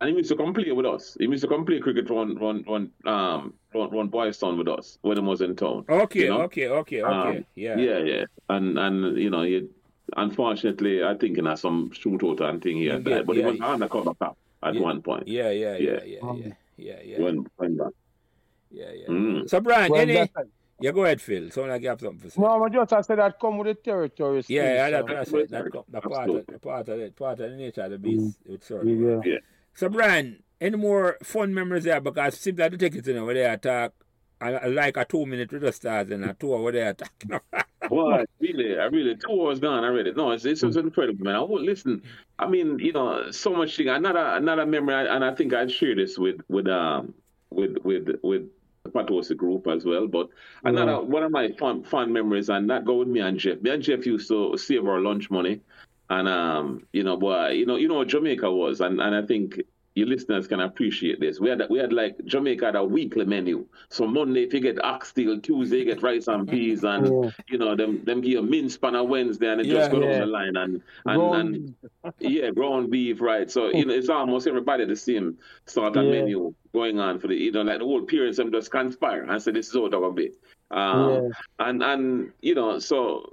and 0.00 0.10
he 0.10 0.16
used 0.16 0.28
to 0.30 0.36
come 0.36 0.52
play 0.52 0.70
with 0.72 0.86
us. 0.86 1.16
He 1.18 1.26
used 1.26 1.42
to 1.42 1.48
come 1.48 1.64
play 1.64 1.80
cricket 1.80 2.08
run 2.10 2.36
run 2.36 2.64
run 2.68 2.90
um 3.06 3.54
run, 3.74 3.90
run 3.90 4.08
Boys 4.08 4.38
Town 4.38 4.58
with 4.58 4.68
us 4.68 4.98
when 5.02 5.16
he 5.16 5.22
was 5.22 5.40
in 5.40 5.56
town. 5.56 5.84
Okay, 5.88 6.20
You 6.24 6.28
know? 6.30 6.42
okay, 6.42 6.68
okay, 6.68 7.02
okay. 7.02 7.38
Um, 7.38 7.44
yeah. 7.54 7.76
yeah, 7.78 7.98
yeah, 7.98 8.24
and 8.48 8.78
and 8.78 9.16
you 9.18 9.30
know, 9.30 9.42
he, 9.42 9.68
unfortunately, 10.16 11.02
I 11.02 11.14
think 11.14 11.38
in 11.38 11.56
some 11.56 11.90
shootout 11.90 12.40
and 12.40 12.62
thing 12.62 12.76
he 12.78 12.86
had 12.86 13.06
Yeah, 13.06 13.22
but 13.22 13.36
yeah, 13.36 13.42
he 13.42 13.46
was 13.50 13.58
yeah. 13.58 13.66
an 13.66 13.72
undercover 13.74 14.14
cop 14.14 14.36
at 14.62 14.74
Yeah. 14.74 14.80
one 14.80 15.02
point. 15.02 15.28
Yeah, 15.28 15.50
yeah, 15.50 15.76
yeah, 15.76 16.00
Yeah. 16.04 16.18
yeah, 16.20 16.32
yeah, 16.36 16.52
yeah, 16.76 17.00
yeah, 17.04 17.18
When 17.20 17.46
when 17.56 17.76
back. 17.76 17.92
yeah, 18.70 18.90
yeah. 18.92 19.06
Mm. 19.08 19.48
So, 19.48 19.60
Brian, 19.60 19.90
Well, 19.90 20.00
any. 20.00 20.28
Yeah, 20.78 20.90
go 20.92 21.04
ahead, 21.04 21.22
Phil. 21.22 21.50
Sound 21.50 21.70
like 21.70 21.80
you 21.80 21.88
have 21.88 22.00
something 22.00 22.20
to 22.20 22.30
say. 22.30 22.38
No, 22.38 22.62
I 22.62 22.68
just 22.68 22.92
I 22.92 23.00
said 23.00 23.18
that 23.18 23.40
come 23.40 23.56
with 23.56 23.68
the 23.68 23.74
territory. 23.76 24.44
Yeah, 24.46 24.88
yeah, 24.90 25.02
that's 25.02 25.30
so. 25.30 25.36
what 25.38 25.44
I 25.44 25.46
said. 25.46 25.48
That 25.48 25.72
come, 25.72 25.84
part 26.12 26.28
of 26.28 26.60
part 26.60 26.88
of 26.90 27.00
it, 27.00 27.16
part 27.16 27.40
of 27.40 27.50
the 27.50 27.56
nature 27.56 27.80
of 27.80 27.92
the 27.92 27.98
beast. 27.98 28.38
Mm. 28.46 28.54
It's 28.54 28.66
sort 28.66 28.86
Yeah. 28.86 29.20
Yeah. 29.24 29.38
So, 29.76 29.90
Brian, 29.90 30.42
any 30.58 30.78
more 30.78 31.18
fun 31.22 31.52
memories 31.52 31.84
there? 31.84 32.00
Because 32.00 32.40
seems 32.40 32.58
like 32.58 32.70
the 32.70 32.78
tickets, 32.78 33.06
you 33.06 33.12
know, 33.12 33.26
where 33.26 33.34
they 33.34 33.44
attack, 33.44 33.92
I, 34.40 34.54
I 34.54 34.66
like 34.68 34.96
a 34.96 35.04
two 35.04 35.26
minute 35.26 35.52
with 35.52 35.60
the 35.60 35.70
stars 35.70 36.10
and 36.10 36.24
a 36.24 36.32
tour 36.32 36.62
where 36.62 36.72
they 36.72 36.82
attack. 36.82 37.12
Well, 37.88 38.14
I 38.14 38.24
really, 38.40 38.76
I 38.76 38.86
really, 38.86 39.14
two 39.14 39.30
hours 39.30 39.60
gone 39.60 39.84
already. 39.84 40.12
No, 40.12 40.32
it's, 40.32 40.44
it's 40.44 40.62
just 40.62 40.76
incredible, 40.76 41.24
man. 41.24 41.36
I 41.36 41.40
won't 41.40 41.62
listen. 41.62 42.02
I 42.36 42.48
mean, 42.48 42.80
you 42.80 42.92
know, 42.92 43.30
so 43.30 43.54
much 43.54 43.76
thing. 43.76 43.88
Another, 43.88 44.18
another 44.18 44.66
memory, 44.66 45.06
and 45.08 45.24
I 45.24 45.32
think 45.32 45.54
I'd 45.54 45.70
share 45.70 45.94
this 45.94 46.18
with, 46.18 46.40
with, 46.48 46.66
um, 46.66 47.14
with, 47.50 47.76
with, 47.84 48.08
with 48.24 48.48
the 48.82 48.90
Potosi 48.90 49.36
group 49.36 49.68
as 49.68 49.84
well. 49.84 50.08
But 50.08 50.30
another 50.64 51.00
one 51.00 51.22
of 51.22 51.30
my 51.30 51.50
fun, 51.60 51.84
fun 51.84 52.12
memories, 52.12 52.48
and 52.48 52.68
that 52.70 52.84
go 52.84 52.94
with 52.96 53.08
me 53.08 53.20
and 53.20 53.38
Jeff. 53.38 53.60
Me 53.60 53.70
and 53.70 53.82
Jeff 53.82 54.04
used 54.04 54.26
to 54.28 54.56
save 54.56 54.84
our 54.86 55.00
lunch 55.00 55.30
money, 55.30 55.60
and 56.10 56.28
um, 56.28 56.86
you 56.92 57.02
know, 57.02 57.16
boy, 57.16 57.48
you 57.50 57.66
know, 57.66 57.76
you 57.76 57.88
know 57.88 57.96
what 57.96 58.08
Jamaica 58.08 58.50
was, 58.50 58.80
and 58.80 59.00
and 59.00 59.14
I 59.14 59.22
think 59.22 59.58
your 59.94 60.06
listeners 60.06 60.46
can 60.46 60.60
appreciate 60.60 61.20
this. 61.20 61.40
We 61.40 61.48
had 61.48 61.62
we 61.70 61.78
had 61.78 61.92
like 61.92 62.16
Jamaica 62.24 62.66
had 62.66 62.76
a 62.76 62.84
weekly 62.84 63.24
menu. 63.24 63.66
So 63.88 64.06
Monday 64.06 64.44
if 64.44 64.52
you 64.54 64.60
get 64.60 64.82
oxtail, 64.84 65.40
Tuesday 65.40 65.78
you 65.78 65.84
get 65.86 66.02
rice 66.02 66.28
and 66.28 66.48
peas, 66.48 66.84
and 66.84 67.06
Yeah. 67.06 67.30
you 67.48 67.58
know 67.58 67.74
them 67.74 68.04
them 68.04 68.20
give 68.20 68.32
you 68.32 68.42
mince 68.42 68.76
pan 68.76 68.94
on 68.94 69.08
Wednesday, 69.08 69.50
and 69.50 69.60
it 69.60 69.66
Yeah, 69.66 69.74
just 69.74 69.90
go 69.90 69.98
yeah. 70.00 70.06
down 70.06 70.18
the 70.18 70.26
line 70.26 70.56
and 70.56 70.82
and, 71.06 71.30
Ground 71.30 71.34
and 71.34 71.74
yeah, 72.20 72.50
ground 72.50 72.90
beef, 72.90 73.20
right? 73.20 73.50
So 73.50 73.68
you 73.68 73.86
know 73.86 73.94
it's 73.94 74.08
almost 74.08 74.46
everybody 74.46 74.84
the 74.84 74.96
same 74.96 75.38
sort 75.66 75.96
of 75.96 76.04
Yeah. 76.04 76.10
menu 76.10 76.54
going 76.72 77.00
on 77.00 77.18
for 77.18 77.28
the 77.28 77.34
you 77.34 77.52
know 77.52 77.62
like 77.62 77.78
the 77.78 77.84
whole 77.84 78.02
parents 78.04 78.36
them 78.36 78.52
just 78.52 78.70
conspire 78.70 79.24
and 79.24 79.42
say 79.42 79.50
this 79.50 79.68
is 79.68 79.76
all 79.76 79.86
it 79.86 79.92
gonna 79.92 80.12
be. 80.12 80.30
Um, 80.70 81.08
Yeah. 81.10 81.66
and 81.66 81.82
and 81.82 82.32
you 82.42 82.54
know 82.54 82.78
so. 82.78 83.26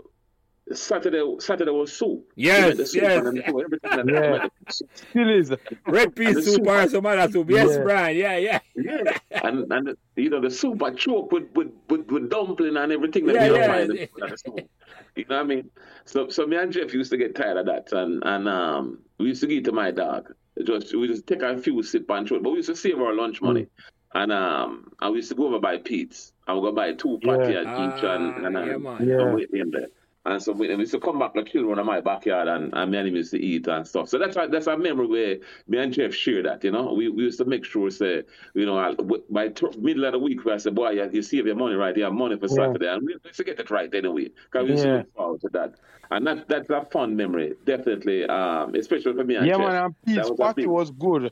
Saturday, 0.76 1.24
Saturday 1.40 1.72
was 1.72 1.94
soup. 1.94 2.32
Yes, 2.36 2.94
yes. 2.96 3.26
and 3.26 3.38
the- 3.38 3.46
everything 3.48 3.80
that- 3.82 4.08
Yeah. 4.08 4.48
Still 4.96 5.30
is. 5.30 5.54
Red 5.88 6.16
pea 6.16 6.26
And 6.28 6.36
soup 6.44 6.56
soup- 6.56 6.68
or 6.68 6.88
some 6.90 7.06
other 7.06 7.32
soup. 7.32 7.50
Yes, 7.50 7.70
Yeah. 7.78 7.84
Brian. 7.84 8.18
Yeah, 8.18 8.38
yeah. 8.38 8.60
Yeah, 8.76 9.18
and 9.44 9.72
and 9.72 9.98
you 10.16 10.30
know 10.30 10.42
the 10.42 10.50
soup 10.52 10.82
I 10.84 10.92
choke 10.92 11.32
with 11.32 11.46
with 11.56 11.72
with, 11.90 12.08
with 12.12 12.30
dumpling 12.30 12.78
and 12.78 12.92
everything 12.92 13.26
that 13.28 13.36
Yeah, 13.36 13.46
you 13.46 13.52
don't 13.52 13.60
yeah. 13.62 13.68
mind 13.68 13.92
in. 13.92 14.68
You 15.16 15.26
know 15.30 15.36
what 15.38 15.40
I 15.40 15.44
mean? 15.44 15.70
So 16.06 16.30
so 16.30 16.46
me 16.48 16.58
and 16.58 16.72
Jeff 16.72 16.94
used 16.94 17.12
to 17.12 17.18
get 17.18 17.36
tired 17.36 17.58
of 17.58 17.66
that, 17.68 17.92
and 17.92 18.24
and 18.26 18.48
um 18.50 19.00
we 19.20 19.28
used 19.28 19.42
to 19.42 19.48
give 19.48 19.60
it 19.60 19.66
to 19.66 19.72
my 19.72 19.92
dog. 19.92 20.34
Just 20.64 20.96
we 20.96 21.08
just 21.08 21.28
take 21.28 21.42
a 21.42 21.58
few 21.58 21.82
sip 21.84 22.10
and 22.10 22.28
throw 22.28 22.38
it, 22.38 22.44
but 22.44 22.52
we 22.52 22.58
used 22.58 22.70
to 22.70 22.76
save 22.76 23.00
our 23.00 23.14
lunch 23.14 23.42
money, 23.42 23.68
and 24.16 24.32
um 24.32 24.92
and 25.02 25.12
we 25.12 25.18
used 25.20 25.30
to 25.30 25.36
go 25.36 25.48
over 25.48 25.60
by 25.60 25.78
Pete's. 25.78 26.32
I 26.48 26.54
would 26.54 26.62
go 26.62 26.72
buy 26.72 26.94
two 26.94 27.20
patty 27.24 27.54
Yeah. 27.54 27.60
at 27.62 27.98
each, 27.98 28.04
and 28.04 28.46
and, 28.46 28.58
Ah, 28.58 28.62
um, 28.62 28.68
yeah, 28.70 28.78
man. 28.78 29.08
Yeah. 29.08 29.22
and 29.22 29.36
wait 29.36 29.50
there. 29.52 29.88
And 30.26 30.42
so 30.42 30.54
we, 30.54 30.70
we 30.70 30.76
used 30.82 30.94
to 30.94 31.00
come 31.02 31.20
back 31.20 31.36
like 31.36 31.48
children 31.48 31.80
in 31.80 31.86
my 31.86 32.00
backyard 32.00 32.48
and, 32.48 32.74
and 32.74 32.92
me 32.92 32.98
and 32.98 33.08
him 33.10 33.16
used 33.18 33.32
to 33.32 33.40
eat 33.44 33.68
and 33.68 33.86
stuff. 33.86 34.08
So 34.08 34.18
that's 34.18 34.38
a, 34.38 34.48
that's 34.50 34.68
a 34.68 34.78
memory 34.78 35.08
where 35.08 35.38
me 35.68 35.80
and 35.80 35.92
Jeff 35.94 36.14
share 36.14 36.42
that, 36.44 36.64
you 36.64 36.72
know. 36.72 36.94
We, 36.94 37.10
we 37.10 37.24
used 37.24 37.40
to 37.40 37.46
make 37.46 37.66
sure, 37.66 37.90
say, 37.90 38.24
you 38.54 38.66
know, 38.66 38.78
I- 38.78 38.96
by 39.30 39.50
t- 39.50 39.68
middle 39.78 40.06
of 40.06 40.14
the 40.14 40.20
week, 40.20 40.40
I 40.48 40.56
said, 40.58 40.76
boy, 40.76 40.92
you, 40.92 41.10
you 41.12 41.22
save 41.22 41.46
your 41.46 41.58
money 41.58 41.76
right, 41.76 41.96
you 41.98 42.06
have 42.06 42.14
money 42.14 42.38
for 42.38 42.48
Yeah. 42.48 42.56
Saturday. 42.56 42.88
And 42.88 43.06
we 43.06 43.16
used 43.22 43.36
to 43.38 43.44
get 43.44 43.60
it 43.60 43.70
right 43.70 43.94
anyway. 43.94 44.30
Because 44.52 44.64
we 44.66 44.72
used 44.72 44.84
to 44.84 44.90
Yeah. 44.90 44.98
look 45.00 45.14
forward 45.14 45.42
to 45.42 45.50
that. 45.54 45.76
And 46.12 46.26
that, 46.28 46.48
that's 46.48 46.70
a 46.70 46.86
fun 46.90 47.18
memory, 47.18 47.56
definitely, 47.66 48.26
um, 48.26 48.76
especially 48.76 49.14
for 49.14 49.26
me 49.26 49.36
and 49.36 49.46
Yeah, 49.46 49.54
Jeff. 49.58 49.62
Yeah, 49.62 49.68
man, 49.68 49.84
and 49.84 49.96
Pete's 50.06 50.30
was 50.30 50.38
party 50.40 50.62
big- 50.62 50.70
was 50.70 50.92
good. 50.92 51.32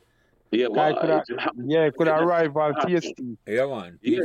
Yeah, 0.50 0.66
Guy 0.74 0.92
well, 0.92 1.00
could 1.00 1.08
have, 1.10 1.22
it- 1.30 1.64
yeah, 1.64 1.88
could 1.96 2.08
have 2.08 2.20
Yeah. 2.20 2.24
rival 2.26 2.74
tasty. 2.86 3.38
Yeah, 3.46 3.64
man. 3.66 3.98
yeah, 4.02 4.20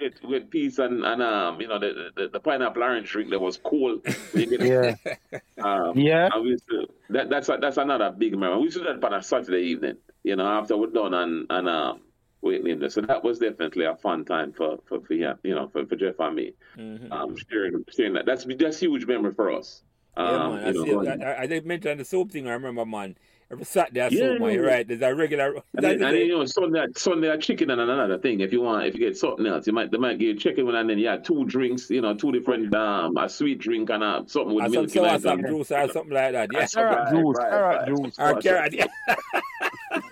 with, 0.00 0.14
with 0.24 0.50
peace 0.50 0.78
and, 0.78 1.04
and 1.04 1.22
um, 1.22 1.60
you 1.60 1.68
know, 1.68 1.78
the, 1.78 2.10
the, 2.16 2.28
the 2.28 2.40
pineapple 2.40 2.82
orange 2.82 3.10
drink 3.10 3.30
that 3.30 3.40
was 3.40 3.56
cold. 3.56 4.06
You 4.34 4.46
get? 4.46 4.60
Yeah, 5.30 5.40
Um, 5.62 5.98
yeah, 5.98 6.28
we 6.38 6.56
to, 6.70 6.86
that, 7.10 7.30
that's 7.30 7.48
a, 7.48 7.58
that's 7.60 7.76
another 7.76 8.10
big 8.16 8.36
memory. 8.38 8.58
We 8.58 8.64
used 8.64 8.76
to 8.76 8.84
do 8.84 8.92
that 9.00 9.04
on 9.04 9.14
a 9.14 9.22
Saturday 9.22 9.62
evening, 9.66 9.96
you 10.22 10.36
know, 10.36 10.46
after 10.46 10.76
we're 10.76 10.88
done 10.88 11.14
and 11.14 11.46
and 11.50 11.68
um, 11.68 12.00
waiting 12.40 12.78
there. 12.78 12.90
So 12.90 13.00
that 13.02 13.22
was 13.24 13.38
definitely 13.38 13.84
a 13.84 13.96
fun 13.96 14.24
time 14.24 14.52
for 14.52 14.78
for, 14.86 15.00
for 15.00 15.14
yeah, 15.14 15.34
you 15.42 15.54
know, 15.54 15.68
for, 15.68 15.86
for 15.86 15.96
Jeff 15.96 16.18
and 16.18 16.36
me. 16.36 16.52
Mhm. 16.76 17.10
Um, 17.12 17.36
sharing 17.50 17.84
sharing 17.94 18.14
that. 18.14 18.26
That's 18.26 18.44
that's 18.58 18.78
huge 18.80 19.06
memory 19.06 19.32
for 19.32 19.52
us. 19.52 19.82
Um, 20.16 20.26
Yeah, 20.26 20.48
man. 20.48 20.64
I, 20.64 20.70
you 20.70 20.86
know, 20.86 21.02
see, 21.02 21.08
I, 21.08 21.32
I, 21.32 21.40
I 21.42 21.46
did 21.46 21.66
mention 21.66 21.98
the 21.98 22.04
soap 22.04 22.32
thing. 22.32 22.46
I 22.46 22.52
remember, 22.52 22.84
man. 22.84 23.16
Every 23.54 23.64
Saturday, 23.64 24.00
I 24.00 24.08
Yeah. 24.08 24.18
soap, 24.18 24.40
man. 24.40 24.50
You're 24.52 24.66
right. 24.66 24.86
There's 24.86 25.00
a 25.02 25.14
regular. 25.14 25.54
and 25.54 25.62
then, 25.84 25.92
and 25.92 26.02
then, 26.02 26.16
you 26.16 26.28
know, 26.38 26.44
Sunday, 26.44 26.86
Sunday 26.96 27.28
a 27.28 27.38
chicken 27.38 27.70
and 27.70 27.80
another 27.80 28.18
thing. 28.18 28.40
If 28.40 28.52
you 28.52 28.60
want, 28.62 28.86
if 28.86 28.94
you 28.94 29.00
get 29.00 29.16
something 29.16 29.46
else, 29.46 29.66
you 29.66 29.72
might 29.72 29.90
they 29.90 29.98
might 29.98 30.18
give 30.18 30.28
you 30.28 30.36
chicken 30.36 30.68
and 30.74 30.90
then 30.90 30.98
you 30.98 31.06
had 31.08 31.24
two 31.24 31.44
drinks, 31.44 31.88
you 31.90 32.00
know, 32.00 32.14
two 32.14 32.32
different 32.32 32.74
um, 32.74 33.16
a 33.16 33.28
sweet 33.28 33.58
drink 33.60 33.90
and 33.90 34.02
a, 34.02 34.24
something 34.26 34.54
with 34.54 34.64
or 34.64 34.68
some 34.68 34.72
milk. 34.72 34.90
sour 34.90 35.14
in 35.14 35.20
some 35.20 35.42
juice 35.42 35.70
or 35.70 35.88
something 35.92 36.12
like 36.12 36.32
that. 36.32 36.48
Yeah. 36.52 36.66
carrot 36.66 37.08
juice, 37.10 37.38
carrot 37.38 37.86
juice. 37.86 38.18
Or 38.18 38.40
carrot. 38.40 38.74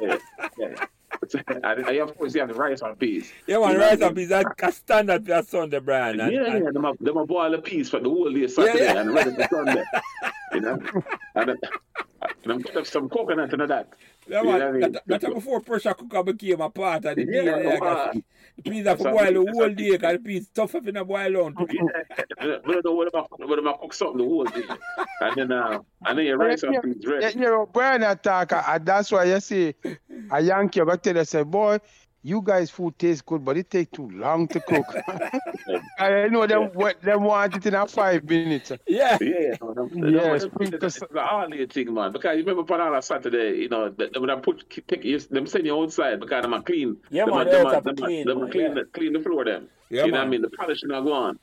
Yeah, 0.01 0.17
yeah, 0.59 0.87
and, 1.47 1.65
and 1.65 1.97
of 1.99 2.17
course 2.17 2.35
have 2.35 2.49
the 2.49 2.55
rice 2.55 2.83
and 2.83 2.99
peas. 2.99 3.33
yeah 3.47 3.59
man. 3.59 3.73
You 3.73 3.79
Rice 3.79 4.03
I 4.03 4.07
and 4.09 4.17
peas. 4.17 4.29
That's 4.29 4.63
a 4.63 4.73
standard 4.73 5.27
for 5.27 5.43
Sunday, 5.43 5.79
Brian. 5.81 6.21
And, 6.21 6.33
yeah, 6.33 6.45
and, 6.55 6.65
yeah, 6.65 6.71
them 7.01 7.17
a 7.17 7.27
boil 7.27 7.51
the 7.53 7.59
peas 7.59 7.91
for 7.91 8.01
the 8.01 8.09
whole 8.09 8.33
day 8.33 8.47
Saturday 8.49 8.85
Yeah, 8.85 8.95
yeah. 8.95 9.01
and 9.01 9.15
ready 9.15 9.31
for 9.35 9.49
Sunday. 9.51 9.85
you 10.53 10.61
know, 10.61 10.79
and 11.37 11.49
then 11.51 11.57
them 12.45 12.63
put 12.63 12.77
up 12.77 12.87
some 12.87 13.09
coconut 13.09 13.53
into 13.53 13.67
that. 13.67 13.93
Yeah, 14.29 14.43
You 14.43 14.47
know 14.47 14.73
man, 14.73 14.85
I 14.85 14.89
that, 14.89 15.21
that 15.21 15.35
before 15.35 15.61
pressure 15.61 15.95
cooker 15.95 16.23
became 16.23 16.61
a 16.61 16.71
part 16.71 17.05
of 17.05 17.17
the 17.17 17.25
Yeah, 17.29 17.43
deal. 17.43 17.63
Yeah, 17.63 17.81
man. 17.81 18.25
The 18.57 18.63
peas 18.71 18.87
have 18.87 18.99
to 18.99 19.05
boil 19.05 19.29
a- 19.29 19.33
the 19.33 19.53
whole 19.53 19.69
day 19.71 19.91
because 19.93 20.13
the 20.13 20.19
peas 20.19 20.49
tough 20.55 20.75
if 20.75 20.85
you 20.87 20.93
not 20.93 21.07
boil 21.09 21.45
on. 21.45 21.55
Yeah, 21.59 22.59
we 22.67 22.73
don't 22.75 22.85
know 22.85 22.93
what 22.93 23.09
about 23.09 23.29
what 23.39 23.59
about 23.59 23.81
cook 23.81 23.95
something 23.95 24.19
the 24.19 24.25
whole 24.25 24.45
day, 24.45 24.63
and 25.21 25.37
then 25.37 25.53
uh, 25.53 25.79
and 26.07 26.19
then 26.19 26.27
your 26.27 26.39
rice 26.39 26.63
and 26.63 26.81
peas 26.83 26.97
Yeah, 27.05 27.29
you 27.31 27.41
know, 27.41 27.67
Brian 27.73 28.03
attack, 28.03 28.53
and 28.53 28.87
that's 28.87 29.11
why 29.13 29.25
you 29.25 29.41
see 29.41 29.75
a 30.31 30.41
Yankee, 30.41 30.81
I 30.81 30.85
got 30.85 31.03
tell 31.03 31.17
you, 31.17 31.25
say, 31.25 31.43
boy, 31.43 31.79
you 32.23 32.41
guys' 32.43 32.71
food 32.71 32.99
tastes 32.99 33.23
good, 33.23 33.45
but 33.45 33.57
it 33.57 33.69
take 33.71 33.91
too 33.91 34.09
long 34.11 34.47
to 34.49 34.61
cook. 34.61 34.87
I 35.99 36.29
know 36.29 36.47
them, 36.47 36.71
them 37.03 37.23
want 37.25 37.57
it 37.57 37.67
in 37.67 37.75
a 37.75 37.87
five 37.87 38.25
minutes. 38.25 38.73
Yeah. 38.87 39.19
Yeah, 39.21 39.57
no, 39.61 39.73
no, 39.73 39.85
no, 39.93 40.09
Yeah, 40.09 40.29
no, 40.29 40.39
sprinkle 40.39 40.79
it's 40.85 40.99
the 41.01 41.21
holiday 41.21 41.67
thing, 41.67 41.93
man. 41.93 42.13
Because 42.13 42.37
you 42.39 42.45
remember 42.45 42.81
on 42.81 42.95
a 42.95 43.03
Saturday, 43.03 43.63
you 43.63 43.69
know, 43.69 43.89
that- 43.91 44.21
when 44.21 44.31
I 44.31 44.37
put 44.37 44.65
take 44.89 45.05
you, 45.05 45.19
them 45.19 45.47
send 45.47 45.67
you 45.67 45.77
outside 45.81 46.21
because 46.21 46.43
them 46.43 46.55
are 46.55 46.63
clean. 46.63 46.97
Yeah, 47.11 47.25
them 47.27 47.35
man, 47.35 47.47
a- 47.49 47.51
they 47.51 47.57
them 47.57 47.67
have 47.67 47.87
a- 47.87 47.91
to 47.91 47.95
them 47.95 47.97
clean, 48.07 48.27
them 48.27 48.37
a 48.39 48.41
man, 48.43 48.51
clean, 48.51 48.63
yeah. 48.69 48.75
the, 48.75 48.85
clean 48.85 49.13
the 49.13 49.21
floor 49.21 49.45
them. 49.45 49.69
Yeah, 49.91 50.05
you 50.07 50.13
know 50.13 50.19
what 50.19 50.27
I 50.27 50.31
mean? 50.31 50.43
The 50.43 50.51
polish 50.51 50.81
not 50.85 51.03
go 51.05 51.11
gone. 51.11 51.39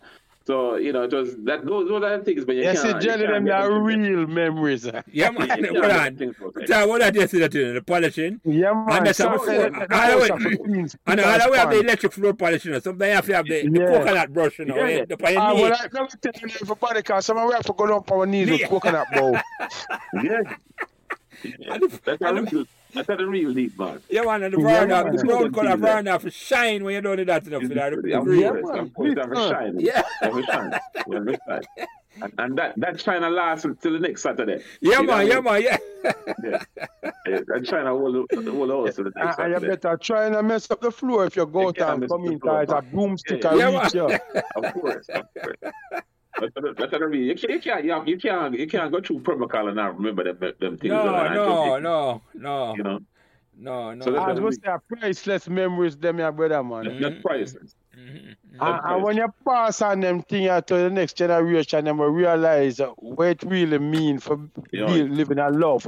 So 0.50 0.78
you 0.78 0.92
know, 0.94 1.04
it 1.04 1.14
was 1.14 1.36
that 1.44 1.64
those, 1.64 1.88
those 1.88 2.02
are 2.02 2.18
the 2.18 2.24
things, 2.26 2.44
but 2.44 2.56
you 2.56 2.64
You 2.70 2.74
can't. 2.74 2.80
see, 2.80 2.88
you 2.88 3.00
Jelly, 3.00 3.26
can't 3.28 3.34
them 3.36 3.46
get 3.46 3.62
are 3.62 3.70
them- 3.70 3.84
real 3.84 4.26
memories. 4.26 4.84
Yeah, 5.12 5.30
man. 5.30 5.64
you 5.64 5.80
Hold 5.80 5.92
on. 5.92 6.16
things. 6.18 6.36
Tell 6.66 6.90
what 6.90 7.04
I 7.04 7.12
just 7.12 7.30
said 7.36 7.52
to 7.52 7.60
you, 7.60 7.74
the 7.74 7.84
polishing. 7.84 8.42
Yeah, 8.44 8.74
man. 8.74 8.98
And 8.98 9.06
that's 9.06 9.20
so- 9.20 9.30
before- 9.30 9.52
and 9.68 9.76
that- 9.76 9.94
I 9.94 10.18
that's 10.18 10.30
went- 10.32 10.54
a 10.54 10.58
queen's 10.58 10.96
And 11.06 11.20
picker's 11.20 11.42
all 11.44 11.52
we 11.52 11.58
have 11.58 11.70
the 11.70 11.80
electric 11.82 12.14
floor 12.14 12.34
polishing. 12.34 12.74
or 12.74 12.80
Sometimes 12.82 13.10
you 13.10 13.16
have 13.16 13.26
to 13.28 13.34
have 13.36 13.46
the, 13.46 13.70
the 13.70 13.80
Yeah. 13.80 13.98
coconut 14.00 14.34
brush, 14.34 14.58
you 14.58 14.66
know. 14.66 14.76
Yeah. 14.78 14.88
Yeah. 14.88 15.06
The, 15.06 15.16
the, 15.18 15.36
Ah, 15.38 15.54
the 15.54 15.62
well, 15.62 15.74
I 15.74 15.88
never 15.94 16.08
tell 16.20 16.34
you 16.50 16.56
everybody, 16.62 17.00
because 17.02 17.26
some 17.28 17.46
we 17.48 17.54
have 17.54 17.64
to 17.64 17.74
go 17.74 17.86
down 17.86 18.04
on 18.08 18.20
our 18.20 18.26
knees 18.26 18.50
with 18.50 18.70
coconut 18.70 19.08
bowl. 19.14 19.38
Yeah. 20.24 20.42
That's 21.70 22.00
a 22.08 22.66
real, 22.96 23.04
that's 23.04 23.22
a 23.22 23.26
real 23.26 23.54
deep 23.54 23.78
man. 23.80 24.02
Yeah, 24.10 24.22
man, 24.24 24.44
and 24.44 24.54
the 24.54 24.58
brown, 24.58 24.88
man. 24.90 25.16
the 25.16 25.24
brown 25.24 25.52
color 25.54 25.70
Yeah. 25.70 25.76
brown 25.76 26.06
have 26.08 26.22
to 26.24 26.32
shine 26.32 26.84
when 26.84 26.96
you 26.96 27.02
don't 27.02 27.18
do 27.18 27.26
that 27.26 27.46
enough. 27.48 27.62
You 27.62 27.70
know, 27.70 27.90
the- 27.90 27.96
the 28.02 28.20
green. 28.22 28.42
Yeah, 28.42 28.52
man. 28.52 28.80
of 28.80 28.94
course, 28.94 29.16
have 29.18 29.32
a 29.32 29.36
shine. 29.50 29.80
Yeah. 29.80 30.02
Shine. 30.24 30.72
Have. 31.48 31.64
And, 32.22 32.34
and 32.38 32.58
that 32.58 32.74
that 32.78 33.00
China 33.00 33.30
lasts 33.30 33.64
until 33.66 33.94
the 33.94 34.00
next 34.00 34.24
Saturday. 34.24 34.62
Yeah, 34.82 35.00
You 35.00 35.08
man, 35.08 35.08
what 35.08 35.16
I 35.20 35.24
yeah, 35.24 35.40
man, 35.40 35.62
yeah. 35.62 35.78
Yeah. 36.44 36.64
Yeah, 37.28 37.40
that 37.48 37.66
China 37.66 37.96
will 37.96 38.26
will 38.32 38.72
also 38.72 39.04
the 39.04 39.12
next 39.16 39.38
And 39.40 39.54
and 39.54 39.64
you 39.64 39.70
better 39.70 39.96
try 39.98 40.26
and 40.26 40.48
mess 40.48 40.70
up 40.72 40.82
the 40.82 40.92
floor 40.92 41.26
if 41.28 41.36
you 41.38 41.46
go 41.46 41.62
You 41.62 41.68
out 41.68 41.78
and 42.02 42.10
come 42.10 42.26
in 42.26 42.40
floor, 42.40 42.66
tight, 42.66 42.78
a 42.78 42.82
broomstick 42.82 43.44
Yeah, 43.44 43.52
and 43.52 43.60
yeah, 43.60 43.84
reach 43.84 43.94
you. 43.94 44.42
Of 44.56 44.74
course, 44.74 45.08
of 45.10 45.26
course. 45.34 46.02
That's 46.42 46.56
what- 46.56 46.78
that's 46.78 46.92
what 46.92 47.04
I. 47.04 47.16
You 47.16 47.36
can't, 47.36 47.52
you 47.54 47.60
can't, 47.60 48.08
you 48.08 48.18
can't, 48.18 48.60
you 48.60 48.68
can't 48.68 48.92
go 48.92 49.02
through 49.02 49.20
Pembroke 49.22 49.52
Hall 49.54 49.68
and 49.68 49.76
not 49.76 49.98
remember 49.98 50.24
them, 50.24 50.38
them 50.60 50.78
things. 50.78 50.92
No, 50.92 51.12
that 51.12 51.34
no, 51.34 51.46
told 51.46 51.84
no, 51.84 52.22
no, 52.36 52.72
you, 52.72 52.78
You 52.78 52.84
know, 52.84 53.00
no, 53.58 53.94
no. 53.94 54.06
So 54.06 54.12
that's- 54.12 54.38
As 54.38 54.42
we 54.42 54.52
say, 54.54 54.76
priceless 54.88 55.50
memories, 55.50 55.98
them, 55.98 56.20
your 56.20 56.32
brother, 56.32 56.64
man. 56.64 56.86
Mm-hmm. 56.86 57.02
that's 57.02 57.22
priceless. 57.22 57.76
Mhm. 57.98 58.36
And, 58.62 58.80
and 58.86 59.04
when 59.04 59.18
you 59.18 59.28
pass 59.46 59.82
on 59.82 60.00
them 60.00 60.22
thing 60.22 60.48
out 60.48 60.68
to 60.68 60.76
the 60.76 60.90
next 60.90 61.18
generation, 61.18 61.84
them 61.86 61.98
will 61.98 62.08
realize 62.10 62.80
uh, 62.80 62.88
what 62.98 63.28
it 63.28 63.44
really 63.44 63.78
mean 63.80 64.20
for 64.20 64.40
Yeah. 64.72 64.86
be 64.88 65.04
living 65.04 65.40
a 65.40 65.50
love. 65.50 65.84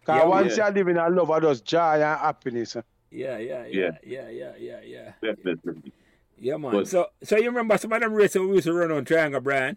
Because 0.00 0.20
Yeah, 0.20 0.24
once 0.26 0.56
yeah. 0.58 0.66
you're 0.66 0.74
living 0.74 0.96
a 0.98 1.08
love, 1.08 1.30
I 1.30 1.40
just 1.40 1.64
joy 1.64 1.94
and 1.94 2.02
happiness. 2.02 2.76
Yeah, 3.10 3.38
yeah, 3.38 3.66
yeah, 3.66 3.90
yeah, 4.04 4.28
yeah, 4.28 4.52
yeah, 4.58 4.80
yeah. 4.84 5.12
Definitely. 5.22 5.92
Yeah, 6.40 6.56
man. 6.56 6.72
But- 6.72 6.88
so, 6.88 7.06
so 7.22 7.36
you 7.36 7.46
remember 7.46 7.78
some 7.78 7.92
of 7.92 8.00
them 8.00 8.14
races 8.14 8.40
we 8.40 8.54
used 8.54 8.66
to 8.66 8.72
run 8.72 8.90
on 8.90 9.04
Triangle 9.04 9.40
Brand? 9.40 9.76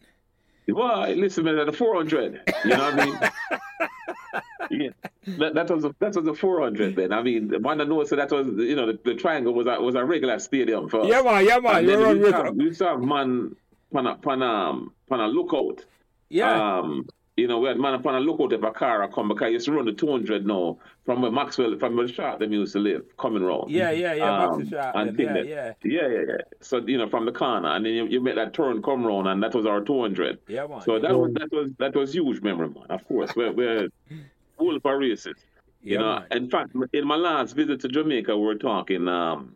Well, 0.68 1.10
listen, 1.14 1.44
man, 1.44 1.66
the 1.66 1.74
400, 1.74 2.42
you 2.64 2.70
know 2.70 2.78
what 2.78 3.00
I 3.00 3.06
mean? 3.06 3.20
yeah, 4.72 4.90
that, 5.38 5.54
that 5.56 5.70
was 5.70 5.84
a, 5.86 5.96
that 6.00 6.16
was 6.16 6.28
a 6.28 6.34
four 6.34 6.62
hundred 6.62 6.96
then. 6.96 7.12
I 7.12 7.22
mean, 7.22 7.62
one 7.62 7.78
knows 7.78 8.10
so 8.10 8.16
that 8.16 8.32
was 8.32 8.48
you 8.48 8.76
know 8.76 8.88
the, 8.88 9.00
the 9.04 9.16
triangle 9.16 9.54
was 9.54 9.68
a, 9.68 9.80
was 9.80 9.96
a 9.96 10.04
regular 10.04 10.40
stadium 10.40 10.90
for. 10.90 11.06
Yeah 11.06 11.22
man, 11.22 11.46
yeah 11.46 11.60
man. 11.60 11.86
You're 11.86 12.08
on 12.08 12.20
with. 12.20 12.56
We 12.56 12.66
used 12.66 12.80
to 12.80 12.86
have 12.88 13.02
man, 13.02 13.56
pan 13.94 14.08
a 14.08 14.16
pan 14.16 14.42
a 14.42 14.74
pan 15.10 15.20
a 15.20 15.28
lookout. 15.28 15.86
Yeah. 16.30 16.78
Um, 16.80 17.08
you 17.36 17.48
know, 17.48 17.60
we 17.60 17.68
had 17.68 17.80
man 17.80 17.96
upon 17.96 18.16
a 18.16 18.20
lookout 18.20 18.54
if 18.54 18.62
a 18.62 18.72
car 18.72 19.08
come 19.08 19.30
because 19.30 19.46
I 19.46 19.50
used 19.50 19.66
to 19.66 19.72
run 19.72 19.86
the 19.86 19.92
200 19.92 20.46
now 20.46 20.78
from 21.04 21.22
where 21.24 21.32
Maxwell, 21.32 21.78
from 21.80 21.98
where 21.98 22.08
Sharp 22.08 22.40
them 22.40 22.54
used 22.54 22.74
to 22.74 22.80
live, 22.80 23.06
coming 23.18 23.42
round. 23.42 23.72
Yeah, 23.72 23.90
yeah, 23.90 24.14
yeah, 24.14 24.46
um, 24.46 24.70
Sharp, 24.70 24.96
and 24.96 25.18
yeah, 25.18 25.38
yeah. 25.38 25.74
yeah, 25.84 26.08
yeah, 26.08 26.22
yeah. 26.28 26.38
So, 26.62 26.78
you 26.86 26.98
know, 26.98 27.10
from 27.10 27.26
the 27.26 27.32
corner, 27.32 27.70
and 27.70 27.86
then 27.86 27.94
you, 27.94 28.06
you 28.06 28.22
make 28.22 28.36
that 28.36 28.54
turn 28.54 28.84
come 28.84 29.04
round, 29.04 29.28
and 29.28 29.42
that 29.42 29.56
was 29.56 29.66
our 29.66 29.82
200. 29.82 30.40
Yeah, 30.48 30.68
man. 30.68 30.82
So 30.82 30.96
yeah. 30.96 31.08
that 31.08 31.18
was 31.18 31.34
that 31.34 31.52
was 31.52 31.72
that 31.80 31.96
was 31.96 32.14
huge 32.14 32.42
memory, 32.42 32.70
man. 32.70 32.86
Of 32.90 33.08
course, 33.08 33.36
we're 33.36 33.52
we're 33.52 33.90
full 34.58 34.80
for 34.80 35.00
races. 35.00 35.38
You 35.82 35.94
yeah, 35.94 36.00
know, 36.00 36.20
man. 36.20 36.28
in 36.32 36.50
fact, 36.52 36.76
in 36.94 37.08
my 37.08 37.16
last 37.16 37.56
visit 37.56 37.80
to 37.82 37.88
Jamaica, 37.88 38.38
we 38.38 38.46
were 38.46 38.56
talking 38.56 39.08
um 39.08 39.56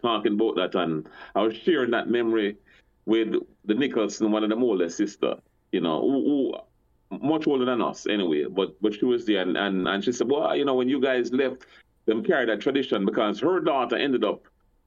talking 0.00 0.34
about 0.34 0.54
that, 0.56 0.76
and 0.76 1.08
I 1.34 1.42
was 1.42 1.56
sharing 1.56 1.90
that 1.90 2.08
memory 2.08 2.56
with 3.04 3.34
the 3.64 3.74
Nicholson, 3.74 4.30
one 4.30 4.44
of 4.44 4.50
the 4.50 4.56
oldest 4.56 4.96
sister 4.96 5.36
you 5.72 5.80
know, 5.80 6.00
who, 6.00 6.52
who, 7.10 7.18
much 7.20 7.46
older 7.46 7.64
than 7.64 7.82
us 7.82 8.06
anyway. 8.06 8.44
But 8.44 8.80
but 8.80 8.94
she 8.94 9.04
was 9.04 9.24
there, 9.26 9.42
and, 9.42 9.56
and, 9.56 9.86
and 9.86 10.04
she 10.04 10.12
said, 10.12 10.28
well, 10.30 10.54
you 10.56 10.64
know, 10.64 10.74
when 10.74 10.88
you 10.88 11.00
guys 11.00 11.32
left, 11.32 11.66
them 12.06 12.24
carry 12.24 12.46
that 12.46 12.60
tradition 12.60 13.04
because 13.04 13.40
her 13.40 13.60
daughter 13.60 13.96
ended 13.96 14.24
up 14.24 14.44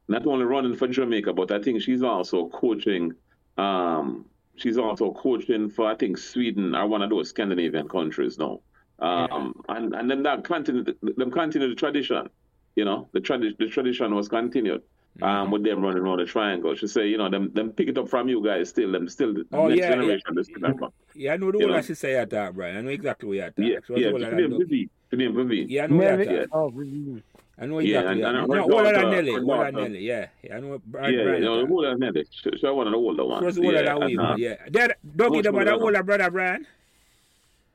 not 0.07 0.26
only 0.26 0.45
running 0.45 0.76
for 0.76 0.88
Jamaica, 0.88 1.34
but 1.34 1.51
I 1.51 1.61
think 1.61 1.81
she's 1.81 2.03
also 2.03 2.47
coaching. 2.49 3.14
Um, 3.57 4.26
she's 4.56 4.77
also 4.77 5.11
coaching 5.11 5.69
for 5.69 5.89
I 5.89 5.95
think 5.95 6.18
Sweden 6.18 6.76
or 6.76 6.88
one 6.88 7.01
of 7.01 7.10
those 7.10 7.30
Scandinavian 7.30 7.88
countries 7.88 8.38
now. 8.38 8.61
Um, 8.99 9.56
yeah. 9.69 9.76
and 9.77 9.95
and 9.95 10.11
then 10.11 10.23
that 10.23 10.43
continued, 10.43 10.97
them 11.01 11.31
continue 11.31 11.69
the 11.69 11.76
tradition. 11.76 12.30
You 12.76 12.85
know, 12.85 13.10
the, 13.14 13.19
tradi- 13.19 13.57
the 13.57 13.68
tradition 13.68 14.15
was 14.15 14.30
continued 14.30 14.81
um, 15.22 15.52
with 15.52 15.64
them 15.64 15.82
running 15.82 16.02
around 16.02 16.20
the 16.20 16.26
triangle. 16.26 16.76
She 16.76 16.88
say, 16.88 17.08
you 17.08 17.18
know, 17.18 17.30
them 17.30 17.52
them 17.54 17.72
pick 17.72 17.88
it 17.88 17.98
up 17.98 18.10
from 18.10 18.30
you 18.30 18.44
guys 18.44 18.70
still, 18.70 18.91
them 18.91 19.08
still 19.10 19.34
the 19.34 19.46
oh, 19.54 19.68
next 19.68 19.80
yeah, 19.80 19.90
generation. 19.90 20.38
Yeah. 20.38 20.88
yeah, 21.14 21.34
I 21.34 21.38
know 21.38 21.52
the 21.52 21.60
one 21.60 21.72
that 21.72 21.86
she 21.86 21.96
say 21.96 22.16
at 22.16 22.30
that, 22.32 22.56
Brian. 22.56 22.78
I 22.78 22.82
know 22.82 22.90
exactly 22.90 23.28
what 23.28 23.36
you 23.36 23.41
at 23.41 23.56
that. 23.56 23.66
Yeah, 23.66 23.80
so 23.86 23.98
yeah, 23.98 24.12
to 24.12 24.36
name 24.36 24.58
Vivi. 24.58 24.90
To 25.12 25.16
name 25.18 25.36
Vivi. 25.36 25.66
Yeah, 25.70 25.84
I 25.84 25.88
know 25.88 25.98
Nelly, 25.98 26.26
that. 26.26 26.48
Oh, 26.52 26.70
Vivi. 26.70 27.24
I 27.62 27.66
know 27.66 27.80
exactly. 27.80 28.22
Yeah, 28.22 28.30
and, 28.30 28.38
and 28.38 28.48
no, 28.48 28.64
older 28.64 28.94
than 28.94 29.12
Nelly. 29.12 29.32
Older 29.32 29.66
than 29.66 29.76
Nelly, 29.76 30.00
yeah. 30.00 30.28
yeah. 30.44 30.56
I 30.56 30.60
know 30.62 30.82
Brian. 30.86 31.14
Yeah, 31.14 31.24
Brian 31.24 31.44
yeah, 31.44 31.50
no, 31.50 31.68
older 31.68 31.90
than 31.90 32.00
Nelly. 32.00 32.26
So, 32.32 32.52
so 32.58 32.74
one 32.74 32.88
of 32.88 32.94
the 32.94 32.98
older 32.98 33.26
ones. 33.26 33.41
She 33.41 33.46
was 33.46 33.58
older 33.58 33.84
yeah, 33.84 34.00
than 34.00 34.06
we, 34.06 34.18
uh, 34.18 34.36
yeah. 34.38 34.56
Dad, 34.72 34.96
Dougie, 35.06 35.44
the 35.44 35.52
brother, 35.52 35.74
older 35.74 36.04
brother, 36.04 36.32
Brian. 36.32 36.66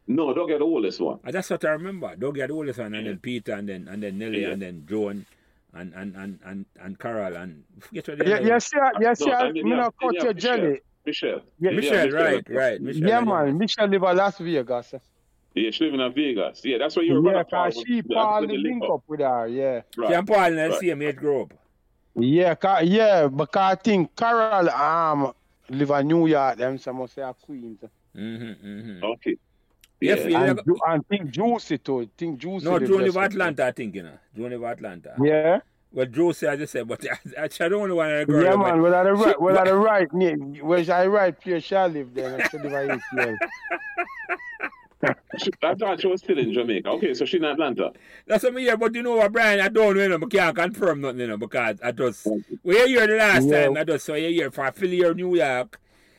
No, 0.07 0.33
Dougie 0.35 0.59
the 0.59 0.65
oldest 0.65 1.01
one. 1.01 1.19
That's 1.25 1.51
what 1.51 1.65
I 1.65 1.71
remember. 1.71 2.17
Dougie 2.17 2.47
the 2.47 2.55
oldest 2.55 2.79
one, 2.79 2.95
and 2.95 3.07
then 3.07 3.19
Peter, 3.19 3.53
and 3.53 3.69
then 3.69 3.89
and 3.89 4.03
then 4.03 4.19
Nelly, 4.19 4.43
Yeah. 4.43 4.51
and 4.51 4.63
then 4.63 4.87
Joan 4.89 5.27
and 5.75 5.93
and 5.95 6.15
and 6.17 6.39
and, 6.47 6.67
and 6.81 6.99
Carol 6.99 7.37
and 7.37 7.63
forget 7.81 8.09
what 8.09 8.27
Yeah, 8.27 8.41
yes, 8.41 8.71
yeah, 8.75 8.91
yes, 9.01 9.21
No, 9.21 9.27
yeah. 9.27 9.45
and 9.47 9.57
then 9.57 9.67
you 9.67 9.77
not 9.77 9.85
have- 9.85 9.95
cut 10.01 10.13
you 10.15 10.19
your 10.21 10.27
have 10.29 10.37
Michelle. 10.37 10.57
jelly. 10.59 10.81
Michelle. 11.07 11.41
Yeah, 11.61 11.71
Michelle, 11.73 12.11
right, 12.11 12.45
right. 12.49 12.81
Michelle, 12.81 13.09
Yeah, 13.09 13.21
man. 13.21 13.59
Michelle 13.59 13.87
live 13.89 14.03
in 14.03 14.17
Las 14.17 14.39
Vegas. 14.39 14.95
Yeah, 15.55 15.71
she 15.71 15.85
live 15.91 16.01
in 16.01 16.13
Vegas. 16.15 16.65
Yeah, 16.65 16.79
that's 16.79 16.97
where 16.97 17.05
you're 17.05 17.25
Yeah, 17.33 17.45
cause 17.45 17.83
she 17.87 18.03
Paul 18.03 18.43
link 18.43 18.83
up 18.91 19.03
with 19.07 19.21
her. 19.21 19.47
Yeah. 19.47 19.83
Right. 19.97 20.11
Jean 20.11 20.27
Paul 20.27 20.39
and 20.45 20.57
Right. 20.57 20.81
same 20.81 21.03
age 21.03 21.17
group. 21.17 21.53
Yeah, 22.17 22.55
ca- 22.55 22.81
yeah, 22.83 23.27
because 23.29 23.73
I 23.73 23.75
think 23.75 24.15
Carol 24.17 24.69
um 24.71 25.33
live 25.69 25.91
in 25.91 26.09
New 26.09 26.27
York, 26.27 26.57
them 26.57 26.79
some 26.79 26.97
must 26.97 27.15
say 27.15 27.23
a 27.23 27.35
Queens. 27.35 27.81
Mm-hmm, 28.17 28.67
mm-hmm. 28.69 29.05
Okay. 29.05 29.37
Yeah, 30.05 30.15
Yeah. 30.15 30.25
feel- 30.25 30.37
And, 30.37 30.61
Ju- 30.65 30.79
and 30.87 31.09
think 31.09 31.31
Juicy 31.31 31.79
too. 31.79 32.01
Oh, 32.01 32.07
think 32.17 32.39
Juicy. 32.39 32.65
No, 32.65 32.73
live 32.73 32.89
Joe 32.89 33.01
just- 33.01 33.17
live 33.17 33.25
Atlanta, 33.25 33.67
I 33.67 33.73
think, 33.73 33.95
you 33.95 34.03
know. 34.03 34.19
Joe 34.37 34.43
live 34.47 34.63
Atlanta. 34.63 35.15
Yeah. 35.23 35.61
Well, 35.93 36.07
Joe 36.07 36.33
said, 36.33 36.51
I 36.51 36.57
just 36.57 36.73
said, 36.73 36.89
but 36.89 37.05
I, 37.39 37.45
I 37.45 37.69
don't 37.69 37.79
want 37.81 37.91
to 37.91 37.95
want 37.95 38.11
to 38.11 38.27
girl. 38.27 38.43
Yeah, 38.43 38.51
but- 38.57 38.59
man. 38.75 38.83
Whether 38.83 39.05
the 39.05 39.13
right, 39.15 39.35
She- 39.39 39.43
whether 39.45 39.65
the 39.71 39.77
right 39.91 40.13
name, 40.13 40.55
where 40.57 40.93
I 40.93 41.07
right 41.07 41.41
place 41.41 41.63
shall 41.65 41.89
live 41.89 42.13
there. 42.15 42.35
and 42.35 42.51
She 42.51 42.59
live 42.59 42.73
in 42.91 43.01
ATL. 43.19 43.37
She, 45.37 45.51
I 45.63 45.75
thought 45.75 46.01
she 46.01 46.07
was 46.07 46.21
still 46.23 46.39
in 46.39 46.51
Jamaica. 46.55 46.89
Okay, 46.89 47.13
so 47.13 47.27
she's 47.27 47.39
in 47.39 47.45
Atlanta. 47.45 47.93
That's 48.27 48.43
what 48.43 48.57
I 48.57 48.61
hear, 48.61 48.77
but 48.79 48.95
you 48.95 49.03
know 49.03 49.17
what, 49.17 49.33
Brian, 49.33 49.61
I 49.61 49.69
don't 49.69 49.95
know, 49.97 50.03
you 50.03 50.09
know, 50.09 50.17
I 50.17 50.27
can't 50.31 50.57
confirm 50.57 51.03
nothing, 51.03 51.21
you 51.21 51.27
know, 51.27 51.37
because 51.37 51.79
I 51.85 51.93
just, 51.93 52.27
we 52.63 52.75
were 52.81 52.87
here 52.87 53.07
the 53.07 53.17
last 53.17 53.47
Yeah. 53.47 53.65
time, 53.67 53.77
I 53.77 53.85
just 53.85 54.07
saw 54.07 54.15
you 54.15 54.29
here 54.31 54.51
for 54.51 54.65
a 54.65 54.73
Philly 54.73 55.05
or 55.05 55.13
New 55.13 55.37
York. 55.37 55.79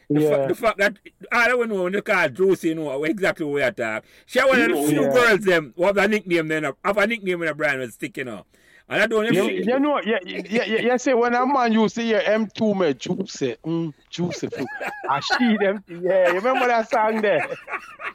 The, 0.09 0.21
Yeah. 0.21 0.29
fa- 0.29 0.47
the 0.47 0.55
fact 0.55 0.77
that 0.79 0.97
I 1.31 1.47
don't 1.47 1.69
know 1.69 1.83
when 1.83 1.93
they 1.93 2.01
call 2.01 2.29
Josie, 2.29 2.69
you 2.69 2.75
know 2.75 3.03
exactly 3.03 3.45
where 3.45 3.67
I 3.67 3.71
talk. 3.71 4.05
She 4.25 4.39
one 4.39 4.61
of 4.61 4.69
the 4.69 4.75
You 4.75 4.87
few 4.87 5.01
yeah. 5.01 5.13
girls 5.13 5.39
them 5.41 5.73
who 5.75 5.85
have 5.85 5.97
a 5.97 6.07
nickname 6.07 6.47
then 6.47 6.63
have 6.83 6.97
a 6.97 7.07
nickname 7.07 7.39
when 7.39 7.47
a 7.49 7.55
brand 7.55 7.79
was 7.79 7.93
sticking 7.95 8.27
up. 8.27 8.47
And 8.87 9.01
I 9.01 9.07
don't 9.07 9.25
know 9.25 9.31
You, 9.31 9.49
you 9.49 9.79
know, 9.79 9.99
yeah, 10.05 10.19
yeah, 10.23 10.41
yeah, 10.47 10.63
yeah, 10.81 10.97
say 10.97 11.15
when 11.15 11.33
a 11.33 11.43
man 11.45 11.73
used 11.73 11.95
to 11.95 12.03
hear 12.03 12.21
M2 12.21 12.79
me 12.79 12.93
juicy, 12.93 13.55
mm, 13.65 13.91
juicy 14.11 14.47
food. 14.47 14.67
I 15.09 15.19
see 15.21 15.57
them, 15.57 15.83
yeah, 15.87 16.29
you 16.29 16.35
remember 16.35 16.67
that 16.67 16.87
song 16.89 17.21
there? 17.21 17.49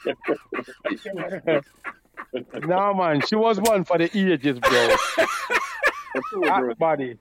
nah, 2.66 2.92
man, 2.94 3.20
she 3.22 3.34
was 3.34 3.60
one 3.60 3.84
for 3.84 3.98
the 3.98 4.04
ages, 4.16 4.60
bro. 4.60 4.96
Hot 6.14 6.78
body. 6.78 7.18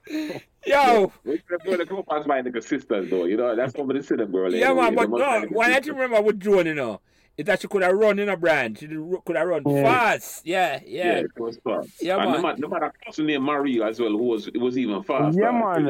yo, 0.66 1.12
We 1.24 1.38
could 1.40 1.80
have 1.80 1.90
go 1.90 2.04
past 2.04 2.28
my 2.28 2.42
nigga 2.42 2.64
sisters 2.64 3.10
though, 3.10 3.26
you 3.26 3.38
know, 3.38 3.56
that's 3.56 3.76
over 3.76 3.94
the 3.94 4.04
city 4.04 4.26
girl. 4.26 4.54
yeah 4.54 4.74
man, 4.74 4.92
you 4.92 4.98
but 4.98 5.10
know, 5.10 5.18
no, 5.18 5.40
most 5.42 5.52
what 5.52 5.68
I 5.68 5.72
like 5.74 5.84
do 5.84 5.94
remember 5.94 6.22
with 6.22 6.40
Joan, 6.40 6.66
you 6.66 6.74
know, 6.76 7.02
is 7.38 7.46
that 7.46 7.62
she 7.62 7.68
could 7.70 7.84
have 7.84 7.94
run 7.96 8.20
in 8.20 8.28
a 8.28 8.36
brand. 8.36 8.78
She 8.80 8.88
could 8.88 9.36
have 9.38 9.48
run 9.48 9.64
Yeah. 9.66 9.84
fast. 9.84 10.46
Yeah, 10.46 10.80
Yeah, 10.86 11.06
yeah. 11.06 11.18
it 11.20 11.40
was 11.40 11.58
fun. 11.64 11.88
Yeah, 12.02 12.18
and 12.18 12.32
man. 12.32 12.34
no 12.34 12.42
matter, 12.42 12.62
no 12.62 12.68
matter 12.68 12.94
cousin 13.06 13.28
named 13.28 13.44
Marie 13.46 13.82
as 13.82 14.00
well, 14.00 14.10
who 14.10 14.18
was 14.24 14.48
it 14.48 14.58
was 14.58 14.78
even 14.78 15.02
fast. 15.04 15.38
Yeah, 15.38 15.52
man. 15.52 15.86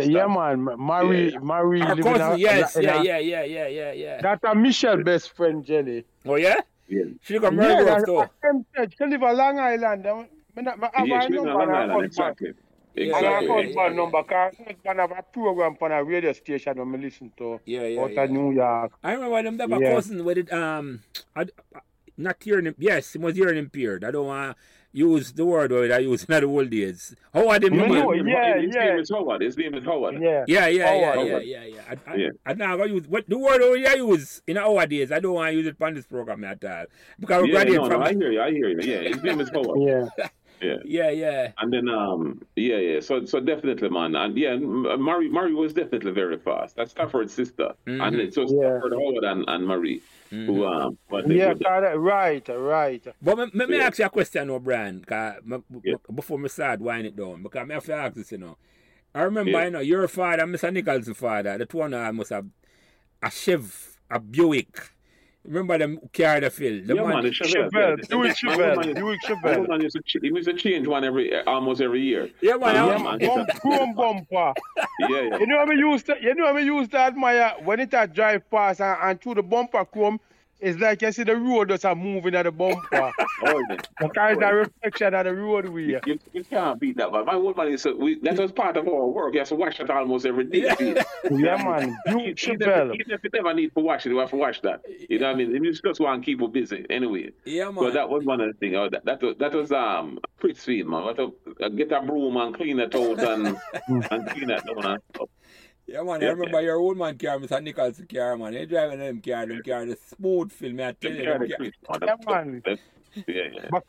Yeah, 0.00 0.26
man. 0.26 0.64
Marie, 0.78 1.32
Yeah. 1.32 1.38
Marie 1.40 1.80
Her 1.80 1.94
living 1.94 2.06
in 2.12 2.18
cousin, 2.18 2.32
a- 2.32 2.36
yes, 2.36 2.76
in 2.76 2.84
a- 2.84 3.02
yeah, 3.02 3.02
yeah, 3.02 3.18
yeah, 3.18 3.44
yeah, 3.44 3.68
yeah, 3.68 3.92
yeah. 3.92 4.20
That's 4.20 4.42
a 4.44 4.54
Michelle 4.54 5.02
best 5.04 5.36
friend, 5.36 5.64
Jelly. 5.64 6.04
Oh 6.26 6.34
yeah? 6.34 6.56
Yeah. 6.88 7.04
She 7.22 7.38
got 7.38 7.52
Yeah, 7.52 7.58
murdered 7.60 7.86
that's 7.86 8.04
though. 8.06 8.14
what 8.14 8.30
them 8.42 8.64
said. 8.74 8.92
She 8.96 9.04
live 9.04 9.22
on 9.22 9.36
Long 9.36 9.58
Island. 9.60 10.06
I 10.58 10.60
me 10.60 10.64
not- 10.64 10.78
me 10.80 10.88
have 10.92 11.06
Yeah, 11.06 11.22
her 11.22 11.28
number 11.30 11.50
on 11.50 11.56
Long 11.58 11.62
and 11.62 11.70
her 11.70 11.86
husband. 11.86 12.04
exactly. 12.04 12.52
Yeah, 12.94 13.04
And 13.04 13.12
her 13.12 13.18
Exactly. 13.18 13.46
yeah, 13.48 13.54
husband 13.54 13.76
yeah. 13.76 13.88
number, 14.02 14.22
because 14.22 14.56
her 14.58 14.64
husband 14.64 14.98
have 15.00 15.10
a 15.12 15.22
program 15.32 15.76
on 15.80 15.92
a 15.92 16.04
radio 16.04 16.32
station 16.32 16.78
when 16.78 16.90
me 16.90 16.98
listen 16.98 17.32
to 17.38 17.60
Yeah, 17.64 17.82
yeah, 17.82 18.00
out 18.02 18.12
yeah. 18.12 18.22
of 18.24 18.30
New 18.30 18.52
York. 18.52 18.92
I 19.04 19.12
remember 19.12 19.42
them 19.42 19.56
that 19.58 19.80
Yeah. 19.80 19.94
cousin 19.94 20.24
with 20.24 20.38
it 20.38 20.52
um 20.52 21.00
I, 21.36 21.42
I- 21.42 21.80
not 22.16 22.36
hearing 22.42 22.66
him 22.66 22.74
yes, 22.78 23.12
he 23.12 23.18
was 23.20 23.36
hearing 23.36 23.56
impaired. 23.58 24.02
I 24.04 24.10
don't 24.10 24.26
wanna 24.26 24.56
use 24.90 25.32
the 25.32 25.44
word 25.44 25.70
word 25.70 25.92
I 25.92 25.98
use 25.98 26.24
in 26.24 26.34
the 26.40 26.46
old 26.46 26.70
days. 26.70 27.14
How 27.32 27.48
are 27.50 27.60
them 27.60 27.76
Me 27.76 27.86
know, 27.86 28.12
yeah, 28.14 28.58
his 28.58 28.74
yeah. 28.74 28.84
name 28.86 28.98
is 28.98 29.10
Howard. 29.10 29.42
His 29.42 29.56
name 29.56 29.74
is 29.74 29.84
Howard. 29.84 30.20
Yeah. 30.20 30.44
Yeah, 30.48 30.66
yeah, 30.66 30.94
yeah, 30.94 31.12
Howard. 31.14 31.28
yeah, 31.28 31.38
yeah, 31.38 31.64
yeah. 31.76 31.82
I, 31.88 32.10
I, 32.10 32.14
Yeah. 32.16 32.28
I 32.44 32.54
now 32.54 32.76
go 32.76 32.84
use 32.84 33.06
what 33.06 33.28
the 33.28 33.38
word 33.38 33.62
I 33.86 33.94
use 33.94 34.42
in 34.48 34.56
our 34.56 34.86
days. 34.86 35.12
I 35.12 35.20
don't 35.20 35.34
want 35.34 35.50
to 35.50 35.56
use 35.58 35.66
it 35.68 35.76
on 35.80 35.94
this 35.94 36.06
program 36.06 36.42
at 36.42 36.64
all 36.64 36.86
because 37.20 37.42
we 37.42 37.48
Yeah, 37.52 37.54
graduate 37.54 37.82
no, 37.82 37.88
from 37.90 38.00
no, 38.00 38.06
I 38.06 38.12
hear 38.14 38.32
you. 38.32 38.40
I 38.40 38.50
hear 38.50 38.68
you. 38.70 38.78
Yeah, 38.80 39.08
his 39.10 39.22
name 39.22 39.40
is 39.40 39.50
Howard. 39.50 39.80
Yeah. 39.80 40.26
Yeah. 40.60 40.76
yeah, 40.84 41.10
yeah. 41.10 41.52
And 41.58 41.72
then, 41.72 41.88
um, 41.88 42.42
yeah, 42.56 42.76
yeah. 42.76 43.00
So, 43.00 43.24
so 43.24 43.40
definitely, 43.40 43.88
man. 43.90 44.14
And 44.16 44.36
yeah, 44.36 44.50
M- 44.52 44.82
Marie, 45.02 45.28
Marie 45.28 45.54
was 45.54 45.72
definitely 45.72 46.12
very 46.12 46.38
fast. 46.38 46.76
That's 46.76 46.90
Stafford's 46.90 47.32
sister, 47.32 47.72
Mhm. 47.86 48.02
and 48.06 48.16
it- 48.16 48.34
so 48.34 48.42
Yeah. 48.42 48.48
Stafford, 48.78 48.92
Howard, 48.92 49.24
and, 49.24 49.44
and 49.48 49.66
Marie, 49.66 50.02
who 50.30 50.64
um, 50.66 50.98
but 51.10 51.28
Yeah, 51.28 51.52
were- 51.52 51.58
correct. 51.58 51.96
right, 51.98 52.48
right. 52.48 53.06
But 53.22 53.38
me, 53.38 53.46
me, 53.54 53.66
me 53.66 53.76
Yeah. 53.78 53.84
ask 53.86 53.98
you 53.98 54.04
a 54.06 54.10
question, 54.10 54.50
O'Brien, 54.50 55.04
cause 55.04 55.36
Yeah. 55.84 55.94
before 56.14 56.38
me 56.38 56.48
start 56.48 56.80
winding 56.80 57.12
it 57.12 57.16
down, 57.16 57.42
because 57.42 57.68
I 57.68 57.72
have 57.74 57.84
to 57.84 57.94
ask 57.94 58.14
this, 58.14 58.32
you 58.32 58.38
know. 58.38 58.56
I 59.14 59.22
remember, 59.22 59.52
Yeah. 59.52 59.64
you 59.64 59.70
know, 59.70 59.80
your 59.80 60.06
father, 60.08 60.42
Mr. 60.44 60.72
Nicholson's 60.72 61.16
father, 61.16 61.56
the 61.56 61.66
two 61.66 61.80
of 61.82 61.90
them 61.90 62.16
must 62.16 62.30
have 62.30 62.46
a 63.22 63.30
Chev, 63.30 63.96
a 64.10 64.20
Buick. 64.20 64.76
Remember 65.44 65.78
them 65.78 65.98
who 66.02 66.08
carried 66.12 66.42
the 66.42 66.50
field? 66.50 66.86
The 66.88 66.94
yeah, 66.96 67.02
man, 67.04 67.22
the 67.22 67.30
Chevelle. 67.30 67.70
Chevelle, 67.70 68.08
Buick 68.08 68.36
My 68.42 68.54
Chevelle, 68.54 68.70
woman 68.76 68.88
used- 68.88 68.96
Buick 69.00 69.18
my 69.22 69.34
Chevelle. 69.34 69.58
woman 69.60 69.80
used 69.82 69.96
to 69.96 70.02
ch- 70.02 70.16
he 70.20 70.28
used 70.28 70.48
to 70.48 70.54
change 70.54 70.86
one 70.86 71.04
every 71.04 71.34
uh, 71.34 71.42
almost 71.46 71.80
every 71.80 72.02
year. 72.02 72.28
yeah, 72.42 72.56
man. 72.56 72.74
Yeah, 72.74 72.84
I- 72.84 72.86
Yeah, 72.88 72.98
man. 72.98 73.18
man. 73.18 73.28
Bump, 73.28 73.48
chrome 73.60 73.94
bumper. 73.94 74.36
Ah. 74.36 74.54
Yeah, 75.08 75.08
yeah. 75.22 75.38
You 75.38 75.46
know 75.46 75.56
what 75.58 75.68
I 75.70 75.72
used 75.74 76.06
to, 76.06 76.16
you 76.20 76.34
know 76.34 76.44
what 76.44 76.56
I 76.56 76.60
used 76.60 76.90
to 76.90 76.98
admire 76.98 77.52
when 77.64 77.80
it 77.80 77.94
a 77.94 78.06
drive 78.06 78.50
past 78.50 78.80
and, 78.80 78.98
and 79.00 79.20
through 79.20 79.34
the 79.36 79.42
bumper 79.42 79.84
chrome, 79.84 80.18
it's 80.60 80.78
like 80.80 81.02
you 81.02 81.12
see 81.12 81.22
the 81.24 81.36
road 81.36 81.68
just 81.68 81.84
a 81.84 81.94
moving 81.94 82.34
at 82.34 82.42
the 82.44 82.52
bumper. 82.52 83.12
Oh, 83.40 83.62
yeah. 83.70 83.76
Because 84.00 84.32
it's 84.32 84.42
a 84.42 84.52
reflection 84.52 85.14
of 85.14 85.24
the 85.24 85.32
roadway. 85.32 85.84
You, 86.04 86.18
you 86.32 86.42
can't 86.42 86.80
beat 86.80 86.96
that, 86.96 87.12
man. 87.12 87.24
My 87.24 87.36
woman 87.36 87.68
is 87.68 87.84
we, 87.84 88.18
that 88.22 88.36
was 88.36 88.50
part 88.50 88.76
of 88.76 88.88
our 88.88 89.06
work. 89.06 89.32
You 89.34 89.38
have 89.38 89.48
to 89.50 89.54
wash 89.54 89.78
it 89.78 89.88
almost 89.88 90.26
every 90.26 90.42
day. 90.42 90.68
Yeah. 90.80 91.02
Yeah, 91.30 91.56
man. 91.62 91.96
Buick 92.06 92.42
Even 92.48 92.62
if, 92.62 92.94
even 92.94 93.10
if 93.12 93.20
you 93.22 93.30
never 93.32 93.54
need 93.54 93.72
to 93.76 93.80
wash 93.80 94.06
it, 94.06 94.08
you 94.08 94.18
have 94.18 94.30
to 94.30 94.36
wash 94.36 94.60
that. 94.62 94.80
You 95.08 95.20
know 95.20 95.28
what 95.28 95.34
I 95.36 95.38
mean? 95.44 95.62
You 95.64 95.72
just 95.72 96.00
want 96.00 96.20
to 96.22 96.26
keep 96.26 96.42
it 96.42 96.52
busy 96.52 96.84
anyway. 96.90 97.30
yeah, 97.44 97.66
So 97.72 97.82
man. 97.82 97.94
that 97.94 98.08
was 98.10 98.24
one 98.24 98.40
of 98.40 98.48
the 98.48 98.54
things. 98.54 98.74
Oh, 98.76 98.88
that, 98.90 99.04
that 99.04 99.22
was 99.22 99.36
that 99.38 99.52
was 99.52 99.70
um 99.70 100.18
pretty 100.40 100.58
sweet, 100.58 100.84
man. 100.88 101.04
What 101.04 101.20
a, 101.20 101.30
uh, 101.62 101.68
get 101.68 101.92
a 101.92 102.02
broom 102.02 102.36
and 102.36 102.52
clean 102.56 102.80
it 102.80 102.92
out 102.92 103.20
and 103.20 103.56
and 103.86 104.28
clean 104.30 104.50
it 104.50 104.64
down 104.66 104.84
and 104.84 105.02
stuff. 105.14 105.28
Yeah, 105.88 106.02
man, 106.02 106.22
I 106.22 106.26
Yeah, 106.26 106.30
remember 106.32 106.60
your 106.60 106.76
old 106.76 106.98
man 106.98 107.16
car, 107.16 107.38
Mr. 107.38 107.62
Nicholson 107.62 108.06
car, 108.06 108.36
man. 108.36 108.52
He 108.52 108.66
driving 108.66 108.98
them 108.98 109.22
car, 109.22 109.46
them 109.46 109.62
car, 109.62 109.86
the 109.86 109.96
smooth 109.96 110.52
film, 110.52 110.80
I 110.80 110.92
tell 110.92 111.12
you. 111.12 111.24
Yeah, 111.24 111.38
them 111.38 111.40
the 111.40 111.48
car- 111.48 111.56
crease, 111.56 111.74
man. 111.88 112.00
Yeah, 112.02 112.16
man. 112.26 112.62
yeah, 113.26 113.34
yeah. 113.54 113.70
But 113.70 113.84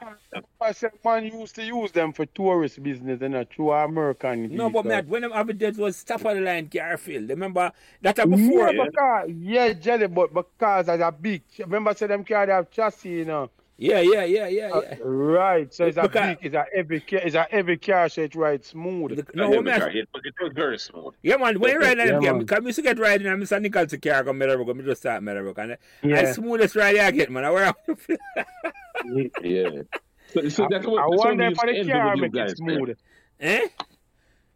I 0.62 0.72
said 0.72 0.92
man 1.04 1.26
used 1.26 1.56
to 1.56 1.64
use 1.64 1.92
them 1.92 2.14
for 2.14 2.26
tourist 2.28 2.82
business 2.82 3.22
and 3.22 3.34
not 3.34 3.54
through 3.54 3.72
American. 3.74 4.56
No, 4.56 4.70
but 4.70 4.86
man, 4.86 5.08
when 5.08 5.24
them 5.24 5.32
evidence 5.34 5.78
was 5.78 6.04
top 6.06 6.24
of 6.26 6.36
the 6.36 6.42
line 6.42 6.68
Garfield, 6.68 7.30
remember 7.30 7.72
that 8.02 8.16
before? 8.16 8.72
Yeah, 8.74 8.86
because, 8.86 9.30
yeah, 9.38 9.74
jelly, 9.74 10.08
but 10.08 10.34
because 10.34 10.88
as 10.90 11.02
a 11.02 11.12
big, 11.12 11.44
remember 11.60 11.94
say 11.94 12.08
them 12.08 12.24
car 12.24 12.48
have 12.48 12.72
chassis, 12.72 13.10
you 13.10 13.26
know. 13.26 13.50
Yeah, 13.82 14.02
yeah, 14.02 14.26
yeah, 14.26 14.48
yeah, 14.48 14.68
yeah. 14.68 14.98
Uh, 15.00 15.06
right. 15.06 15.74
So 15.74 15.86
it's 15.86 15.96
a 15.96 16.10
big, 16.10 16.40
it's 16.42 16.54
a 16.54 16.66
heavy 16.76 17.00
car, 17.00 17.20
it's 17.20 17.36
a 17.36 17.44
heavy 17.44 17.78
car, 17.78 18.10
so 18.10 18.22
it 18.22 18.36
rides 18.36 18.68
smooth. 18.68 19.16
The, 19.16 19.26
no, 19.34 19.48
no 19.48 19.80
car, 19.80 19.90
it, 19.90 20.10
it 20.14 20.34
was 20.42 20.52
very 20.54 20.78
smooth. 20.78 21.14
Yeah, 21.24 21.38
man. 21.38 21.58
When 21.58 21.72
you 21.72 21.80
ride 21.80 21.98
them, 21.98 22.22
yeah, 22.22 22.34
because 22.34 22.60
I 22.60 22.66
used 22.66 22.76
to 22.76 22.82
get 22.82 23.00
riding 23.00 23.28
on 23.28 23.40
Mr. 23.40 23.62
Nichol's 23.62 23.96
car 24.04 24.26
come 24.26 24.38
Meadowbrook, 24.38 24.78
I 24.78 24.82
just 24.82 25.02
start 25.02 25.24
Meadowbrook, 25.24 25.58
and 25.60 25.78
yeah. 26.04 26.24
the 26.24 26.34
smoothest 26.34 26.76
ride 26.76 26.98
I 26.98 27.12
get, 27.12 27.32
man. 27.32 27.46
I 27.46 27.52
wear 27.52 27.74
Yeah. 29.42 29.84
So, 30.34 30.50
so 30.50 30.68
that's 30.70 30.86
what, 30.86 31.02
I 31.02 31.08
that's 31.10 31.26
wonder 31.26 31.56
for 31.56 31.74
the 31.74 31.90
car 31.90 32.18
make 32.18 32.36
it 32.36 32.58
smooth. 32.58 32.98
Eh? 33.40 33.68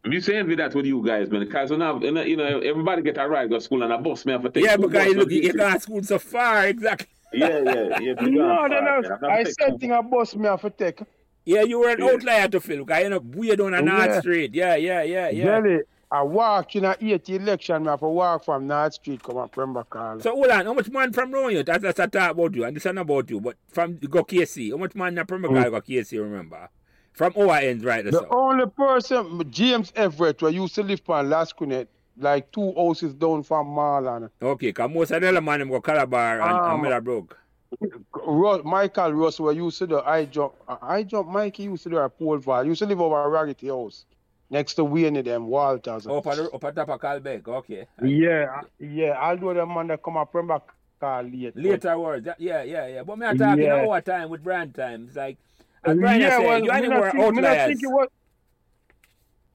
You 0.04 0.20
saying 0.20 0.50
with 0.50 0.58
that 0.58 0.76
with 0.76 0.86
you 0.86 1.02
guys, 1.02 1.32
man? 1.32 1.46
Because 1.46 1.72
when 1.72 1.82
I, 1.82 1.98
you 1.98 2.36
know, 2.36 2.60
everybody 2.60 3.02
get 3.02 3.18
a 3.18 3.26
ride 3.26 3.50
go 3.50 3.56
to 3.56 3.62
school 3.62 3.84
and 3.84 3.94
a 3.94 3.98
bus, 3.98 4.26
man, 4.26 4.42
for 4.42 4.50
take 4.50 4.66
Yeah, 4.66 4.76
because 4.76 5.06
you 5.06 5.14
look, 5.14 5.32
you 5.32 5.54
can't 5.54 5.82
school 5.82 6.04
so 6.04 6.20
far, 6.20 6.68
exactly. 6.68 7.08
Yeah, 7.34 7.60
yeah, 7.66 8.00
yeah. 8.00 8.14
no, 8.22 8.68
no, 8.68 9.00
no. 9.00 9.30
I 9.30 9.44
said 9.44 9.80
thing 9.80 9.92
a 9.92 10.04
bus 10.04 10.36
me 10.36 10.48
have 10.48 10.62
to 10.62 10.70
take. 10.70 11.02
Yeah, 11.46 11.64
you 11.64 11.80
were 11.80 11.90
an 11.90 12.00
yeah. 12.00 12.12
outlier 12.12 12.48
to 12.48 12.60
Phil, 12.62 12.86
because 12.86 13.04
you 13.04 13.10
know, 13.10 13.20
weird 13.20 13.60
on 13.62 13.74
a 13.74 13.82
North. 13.82 14.20
Street. 14.20 14.54
Yeah, 14.54 14.76
yeah, 14.76 15.04
yeah, 15.04 15.30
yeah. 15.30 15.58
Really? 15.58 15.84
I 16.10 16.22
walk 16.22 16.76
in 16.76 16.86
a 16.86 16.96
80 17.02 17.36
election, 17.38 17.88
I 17.88 17.92
have 17.92 18.02
to 18.02 18.08
walk 18.08 18.46
from 18.46 18.68
North 18.68 18.94
Street, 18.94 19.24
come 19.24 19.38
up 19.38 19.52
Pembroke. 19.52 20.22
So 20.22 20.32
hold 20.32 20.48
on, 20.48 20.66
how 20.66 20.74
much 20.74 20.90
man 20.92 21.12
from 21.12 21.34
around 21.34 21.54
you? 21.54 21.64
That's, 21.64 21.82
that's 21.82 22.00
a 22.00 22.08
talk 22.08 22.32
about 22.32 22.54
you, 22.54 22.64
and 22.66 22.76
this 22.76 22.86
is 22.86 22.94
not 22.94 23.02
about 23.02 23.32
you, 23.32 23.42
but 23.42 23.58
from 23.68 23.98
you 24.00 24.08
go 24.08 24.24
KC, 24.24 24.70
how 24.72 24.78
much 24.78 24.94
man 24.94 25.16
from 25.26 25.42
Pembroke 25.42 25.66
mm. 25.66 25.72
go 25.72 25.82
KC, 25.82 26.20
remember? 26.22 26.70
From 27.14 27.34
our 27.36 27.58
end, 27.58 27.84
right? 27.84 28.06
The 28.06 28.12
so. 28.12 28.28
only 28.30 28.68
person, 28.68 29.44
James 29.50 29.92
Everett, 29.96 30.42
who 30.42 30.50
used 30.50 30.76
to 30.76 30.84
live 30.84 31.02
on 31.10 31.30
Laskunet, 31.30 31.88
like 32.18 32.52
two 32.52 32.74
houses 32.74 33.14
down 33.14 33.44
from 33.44 33.68
Marlon. 33.68 34.30
Okay, 34.42 34.68
because 34.68 34.90
most 34.92 35.12
of 35.12 35.22
the 35.22 35.30
other 35.30 35.42
man 35.42 35.68
go 35.68 35.82
Calabar 35.82 36.42
and, 36.42 36.52
um, 36.52 36.74
and 36.74 36.84
Meadowbrook. 36.84 37.38
Michael 38.64 39.14
Ross 39.14 39.40
were 39.40 39.52
used 39.52 39.80
to 39.80 39.88
the 39.88 39.98
I 40.08 40.26
jump 40.26 40.54
I 40.68 41.04
jump 41.04 41.30
Mikey 41.30 41.64
used 41.64 41.84
to 41.84 41.90
do 41.90 41.98
a 41.98 42.10
pole 42.10 42.38
vault. 42.38 42.66
Used 42.66 42.80
to 42.80 42.86
live 42.86 43.02
over 43.02 43.24
a 43.24 43.30
Raggedy 43.30 43.68
house. 43.68 44.06
Next 44.50 44.76
to 44.76 44.84
Wayne 44.84 45.24
them 45.24 45.48
Walters. 45.48 46.06
Up 46.06 46.28
at, 46.28 46.40
up 46.40 46.64
at 46.64 46.76
top 46.76 46.90
of 46.90 47.02
Calbeck, 47.02 47.48
okay. 47.48 47.88
Yeah, 48.04 48.62
yeah. 48.78 49.18
Although 49.20 49.56
the 49.56 49.66
man 49.66 49.88
that 49.88 50.04
come 50.04 50.18
up 50.18 50.32
from 50.32 50.48
back 50.48 50.62
car 51.00 51.24
late. 51.24 51.56
Later 51.56 51.98
words, 51.98 52.28
yeah, 52.38 52.62
yeah, 52.62 52.88
yeah. 52.88 53.04
But 53.04 53.18
me 53.18 53.26
are 53.26 53.34
talking 53.34 53.64
yeah. 53.64 53.88
our 53.88 54.02
time 54.02 54.30
with 54.30 54.44
brand 54.44 54.76
time. 54.76 55.06
It's 55.08 55.16
like 55.16 55.38
as 55.84 55.98
Brian 55.98 56.22
yeah, 56.22 56.38
said, 56.38 56.46
well, 56.46 56.64
you 56.64 56.72
anywhere 56.72 57.16
outliers. 57.18 57.80
Was, 57.84 58.08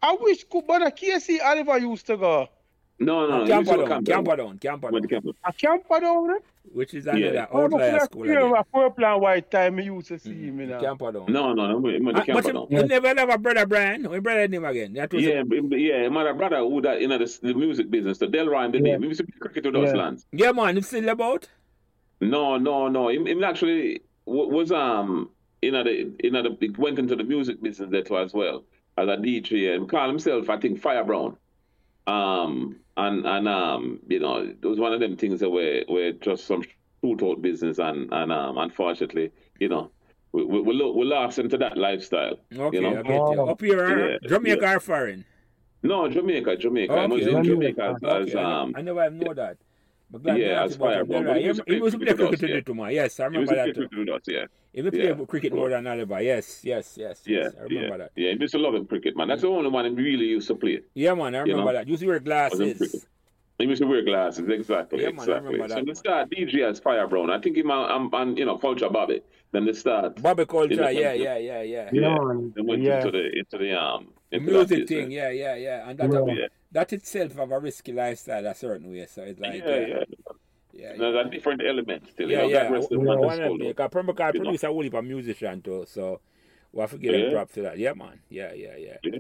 I 0.03 0.17
wish 0.21 0.45
but 0.51 0.83
a 0.83 0.91
KC 0.91 1.39
Oliver 1.43 1.79
used 1.79 2.07
to 2.07 2.17
go. 2.17 2.49
No, 3.01 3.29
no, 3.29 3.45
no. 3.45 3.47
Camperdown, 3.47 4.05
Camperdown, 4.05 4.59
Camperdown. 4.59 5.35
A 5.45 5.53
Camperdown, 5.53 6.39
which 6.73 6.95
is 6.95 7.07
another 7.07 7.35
yeah. 7.35 7.47
outlier 7.55 8.01
school. 8.01 8.27
Yeah, 8.27 8.63
purple 8.73 9.05
and 9.05 9.23
white 9.23 9.49
time 9.51 9.79
you 9.79 9.95
used 9.95 10.09
to 10.09 10.19
see 10.19 10.35
him, 10.35 10.61
you 10.61 10.67
know. 10.67 10.81
Camperdown. 10.81 11.27
No, 11.29 11.53
no, 11.53 11.79
no, 11.79 11.79
no 11.79 12.11
uh, 12.11 12.25
But 12.27 12.47
you, 12.47 12.67
you 12.71 12.87
never 12.87 13.15
have 13.15 13.31
a 13.31 13.39
brother 13.39 13.67
Brian. 13.67 14.09
We 14.11 14.19
brother 14.19 14.49
name 14.49 14.65
again. 14.65 14.95
That 14.95 15.13
was 15.13 15.23
yeah, 15.23 15.43
a... 15.43 15.77
yeah, 15.77 16.09
my 16.09 16.33
brother 16.33 16.59
who 16.59 16.81
that 16.83 17.01
in 17.01 17.11
the, 17.11 17.39
the 17.43 17.55
music 17.55 17.89
business, 17.89 18.19
the 18.19 18.27
Delroy 18.27 18.73
the 18.73 18.79
yeah. 18.79 18.85
name. 18.85 19.03
He 19.03 19.09
used 19.09 19.21
to 19.21 19.27
play 19.27 19.39
cricket 19.39 19.65
with 19.67 19.75
those 19.75 19.95
yeah. 19.95 20.03
lands. 20.03 20.27
Yeah, 20.33 20.51
man, 20.51 20.77
it's 20.77 20.89
still 20.89 21.09
about? 21.09 21.49
No, 22.21 22.57
no, 22.57 22.89
no. 22.89 23.11
Him, 23.11 23.29
him 23.29 23.45
actually 23.45 24.01
was 24.25 24.73
um 24.73 25.31
in 25.63 25.75
the 25.75 26.13
in 26.19 26.33
the 26.33 26.75
went 26.79 26.99
into 26.99 27.15
the 27.15 27.25
music 27.25 27.63
business 27.63 27.91
that 27.91 28.11
as 28.11 28.33
well 28.33 28.65
as 29.03 29.09
a 29.09 29.17
DJ 29.17 29.75
and 29.75 29.89
called 29.89 30.11
himself 30.11 30.51
I 30.51 30.59
think 30.59 30.81
Fire 30.81 31.05
Brown. 31.05 31.37
Um 32.07 32.77
and 32.97 33.27
and 33.27 33.49
um 33.49 34.01
you 34.09 34.21
know 34.21 34.39
it 34.39 34.67
was 34.67 34.79
one 34.79 34.93
of 34.93 35.01
them 35.01 35.17
things 35.17 35.41
that 35.41 35.51
were 35.51 35.85
were 35.89 36.13
just 36.13 36.47
some 36.47 36.63
shoot 37.03 37.23
out 37.23 37.43
business 37.43 37.79
and 37.79 38.13
and 38.13 38.33
um 38.33 38.59
unfortunately 38.59 39.31
you 39.59 39.69
know 39.69 39.91
we 40.33 40.45
we 40.45 40.61
we, 40.61 40.93
we 40.93 41.05
lost 41.05 41.39
into 41.39 41.57
that 41.59 41.77
lifestyle. 41.77 42.39
Okay, 42.55 42.77
you 42.77 42.83
know? 42.83 42.99
I 42.99 43.03
get 43.03 43.13
you. 43.13 43.49
Up 43.49 43.61
here, 43.61 44.11
yeah, 44.11 44.29
Jamaica 44.29 44.61
yeah. 44.63 44.75
or 44.75 44.81
foreign? 44.81 45.25
No, 45.83 46.09
Jamaica, 46.09 46.57
Jamaica. 46.57 46.93
Okay. 46.93 47.03
I 47.03 47.07
was 47.07 47.27
in 47.27 47.45
Jamaica 47.45 47.97
as, 47.97 48.03
okay. 48.05 48.35
um. 48.35 48.75
I 48.77 48.83
never 48.83 49.11
know 49.11 49.33
that. 49.35 49.59
But 50.11 50.23
glad 50.23 50.39
yeah, 50.39 50.65
as 50.65 50.77
fire 50.77 51.05
ball. 51.05 51.23
Right. 51.23 51.37
He, 51.37 51.75
he 51.75 51.81
was 51.81 51.95
play 51.95 52.15
cricket 52.15 52.49
yeah. 52.49 52.61
to 52.61 52.75
me. 52.75 52.95
Yes, 52.95 53.21
I 53.21 53.25
remember 53.25 53.55
that. 53.55 53.75
Too. 53.75 54.13
Us, 54.15 54.23
yeah. 54.27 54.47
He 54.73 54.81
was 54.81 54.93
play 54.93 55.15
cricket 55.27 55.53
more 55.53 55.69
than 55.69 55.87
Alibi. 55.87 56.21
Yes, 56.21 56.61
yes, 56.65 56.97
yes. 56.97 57.23
Yeah, 57.27 57.41
yes. 57.41 57.53
I 57.59 57.63
remember 57.65 57.89
yeah. 57.89 57.97
that. 57.99 58.11
Yeah, 58.17 58.33
he 58.33 58.41
used 58.41 58.53
to 58.53 58.59
love 58.59 58.75
him 58.75 58.87
cricket, 58.87 59.17
man. 59.17 59.29
That's 59.29 59.43
the 59.43 59.49
only 59.49 59.69
one 59.69 59.85
he 59.85 59.91
really 59.91 60.25
used 60.27 60.49
to 60.49 60.55
play. 60.55 60.81
Yeah, 60.95 61.13
man, 61.15 61.35
I 61.35 61.41
remember 61.41 61.51
you 61.51 61.57
know? 61.57 61.73
that. 61.73 61.85
He 61.85 61.91
used 61.91 62.03
to 62.03 62.09
wear 62.09 62.21
glasses. 62.21 63.07
He 63.59 63.65
used 63.65 63.83
to 63.83 63.89
wear 63.89 64.03
glasses, 64.03 64.49
exactly. 64.49 65.03
Yeah, 65.03 65.09
exactly. 65.09 65.59
Man, 65.59 65.69
so 65.69 65.83
the 65.85 65.95
start 65.95 66.31
DJ 66.31 66.63
as 66.63 66.79
Fire 66.79 67.07
Brown. 67.07 67.29
I 67.31 67.41
think 67.41 67.57
him 67.57 67.71
and, 67.71 68.15
and 68.15 68.39
you 68.39 68.47
know 68.47 68.57
Culture 68.57 68.89
Bobby. 68.89 69.21
Then 69.53 69.67
the 69.67 69.75
start. 69.75 70.23
Bobby 70.23 70.47
Culture, 70.47 70.91
yeah, 70.91 70.91
yeah, 70.91 71.13
yeah, 71.13 71.39
yeah, 71.39 71.63
yeah. 71.63 71.91
Yeah, 71.93 72.17
they 72.55 72.63
went 72.63 72.83
yeah. 72.83 72.99
into 72.99 73.11
the 73.11 73.39
into 73.39 73.59
the 73.59 73.79
um 73.79 74.09
into 74.31 74.53
music 74.53 74.89
thing, 74.89 75.11
yeah, 75.11 75.31
yeah, 75.31 75.57
yeah, 75.57 75.89
and 75.89 75.99
that 75.99 76.11
yeah. 76.13 76.47
That 76.73 76.93
itself 76.93 77.35
have 77.37 77.51
a 77.51 77.59
risky 77.59 77.93
lifestyle 77.93 78.47
a 78.47 78.55
certain 78.55 78.91
way. 78.91 79.07
So 79.07 79.23
it's 79.23 79.41
like 79.41 79.63
yeah, 79.65 79.71
uh, 79.71 79.77
yeah. 79.77 80.05
Yeah, 80.73 80.93
no, 80.97 81.13
yeah. 81.13 81.25
different 81.25 81.63
elements 81.67 82.11
still. 82.11 82.31
Yeah, 82.31 82.45
you 82.45 82.53
know, 82.53 82.63
yeah. 82.63 82.69
Rest 82.69 82.89
yeah. 82.91 82.99
One 82.99 83.43
of 83.43 83.59
because 83.59 83.91
Pembroke 83.91 84.35
produce 84.35 84.63
a 84.63 84.69
whole 84.69 84.83
heap 84.83 84.95
of 84.95 85.05
musician 85.05 85.61
too, 85.61 85.87
so 85.89 86.21
we 86.73 86.81
have 86.81 86.91
to 86.91 86.99
give 86.99 87.15
yeah. 87.15 87.31
props 87.31 87.55
to 87.55 87.63
that. 87.63 87.79
Yeah, 87.79 87.95
man. 87.95 88.21
Yeah, 88.29 88.53
yeah, 88.55 88.77
yeah. 88.77 88.97
yeah. 89.03 89.19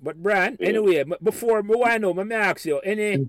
But 0.00 0.22
Brian, 0.22 0.56
yeah. 0.60 0.68
anyway, 0.68 1.04
before 1.22 1.62
me 1.62 1.74
want 1.76 1.94
to 1.94 1.98
know, 1.98 2.14
me 2.14 2.34
ask 2.34 2.64
you 2.64 2.78
any 2.78 3.28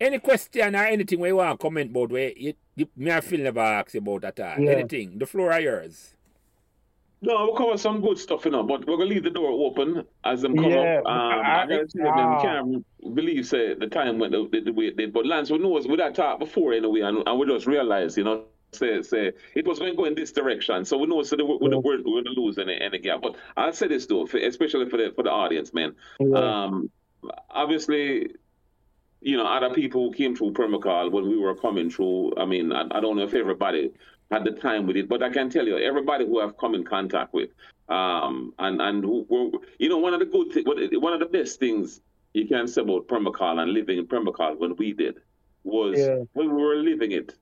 any 0.00 0.18
question 0.18 0.74
or 0.74 0.84
anything 0.84 1.20
where 1.20 1.28
you 1.28 1.36
want 1.36 1.60
to 1.60 1.62
comment 1.62 1.90
about 1.90 2.10
where 2.10 2.32
you, 2.36 2.54
you 2.74 2.88
me 2.96 3.12
I 3.12 3.20
feel 3.20 3.40
never 3.40 3.60
ask 3.60 3.94
you 3.94 4.00
about 4.00 4.24
at 4.24 4.40
all. 4.40 4.64
Yeah. 4.64 4.72
Anything. 4.72 5.18
The 5.18 5.26
floor 5.26 5.52
is 5.52 5.64
yours. 5.64 6.14
No, 7.24 7.46
we'll 7.46 7.54
cover 7.56 7.78
some 7.78 8.00
good 8.00 8.18
stuff, 8.18 8.44
you 8.44 8.50
know, 8.50 8.64
but 8.64 8.84
we're 8.86 8.96
gonna 8.96 9.08
leave 9.08 9.22
the 9.22 9.30
door 9.30 9.50
open 9.50 10.04
as 10.24 10.42
them 10.42 10.56
come 10.56 10.70
yeah, 10.70 10.98
up. 10.98 11.06
Um, 11.06 11.40
I, 11.40 11.66
I, 11.70 12.08
I 12.08 12.36
uh, 12.36 12.42
can't 12.42 13.14
believe 13.14 13.46
say 13.46 13.74
the 13.74 13.86
time 13.86 14.18
went 14.18 14.32
the, 14.32 14.60
the, 14.60 14.72
way 14.72 14.86
it 14.86 14.96
did. 14.96 15.12
But 15.12 15.26
Lance, 15.26 15.48
we 15.48 15.58
know 15.58 15.80
we 15.88 15.96
that 15.96 16.16
talked 16.16 16.40
before 16.40 16.72
anyway, 16.72 17.00
and, 17.02 17.22
and 17.24 17.38
we 17.38 17.46
just 17.46 17.66
realized, 17.66 18.18
you 18.18 18.24
know, 18.24 18.44
say 18.72 19.02
say 19.02 19.32
it 19.54 19.66
was 19.66 19.78
going 19.78 19.92
to 19.92 19.96
go 19.96 20.06
in 20.06 20.16
this 20.16 20.32
direction. 20.32 20.84
So 20.84 20.98
we 20.98 21.06
know 21.06 21.22
so 21.22 21.36
we, 21.36 21.44
we, 21.44 21.70
yeah. 21.70 21.76
we're, 21.76 21.98
we're 21.98 22.22
going 22.22 22.24
to 22.24 22.40
lose 22.40 22.58
any 22.58 22.80
any 22.80 22.98
gap. 22.98 23.22
But 23.22 23.36
I'll 23.56 23.72
say 23.72 23.86
this 23.86 24.06
though, 24.06 24.26
for, 24.26 24.38
especially 24.38 24.88
for 24.88 24.96
the 24.96 25.12
for 25.14 25.22
the 25.22 25.30
audience, 25.30 25.72
man. 25.72 25.94
Yeah. 26.18 26.64
Um, 26.64 26.90
obviously, 27.50 28.34
you 29.20 29.36
know, 29.36 29.46
other 29.46 29.72
people 29.72 30.12
came 30.12 30.34
through 30.34 30.54
Pembroke 30.54 30.84
Hall 30.84 31.08
when 31.08 31.28
we 31.28 31.38
were 31.38 31.54
coming 31.54 31.88
through. 31.88 32.36
I 32.36 32.46
mean, 32.46 32.72
I, 32.72 32.86
I 32.90 33.00
don't 33.00 33.16
know 33.16 33.24
if 33.24 33.34
everybody 33.34 33.92
had 34.32 34.44
the 34.44 34.50
time 34.50 34.86
with 34.86 34.96
it. 34.96 35.08
But 35.08 35.22
I 35.22 35.30
can 35.30 35.50
tell 35.50 35.66
you, 35.66 35.78
everybody 35.78 36.26
who 36.26 36.40
I've 36.40 36.56
come 36.56 36.74
in 36.74 36.84
contact 36.84 37.34
with, 37.34 37.50
um, 37.88 38.54
and 38.58 38.80
and 38.80 39.04
who, 39.04 39.26
who 39.28 39.62
you 39.78 39.88
know, 39.88 39.98
one 39.98 40.14
of 40.14 40.20
the 40.20 40.26
good 40.26 40.52
things, 40.52 40.66
one 40.66 41.12
of 41.12 41.20
the 41.20 41.26
best 41.26 41.60
things 41.60 42.00
you 42.32 42.48
can 42.48 42.66
say 42.66 42.80
about 42.80 43.08
Pembroke 43.08 43.36
Hall 43.36 43.58
and 43.58 43.72
living 43.72 43.98
in 43.98 44.06
Pembroke 44.06 44.38
Hall 44.38 44.54
when 44.56 44.74
we 44.76 44.92
did 44.92 45.16
was 45.64 45.98
yeah. 45.98 46.24
when 46.32 46.54
we 46.54 46.62
were 46.62 46.76
living 46.76 47.12
it. 47.12 47.34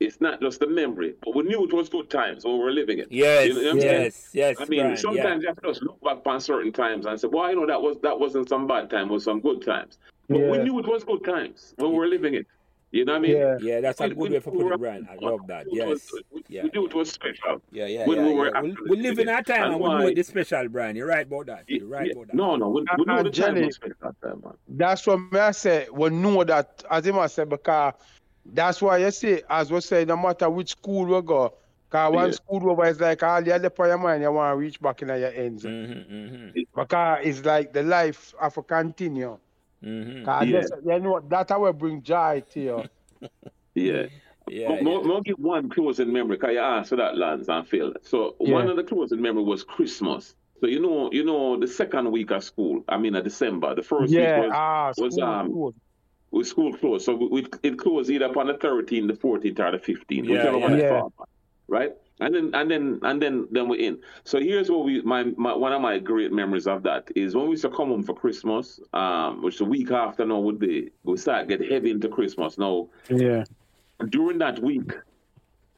It's 0.00 0.20
not 0.20 0.40
just 0.40 0.58
the 0.58 0.66
memory, 0.66 1.14
but 1.22 1.32
we 1.36 1.44
knew 1.44 1.62
it 1.64 1.72
was 1.72 1.88
good 1.88 2.10
times 2.10 2.44
when 2.44 2.54
we 2.54 2.64
were 2.64 2.72
living 2.72 2.98
it. 2.98 3.06
Yes, 3.08 3.46
you 3.46 3.62
know 3.62 3.74
yes, 3.74 4.30
yes. 4.32 4.56
I 4.58 4.64
mean, 4.64 4.80
Brian, 4.80 4.96
sometimes 4.96 5.24
yeah. 5.24 5.36
you 5.36 5.46
have 5.46 5.62
to 5.62 5.68
just 5.68 5.82
look 5.82 6.00
back 6.02 6.26
on 6.26 6.40
certain 6.40 6.72
times 6.72 7.06
and 7.06 7.20
say, 7.20 7.28
"Well, 7.28 7.48
you 7.50 7.54
know, 7.54 7.66
that 7.68 7.80
was 7.80 7.98
that 8.02 8.18
wasn't 8.18 8.48
some 8.48 8.66
bad 8.66 8.90
time; 8.90 9.10
it 9.10 9.12
was 9.12 9.22
some 9.22 9.40
good 9.40 9.64
times." 9.64 9.98
But 10.28 10.40
yeah. 10.40 10.50
we 10.50 10.58
knew 10.58 10.80
it 10.80 10.88
was 10.88 11.04
good 11.04 11.24
times 11.24 11.74
when 11.76 11.92
we 11.92 11.98
were 11.98 12.08
living 12.08 12.34
it. 12.34 12.48
You 12.92 13.06
know 13.06 13.14
what 13.14 13.18
I 13.18 13.22
mean? 13.22 13.36
Yeah, 13.36 13.56
yeah 13.60 13.80
that's 13.80 14.00
a 14.02 14.08
good 14.10 14.32
way 14.32 14.38
for 14.38 14.50
putting 14.50 14.70
it, 14.70 14.78
Brian. 14.78 15.08
I 15.10 15.16
love 15.24 15.46
that. 15.46 15.66
Yes. 15.70 16.10
We, 16.30 16.44
yeah. 16.48 16.64
we 16.64 16.70
knew 16.74 16.86
it 16.86 16.94
was 16.94 17.10
special. 17.10 17.62
Yeah, 17.72 17.86
yeah, 17.86 18.06
when 18.06 18.18
yeah. 18.18 18.26
We, 18.26 18.34
were 18.34 18.52
yeah. 18.54 18.74
we, 18.86 18.96
live 19.00 19.18
in 19.18 19.30
our 19.30 19.42
time 19.42 19.72
and, 19.72 19.80
we 19.80 19.88
know 19.88 20.06
it's 20.06 20.28
special, 20.28 20.68
Brian. 20.68 20.94
You're 20.94 21.06
right 21.06 21.26
about 21.26 21.46
that. 21.46 21.64
You're 21.68 21.88
right 21.88 22.06
yeah. 22.06 22.12
about 22.12 22.26
that. 22.26 22.36
No, 22.36 22.56
no, 22.56 22.68
we, 22.68 22.84
we 22.98 23.04
know 23.06 23.22
the 23.22 23.30
time 23.30 23.54
was 23.64 23.76
special 23.76 24.14
time, 24.22 24.42
man. 24.44 24.52
That's 24.68 25.06
what 25.06 25.34
I 25.34 25.52
say. 25.52 25.86
We 25.90 26.10
know 26.10 26.44
that, 26.44 26.84
as 26.90 27.08
I 27.08 27.26
said, 27.28 27.48
because 27.48 27.94
that's 28.44 28.82
why 28.82 28.98
you 28.98 29.10
see, 29.10 29.40
as 29.48 29.72
we 29.72 29.80
say, 29.80 30.04
no 30.04 30.18
matter 30.18 30.50
which 30.50 30.72
school 30.72 31.06
we 31.06 31.22
go, 31.22 31.54
because 31.88 32.12
one 32.12 32.26
yeah. 32.26 32.32
school 32.32 32.70
over 32.70 32.86
is 32.86 33.00
like 33.00 33.22
all 33.22 33.42
the 33.42 33.54
other 33.54 33.70
part 33.70 33.88
of 33.90 34.00
your 34.00 34.06
mind, 34.06 34.22
you 34.22 34.32
want 34.32 34.52
to 34.52 34.56
reach 34.58 34.80
back 34.80 35.00
in 35.00 35.08
your 35.08 35.32
ends. 35.32 35.64
Mm-hmm, 35.64 36.14
mm-hmm. 36.14 36.60
Because 36.74 37.18
it's 37.22 37.44
like 37.44 37.72
the 37.72 37.82
life 37.82 38.34
have 38.38 38.52
to 38.54 38.62
continue. 38.62 39.38
Mm-hmm. 39.84 40.50
Yeah. 40.50 40.94
you 40.94 41.00
know, 41.00 41.20
that 41.28 41.60
will 41.60 41.72
bring 41.72 42.02
joy 42.02 42.42
to 42.52 42.60
you. 42.60 42.84
yeah. 43.74 44.06
Yeah, 44.48 44.68
but 44.68 44.82
yeah. 44.82 45.12
I'll 45.12 45.20
give 45.20 45.38
one 45.38 45.68
closing 45.68 46.12
memory 46.12 46.36
because 46.36 46.54
you 46.54 46.58
asked 46.58 46.90
for 46.90 46.96
that, 46.96 47.16
Lance 47.16 47.48
and 47.48 47.66
Phil. 47.66 47.92
So 48.02 48.34
yeah. 48.40 48.54
one 48.54 48.68
of 48.68 48.76
the 48.76 48.82
closing 48.82 49.22
memory 49.22 49.44
was 49.44 49.62
Christmas. 49.62 50.34
So 50.60 50.66
you 50.66 50.80
know, 50.80 51.10
you 51.12 51.24
know, 51.24 51.58
the 51.58 51.68
second 51.68 52.10
week 52.10 52.30
of 52.32 52.42
school. 52.42 52.84
I 52.88 52.98
mean, 52.98 53.14
of 53.14 53.24
December. 53.24 53.74
The 53.74 53.82
first 53.82 54.12
yeah, 54.12 54.40
week 54.40 54.50
was 54.50 54.52
ah, 54.54 54.92
was 54.98 55.18
um, 55.18 55.72
was 56.30 56.48
school 56.48 56.72
closed. 56.72 57.04
So 57.04 57.14
we, 57.14 57.46
it 57.62 57.78
closed 57.78 58.10
either 58.10 58.26
upon 58.26 58.48
the 58.48 58.54
13th, 58.54 59.08
the 59.08 59.14
14th, 59.14 59.58
or 59.60 59.72
the 59.72 59.78
15th, 59.78 60.06
yeah, 60.08 60.20
whichever 60.30 60.58
yeah. 60.58 60.62
one 60.62 60.78
yeah. 60.78 60.88
Fall, 60.88 61.12
right? 61.68 61.92
And 62.20 62.34
then 62.34 62.50
and 62.54 62.70
then 62.70 62.98
and 63.02 63.22
then 63.22 63.48
then 63.50 63.68
we're 63.68 63.80
in. 63.80 63.98
So 64.24 64.38
here's 64.38 64.70
what 64.70 64.84
we 64.84 65.02
my, 65.02 65.24
my 65.36 65.54
one 65.54 65.72
of 65.72 65.80
my 65.80 65.98
great 65.98 66.32
memories 66.32 66.66
of 66.66 66.82
that 66.84 67.08
is 67.16 67.34
when 67.34 67.44
we 67.44 67.52
used 67.52 67.62
to 67.62 67.70
come 67.70 67.88
home 67.88 68.02
for 68.02 68.14
Christmas, 68.14 68.80
um, 68.92 69.42
which 69.42 69.58
the 69.58 69.64
week 69.64 69.90
after 69.90 70.24
now 70.24 70.38
would 70.38 70.58
be 70.58 70.90
we 71.04 71.16
start 71.16 71.48
get 71.48 71.60
heavy 71.70 71.90
into 71.90 72.08
Christmas 72.08 72.58
now. 72.58 72.88
Yeah. 73.08 73.44
During 74.08 74.38
that 74.38 74.58
week, 74.60 74.92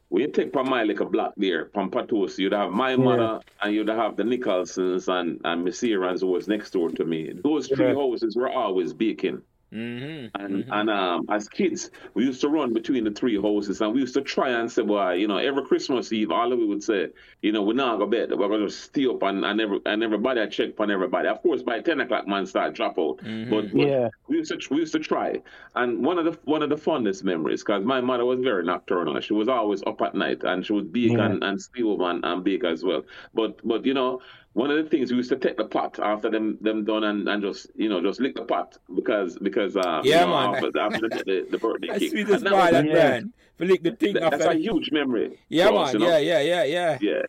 we 0.09 0.27
take 0.27 0.53
from 0.53 0.69
my 0.69 0.83
like 0.83 0.99
a 0.99 1.05
block 1.05 1.33
there 1.37 1.69
from 1.73 1.89
Patos, 1.89 2.37
you'd 2.37 2.53
have 2.53 2.71
my 2.71 2.95
mother 2.95 3.39
and 3.61 3.73
you'd 3.73 3.89
have 3.89 4.15
the 4.15 4.23
Nicholsons 4.23 5.07
and 5.07 5.41
and 5.43 5.63
Miss 5.63 5.81
who 5.81 6.27
was 6.27 6.47
next 6.47 6.71
door 6.71 6.89
to 6.91 7.05
me. 7.05 7.33
Those 7.43 7.67
three 7.67 7.87
yeah. 7.87 7.93
houses 7.95 8.35
were 8.35 8.49
always 8.49 8.93
baking. 8.93 9.41
Mm-hmm. 9.73 10.41
And 10.41 10.63
mm-hmm. 10.63 10.71
and 10.71 10.89
um, 10.89 11.25
as 11.29 11.49
kids, 11.49 11.89
we 12.13 12.23
used 12.23 12.39
to 12.41 12.49
run 12.49 12.73
between 12.73 13.03
the 13.03 13.11
three 13.11 13.41
houses, 13.41 13.81
and 13.81 13.93
we 13.93 14.01
used 14.01 14.13
to 14.13 14.21
try 14.21 14.49
and 14.49 14.71
say, 14.71 14.83
"Well, 14.83 15.15
you 15.15 15.27
know, 15.27 15.37
every 15.37 15.65
Christmas 15.65 16.13
Eve, 16.13 16.31
all 16.31 16.53
of 16.53 16.59
we 16.59 16.65
would 16.65 16.83
say, 16.83 17.09
you 17.41 17.51
know, 17.51 17.63
we're 17.63 17.73
not 17.73 17.97
go 17.97 18.05
bed. 18.05 18.29
We're 18.31 18.47
gonna 18.47 18.69
stay 18.69 19.07
up 19.07 19.23
and 19.23 19.43
and, 19.43 19.59
every, 19.59 19.79
and 19.85 20.03
everybody 20.03 20.41
I 20.41 20.47
check 20.47 20.79
on 20.79 20.91
everybody. 20.91 21.27
Of 21.27 21.41
course, 21.41 21.63
by 21.63 21.81
ten 21.81 21.99
o'clock, 21.99 22.27
man, 22.27 22.45
start 22.45 22.75
drop 22.75 22.97
out. 22.99 23.17
Mm-hmm. 23.17 23.49
But, 23.49 23.71
but, 23.71 23.87
yeah, 23.87 24.09
we 24.27 24.37
used 24.37 24.51
to 24.51 24.73
we 24.73 24.81
used 24.81 24.93
to 24.93 24.99
try. 24.99 25.41
And 25.75 26.05
one 26.05 26.19
of 26.19 26.25
the 26.25 26.37
one 26.45 26.61
of 26.61 26.69
the 26.69 26.77
fondest 26.77 27.23
memories, 27.23 27.63
because 27.63 27.83
my 27.83 28.01
mother 28.01 28.23
was 28.23 28.39
very 28.41 28.63
nocturnal. 28.63 29.19
She 29.19 29.33
was 29.33 29.47
always 29.47 29.81
up 29.83 30.01
at 30.01 30.13
night, 30.15 30.43
and 30.43 30.65
she 30.65 30.73
would 30.73 30.93
bake 30.93 31.13
yeah. 31.13 31.25
and 31.25 31.43
and 31.43 31.61
stay 31.61 31.81
over 31.83 32.09
and, 32.09 32.23
and 32.23 32.43
bake 32.43 32.63
as 32.63 32.83
well. 32.83 33.03
But 33.33 33.59
but 33.67 33.85
you 33.85 33.95
know 33.95 34.21
one 34.55 34.71
of 34.71 34.81
the 34.81 34.89
things 34.89 35.11
we 35.11 35.17
used 35.17 35.29
to 35.29 35.35
take 35.35 35.57
the 35.57 35.65
pot 35.65 35.99
after 35.99 36.29
them 36.31 36.57
them 36.61 36.85
done 36.85 37.03
and, 37.03 37.27
and 37.27 37.43
just 37.43 37.67
you 37.75 37.89
know 37.89 38.01
just 38.01 38.21
lick 38.21 38.35
the 38.35 38.43
pot 38.43 38.77
because 38.95 39.37
because 39.37 39.75
uh 39.75 40.01
yeah 40.03 40.21
you 40.21 40.27
know, 40.27 40.51
man 40.51 40.55
after, 40.55 40.79
after 40.79 41.09
the, 41.09 41.23
the, 41.25 41.47
the 41.51 41.57
birthday 41.57 41.99
cake. 41.99 42.11
Sweetest 42.11 42.43
that 42.45 42.85
man. 42.85 43.33
For 43.57 43.65
lick 43.65 43.83
the 43.83 43.91
thing 43.91 44.13
that, 44.13 44.23
after. 44.23 44.37
That's 44.37 44.55
a 44.55 44.57
huge 44.57 44.91
memory. 44.91 45.37
Yeah 45.49 45.71
man. 45.71 45.75
Us, 45.75 45.93
you 45.93 45.99
know? 45.99 46.07
Yeah 46.07 46.19
yeah 46.19 46.41
yeah 46.41 46.63
yeah. 46.63 46.97
Yeah. 47.01 47.21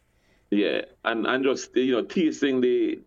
Yeah, 0.49 0.83
and 1.05 1.27
and 1.27 1.43
just 1.43 1.77
you 1.77 1.91
know 1.91 2.05
tasting 2.05 2.61
the 2.61 3.01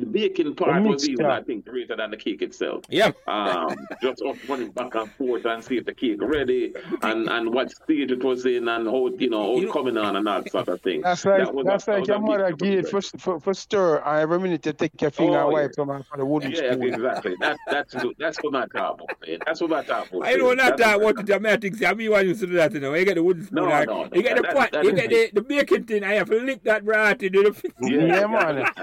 the 0.00 0.06
baking 0.06 0.54
part 0.54 0.82
was 0.82 1.08
even, 1.08 1.26
I 1.26 1.42
think, 1.42 1.66
greater 1.66 1.96
than 1.96 2.10
the 2.10 2.16
cake 2.16 2.42
itself. 2.42 2.84
Yeah. 2.88 3.12
Um, 3.26 3.74
just 4.02 4.22
up 4.22 4.36
running 4.48 4.70
back 4.70 4.94
and 4.94 5.10
forth 5.12 5.44
and 5.44 5.62
see 5.62 5.78
if 5.78 5.84
the 5.84 5.94
cake 5.94 6.20
ready 6.20 6.72
and, 7.02 7.28
and 7.28 7.52
what 7.52 7.70
stage 7.70 8.10
it 8.10 8.22
was 8.22 8.46
in 8.46 8.68
and 8.68 8.86
how, 8.86 9.08
you 9.18 9.30
know, 9.30 9.60
how 9.60 9.72
coming 9.72 9.96
on 9.96 10.16
and 10.16 10.26
that 10.26 10.50
sort 10.50 10.68
of 10.68 10.80
thing. 10.82 11.02
That's 11.02 11.24
like, 11.24 11.44
that 11.44 11.64
that's 11.64 11.88
a, 11.88 11.92
like 11.92 12.06
your 12.06 12.20
mother 12.20 12.52
gave 12.52 12.88
for, 12.88 13.00
for, 13.00 13.40
for 13.40 13.54
stir 13.54 13.98
every 14.00 14.38
minute 14.38 14.62
to 14.62 14.72
take 14.72 15.00
your 15.00 15.10
finger 15.10 15.38
oh, 15.38 15.44
and 15.44 15.52
wipe 15.52 15.72
yeah. 15.76 15.84
them 15.84 16.02
for 16.02 16.16
the 16.16 16.24
wooden 16.24 16.52
yeah, 16.52 16.72
spoon. 16.72 16.94
exactly. 16.94 17.36
That, 17.40 17.58
that's, 17.70 17.94
that's 18.18 18.38
what 18.42 18.54
I'm 18.54 18.68
talking 18.68 19.06
about. 19.06 19.40
That's 19.44 19.60
what 19.60 19.72
I'm 19.72 19.84
talking 19.84 20.18
about. 20.18 20.28
I 20.28 20.34
know 20.34 20.52
not 20.54 20.76
that 20.78 21.00
what 21.00 21.16
the 21.16 21.22
dramatics, 21.22 21.82
I 21.82 21.94
mean, 21.94 22.10
why 22.10 22.20
you 22.20 22.34
to 22.34 22.46
do 22.46 22.52
that, 22.54 22.72
you 22.72 22.80
know, 22.80 22.94
you 22.94 23.04
get 23.04 23.16
the 23.16 23.22
wooden 23.22 23.46
spoon, 23.46 23.64
no, 23.64 23.84
no, 23.84 24.08
you 24.12 24.22
get 24.22 24.36
the 24.36 24.42
pot, 24.44 24.72
you 24.84 24.92
get 24.92 25.10
the, 25.10 25.30
the 25.34 25.42
baking 25.42 25.84
thing, 25.84 26.04
I 26.04 26.14
have 26.14 26.30
to 26.30 26.40
lick 26.40 26.62
that 26.64 26.84
right 26.84 27.20
into 27.22 27.42
the... 27.42 27.72
Yeah, 27.80 28.16
yeah 28.20 28.26
man. 28.26 28.64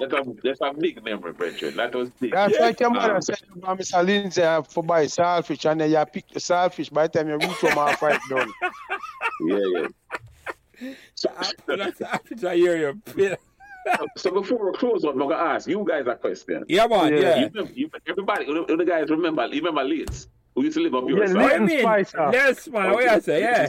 That's 0.00 0.12
a, 0.12 0.24
that's 0.46 0.60
a 0.60 0.72
big 0.72 1.02
memory, 1.04 1.32
Bridget. 1.32 1.76
That 1.76 1.94
was 1.94 2.10
big. 2.10 2.32
That's 2.32 2.58
like 2.58 2.80
your 2.80 2.90
mother 2.90 3.16
um, 3.16 3.22
said 3.22 3.42
about 3.54 3.78
Mr. 3.78 4.04
Lindsay 4.04 4.42
uh, 4.42 4.62
for 4.62 4.82
buy 4.82 5.06
saltfish, 5.06 5.70
and 5.70 5.80
then 5.80 5.90
you 5.90 6.04
pick 6.06 6.28
the 6.28 6.40
saltfish 6.40 6.92
by 6.92 7.06
the 7.06 7.18
time 7.18 7.28
you 7.28 7.34
reach 7.36 7.50
home 7.58 7.72
half 7.72 8.02
right 8.02 8.20
done. 8.28 8.50
Yeah, 9.38 9.58
yeah. 10.80 10.94
So, 11.14 11.28
that's 11.66 12.00
after 12.00 12.48
I 12.48 12.56
hear 12.56 12.76
you. 12.78 13.02
Yeah. 13.16 13.34
so 14.16 14.30
before 14.30 14.70
we 14.70 14.76
close 14.78 15.04
on, 15.04 15.20
I'm 15.20 15.28
gonna 15.28 15.34
ask 15.34 15.68
you 15.68 15.84
guys 15.86 16.06
a 16.06 16.14
question. 16.14 16.64
Yeah, 16.68 16.86
man. 16.86 17.12
Yeah. 17.12 17.20
yeah. 17.20 17.48
You, 17.54 17.68
you, 17.74 17.90
everybody, 18.06 18.46
the 18.46 18.84
guys 18.86 19.10
remember, 19.10 19.46
you 19.46 19.56
remember 19.56 19.84
Leeds? 19.84 20.28
Who 20.54 20.64
used 20.64 20.76
to 20.78 20.82
live 20.82 20.94
up 20.94 21.06
your 21.06 21.26
yeah, 21.26 22.02
side? 22.02 22.32
Yes, 22.32 22.68
man. 22.68 22.86
Okay. 22.86 22.94
What 22.94 23.14
you 23.14 23.20
say? 23.20 23.40
Yeah. 23.40 23.68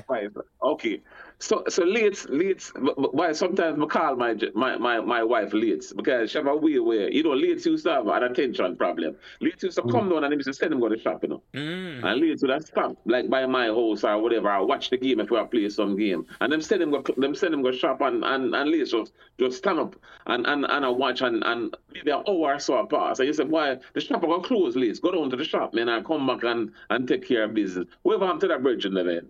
Okay. 0.64 1.02
So 1.40 1.64
so 1.70 1.84
late 1.84 2.28
late 2.30 2.72
why 2.96 3.32
sometimes 3.32 3.80
I 3.80 3.86
call 3.86 4.16
my 4.16 4.36
my 4.56 4.78
my, 4.78 5.00
my 5.00 5.24
wife 5.24 5.54
late 5.54 5.86
because 5.96 6.32
she 6.32 6.38
have 6.40 6.48
a 6.48 6.56
way 6.56 6.80
where 6.80 7.12
you 7.12 7.22
know 7.22 7.34
late 7.34 7.64
used 7.64 7.84
to 7.86 7.92
have 7.92 8.08
an 8.08 8.24
attention 8.24 8.76
problem. 8.76 9.16
Late 9.40 9.62
used 9.62 9.76
to 9.76 9.84
mm. 9.84 9.92
come 9.92 10.10
down 10.10 10.24
and 10.24 10.32
they 10.32 10.36
used 10.36 10.48
to 10.48 10.54
send 10.54 10.74
him 10.74 10.80
go 10.80 10.90
to 10.90 10.98
shop, 10.98 11.22
you 11.22 11.30
know. 11.30 11.44
Mm. 11.54 12.04
And 12.04 12.22
late 12.22 12.42
would 12.42 12.50
have 12.50 12.66
stop 12.66 12.98
like 13.06 13.30
by 13.30 13.46
my 13.46 13.68
house 13.68 14.04
or 14.04 14.18
whatever. 14.20 14.50
I 14.50 14.60
watch 14.62 14.90
the 14.90 14.98
game 14.98 15.20
if 15.20 15.30
we 15.30 15.44
play 15.46 15.70
some 15.70 15.96
game. 15.96 16.26
And 16.42 16.52
them 16.52 16.62
send 16.62 16.82
him 16.82 16.90
go 16.90 17.04
them 17.18 17.36
send 17.36 17.54
him 17.54 17.62
go 17.62 17.72
shop 17.72 18.02
and 18.02 18.24
and, 18.26 18.56
and 18.56 18.72
late 18.72 18.88
just 18.88 19.14
just 19.40 19.58
stand 19.60 19.80
up 19.80 19.96
and, 20.26 20.46
and, 20.48 20.66
and 20.66 20.86
I 20.86 20.90
watch 20.90 21.22
and, 21.22 21.44
and 21.44 21.76
maybe 21.94 22.12
an 22.12 22.24
hour 22.28 22.56
or 22.56 22.60
so 22.60 22.86
pass. 22.88 23.20
And 23.20 23.28
you 23.28 23.34
said, 23.34 23.50
Why 23.50 23.78
the 23.94 24.02
shop 24.02 24.24
are 24.24 24.28
gonna 24.28 24.44
close 24.44 24.76
late. 24.76 25.00
Go 25.02 25.12
down 25.12 25.30
to 25.30 25.36
the 25.36 25.46
shop, 25.46 25.74
man, 25.74 25.90
and 25.90 26.06
come 26.06 26.26
back 26.26 26.44
and, 26.44 26.72
and 26.90 27.08
take 27.08 27.28
care 27.28 27.44
of 27.44 27.54
business. 27.54 27.88
Whatever 28.02 28.26
happened 28.26 28.42
to 28.42 28.48
that 28.48 28.64
bridge 28.64 28.86
in 28.86 28.94
the 28.94 29.04
man? 29.04 29.30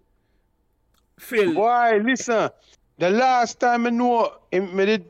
Phil. 1.19 1.53
Boy, 1.53 2.01
listen. 2.03 2.49
The 2.97 3.09
last 3.09 3.59
time 3.59 3.85
I 3.85 3.89
know 3.91 4.33
him, 4.51 4.75
me 4.75 4.85
did, 4.85 5.05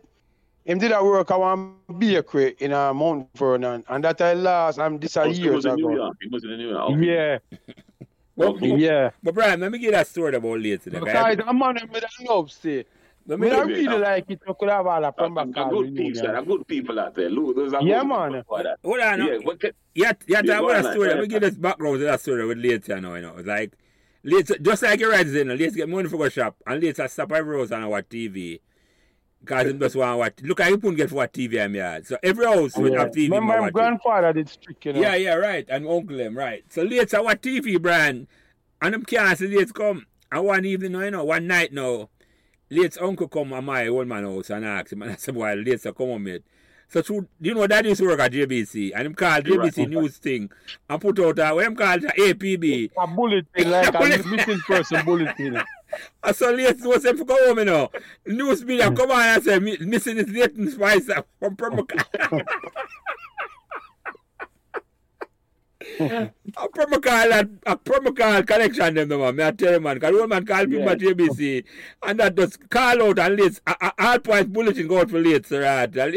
him 0.66 0.78
did 0.78 0.92
a 0.92 1.04
work 1.04 1.32
at 1.32 1.40
one 1.40 1.76
bakery 1.98 2.56
in 2.60 2.74
uh, 2.74 2.94
Mount 2.94 3.30
Vernon, 3.36 3.84
and 3.88 4.04
that 4.04 4.20
I 4.22 4.34
last, 4.34 4.80
I'm 4.80 5.00
this 5.00 5.16
a 5.16 5.22
oh, 5.22 5.26
years 5.28 5.66
ago. 5.66 5.76
New 5.76 5.96
York. 5.96 6.18
He 6.22 6.28
was 6.28 6.44
in 6.44 6.58
New 6.58 6.70
York. 6.70 6.92
Okay. 6.92 7.06
Yeah. 7.06 7.38
well, 8.36 8.58
yeah. 8.60 9.12
But 9.24 9.34
Brian, 9.36 9.60
let 9.62 9.72
me 9.72 9.80
get 9.80 9.92
that 9.94 10.08
story 10.08 10.36
about 10.36 10.60
later. 10.60 10.90
Because 10.90 11.38
I'm 11.46 11.62
on 11.62 11.78
him 11.78 11.90
with 11.92 12.04
a 12.04 12.24
love, 12.28 12.52
see. 12.52 12.84
Let 13.30 13.40
me 13.42 13.52
I 13.52 13.62
really 13.62 13.98
like 13.98 14.30
it. 14.30 14.40
I 14.48 14.54
could 14.54 14.70
have 14.70 14.88
all 14.88 15.04
a 15.04 15.12
from 15.12 15.36
back. 15.36 15.52
Good 15.52 15.96
people, 15.96 16.22
there 16.22 16.36
are 16.38 16.44
good 16.44 16.66
people 16.66 16.98
out 16.98 17.14
there. 17.14 17.30
Look, 17.30 17.58
those 17.58 17.74
are 17.74 17.84
yeah, 17.84 18.02
man. 18.02 18.42
Hold 18.48 18.66
on. 18.66 19.20
Yeah, 19.20 19.38
what, 19.44 19.62
yeah, 19.94 20.14
yeah, 20.28 20.42
yeah, 20.46 20.62
that 20.62 20.94
story. 20.94 21.10
Let 21.10 21.20
me 21.20 21.28
give 21.28 21.42
this 21.42 21.56
background 21.56 22.00
to 22.00 22.06
that 22.06 22.22
story 22.22 22.46
with 22.46 22.58
later 22.58 23.02
now, 23.02 23.16
you 23.16 23.22
know. 23.24 23.36
It's 23.38 23.48
like, 23.48 23.74
Later, 24.24 24.58
just 24.58 24.84
like 24.84 25.00
you 25.00 25.12
right 25.12 25.26
then, 25.26 25.58
let's 25.58 25.76
get 25.76 25.88
money 25.88 26.10
for 26.10 26.18
go 26.18 26.30
shop 26.30 26.58
and 26.66 26.82
later 26.82 27.08
stop 27.08 27.32
every 27.32 27.58
house 27.58 27.72
and 27.72 27.90
watch 27.90 28.06
TV. 28.10 28.60
Because 29.40 29.68
him 29.68 29.80
just 29.80 29.96
want 29.96 30.14
to 30.14 30.18
watch. 30.18 30.34
Look, 30.42 30.60
I 30.60 30.72
couldn't 30.72 30.96
get 30.96 31.10
for 31.10 31.16
what 31.16 31.32
TV 31.32 31.64
I'm 31.64 31.74
here. 31.74 32.02
So 32.04 32.18
every 32.24 32.46
house 32.46 32.74
oh, 32.76 32.82
would 32.82 32.94
yeah. 32.94 33.00
have 33.00 33.12
TV. 33.12 33.30
Remember, 33.30 33.62
my 33.62 33.70
grandfather 33.70 34.34
did 34.34 34.50
strict, 34.50 34.86
you 34.86 34.94
know. 34.94 35.02
Yeah, 35.02 35.16
yeah, 35.16 35.34
right. 35.36 35.66
And 35.70 35.88
uncle 35.88 36.20
him, 36.20 36.38
right. 36.38 36.66
So 36.70 36.82
later, 36.82 37.24
what 37.24 37.42
TV 37.42 37.82
brand? 37.82 38.28
And 38.82 38.94
them 38.94 39.04
can't 39.06 39.38
see 39.38 39.48
late 39.48 39.74
come. 39.74 40.06
And 40.32 40.46
one 40.46 40.66
evening, 40.66 41.00
you 41.00 41.12
know, 41.12 41.24
one 41.24 41.48
night 41.48 41.72
now, 41.72 42.10
late 42.70 42.98
uncle 43.00 43.28
come 43.28 43.50
to 43.50 43.62
my 43.62 43.88
old 43.88 44.08
man 44.08 44.24
house 44.24 44.50
and 44.50 44.66
ask 44.66 44.92
him, 44.92 45.04
and 45.04 45.12
I 45.12 45.16
said, 45.16 45.36
why 45.36 45.54
later 45.54 45.94
come 45.94 46.12
on, 46.12 46.24
mate. 46.24 46.44
So 46.90 47.02
through, 47.02 47.28
you 47.42 47.54
know 47.54 47.68
that 47.68 47.84
used 47.84 48.00
to 48.00 48.08
work 48.08 48.20
at 48.22 48.32
JBC 48.32 48.94
and 48.96 49.08
him 49.08 49.14
called 49.14 49.44
JBC 49.44 49.78
right. 49.78 49.90
news 49.90 50.18
thing 50.18 50.50
and 50.90 51.02
put 51.02 51.20
out 51.20 51.38
a 51.40 51.54
what 51.54 51.66
him 51.66 51.76
called 51.76 52.04
a 52.06 52.08
APB. 52.08 52.92
A 52.98 53.08
bulletin 53.08 53.72
like 53.72 53.94
a 53.94 54.28
missing 54.28 54.60
person 54.60 55.06
bulletin. 55.06 55.62
I 56.24 56.32
saw 56.32 56.50
late 56.50 56.78
was 56.82 57.06
him 57.06 57.18
for 57.18 57.26
go 57.26 57.48
home, 57.48 57.60
you 57.60 57.66
know. 57.66 57.92
News 58.26 58.64
media 58.64 58.90
hmm. 58.90 58.96
come 58.96 59.12
on 59.12 59.22
and 59.22 59.44
say 59.44 59.60
missing 59.60 60.18
is 60.18 60.30
Leighton 60.30 60.72
Spice 60.72 61.10
from 61.40 61.56
Pembroke 61.58 61.92
Hall. 62.22 62.42
a 66.00 66.68
promo 66.70 67.02
call 67.02 67.32
a 67.32 67.78
promo 67.78 68.16
call 68.16 68.44
connection 68.44 68.94
them 68.94 69.10
the 69.10 69.18
man. 69.18 69.36
Me 69.36 69.44
I 69.44 69.52
tell 69.52 69.74
you 69.74 69.80
man, 69.80 69.96
because 69.96 70.20
one 70.20 70.30
man 70.30 70.46
call 70.46 70.66
people 70.66 70.80
yeah. 70.80 70.92
at 70.92 71.00
JBC 71.00 71.64
and 72.04 72.20
that 72.20 72.36
just 72.36 72.70
call 72.70 73.04
out 73.04 73.20
and 73.20 73.40
late 73.40 73.60
all 73.98 74.20
points 74.20 74.50
bulletin 74.50 74.88
go 74.88 75.00
out 75.00 75.10
for 75.10 75.20
late, 75.20 75.46
sir. 75.46 75.64
Right? 75.64 75.92
but 75.92 76.14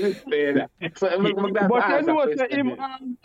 you 0.00 0.14
know 2.02 2.14
what 2.14 2.52
him 2.52 2.76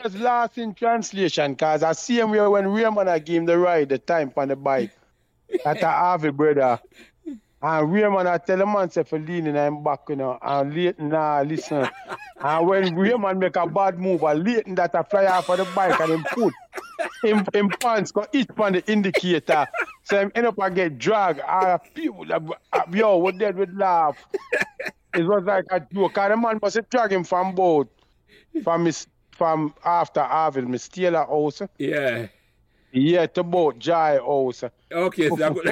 was 0.03 0.16
lost 0.16 0.58
in 0.58 0.74
translation 0.74 1.53
because 1.53 1.84
I 1.84 1.92
see 1.94 2.20
him 2.20 2.32
where 2.32 2.50
when 2.50 2.68
Raymond 2.68 3.10
I 3.10 3.20
gave 3.20 3.42
him 3.42 3.45
the 3.45 3.58
ride 3.58 3.90
the 3.90 3.98
time 3.98 4.32
on 4.38 4.48
the 4.48 4.56
bike. 4.56 4.92
That 5.64 5.84
a 5.84 5.88
Harvey 5.88 6.32
brother. 6.32 6.80
And 7.66 7.93
Raymond, 7.93 8.27
I 8.27 8.40
tell 8.40 8.58
the 8.58 8.66
man, 8.66 8.92
say, 8.92 9.03
for 9.03 9.17
leaning 9.17 9.58
I'm 9.58 9.82
back, 9.83 10.01
you 10.09 10.17
know, 10.17 10.38
and 10.42 10.74
Leighton, 10.74 11.08
nah, 11.08 11.42
listen. 11.43 11.88
and 12.42 12.67
when 12.67 12.93
Raymond 12.93 13.40
make 13.40 13.56
a 13.56 13.66
bad 13.66 13.98
move, 13.98 14.22
and 14.24 14.43
Leighton 14.43 14.75
that 14.75 14.93
I 14.93 15.03
fly 15.03 15.27
off 15.27 15.48
of 15.48 15.59
the 15.59 15.67
bike 15.74 15.98
and 16.01 16.11
him 16.11 16.25
put 16.30 16.53
him, 17.24 17.45
him 17.53 17.69
pants 17.69 18.11
go 18.11 18.27
each 18.33 18.50
on 18.58 18.74
the 18.74 18.92
indicator. 18.92 19.66
So 20.03 20.19
him 20.19 20.33
end 20.35 20.48
up 20.48 20.59
and 20.59 20.75
get 20.75 20.98
dragged. 20.98 21.40
And 21.48 21.80
people, 21.93 22.25
uh, 22.30 22.82
yo, 22.92 23.16
what 23.16 23.38
dead 23.38 23.56
with 23.56 23.74
laugh. 23.74 24.17
It 25.16 25.24
was 25.25 25.45
like 25.45 25.66
a 25.69 25.80
joke. 25.80 26.17
And 26.17 26.33
the 26.33 26.38
man 26.38 26.59
must 26.61 26.90
drag 26.90 27.14
him 27.14 27.24
from 27.24 27.56
boat, 27.56 27.90
from 28.61 28.83
his, 28.83 29.08
from 29.32 29.74
after 29.85 30.22
Harville, 30.22 30.66
Miss 30.66 30.90
Taylor 30.90 31.25
house. 31.25 31.61
Yeah. 31.77 32.27
Yeah, 32.92 33.25
to 33.27 33.43
boat 33.43 33.80
Jai 33.80 34.17
house. 34.17 34.66
Okay, 34.92 35.30
so 35.30 35.56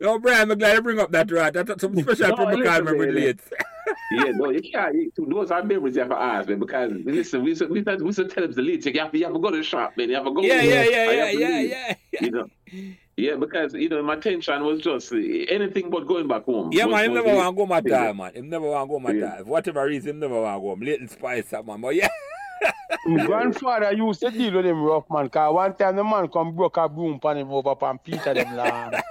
No, 0.00 0.18
Brian, 0.18 0.50
I'm 0.50 0.58
glad 0.58 0.74
you 0.74 0.82
bring 0.82 1.00
up 1.00 1.10
that 1.10 1.30
right. 1.30 1.52
That's 1.52 1.80
some 1.80 1.98
special 1.98 2.28
no, 2.28 2.36
people 2.36 2.62
can't 2.62 2.84
remember 2.84 3.12
late. 3.12 3.40
yeah, 4.12 4.30
no, 4.34 4.50
you 4.50 4.62
can't. 4.62 4.94
You, 4.94 5.12
those 5.16 5.50
are 5.50 5.62
memories 5.64 5.96
you 5.96 6.02
have 6.02 6.10
to 6.10 6.18
ask, 6.18 6.48
man, 6.48 6.60
because 6.60 6.92
listen, 7.04 7.42
we 7.42 7.50
used 7.50 7.62
we 7.62 7.82
we 7.82 8.06
used 8.06 8.18
to 8.18 8.28
tell 8.28 8.44
them 8.44 8.52
the 8.52 8.62
late. 8.62 8.86
You 8.86 9.00
have, 9.00 9.10
to, 9.10 9.18
you 9.18 9.24
have 9.24 9.34
to 9.34 9.40
go 9.40 9.50
to 9.50 9.56
the 9.56 9.62
shop, 9.62 9.96
man. 9.96 10.08
You 10.08 10.14
have 10.16 10.24
to 10.24 10.32
go. 10.32 10.42
Yeah, 10.42 10.62
yeah, 10.62 10.84
yeah, 10.84 11.10
yeah, 11.10 11.30
yeah, 11.30 11.60
yeah, 11.60 11.94
yeah. 12.12 12.20
You 12.20 12.30
know. 12.30 12.46
Yeah, 13.16 13.34
because 13.34 13.74
you 13.74 13.88
know 13.88 14.00
my 14.00 14.14
tension 14.14 14.62
was 14.62 14.80
just 14.80 15.12
eh, 15.12 15.46
anything 15.48 15.90
but 15.90 16.06
going 16.06 16.28
back 16.28 16.44
home. 16.44 16.70
Yeah, 16.72 16.84
was, 16.84 16.94
man, 16.94 17.04
him 17.06 17.14
never 17.14 17.34
want 17.34 17.48
to 17.48 17.56
go 17.56 17.66
my 17.66 17.80
time, 17.80 18.16
man. 18.18 18.32
Him 18.32 18.48
never 18.48 18.70
want 18.70 18.88
to 18.88 18.92
go 18.92 19.00
my 19.00 19.10
yeah. 19.10 19.30
time. 19.30 19.44
For 19.44 19.50
whatever 19.50 19.84
reason, 19.86 20.10
him 20.10 20.18
never 20.20 20.40
want 20.40 20.56
to 20.56 20.60
go 20.60 20.68
home. 20.68 20.80
Little 20.80 21.08
spice 21.08 21.52
up, 21.52 21.66
man. 21.66 21.80
But 21.80 21.96
yeah. 21.96 22.08
My 23.06 23.26
grandfather 23.26 23.92
used 23.92 24.20
to 24.20 24.30
deal 24.30 24.54
with 24.54 24.66
him 24.66 24.82
rough, 24.82 25.04
man. 25.10 25.28
Cause 25.28 25.52
one 25.52 25.74
time 25.74 25.96
the 25.96 26.04
man 26.04 26.28
come 26.28 26.54
broke 26.54 26.76
a 26.76 26.88
broom 26.88 27.18
pan 27.18 27.38
him 27.38 27.50
over 27.50 27.74
pan 27.74 27.98
Peter 27.98 28.34
them 28.34 28.54
land. 28.56 29.02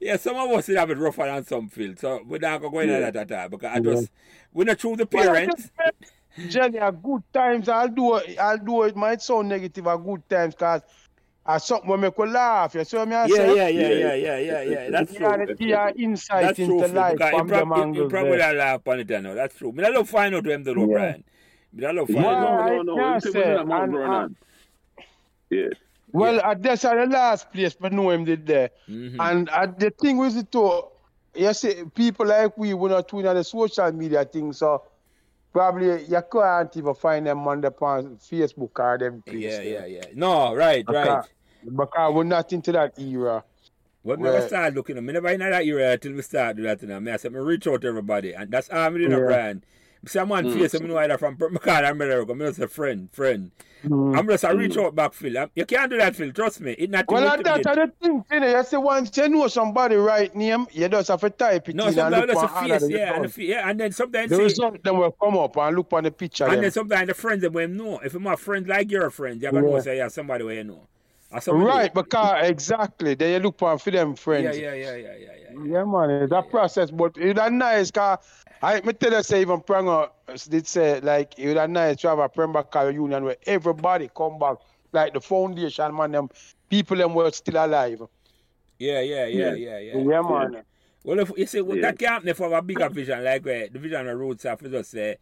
Yeah, 0.00 0.16
some 0.16 0.36
of 0.36 0.50
us 0.50 0.66
have 0.68 0.90
it 0.90 0.98
rougher 0.98 1.26
than 1.26 1.44
some 1.44 1.68
feel. 1.68 1.94
So 1.96 2.22
we're 2.26 2.38
not 2.38 2.60
going 2.60 2.72
to 2.72 2.76
go 2.76 2.80
into 2.80 2.94
yeah. 2.94 3.10
that 3.10 3.30
at 3.30 3.42
all. 3.42 3.48
Because 3.48 3.76
I 3.76 3.80
just, 3.80 4.10
we're 4.52 4.64
not 4.64 4.78
true 4.78 4.96
the 4.96 5.06
parents. 5.06 5.70
Jenny, 6.48 6.78
a 6.78 6.92
good 6.92 7.22
times. 7.32 7.68
I'll 7.68 7.88
do 7.88 8.16
it. 8.16 8.38
I'll 8.38 8.58
do 8.58 8.84
it. 8.84 8.94
Might 8.94 9.20
sound 9.20 9.48
negative. 9.48 9.86
A 9.86 9.98
good 9.98 10.28
times, 10.28 10.54
cause 10.54 10.82
I 11.44 11.58
something 11.58 11.88
will 11.88 11.96
make 11.96 12.16
you 12.16 12.26
laugh. 12.26 12.74
You 12.74 12.84
see 12.84 12.96
what 12.96 13.08
I 13.08 13.26
yeah. 13.26 13.36
Yeah, 13.36 13.68
yeah, 13.68 13.68
yeah, 13.68 14.14
yeah, 14.14 14.38
yeah, 14.38 14.62
yeah. 14.62 14.90
That's 14.90 15.14
true. 15.14 15.26
Yeah, 15.26 15.54
yeah, 15.58 15.90
insight 15.96 16.44
That's 16.44 16.58
into 16.58 16.86
true, 16.86 16.94
life 16.94 17.18
from 17.18 17.48
them 17.48 17.72
angles. 17.72 17.96
You 17.96 18.08
probably 18.08 18.36
there. 18.36 18.54
laugh 18.54 18.86
on 18.86 19.00
it, 19.00 19.10
you 19.10 19.20
know. 19.20 19.34
That's 19.34 19.56
true. 19.56 19.74
I 19.82 19.88
love 19.88 20.08
find 20.08 20.34
out 20.34 20.44
them 20.44 20.62
the 20.62 20.74
yeah. 20.78 20.86
Brian. 20.86 21.24
I 21.84 21.90
love 21.90 22.08
find 22.08 22.24
out. 22.24 22.66
No, 22.66 22.82
no, 22.82 22.94
no. 22.94 23.18
Say, 23.18 23.56
and, 23.56 23.72
and, 23.72 24.36
yeah. 25.50 25.68
Well, 26.12 26.36
yeah. 26.36 26.50
at 26.50 26.62
that's 26.62 26.84
at 26.84 26.96
the 26.96 27.06
last 27.06 27.52
place, 27.52 27.74
but 27.74 27.92
know 27.92 28.10
him 28.10 28.24
did 28.24 28.46
there. 28.46 28.70
Mm-hmm. 28.88 29.20
And 29.20 29.48
the 29.78 29.90
thing 29.90 30.16
with 30.16 30.36
it 30.36 30.50
too, 30.50 30.84
you 31.34 31.52
see, 31.52 31.84
people 31.94 32.26
like 32.26 32.56
we, 32.56 32.74
we're 32.74 32.88
not 32.88 33.08
doing 33.08 33.24
the 33.24 33.44
social 33.44 33.92
media 33.92 34.24
thing, 34.24 34.52
so 34.52 34.82
probably 35.52 36.04
you 36.04 36.22
can't 36.32 36.76
even 36.76 36.94
find 36.94 37.26
them 37.26 37.46
on 37.46 37.60
the 37.60 37.70
Facebook 37.70 38.78
or 38.78 38.98
them. 38.98 39.22
Yeah, 39.26 39.60
yeah, 39.60 39.86
yeah. 39.86 40.04
No, 40.14 40.54
right, 40.54 40.84
because, 40.84 41.06
right. 41.06 41.24
Because 41.76 42.14
we're 42.14 42.24
not 42.24 42.52
into 42.52 42.72
that 42.72 42.98
era. 42.98 43.44
Well, 44.02 44.16
we 44.16 44.22
never 44.22 44.46
start 44.46 44.74
looking. 44.74 44.96
I 44.96 45.00
never 45.00 45.28
in 45.28 45.40
that 45.40 45.64
era 45.64 45.92
until 45.92 46.12
we 46.14 46.22
start 46.22 46.56
doing 46.56 46.68
that. 46.68 46.82
Know. 46.82 47.12
I 47.12 47.16
said, 47.16 47.34
I 47.34 47.38
reach 47.38 47.66
out 47.66 47.82
to 47.82 47.88
everybody, 47.88 48.32
and 48.32 48.50
that's 48.50 48.68
how 48.68 48.86
I'm 48.86 48.94
doing 48.94 49.10
yeah. 49.10 49.52
A 50.02 50.06
brand. 50.06 50.10
Someone 50.10 50.44
mm. 50.44 50.54
face, 50.54 50.74
I 50.74 50.78
know 50.84 50.98
either 50.98 51.18
from 51.18 51.36
McCall 51.36 51.82
or 51.82 51.92
America. 51.92 52.32
I'm 52.32 52.38
just 52.38 52.58
a 52.58 52.68
friend, 52.68 53.08
friend. 53.12 53.50
Mm. 53.84 54.18
I'm 54.18 54.26
just 54.26 54.44
a 54.44 54.56
reach 54.56 54.76
out 54.76 54.94
back, 54.94 55.12
Phil. 55.12 55.46
You 55.54 55.64
can't 55.64 55.90
do 55.90 55.98
that, 55.98 56.16
Phil. 56.16 56.32
Trust 56.32 56.60
me. 56.60 56.72
It's 56.72 56.90
not 56.90 57.06
well, 57.08 57.40
that's 57.42 57.64
the 57.64 57.92
thing, 58.00 58.24
you 58.30 58.40
know. 58.40 58.58
You 58.58 58.64
say 58.64 58.76
once 58.76 59.16
you 59.16 59.28
know 59.28 59.46
somebody 59.46 59.96
right 59.96 60.34
name, 60.34 60.66
you 60.72 60.88
just 60.88 61.08
have 61.08 61.20
to 61.20 61.30
type 61.30 61.68
it 61.68 61.76
no, 61.76 61.86
in 61.86 61.94
sometimes 61.94 62.28
and 62.28 62.40
look 62.40 62.50
face, 62.50 62.90
yeah, 62.90 63.14
and 63.14 63.24
the, 63.24 63.44
yeah, 63.44 63.70
and 63.70 63.78
then 63.78 63.92
sometimes 63.92 64.30
the 64.30 64.38
result 64.38 64.82
them 64.82 64.98
will 64.98 65.12
come 65.12 65.36
up 65.38 65.56
and 65.56 65.76
look 65.76 65.92
on 65.92 66.04
the 66.04 66.10
picture. 66.10 66.44
And 66.44 66.54
them. 66.54 66.62
then 66.62 66.70
sometimes 66.72 67.06
the 67.08 67.14
friends 67.14 67.42
them 67.42 67.52
will 67.52 67.68
know. 67.68 67.98
If 68.00 68.14
my 68.14 68.34
friend 68.34 68.66
like 68.66 68.90
your 68.90 69.10
friend, 69.10 69.40
you're 69.40 69.52
gonna 69.52 69.70
yeah. 69.70 69.80
say 69.80 69.96
yeah, 69.98 70.08
somebody 70.08 70.44
will 70.44 70.64
know. 70.64 70.88
Right, 71.46 71.92
because 71.92 72.48
exactly. 72.48 73.14
Then 73.14 73.34
you 73.34 73.38
look 73.40 73.58
for 73.58 73.76
them 73.78 74.16
friends. 74.16 74.58
Yeah, 74.58 74.72
yeah, 74.72 74.74
yeah, 74.74 74.96
yeah, 74.96 75.16
yeah, 75.18 75.32
yeah. 75.42 75.64
Yeah, 75.64 75.84
man, 75.84 76.28
that 76.28 76.50
process, 76.50 76.90
but 76.90 77.16
it's 77.16 77.38
nice, 77.50 77.90
cause 77.90 78.18
I 78.62 78.80
me 78.80 78.92
tell 78.92 79.12
you 79.12 79.22
say 79.22 79.40
even 79.40 79.60
Pranger 79.60 80.10
did 80.48 80.66
say 80.66 81.00
like 81.00 81.38
it 81.38 81.54
would 81.54 81.70
nice 81.70 81.96
to 81.98 82.08
have 82.08 82.18
a 82.18 82.28
Pembroke 82.28 82.74
union 82.92 83.24
where 83.24 83.36
everybody 83.46 84.10
come 84.14 84.38
back, 84.38 84.56
like 84.92 85.14
the 85.14 85.20
foundation 85.20 85.94
man, 85.96 86.12
them 86.12 86.28
people 86.68 86.96
them 86.96 87.14
were 87.14 87.30
still 87.30 87.64
alive. 87.64 88.02
Yeah, 88.78 89.00
yeah, 89.00 89.26
yeah, 89.26 89.54
yeah, 89.54 89.78
yeah. 89.78 89.96
Yeah, 89.96 90.22
man. 90.22 90.52
Yeah. 90.52 90.60
Well, 91.04 91.20
if 91.20 91.32
you 91.36 91.46
see, 91.46 91.60
well, 91.60 91.76
yeah. 91.76 91.82
that 91.82 91.98
can't 91.98 92.24
happen 92.24 92.34
for 92.34 92.52
a 92.52 92.62
bigger 92.62 92.88
vision 92.88 93.22
like 93.24 93.46
uh, 93.46 93.66
the 93.72 93.78
vision 93.78 94.06
of 94.08 94.18
Roots 94.18 94.44
have 94.44 94.60
just 94.70 94.90
say, 94.90 95.16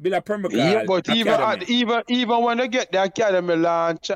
build 0.00 0.14
a 0.14 0.22
Pembroke 0.22 0.52
Yeah, 0.52 0.84
but 0.86 1.08
even 1.08 1.32
uh, 1.32 1.56
even 1.68 2.02
even 2.08 2.42
when 2.42 2.58
they 2.58 2.68
get 2.68 2.92
the 2.92 3.02
academy 3.02 3.56
launch, 3.56 4.10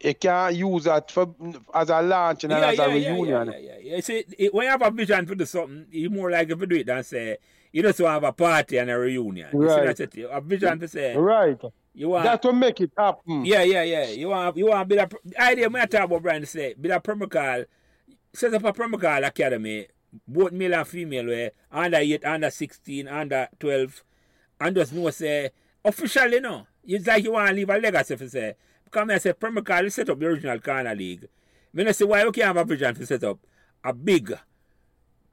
you 0.00 0.14
can't 0.14 0.56
use 0.56 0.84
that 0.84 1.10
for 1.10 1.34
as 1.72 1.90
a 1.90 2.02
launch 2.02 2.44
and 2.44 2.52
yeah, 2.52 2.66
as 2.66 2.78
yeah, 2.78 2.84
a 2.84 2.88
reunion. 2.88 3.28
Yeah, 3.28 3.44
yeah, 3.44 3.58
yeah, 3.58 3.78
yeah. 3.80 3.96
You 3.96 4.02
see, 4.02 4.24
it, 4.38 4.54
when 4.54 4.64
you 4.64 4.70
have 4.70 4.82
a 4.82 4.90
vision 4.90 5.26
for 5.26 5.34
the 5.34 5.46
something, 5.46 5.86
you 5.90 6.10
more 6.10 6.30
like 6.30 6.48
likely 6.48 6.66
to 6.66 6.66
do 6.66 6.76
it 6.76 6.86
than 6.86 7.04
say 7.04 7.38
you 7.72 7.82
just 7.82 8.00
want 8.00 8.10
to 8.10 8.14
have 8.14 8.24
a 8.24 8.32
party 8.32 8.76
and 8.76 8.90
a 8.90 8.98
reunion. 8.98 9.48
Right. 9.52 9.68
You 9.68 9.94
see, 9.94 10.02
that's 10.04 10.16
it. 10.16 10.30
A 10.30 10.40
vision 10.40 10.78
to 10.78 10.88
say. 10.88 11.16
Right. 11.16 11.60
You 11.94 12.08
want 12.10 12.24
that 12.24 12.42
will 12.44 12.52
make 12.52 12.80
it 12.80 12.90
happen. 12.96 13.44
Yeah, 13.44 13.62
yeah, 13.62 13.82
yeah. 13.82 14.08
You 14.08 14.28
want 14.28 14.56
you 14.56 14.66
want 14.66 14.88
to 14.88 14.96
build 14.96 15.12
a 15.12 15.28
the 15.28 15.42
idea. 15.42 15.68
I 15.74 15.86
talk 15.86 16.04
about 16.04 16.22
Brian 16.22 16.46
say 16.46 16.74
build 16.74 16.94
a 16.94 17.00
Pembroke 17.00 17.34
Hall, 17.34 17.64
set 18.32 18.54
up 18.54 18.64
a 18.64 18.72
Pembroke 18.72 19.04
Hall 19.04 19.24
academy, 19.24 19.88
both 20.26 20.52
male 20.52 20.74
and 20.74 20.88
female, 20.88 21.26
where 21.26 21.50
under 21.70 21.98
eight, 21.98 22.24
under 22.24 22.50
sixteen, 22.50 23.08
under 23.08 23.48
twelve, 23.58 24.02
and 24.58 24.74
just 24.76 24.92
know 24.92 25.10
say 25.10 25.50
officially, 25.84 26.34
you 26.34 26.40
know, 26.40 26.66
it's 26.84 27.06
like 27.06 27.24
you 27.24 27.32
want 27.32 27.48
to 27.48 27.54
leave 27.54 27.68
a 27.68 27.78
legacy 27.78 28.16
for 28.16 28.28
say. 28.28 28.54
Because 28.84 29.10
I 29.10 29.18
say 29.18 29.32
Pembroke 29.34 29.68
Hall 29.68 29.90
set 29.90 30.08
up 30.08 30.18
the 30.18 30.26
original 30.26 30.60
Corner 30.60 30.94
League. 30.94 31.28
When 31.72 31.88
I 31.88 31.92
say 31.92 32.04
why 32.06 32.24
we 32.24 32.32
can't 32.32 32.46
have 32.46 32.56
a 32.56 32.64
vision 32.64 32.94
to 32.94 33.06
set 33.06 33.24
up 33.24 33.38
a 33.84 33.92
big 33.92 34.32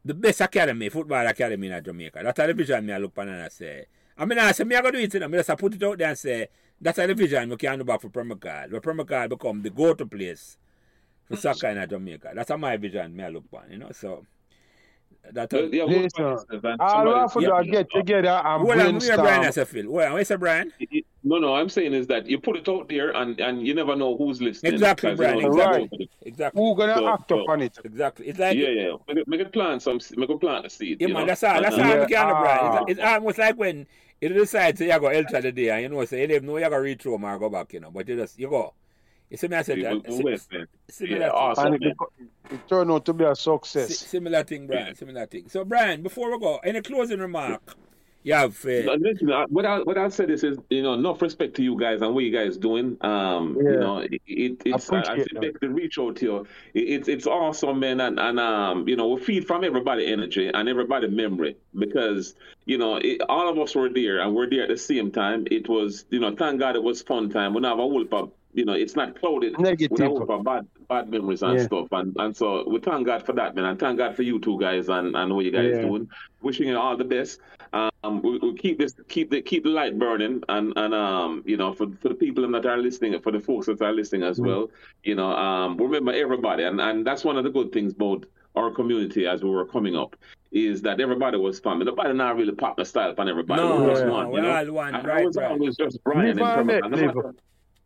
the 0.04 0.14
best 0.14 0.42
academy, 0.42 0.90
football 0.90 1.26
academy 1.28 1.68
in 1.70 1.84
Jamaica. 1.84 2.22
That's 2.24 2.38
the 2.38 2.54
vision 2.54 2.86
me 2.86 2.94
I 2.94 2.98
look 2.98 3.18
on 3.18 3.30
and 3.30 3.44
I 3.44 3.50
say. 3.50 3.86
I 4.18 4.26
mean, 4.26 4.40
I 4.40 4.52
say, 4.52 4.64
me 4.64 4.76
I 4.76 4.82
go 4.82 4.92
do 4.92 4.98
it, 4.98 5.14
you 5.14 5.20
know, 5.20 5.28
I 5.28 5.42
just 5.42 5.58
put 5.58 5.74
it 5.74 5.84
out 5.84 5.98
there 5.98 6.10
and 6.10 6.18
say, 6.18 6.48
that's 6.82 6.98
the 6.98 7.14
vision 7.14 7.50
we 7.50 7.58
can 7.58 7.78
do 7.78 7.84
back 7.84 8.02
for 8.02 8.10
Pembroke 8.10 8.46
Hall. 8.46 8.66
Where 8.70 8.82
Pembroke 8.82 9.12
Hall 9.12 9.28
become 9.28 9.62
the 9.62 9.70
go-to 9.70 10.06
place 10.06 10.58
for 11.26 11.36
soccer 11.38 11.68
in 11.68 11.90
Jamaica. 11.90 12.32
That's 12.36 12.50
a 12.50 12.58
my 12.58 12.78
vision 12.78 13.16
me 13.16 13.24
I 13.24 13.30
look 13.30 13.46
on, 13.54 13.72
you 13.72 13.78
know, 13.78 13.92
so. 13.92 14.26
That 15.32 15.54
uh, 15.54 15.58
well, 15.58 15.70
yeah, 15.74 15.84
Listen, 15.84 16.78
I'll 16.80 17.10
offer 17.10 17.42
yeah. 17.42 17.62
to 17.62 17.64
get 17.66 17.92
together 17.92 18.30
and 18.30 18.64
well, 18.64 18.78
brainstorm. 18.78 19.18
Well, 19.18 19.26
Brian, 19.26 19.46
I 19.46 19.64
feel. 19.66 19.92
Well, 19.92 20.14
what's 20.14 20.32
Brian? 20.32 20.72
No, 21.24 21.38
no, 21.38 21.56
I'm 21.56 21.68
saying 21.68 21.94
is 21.94 22.08
that 22.08 22.28
you 22.28 22.40
put 22.40 22.56
it 22.56 22.70
out 22.70 22.88
there 22.88 23.12
and, 23.12 23.40
and 23.42 23.66
you 23.68 23.74
never 23.74 23.96
know 23.96 24.16
who's 24.16 24.42
listening. 24.42 24.74
Exactly, 24.74 25.16
Brian. 25.16 25.40
Exactly. 25.40 25.90
Right. 25.92 26.10
exactly. 26.22 26.62
Who's 26.62 26.78
gonna 26.78 26.96
so, 26.96 27.08
act 27.10 27.30
so, 27.30 27.42
upon 27.42 27.62
it? 27.62 27.78
Exactly. 27.84 28.28
It's 28.28 28.40
like 28.40 28.58
yeah, 28.58 28.70
yeah. 28.70 29.14
Make, 29.14 29.28
make 29.28 29.42
a 29.42 29.46
plant 29.46 29.82
some, 29.82 30.00
make 30.16 30.30
a 30.30 30.38
plant 30.38 30.66
a 30.66 30.70
seed. 30.70 31.02
Yeah, 31.02 31.08
man. 31.08 31.16
Know? 31.16 31.26
That's 31.26 31.44
all. 31.44 31.62
That's 31.62 31.78
all. 31.78 31.82
Yeah. 31.82 32.06
Can, 32.06 32.30
Brian. 32.30 32.84
It's, 32.84 32.92
it's 32.92 33.02
almost 33.02 33.38
like 33.38 33.58
when 33.58 33.86
you 34.22 34.30
decide 34.30 34.78
to 34.78 34.86
you 34.86 35.00
go 35.00 35.08
enter 35.08 35.42
the 35.42 35.52
day 35.52 35.70
and 35.70 35.82
you 35.82 35.90
know 35.90 36.06
say 36.06 36.22
you 36.22 36.28
don't 36.28 36.44
know 36.44 36.58
you 36.58 36.64
gotta 36.64 36.80
reach 36.80 37.04
home 37.04 37.26
or 37.26 37.38
go 37.38 37.50
back, 37.50 37.74
you 37.74 37.82
know, 37.82 37.92
but 37.92 38.08
you 38.08 38.16
just 38.16 38.40
you 38.40 38.50
go. 38.50 38.74
You 39.30 39.38
see 39.38 39.48
me, 39.48 39.58
I 39.58 39.62
said 39.62 39.84
that. 39.84 40.08
We'll, 40.08 40.24
we'll 40.24 40.38
similar 40.90 41.20
yeah, 41.20 41.30
awesome, 41.30 41.74
and 41.74 41.84
it, 41.84 41.98
it 42.50 42.68
turned 42.68 42.90
out 42.90 43.06
to 43.06 43.14
be 43.14 43.26
a 43.26 43.36
success. 43.36 43.92
S- 43.92 44.08
similar 44.08 44.44
thing, 44.44 44.66
Brian. 44.66 44.96
Similar 44.96 45.28
thing. 45.28 45.48
So, 45.50 45.64
Brian, 45.64 46.02
before 46.02 46.32
we 46.32 46.40
go, 46.40 46.58
any 46.64 46.82
closing 46.82 47.20
remark? 47.20 47.62
You 47.68 47.89
have. 48.34 48.66
Uh, 48.66 48.96
Listen, 49.00 49.30
what 49.50 49.66
I 49.66 49.80
what 49.80 49.98
I'll 49.98 50.12
say 50.12 50.26
this 50.26 50.44
is, 50.44 50.58
you 50.70 50.82
know, 50.82 50.94
enough 50.94 51.22
respect 51.22 51.56
to 51.56 51.64
you 51.64 51.80
guys 51.80 52.02
and 52.02 52.14
what 52.14 52.24
you 52.24 52.32
guys 52.32 52.58
doing. 52.58 52.98
Um, 53.02 53.58
yeah. 53.62 53.72
you 53.72 53.80
know, 53.80 53.98
it, 54.00 54.22
it 54.28 54.62
it's 54.66 54.92
I, 54.92 55.02
I 55.02 55.24
think 55.24 55.60
the 55.60 55.70
reach 55.70 55.98
out 55.98 56.20
here. 56.20 56.42
It, 56.74 56.80
it's 56.80 57.08
it's 57.08 57.28
awesome, 57.28 57.80
man, 57.80 58.02
and 58.02 58.20
and 58.20 58.40
um, 58.40 58.88
you 58.88 58.96
know, 58.96 59.08
we 59.10 59.22
feed 59.22 59.48
from 59.48 59.64
everybody 59.64 60.12
energy 60.12 60.50
and 60.54 60.70
everybody 60.70 61.08
memory 61.08 61.58
because 61.78 62.36
you 62.66 62.78
know, 62.78 62.98
it, 62.98 63.22
all 63.30 63.50
of 63.50 63.58
us 63.58 63.76
were 63.76 63.90
there 63.90 64.20
and 64.20 64.36
we're 64.36 64.50
there 64.50 64.64
at 64.64 64.70
the 64.70 64.78
same 64.78 65.12
time. 65.12 65.48
It 65.50 65.68
was, 65.68 66.06
you 66.10 66.20
know, 66.20 66.36
thank 66.36 66.60
God 66.60 66.76
it 66.76 66.84
was 66.84 67.02
fun 67.02 67.30
time. 67.30 67.54
We 67.54 67.62
don't 67.62 67.72
have 67.72 67.80
a 67.80 67.88
whoop 67.88 68.14
up 68.14 68.32
you 68.54 68.66
know, 68.66 68.74
it's 68.74 68.96
not 68.96 69.20
clouded 69.20 69.60
Negative. 69.60 70.12
with 70.12 70.44
bad 70.44 70.68
bad 70.88 71.10
memories 71.10 71.44
and 71.44 71.60
yeah. 71.60 71.66
stuff. 71.66 71.88
And 71.92 72.16
and 72.18 72.36
so 72.36 72.68
we 72.68 72.80
thank 72.80 73.06
God 73.06 73.24
for 73.24 73.34
that, 73.34 73.56
man. 73.56 73.66
And 73.66 73.80
thank 73.80 73.98
God 73.98 74.16
for 74.16 74.24
you 74.24 74.40
two 74.40 74.60
guys 74.60 74.90
and, 74.90 75.16
and 75.16 75.36
what 75.36 75.46
you 75.46 75.52
guys 75.52 75.72
yeah. 75.76 75.82
doing. 75.82 76.10
Wishing 76.42 76.68
you 76.68 76.78
all 76.78 76.98
the 76.98 77.04
best. 77.04 77.40
Um, 77.74 78.22
we, 78.22 78.38
we 78.40 78.56
keep 78.56 78.80
this 78.80 78.96
keep 79.10 79.30
the 79.30 79.42
keep 79.42 79.64
the 79.64 79.70
light 79.70 80.00
burning 80.00 80.42
and 80.50 80.74
and 80.76 80.94
um 80.94 81.44
you 81.46 81.58
know 81.58 81.74
for 81.74 81.88
for 82.02 82.10
the 82.10 82.16
people 82.16 82.50
that 82.50 82.66
are 82.66 82.78
listening, 82.78 83.20
for 83.22 83.32
the 83.32 83.40
folks 83.40 83.68
that 83.68 83.82
are 83.82 83.94
listening 83.94 84.24
as 84.24 84.40
mm 84.40 84.48
well, 84.48 84.72
you 85.04 85.16
know 85.16 85.32
um 85.36 85.78
remember 85.78 86.12
everybody 86.14 86.64
and 86.64 86.80
and 86.82 87.06
that's 87.06 87.24
one 87.24 87.38
of 87.38 87.44
the 87.44 87.50
good 87.50 87.72
things 87.72 87.94
about 87.94 88.26
our 88.56 88.72
community 88.72 89.28
as 89.28 89.44
we 89.44 89.50
were 89.50 89.66
coming 89.66 89.96
up 89.96 90.16
is 90.52 90.82
that 90.82 91.00
everybody 91.00 91.38
was 91.38 91.60
family. 91.60 91.86
Nobody 91.86 92.14
not 92.14 92.36
really 92.36 92.54
pop 92.54 92.78
the 92.78 92.86
style 92.86 93.12
upon 93.12 93.30
everybody. 93.30 93.62
No, 93.62 93.84
we 93.84 93.92
just 93.92 94.06
one, 94.08 94.34
you 94.34 94.42
know? 94.42 94.56
all 94.56 94.72
one, 94.72 94.94
right, 94.94 95.22
I 95.22 95.26
was 95.26 95.36
right. 95.36 95.52
always 95.52 95.78
just 95.78 96.04
Brian 96.04 96.40
and 96.40 97.36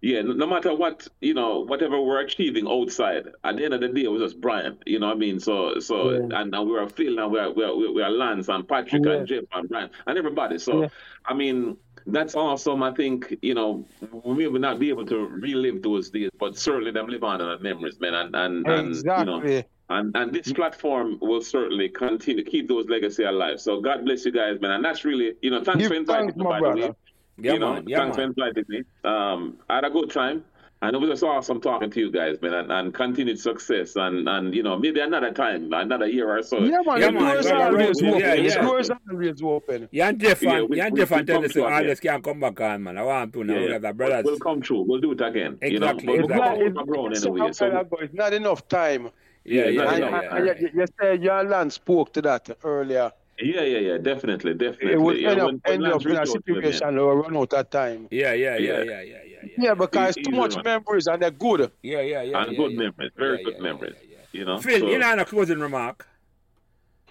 yeah, 0.04 0.22
no 0.22 0.46
matter 0.46 0.76
what 0.76 1.08
you 1.22 1.34
know, 1.34 1.60
whatever 1.60 2.02
we're 2.02 2.20
achieving 2.20 2.68
outside, 2.68 3.26
at 3.46 3.56
the 3.56 3.64
end 3.64 3.74
of 3.74 3.80
the 3.80 3.88
day, 3.88 4.04
it 4.04 4.12
was 4.12 4.22
just 4.22 4.42
Brian. 4.42 4.78
You 4.86 5.00
know 5.00 5.08
what 5.08 5.16
I 5.16 5.20
mean? 5.20 5.40
So, 5.40 5.80
so, 5.80 6.10
yeah. 6.10 6.42
and, 6.42 6.54
and 6.54 6.70
we 6.70 6.78
are 6.78 6.90
Phil, 6.90 7.18
and 7.20 7.32
we 7.32 7.40
are 7.40 7.50
we 7.50 7.64
are, 7.64 7.74
we 7.74 8.02
are 8.02 8.12
Lance 8.12 8.50
and 8.50 8.68
Patrick 8.68 9.06
yeah. 9.06 9.14
and 9.14 9.28
Jeff 9.28 9.46
and 9.54 9.70
Brian 9.70 9.90
and 10.06 10.18
everybody. 10.18 10.60
So, 10.60 10.82
yeah. 10.82 10.88
I 11.26 11.34
mean, 11.34 11.78
that's 12.06 12.36
awesome. 12.36 12.84
I 12.84 12.92
think 12.92 13.34
you 13.42 13.54
know 13.54 13.86
we 14.26 14.50
may 14.50 14.60
not 14.60 14.78
be 14.78 14.90
able 14.90 15.06
to 15.06 15.26
relive 15.26 15.82
those 15.82 16.10
days, 16.10 16.32
but 16.38 16.58
certainly 16.58 16.92
them 16.92 17.08
live 17.08 17.24
on 17.24 17.40
in 17.40 17.48
our 17.48 17.60
memories, 17.60 17.98
man. 18.02 18.14
And 18.14 18.36
and, 18.68 18.68
exactly. 18.68 19.32
and 19.32 19.50
you 19.50 19.56
know. 19.56 19.64
And, 19.90 20.16
and 20.16 20.34
this 20.34 20.52
platform 20.52 21.20
will 21.22 21.42
certainly 21.42 21.88
continue 21.88 22.44
to 22.44 22.50
keep 22.50 22.68
those 22.68 22.88
legacy 22.88 23.24
alive. 23.24 23.60
So 23.60 23.80
God 23.80 24.06
bless 24.06 24.26
you 24.26 24.32
guys, 24.32 24.60
man. 24.60 24.72
And 24.72 24.84
that's 24.84 25.06
really, 25.06 25.34
you 25.42 25.52
know, 25.52 25.64
thanks 25.64 25.82
Give 25.82 25.90
for 25.90 25.96
inviting 25.96 26.28
me, 26.36 26.44
by 26.44 26.60
the 26.60 26.70
way. 26.70 26.92
Yeah, 27.38 27.54
you 27.54 27.60
know. 27.60 27.84
Yeah, 27.86 28.00
thanks 28.00 28.18
man. 28.18 28.34
for 28.34 28.44
inviting 28.44 28.66
me. 28.68 28.84
Um, 29.04 29.58
I 29.70 29.76
had 29.76 29.86
a 29.86 29.90
good 29.90 30.12
time. 30.12 30.46
And 30.84 30.94
it 30.94 31.00
was 31.00 31.12
just 31.12 31.24
awesome 31.24 31.62
talking 31.62 31.90
to 31.92 32.00
you 32.02 32.12
guys, 32.12 32.42
man, 32.42 32.54
and, 32.54 32.70
and 32.70 32.94
continued 32.94 33.40
success, 33.40 33.96
and, 33.96 34.28
and 34.28 34.54
you 34.54 34.64
know 34.64 34.78
maybe 34.78 35.00
another 35.00 35.32
time, 35.32 35.72
another 35.72 36.08
year 36.08 36.38
or 36.38 36.44
so. 36.44 36.60
Yeah, 36.60 36.82
man. 36.86 37.00
Yeah, 37.00 37.10
man. 37.12 37.36
Doors 37.36 37.46
are 37.46 37.62
always 37.68 38.04
open. 38.04 38.20
Yeah, 38.20 38.34
yeah. 38.34 38.62
Doors 38.62 38.90
are 38.90 39.00
always 39.10 39.42
open. 39.42 39.88
Yeah, 39.94 40.10
and 40.10 40.20
Jeff, 40.20 40.42
yeah, 40.42 40.62
we, 40.64 40.76
yeah, 40.76 40.88
and 40.88 40.98
Jeff, 40.98 41.12
and 41.12 41.26
tell 41.26 41.46
us 41.46 41.56
all 41.56 41.84
this 41.84 42.02
can 42.02 42.22
come 42.22 42.42
back 42.42 42.60
on, 42.60 42.84
man. 42.84 42.98
I 42.98 43.04
want 43.04 43.32
to 43.32 43.46
know 43.46 43.58
yeah, 43.58 43.78
that 43.78 43.96
brothers. 43.96 44.26
We'll 44.26 44.40
come 44.40 44.60
true. 44.60 44.84
We'll 44.86 45.00
do 45.00 45.14
it 45.14 45.22
again. 45.22 45.58
Exactly. 45.62 46.16
You 46.16 46.18
know? 46.18 46.26
exactly. 46.26 46.66
It's, 46.66 46.76
not, 46.76 47.12
it's, 47.14 47.26
anyway, 47.26 47.54
so. 47.54 47.88
it's 48.02 48.14
not 48.14 48.34
enough 48.34 48.68
time. 48.68 49.10
Yeah, 49.46 49.68
yeah, 49.68 49.98
yeah. 49.98 49.98
yeah, 49.98 50.44
yeah. 50.44 50.54
You, 50.60 50.70
you 50.74 50.86
said 51.00 51.24
your 51.24 51.46
land 51.46 51.72
spoke 51.72 52.12
to 52.12 52.22
that 52.24 52.58
earlier. 52.66 53.10
Yeah, 53.40 53.62
yeah, 53.62 53.80
yeah, 53.80 53.98
definitely, 53.98 54.54
definitely. 54.54 54.94
It 54.94 55.02
would 55.02 55.20
yeah, 55.20 55.32
end 55.32 55.40
up, 55.42 55.46
when- 55.48 55.62
when 55.66 55.74
end 55.74 55.94
up 55.94 56.02
in 56.06 56.08
a 56.08 56.20
reached 56.20 56.20
out 56.20 56.26
to 56.46 56.54
him, 56.54 56.62
situation 56.64 56.96
where 56.96 57.16
we 57.16 57.22
run 57.24 57.38
out 57.38 57.54
of 57.54 57.70
time. 57.70 58.08
Yeah, 58.12 58.34
yeah, 58.34 58.58
yeah, 58.58 58.58
Yeah. 58.58 58.84
yeah, 58.84 58.84
yeah, 58.84 59.02
yeah, 59.02 59.20
yeah. 59.44 59.50
Yeah, 59.58 59.74
because 59.74 60.16
He- 60.16 60.24
too 60.24 60.32
much 60.32 60.56
right. 60.56 60.66
memories 60.66 61.08
and 61.08 61.22
they're 61.22 61.32
good. 61.32 61.72
Yeah, 61.82 62.02
yeah, 62.02 62.22
yeah. 62.22 62.44
and 62.44 62.52
yeah, 62.52 62.58
good 62.58 62.72
yeah. 62.74 62.78
memories, 62.80 63.12
very 63.18 63.38
Yeah, 63.40 63.44
good 63.44 63.54
yeah, 63.54 63.58
yeah, 63.58 63.64
memories. 63.64 63.96
yeah, 64.02 64.18
yeah. 64.34 64.40
You 64.40 64.46
know, 64.46 64.58
Phil, 64.60 64.80
so- 64.80 64.88
you 64.88 64.98
know, 65.00 65.14
a 65.18 65.26
closing 65.26 65.60
remark. 65.60 66.08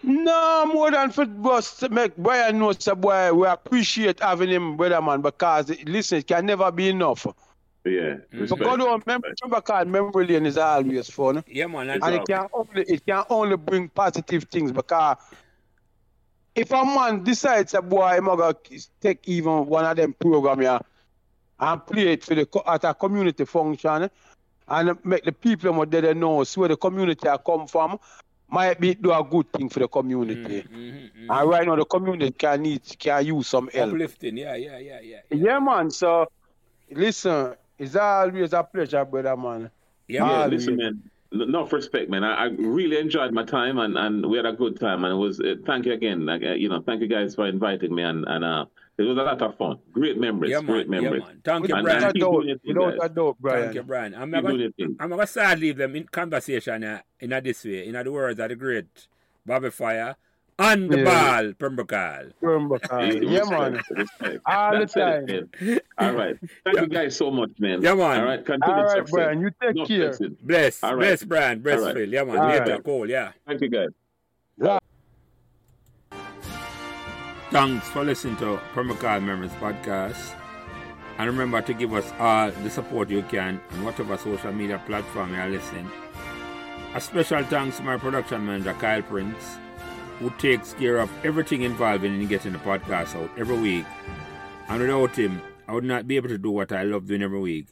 No 0.05 0.67
more 0.67 0.91
than 0.91 1.10
for 1.10 1.26
us 1.52 1.76
to 1.78 1.89
make 1.89 2.17
Brian 2.17 2.59
know, 2.59 2.73
say, 2.73 2.92
boy, 2.94 3.33
we 3.33 3.47
appreciate 3.47 4.18
having 4.20 4.49
him, 4.49 4.76
brother 4.76 5.01
man, 5.01 5.20
because 5.20 5.70
listen, 5.86 6.18
it 6.18 6.26
can 6.26 6.44
never 6.47 6.73
be 6.73 6.89
enough. 6.89 7.25
yeah, 7.84 7.91
mm-hmm. 7.92 8.41
respect. 8.41 8.59
Because 8.60 8.78
don't 8.78 9.01
remember, 9.07 9.28
remember 9.42 9.60
cause 9.60 9.86
memory 9.86 10.26
lane 10.26 10.47
is 10.47 10.59
always 10.59 11.09
fun. 11.09 11.44
Yeah, 11.47 11.67
man. 11.68 11.91
And, 11.91 12.02
And 12.02 12.15
it 12.17 12.26
can 12.26 12.47
only 12.52 12.83
it 12.83 13.07
can 13.07 13.25
only 13.31 13.57
bring 13.57 13.89
positive 13.91 14.44
things 14.44 14.73
because 14.73 15.18
if 16.55 16.71
a 16.71 16.85
man 16.85 17.23
decides 17.25 17.75
a 17.75 17.83
boy 17.83 18.03
I'm 18.03 18.27
gonna 18.27 18.55
take 19.01 19.27
even 19.29 19.67
one 19.67 19.85
of 19.85 19.97
them 19.97 20.15
program 20.15 20.61
here 20.61 20.81
and 21.61 21.87
play 21.87 22.13
it 22.13 22.25
for 22.25 22.35
the 22.35 22.47
at 22.67 22.85
a 22.85 22.95
community 22.95 23.45
function 23.45 24.11
and 24.69 25.05
make 25.05 25.25
the 25.25 25.33
people 25.33 25.73
more 25.73 25.87
they 25.87 26.15
know 26.15 26.45
so 26.45 26.61
where 26.61 26.69
the 26.69 26.77
community 26.77 27.29
are 27.29 27.39
come 27.39 27.67
from 27.67 27.99
might 28.49 28.79
be 28.79 28.95
do 28.95 29.11
a 29.13 29.25
good 29.25 29.51
thing 29.53 29.69
for 29.71 29.81
the 29.81 29.89
community. 29.89 30.63
Mhm, 30.63 31.11
mhm. 31.11 31.31
And 31.31 31.51
right 31.51 31.67
now 31.67 31.75
the 31.75 31.87
community 31.87 32.33
can 32.33 32.63
need 32.63 32.83
can 32.99 33.25
use 33.25 33.49
some 33.49 33.69
help. 33.73 33.93
Uplifting. 33.93 34.37
Yeah, 34.37 34.57
yeah, 34.57 34.79
yeah, 34.79 35.01
yeah. 35.01 35.21
Yeah 35.31 35.59
man, 35.59 35.91
so 35.91 36.27
listen, 36.91 37.55
it's 37.79 37.97
always 37.97 38.53
a 38.53 38.63
pleasure, 38.63 39.05
brother 39.07 39.37
man. 39.37 39.71
Yeah, 40.07 40.27
Yeah. 40.27 40.43
Ah, 40.43 40.47
listen, 40.47 40.77
man. 40.77 41.11
Enough 41.33 41.73
respect, 41.73 42.11
man. 42.11 42.25
I, 42.25 42.35
I 42.35 42.44
really 42.59 42.99
enjoyed 42.99 43.33
my 43.33 43.43
time, 43.44 43.78
and, 43.78 43.97
and 43.97 44.27
we 44.27 44.36
had 44.36 44.44
a 44.44 44.52
good 44.52 44.78
time. 44.78 45.05
And 45.05 45.15
it 45.15 45.17
was 45.17 45.41
uh, 45.41 45.55
thank 45.65 45.86
you 45.86 45.93
again. 45.94 46.27
Like, 46.27 46.43
uh, 46.43 46.52
you 46.52 46.69
know, 46.69 46.83
thank 46.85 47.01
you 47.01 47.07
guys 47.09 47.35
for 47.35 47.47
inviting 47.47 47.94
me, 47.94 48.02
and 48.02 48.25
and 48.28 48.44
uh, 48.44 48.67
it 48.99 49.02
was 49.05 49.17
a 49.17 49.23
lot 49.23 49.41
of 49.41 49.57
fun. 49.57 49.78
Great 49.93 50.19
memories, 50.19 50.51
Yeah, 50.51 50.61
great 50.61 50.91
man. 50.91 51.02
Yeah, 51.02 51.09
memories. 51.11 51.27
man. 51.28 51.41
Thank 51.44 51.69
you, 51.69 51.75
Brian. 51.75 51.86
and 51.86 51.94
Without 51.94 52.11
a 52.11 52.12
keep 52.12 52.23
doubt, 52.23 52.31
doing 52.33 52.49
your 52.49 52.59
thing, 52.59 52.75
without 52.77 52.99
guys. 53.01 53.11
a 53.11 53.15
doubt, 53.15 53.36
Brian. 53.41 53.62
Thank 53.65 53.75
you, 53.77 53.83
Brian. 53.83 54.15
I'm 54.15 54.20
Keep 54.31 54.33
doing 54.33 54.44
going 54.44 54.61
your 54.61 54.73
thing. 54.73 54.97
I'm 55.01 55.09
gonna 55.09 55.27
start 55.27 55.59
leave 55.59 55.77
them 55.78 55.97
in 55.97 56.05
conversation 56.05 56.85
uh, 56.85 57.01
in 57.20 57.33
a 57.33 57.41
this 57.41 57.65
way, 57.65 57.86
in 57.86 57.93
the 57.94 58.12
words 58.12 58.39
of 58.39 58.49
the 58.51 58.55
great 58.57 59.09
Bobby 59.47 59.70
Fire 59.70 60.17
on 60.59 60.89
the 60.89 60.99
Yeah. 60.99 61.41
ball, 61.43 61.53
Pembroke. 61.59 62.33
Remember, 62.41 62.77
uh, 62.91 62.99
yeah, 63.01 63.41
Respect, 63.41 63.51
man. 63.51 63.83
respect. 63.91 64.39
All 64.47 64.73
the 64.73 64.79
That's 64.87 65.61
it. 65.61 65.85
All 65.99 66.13
right. 66.13 66.37
Thank 66.65 66.81
you 66.81 66.87
guys 66.89 67.17
so 67.17 67.31
much, 67.31 67.51
man. 67.59 67.83
Yeah, 67.83 67.95
man. 67.95 68.21
All 68.21 68.27
right. 68.27 68.45
Continue 68.45 68.75
All 68.77 68.83
right, 68.85 68.97
success. 68.99 69.11
Brian. 69.13 69.41
You 69.41 69.51
take 69.63 69.75
No 69.77 69.87
care. 69.87 70.13
stressing. 70.13 70.37
Bless, 70.43 70.83
All 70.83 70.91
right. 70.95 70.99
bless, 71.01 71.25
Brian, 71.25 71.61
bless, 71.61 71.79
All 71.81 71.87
right. 71.87 71.95
Phil. 71.97 72.09
Yeah, 72.13 72.25
man. 72.25 72.39
All 72.39 72.49
Later, 72.49 72.71
right. 72.73 72.85
cool, 72.85 73.09
yeah. 73.09 73.33
Thank 73.47 73.61
you, 73.63 73.69
guys. 73.71 73.89
Thanks 77.51 77.87
for 77.89 78.03
listening 78.05 78.37
to 78.39 78.59
Pembroke 78.73 79.03
Hall 79.03 79.21
Memories 79.21 79.53
podcast. 79.53 80.35
And 81.19 81.29
remember 81.29 81.61
to 81.61 81.75
give 81.75 81.93
us 81.93 82.11
all 82.19 82.51
the 82.51 82.71
support 82.71 83.11
you 83.11 83.23
can 83.23 83.61
on 83.73 83.85
whatever 83.85 84.17
social 84.17 84.53
media 84.53 84.81
platform 84.87 85.35
you 85.35 85.41
are 85.41 85.49
listening. 85.51 85.91
A 86.95 87.01
special 87.01 87.43
thanks 87.45 87.77
to 87.77 87.83
my 87.83 87.99
production 87.99 88.47
manager, 88.47 88.73
Kyle 88.75 89.03
Prince, 89.03 89.59
who 90.23 90.31
takes 90.39 90.73
care 90.75 90.99
of 90.99 91.10
everything 91.25 91.62
involved 91.62 92.05
in 92.05 92.26
getting 92.28 92.52
the 92.52 92.59
podcast 92.59 93.17
out 93.17 93.31
every 93.36 93.59
week. 93.59 93.86
And 94.68 94.81
without 94.81 95.17
him, 95.17 95.42
I 95.68 95.73
would 95.73 95.84
not 95.84 96.07
be 96.07 96.17
able 96.17 96.28
to 96.28 96.39
do 96.39 96.51
what 96.51 96.73
I 96.73 96.84
love 96.84 97.07
doing 97.07 97.23
every 97.23 97.41
week, 97.41 97.67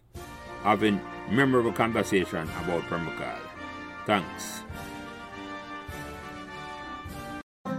having 0.63 1.01
memorable 1.31 1.73
conversation 1.73 2.49
about 2.63 2.83
Pembroke 2.89 3.15
Hall. 3.15 3.39
Thanks. 4.05 4.63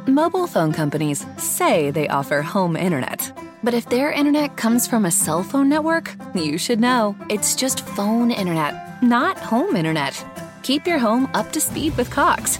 Mobile 0.07 0.47
phone 0.47 0.71
companies 0.71 1.25
say 1.37 1.91
they 1.91 2.07
offer 2.07 2.41
home 2.41 2.75
internet. 2.75 3.31
But 3.63 3.73
if 3.75 3.87
their 3.89 4.11
internet 4.11 4.57
comes 4.57 4.87
from 4.87 5.05
a 5.05 5.11
cell 5.11 5.43
phone 5.43 5.69
network, 5.69 6.15
you 6.33 6.57
should 6.57 6.79
know. 6.79 7.15
It's 7.29 7.55
just 7.55 7.85
phone 7.85 8.31
internet, 8.31 9.03
not 9.03 9.37
home 9.37 9.75
internet. 9.75 10.25
Keep 10.63 10.87
your 10.87 10.97
home 10.97 11.29
up 11.33 11.51
to 11.51 11.61
speed 11.61 11.95
with 11.97 12.09
Cox. 12.09 12.59